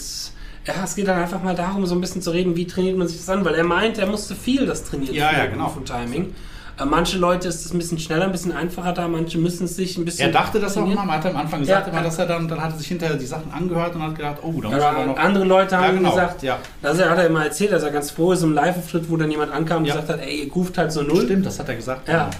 ja, 0.77 0.85
es 0.85 0.95
geht 0.95 1.09
dann 1.09 1.19
einfach 1.21 1.43
mal 1.43 1.55
darum, 1.55 1.85
so 1.87 1.95
ein 1.95 2.01
bisschen 2.01 2.23
zu 2.23 2.31
reden, 2.31 2.57
wie 2.57 2.67
trainiert 2.67 2.97
man 2.97 3.07
sich 3.09 3.19
das 3.19 3.29
an, 3.29 3.45
weil 3.45 3.55
er 3.55 3.65
meint, 3.65 3.99
er 3.99 4.07
musste 4.07 4.35
viel 4.35 4.67
das 4.67 4.85
trainieren. 4.85 5.15
Ja, 5.15 5.33
ja, 5.33 5.47
genau. 5.47 5.73
Und 5.77 5.87
Timing. 5.87 6.35
Äh, 6.81 6.85
manche 6.87 7.19
Leute 7.19 7.47
ist 7.49 7.67
es 7.67 7.73
ein 7.75 7.79
bisschen 7.79 7.99
schneller, 7.99 8.25
ein 8.25 8.33
bisschen 8.33 8.53
einfacher 8.53 8.93
da, 8.95 9.07
manche 9.07 9.37
müssen 9.37 9.65
es 9.65 9.77
sich 9.77 9.99
ein 9.99 10.05
bisschen. 10.07 10.27
er 10.29 10.33
dachte 10.33 10.59
das 10.61 10.73
auch 10.73 10.77
trainieren. 10.77 10.95
immer, 10.99 11.05
man 11.07 11.17
hat 11.19 11.27
am 11.27 11.37
Anfang 11.37 11.61
gesagt, 11.61 11.87
Ja. 11.89 11.93
immer, 11.93 12.03
dass 12.03 12.19
er 12.19 12.25
dann, 12.27 12.49
dann 12.49 12.59
hat 12.63 12.73
er 12.73 12.79
sich 12.79 12.87
hinterher 12.89 13.17
die 13.17 13.27
Sachen 13.27 13.53
angehört 13.53 13.95
und 13.95 14.03
hat 14.03 14.15
gedacht, 14.17 14.37
oh, 14.43 14.61
da 14.63 14.71
muss 14.71 14.79
er 14.79 14.89
aber 14.89 14.97
Aber 14.99 15.07
noch. 15.07 15.17
andere 15.19 15.45
Leute 15.45 15.77
haben 15.77 15.85
Ja, 15.85 15.93
genau. 15.93 16.11
gesagt, 16.11 16.43
Ja. 16.43 16.59
er 16.83 17.11
hat 17.11 17.19
er 17.19 17.27
immer 17.27 17.45
erzählt, 17.45 17.73
dass 17.73 17.83
er 17.83 17.91
ganz 17.91 18.11
froh 18.13 18.33
ist 18.33 18.43
im 18.43 18.55
Live-Auftritt, 18.55 19.11
wo 19.11 19.17
dann 19.19 19.31
jemand 19.31 19.53
ankam 19.53 19.79
und 19.79 19.85
Ja. 19.87 19.97
gesagt 19.97 20.11
hat, 20.13 20.21
ey, 20.27 20.45
ihr 20.45 20.49
groovt 20.49 20.79
halt 20.79 20.91
so 20.91 21.03
null. 21.03 21.25
Stimmt, 21.25 21.45
das 21.45 21.59
hat 21.59 21.69
er 21.69 21.75
gesagt. 21.75 22.09
Ja. 22.09 22.31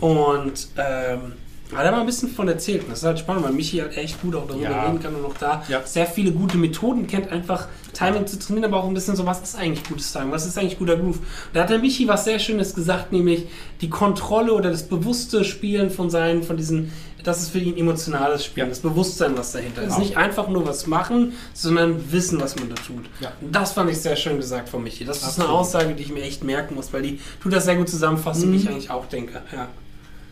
Und 0.00 0.68
ähm, 0.78 1.32
hat 1.76 1.84
er 1.84 1.92
mal 1.92 2.00
ein 2.00 2.06
bisschen 2.06 2.30
von 2.30 2.48
erzählt. 2.48 2.82
Und 2.84 2.90
das 2.92 3.00
ist 3.00 3.04
halt 3.04 3.18
spannend, 3.18 3.44
weil 3.44 3.52
Michi 3.52 3.78
halt 3.78 3.96
echt 3.96 4.20
gut 4.22 4.34
auch 4.34 4.46
darüber 4.46 4.64
Ja. 4.70 4.84
reden 4.86 5.00
kann 5.00 5.14
und 5.14 5.24
auch 5.24 5.36
da 5.38 5.62
Ja. 5.68 5.80
sehr 5.84 6.06
viele 6.06 6.32
gute 6.32 6.56
Methoden 6.56 7.06
kennt, 7.06 7.30
einfach 7.30 7.68
Timing 7.92 8.26
zu 8.26 8.38
trainieren, 8.38 8.64
aber 8.66 8.82
auch 8.82 8.88
ein 8.88 8.94
bisschen 8.94 9.16
so, 9.16 9.26
was 9.26 9.40
ist 9.42 9.56
eigentlich 9.56 9.88
gutes 9.88 10.12
Timing, 10.12 10.32
was 10.32 10.46
ist 10.46 10.58
eigentlich 10.58 10.78
guter 10.78 10.96
Groove. 10.96 11.18
Und 11.18 11.24
da 11.54 11.62
hat 11.62 11.70
der 11.70 11.78
Michi 11.78 12.08
was 12.08 12.24
sehr 12.24 12.38
Schönes 12.38 12.74
gesagt, 12.74 13.12
nämlich 13.12 13.46
die 13.80 13.90
Kontrolle 13.90 14.52
oder 14.52 14.70
das 14.70 14.84
bewusste 14.84 15.44
Spielen 15.44 15.90
von 15.90 16.10
seinen, 16.10 16.42
von 16.42 16.56
diesen, 16.56 16.92
das 17.24 17.40
ist 17.40 17.50
für 17.50 17.58
ihn 17.58 17.76
emotionales 17.76 18.44
Spielen, 18.44 18.68
das 18.68 18.80
Bewusstsein, 18.80 19.36
was 19.36 19.52
dahinter 19.52 19.82
ist. 19.82 19.88
Genau. 19.88 20.00
Nicht 20.00 20.16
einfach 20.16 20.48
nur 20.48 20.66
was 20.66 20.86
machen, 20.86 21.32
sondern 21.52 22.12
wissen, 22.12 22.40
was 22.40 22.56
man 22.56 22.68
da 22.68 22.76
tut. 22.76 23.04
Ja. 23.20 23.32
Und 23.40 23.54
das 23.54 23.72
fand 23.72 23.90
ich 23.90 23.98
sehr 23.98 24.16
schön 24.16 24.36
gesagt 24.36 24.68
von 24.68 24.82
Michi. 24.82 25.04
Das 25.04 25.18
ist 25.18 25.24
Absolut. 25.24 25.50
eine 25.50 25.58
Aussage, 25.58 25.94
die 25.94 26.02
ich 26.02 26.12
mir 26.12 26.22
echt 26.22 26.44
merken 26.44 26.74
muss, 26.74 26.92
weil 26.92 27.02
die 27.02 27.20
tut 27.42 27.52
das 27.52 27.64
sehr 27.64 27.76
gut 27.76 27.88
zusammenfassen, 27.88 28.52
wie 28.52 28.56
ich 28.56 28.68
eigentlich 28.68 28.90
auch 28.90 29.06
denke. 29.06 29.42
Ja. 29.52 29.68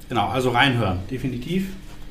Genau, 0.08 0.28
also 0.28 0.50
reinhören, 0.50 1.00
definitiv. 1.10 1.66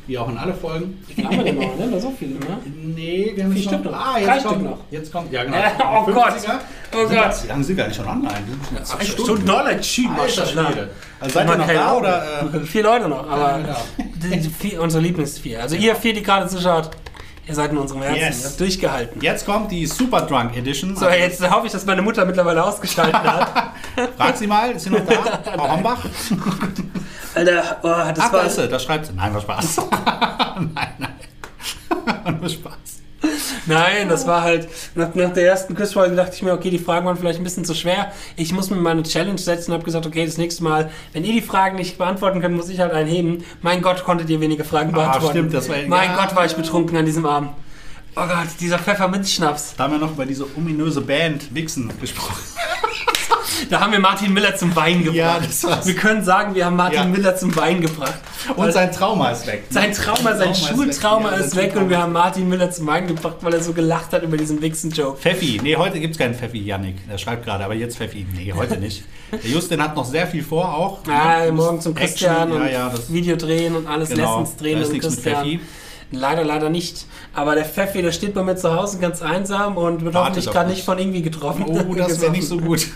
Wie 0.08 0.18
auch 0.18 0.30
in 0.30 0.38
alle 0.38 0.54
Folgen. 0.54 1.04
Wie 1.08 1.14
viel 1.14 1.26
haben 1.26 1.38
wir 1.38 1.44
denn 1.44 1.56
noch? 1.58 1.76
Ne? 1.78 2.00
So 2.00 2.14
viele, 2.18 2.36
ne? 2.36 2.58
Nee, 2.66 3.34
wir 3.36 3.44
haben 3.44 3.52
Vier 3.52 3.62
jetzt 3.62 3.74
Stück 3.74 3.86
noch. 3.86 3.94
Ah, 3.94 4.14
Drei 4.14 4.20
jetzt 4.20 4.40
Stück 4.40 4.52
kommt, 4.52 4.64
noch. 4.64 4.78
Jetzt 4.90 5.12
kommt, 5.12 5.32
ja 5.34 5.44
genau. 5.44 5.58
Oh 6.08 6.12
Gott. 6.12 6.34
50er. 6.34 6.54
Oh 6.94 7.08
Gott. 7.08 7.44
Wie 7.44 7.48
lange 7.48 7.64
sind 7.64 7.76
wir 7.78 7.84
eigentlich 7.84 7.98
schon 7.98 8.08
online? 8.08 8.34
Zwei 8.84 9.04
Stunden. 9.04 9.24
Stunden 9.24 9.44
Knowledge. 9.46 9.84
Schwede. 9.84 10.90
Also 11.20 11.34
seid 11.34 11.50
ihr 11.50 11.58
noch 11.58 11.68
da 11.68 11.94
oder? 11.96 12.44
Äh, 12.54 12.60
Vier 12.66 12.84
Leute 12.84 13.10
noch, 13.10 13.30
aber 13.30 13.60
genau. 13.60 13.78
die, 14.16 14.40
die 14.40 14.50
vier, 14.50 14.82
unsere 14.82 15.04
Lieblingsvier. 15.04 15.62
Also 15.62 15.76
ihr 15.76 15.96
vier, 15.96 16.14
die 16.14 16.24
gerade 16.24 16.48
zuschaut, 16.48 16.92
ihr 17.48 17.56
seid 17.56 17.72
in 17.72 17.78
unserem 17.78 18.02
Herzen. 18.04 18.20
Yes. 18.20 18.42
Ihr 18.44 18.50
habt 18.50 18.60
durchgehalten. 18.60 19.22
Jetzt 19.22 19.46
kommt 19.46 19.72
die 19.72 19.86
Super 19.86 20.22
Drunk 20.22 20.56
Edition. 20.56 20.96
So, 20.96 21.10
jetzt 21.10 21.42
hoffe 21.50 21.68
ich, 21.68 21.74
dass 21.74 21.86
meine 21.86 22.02
Mutter 22.02 22.24
mittlerweile 22.26 22.64
ausgeschaltet 22.64 23.16
hat. 23.16 23.74
Frag 24.18 24.38
sie 24.38 24.48
mal, 24.48 24.72
ist 24.72 24.84
sie 24.84 24.90
noch 24.92 25.06
da? 25.06 25.42
Frau 25.56 25.72
Hombach? 25.72 26.06
Alter, 27.38 27.78
oh, 27.84 27.88
das 27.88 28.20
Ach, 28.20 28.32
da 28.32 28.38
war... 28.40 28.46
ist 28.46 28.56
sie, 28.56 28.68
da 28.68 28.80
schreibt 28.80 29.06
sie. 29.08 29.14
Nein, 29.14 29.34
war 29.34 29.42
Spaß. 29.42 29.78
nein, 30.74 30.90
nein. 30.98 32.38
Nur 32.40 32.50
Spaß. 32.50 32.74
Nein, 33.66 34.08
das 34.08 34.26
war 34.28 34.44
halt, 34.44 34.68
nach, 34.96 35.14
nach 35.14 35.34
der 35.34 35.46
ersten 35.48 35.76
Quizfolge 35.76 36.16
dachte 36.16 36.36
ich 36.36 36.42
mir, 36.42 36.54
okay, 36.54 36.70
die 36.70 36.80
Fragen 36.80 37.06
waren 37.06 37.18
vielleicht 37.18 37.40
ein 37.40 37.44
bisschen 37.44 37.66
zu 37.66 37.74
schwer. 37.74 38.12
Ich 38.38 38.54
muss 38.54 38.70
mir 38.70 38.78
mal 38.78 38.92
eine 38.92 39.04
Challenge 39.04 39.38
setzen 39.38 39.72
und 39.72 39.76
habe 39.76 39.84
gesagt, 39.86 40.06
okay, 40.06 40.26
das 40.26 40.38
nächste 40.38 40.64
Mal, 40.64 40.90
wenn 41.14 41.26
ihr 41.26 41.34
die 41.34 41.42
Fragen 41.42 41.76
nicht 41.76 41.98
beantworten 41.98 42.40
könnt, 42.42 42.56
muss 42.56 42.70
ich 42.70 42.80
halt 42.80 42.94
einen 42.94 43.10
heben. 43.10 43.44
Mein 43.62 43.82
Gott, 43.82 44.04
konntet 44.06 44.30
ihr 44.30 44.40
wenige 44.40 44.64
Fragen 44.64 44.92
Ah, 44.94 44.98
beantworten. 44.98 45.30
stimmt, 45.38 45.54
das 45.54 45.68
war- 45.68 45.76
Mein 45.88 46.12
ja. 46.12 46.16
Gott, 46.16 46.36
war 46.36 46.46
ich 46.46 46.56
betrunken 46.56 46.96
an 46.98 47.06
diesem 47.06 47.26
Abend. 47.26 47.50
Oh 48.16 48.22
Gott, 48.22 48.48
dieser 48.62 48.80
Pfefferminzschnaps. 48.80 49.76
Da 49.76 49.84
haben 49.84 49.94
wir 49.94 50.00
noch 50.00 50.12
über 50.14 50.26
diese 50.26 50.46
ominöse 50.56 51.02
Band 51.02 51.54
Wixen 51.54 51.92
gesprochen. 52.00 52.36
Da 53.70 53.80
haben 53.82 53.92
wir 53.92 54.00
Martin 54.00 54.34
Miller 54.34 54.56
zum 54.56 54.76
Wein 54.76 55.00
gebracht. 55.04 55.16
Ja, 55.18 55.40
das 55.40 55.64
war's. 55.64 55.86
Wir 55.88 55.96
können 55.96 56.24
sagen, 56.24 56.56
wir 56.56 56.66
haben 56.66 56.76
Martin 56.76 56.98
Ja. 57.00 57.06
Miller 57.06 57.36
zum 57.36 57.56
Wein 57.56 57.82
gebracht. 57.82 58.20
Und 58.56 58.72
sein 58.72 58.92
Trauma 58.92 59.32
ist 59.32 59.46
weg. 59.48 59.64
Sein 59.70 59.92
Trauma, 59.94 60.36
sein 60.36 60.52
Trauma 60.52 60.52
ist 60.52 60.68
Schultrauma 60.68 61.32
weg. 61.32 61.40
Ja, 61.40 61.46
ist 61.46 61.56
weg 61.56 61.76
und 61.76 61.90
wir 61.90 61.98
haben 61.98 62.14
Martin 62.14 62.48
Miller 62.50 62.72
zum 62.72 62.88
Wein 62.88 63.08
gebracht, 63.08 63.38
weil 63.42 63.54
er 63.54 63.62
so 63.62 63.74
gelacht 63.74 64.14
hat 64.14 64.24
über 64.24 64.38
diesen 64.38 64.62
Wichsen-Joke. 64.62 65.18
Pfeffi. 65.20 65.60
Nee, 65.62 65.76
heute 65.76 66.00
gibt 66.00 66.14
es 66.14 66.18
keinen 66.20 66.36
Pfeffi, 66.36 66.60
Yannick. 66.60 67.08
Der 67.10 67.18
schreibt 67.18 67.46
gerade, 67.46 67.64
aber 67.66 67.74
jetzt 67.74 67.98
Pfeffi. 67.98 68.26
Nee, 68.34 68.54
heute 68.56 68.78
nicht. 68.80 69.04
Der 69.32 69.50
Justin 69.50 69.82
hat 69.82 69.96
noch 69.96 70.06
sehr 70.06 70.28
viel 70.28 70.44
vor 70.44 70.74
auch. 70.74 71.06
Ne? 71.06 71.52
morgen 71.52 71.82
zum 71.82 71.96
Action, 71.98 72.08
Christian 72.30 72.52
und 72.52 72.72
ja, 72.72 72.92
Video 73.10 73.36
drehen 73.36 73.76
und 73.76 73.88
alles 73.88 74.10
genau. 74.10 74.40
Lessons 74.40 74.56
drehen 74.58 74.76
Da 74.76 74.82
ist 74.82 74.88
und 74.88 74.94
nichts 74.94 75.10
mit 75.10 75.16
Christian. 75.24 75.44
Pfeffi. 75.44 75.60
Leider, 76.12 76.44
leider 76.46 76.70
nicht. 76.70 77.06
Aber 77.34 77.56
der 77.56 77.66
Pfeffi, 77.66 78.02
der 78.02 78.12
steht 78.14 78.34
bei 78.34 78.44
mir 78.44 78.56
zu 78.56 78.74
Hause 78.74 78.98
ganz 79.00 79.22
einsam 79.22 79.76
und 79.78 80.04
wird 80.04 80.14
Wartet 80.14 80.30
hoffentlich 80.30 80.52
gerade 80.54 80.70
nicht 80.70 80.84
von 80.86 80.98
irgendwie 81.00 81.22
getroffen. 81.22 81.66
Oh, 81.68 81.94
das 81.96 82.22
wäre 82.22 82.32
nicht 82.32 82.48
so 82.48 82.58
gut. 82.58 82.88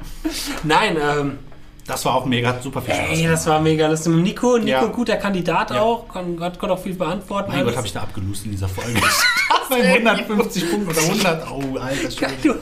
Nein, 0.62 0.96
ähm, 1.00 1.38
Das 1.86 2.04
war 2.04 2.14
auch 2.14 2.26
mega, 2.26 2.48
hat 2.50 2.62
super 2.62 2.80
viel 2.82 2.94
Spaß 2.94 3.18
ey, 3.18 3.26
das 3.26 3.46
war 3.46 3.60
mega 3.60 3.88
lustig. 3.88 4.12
Mit 4.12 4.22
Nico, 4.24 4.56
Nico, 4.58 4.68
Ja. 4.68 4.84
guter 4.86 5.16
Kandidat 5.16 5.70
Ja. 5.70 5.80
auch, 5.80 6.08
kann, 6.08 6.36
Gott, 6.36 6.58
Gott 6.58 6.70
auch 6.70 6.78
viel 6.78 6.94
beantworten. 6.94 7.50
Mein 7.52 7.64
Gott, 7.64 7.76
habe 7.76 7.86
ich 7.86 7.92
da 7.92 8.02
abgelust 8.02 8.44
in 8.44 8.52
dieser 8.52 8.68
Folge. 8.68 9.00
Bei 9.70 9.82
150 9.82 10.70
Punkten 10.70 10.90
oder 10.90 11.00
100. 11.00 11.50
Oh, 11.50 11.78
alter 11.78 12.10
Schwede. 12.10 12.58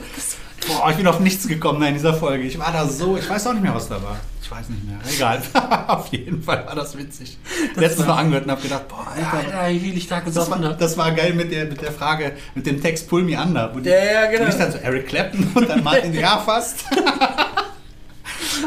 Boah, 0.67 0.89
ich 0.91 0.95
bin 0.97 1.07
auf 1.07 1.19
nichts 1.19 1.47
gekommen 1.47 1.81
in 1.83 1.93
dieser 1.95 2.13
Folge. 2.13 2.43
Ich 2.45 2.57
war 2.57 2.71
da 2.71 2.87
so, 2.87 3.17
ich 3.17 3.29
weiß 3.29 3.47
auch 3.47 3.53
nicht 3.53 3.63
mehr, 3.63 3.75
was 3.75 3.89
da 3.89 3.95
war. 4.01 4.17
Ich 4.51 4.57
weiß 4.57 4.69
nicht 4.69 4.83
mehr. 4.83 4.99
Egal. 5.09 5.41
auf 5.87 6.07
jeden 6.07 6.43
Fall 6.43 6.65
war 6.65 6.75
das 6.75 6.97
witzig. 6.97 7.37
Letztens 7.75 8.05
noch 8.05 8.17
angehört 8.17 8.43
und 8.45 8.51
habe 8.51 8.61
gedacht, 8.61 8.87
boah, 8.89 9.07
Alter. 9.15 9.57
Alter, 9.57 9.81
wie 9.81 9.93
ich 9.93 10.07
da 10.07 10.17
Das 10.17 10.25
gesoffen 10.25 10.65
habe. 10.65 10.75
das 10.77 10.97
war 10.97 11.11
geil 11.13 11.33
mit 11.33 11.51
der, 11.53 11.65
mit 11.65 11.81
der 11.81 11.91
Frage, 11.93 12.33
mit 12.53 12.65
dem 12.65 12.81
Text 12.81 13.07
Pull 13.09 13.23
Me 13.23 13.41
Under. 13.41 13.73
Wo 13.73 13.79
die, 13.79 13.89
Ja, 13.89 14.03
ja, 14.03 14.25
genau. 14.29 14.45
Nicht 14.47 14.59
dann 14.59 14.71
so 14.73 14.77
Eric 14.79 15.07
Clapton 15.07 15.49
und 15.55 15.69
dann 15.69 15.83
Martin, 15.83 16.13
ja, 16.19 16.37
fast. 16.39 16.83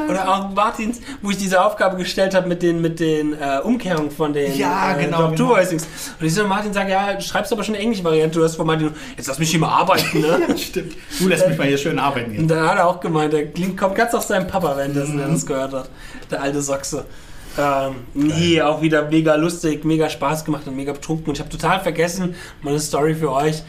Oder 0.08 0.28
auch 0.28 0.50
Martins, 0.54 1.00
wo 1.22 1.30
ich 1.30 1.36
diese 1.36 1.64
Aufgabe 1.64 1.96
gestellt 1.96 2.34
habe 2.34 2.48
mit 2.48 2.62
den, 2.62 2.80
mit 2.80 3.00
den 3.00 3.32
äh, 3.34 3.60
Umkehrungen 3.62 4.10
von 4.10 4.32
den 4.32 4.56
Ja, 4.56 4.96
äh, 4.96 5.04
genau, 5.04 5.30
genau. 5.30 5.48
Voicings. 5.50 5.86
Und 6.20 6.26
ich 6.26 6.34
so 6.34 6.46
Martin 6.46 6.72
sagt, 6.72 6.90
ja, 6.90 7.14
du 7.14 7.22
schreibst 7.22 7.52
aber 7.52 7.64
schon 7.64 7.74
eine 7.74 7.82
englische 7.84 8.04
Variante. 8.04 8.38
Du 8.38 8.44
hast 8.44 8.56
von 8.56 8.66
Martin, 8.66 8.90
jetzt 9.16 9.26
lass 9.26 9.38
mich 9.38 9.50
hier 9.50 9.60
mal 9.60 9.68
arbeiten, 9.68 10.20
ne? 10.20 10.46
Stimmt. 10.56 10.94
Du 11.18 11.28
lässt 11.28 11.48
mich 11.48 11.58
mal 11.58 11.66
hier 11.66 11.78
schön 11.78 11.98
arbeiten 11.98 12.30
Und 12.30 12.36
jetzt. 12.40 12.50
dann 12.50 12.68
hat 12.68 12.78
er 12.78 12.86
auch 12.88 13.00
gemeint, 13.00 13.32
der 13.32 13.46
klingt, 13.46 13.78
kommt 13.78 13.94
ganz 13.94 14.14
auf 14.14 14.24
seinen 14.24 14.46
Papa, 14.46 14.76
währenddessen 14.76 15.18
er 15.18 15.28
das 15.28 15.46
gehört 15.46 15.72
hat. 15.72 15.90
Der 16.30 16.42
alte 16.42 16.62
Sochse. 16.62 17.04
Ähm, 17.56 17.94
nee, 18.14 18.60
auch 18.60 18.82
wieder 18.82 19.08
mega 19.08 19.36
lustig, 19.36 19.84
mega 19.84 20.10
Spaß 20.10 20.44
gemacht 20.44 20.66
und 20.66 20.74
mega 20.76 20.92
betrunken. 20.92 21.28
Und 21.28 21.34
ich 21.34 21.40
habe 21.40 21.50
total 21.50 21.80
vergessen, 21.80 22.34
meine 22.62 22.80
Story 22.80 23.14
für 23.14 23.30
euch. 23.30 23.62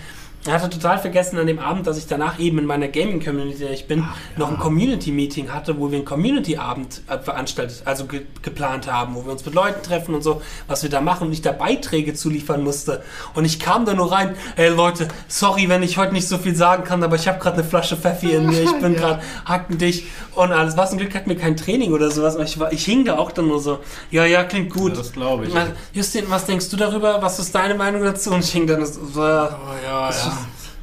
Ich 0.47 0.51
hatte 0.51 0.69
total 0.69 0.99
vergessen 0.99 1.39
an 1.39 1.47
dem 1.47 1.57
Abend, 1.57 1.87
dass 1.87 1.97
ich 1.97 2.05
danach 2.05 2.37
eben 2.37 2.59
in 2.59 2.65
meiner 2.65 2.87
Gaming-Community, 2.87 3.53
in 3.53 3.59
der 3.59 3.71
ich 3.71 3.87
bin, 3.87 4.05
noch 4.37 4.49
ein 4.51 4.59
Community-Meeting 4.59 5.51
hatte, 5.51 5.79
wo 5.79 5.89
wir 5.89 5.97
einen 5.97 6.05
Community-Abend 6.05 7.01
äh, 7.07 7.17
veranstaltet, 7.17 7.81
also 7.85 8.05
ge 8.05 8.21
geplant 8.43 8.91
haben, 8.91 9.15
wo 9.15 9.25
wir 9.25 9.31
uns 9.31 9.43
mit 9.43 9.55
Leuten 9.55 9.81
treffen 9.81 10.13
und 10.13 10.21
so, 10.21 10.41
was 10.67 10.83
wir 10.83 10.89
da 10.91 11.01
machen 11.01 11.27
und 11.27 11.33
ich 11.33 11.41
da 11.41 11.51
Beiträge 11.51 12.13
zuliefern 12.13 12.63
musste. 12.63 13.01
Und 13.33 13.45
ich 13.45 13.59
kam 13.59 13.85
da 13.85 13.95
nur 13.95 14.11
rein, 14.11 14.35
ey 14.55 14.69
Leute, 14.69 15.07
sorry, 15.27 15.67
wenn 15.67 15.81
ich 15.81 15.97
heute 15.97 16.13
nicht 16.13 16.27
so 16.27 16.37
viel 16.37 16.55
sagen 16.55 16.83
kann, 16.83 17.01
aber 17.01 17.15
ich 17.15 17.27
habe 17.27 17.39
gerade 17.39 17.57
eine 17.57 17.63
Flasche 17.63 17.97
Pfeffi 17.97 18.33
in 18.33 18.45
mir, 18.45 18.61
ich 18.61 18.79
bin 18.79 18.93
Ja. 18.93 18.99
gerade 18.99 19.21
hackendicht 19.45 20.05
und 20.35 20.51
alles. 20.51 20.77
Was 20.77 20.91
zum 20.91 20.99
Glück 20.99 21.15
hatten 21.15 21.29
wir 21.29 21.37
kein 21.37 21.57
Training 21.57 21.91
oder 21.91 22.11
sowas, 22.11 22.37
ich, 22.43 22.59
war, 22.59 22.71
ich 22.71 22.85
hing 22.85 23.03
da 23.03 23.17
auch 23.17 23.31
dann 23.31 23.47
nur 23.47 23.59
so, 23.59 23.79
ja, 24.11 24.25
ja, 24.25 24.43
klingt 24.43 24.71
gut. 24.71 24.91
Ja, 24.91 24.97
das 24.99 25.11
glaube 25.11 25.47
ich. 25.47 25.53
Justin, 25.93 26.25
was 26.29 26.45
denkst 26.45 26.69
du 26.69 26.77
darüber? 26.77 27.19
Was 27.23 27.39
ist 27.39 27.55
deine 27.55 27.73
Meinung 27.73 28.03
dazu? 28.03 28.31
Und 28.31 28.43
ich 28.43 28.51
hing 28.51 28.67
dann 28.67 28.85
so, 28.85 29.03
so 29.05 29.23
ja, 29.23 29.57
ja, 29.83 30.11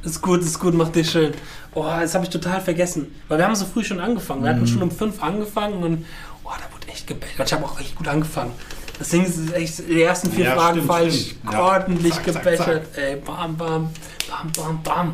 ist, 0.03 0.21
gut, 0.21 0.41
ist 0.41 0.59
gut, 0.59 0.73
mach 0.73 0.89
dich 0.89 1.09
schön. 1.09 1.33
Oh, 1.73 1.83
das 1.85 2.13
habe 2.13 2.23
ich 2.25 2.29
total 2.29 2.61
vergessen. 2.61 3.13
Weil 3.27 3.37
wir 3.39 3.45
haben 3.45 3.55
so 3.55 3.65
früh 3.65 3.83
schon 3.83 3.99
angefangen. 3.99 4.43
Wir 4.43 4.51
Mhm. 4.51 4.55
hatten 4.57 4.67
schon 4.67 4.81
um 4.83 4.91
fünf 4.91 5.21
angefangen 5.23 5.81
und 5.83 6.05
oh, 6.43 6.49
da 6.49 6.73
wurde 6.75 6.87
echt 6.91 7.07
gebechert. 7.07 7.47
Ich 7.47 7.53
habe 7.53 7.65
auch 7.65 7.79
echt 7.79 7.95
gut 7.95 8.07
angefangen. 8.07 8.51
Deswegen 8.99 9.25
ist 9.25 9.37
es 9.37 9.51
echt 9.53 9.79
die 9.89 10.03
ersten 10.03 10.31
vier 10.31 10.45
Ja, 10.45 10.55
Fragen 10.55 10.75
stimmt, 10.77 10.87
falsch. 10.91 11.15
stimmt. 11.31 11.53
Ja. 11.53 11.61
Ordentlich 11.61 12.13
Zack, 12.13 12.25
zack, 12.25 12.43
gebechert. 12.43 12.85
Ey, 12.97 13.15
bam, 13.15 13.57
bam, 13.57 13.89
bam, 14.29 14.51
bam, 14.55 14.83
bam. 14.83 15.13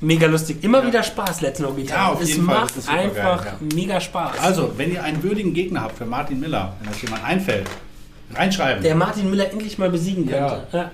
Mega 0.00 0.26
lustig. 0.26 0.64
Immer 0.64 0.80
Ja. 0.80 0.86
wieder 0.88 1.02
Spaß, 1.04 1.42
Let's 1.42 1.58
Know 1.60 1.72
Guitar. 1.72 1.96
Ja, 1.96 2.08
auf 2.14 2.20
es 2.20 2.30
jeden 2.30 2.44
Fall. 2.44 2.54
macht 2.56 2.70
Das 2.70 2.76
ist 2.78 2.84
supergeil, 2.86 3.08
einfach 3.10 3.44
ja. 3.46 3.52
mega 3.72 4.00
Spaß. 4.00 4.38
Also, 4.40 4.72
wenn 4.76 4.90
ihr 4.92 5.04
einen 5.04 5.22
würdigen 5.22 5.54
Gegner 5.54 5.82
habt 5.82 5.96
für 5.96 6.06
Martin 6.06 6.40
Miller, 6.40 6.74
wenn 6.80 6.90
euch 6.92 7.02
jemand 7.02 7.24
einfällt, 7.24 7.68
reinschreiben. 8.34 8.82
der 8.82 8.96
Martin 8.96 9.30
Miller 9.30 9.48
endlich 9.52 9.78
mal 9.78 9.90
besiegen 9.90 10.28
könnte. 10.28 10.66
Ja. 10.72 10.90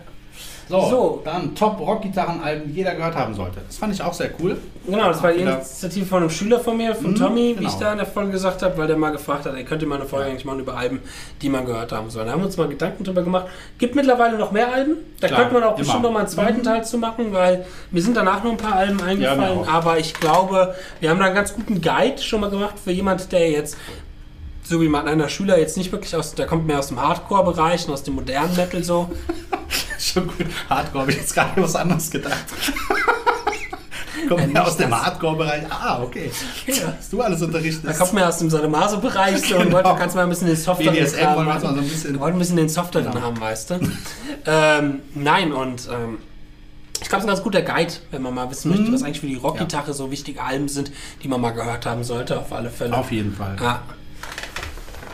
So, 0.68 0.80
so. 0.90 1.22
dann 1.24 1.54
Top-Rock-Gitarren-Alben, 1.54 2.68
die 2.68 2.74
jeder 2.74 2.94
gehört 2.94 3.14
haben 3.16 3.34
sollte. 3.34 3.60
Das 3.66 3.76
fand 3.78 3.94
ich 3.94 4.02
auch 4.02 4.12
sehr 4.12 4.30
cool. 4.40 4.56
Genau, 4.86 5.08
das 5.08 5.22
war 5.22 5.32
die 5.32 5.40
Initiative 5.40 6.06
von 6.06 6.18
einem 6.22 6.30
Schüler 6.30 6.60
von 6.60 6.76
mir, 6.76 6.94
von 6.94 7.10
Mhm, 7.10 7.14
Tommy, 7.16 7.40
wie 7.50 7.54
genau. 7.56 7.68
ich 7.68 7.74
da 7.76 7.92
in 7.92 7.98
der 7.98 8.06
Folge 8.06 8.32
gesagt 8.32 8.62
habe, 8.62 8.76
weil 8.78 8.86
der 8.86 8.96
mal 8.96 9.10
gefragt 9.10 9.44
hat, 9.46 9.54
er 9.54 9.64
könnte 9.64 9.86
mal 9.86 9.96
eine 9.96 10.06
Folge 10.06 10.26
Ja. 10.26 10.30
eigentlich 10.30 10.44
machen 10.44 10.60
über 10.60 10.76
Alben, 10.76 11.00
die 11.42 11.48
man 11.48 11.64
gehört 11.66 11.92
haben 11.92 12.08
soll. 12.10 12.24
Da 12.24 12.32
haben 12.32 12.40
wir 12.40 12.46
uns 12.46 12.56
mal 12.56 12.68
Gedanken 12.68 13.04
drüber 13.04 13.22
gemacht. 13.22 13.46
Gibt 13.78 13.94
mittlerweile 13.94 14.38
noch 14.38 14.52
mehr 14.52 14.72
Alben. 14.72 14.96
Da 15.20 15.26
Klar, 15.28 15.40
könnte 15.40 15.54
man 15.54 15.62
auch 15.64 15.68
immer. 15.70 15.78
bestimmt 15.78 16.02
noch 16.02 16.12
mal 16.12 16.20
einen 16.20 16.28
zweiten 16.28 16.58
Mhm. 16.60 16.64
Teil 16.64 16.84
zu 16.84 16.98
machen, 16.98 17.32
weil 17.32 17.64
mir 17.90 18.00
sind 18.02 18.16
danach 18.16 18.42
noch 18.44 18.52
ein 18.52 18.56
paar 18.56 18.74
Alben 18.76 19.00
eingefallen. 19.02 19.58
auch. 19.60 19.68
aber 19.68 19.98
ich 19.98 20.14
glaube, 20.14 20.74
wir 21.00 21.10
haben 21.10 21.18
da 21.18 21.26
einen 21.26 21.34
ganz 21.34 21.54
guten 21.54 21.80
Guide 21.82 22.18
schon 22.22 22.40
mal 22.40 22.50
gemacht 22.50 22.74
für 22.82 22.92
jemand, 22.92 23.30
der 23.32 23.50
jetzt 23.50 23.76
so 24.68 24.80
wie 24.82 24.88
man 24.88 25.08
einer 25.08 25.28
Schüler 25.28 25.58
jetzt 25.58 25.76
nicht 25.76 25.90
wirklich 25.92 26.14
aus, 26.14 26.34
der 26.34 26.46
kommt 26.46 26.66
mehr 26.66 26.78
aus 26.78 26.88
dem 26.88 27.00
Hardcore-Bereich 27.00 27.86
und 27.88 27.94
aus 27.94 28.02
dem 28.02 28.14
modernen 28.14 28.54
Metal 28.56 28.82
so. 28.84 29.10
Schon 29.98 30.26
gut. 30.26 30.46
Hardcore 30.68 31.02
habe 31.02 31.10
ich 31.12 31.18
jetzt 31.18 31.34
gerade 31.34 31.60
was 31.62 31.74
anderes 31.74 32.10
gedacht. 32.10 32.36
Kommt 34.28 34.40
Ja, 34.42 34.48
ja, 34.48 34.64
aus 34.64 34.76
dem. 34.76 34.90
Hardcore-Bereich. 34.94 35.62
Ah, 35.70 36.02
okay. 36.02 36.30
Ja. 36.66 36.94
Hast 36.98 37.12
du 37.12 37.22
alles 37.22 37.40
unterrichtet? 37.40 37.84
Da 37.88 37.92
kommt 37.94 38.12
mehr 38.14 38.28
aus 38.28 38.38
dem 38.38 38.50
Sadomaso-Bereich 38.50 39.38
so 39.48 39.56
und 39.56 39.62
Genau. 39.64 39.76
wollte, 39.76 39.94
kannst 39.98 40.16
mal 40.16 40.22
ein 40.24 40.28
bisschen 40.28 40.48
den 40.48 40.56
Software 40.56 40.90
BDSM 40.90 41.18
Kram 41.20 41.36
wollen 41.36 41.46
wir 41.46 41.60
so 41.60 41.66
ein 41.68 41.76
bisschen- 41.76 42.12
Wir 42.14 42.20
wollten 42.20 42.36
ein 42.36 42.38
bisschen 42.40 42.56
den 42.56 42.68
Software 42.68 43.02
drin 43.02 43.12
Genau. 43.12 43.24
haben, 43.26 43.40
weißt 43.40 43.70
du. 43.70 43.80
ähm, 44.46 45.00
nein, 45.14 45.52
und 45.52 45.88
ähm, 45.90 46.18
ich 47.00 47.08
glaube, 47.08 47.18
es 47.20 47.24
ist 47.24 47.24
ein 47.24 47.26
ganz 47.28 47.42
guter 47.42 47.62
Guide, 47.62 47.92
wenn 48.10 48.22
man 48.22 48.34
mal 48.34 48.50
wissen 48.50 48.70
Mhm. 48.70 48.76
möchte, 48.78 48.92
was 48.92 49.02
eigentlich 49.04 49.20
für 49.20 49.26
die 49.28 49.36
Rockgitarre 49.36 49.94
so 49.94 50.10
wichtige 50.10 50.42
Alben 50.42 50.68
sind, 50.68 50.90
die 51.22 51.28
man 51.28 51.40
mal 51.40 51.52
gehört 51.52 51.86
haben 51.86 52.02
sollte, 52.02 52.38
auf 52.38 52.52
alle 52.52 52.70
Fälle. 52.70 52.96
Auf 52.96 53.12
jeden 53.12 53.32
Fall. 53.34 53.56
Ja. 53.60 53.82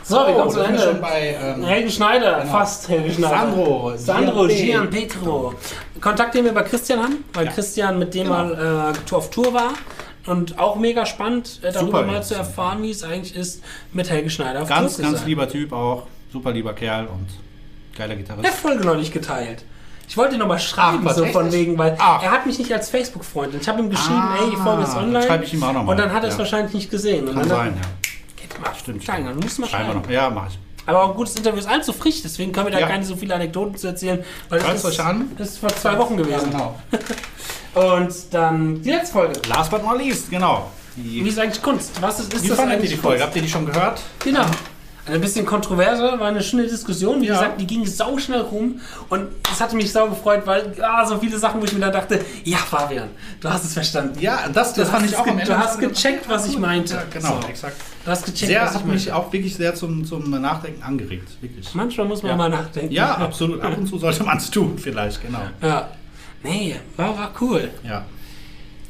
So, 0.03 0.17
wir 0.17 0.33
kommen 0.35 0.51
zu 0.51 0.57
da 0.59 0.65
sind 0.65 0.73
wir 0.75 0.81
Ende. 0.81 0.91
schon 0.91 1.01
bei 1.01 1.35
ähm, 1.41 1.63
Helgen 1.63 1.89
Schneider, 1.89 2.39
Genau. 2.41 2.51
fast 2.51 2.87
Helgen 2.89 3.11
Schneider. 3.11 3.37
Sandro, 3.39 3.93
Sandro, 3.97 4.47
Gian 4.47 4.89
Petro. 4.91 5.53
Kontakt, 5.99 6.35
den 6.35 6.45
wir 6.45 6.53
bei 6.53 6.61
Christian 6.61 6.99
haben, 7.01 7.23
weil 7.33 7.45
Ja. 7.45 7.51
Christian 7.51 7.97
mit 7.97 8.13
dem 8.13 8.25
Genau. 8.27 8.35
mal 8.35 8.93
äh, 9.11 9.15
auf 9.15 9.29
Tour 9.31 9.53
war. 9.53 9.69
Und 10.27 10.57
auch 10.59 10.75
mega 10.75 11.05
spannend, 11.05 11.59
äh, 11.63 11.71
darüber 11.71 11.99
Super, 11.99 12.03
mal 12.03 12.23
zu 12.23 12.35
erfahren, 12.35 12.81
wie 12.83 12.91
es 12.91 13.03
eigentlich 13.03 13.35
ist, 13.35 13.63
mit 13.93 14.09
Helge 14.09 14.29
Schneider 14.29 14.61
auf 14.63 14.69
ganz, 14.69 14.95
Tour 14.95 15.05
ganz 15.05 15.19
sein. 15.19 15.27
lieber 15.27 15.47
Typ 15.49 15.71
auch. 15.73 16.03
Super 16.31 16.51
lieber 16.51 16.73
Kerl 16.73 17.05
und 17.07 17.27
geiler 17.97 18.09
Der 18.09 18.17
Gitarrist. 18.17 18.53
Folge 18.55 18.85
noch 18.85 18.95
nicht 18.97 19.13
geteilt. 19.13 19.63
Ich 20.07 20.17
wollte 20.17 20.33
ihn 20.35 20.39
nochmal 20.39 20.59
schreiben, 20.59 21.03
Ach, 21.07 21.15
so 21.15 21.25
von 21.27 21.51
wegen, 21.51 21.77
weil 21.79 21.95
Ach. 21.99 22.21
er 22.21 22.29
hat 22.31 22.45
mich 22.45 22.59
nicht 22.59 22.71
als 22.71 22.89
Facebook-Freund. 22.91 23.53
Und 23.55 23.61
ich 23.61 23.67
habe 23.67 23.79
ihm 23.81 23.89
geschrieben, 23.89 24.19
Ah, 24.21 24.35
ey, 24.43 24.51
die 24.51 24.55
Folge 24.57 24.83
ist 24.83 24.95
online. 24.95 25.25
schreibe 25.25 25.43
ich 25.45 25.53
ihm 25.53 25.63
auch 25.63 25.73
noch 25.73 25.83
mal. 25.83 25.91
Und 25.91 25.97
dann 25.99 26.13
hat 26.13 26.21
er 26.23 26.29
es 26.29 26.35
Ja. 26.35 26.39
wahrscheinlich 26.39 26.73
nicht 26.75 26.91
gesehen. 26.91 27.25
Kann 27.33 27.47
sein, 27.47 27.73
ja. 27.75 27.87
Stimmt. 28.79 29.03
Klein, 29.03 29.25
dann 29.25 29.37
musst 29.37 29.57
du 29.57 29.61
mal 29.61 29.67
Schreiben 29.69 29.85
schreiben. 29.91 30.01
noch. 30.01 30.09
Ja, 30.09 30.29
mach 30.29 30.47
ich. 30.49 30.59
Aber 30.87 31.03
auch 31.03 31.09
ein 31.09 31.15
gutes 31.15 31.35
Interview 31.35 31.59
ist 31.59 31.67
allzu 31.67 31.93
frisch, 31.93 32.21
deswegen 32.23 32.51
können 32.51 32.67
wir 32.67 32.71
da 32.73 32.79
Ja. 32.79 32.87
keine 32.87 33.03
so 33.03 33.15
viele 33.15 33.33
Anekdoten 33.33 33.75
zu 33.75 33.87
erzählen. 33.87 34.23
Weil 34.49 34.59
das 34.59 34.75
ist, 34.75 34.85
euch 34.85 35.01
an. 35.03 35.31
das 35.37 35.49
ist 35.49 35.57
vor 35.57 35.69
zwei 35.69 35.97
Wochen 35.97 36.15
gewesen. 36.17 36.51
genau. 36.51 36.79
Und 37.73 38.13
dann 38.31 38.81
die 38.81 38.89
letzte 38.91 39.13
Folge. 39.13 39.41
Last 39.49 39.71
but 39.71 39.83
not 39.83 39.97
least, 39.97 40.29
genau. 40.29 40.69
Wie 40.95 41.21
Die, 41.23 41.27
ist 41.29 41.39
eigentlich 41.39 41.61
Kunst? 41.61 41.99
Was 42.01 42.19
ist, 42.19 42.33
ist 42.33 42.43
wie 42.43 42.47
das 42.49 42.57
fandet 42.57 42.83
ihr 42.83 42.89
die 42.89 42.95
Folge? 42.95 43.17
Kunst? 43.17 43.25
Habt 43.25 43.35
ihr 43.35 43.41
die 43.41 43.49
schon 43.49 43.65
gehört? 43.65 44.01
Genau. 44.23 44.45
Ein 45.07 45.21
bisschen 45.21 45.45
kontroverser, 45.45 46.19
war 46.19 46.27
eine 46.29 46.41
schöne 46.41 46.63
Diskussion. 46.63 47.21
Wie 47.21 47.27
Ja. 47.27 47.33
gesagt, 47.35 47.61
die 47.61 47.67
ging 47.67 47.85
sau 47.85 48.17
schnell 48.17 48.41
rum 48.41 48.79
und 49.09 49.27
es 49.51 49.61
hatte 49.61 49.75
mich 49.75 49.91
sau 49.91 50.07
gefreut, 50.09 50.41
weil 50.45 50.73
ah, 50.81 51.05
so 51.05 51.19
viele 51.19 51.37
Sachen, 51.37 51.61
wo 51.61 51.65
ich 51.65 51.73
mir 51.73 51.79
da 51.79 51.91
dachte, 51.91 52.19
ja, 52.43 52.57
Fabian, 52.57 53.09
du 53.39 53.47
hast 53.49 53.65
es 53.65 53.73
verstanden. 53.73 54.17
Ja, 54.19 54.49
das, 54.51 54.73
das 54.73 54.89
fand 54.89 55.05
ich 55.05 55.15
auch 55.15 55.27
am 55.27 55.37
Ende. 55.37 55.45
du 55.45 55.57
hast 55.59 55.79
gecheckt, 55.79 56.27
was 56.27 56.47
ich 56.47 56.57
meinte. 56.57 56.95
Ja, 56.95 57.03
genau, 57.13 57.39
So. 57.41 57.47
exakt. 57.47 57.75
Du 58.03 58.09
hast 58.11 58.25
gecheckt, 58.25 58.47
Sehr, 58.47 58.61
was 58.63 58.71
ich 58.71 58.77
hat 58.77 58.85
mich 58.87 59.05
meinte. 59.05 59.15
auch 59.15 59.31
wirklich 59.31 59.55
sehr 59.55 59.75
zum, 59.75 60.05
zum 60.05 60.29
Nachdenken 60.41 60.81
angeregt, 60.81 61.29
wirklich. 61.39 61.73
Manchmal 61.75 62.07
muss 62.07 62.23
man 62.23 62.31
Ja. 62.31 62.37
mal 62.37 62.49
nachdenken. 62.49 62.91
Ja, 62.91 63.15
absolut. 63.15 63.61
Ab 63.61 63.77
und 63.77 63.85
zu 63.87 63.99
sollte 63.99 64.23
man 64.23 64.37
es 64.37 64.49
tun, 64.49 64.75
vielleicht, 64.79 65.21
genau. 65.21 65.41
Ja. 65.61 65.87
Nee, 66.41 66.75
war, 66.97 67.15
war 67.17 67.31
cool. 67.41 67.69
Ja. 67.83 68.05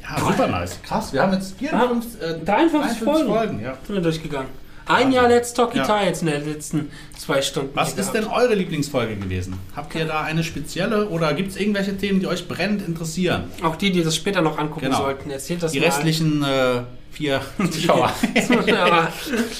Ja, 0.02 0.18
super 0.24 0.46
nice. 0.46 0.78
Krass, 0.82 1.12
wir 1.12 1.20
haben 1.20 1.32
jetzt 1.34 1.58
54, 1.58 2.22
äh, 2.22 2.38
53 2.44 2.98
Folgen. 3.02 3.28
Folgen 3.28 3.60
ja. 3.60 3.74
Sind 3.86 3.96
wir 3.96 4.02
durchgegangen. 4.02 4.48
Ein 4.86 5.12
Jahr 5.12 5.28
Let's 5.28 5.52
Talk 5.52 5.74
Ja. 5.74 5.82
Guitar 5.82 6.04
jetzt 6.04 6.22
in 6.22 6.28
den 6.28 6.44
letzten 6.46 6.90
zwei 7.18 7.42
Stunden. 7.42 7.70
Was 7.74 7.94
ist 7.94 8.12
denn 8.12 8.24
gehabt. 8.24 8.40
eure 8.40 8.54
Lieblingsfolge 8.54 9.16
gewesen? 9.16 9.58
Habt 9.74 9.94
ihr 9.94 10.04
da 10.04 10.22
eine 10.22 10.44
spezielle 10.44 11.08
oder 11.08 11.34
gibt 11.34 11.50
es 11.50 11.56
irgendwelche 11.56 11.96
Themen, 11.96 12.20
die 12.20 12.26
euch 12.26 12.46
brennend 12.48 12.86
interessieren? 12.86 13.44
Auch 13.62 13.76
die, 13.76 13.90
die 13.90 14.02
das 14.04 14.14
später 14.16 14.42
noch 14.42 14.58
angucken 14.58 14.86
Genau. 14.86 14.98
sollten. 14.98 15.30
Erzählt 15.30 15.62
das 15.62 15.72
Die 15.72 15.80
mal. 15.80 15.86
restlichen 15.86 16.42
äh, 16.44 16.82
vier 17.10 17.40
Zuschauer. 17.70 18.12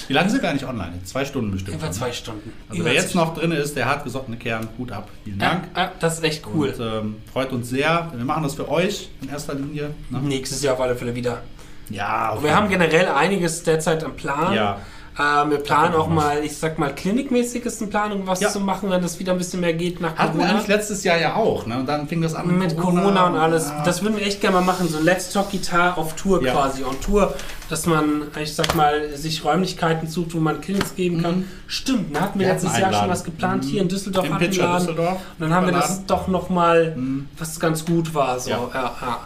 Wie 0.07 0.13
lange 0.13 0.29
sind 0.29 0.41
wir 0.41 0.49
eigentlich 0.49 0.67
online? 0.67 0.93
Zwei 1.03 1.25
Stunden 1.25 1.51
bestimmt. 1.51 1.79
schon, 1.79 1.89
ne? 1.89 1.93
zwei 1.93 2.11
Stunden. 2.13 2.53
Also 2.69 2.81
Über 2.81 2.89
wer 2.89 2.95
jetzt 2.95 3.13
noch 3.15 3.33
drin 3.33 3.51
ist, 3.51 3.75
der 3.75 3.85
hartgesottene 3.85 4.37
Kern, 4.37 4.67
Hut 4.77 4.91
ab. 4.91 5.09
Vielen 5.23 5.39
Ja, 5.39 5.49
Dank. 5.49 5.63
ja, 5.75 5.91
das 5.99 6.19
ist 6.19 6.23
echt 6.23 6.43
cool. 6.53 6.69
Und 6.69 6.79
ähm, 6.79 7.15
freut 7.33 7.51
uns 7.51 7.69
sehr. 7.69 8.11
Wir 8.15 8.23
machen 8.23 8.43
das 8.43 8.55
für 8.55 8.69
euch 8.69 9.09
in 9.21 9.29
erster 9.29 9.55
Linie. 9.55 9.89
Ne? 10.09 10.19
Nächstes 10.21 10.61
Jahr 10.63 10.75
auf 10.75 10.81
alle 10.81 10.95
Fälle 10.95 11.13
wieder. 11.15 11.41
Ja, 11.89 12.29
auf 12.29 12.43
Wir 12.43 12.55
haben 12.55 12.69
generell 12.69 13.07
einiges 13.07 13.63
derzeit 13.63 14.03
am 14.03 14.15
Plan. 14.15 14.53
Ja. 14.53 14.79
Ähm, 15.19 15.49
wir 15.49 15.57
planen 15.57 15.95
auch 15.95 16.07
mal, 16.07 16.43
ich 16.43 16.55
sag 16.57 16.77
mal, 16.77 16.93
klinikmäßiges 16.93 17.81
in 17.81 17.89
Planung, 17.89 18.27
was 18.27 18.39
Ja. 18.39 18.49
zu 18.49 18.59
machen, 18.59 18.91
wenn 18.91 19.01
das 19.01 19.17
wieder 19.19 19.31
ein 19.31 19.39
bisschen 19.39 19.61
mehr 19.61 19.73
geht 19.73 19.99
nach 19.99 20.15
Hatten 20.15 20.33
wir 20.37 20.41
Corona. 20.41 20.49
eigentlich 20.59 20.67
letztes 20.67 21.03
Jahr 21.03 21.17
ja 21.17 21.35
auch, 21.35 21.65
ne? 21.65 21.77
Und 21.79 21.87
dann 21.87 22.07
fing 22.07 22.21
das 22.21 22.35
an 22.35 22.55
mit 22.57 22.77
Corona, 22.77 23.25
und 23.25 23.35
alles. 23.35 23.69
Ja. 23.69 23.83
Das 23.83 24.03
würden 24.03 24.17
wir 24.17 24.25
echt 24.27 24.41
gerne 24.41 24.57
mal 24.57 24.63
machen. 24.63 24.87
So 24.87 24.99
Let's 24.99 25.31
Talk 25.33 25.49
Guitar 25.49 25.97
auf 25.97 26.15
Tour 26.15 26.43
Ja. 26.43 26.53
quasi. 26.53 26.83
On 26.83 27.01
Tour, 27.01 27.33
dass 27.67 27.87
man, 27.87 28.23
ich 28.39 28.53
sag 28.55 28.75
mal, 28.75 29.09
sich 29.17 29.43
Räumlichkeiten 29.43 30.07
sucht, 30.07 30.35
wo 30.35 30.39
man 30.39 30.61
Clinics 30.61 30.95
geben 30.95 31.23
kann. 31.23 31.47
Stimmt, 31.65 32.15
da 32.15 32.21
hatten 32.21 32.37
wir 32.39 32.45
Wir 32.45 32.53
letztes 32.53 32.73
hatten 32.73 32.81
Jahr 32.83 32.93
schon 32.93 33.09
was 33.09 33.23
geplant. 33.23 33.65
Hier 33.65 33.81
in 33.81 33.87
Düsseldorf 33.87 34.25
Im 34.27 34.35
hatten 34.35 34.45
Pitcher 34.45 34.63
Laden. 34.65 34.79
Düsseldorf. 34.87 35.13
Und 35.39 35.39
dann 35.39 35.53
haben 35.53 35.65
wir 35.65 35.73
das 35.73 36.05
doch 36.05 36.27
nochmal, 36.27 36.93
Mhm. 36.95 37.27
was 37.39 37.59
ganz 37.59 37.83
gut 37.85 38.13
war. 38.13 38.39
So. 38.39 38.51
Ja. 38.51 38.59
Ja. 38.73 39.19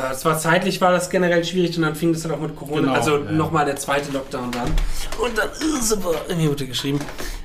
Ja, 0.00 0.10
Äh, 0.10 0.12
Es 0.12 0.24
war 0.24 0.38
zeitlich 0.38 0.80
war 0.80 0.92
das 0.92 1.08
generell 1.10 1.44
schwierig 1.44 1.76
und 1.76 1.82
dann 1.82 1.94
fing 1.94 2.12
das 2.12 2.22
dann 2.22 2.32
auch 2.32 2.40
mit 2.40 2.54
Corona, 2.56 2.80
Genau, 2.82 2.92
also 2.94 3.16
ja. 3.24 3.30
nochmal 3.32 3.64
der 3.64 3.76
zweite 3.76 4.12
Lockdown 4.12 4.50
dann. 4.52 4.68
Und 5.22 5.36
dann 5.36 5.48
äh, 5.48 5.82
super, 5.82 6.10
in 6.28 6.38
die 6.38 6.46
Mutter 6.48 6.64
geschrieben. 6.66 6.98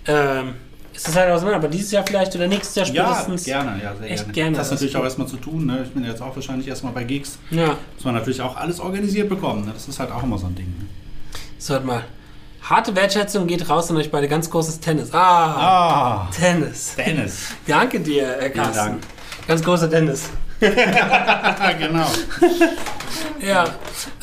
Ähm, 0.07 0.55
ist 0.93 1.07
das 1.07 1.15
halt 1.15 1.31
auseinander, 1.31 1.57
aber 1.57 1.67
dieses 1.69 1.91
Jahr 1.91 2.03
vielleicht 2.05 2.35
oder 2.35 2.47
nächstes 2.47 2.75
Jahr 2.75 2.85
Ja, 2.87 3.05
spätestens. 3.13 3.43
gerne, 3.45 3.81
ja, 3.81 3.95
sehr 3.95 4.11
Echt 4.11 4.17
gerne. 4.23 4.33
gerne, 4.33 4.57
Das 4.57 4.67
hat 4.67 4.71
natürlich 4.73 4.93
ist 4.93 4.99
auch 4.99 5.03
erstmal 5.05 5.27
zu 5.27 5.37
tun. 5.37 5.65
Ne? 5.65 5.81
Ich 5.83 5.91
bin 5.91 6.03
ja 6.03 6.09
jetzt 6.09 6.21
auch 6.21 6.35
wahrscheinlich 6.35 6.67
erstmal 6.67 6.91
bei 6.93 7.03
Gigs. 7.05 7.39
Ja, 7.49 7.77
Muss 7.95 8.03
man 8.03 8.13
natürlich 8.15 8.41
auch 8.41 8.57
alles 8.57 8.79
organisiert 8.79 9.29
bekommen. 9.29 9.65
Ne? 9.65 9.71
Das 9.73 9.87
ist 9.87 9.99
halt 9.99 10.11
auch 10.11 10.21
immer 10.23 10.37
so 10.37 10.47
ein 10.47 10.55
Ding. 10.55 10.67
Ne? 10.67 10.85
so 11.57 11.73
hört 11.75 11.85
mal. 11.85 12.03
Harte 12.63 12.95
Wertschätzung 12.95 13.47
geht 13.47 13.67
raus 13.69 13.89
an 13.89 13.97
euch 13.97 14.11
beide. 14.11 14.27
Ganz 14.27 14.49
großes 14.49 14.79
Tennis. 14.81 15.13
Ah, 15.13 16.27
Ah, 16.27 16.29
Tennis. 16.37 16.95
Dennis. 16.95 17.47
Danke 17.67 17.99
dir, 17.99 18.39
äh, 18.39 18.49
Carsten. 18.49 18.75
Dank. 18.75 19.01
Ganz 19.47 19.63
großer 19.63 19.89
Tennis. 19.89 20.29
Genau. 21.79 22.05
Ja, 23.45 23.65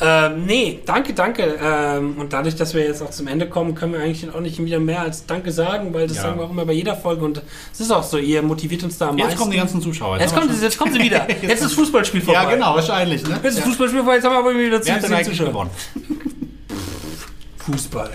ähm, 0.01 0.45
nee, 0.45 0.79
danke, 0.85 1.13
danke. 1.13 1.59
Ähm, 1.61 2.15
und 2.17 2.31
dadurch, 2.33 2.55
dass 2.55 2.73
wir 2.73 2.83
jetzt 2.83 3.01
auch 3.01 3.09
zum 3.11 3.27
Ende 3.27 3.47
kommen, 3.47 3.75
können 3.75 3.93
wir 3.93 3.99
eigentlich 3.99 4.33
auch 4.33 4.39
nicht 4.39 4.63
wieder 4.63 4.79
mehr 4.79 5.01
als 5.01 5.25
Danke 5.25 5.51
sagen, 5.51 5.93
weil 5.93 6.07
das 6.07 6.17
Ja. 6.17 6.23
sagen 6.23 6.39
wir 6.39 6.45
auch 6.45 6.49
immer 6.51 6.65
bei 6.65 6.71
jeder 6.73 6.95
Folge 6.95 7.25
und 7.25 7.41
es 7.73 7.79
ist 7.81 7.91
auch 7.91 8.03
so, 8.03 8.17
ihr 8.17 8.41
motiviert 8.41 8.83
uns 8.83 8.97
da 8.97 9.09
am 9.09 9.17
Jetzt 9.17 9.25
meisten. 9.27 9.39
kommen 9.39 9.51
die 9.51 9.57
ganzen 9.57 9.81
Zuschauer. 9.81 10.19
jetzt, 10.19 10.33
kommt 10.33 10.49
jetzt 10.61 10.77
kommen 10.77 10.93
sie 10.93 10.99
wieder. 10.99 11.27
Jetzt 11.41 11.53
ist 11.53 11.63
das 11.65 11.73
Fußballspiel 11.73 12.21
vorbei. 12.21 12.41
Ja, 12.43 12.49
genau, 12.49 12.75
wahrscheinlich. 12.75 13.23
Ne? 13.23 13.31
Jetzt 13.35 13.45
ist 13.45 13.57
das 13.57 13.57
ja. 13.57 13.63
Fußballspiel 13.65 13.99
vorbei, 13.99 14.15
jetzt 14.15 14.23
haben 14.25 14.33
wir 14.33 14.39
aber 14.39 14.57
wieder 14.57 14.81
zu 14.81 14.91
eigentlich 14.93 15.27
Zuschauer. 15.27 15.47
gewonnen? 15.47 15.69
Fußball. 17.65 18.11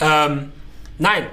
Ja. 0.00 0.26
ähm, 0.26 0.52
nein. 0.98 1.26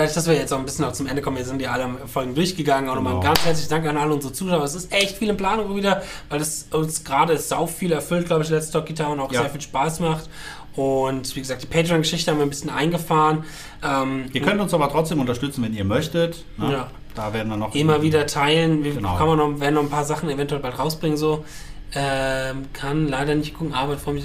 Dadurch, 0.00 0.14
dass 0.14 0.26
wir 0.26 0.34
jetzt 0.34 0.50
auch 0.50 0.58
ein 0.58 0.64
bisschen 0.64 0.86
noch 0.86 0.92
zum 0.92 1.06
Ende 1.06 1.20
kommen, 1.20 1.36
wir 1.36 1.44
sind 1.44 1.60
ja 1.60 1.72
alle 1.72 1.90
Folgen 2.10 2.34
durchgegangen. 2.34 2.88
Auch 2.88 2.94
nochmal 2.94 3.12
Genau. 3.12 3.22
ganz 3.24 3.44
herzlichen 3.44 3.68
Dank 3.68 3.86
an 3.86 3.98
alle 3.98 4.14
unsere 4.14 4.32
Zuschauer. 4.32 4.64
Es 4.64 4.74
ist 4.74 4.90
echt 4.94 5.18
viel 5.18 5.28
in 5.28 5.36
Planung 5.36 5.76
wieder, 5.76 6.02
weil 6.30 6.40
es 6.40 6.68
uns 6.70 7.04
gerade 7.04 7.36
sau 7.36 7.66
viel 7.66 7.92
erfüllt, 7.92 8.26
glaube 8.26 8.42
ich, 8.42 8.48
Let's 8.48 8.70
Talk 8.70 8.86
Guitar 8.86 9.10
und 9.10 9.20
auch 9.20 9.30
Ja. 9.30 9.42
sehr 9.42 9.50
viel 9.50 9.60
Spaß 9.60 10.00
macht. 10.00 10.30
Und 10.74 11.36
wie 11.36 11.40
gesagt, 11.40 11.62
die 11.62 11.66
Patreon-Geschichte 11.66 12.30
haben 12.30 12.38
wir 12.38 12.46
ein 12.46 12.48
bisschen 12.48 12.70
eingefahren. 12.70 13.44
Ähm, 13.84 14.24
Ihr 14.32 14.40
könnt 14.40 14.58
uns 14.62 14.72
aber 14.72 14.88
trotzdem 14.88 15.20
unterstützen, 15.20 15.62
wenn 15.64 15.74
ihr 15.74 15.84
möchtet. 15.84 16.46
Ne? 16.56 16.72
Ja. 16.72 16.90
Da 17.14 17.34
werden 17.34 17.50
wir 17.50 17.58
noch 17.58 17.74
immer 17.74 18.00
wieder 18.00 18.26
teilen. 18.26 18.82
Wir 18.82 18.94
Genau. 18.94 19.18
kann 19.18 19.26
man 19.28 19.36
noch, 19.36 19.60
werden 19.60 19.74
noch 19.74 19.82
ein 19.82 19.90
paar 19.90 20.06
Sachen 20.06 20.30
eventuell 20.30 20.62
bald 20.62 20.78
rausbringen. 20.78 21.18
So. 21.18 21.44
Ähm, 21.92 22.66
kann 22.72 23.08
leider 23.08 23.34
nicht 23.34 23.52
gucken, 23.54 23.74
Arbeit 23.74 23.98
vor 23.98 24.12
mich. 24.12 24.24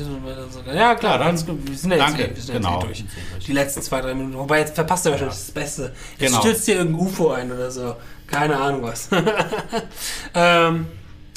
Ja, 0.73 0.93
klar, 0.95 1.19
Ja, 1.19 1.31
dann- 1.31 1.67
wir 1.67 1.75
sind 1.77 1.89
ja 1.91 1.97
jetzt, 1.97 2.07
Danke, 2.09 2.29
wir 2.35 2.41
sind 2.41 2.53
ja 2.53 2.59
genau. 2.59 2.85
jetzt 2.87 2.99
eh 3.01 3.03
durch. 3.33 3.45
Die 3.45 3.53
letzten 3.53 3.81
zwei, 3.81 4.01
drei 4.01 4.13
Minuten. 4.13 4.37
Wobei 4.37 4.59
jetzt 4.59 4.75
verpasst 4.75 5.05
er 5.07 5.13
wahrscheinlich 5.13 5.35
das 5.37 5.51
Beste. 5.51 5.93
Jetzt 6.19 6.29
Genau. 6.31 6.41
stürzt 6.41 6.67
dir 6.67 6.75
irgendein 6.75 7.07
UFO 7.07 7.29
ein 7.31 7.51
oder 7.51 7.71
so. 7.71 7.95
Keine 8.27 8.57
Ahnung 8.57 8.83
was. 8.83 9.09
ähm, 10.33 10.85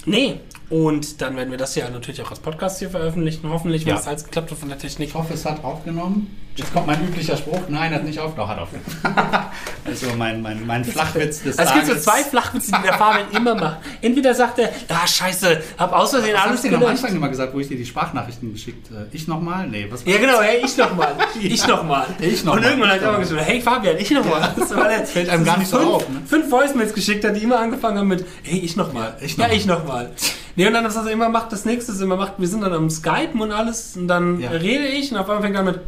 nee. 0.05 0.41
Und 0.71 1.23
dann 1.23 1.35
werden 1.37 1.51
wir 1.51 1.57
das 1.59 1.75
ja 1.77 1.89
natürlich 1.89 2.21
auch 2.23 2.31
als 2.31 2.41
Podcast 2.41 2.79
hier 2.79 2.91
veröffentlichen. 2.91 3.49
Hoffentlich, 3.49 3.83
wenn 3.87 3.91
Ja. 3.91 3.97
das 3.97 4.07
alles 4.07 4.25
geklappt 4.25 4.51
hat 4.51 4.59
von 4.59 4.69
der 4.69 4.79
Technik. 4.79 5.09
Ich 5.09 5.15
hoffe, 5.15 5.33
es 5.33 5.47
hat 5.47 5.65
aufgenommen. 5.65 6.37
Jetzt 6.59 6.72
kommt 6.74 6.89
mein 6.89 7.01
üblicher 7.06 7.36
Spruch. 7.36 7.60
Nein, 7.68 7.94
hat 7.94 8.02
nicht 8.02 8.18
aufgenommen. 8.18 8.51
Hat 8.51 8.59
aufgenommen. 8.59 8.86
also 9.85 10.06
mein, 10.16 10.43
mein, 10.43 10.66
mein 10.66 10.85
Flachwitz 10.85 11.40
des 11.44 11.56
Es 11.56 11.72
gibt 11.72 11.86
so 11.86 11.94
zwei 11.94 12.24
Flachwitze, 12.24 12.72
die 12.72 12.82
der 12.82 12.94
Fabian 12.94 13.30
immer 13.30 13.55
macht. 13.55 13.78
Entweder 14.02 14.35
sagt 14.35 14.59
er, 14.59 14.70
ah 14.89 15.06
scheiße, 15.06 15.62
hab 15.78 15.93
aus 15.93 16.10
Versehen 16.10 16.35
Was 16.35 16.43
alles 16.43 16.62
hast 16.64 16.70
du 16.72 16.74
am. 16.76 16.85
Anfang 16.85 17.14
immer 17.14 17.28
gesagt, 17.28 17.55
wo 17.55 17.60
ich 17.60 17.68
dir 17.68 17.76
die 17.76 17.86
Sprachnachrichten 17.86 18.52
geschickt 18.52 18.89
äh, 18.90 19.05
Ich 19.14 19.28
nochmal? 19.28 19.68
Nee, 19.68 19.86
was 19.89 20.05
war 20.05 20.12
Ja 20.12 20.18
genau, 20.18 20.40
hey, 20.43 20.60
ich 20.64 20.76
nochmal. 20.76 21.14
Ich 21.40 21.66
nochmal. 21.68 22.06
Ich 22.18 22.44
noch 22.44 22.55
Und 22.56 22.64
irgendwann 22.64 22.90
hat 22.90 23.02
er 23.02 23.09
immer 23.10 23.18
geschrieben, 23.20 23.40
hey 23.40 23.60
Fabian, 23.60 23.97
ich 23.97 24.10
nochmal. 24.10 24.52
Das 24.59 24.68
der- 24.70 25.06
fällt 25.06 25.28
einem 25.28 25.44
gar 25.44 25.59
nicht 25.59 25.70
so 25.70 25.78
fünf, 25.78 25.90
auf, 25.93 26.09
ne? 26.09 26.22
Fünf 26.26 26.51
Voicemails 26.51 26.93
geschickt 26.93 27.24
hat, 27.24 27.36
die 27.36 27.44
immer 27.44 27.60
angefangen 27.60 27.98
haben 27.98 28.09
mit, 28.09 28.26
hey, 28.43 28.59
ich 28.59 28.74
nochmal. 28.74 29.16
Ich 29.20 29.36
Ja, 29.36 29.44
noch 29.44 29.48
mal. 29.51 29.56
ich 29.56 29.66
nochmal. 29.66 30.10
Nee, 30.56 30.66
und 30.66 30.72
dann, 30.72 30.85
was 30.85 30.97
er 30.97 31.06
immer 31.12 31.28
macht, 31.28 31.52
das 31.52 31.64
nächste 31.64 31.93
ist 31.93 32.01
immer 32.01 32.16
macht, 32.16 32.32
wir 32.39 32.48
sind 32.48 32.62
dann 32.62 32.72
am 32.72 32.90
Skypen 32.90 33.40
und 33.40 33.52
alles 33.52 33.97
und 33.97 34.09
dann 34.09 34.40
Ja. 34.40 34.51
rede 34.51 34.89
ich 34.89 35.12
und 35.12 35.18
auf 35.18 35.28
einmal 35.28 35.43
fängt 35.43 35.55
er 35.55 35.60
an 35.60 35.66
mit, 35.66 35.80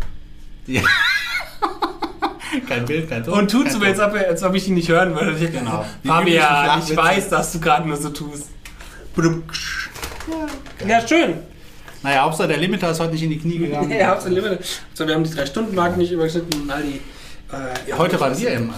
Ja. 0.70 0.82
kein 2.68 2.84
Bild, 2.84 3.08
kein 3.08 3.24
Ton. 3.24 3.34
und 3.34 3.50
tut 3.50 3.70
so, 3.70 3.80
als 3.80 3.98
ob, 3.98 4.14
als 4.14 4.42
ob 4.42 4.54
ich 4.54 4.68
ihn 4.68 4.74
nicht 4.74 4.88
hören 4.88 5.14
würde. 5.14 5.34
Genau. 5.50 5.84
Fabian, 6.06 6.80
ich 6.80 6.96
weiß, 6.96 7.28
dass 7.28 7.52
du 7.52 7.60
gerade 7.60 7.86
nur 7.88 7.96
so 7.96 8.10
tust. 8.10 8.50
Ja, 10.86 11.06
schön. 11.06 11.34
Naja, 12.02 12.22
Hauptsache 12.22 12.48
der 12.48 12.56
Limiter 12.56 12.90
ist 12.90 13.00
heute 13.00 13.12
nicht 13.12 13.22
in 13.22 13.30
die 13.30 13.38
Knie 13.38 13.58
gegangen. 13.66 13.90
Ja, 13.90 14.12
absolut. 14.12 14.42
Limited. 14.42 14.64
So, 14.94 15.06
wir 15.06 15.14
haben 15.14 15.24
die 15.24 15.30
drei 15.30 15.46
Stunden 15.46 15.74
Marke 15.74 15.98
nicht 15.98 16.12
überschritten 16.12 16.62
und 16.62 16.70
all 16.70 16.82
die. 16.82 17.00
Äh, 17.52 17.90
ja, 17.90 17.98
Heute 17.98 18.18
waren 18.20 18.38
wir 18.38 18.50
im 18.52 18.70
äh, 18.70 18.72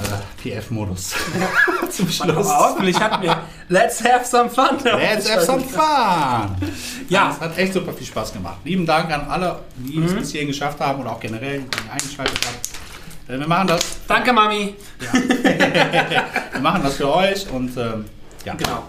PF-Modus. 0.60 1.14
Zum 1.90 2.08
Schluss. 2.10 2.48
Hoffentlich 2.48 2.98
hatten 2.98 3.22
wir 3.22 3.36
Let's 3.68 4.02
have 4.02 4.24
some 4.24 4.48
fun. 4.48 4.78
Let's 4.82 5.30
have 5.30 5.44
some 5.44 5.60
fun! 5.62 6.56
Ja. 7.08 7.32
Es 7.32 7.40
hat 7.40 7.58
echt 7.58 7.74
super 7.74 7.92
viel 7.92 8.06
Spaß 8.06 8.32
gemacht. 8.32 8.58
Lieben 8.64 8.86
Dank 8.86 9.10
an 9.12 9.26
alle, 9.28 9.58
die 9.76 9.98
Mhm. 9.98 10.06
es 10.06 10.14
bis 10.14 10.30
hierhin 10.32 10.48
geschafft 10.48 10.80
haben 10.80 11.00
oder 11.00 11.12
auch 11.12 11.20
generell, 11.20 11.60
die 11.60 11.90
eingeschaltet 11.90 12.38
haben. 12.46 13.34
Äh, 13.34 13.38
Wir 13.40 13.46
machen 13.48 13.68
das, 13.68 13.80
Danke, 14.08 14.32
Mami. 14.32 14.74
wir 16.52 16.60
machen 16.60 16.82
das 16.82 16.94
für 16.96 17.12
euch 17.14 17.48
und 17.50 17.76
ähm, 17.76 18.04
ja. 18.44 18.54
Genau. 18.54 18.84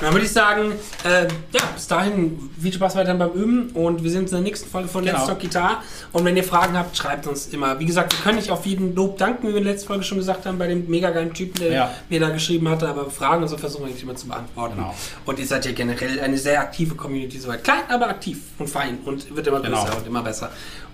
Dann 0.00 0.12
würde 0.12 0.26
ich 0.26 0.32
sagen, 0.32 0.72
äh, 1.04 1.22
ja, 1.52 1.60
bis 1.74 1.86
dahin 1.86 2.50
viel 2.60 2.72
Spaß 2.72 2.96
weiterhin 2.96 3.18
beim 3.18 3.30
Üben 3.32 3.70
und 3.70 4.02
wir 4.02 4.10
sehen 4.10 4.22
uns 4.22 4.30
in 4.32 4.36
der 4.38 4.44
nächsten 4.44 4.68
Folge 4.68 4.88
von 4.88 5.04
Let's 5.04 5.14
Genau. 5.16 5.26
Talk 5.28 5.40
Guitar. 5.40 5.82
Und 6.12 6.24
wenn 6.24 6.36
ihr 6.36 6.44
Fragen 6.44 6.76
habt, 6.76 6.96
schreibt 6.96 7.26
uns 7.26 7.46
immer. 7.48 7.78
Wie 7.78 7.86
gesagt, 7.86 8.12
wir 8.16 8.22
können 8.24 8.36
nicht 8.38 8.50
auf 8.50 8.66
jeden 8.66 8.94
Lob 8.94 9.18
danken, 9.18 9.48
wie 9.48 9.52
wir 9.52 9.58
in 9.58 9.64
der 9.64 9.72
letzten 9.74 9.88
Folge 9.88 10.04
schon 10.04 10.18
gesagt 10.18 10.46
haben, 10.46 10.58
bei 10.58 10.66
dem 10.66 10.88
mega 10.88 11.10
geilen 11.10 11.32
Typen, 11.34 11.60
der 11.60 11.72
Ja. 11.72 11.90
mir 12.08 12.20
da 12.20 12.30
geschrieben 12.30 12.68
hatte, 12.68 12.88
aber 12.88 13.10
Fragen 13.10 13.42
und 13.42 13.48
so 13.48 13.56
versuchen 13.58 13.82
wir 13.82 13.88
eigentlich 13.88 14.02
immer 14.02 14.16
zu 14.16 14.26
beantworten. 14.28 14.76
Genau. 14.76 14.94
Und 15.26 15.38
ihr 15.38 15.46
seid 15.46 15.64
ja 15.66 15.72
generell 15.72 16.20
eine 16.20 16.38
sehr 16.38 16.60
aktive 16.60 16.94
Community, 16.94 17.38
soweit 17.38 17.62
klein, 17.64 17.82
aber 17.88 18.08
aktiv 18.08 18.38
und 18.58 18.68
fein 18.68 18.98
und 19.04 19.34
wird 19.34 19.46
immer 19.46 19.60
Genau. 19.60 19.82
größer 19.84 19.96
und 19.98 20.06
immer 20.06 20.22
besser. 20.22 20.50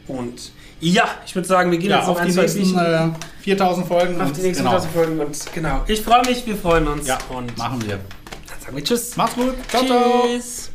Und 0.07 0.53
ja, 0.81 1.05
ich 1.27 1.35
würde 1.35 1.47
sagen, 1.47 1.71
wir 1.71 1.79
gehen 1.79 1.91
Ja, 1.91 1.99
jetzt 1.99 2.09
auf 2.09 2.21
die 2.23 2.33
nächsten 2.33 2.79
äh, 2.79 3.09
4000 3.43 3.87
Folgen. 3.87 4.21
auf 4.21 4.33
die 4.33 4.41
nächsten 4.43 4.65
genau. 4.65 4.77
1000 4.77 4.93
Folgen 4.95 5.21
und 5.21 5.53
genau. 5.55 5.83
Ich 5.87 6.01
freue 6.03 6.25
mich, 6.25 6.47
wir 6.47 6.57
freuen 6.57 6.87
uns 6.89 7.07
Ja, 7.07 7.19
und 7.29 7.57
machen 7.59 7.83
wir. 7.87 7.99
Sagen 8.69 8.77
wir 8.77 8.85
Tschüss. 8.85 9.17
Macht's 9.17 9.35
gut. 9.35 9.55
Ciao, 9.69 9.85
ciao. 9.85 10.23
Tschüss. 10.27 10.71